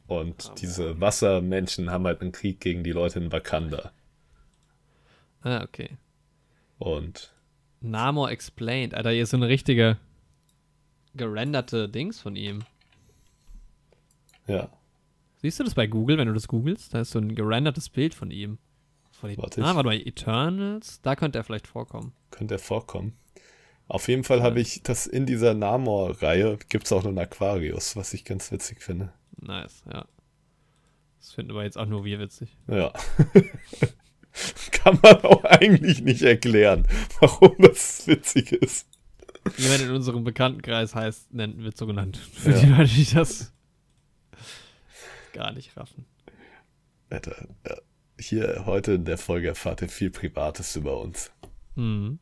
Und 0.08 0.52
diese 0.60 1.00
Wassermenschen 1.00 1.90
haben 1.92 2.06
halt 2.06 2.22
einen 2.22 2.32
Krieg 2.32 2.60
gegen 2.60 2.84
die 2.84 2.92
Leute 2.92 3.20
in 3.20 3.32
Wakanda. 3.32 3.92
Ah, 5.42 5.64
okay. 5.64 5.98
Und 6.78 7.34
Namor 7.82 8.30
Explained. 8.32 8.94
Alter, 8.94 9.12
hier 9.12 9.24
ist 9.24 9.30
so 9.32 9.38
eine 9.38 9.48
richtige 9.48 9.98
gerenderte 11.16 11.90
Dings 11.90 12.20
von 12.22 12.36
ihm. 12.36 12.64
ja, 14.48 14.70
Siehst 15.42 15.60
du 15.60 15.64
das 15.64 15.74
bei 15.74 15.88
Google, 15.88 16.18
wenn 16.18 16.28
du 16.28 16.34
das 16.34 16.50
googelst? 16.50 16.94
Da 16.94 17.00
ist 17.02 17.12
so 17.12 17.20
ein 17.20 17.34
gerendertes 17.34 17.88
Bild 17.90 18.14
von 18.14 18.30
ihm. 18.30 18.58
Von 19.12 19.36
Warte, 19.38 19.62
ah, 19.64 19.74
warte 19.74 19.88
mal, 19.88 19.96
Eternals? 19.96 21.02
Da 21.02 21.16
könnte 21.16 21.38
er 21.40 21.44
vielleicht 21.46 21.68
vorkommen. 21.68 22.14
könnte 22.32 22.56
er 22.56 22.60
vorkommen. 22.60 23.18
Auf 23.88 24.08
jeden 24.10 24.24
Fall 24.26 24.44
habe 24.44 24.60
ich 24.60 24.84
das 24.84 25.08
in 25.08 25.26
dieser 25.26 25.54
Namor-Reihe, 25.54 26.58
gibt 26.68 26.86
es 26.86 26.92
auch 26.92 27.04
noch 27.04 27.10
einen 27.10 27.18
Aquarius, 27.20 27.96
was 27.96 28.14
ich 28.14 28.24
ganz 28.26 28.52
witzig 28.52 28.82
finde. 28.84 29.14
Nice, 29.38 29.84
ja. 29.92 30.06
Das 31.20 31.34
finden 31.34 31.54
wir 31.56 31.64
jetzt 31.64 31.78
auch 31.78 31.86
nur 31.88 32.04
wir 32.06 32.20
witzig. 32.20 32.56
Ja. 32.68 32.92
Kann 34.72 35.00
man 35.02 35.16
auch 35.22 35.44
eigentlich 35.44 36.02
nicht 36.02 36.22
erklären, 36.22 36.88
warum 37.20 37.56
das 37.60 38.08
witzig 38.08 38.52
ist. 38.52 38.88
Jemand 39.58 39.82
in 39.82 39.92
unserem 39.92 40.24
Bekanntenkreis 40.24 40.96
heißt, 40.96 41.34
nennt, 41.34 41.58
wird 41.58 41.78
so 41.78 41.88
genannt. 41.88 42.18
Für 42.34 42.52
Ja. 42.52 42.60
die 42.60 42.66
Leute, 42.68 42.94
die 42.94 43.14
das 43.14 43.54
gar 45.34 45.52
nicht 45.54 45.76
raffen. 45.78 46.06
Alter, 47.10 47.48
ja. 47.68 47.76
hier 48.20 48.64
heute 48.66 48.94
in 48.94 49.06
der 49.06 49.18
Folge 49.18 49.48
erfahrt 49.50 49.82
ihr 49.82 49.90
viel 49.90 50.12
Privates 50.12 50.76
über 50.76 51.00
uns. 51.00 51.32
Mhm. 51.76 52.20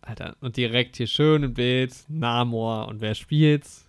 Alter, 0.00 0.36
und 0.40 0.56
direkt 0.56 0.96
hier 0.96 1.06
schön 1.06 1.42
im 1.42 1.54
Bild, 1.54 1.94
Namor 2.08 2.88
und 2.88 3.00
wer 3.00 3.14
spielt's? 3.14 3.84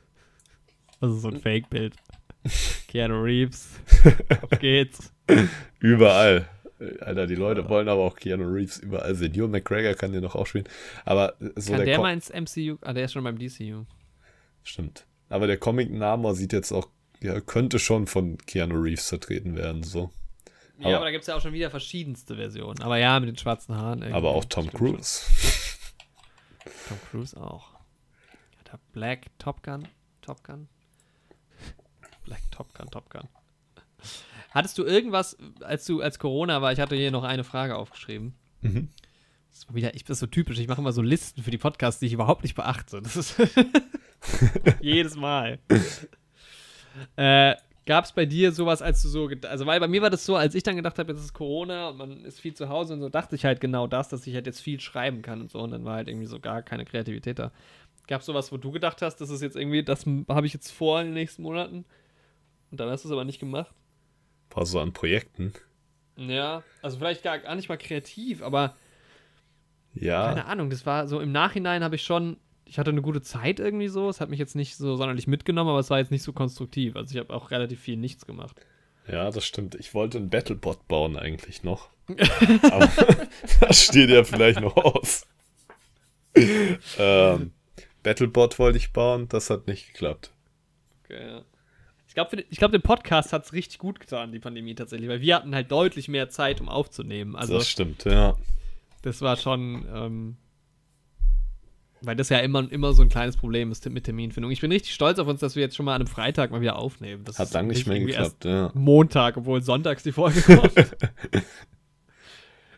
Also 1.00 1.16
so 1.18 1.30
ein 1.30 1.40
Fake-Bild. 1.40 1.96
Keanu 2.88 3.22
Reeves. 3.22 3.70
Auf 4.42 4.60
geht's. 4.60 5.14
Überall. 5.80 6.48
Alter, 7.02 7.28
die 7.28 7.36
Leute 7.36 7.68
wollen 7.68 7.90
aber 7.90 8.02
auch 8.04 8.16
Keanu 8.16 8.46
Reeves 8.54 8.78
überall 8.78 9.14
sehen. 9.16 9.34
Ewan 9.36 9.52
McGregor 9.52 9.94
kann 9.96 10.14
den 10.14 10.22
noch 10.22 10.36
auch 10.36 10.48
spielen. 10.48 10.68
Aber 11.04 11.34
so 11.56 11.72
Kann 11.74 11.80
der, 11.80 11.86
der 11.86 12.00
mal 12.00 12.14
ins 12.14 12.30
MCU? 12.30 12.78
Ah, 12.82 12.94
der 12.94 13.06
ist 13.06 13.12
schon 13.14 13.24
beim 13.24 13.38
DCU. 13.38 13.84
Stimmt. 14.64 15.06
Aber 15.30 15.46
der 15.48 15.58
Comic 15.58 15.92
Namor 15.92 16.36
sieht 16.36 16.54
jetzt 16.54 16.72
auch, 16.72 16.88
ja, 17.22 17.42
könnte 17.42 17.80
schon 17.80 18.08
von 18.08 18.38
Keanu 18.38 18.80
Reeves 18.82 19.10
vertreten 19.10 19.56
werden, 19.58 19.84
so. 19.84 20.10
Ja, 20.80 20.86
Aber- 20.88 20.96
aber, 20.98 21.06
da 21.06 21.12
gibt's 21.12 21.28
ja 21.28 21.36
auch 21.36 21.42
schon 21.42 21.52
wieder 21.54 21.70
verschiedenste 21.70 22.38
Versionen. 22.38 22.82
Aber 22.82 22.98
ja, 22.98 23.20
mit 23.20 23.28
den 23.28 23.38
schwarzen 23.38 23.76
Haaren. 23.76 24.00
irgendwie. 24.00 24.16
Aber 24.16 24.30
auch 24.30 24.46
Tom 24.46 24.72
Cruise. 24.72 25.24
Tom 26.88 26.98
Cruise 27.12 27.36
auch. 27.40 27.72
Alter, 28.60 28.80
Black 28.94 29.26
Top 29.38 29.62
Gun. 29.64 29.86
Top 30.22 30.42
Gun. 30.44 30.70
Black 32.24 32.42
Top 32.52 32.74
Gun, 32.74 32.90
Top 32.90 33.10
Gun. 33.10 33.28
Hattest 34.52 34.78
du 34.78 34.84
irgendwas, 34.84 35.38
als 35.62 35.86
du, 35.86 36.02
als 36.02 36.20
Corona 36.20 36.62
war, 36.62 36.72
ich 36.72 36.80
hatte 36.80 36.96
hier 36.96 37.12
noch 37.12 37.24
eine 37.24 37.44
Frage 37.44 37.76
aufgeschrieben. 37.76 38.34
Mhm. 38.62 38.90
Das 39.52 39.68
war 39.68 39.76
wieder, 39.76 39.96
ich 39.96 40.06
bin 40.06 40.16
so 40.16 40.28
typisch, 40.28 40.60
ich 40.60 40.68
mache 40.68 40.82
immer 40.82 40.92
so 40.92 41.02
Listen 41.02 41.44
für 41.44 41.52
die 41.52 41.58
Podcasts, 41.58 42.00
die 42.00 42.06
ich 42.08 42.14
überhaupt 42.14 42.44
nicht 42.44 42.56
beachte. 42.56 43.02
Das 43.02 43.16
ist 43.16 43.36
jedes 44.82 45.16
Mal. 45.16 45.60
äh, 47.16 47.56
Gab 47.90 48.06
es 48.06 48.12
bei 48.12 48.28
dir 48.28 48.52
sowas, 48.52 48.84
als 48.84 49.02
du 49.02 49.08
so, 49.08 49.28
also 49.50 49.66
weil 49.66 49.80
bei 49.80 49.88
mir 49.88 50.04
war 50.04 50.12
das 50.12 50.24
so, 50.24 50.36
als 50.36 50.54
ich 50.54 50.62
dann 50.62 50.76
gedacht 50.76 51.00
habe, 51.00 51.12
jetzt 51.12 51.24
ist 51.24 51.34
Corona 51.34 51.90
und 51.90 51.98
man 51.98 52.24
ist 52.24 52.40
viel 52.40 52.54
zu 52.54 52.70
Hause 52.70 52.94
und 52.94 53.00
so, 53.00 53.10
dachte 53.10 53.36
ich 53.36 53.46
halt 53.46 53.62
genau 53.62 53.88
das, 53.88 54.10
dass 54.10 54.28
ich 54.28 54.36
halt 54.36 54.46
jetzt 54.46 54.62
viel 54.62 54.80
schreiben 54.80 55.24
kann 55.24 55.42
und 55.42 55.50
so 55.50 55.58
und 55.60 55.72
dann 55.72 55.86
war 55.86 55.96
halt 55.96 56.08
irgendwie 56.08 56.28
so 56.28 56.40
gar 56.40 56.62
keine 56.62 56.86
Kreativität 56.86 57.40
da. 57.40 57.52
Gab 58.06 58.22
es 58.22 58.28
sowas, 58.28 58.52
wo 58.52 58.58
du 58.58 58.70
gedacht 58.70 59.02
hast, 59.02 59.16
das 59.22 59.32
ist 59.32 59.42
jetzt 59.42 59.56
irgendwie, 59.56 59.82
das 59.82 60.06
habe 60.06 60.46
ich 60.46 60.54
jetzt 60.54 60.70
vor 60.70 61.02
in 61.02 61.08
den 61.08 61.14
nächsten 61.16 61.42
Monaten 61.42 61.84
und 62.70 62.80
dann 62.80 62.92
hast 62.92 63.06
du 63.06 63.08
es 63.08 63.12
aber 63.12 63.26
nicht 63.26 63.40
gemacht? 63.40 63.74
War 64.52 64.66
so 64.66 64.80
an 64.80 64.94
Projekten. 64.94 65.54
Ja, 66.18 66.64
also 66.82 66.98
vielleicht 66.98 67.24
gar, 67.24 67.40
gar 67.40 67.56
nicht 67.56 67.70
mal 67.70 67.78
kreativ, 67.78 68.42
aber 68.42 68.76
Ja. 69.94 70.28
keine 70.28 70.46
Ahnung, 70.46 70.70
das 70.70 70.86
war 70.86 71.08
so 71.08 71.20
im 71.20 71.32
Nachhinein 71.32 71.84
habe 71.84 71.96
ich 71.96 72.04
schon, 72.04 72.38
ich 72.66 72.78
hatte 72.78 72.90
eine 72.92 73.02
gute 73.02 73.22
Zeit 73.22 73.60
irgendwie 73.60 73.88
so, 73.88 74.10
es 74.10 74.20
hat 74.20 74.30
mich 74.30 74.40
jetzt 74.40 74.56
nicht 74.56 74.76
so 74.76 74.96
sonderlich 74.96 75.28
mitgenommen, 75.28 75.70
aber 75.70 75.80
es 75.80 75.90
war 75.90 76.00
jetzt 76.00 76.12
nicht 76.12 76.24
so 76.24 76.34
konstruktiv. 76.34 76.96
Also 76.96 77.14
ich 77.14 77.20
habe 77.20 77.34
auch 77.34 77.52
relativ 77.52 77.80
viel 77.80 77.96
nichts 77.98 78.26
gemacht. 78.26 78.56
Ja, 79.08 79.32
das 79.32 79.46
stimmt. 79.46 79.76
Ich 79.76 79.94
wollte 79.94 80.18
einen 80.20 80.30
Battlebot 80.30 80.88
bauen 80.88 81.16
eigentlich 81.18 81.64
noch. 81.64 81.90
Aber 82.72 82.90
das 83.62 83.84
steht 83.86 84.10
ja 84.10 84.24
vielleicht 84.24 84.60
noch 84.62 84.76
aus. 84.78 85.26
ähm, 86.98 87.52
Battlebot 88.04 88.60
wollte 88.60 88.78
ich 88.78 88.92
bauen, 88.94 89.28
das 89.30 89.50
hat 89.50 89.68
nicht 89.68 89.88
geklappt. 89.94 90.32
Okay, 91.04 91.26
ja. 91.28 91.42
Ich 92.10 92.16
glaube, 92.16 92.44
ich 92.50 92.58
glaub, 92.58 92.72
dem 92.72 92.82
Podcast 92.82 93.34
hat 93.34 93.46
es 93.46 93.54
richtig 93.54 93.78
gut 93.78 94.00
getan, 94.00 94.32
die 94.32 94.40
Pandemie 94.40 94.74
tatsächlich, 94.74 95.08
weil 95.08 95.22
wir 95.22 95.36
hatten 95.36 95.54
halt 95.54 95.72
deutlich 95.72 96.08
mehr 96.08 96.28
Zeit, 96.28 96.60
um 96.60 96.68
aufzunehmen. 96.68 97.36
Also, 97.36 97.54
das 97.54 97.70
stimmt, 97.70 98.04
ja. 98.06 98.36
das 99.04 99.22
war 99.22 99.38
schon, 99.38 99.86
ähm, 99.94 100.38
weil 102.02 102.16
das 102.16 102.30
ja 102.30 102.40
immer, 102.40 102.70
immer 102.72 102.94
so 102.94 103.04
ein 103.04 103.10
kleines 103.10 103.38
Problem 103.38 103.72
ist 103.72 103.88
mit 103.88 104.06
Terminfindung. 104.06 104.50
Ich 104.50 104.60
bin 104.60 104.72
richtig 104.72 104.96
stolz 104.96 105.20
auf 105.20 105.28
uns, 105.28 105.40
dass 105.40 105.56
wir 105.56 105.62
jetzt 105.62 105.76
schon 105.76 105.86
mal 105.86 105.94
an 105.94 106.02
einem 106.02 106.08
Freitag 106.08 106.50
mal 106.50 106.62
wieder 106.62 106.78
aufnehmen. 106.78 107.26
Das 107.26 107.38
Hat 107.38 107.50
ist 107.50 107.54
lang 107.54 107.68
nicht 107.68 107.86
mehr 107.86 107.98
irgendwie 107.98 108.14
geklappt, 108.14 108.44
ja. 108.44 108.64
erst 108.64 108.76
Montag, 108.76 109.38
obwohl 109.38 109.62
sonntags 109.62 110.02
die 110.02 110.12
Folge 110.12 110.42
kommt. 110.42 110.76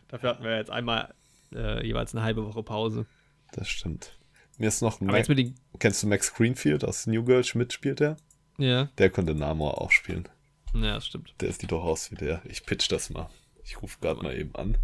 Dafür 0.08 0.28
hatten 0.28 0.44
wir 0.44 0.58
jetzt 0.58 0.70
einmal 0.70 1.14
äh, 1.54 1.86
jeweils 1.86 2.14
eine 2.14 2.22
halbe 2.22 2.44
Woche 2.44 2.62
Pause. 2.62 3.06
Das 3.52 3.66
stimmt. 3.66 4.12
Mir 4.58 4.68
ist 4.68 4.82
noch 4.82 4.98
den. 4.98 5.54
Kennst 5.78 6.02
du 6.02 6.06
Max 6.06 6.34
Greenfield 6.34 6.84
aus 6.84 7.06
New 7.06 7.24
Girl 7.24 7.42
Schmidt 7.44 7.72
spielt 7.72 8.00
der? 8.00 8.18
Ja, 8.62 8.84
Der 8.98 9.10
konnte 9.10 9.34
Namor 9.34 9.80
auch 9.80 9.90
spielen. 9.90 10.28
ja, 10.72 10.94
das 10.94 11.06
stimmt. 11.06 11.34
Der 11.40 11.52
sieht 11.52 11.72
doch 11.72 11.82
aus 11.82 12.10
wie 12.12 12.14
der. 12.14 12.42
Ich 12.44 12.64
pitch 12.64 12.90
das 12.92 13.10
mal. 13.10 13.28
Ich 13.64 13.82
rufe 13.82 13.98
gerade 14.00 14.22
mal 14.22 14.36
eben 14.38 14.54
an. 14.54 14.78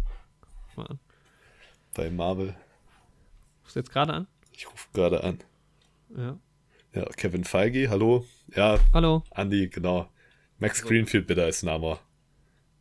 Mal 0.75 0.87
an. 0.87 0.99
Bei 1.93 2.09
Marvel. 2.09 2.55
Rufst 3.63 3.75
du 3.75 3.79
jetzt 3.79 3.91
gerade 3.91 4.13
an? 4.13 4.27
Ich 4.51 4.69
rufe 4.69 4.87
gerade 4.93 5.23
an. 5.23 5.39
Ja. 6.15 6.37
Ja, 6.93 7.05
Kevin 7.15 7.43
Feige, 7.45 7.89
hallo. 7.89 8.25
Ja, 8.55 8.79
Hallo. 8.93 9.23
Andy, 9.31 9.69
genau. 9.69 10.09
Max 10.57 10.81
Greenfield 10.81 11.27
bitte 11.27 11.43
als 11.43 11.63
Namor. 11.63 11.99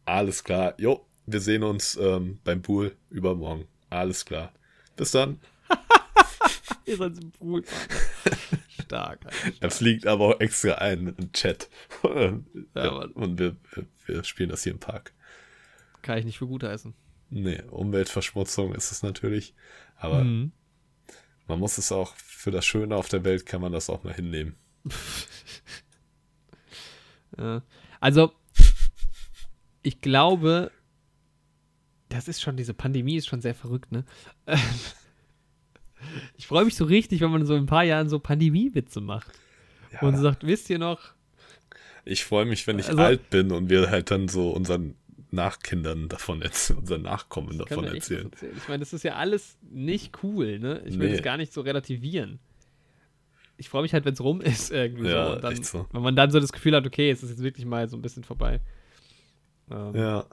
Alles 0.05 0.43
klar. 0.43 0.75
Jo, 0.79 1.07
wir 1.27 1.41
sehen 1.41 1.63
uns 1.63 1.95
ähm, 1.97 2.41
beim 2.43 2.61
Pool 2.63 2.97
übermorgen. 3.11 3.69
Alles 3.91 4.25
klar. 4.25 4.53
Bis 4.97 5.13
dann. 5.13 5.39
Ihr 6.87 6.97
seid 6.97 7.19
im 7.19 7.31
Pool. 7.31 7.63
Stark. 8.89 9.21
Er 9.61 9.71
fliegt 9.71 10.07
aber 10.07 10.25
auch 10.37 10.41
extra 10.41 10.73
ein 10.77 11.15
im 11.17 11.33
Chat. 11.33 11.69
Ja, 12.75 12.89
und 12.91 13.39
wir, 13.39 13.57
wir, 13.75 13.87
wir 14.07 14.25
spielen 14.25 14.49
das 14.49 14.63
hier 14.63 14.73
im 14.73 14.81
Park. 14.81 15.13
Kann 16.03 16.19
ich 16.19 16.25
nicht 16.25 16.39
für 16.39 16.47
gut 16.47 16.63
heißen. 16.63 16.95
Nee, 17.31 17.63
Umweltverschmutzung 17.71 18.75
ist 18.75 18.91
es 18.91 19.03
natürlich. 19.03 19.55
Aber 19.97 20.25
Mhm. 20.25 20.53
man 21.47 21.59
muss 21.59 21.77
es 21.77 21.93
auch, 21.93 22.15
für 22.17 22.51
das 22.51 22.65
Schöne 22.65 22.97
auf 22.97 23.09
der 23.09 23.25
Welt 23.25 23.45
kann 23.47 23.61
man 23.61 23.73
das 23.73 23.91
auch 23.91 24.03
mal 24.05 24.15
hinnehmen. 24.15 24.57
Also, 28.01 28.33
ich 29.83 30.01
glaube, 30.01 30.73
das 32.09 32.27
ist 32.27 32.41
schon, 32.41 32.57
diese 32.57 32.75
Pandemie 32.75 33.17
ist 33.17 33.29
schon 33.29 33.41
sehr 33.41 33.55
verrückt, 33.55 33.93
ne? 33.93 34.05
Ich 36.37 36.47
freue 36.47 36.65
mich 36.65 36.77
so 36.77 36.85
richtig, 36.85 37.21
wenn 37.21 37.31
man 37.31 37.45
so 37.47 37.55
in 37.55 37.65
ein 37.65 37.67
paar 37.67 37.85
Jahren 37.85 38.09
so 38.09 38.19
Pandemie-Witze 38.19 39.01
macht. 39.01 39.33
Ja. 39.93 40.01
Und 40.03 40.17
sagt, 40.17 40.47
wisst 40.47 40.69
ihr 40.71 40.79
noch? 40.79 41.01
Ich 42.05 42.25
freue 42.25 42.45
mich, 42.45 42.67
wenn 42.67 42.79
ich 42.79 42.89
Also- 42.89 43.03
alt 43.03 43.31
bin 43.31 43.51
und 43.53 43.69
wir 43.71 43.91
halt 43.91 44.11
dann 44.11 44.29
so 44.29 44.51
unseren 44.51 44.95
Nachkindern 45.31 46.09
davon 46.09 46.41
erzählen, 46.43 46.79
unseren 46.79 47.03
Nachkommen 47.03 47.59
davon 47.59 47.85
erzählen. 47.85 48.31
erzählen. 48.33 48.55
Ich 48.57 48.69
meine, 48.69 48.81
das 48.81 48.93
ist 48.95 49.03
ja 49.03 49.17
alles 49.17 49.59
nicht 49.63 50.23
cool, 50.23 50.59
ne? 50.59 50.83
Ich 50.87 50.99
will 50.99 51.09
Nee. 51.09 51.15
das 51.17 51.23
gar 51.23 51.37
nicht 51.37 51.53
so 51.53 51.61
relativieren. 51.61 52.39
Ich 53.59 53.69
freue 53.69 53.83
mich 53.83 53.93
halt, 53.93 54.05
wenn 54.05 54.15
es 54.15 54.21
rum 54.23 54.41
ist 54.41 54.71
irgendwie 54.71 55.09
Ja, 55.09 55.27
so. 55.29 55.35
Und 55.35 55.45
dann, 55.45 55.53
echt 55.53 55.65
so. 55.67 55.87
Wenn 55.93 56.03
man 56.03 56.17
dann 56.17 56.31
so 56.31 56.39
das 56.41 56.53
Gefühl 56.53 56.75
hat, 56.77 56.87
okay, 56.87 57.11
es 57.11 57.23
ist 57.23 57.31
jetzt 57.31 57.43
wirklich 57.43 57.67
mal 57.67 57.89
so 57.89 57.97
ein 57.97 58.03
bisschen 58.03 58.25
vorbei. 58.25 58.61
Ähm, 59.71 59.95
Ja, 59.95 60.25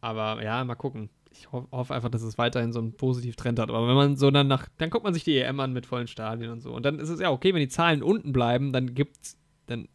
Aber 0.00 0.42
ja, 0.42 0.62
mal 0.64 0.74
gucken. 0.74 1.08
Ich 1.38 1.52
ho 1.52 1.66
hoffe 1.70 1.94
einfach, 1.94 2.08
dass 2.10 2.22
es 2.22 2.38
weiterhin 2.38 2.72
so 2.72 2.78
einen 2.80 2.92
positiven 2.96 3.36
Trend 3.36 3.58
hat. 3.58 3.68
Aber 3.70 3.86
wenn 3.88 3.94
man 3.94 4.16
so 4.16 4.30
dann 4.30 4.46
nach, 4.48 4.68
dann 4.78 4.90
guckt 4.90 5.04
man 5.04 5.14
sich 5.14 5.24
die 5.24 5.36
EM 5.38 5.60
an 5.60 5.72
mit 5.72 5.86
vollen 5.86 6.06
Stadien 6.08 6.50
und 6.50 6.60
so. 6.60 6.72
Und 6.72 6.84
dann 6.84 6.98
ist 6.98 7.08
es 7.08 7.20
ja 7.20 7.30
okay, 7.30 7.52
wenn 7.54 7.60
die 7.60 7.68
Zahlen 7.68 8.02
unten 8.02 8.32
bleiben, 8.32 8.72
dann 8.72 8.94
gibt's, 8.94 9.36
dann 9.66 9.88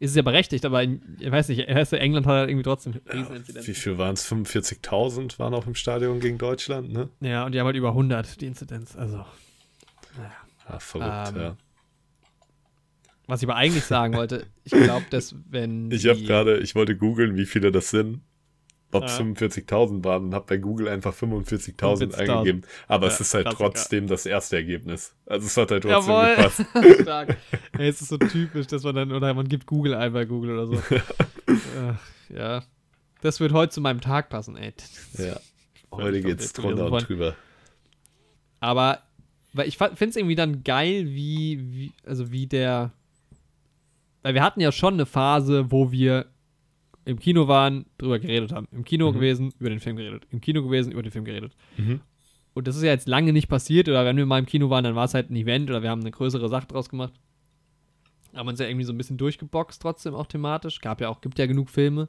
ist 0.00 0.10
es 0.10 0.16
ja 0.16 0.22
berechtigt. 0.22 0.64
Aber 0.64 0.82
in, 0.82 1.16
ich 1.20 1.30
weiß 1.30 1.48
nicht, 1.48 1.60
England 1.68 2.26
hat 2.26 2.34
halt 2.34 2.48
irgendwie 2.50 2.64
trotzdem 2.64 2.94
wie 2.94 3.10
Rieseninzidenzen. 3.10 3.74
viel 3.74 3.98
waren 3.98 4.14
es? 4.14 4.30
45.000 4.30 5.38
waren 5.38 5.54
auch 5.54 5.66
im 5.66 5.74
Stadion 5.74 6.20
gegen 6.20 6.38
Deutschland, 6.38 6.92
ne? 6.92 7.08
Ja, 7.20 7.44
und 7.46 7.52
die 7.52 7.60
haben 7.60 7.66
halt 7.66 7.76
über 7.76 7.88
100 7.90 8.40
die 8.40 8.46
Inzidenz. 8.46 8.96
Also, 8.96 9.24
Ah, 10.66 10.78
verrückt, 10.78 11.34
Ähm, 11.36 11.40
ja. 11.42 11.56
was 13.26 13.42
ich 13.42 13.48
aber 13.48 13.56
eigentlich 13.56 13.84
sagen 13.84 14.14
wollte, 14.14 14.46
ich 14.64 14.72
glaube, 14.72 15.04
dass 15.10 15.34
wenn. 15.50 15.90
Ich 15.92 16.06
habe 16.06 16.20
gerade, 16.22 16.58
ich 16.60 16.74
wollte 16.74 16.96
googeln, 16.96 17.36
wie 17.36 17.44
viele 17.46 17.70
das 17.70 17.90
sind. 17.90 18.20
Ob 18.94 19.04
es 19.04 19.18
Ja. 19.18 19.24
45.000 19.24 20.04
waren 20.04 20.24
und 20.26 20.34
habe 20.34 20.46
bei 20.46 20.56
Google 20.56 20.88
einfach 20.88 21.12
45.000 21.14 22.12
45.000. 22.12 22.14
eingegeben. 22.14 22.62
Aber 22.88 23.08
es 23.08 23.18
Ja, 23.18 23.22
ist 23.22 23.34
halt 23.34 23.44
Klassiker. 23.46 23.64
trotzdem 23.64 24.06
das 24.06 24.24
erste 24.24 24.56
Ergebnis. 24.56 25.14
Also 25.26 25.46
es 25.46 25.56
hat 25.56 25.70
halt 25.70 25.82
trotzdem 25.82 26.12
Jawohl. 26.14 26.36
gepasst. 26.36 26.64
Stark. 27.02 27.36
Ey, 27.78 27.88
es 27.88 28.00
ist 28.00 28.08
so 28.08 28.18
typisch, 28.18 28.66
dass 28.68 28.82
man 28.84 28.94
dann, 28.94 29.12
oder 29.12 29.34
man 29.34 29.48
gibt 29.48 29.66
Google 29.66 29.94
ein 29.94 30.12
bei 30.12 30.24
Google 30.24 30.58
oder 30.58 30.66
so. 30.68 30.82
Ach, 31.80 31.98
ja. 32.34 32.62
Das 33.20 33.40
wird 33.40 33.52
heute 33.52 33.72
zu 33.72 33.80
meinem 33.80 34.00
Tag 34.00 34.28
passen, 34.28 34.56
ey. 34.56 34.72
Ja. 35.18 35.40
Heute 35.90 36.20
geht's 36.22 36.52
drunter 36.52 36.90
und 36.90 37.08
drüber. 37.08 37.34
Aber, 38.60 39.00
weil 39.52 39.68
ich 39.68 39.76
finde 39.78 40.06
es 40.08 40.16
irgendwie 40.16 40.34
dann 40.34 40.62
geil, 40.64 41.06
wie, 41.08 41.58
wie, 41.72 41.92
also 42.06 42.30
wie 42.32 42.46
der, 42.46 42.92
weil 44.22 44.34
wir 44.34 44.42
hatten 44.42 44.60
ja 44.60 44.72
schon 44.72 44.94
eine 44.94 45.06
Phase, 45.06 45.70
wo 45.70 45.90
wir 45.92 46.26
im 47.04 47.18
Kino 47.18 47.48
waren, 47.48 47.86
drüber 47.98 48.18
geredet 48.18 48.52
haben. 48.52 48.66
Im 48.72 48.84
Kino 48.84 49.10
Mhm. 49.10 49.14
gewesen, 49.14 49.52
über 49.58 49.68
den 49.70 49.80
Film 49.80 49.96
geredet. 49.96 50.26
Im 50.30 50.40
Kino 50.40 50.62
gewesen, 50.62 50.92
über 50.92 51.02
den 51.02 51.12
Film 51.12 51.24
geredet. 51.24 51.54
Mhm. 51.76 52.00
Und 52.54 52.68
das 52.68 52.76
ist 52.76 52.82
ja 52.82 52.90
jetzt 52.90 53.08
lange 53.08 53.32
nicht 53.32 53.48
passiert, 53.48 53.88
oder 53.88 54.04
wenn 54.04 54.16
wir 54.16 54.26
mal 54.26 54.38
im 54.38 54.46
Kino 54.46 54.70
waren, 54.70 54.84
dann 54.84 54.94
war 54.94 55.04
es 55.04 55.14
halt 55.14 55.30
ein 55.30 55.36
Event 55.36 55.68
oder 55.70 55.82
wir 55.82 55.90
haben 55.90 56.00
eine 56.02 56.10
größere 56.12 56.48
Sache 56.48 56.66
draus 56.68 56.88
gemacht. 56.88 57.12
Haben 58.34 58.48
uns 58.48 58.58
ja 58.60 58.66
irgendwie 58.66 58.84
so 58.84 58.92
ein 58.92 58.98
bisschen 58.98 59.16
durchgeboxt 59.16 59.80
trotzdem 59.82 60.14
auch 60.14 60.26
thematisch. 60.26 60.80
Gab 60.80 61.00
ja 61.00 61.08
auch, 61.08 61.20
gibt 61.20 61.38
ja 61.38 61.46
genug 61.46 61.70
Filme. 61.70 62.08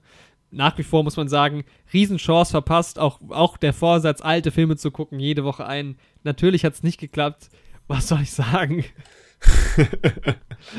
Nach 0.52 0.78
wie 0.78 0.84
vor 0.84 1.04
muss 1.04 1.18
man 1.18 1.28
sagen, 1.28 1.66
Riesenchance 1.92 2.52
verpasst, 2.52 3.00
auch, 3.00 3.20
auch 3.30 3.58
der 3.58 3.74
Vorsatz, 3.74 4.22
alte 4.22 4.52
Filme 4.52 4.78
zu 4.78 4.92
gucken, 4.92 5.20
jede 5.20 5.44
Woche 5.44 5.66
ein. 5.66 5.98
Natürlich 6.24 6.64
hat 6.64 6.74
es 6.74 6.84
nicht 6.84 7.00
geklappt. 7.00 7.50
Was 7.88 8.08
soll 8.08 8.22
ich 8.22 8.32
sagen? 8.32 8.84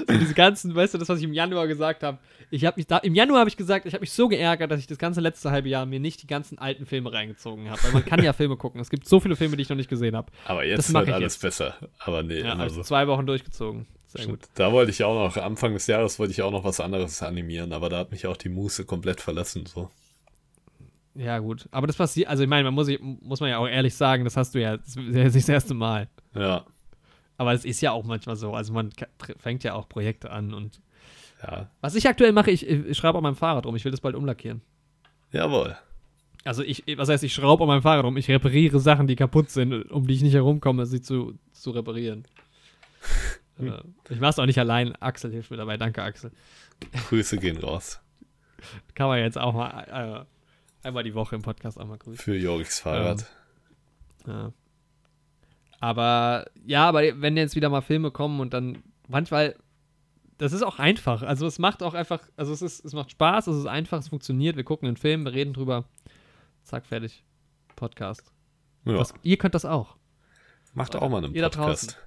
So 0.06 0.18
diese 0.18 0.34
ganzen, 0.34 0.74
weißt 0.74 0.94
du, 0.94 0.98
das, 0.98 1.09
was 1.09 1.18
ich 1.18 1.24
im 1.24 1.32
Januar 1.32 1.66
gesagt 1.66 2.02
habe. 2.02 2.18
Ich 2.51 2.64
habe 2.64 2.76
mich 2.78 2.86
da, 2.86 2.98
im 2.98 3.14
Januar 3.14 3.40
habe 3.40 3.51
ich 3.51 3.56
gesagt, 3.56 3.86
ich 3.86 3.94
habe 3.94 4.02
mich 4.02 4.12
so 4.12 4.28
geärgert, 4.28 4.70
dass 4.70 4.80
ich 4.80 4.86
das 4.86 4.98
ganze 4.98 5.20
letzte 5.20 5.51
halbe 5.51 5.68
Jahr 5.68 5.86
mir 5.86 6.01
nicht 6.01 6.22
die 6.22 6.26
ganzen 6.26 6.59
alten 6.59 6.86
Filme 6.86 7.12
reingezogen 7.12 7.70
habe. 7.70 7.82
Weil 7.82 7.93
man 7.93 8.05
kann 8.05 8.22
ja 8.22 8.32
Filme 8.34 8.56
gucken. 8.56 8.80
Es 8.80 8.90
gibt 8.90 9.09
so 9.09 9.20
viele 9.20 9.36
Filme, 9.36 9.56
die 9.56 9.62
ich 9.62 9.68
noch 9.68 9.76
nicht 9.76 9.90
gesehen 9.90 10.16
habe. 10.16 10.30
Aber 10.44 10.64
jetzt 10.64 10.93
wird 10.93 11.09
alles 11.09 11.34
jetzt. 11.34 11.43
besser. 11.43 11.76
Aber 11.98 12.22
nee, 12.22 12.40
Ja, 12.40 12.55
also 12.55 12.76
so. 12.76 12.82
zwei 12.82 13.06
Wochen 13.09 13.26
durchgezogen. 13.26 13.86
Sehr 14.06 14.26
gut. 14.26 14.40
Da 14.55 14.72
wollte 14.72 14.90
ich 14.93 15.02
auch 15.02 15.14
noch, 15.14 15.36
Anfang 15.43 15.72
des 15.74 15.86
Jahres 15.88 16.18
wollte 16.18 16.32
ich 16.32 16.43
auch 16.43 16.52
noch 16.52 16.64
was 16.64 16.78
anderes 16.80 17.22
animieren, 17.22 17.72
aber 17.72 17.88
da 17.88 17.98
hat 17.98 18.12
mich 18.12 18.26
auch 18.26 18.36
die 18.36 18.48
Muße 18.48 18.84
komplett 18.84 19.20
verlassen. 19.20 19.66
So. 19.66 19.90
Ja, 21.16 21.38
gut. 21.38 21.66
Aber 21.72 21.86
das 21.86 21.97
passiert, 21.97 22.28
also 22.28 22.43
ich 22.43 22.48
meine, 22.48 22.64
man 22.64 22.74
muss, 22.74 22.88
muss 23.01 23.40
man 23.40 23.51
ja 23.51 23.59
auch 23.59 23.66
ehrlich 23.66 23.94
sagen, 23.94 24.24
das 24.24 24.36
hast 24.36 24.55
du 24.55 24.60
ja, 24.60 24.76
das 24.76 24.97
ist 24.97 25.14
ja 25.14 25.24
das 25.24 25.48
erste 25.48 25.74
Mal. 25.74 26.09
Ja, 26.34 26.64
Aber 27.38 27.52
es 27.52 27.64
ist 27.64 27.80
ja 27.80 27.92
auch 27.92 28.04
manchmal 28.04 28.36
so. 28.36 28.54
Also 28.54 28.72
man 28.72 28.90
fängt 29.38 29.64
ja 29.64 29.74
auch 29.74 29.88
Projekte 29.88 30.30
an 30.30 30.54
und 30.54 30.80
ja. 31.42 31.70
was 31.80 31.94
ich 31.94 32.08
aktuell 32.08 32.32
mache, 32.32 32.50
ich, 32.50 32.66
ich 32.66 32.96
schraube 32.96 33.18
an 33.18 33.24
meinem 33.24 33.36
Fahrrad 33.36 33.66
rum. 33.66 33.76
Ich 33.76 33.84
will 33.84 33.90
das 33.90 34.00
bald 34.00 34.14
umlackieren. 34.14 34.62
Jawohl. 35.32 35.76
Also 36.44 36.62
ich, 36.62 36.84
was 36.96 37.08
heißt, 37.08 37.24
ich 37.24 37.34
schraube 37.34 37.64
an 37.64 37.68
meinem 37.68 37.82
Fahrrad 37.82 38.04
rum? 38.04 38.16
Ich 38.16 38.28
repariere 38.28 38.80
Sachen, 38.80 39.06
die 39.06 39.16
kaputt 39.16 39.50
sind, 39.50 39.90
um 39.90 40.06
die 40.06 40.14
ich 40.14 40.22
nicht 40.22 40.34
herumkomme, 40.34 40.86
sie 40.86 41.02
zu, 41.02 41.38
zu 41.52 41.72
reparieren. 41.72 42.24
äh, 43.58 43.72
ich 44.08 44.20
mache 44.20 44.30
es 44.30 44.38
auch 44.38 44.46
nicht 44.46 44.58
allein. 44.58 44.94
Axel 44.96 45.32
hilft 45.32 45.50
mir 45.50 45.56
dabei. 45.56 45.76
Danke, 45.76 46.02
Axel. 46.02 46.30
Grüße 47.08 47.38
gehen 47.38 47.58
raus. 47.58 48.00
Kann 48.94 49.08
man 49.08 49.18
jetzt 49.18 49.38
auch 49.38 49.52
mal 49.52 50.26
äh, 50.84 50.86
einmal 50.86 51.04
die 51.04 51.14
Woche 51.14 51.36
im 51.36 51.42
Podcast 51.42 51.78
auch 51.78 51.86
mal 51.86 51.98
grüßen. 51.98 52.22
Für 52.22 52.36
Joriks 52.36 52.80
Fahrrad. 52.80 53.26
Ja. 54.26 54.52
Aber 55.81 56.47
ja, 56.65 56.89
aber 56.89 57.03
wenn 57.20 57.36
jetzt 57.36 57.55
wieder 57.57 57.69
mal 57.69 57.82
Filme 57.82 58.11
kommen 58.11 58.40
und 58.40 58.55
dann 58.55 58.82
manchmal, 59.09 59.57
das 60.39 60.53
ist 60.53 60.62
auch 60.62 60.78
einfach. 60.78 61.23
Also 61.23 61.47
es 61.47 61.59
macht 61.59 61.82
auch 61.82 61.94
einfach, 61.94 62.20
also 62.36 62.53
es 62.53 62.62
ist, 62.62 62.85
es 62.85 62.93
macht 62.93 63.11
Spaß, 63.11 63.47
es 63.47 63.57
ist 63.57 63.66
einfach, 63.66 63.98
es 63.98 64.09
funktioniert. 64.09 64.57
Wir 64.57 64.65
gucken 64.65 64.89
einen 64.89 64.97
Film, 64.97 65.24
wir 65.24 65.32
reden 65.32 65.53
drüber. 65.53 65.85
Zack, 66.62 66.86
fertig. 66.86 67.24
Podcast. 67.77 68.32
Ja. 68.85 68.94
Das, 68.94 69.12
ihr 69.23 69.36
könnt 69.36 69.55
das 69.55 69.65
auch. 69.65 69.97
Macht 70.73 70.97
auch 70.97 71.09
mal 71.09 71.24
einen 71.24 71.35
Ihr 71.35 71.43
da 71.43 71.48
Podcast. 71.51 71.98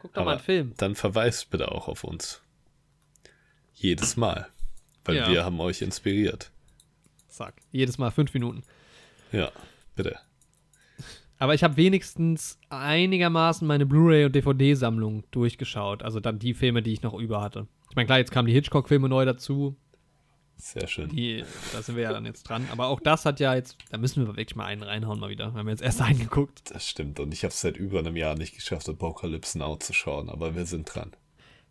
Guckt 0.00 0.16
doch 0.16 0.22
Aber- 0.22 0.30
mal 0.30 0.36
einen 0.36 0.44
Film. 0.44 0.74
Dann 0.78 0.94
verweist 0.94 1.50
bitte 1.50 1.70
auch 1.72 1.88
auf 1.88 2.04
uns. 2.04 2.42
Jedes 3.74 4.16
Mal. 4.16 4.48
Weil 5.04 5.16
Ja. 5.16 5.28
wir 5.30 5.44
haben 5.44 5.58
euch 5.60 5.82
inspiriert. 5.82 6.50
Zack. 7.28 7.54
Jedes 7.72 7.98
Mal 7.98 8.10
fünf 8.10 8.32
Minuten. 8.34 8.62
Ja, 9.32 9.50
bitte. 9.96 10.18
Aber 11.40 11.54
ich 11.54 11.64
habe 11.64 11.78
wenigstens 11.78 12.58
einigermaßen 12.68 13.66
meine 13.66 13.86
Blu-ray 13.86 14.26
und 14.26 14.34
DVD-Sammlung 14.34 15.24
durchgeschaut. 15.30 16.02
Also 16.02 16.20
dann 16.20 16.38
die 16.38 16.52
Filme, 16.52 16.82
die 16.82 16.92
ich 16.92 17.02
noch 17.02 17.14
über 17.14 17.40
hatte. 17.40 17.66
Ich 17.88 17.96
meine, 17.96 18.04
klar, 18.04 18.18
jetzt 18.18 18.30
kamen 18.30 18.46
die 18.46 18.52
Hitchcock-Filme 18.52 19.08
neu 19.08 19.24
dazu. 19.24 19.74
Sehr 20.56 20.86
schön. 20.86 21.08
Die, 21.08 21.42
da 21.72 21.80
sind 21.80 21.96
wir 21.96 22.02
ja 22.02 22.12
dann 22.12 22.26
jetzt 22.26 22.42
dran. 22.42 22.68
Aber 22.70 22.88
auch 22.88 23.00
das 23.00 23.24
hat 23.24 23.40
ja 23.40 23.54
jetzt, 23.54 23.78
da 23.90 23.96
müssen 23.96 24.26
wir 24.26 24.36
wirklich 24.36 24.54
mal 24.54 24.66
einen 24.66 24.82
reinhauen 24.82 25.18
mal 25.18 25.30
wieder. 25.30 25.54
Wir 25.54 25.60
haben 25.60 25.68
jetzt 25.70 25.80
erst 25.80 26.02
einen 26.02 26.18
geguckt. 26.18 26.70
Das 26.70 26.86
stimmt. 26.86 27.18
Und 27.18 27.32
ich 27.32 27.42
habe 27.42 27.52
es 27.52 27.60
seit 27.62 27.78
über 27.78 28.00
einem 28.00 28.16
Jahr 28.16 28.34
nicht 28.34 28.54
geschafft, 28.54 28.86
Apocalypse 28.90 29.58
Now 29.58 29.76
zu 29.76 29.94
schauen. 29.94 30.28
Aber 30.28 30.54
wir 30.54 30.66
sind 30.66 30.94
dran. 30.94 31.12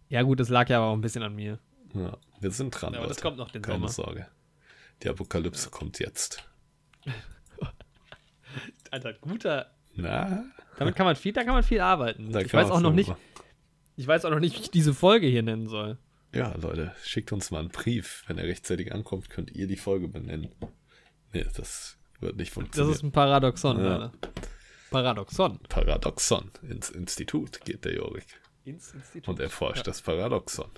Ja 0.10 0.24
gut, 0.24 0.40
das 0.40 0.50
lag 0.50 0.68
ja 0.70 0.80
aber 0.80 0.88
auch 0.88 0.94
ein 0.96 1.02
bisschen 1.02 1.22
an 1.22 1.36
mir. 1.36 1.60
Ja, 1.94 2.18
wir 2.40 2.50
sind 2.50 2.72
dran. 2.72 2.94
Ja, 2.94 3.00
aber 3.00 3.08
das 3.08 3.18
Leute. 3.18 3.28
kommt 3.28 3.38
noch 3.38 3.52
den 3.52 3.62
Keine 3.62 3.76
Sommer. 3.88 3.90
Sorge. 3.90 4.28
Die 5.04 5.10
Apokalypse 5.10 5.70
kommt 5.70 6.00
jetzt. 6.00 6.44
Alter, 8.92 9.14
guter. 9.14 9.72
Na, 9.96 10.46
Damit 10.78 10.96
kann 10.96 11.06
man 11.06 11.16
viel, 11.16 11.34
da 11.34 11.44
kann 11.44 11.54
man 11.54 11.64
viel 11.64 11.82
arbeiten. 11.82 12.32
da 12.32 12.40
ich 12.42 12.54
weiß 12.54 12.70
auch 12.72 12.80
noch 12.80 12.94
nicht, 12.94 13.10
machen. 13.10 13.20
ich 13.98 14.08
weiß 14.08 14.26
auch 14.26 14.30
noch 14.30 14.40
nicht, 14.40 14.56
wie 14.58 14.62
ich 14.62 14.72
diese 14.72 14.94
Folge 14.94 15.28
hier 15.28 15.44
nennen 15.44 15.68
soll. 15.68 15.98
Ja, 16.34 16.54
Leute, 16.56 16.94
schickt 17.04 17.32
uns 17.32 17.50
mal 17.52 17.60
einen 17.60 17.70
Brief. 17.70 18.24
Wenn 18.28 18.38
er 18.38 18.46
rechtzeitig 18.46 18.94
ankommt, 18.94 19.30
könnt 19.30 19.52
ihr 19.52 19.68
die 19.68 19.78
Folge 19.78 20.08
benennen. 20.08 20.50
Nee, 21.34 21.46
das 21.56 21.98
wird 22.20 22.36
nicht 22.38 22.50
Das 22.50 22.54
funktionieren. 22.54 22.94
ist 22.96 23.04
ein 23.04 23.12
Paradoxon, 23.12 23.84
Ja. 23.84 23.92
Alter. 23.94 24.12
Paradoxon. 24.92 25.60
Paradoxon. 25.70 26.52
Ins 26.64 26.90
Institut 26.90 27.62
geht 27.66 27.84
der 27.86 27.96
Jorik. 27.96 28.26
Ins 28.64 28.94
Institut. 28.94 29.28
Und 29.28 29.40
erforscht 29.40 29.86
das 29.88 30.02
Paradoxon. 30.02 30.70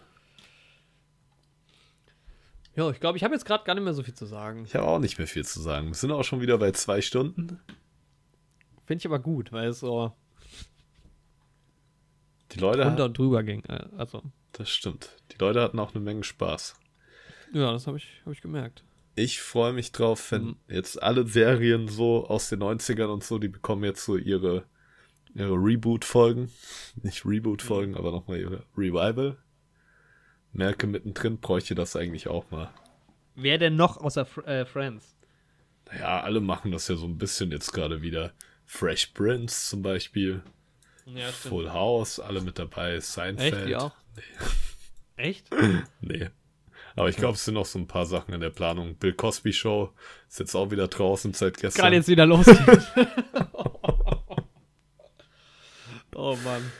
Ja, 2.75 2.89
ich 2.89 2.99
glaube, 3.01 3.17
ich 3.17 3.23
habe 3.23 3.33
jetzt 3.33 3.45
gerade 3.45 3.63
gar 3.65 3.73
nicht 3.75 3.83
mehr 3.83 3.93
so 3.93 4.03
viel 4.03 4.13
zu 4.13 4.25
sagen. 4.25 4.63
Ich 4.65 4.75
habe 4.75 4.87
auch 4.87 4.99
nicht 4.99 5.17
mehr 5.17 5.27
viel 5.27 5.45
zu 5.45 5.61
sagen. 5.61 5.87
Wir 5.87 5.93
sind 5.95 6.11
auch 6.11 6.23
schon 6.23 6.39
wieder 6.41 6.57
bei 6.57 6.71
zwei 6.71 7.01
Stunden. 7.01 7.59
Finde 8.91 9.03
ich 9.03 9.05
aber 9.05 9.19
gut, 9.19 9.53
weil 9.53 9.69
es 9.69 9.79
so 9.79 10.11
Die 12.51 12.59
Leute, 12.59 12.83
runter 12.83 13.05
und 13.05 13.17
drüber 13.17 13.41
ging. 13.41 13.63
Äh, 13.69 13.85
Also, 13.95 14.21
das 14.51 14.69
stimmt. 14.69 15.11
Die 15.31 15.37
Leute 15.37 15.61
hatten 15.61 15.79
auch 15.79 15.95
eine 15.95 16.03
Menge 16.03 16.25
Spaß. 16.25 16.75
ja, 17.53 17.71
das 17.71 17.87
habe 17.87 17.95
ich, 17.95 18.09
hab 18.25 18.33
ich 18.33 18.41
gemerkt. 18.41 18.83
Ich 19.15 19.39
freue 19.39 19.71
mich 19.71 19.93
drauf, 19.93 20.29
wenn 20.33 20.43
Mhm. 20.43 20.55
jetzt 20.67 21.01
alle 21.01 21.25
Serien 21.25 21.87
so 21.87 22.27
aus 22.27 22.49
den 22.49 22.59
90ern 22.59 23.07
und 23.07 23.23
so, 23.23 23.39
die 23.39 23.47
bekommen 23.47 23.85
jetzt 23.85 24.03
so 24.03 24.17
ihre, 24.17 24.65
ihre 25.35 25.53
Reboot-Folgen. 25.53 26.51
Nicht 27.01 27.25
Reboot-Folgen, 27.25 27.95
aber 27.95 28.11
nochmal 28.11 28.39
ihre 28.41 28.65
Revival. 28.75 29.37
Merke 30.51 30.85
mittendrin, 30.85 31.37
bräuchte 31.39 31.75
das 31.75 31.95
eigentlich 31.95 32.27
auch 32.27 32.51
mal. 32.51 32.73
Wer 33.35 33.57
denn 33.57 33.77
noch 33.77 33.95
außer 33.95 34.25
Fr 34.25 34.45
äh, 34.49 34.65
Friends? 34.65 35.15
Naja, 35.85 36.19
alle 36.23 36.41
machen 36.41 36.73
das 36.73 36.89
ja 36.89 36.97
so 36.97 37.05
ein 37.05 37.17
bisschen 37.17 37.51
jetzt 37.51 37.71
gerade 37.71 38.01
wieder. 38.01 38.33
Fresh 38.73 39.07
Prince 39.07 39.69
zum 39.69 39.81
Beispiel, 39.81 40.41
Ja, 41.05 41.27
Full 41.27 41.73
House, 41.73 42.21
alle 42.21 42.39
mit 42.39 42.57
dabei, 42.57 43.01
Seinfeld. 43.01 43.53
Echt, 43.53 43.67
die 43.67 43.75
auch? 43.75 43.91
Echt? 45.17 45.45
Nee. 46.01 46.29
Aber 46.95 47.09
ich 47.09 47.17
glaube, 47.17 47.35
es 47.35 47.43
sind 47.43 47.53
noch 47.55 47.65
so 47.65 47.79
ein 47.79 47.87
paar 47.87 48.05
Sachen 48.05 48.33
in 48.33 48.39
der 48.39 48.49
Planung. 48.49 48.95
Bill 48.95 49.13
Cosby 49.13 49.51
Show 49.51 49.91
ist 50.29 50.39
jetzt 50.39 50.55
auch 50.55 50.71
wieder 50.71 50.87
draußen 50.87 51.33
seit 51.33 51.57
gestern. 51.57 51.81
Gerade 51.83 51.95
jetzt 51.97 52.07
wieder 52.07 52.25
losgeht. 52.25 52.57
oh 56.15 56.37
Mann. 56.43 56.71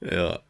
Ja, 0.00 0.40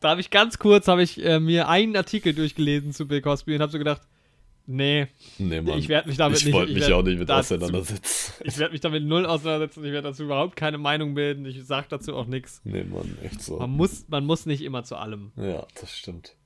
Da 0.00 0.10
habe 0.10 0.20
ich 0.20 0.30
ganz 0.30 0.58
kurz, 0.58 0.88
habe 0.88 1.02
ich 1.04 1.24
äh, 1.24 1.38
mir 1.40 1.68
einen 1.68 1.96
Artikel 1.96 2.34
durchgelesen 2.34 2.92
zu 2.92 3.06
Bill 3.06 3.20
Cosby 3.22 3.54
und 3.54 3.62
habe 3.62 3.72
so 3.72 3.78
gedacht, 3.78 4.02
nee, 4.66 5.06
nee, 5.38 5.60
Mann. 5.60 5.78
Ich 5.78 5.88
werd 5.88 6.06
mich 6.06 6.16
damit 6.16 6.38
ich 6.38 6.44
nicht- 6.46 6.54
wollte 6.54 6.72
ich 6.72 6.78
mich 6.78 6.92
auch 6.92 7.02
nicht 7.02 7.18
mit 7.18 7.28
dazu- 7.28 7.54
auseinandersetzen. 7.54 8.32
ich 8.44 8.58
werde 8.58 8.72
mich 8.72 8.80
damit 8.80 9.04
null 9.04 9.26
auseinandersetzen, 9.26 9.84
ich 9.84 9.92
werde 9.92 10.08
dazu 10.08 10.24
überhaupt 10.24 10.56
keine 10.56 10.78
Meinung 10.78 11.14
bilden, 11.14 11.44
ich 11.46 11.62
sage 11.64 11.86
dazu 11.90 12.14
auch 12.16 12.26
nichts. 12.26 12.60
Nee, 12.64 12.84
Mann, 12.84 13.16
echt 13.22 13.42
so. 13.42 13.58
Man 13.58 13.70
muss, 13.70 14.06
man 14.08 14.24
muss 14.26 14.46
nicht 14.46 14.62
immer 14.62 14.84
zu 14.84 14.96
allem. 14.96 15.32
Ja, 15.36 15.66
das 15.80 15.96
stimmt. 15.96 16.36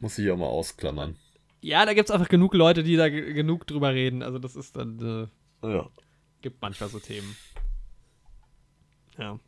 Muss 0.00 0.18
ich 0.18 0.30
auch 0.30 0.36
mal 0.36 0.46
ausklammern. 0.46 1.16
Ja, 1.60 1.84
da 1.86 1.94
gibt 1.94 2.08
es 2.08 2.14
einfach 2.14 2.28
genug 2.28 2.54
Leute, 2.54 2.82
die 2.82 2.96
da 2.96 3.08
ge- 3.08 3.32
genug 3.32 3.66
drüber 3.66 3.92
reden. 3.94 4.22
Also 4.22 4.38
das 4.38 4.54
ist 4.54 4.76
dann, 4.76 5.28
äh, 5.62 5.68
Ja. 5.68 5.88
gibt 6.42 6.60
manchmal 6.62 6.90
so 6.90 6.98
Themen. 6.98 7.34
Ja. 9.18 9.38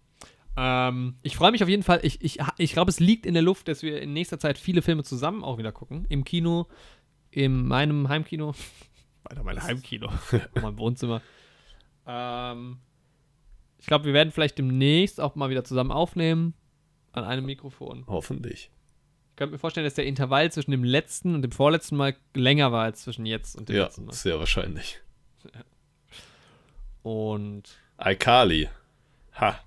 Ähm, 0.59 1.17
ich 1.23 1.37
freue 1.37 1.53
mich 1.53 1.63
auf 1.63 1.69
jeden 1.69 1.83
Fall. 1.83 2.01
Ich, 2.03 2.23
ich, 2.23 2.39
ich 2.57 2.73
glaube, 2.73 2.91
es 2.91 2.99
liegt 2.99 3.27
in 3.27 3.35
der 3.35 3.43
Luft, 3.43 3.69
dass 3.69 3.83
wir 3.83 4.01
in 4.01 4.15
nächster 4.15 4.39
Zeit 4.39 4.57
viele 4.57 4.81
Filme 4.81 5.05
zusammen 5.05 5.45
auch 5.45 5.59
wieder 5.59 5.73
gucken. 5.73 6.07
Im 6.09 6.25
Kino, 6.25 6.67
in 7.37 7.67
meinem 7.69 8.09
Heimkino. 8.09 8.55
Weiter 9.25 9.43
mein 9.45 9.63
Heimkino. 9.63 10.11
mein 10.63 10.79
Wohnzimmer. 10.79 11.21
Ähm, 12.07 12.79
ich 13.79 13.87
glaube, 13.87 14.07
wir 14.07 14.15
werden 14.15 14.33
vielleicht 14.33 14.57
demnächst 14.57 15.21
auch 15.21 15.35
mal 15.35 15.51
wieder 15.51 15.63
zusammen 15.63 15.91
aufnehmen. 15.93 16.55
An 17.13 17.25
einem 17.25 17.45
Mikrofon. 17.45 18.05
Hoffentlich. 18.07 18.71
Ich 19.31 19.37
könnte 19.37 19.53
mir 19.53 19.59
vorstellen, 19.59 19.85
dass 19.85 19.95
der 19.95 20.07
Intervall 20.07 20.51
zwischen 20.51 20.71
dem 20.71 20.83
letzten 20.83 21.35
und 21.35 21.43
dem 21.43 21.53
vorletzten 21.53 21.97
Mal 21.97 22.17
länger 22.35 22.73
war 22.73 22.85
als 22.85 23.03
zwischen 23.03 23.27
jetzt 23.27 23.55
und 23.57 23.69
dem 23.69 23.77
Ja, 23.77 23.85
letzten 23.85 24.07
Mal. 24.07 24.13
sehr 24.15 24.39
wahrscheinlich. 24.39 25.01
Und 27.03 27.79
iCarly. 28.03 28.69
Ha. 29.39 29.61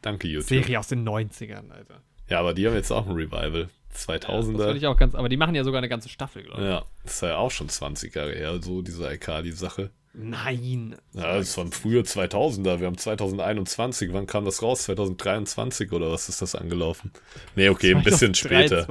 Danke, 0.00 0.28
YouTube. 0.28 0.48
Serie 0.48 0.78
aus 0.78 0.88
den 0.88 1.06
90ern, 1.06 1.70
Alter. 1.70 2.00
Ja, 2.28 2.38
aber 2.40 2.54
die 2.54 2.66
haben 2.66 2.74
jetzt 2.74 2.90
auch 2.90 3.06
ein 3.06 3.12
Revival. 3.14 3.68
Das 4.06 4.22
2000er. 4.22 4.58
finde 4.58 4.76
ich 4.76 4.86
auch 4.86 4.96
ganz, 4.96 5.14
aber 5.14 5.28
die 5.28 5.36
machen 5.36 5.54
ja 5.54 5.64
sogar 5.64 5.78
eine 5.78 5.88
ganze 5.88 6.08
Staffel, 6.08 6.42
glaube 6.42 6.62
ich. 6.62 6.68
ja, 6.68 6.84
das 7.04 7.14
ist 7.14 7.22
ja 7.22 7.36
auch 7.36 7.50
schon 7.50 7.68
20 7.68 8.14
Jahre 8.14 8.32
her, 8.32 8.60
so 8.62 8.82
diese 8.82 9.10
iCarly-Sache. 9.12 9.90
Nein. 10.14 10.96
Ja, 11.12 11.36
das 11.36 11.56
waren 11.56 11.70
früher 11.70 12.02
2000er. 12.02 12.80
Wir 12.80 12.86
haben 12.86 12.98
2021. 12.98 14.12
Wann 14.12 14.26
kam 14.26 14.44
das 14.44 14.62
raus? 14.62 14.82
2023 14.84 15.92
oder 15.92 16.10
was 16.10 16.28
ist 16.28 16.42
das 16.42 16.54
angelaufen? 16.56 17.12
Nee, 17.54 17.68
okay, 17.68 17.94
ein 17.94 18.02
bisschen 18.02 18.34
später. 18.34 18.86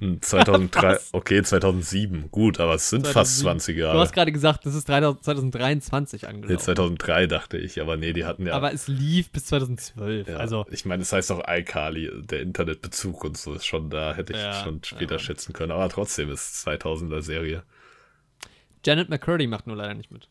23. 0.00 0.08
Hm, 0.08 0.22
2003, 0.22 0.88
Was? 0.94 1.14
okay, 1.14 1.42
2007. 1.42 2.30
Gut, 2.30 2.58
aber 2.60 2.74
es 2.74 2.90
sind 2.90 3.06
fast 3.06 3.38
2007. 3.40 3.42
20 3.60 3.74
Du 3.76 3.80
Jahre. 3.82 3.98
hast 4.00 4.12
gerade 4.12 4.32
gesagt, 4.32 4.66
das 4.66 4.74
ist 4.74 4.88
3000 4.88 5.24
2023 5.24 6.22
Nee, 6.22 6.28
angelaufen. 6.28 6.58
2003 6.64 7.26
dachte 7.26 7.58
ich, 7.58 7.80
aber 7.80 7.96
nee, 7.96 8.12
die 8.12 8.24
hatten 8.24 8.46
ja. 8.46 8.54
Aber 8.54 8.72
es 8.72 8.88
lief 8.88 9.30
bis 9.30 9.46
2012. 9.46 10.28
ja 10.28 10.36
Also, 10.36 10.66
ich 10.70 10.84
meine, 10.84 11.02
es 11.02 11.12
heißt 11.12 11.30
auch 11.32 11.42
iCarly, 11.46 12.10
der 12.24 12.40
Internetbezug 12.40 13.24
und 13.24 13.36
so 13.36 13.54
ist 13.54 13.66
schon 13.66 13.90
da, 13.90 14.14
hätte 14.14 14.32
ich 14.32 14.38
Ja, 14.38 14.64
schon 14.64 14.82
später 14.84 15.14
ja. 15.14 15.18
schätzen 15.18 15.52
können. 15.52 15.72
Aber 15.72 15.88
trotzdem 15.88 16.30
ist 16.30 16.52
es 16.54 16.66
2000er 16.66 17.22
Serie. 17.22 17.62
Janet 18.84 19.10
McCurdy 19.10 19.46
macht 19.46 19.66
nur 19.66 19.76
leider 19.76 19.94
nicht 19.94 20.10
mit. 20.10 20.28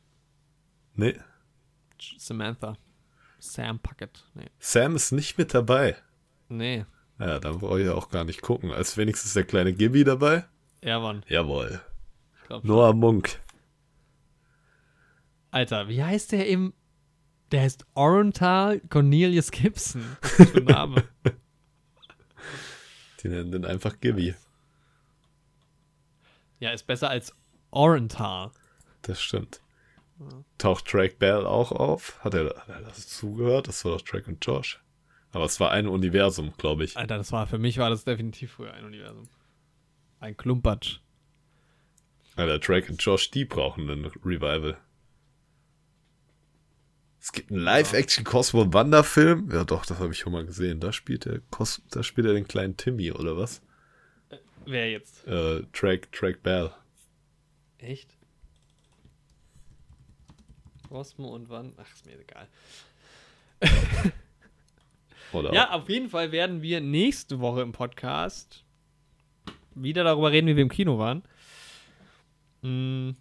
Nee, 0.96 1.16
Samantha. 2.18 2.78
Sam 3.40 3.80
Puckett. 3.80 4.26
Nee. 4.34 4.48
Sam 4.60 4.96
ist 4.96 5.12
nicht 5.12 5.38
mit 5.38 5.54
dabei. 5.54 5.96
Nee. 6.50 6.86
Ja, 7.20 7.40
dann 7.40 7.60
brauche 7.60 7.80
ich 7.80 7.86
ja 7.86 7.94
auch 7.94 8.10
gar 8.10 8.24
nicht 8.24 8.42
gucken. 8.42 8.72
Als 8.72 8.96
wenigstens 8.98 9.34
der 9.34 9.44
kleine 9.44 9.74
Gibby 9.74 10.04
dabei. 10.04 10.46
Er 10.82 11.04
war. 11.04 11.22
Jawohl. 11.28 11.82
Glaub, 12.48 12.64
Noah 12.64 12.94
Munk. 12.94 13.40
Alter, 15.52 15.88
wie 15.90 16.04
heißt 16.04 16.32
der 16.32 16.48
im. 16.48 16.74
Der 17.52 17.62
heißt 17.62 17.86
Orenthal 17.96 18.80
Cornelius 18.90 19.52
Gibson. 19.52 20.06
Was 20.22 20.50
für 20.50 20.58
ein 20.60 20.66
Name? 20.66 21.04
Die 23.22 23.28
nennen 23.28 23.52
den 23.52 23.66
einfach 23.66 24.00
Gibby. 24.00 24.36
ja, 26.60 26.72
ist 26.72 26.86
besser 26.88 27.10
als 27.10 27.36
Orenthal. 27.72 28.52
Das 29.02 29.22
stimmt. 29.22 29.62
Taucht 30.58 30.94
Drake 30.94 31.16
Bell 31.18 31.46
auch 31.46 31.72
auf? 31.72 32.24
Hat 32.24 32.34
er, 32.34 32.56
hat 32.56 32.70
er 32.70 32.82
das 32.82 33.08
zugehört? 33.08 33.68
Das 33.68 33.84
war 33.84 33.94
doch 33.94 34.02
Drake 34.02 34.30
und 34.30 34.46
Josh. 34.46 34.80
Aber 35.32 35.46
es 35.46 35.60
war 35.60 35.72
ein 35.72 35.88
Universum, 35.88 36.54
glaube 36.58 36.84
ich. 36.84 36.98
Alter, 36.98 37.18
das 37.18 37.32
war 37.32 37.46
für 37.48 37.60
mich 37.60 37.78
war 37.78 37.90
das 37.90 38.04
definitiv 38.04 38.52
früher 38.54 38.74
ein 38.74 38.84
Universum. 38.84 39.28
Ein 40.20 40.36
Klumpatsch. 40.36 41.00
Alter, 42.36 42.60
Drake 42.60 42.92
und 42.92 43.02
Josh, 43.02 43.32
die 43.32 43.46
brauchen 43.46 43.90
einen 43.90 44.06
Revival. 44.06 44.78
Es 47.22 47.32
gibt 47.34 47.52
einen 47.52 47.60
Live-Action-Cosmo-Wanderfilm. 47.60 49.52
Ja, 49.52 49.66
doch, 49.66 49.86
das 49.86 50.00
habe 50.00 50.14
ich 50.14 50.20
schon 50.20 50.32
mal 50.32 50.46
gesehen. 50.46 50.80
Da 50.80 50.94
spielt 50.94 51.26
er, 51.26 51.40
Cos 51.52 51.82
da 51.92 52.02
spielt 52.02 52.28
er 52.28 52.34
den 52.34 52.48
kleinen 52.48 52.78
Timmy, 52.78 53.12
oder 53.12 53.38
was? 53.38 53.62
Wer 54.66 54.90
jetzt? 54.90 55.28
Äh, 55.28 55.64
Drake, 55.74 56.08
Drake 56.12 56.40
Bell. 56.42 56.72
Echt? 57.78 58.16
Cosmo 60.88 61.36
und 61.36 61.50
wann? 61.50 61.74
Ach, 61.78 61.94
ist 61.94 62.06
mir 62.06 62.20
egal. 62.20 62.48
Oder 65.34 65.54
Ja, 65.54 65.72
auf 65.72 65.90
jeden 65.90 66.10
Fall 66.10 66.32
werden 66.32 66.62
wir 66.62 66.82
nächste 66.82 67.40
Woche 67.40 67.62
im 67.62 67.72
Podcast 67.72 68.64
wieder 69.76 70.04
darüber 70.04 70.32
reden, 70.32 70.48
wie 70.48 70.56
wir 70.56 70.64
im 70.64 70.70
Kino 70.70 70.98
waren. 70.98 71.24
Hm, 72.62 73.16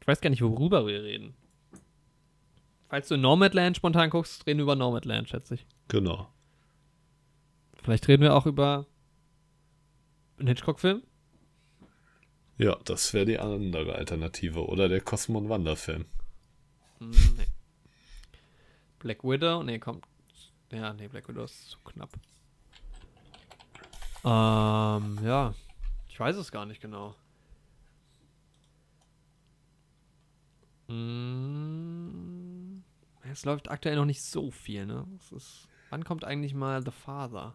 ich 0.00 0.06
weiß 0.06 0.20
gar 0.20 0.30
nicht, 0.30 0.42
worüber 0.42 0.86
wir 0.86 1.02
reden. 1.02 1.34
Falls 2.88 3.08
du 3.08 3.16
Nomadland 3.16 3.76
spontan 3.76 4.10
guckst, 4.10 4.46
reden 4.46 4.58
wir 4.58 4.64
über 4.64 4.76
Nomadland, 4.76 5.28
schätze 5.28 5.54
ich. 5.54 5.66
Genau. 5.88 6.28
Vielleicht 7.82 8.06
reden 8.08 8.22
wir 8.22 8.34
auch 8.34 8.46
über 8.46 8.86
einen 10.38 10.48
Hitchcock-Film. 10.48 11.02
Ja, 12.58 12.76
das 12.84 13.12
wäre 13.14 13.24
die 13.24 13.38
andere 13.38 13.94
Alternative. 13.94 14.66
Oder 14.66 14.88
der 14.88 15.00
Cosmo 15.00 15.38
und 15.38 15.48
Wanderfilm. 15.48 16.04
Hm, 16.98 17.10
nee. 17.10 17.46
Black 18.98 19.24
Widow? 19.24 19.62
Nee, 19.62 19.78
kommt. 19.78 20.06
Ja, 20.72 20.92
nee, 20.94 21.06
Black 21.08 21.28
Widow 21.28 21.44
ist 21.44 21.70
zu 21.70 21.78
knapp. 21.80 22.10
Ähm, 24.24 25.18
ja. 25.24 25.54
Ich 26.08 26.18
weiß 26.18 26.36
es 26.36 26.50
gar 26.52 26.64
nicht 26.66 26.80
genau. 26.80 27.14
Mm, 31.52 32.82
Es 33.30 33.44
läuft 33.44 33.70
aktuell 33.70 33.96
noch 33.96 34.04
nicht 34.04 34.22
so 34.22 34.50
viel, 34.50 34.84
ne? 34.86 35.06
Es 35.18 35.32
ist, 35.32 35.68
wann 35.90 36.04
kommt 36.04 36.24
eigentlich 36.24 36.54
mal 36.54 36.82
The 36.82 36.90
Father? 36.90 37.54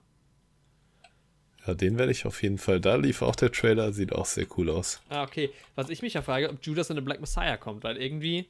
Ja, 1.66 1.74
den 1.74 1.98
werde 1.98 2.12
ich 2.12 2.26
auf 2.26 2.42
jeden 2.42 2.58
Fall. 2.58 2.80
Da 2.80 2.96
lief 2.96 3.22
auch 3.22 3.36
der 3.36 3.52
Trailer, 3.52 3.92
sieht 3.94 4.14
auch 4.14 4.26
sehr 4.26 4.48
cool 4.58 4.70
aus. 4.70 5.02
Ah, 5.10 5.24
okay. 5.24 5.52
Was 5.76 5.90
ich 5.90 6.02
mich 6.02 6.14
ja 6.14 6.22
frage, 6.22 6.50
ob 6.50 6.66
Judas 6.66 6.90
in 6.90 6.96
the 6.96 7.02
Black 7.02 7.20
Messiah 7.20 7.58
kommt, 7.58 7.84
weil 7.84 7.98
irgendwie. 7.98 8.48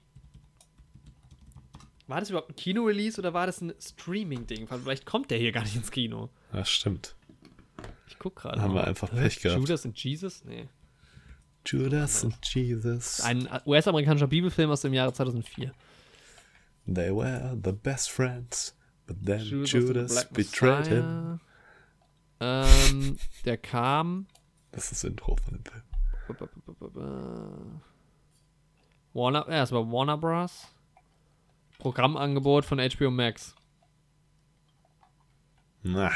War 2.08 2.22
das 2.22 2.30
überhaupt 2.30 2.50
ein 2.50 2.56
Kino-Release 2.56 3.20
oder 3.20 3.34
war 3.34 3.46
das 3.46 3.62
ein 3.62 3.74
Streaming-Ding? 3.80 4.68
Vielleicht 4.68 5.06
kommt 5.06 5.30
der 5.30 5.38
hier 5.38 5.52
gar 5.52 5.64
nicht 5.64 5.76
ins 5.76 5.92
Kino. 5.92 6.30
Ja, 6.54 6.64
stimmt. 6.64 7.16
Ich 8.08 8.18
guck 8.18 8.38
gerade. 8.38 8.62
Haben 8.62 8.74
mal. 8.74 8.84
wir 8.84 8.88
einfach 8.88 9.10
Pech 9.10 9.42
gehabt. 9.42 9.60
Judas 9.60 9.86
und 9.86 10.02
Jesus? 10.02 10.44
Nee. 10.46 10.70
Judas 11.66 12.24
and 12.24 12.38
Jesus. 12.44 13.20
Ein 13.22 13.50
US-amerikanischer 13.66 14.28
Bibelfilm 14.28 14.72
aus 14.72 14.82
dem 14.82 14.94
Jahre 14.94 15.12
2004. 15.12 15.74
They 16.86 17.14
were 17.14 17.60
the 17.62 17.74
best 17.74 18.10
friends, 18.10 18.74
but 19.06 19.18
then 19.26 19.42
Judas, 19.42 19.72
Judas, 19.72 20.18
and 20.18 20.34
betrayed 20.34 20.88
him. 20.88 21.42
Ähm, 22.40 23.18
der 23.44 23.58
kam. 23.58 24.28
Das 24.72 24.86
ist 24.86 25.04
das 25.04 25.10
Intro 25.10 25.36
von 25.36 25.56
dem 25.56 25.66
Film. 25.66 25.84
Warner, 29.14 29.46
ja, 29.50 29.64
es 29.64 29.72
war 29.74 29.92
Warner 29.92 30.18
Bros. 30.18 30.68
Programmangebot 31.80 32.66
von 32.66 32.80
HBO 32.80 33.12
Max. 33.12 33.56
Na. 35.84 36.12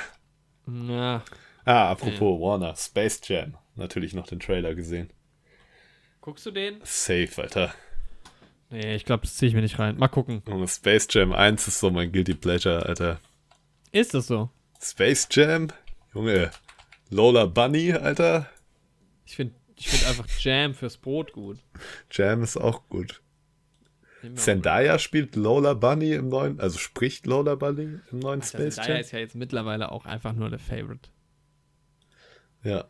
Ja. 0.68 1.24
Ah, 1.66 1.92
apropos 1.92 2.40
Warner, 2.40 2.76
Space 2.76 3.22
Jam. 3.24 3.58
Natürlich 3.76 4.14
noch 4.14 4.28
den 4.28 4.40
Trailer 4.40 4.76
gesehen. 4.76 5.12
Guckst 6.20 6.46
du 6.46 6.52
den? 6.52 6.80
Safe, 6.84 7.30
Alter. 7.38 7.74
Nee, 8.70 8.96
ich 8.96 9.06
glaube, 9.06 9.24
das 9.24 9.36
ziehe 9.36 9.50
ich 9.50 9.56
mir 9.56 9.62
nicht 9.62 9.80
rein. 9.80 9.98
Mal 9.98 10.08
gucken. 10.08 10.42
Und 10.46 10.68
Space 10.68 11.08
Jam 11.10 11.34
1 11.34 11.68
ist 11.68 11.80
so 11.80 11.92
mein 11.92 12.12
Guilty 12.12 12.36
Pleasure, 12.36 12.86
Alter. 12.86 13.20
Ist 13.92 14.14
das 14.14 14.28
so? 14.28 14.50
Space 14.82 15.28
Jam? 15.32 15.70
Junge. 16.14 16.52
Lola 17.10 17.46
Bunny, 17.46 17.92
Alter. 17.94 18.50
Ich 19.26 19.36
finde 19.36 19.56
ich 19.76 19.90
find 19.90 20.08
einfach 20.08 20.28
Jam 20.40 20.74
fürs 20.74 20.98
Brot 20.98 21.34
gut. 21.34 21.58
Jam 22.12 22.44
ist 22.44 22.56
auch 22.56 22.88
gut. 22.88 23.22
Zendaya 24.36 25.00
spielt 25.00 25.36
Lola 25.36 25.74
Bunny 25.74 26.14
im 26.14 26.30
neuen, 26.30 26.60
also 26.60 26.78
spricht 26.78 27.26
Lola 27.26 27.56
Bunny 27.56 28.00
im 28.12 28.20
neuen 28.20 28.40
mal. 28.40 28.46
Space 28.46 28.76
Zendaya 28.76 28.96
Jam. 28.96 29.02
ist 29.02 29.12
ja 29.12 29.20
jetzt 29.20 29.36
mittlerweile 29.36 29.92
auch 29.92 30.06
einfach 30.06 30.34
nur 30.34 30.50
der 30.50 30.60
Favorite. 30.60 31.10
Ja, 32.64 32.88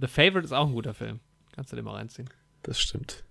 The 0.00 0.06
Favorite 0.06 0.44
ist 0.44 0.52
auch 0.52 0.66
ein 0.66 0.72
guter 0.74 0.94
Film. 0.94 1.20
Kannst 1.52 1.72
du 1.72 1.76
den 1.76 1.84
mal 1.84 1.94
reinziehen. 1.94 2.30
das 2.62 2.80
stimmt. 2.80 3.24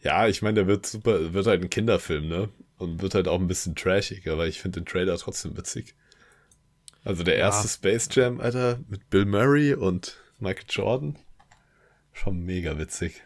Ja, 0.00 0.28
ich 0.28 0.42
meine, 0.42 0.54
der 0.54 0.66
wird 0.66 0.86
super, 0.86 1.34
wird 1.34 1.46
halt 1.46 1.62
ein 1.62 1.70
Kinderfilm, 1.70 2.28
ne? 2.28 2.48
Und 2.76 3.02
wird 3.02 3.14
halt 3.14 3.26
auch 3.26 3.40
ein 3.40 3.48
bisschen 3.48 3.74
trashig, 3.74 4.28
aber 4.28 4.46
ich 4.46 4.60
finde 4.60 4.80
den 4.80 4.86
Trailer 4.86 5.16
trotzdem 5.16 5.56
witzig. 5.56 5.96
Also 7.04 7.24
der 7.24 7.36
erste 7.36 7.66
Space 7.68 8.08
Jam, 8.12 8.40
Alter, 8.40 8.78
mit 8.88 9.10
Bill 9.10 9.24
Murray 9.26 9.74
und 9.74 10.16
Michael 10.38 10.66
Jordan. 10.68 11.18
Schon 12.12 12.40
mega 12.40 12.78
witzig. 12.78 13.22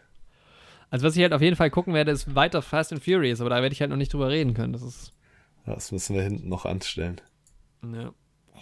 Also 0.93 1.07
was 1.07 1.17
ich 1.17 1.23
halt 1.23 1.33
auf 1.33 1.41
jeden 1.41 1.57
Fall 1.57 1.71
gucken 1.71 1.95
werde, 1.95 2.11
ist 2.11 2.35
weiter 2.35 2.61
Fast 2.61 2.93
and 2.93 3.03
Furious, 3.03 3.41
aber 3.41 3.49
da 3.49 3.63
werde 3.63 3.73
ich 3.73 3.81
halt 3.81 3.91
noch 3.91 3.97
nicht 3.97 4.13
drüber 4.13 4.29
reden 4.29 4.53
können. 4.53 4.75
Das 4.75 4.83
ist 4.83 5.15
Das 5.65 5.91
müssen 5.91 6.15
wir 6.15 6.23
hinten 6.23 6.51
noch 6.51 6.67
anstellen. 6.67 7.19
Ja. 7.83 8.13
Oh, 8.55 8.59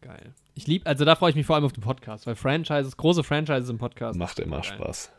geil. 0.00 0.34
Ich 0.54 0.66
liebe, 0.66 0.84
also 0.86 1.04
da 1.04 1.14
freue 1.14 1.30
ich 1.30 1.36
mich 1.36 1.46
vor 1.46 1.54
allem 1.54 1.64
auf 1.64 1.72
den 1.72 1.84
Podcast, 1.84 2.26
weil 2.26 2.34
Franchises, 2.34 2.96
große 2.96 3.22
Franchises 3.22 3.70
im 3.70 3.78
Podcast. 3.78 4.18
Macht 4.18 4.40
immer 4.40 4.62
Geil. 4.62 4.64
Spaß. 4.64 5.12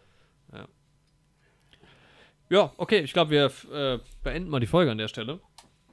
Ja, 2.49 2.73
okay, 2.75 2.99
ich 2.99 3.13
glaube, 3.13 3.31
wir 3.31 3.45
äh, 3.73 3.99
beenden 4.21 4.49
mal 4.49 4.59
die 4.59 4.67
Folge 4.67 4.91
an 4.91 4.97
der 4.97 5.07
Stelle. 5.07 5.39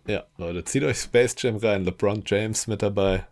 Ja, 0.08 0.24
Leute, 0.38 0.64
zieht 0.64 0.82
euch 0.82 0.96
Space 0.98 1.36
Jam 1.38 1.58
rein. 1.58 1.84
LeBron 1.84 2.24
James 2.26 2.66
mit 2.66 2.82
dabei. 2.82 3.24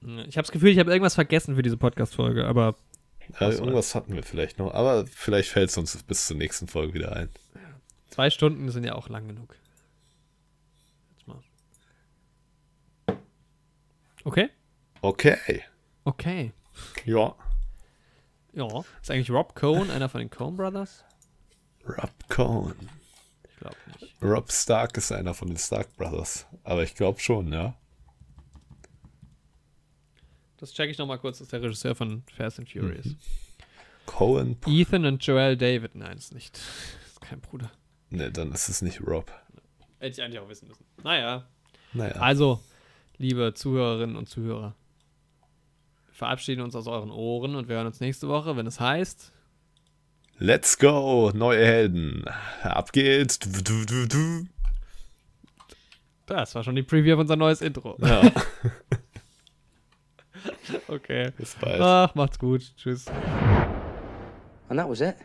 Ich 0.00 0.36
habe 0.36 0.42
das 0.42 0.50
Gefühl, 0.50 0.70
ich 0.70 0.80
habe 0.80 0.90
irgendwas 0.90 1.14
vergessen 1.14 1.54
für 1.54 1.62
diese 1.62 1.76
Podcast-Folge, 1.76 2.44
aber 2.44 2.74
Ja, 3.40 3.50
irgendwas 3.50 3.94
hatten 3.94 4.14
wir 4.14 4.22
vielleicht 4.22 4.58
noch, 4.58 4.72
aber 4.72 5.06
vielleicht 5.06 5.50
fällt 5.50 5.70
es 5.70 5.76
uns 5.76 6.02
bis 6.02 6.26
zur 6.26 6.36
nächsten 6.36 6.66
Folge 6.68 6.94
wieder 6.94 7.14
ein. 7.14 7.28
zwei 8.10 8.30
Stunden 8.30 8.70
sind 8.70 8.84
ja 8.84 8.94
auch 8.94 9.08
lang 9.08 9.28
genug. 9.28 9.54
Jetzt 11.16 11.28
mal. 11.28 11.42
Okay? 14.24 14.48
Okay. 15.00 15.62
Okay. 16.04 16.52
Ja. 17.04 17.34
Ja. 18.52 18.84
Ist 19.00 19.10
eigentlich 19.10 19.30
Rob 19.30 19.54
Cohn 19.54 19.90
einer 19.90 20.08
von 20.08 20.20
den 20.20 20.30
Cohn 20.30 20.56
Brothers? 20.56 21.04
Rob 21.86 22.10
Cohn. 22.28 22.74
Ich 23.48 23.56
glaube 23.56 23.76
nicht. 24.00 24.14
Rob 24.22 24.50
Stark 24.50 24.96
ist 24.96 25.12
einer 25.12 25.34
von 25.34 25.48
den 25.48 25.58
Stark 25.58 25.94
Brothers. 25.96 26.46
Aber 26.64 26.82
ich 26.82 26.94
glaube 26.94 27.20
schon, 27.20 27.52
ja. 27.52 27.74
Das 30.58 30.72
checke 30.72 30.90
ich 30.90 30.98
nochmal 30.98 31.18
kurz. 31.18 31.38
Das 31.38 31.46
ist 31.46 31.52
der 31.52 31.62
Regisseur 31.62 31.94
von 31.94 32.22
Fast 32.36 32.58
and 32.58 32.68
Furious. 32.70 33.06
Mhm. 33.06 33.16
Cohen. 34.06 34.56
Ethan 34.66 35.06
und 35.06 35.24
Joel 35.24 35.56
David. 35.56 35.94
Nein, 35.94 36.16
ist 36.16 36.34
nicht. 36.34 36.58
Ist 37.06 37.20
kein 37.20 37.40
Bruder. 37.40 37.70
Ne, 38.10 38.30
dann 38.30 38.52
ist 38.52 38.68
es 38.68 38.80
nicht 38.80 39.00
Rob. 39.06 39.30
Hätte 39.98 40.12
ich 40.12 40.22
eigentlich 40.22 40.38
auch 40.38 40.48
wissen 40.48 40.68
müssen. 40.68 40.84
Naja. 41.02 41.46
Naja. 41.92 42.14
Also, 42.16 42.60
liebe 43.18 43.52
Zuhörerinnen 43.54 44.16
und 44.16 44.28
Zuhörer, 44.28 44.74
wir 46.06 46.14
verabschieden 46.14 46.62
uns 46.62 46.74
aus 46.74 46.86
euren 46.86 47.10
Ohren 47.10 47.54
und 47.54 47.68
wir 47.68 47.76
hören 47.76 47.86
uns 47.86 48.00
nächste 48.00 48.28
Woche, 48.28 48.56
wenn 48.56 48.66
es 48.66 48.80
heißt. 48.80 49.32
Let's 50.38 50.78
go, 50.78 51.32
neue 51.34 51.64
Helden. 51.64 52.24
Ab 52.62 52.92
geht's. 52.92 53.40
Das 56.26 56.54
war 56.54 56.62
schon 56.62 56.76
die 56.76 56.82
Preview 56.82 57.14
auf 57.14 57.20
unser 57.20 57.36
neues 57.36 57.60
Intro. 57.60 57.96
Ja, 58.00 58.22
Okay. 60.88 61.30
bis 61.36 61.54
bald. 61.54 61.80
Ach, 61.80 62.14
macht's 62.14 62.38
gut. 62.38 62.62
Tschüss. 62.76 63.06
And 64.68 64.78
that 64.78 64.88
was 64.88 65.00
it. 65.00 65.16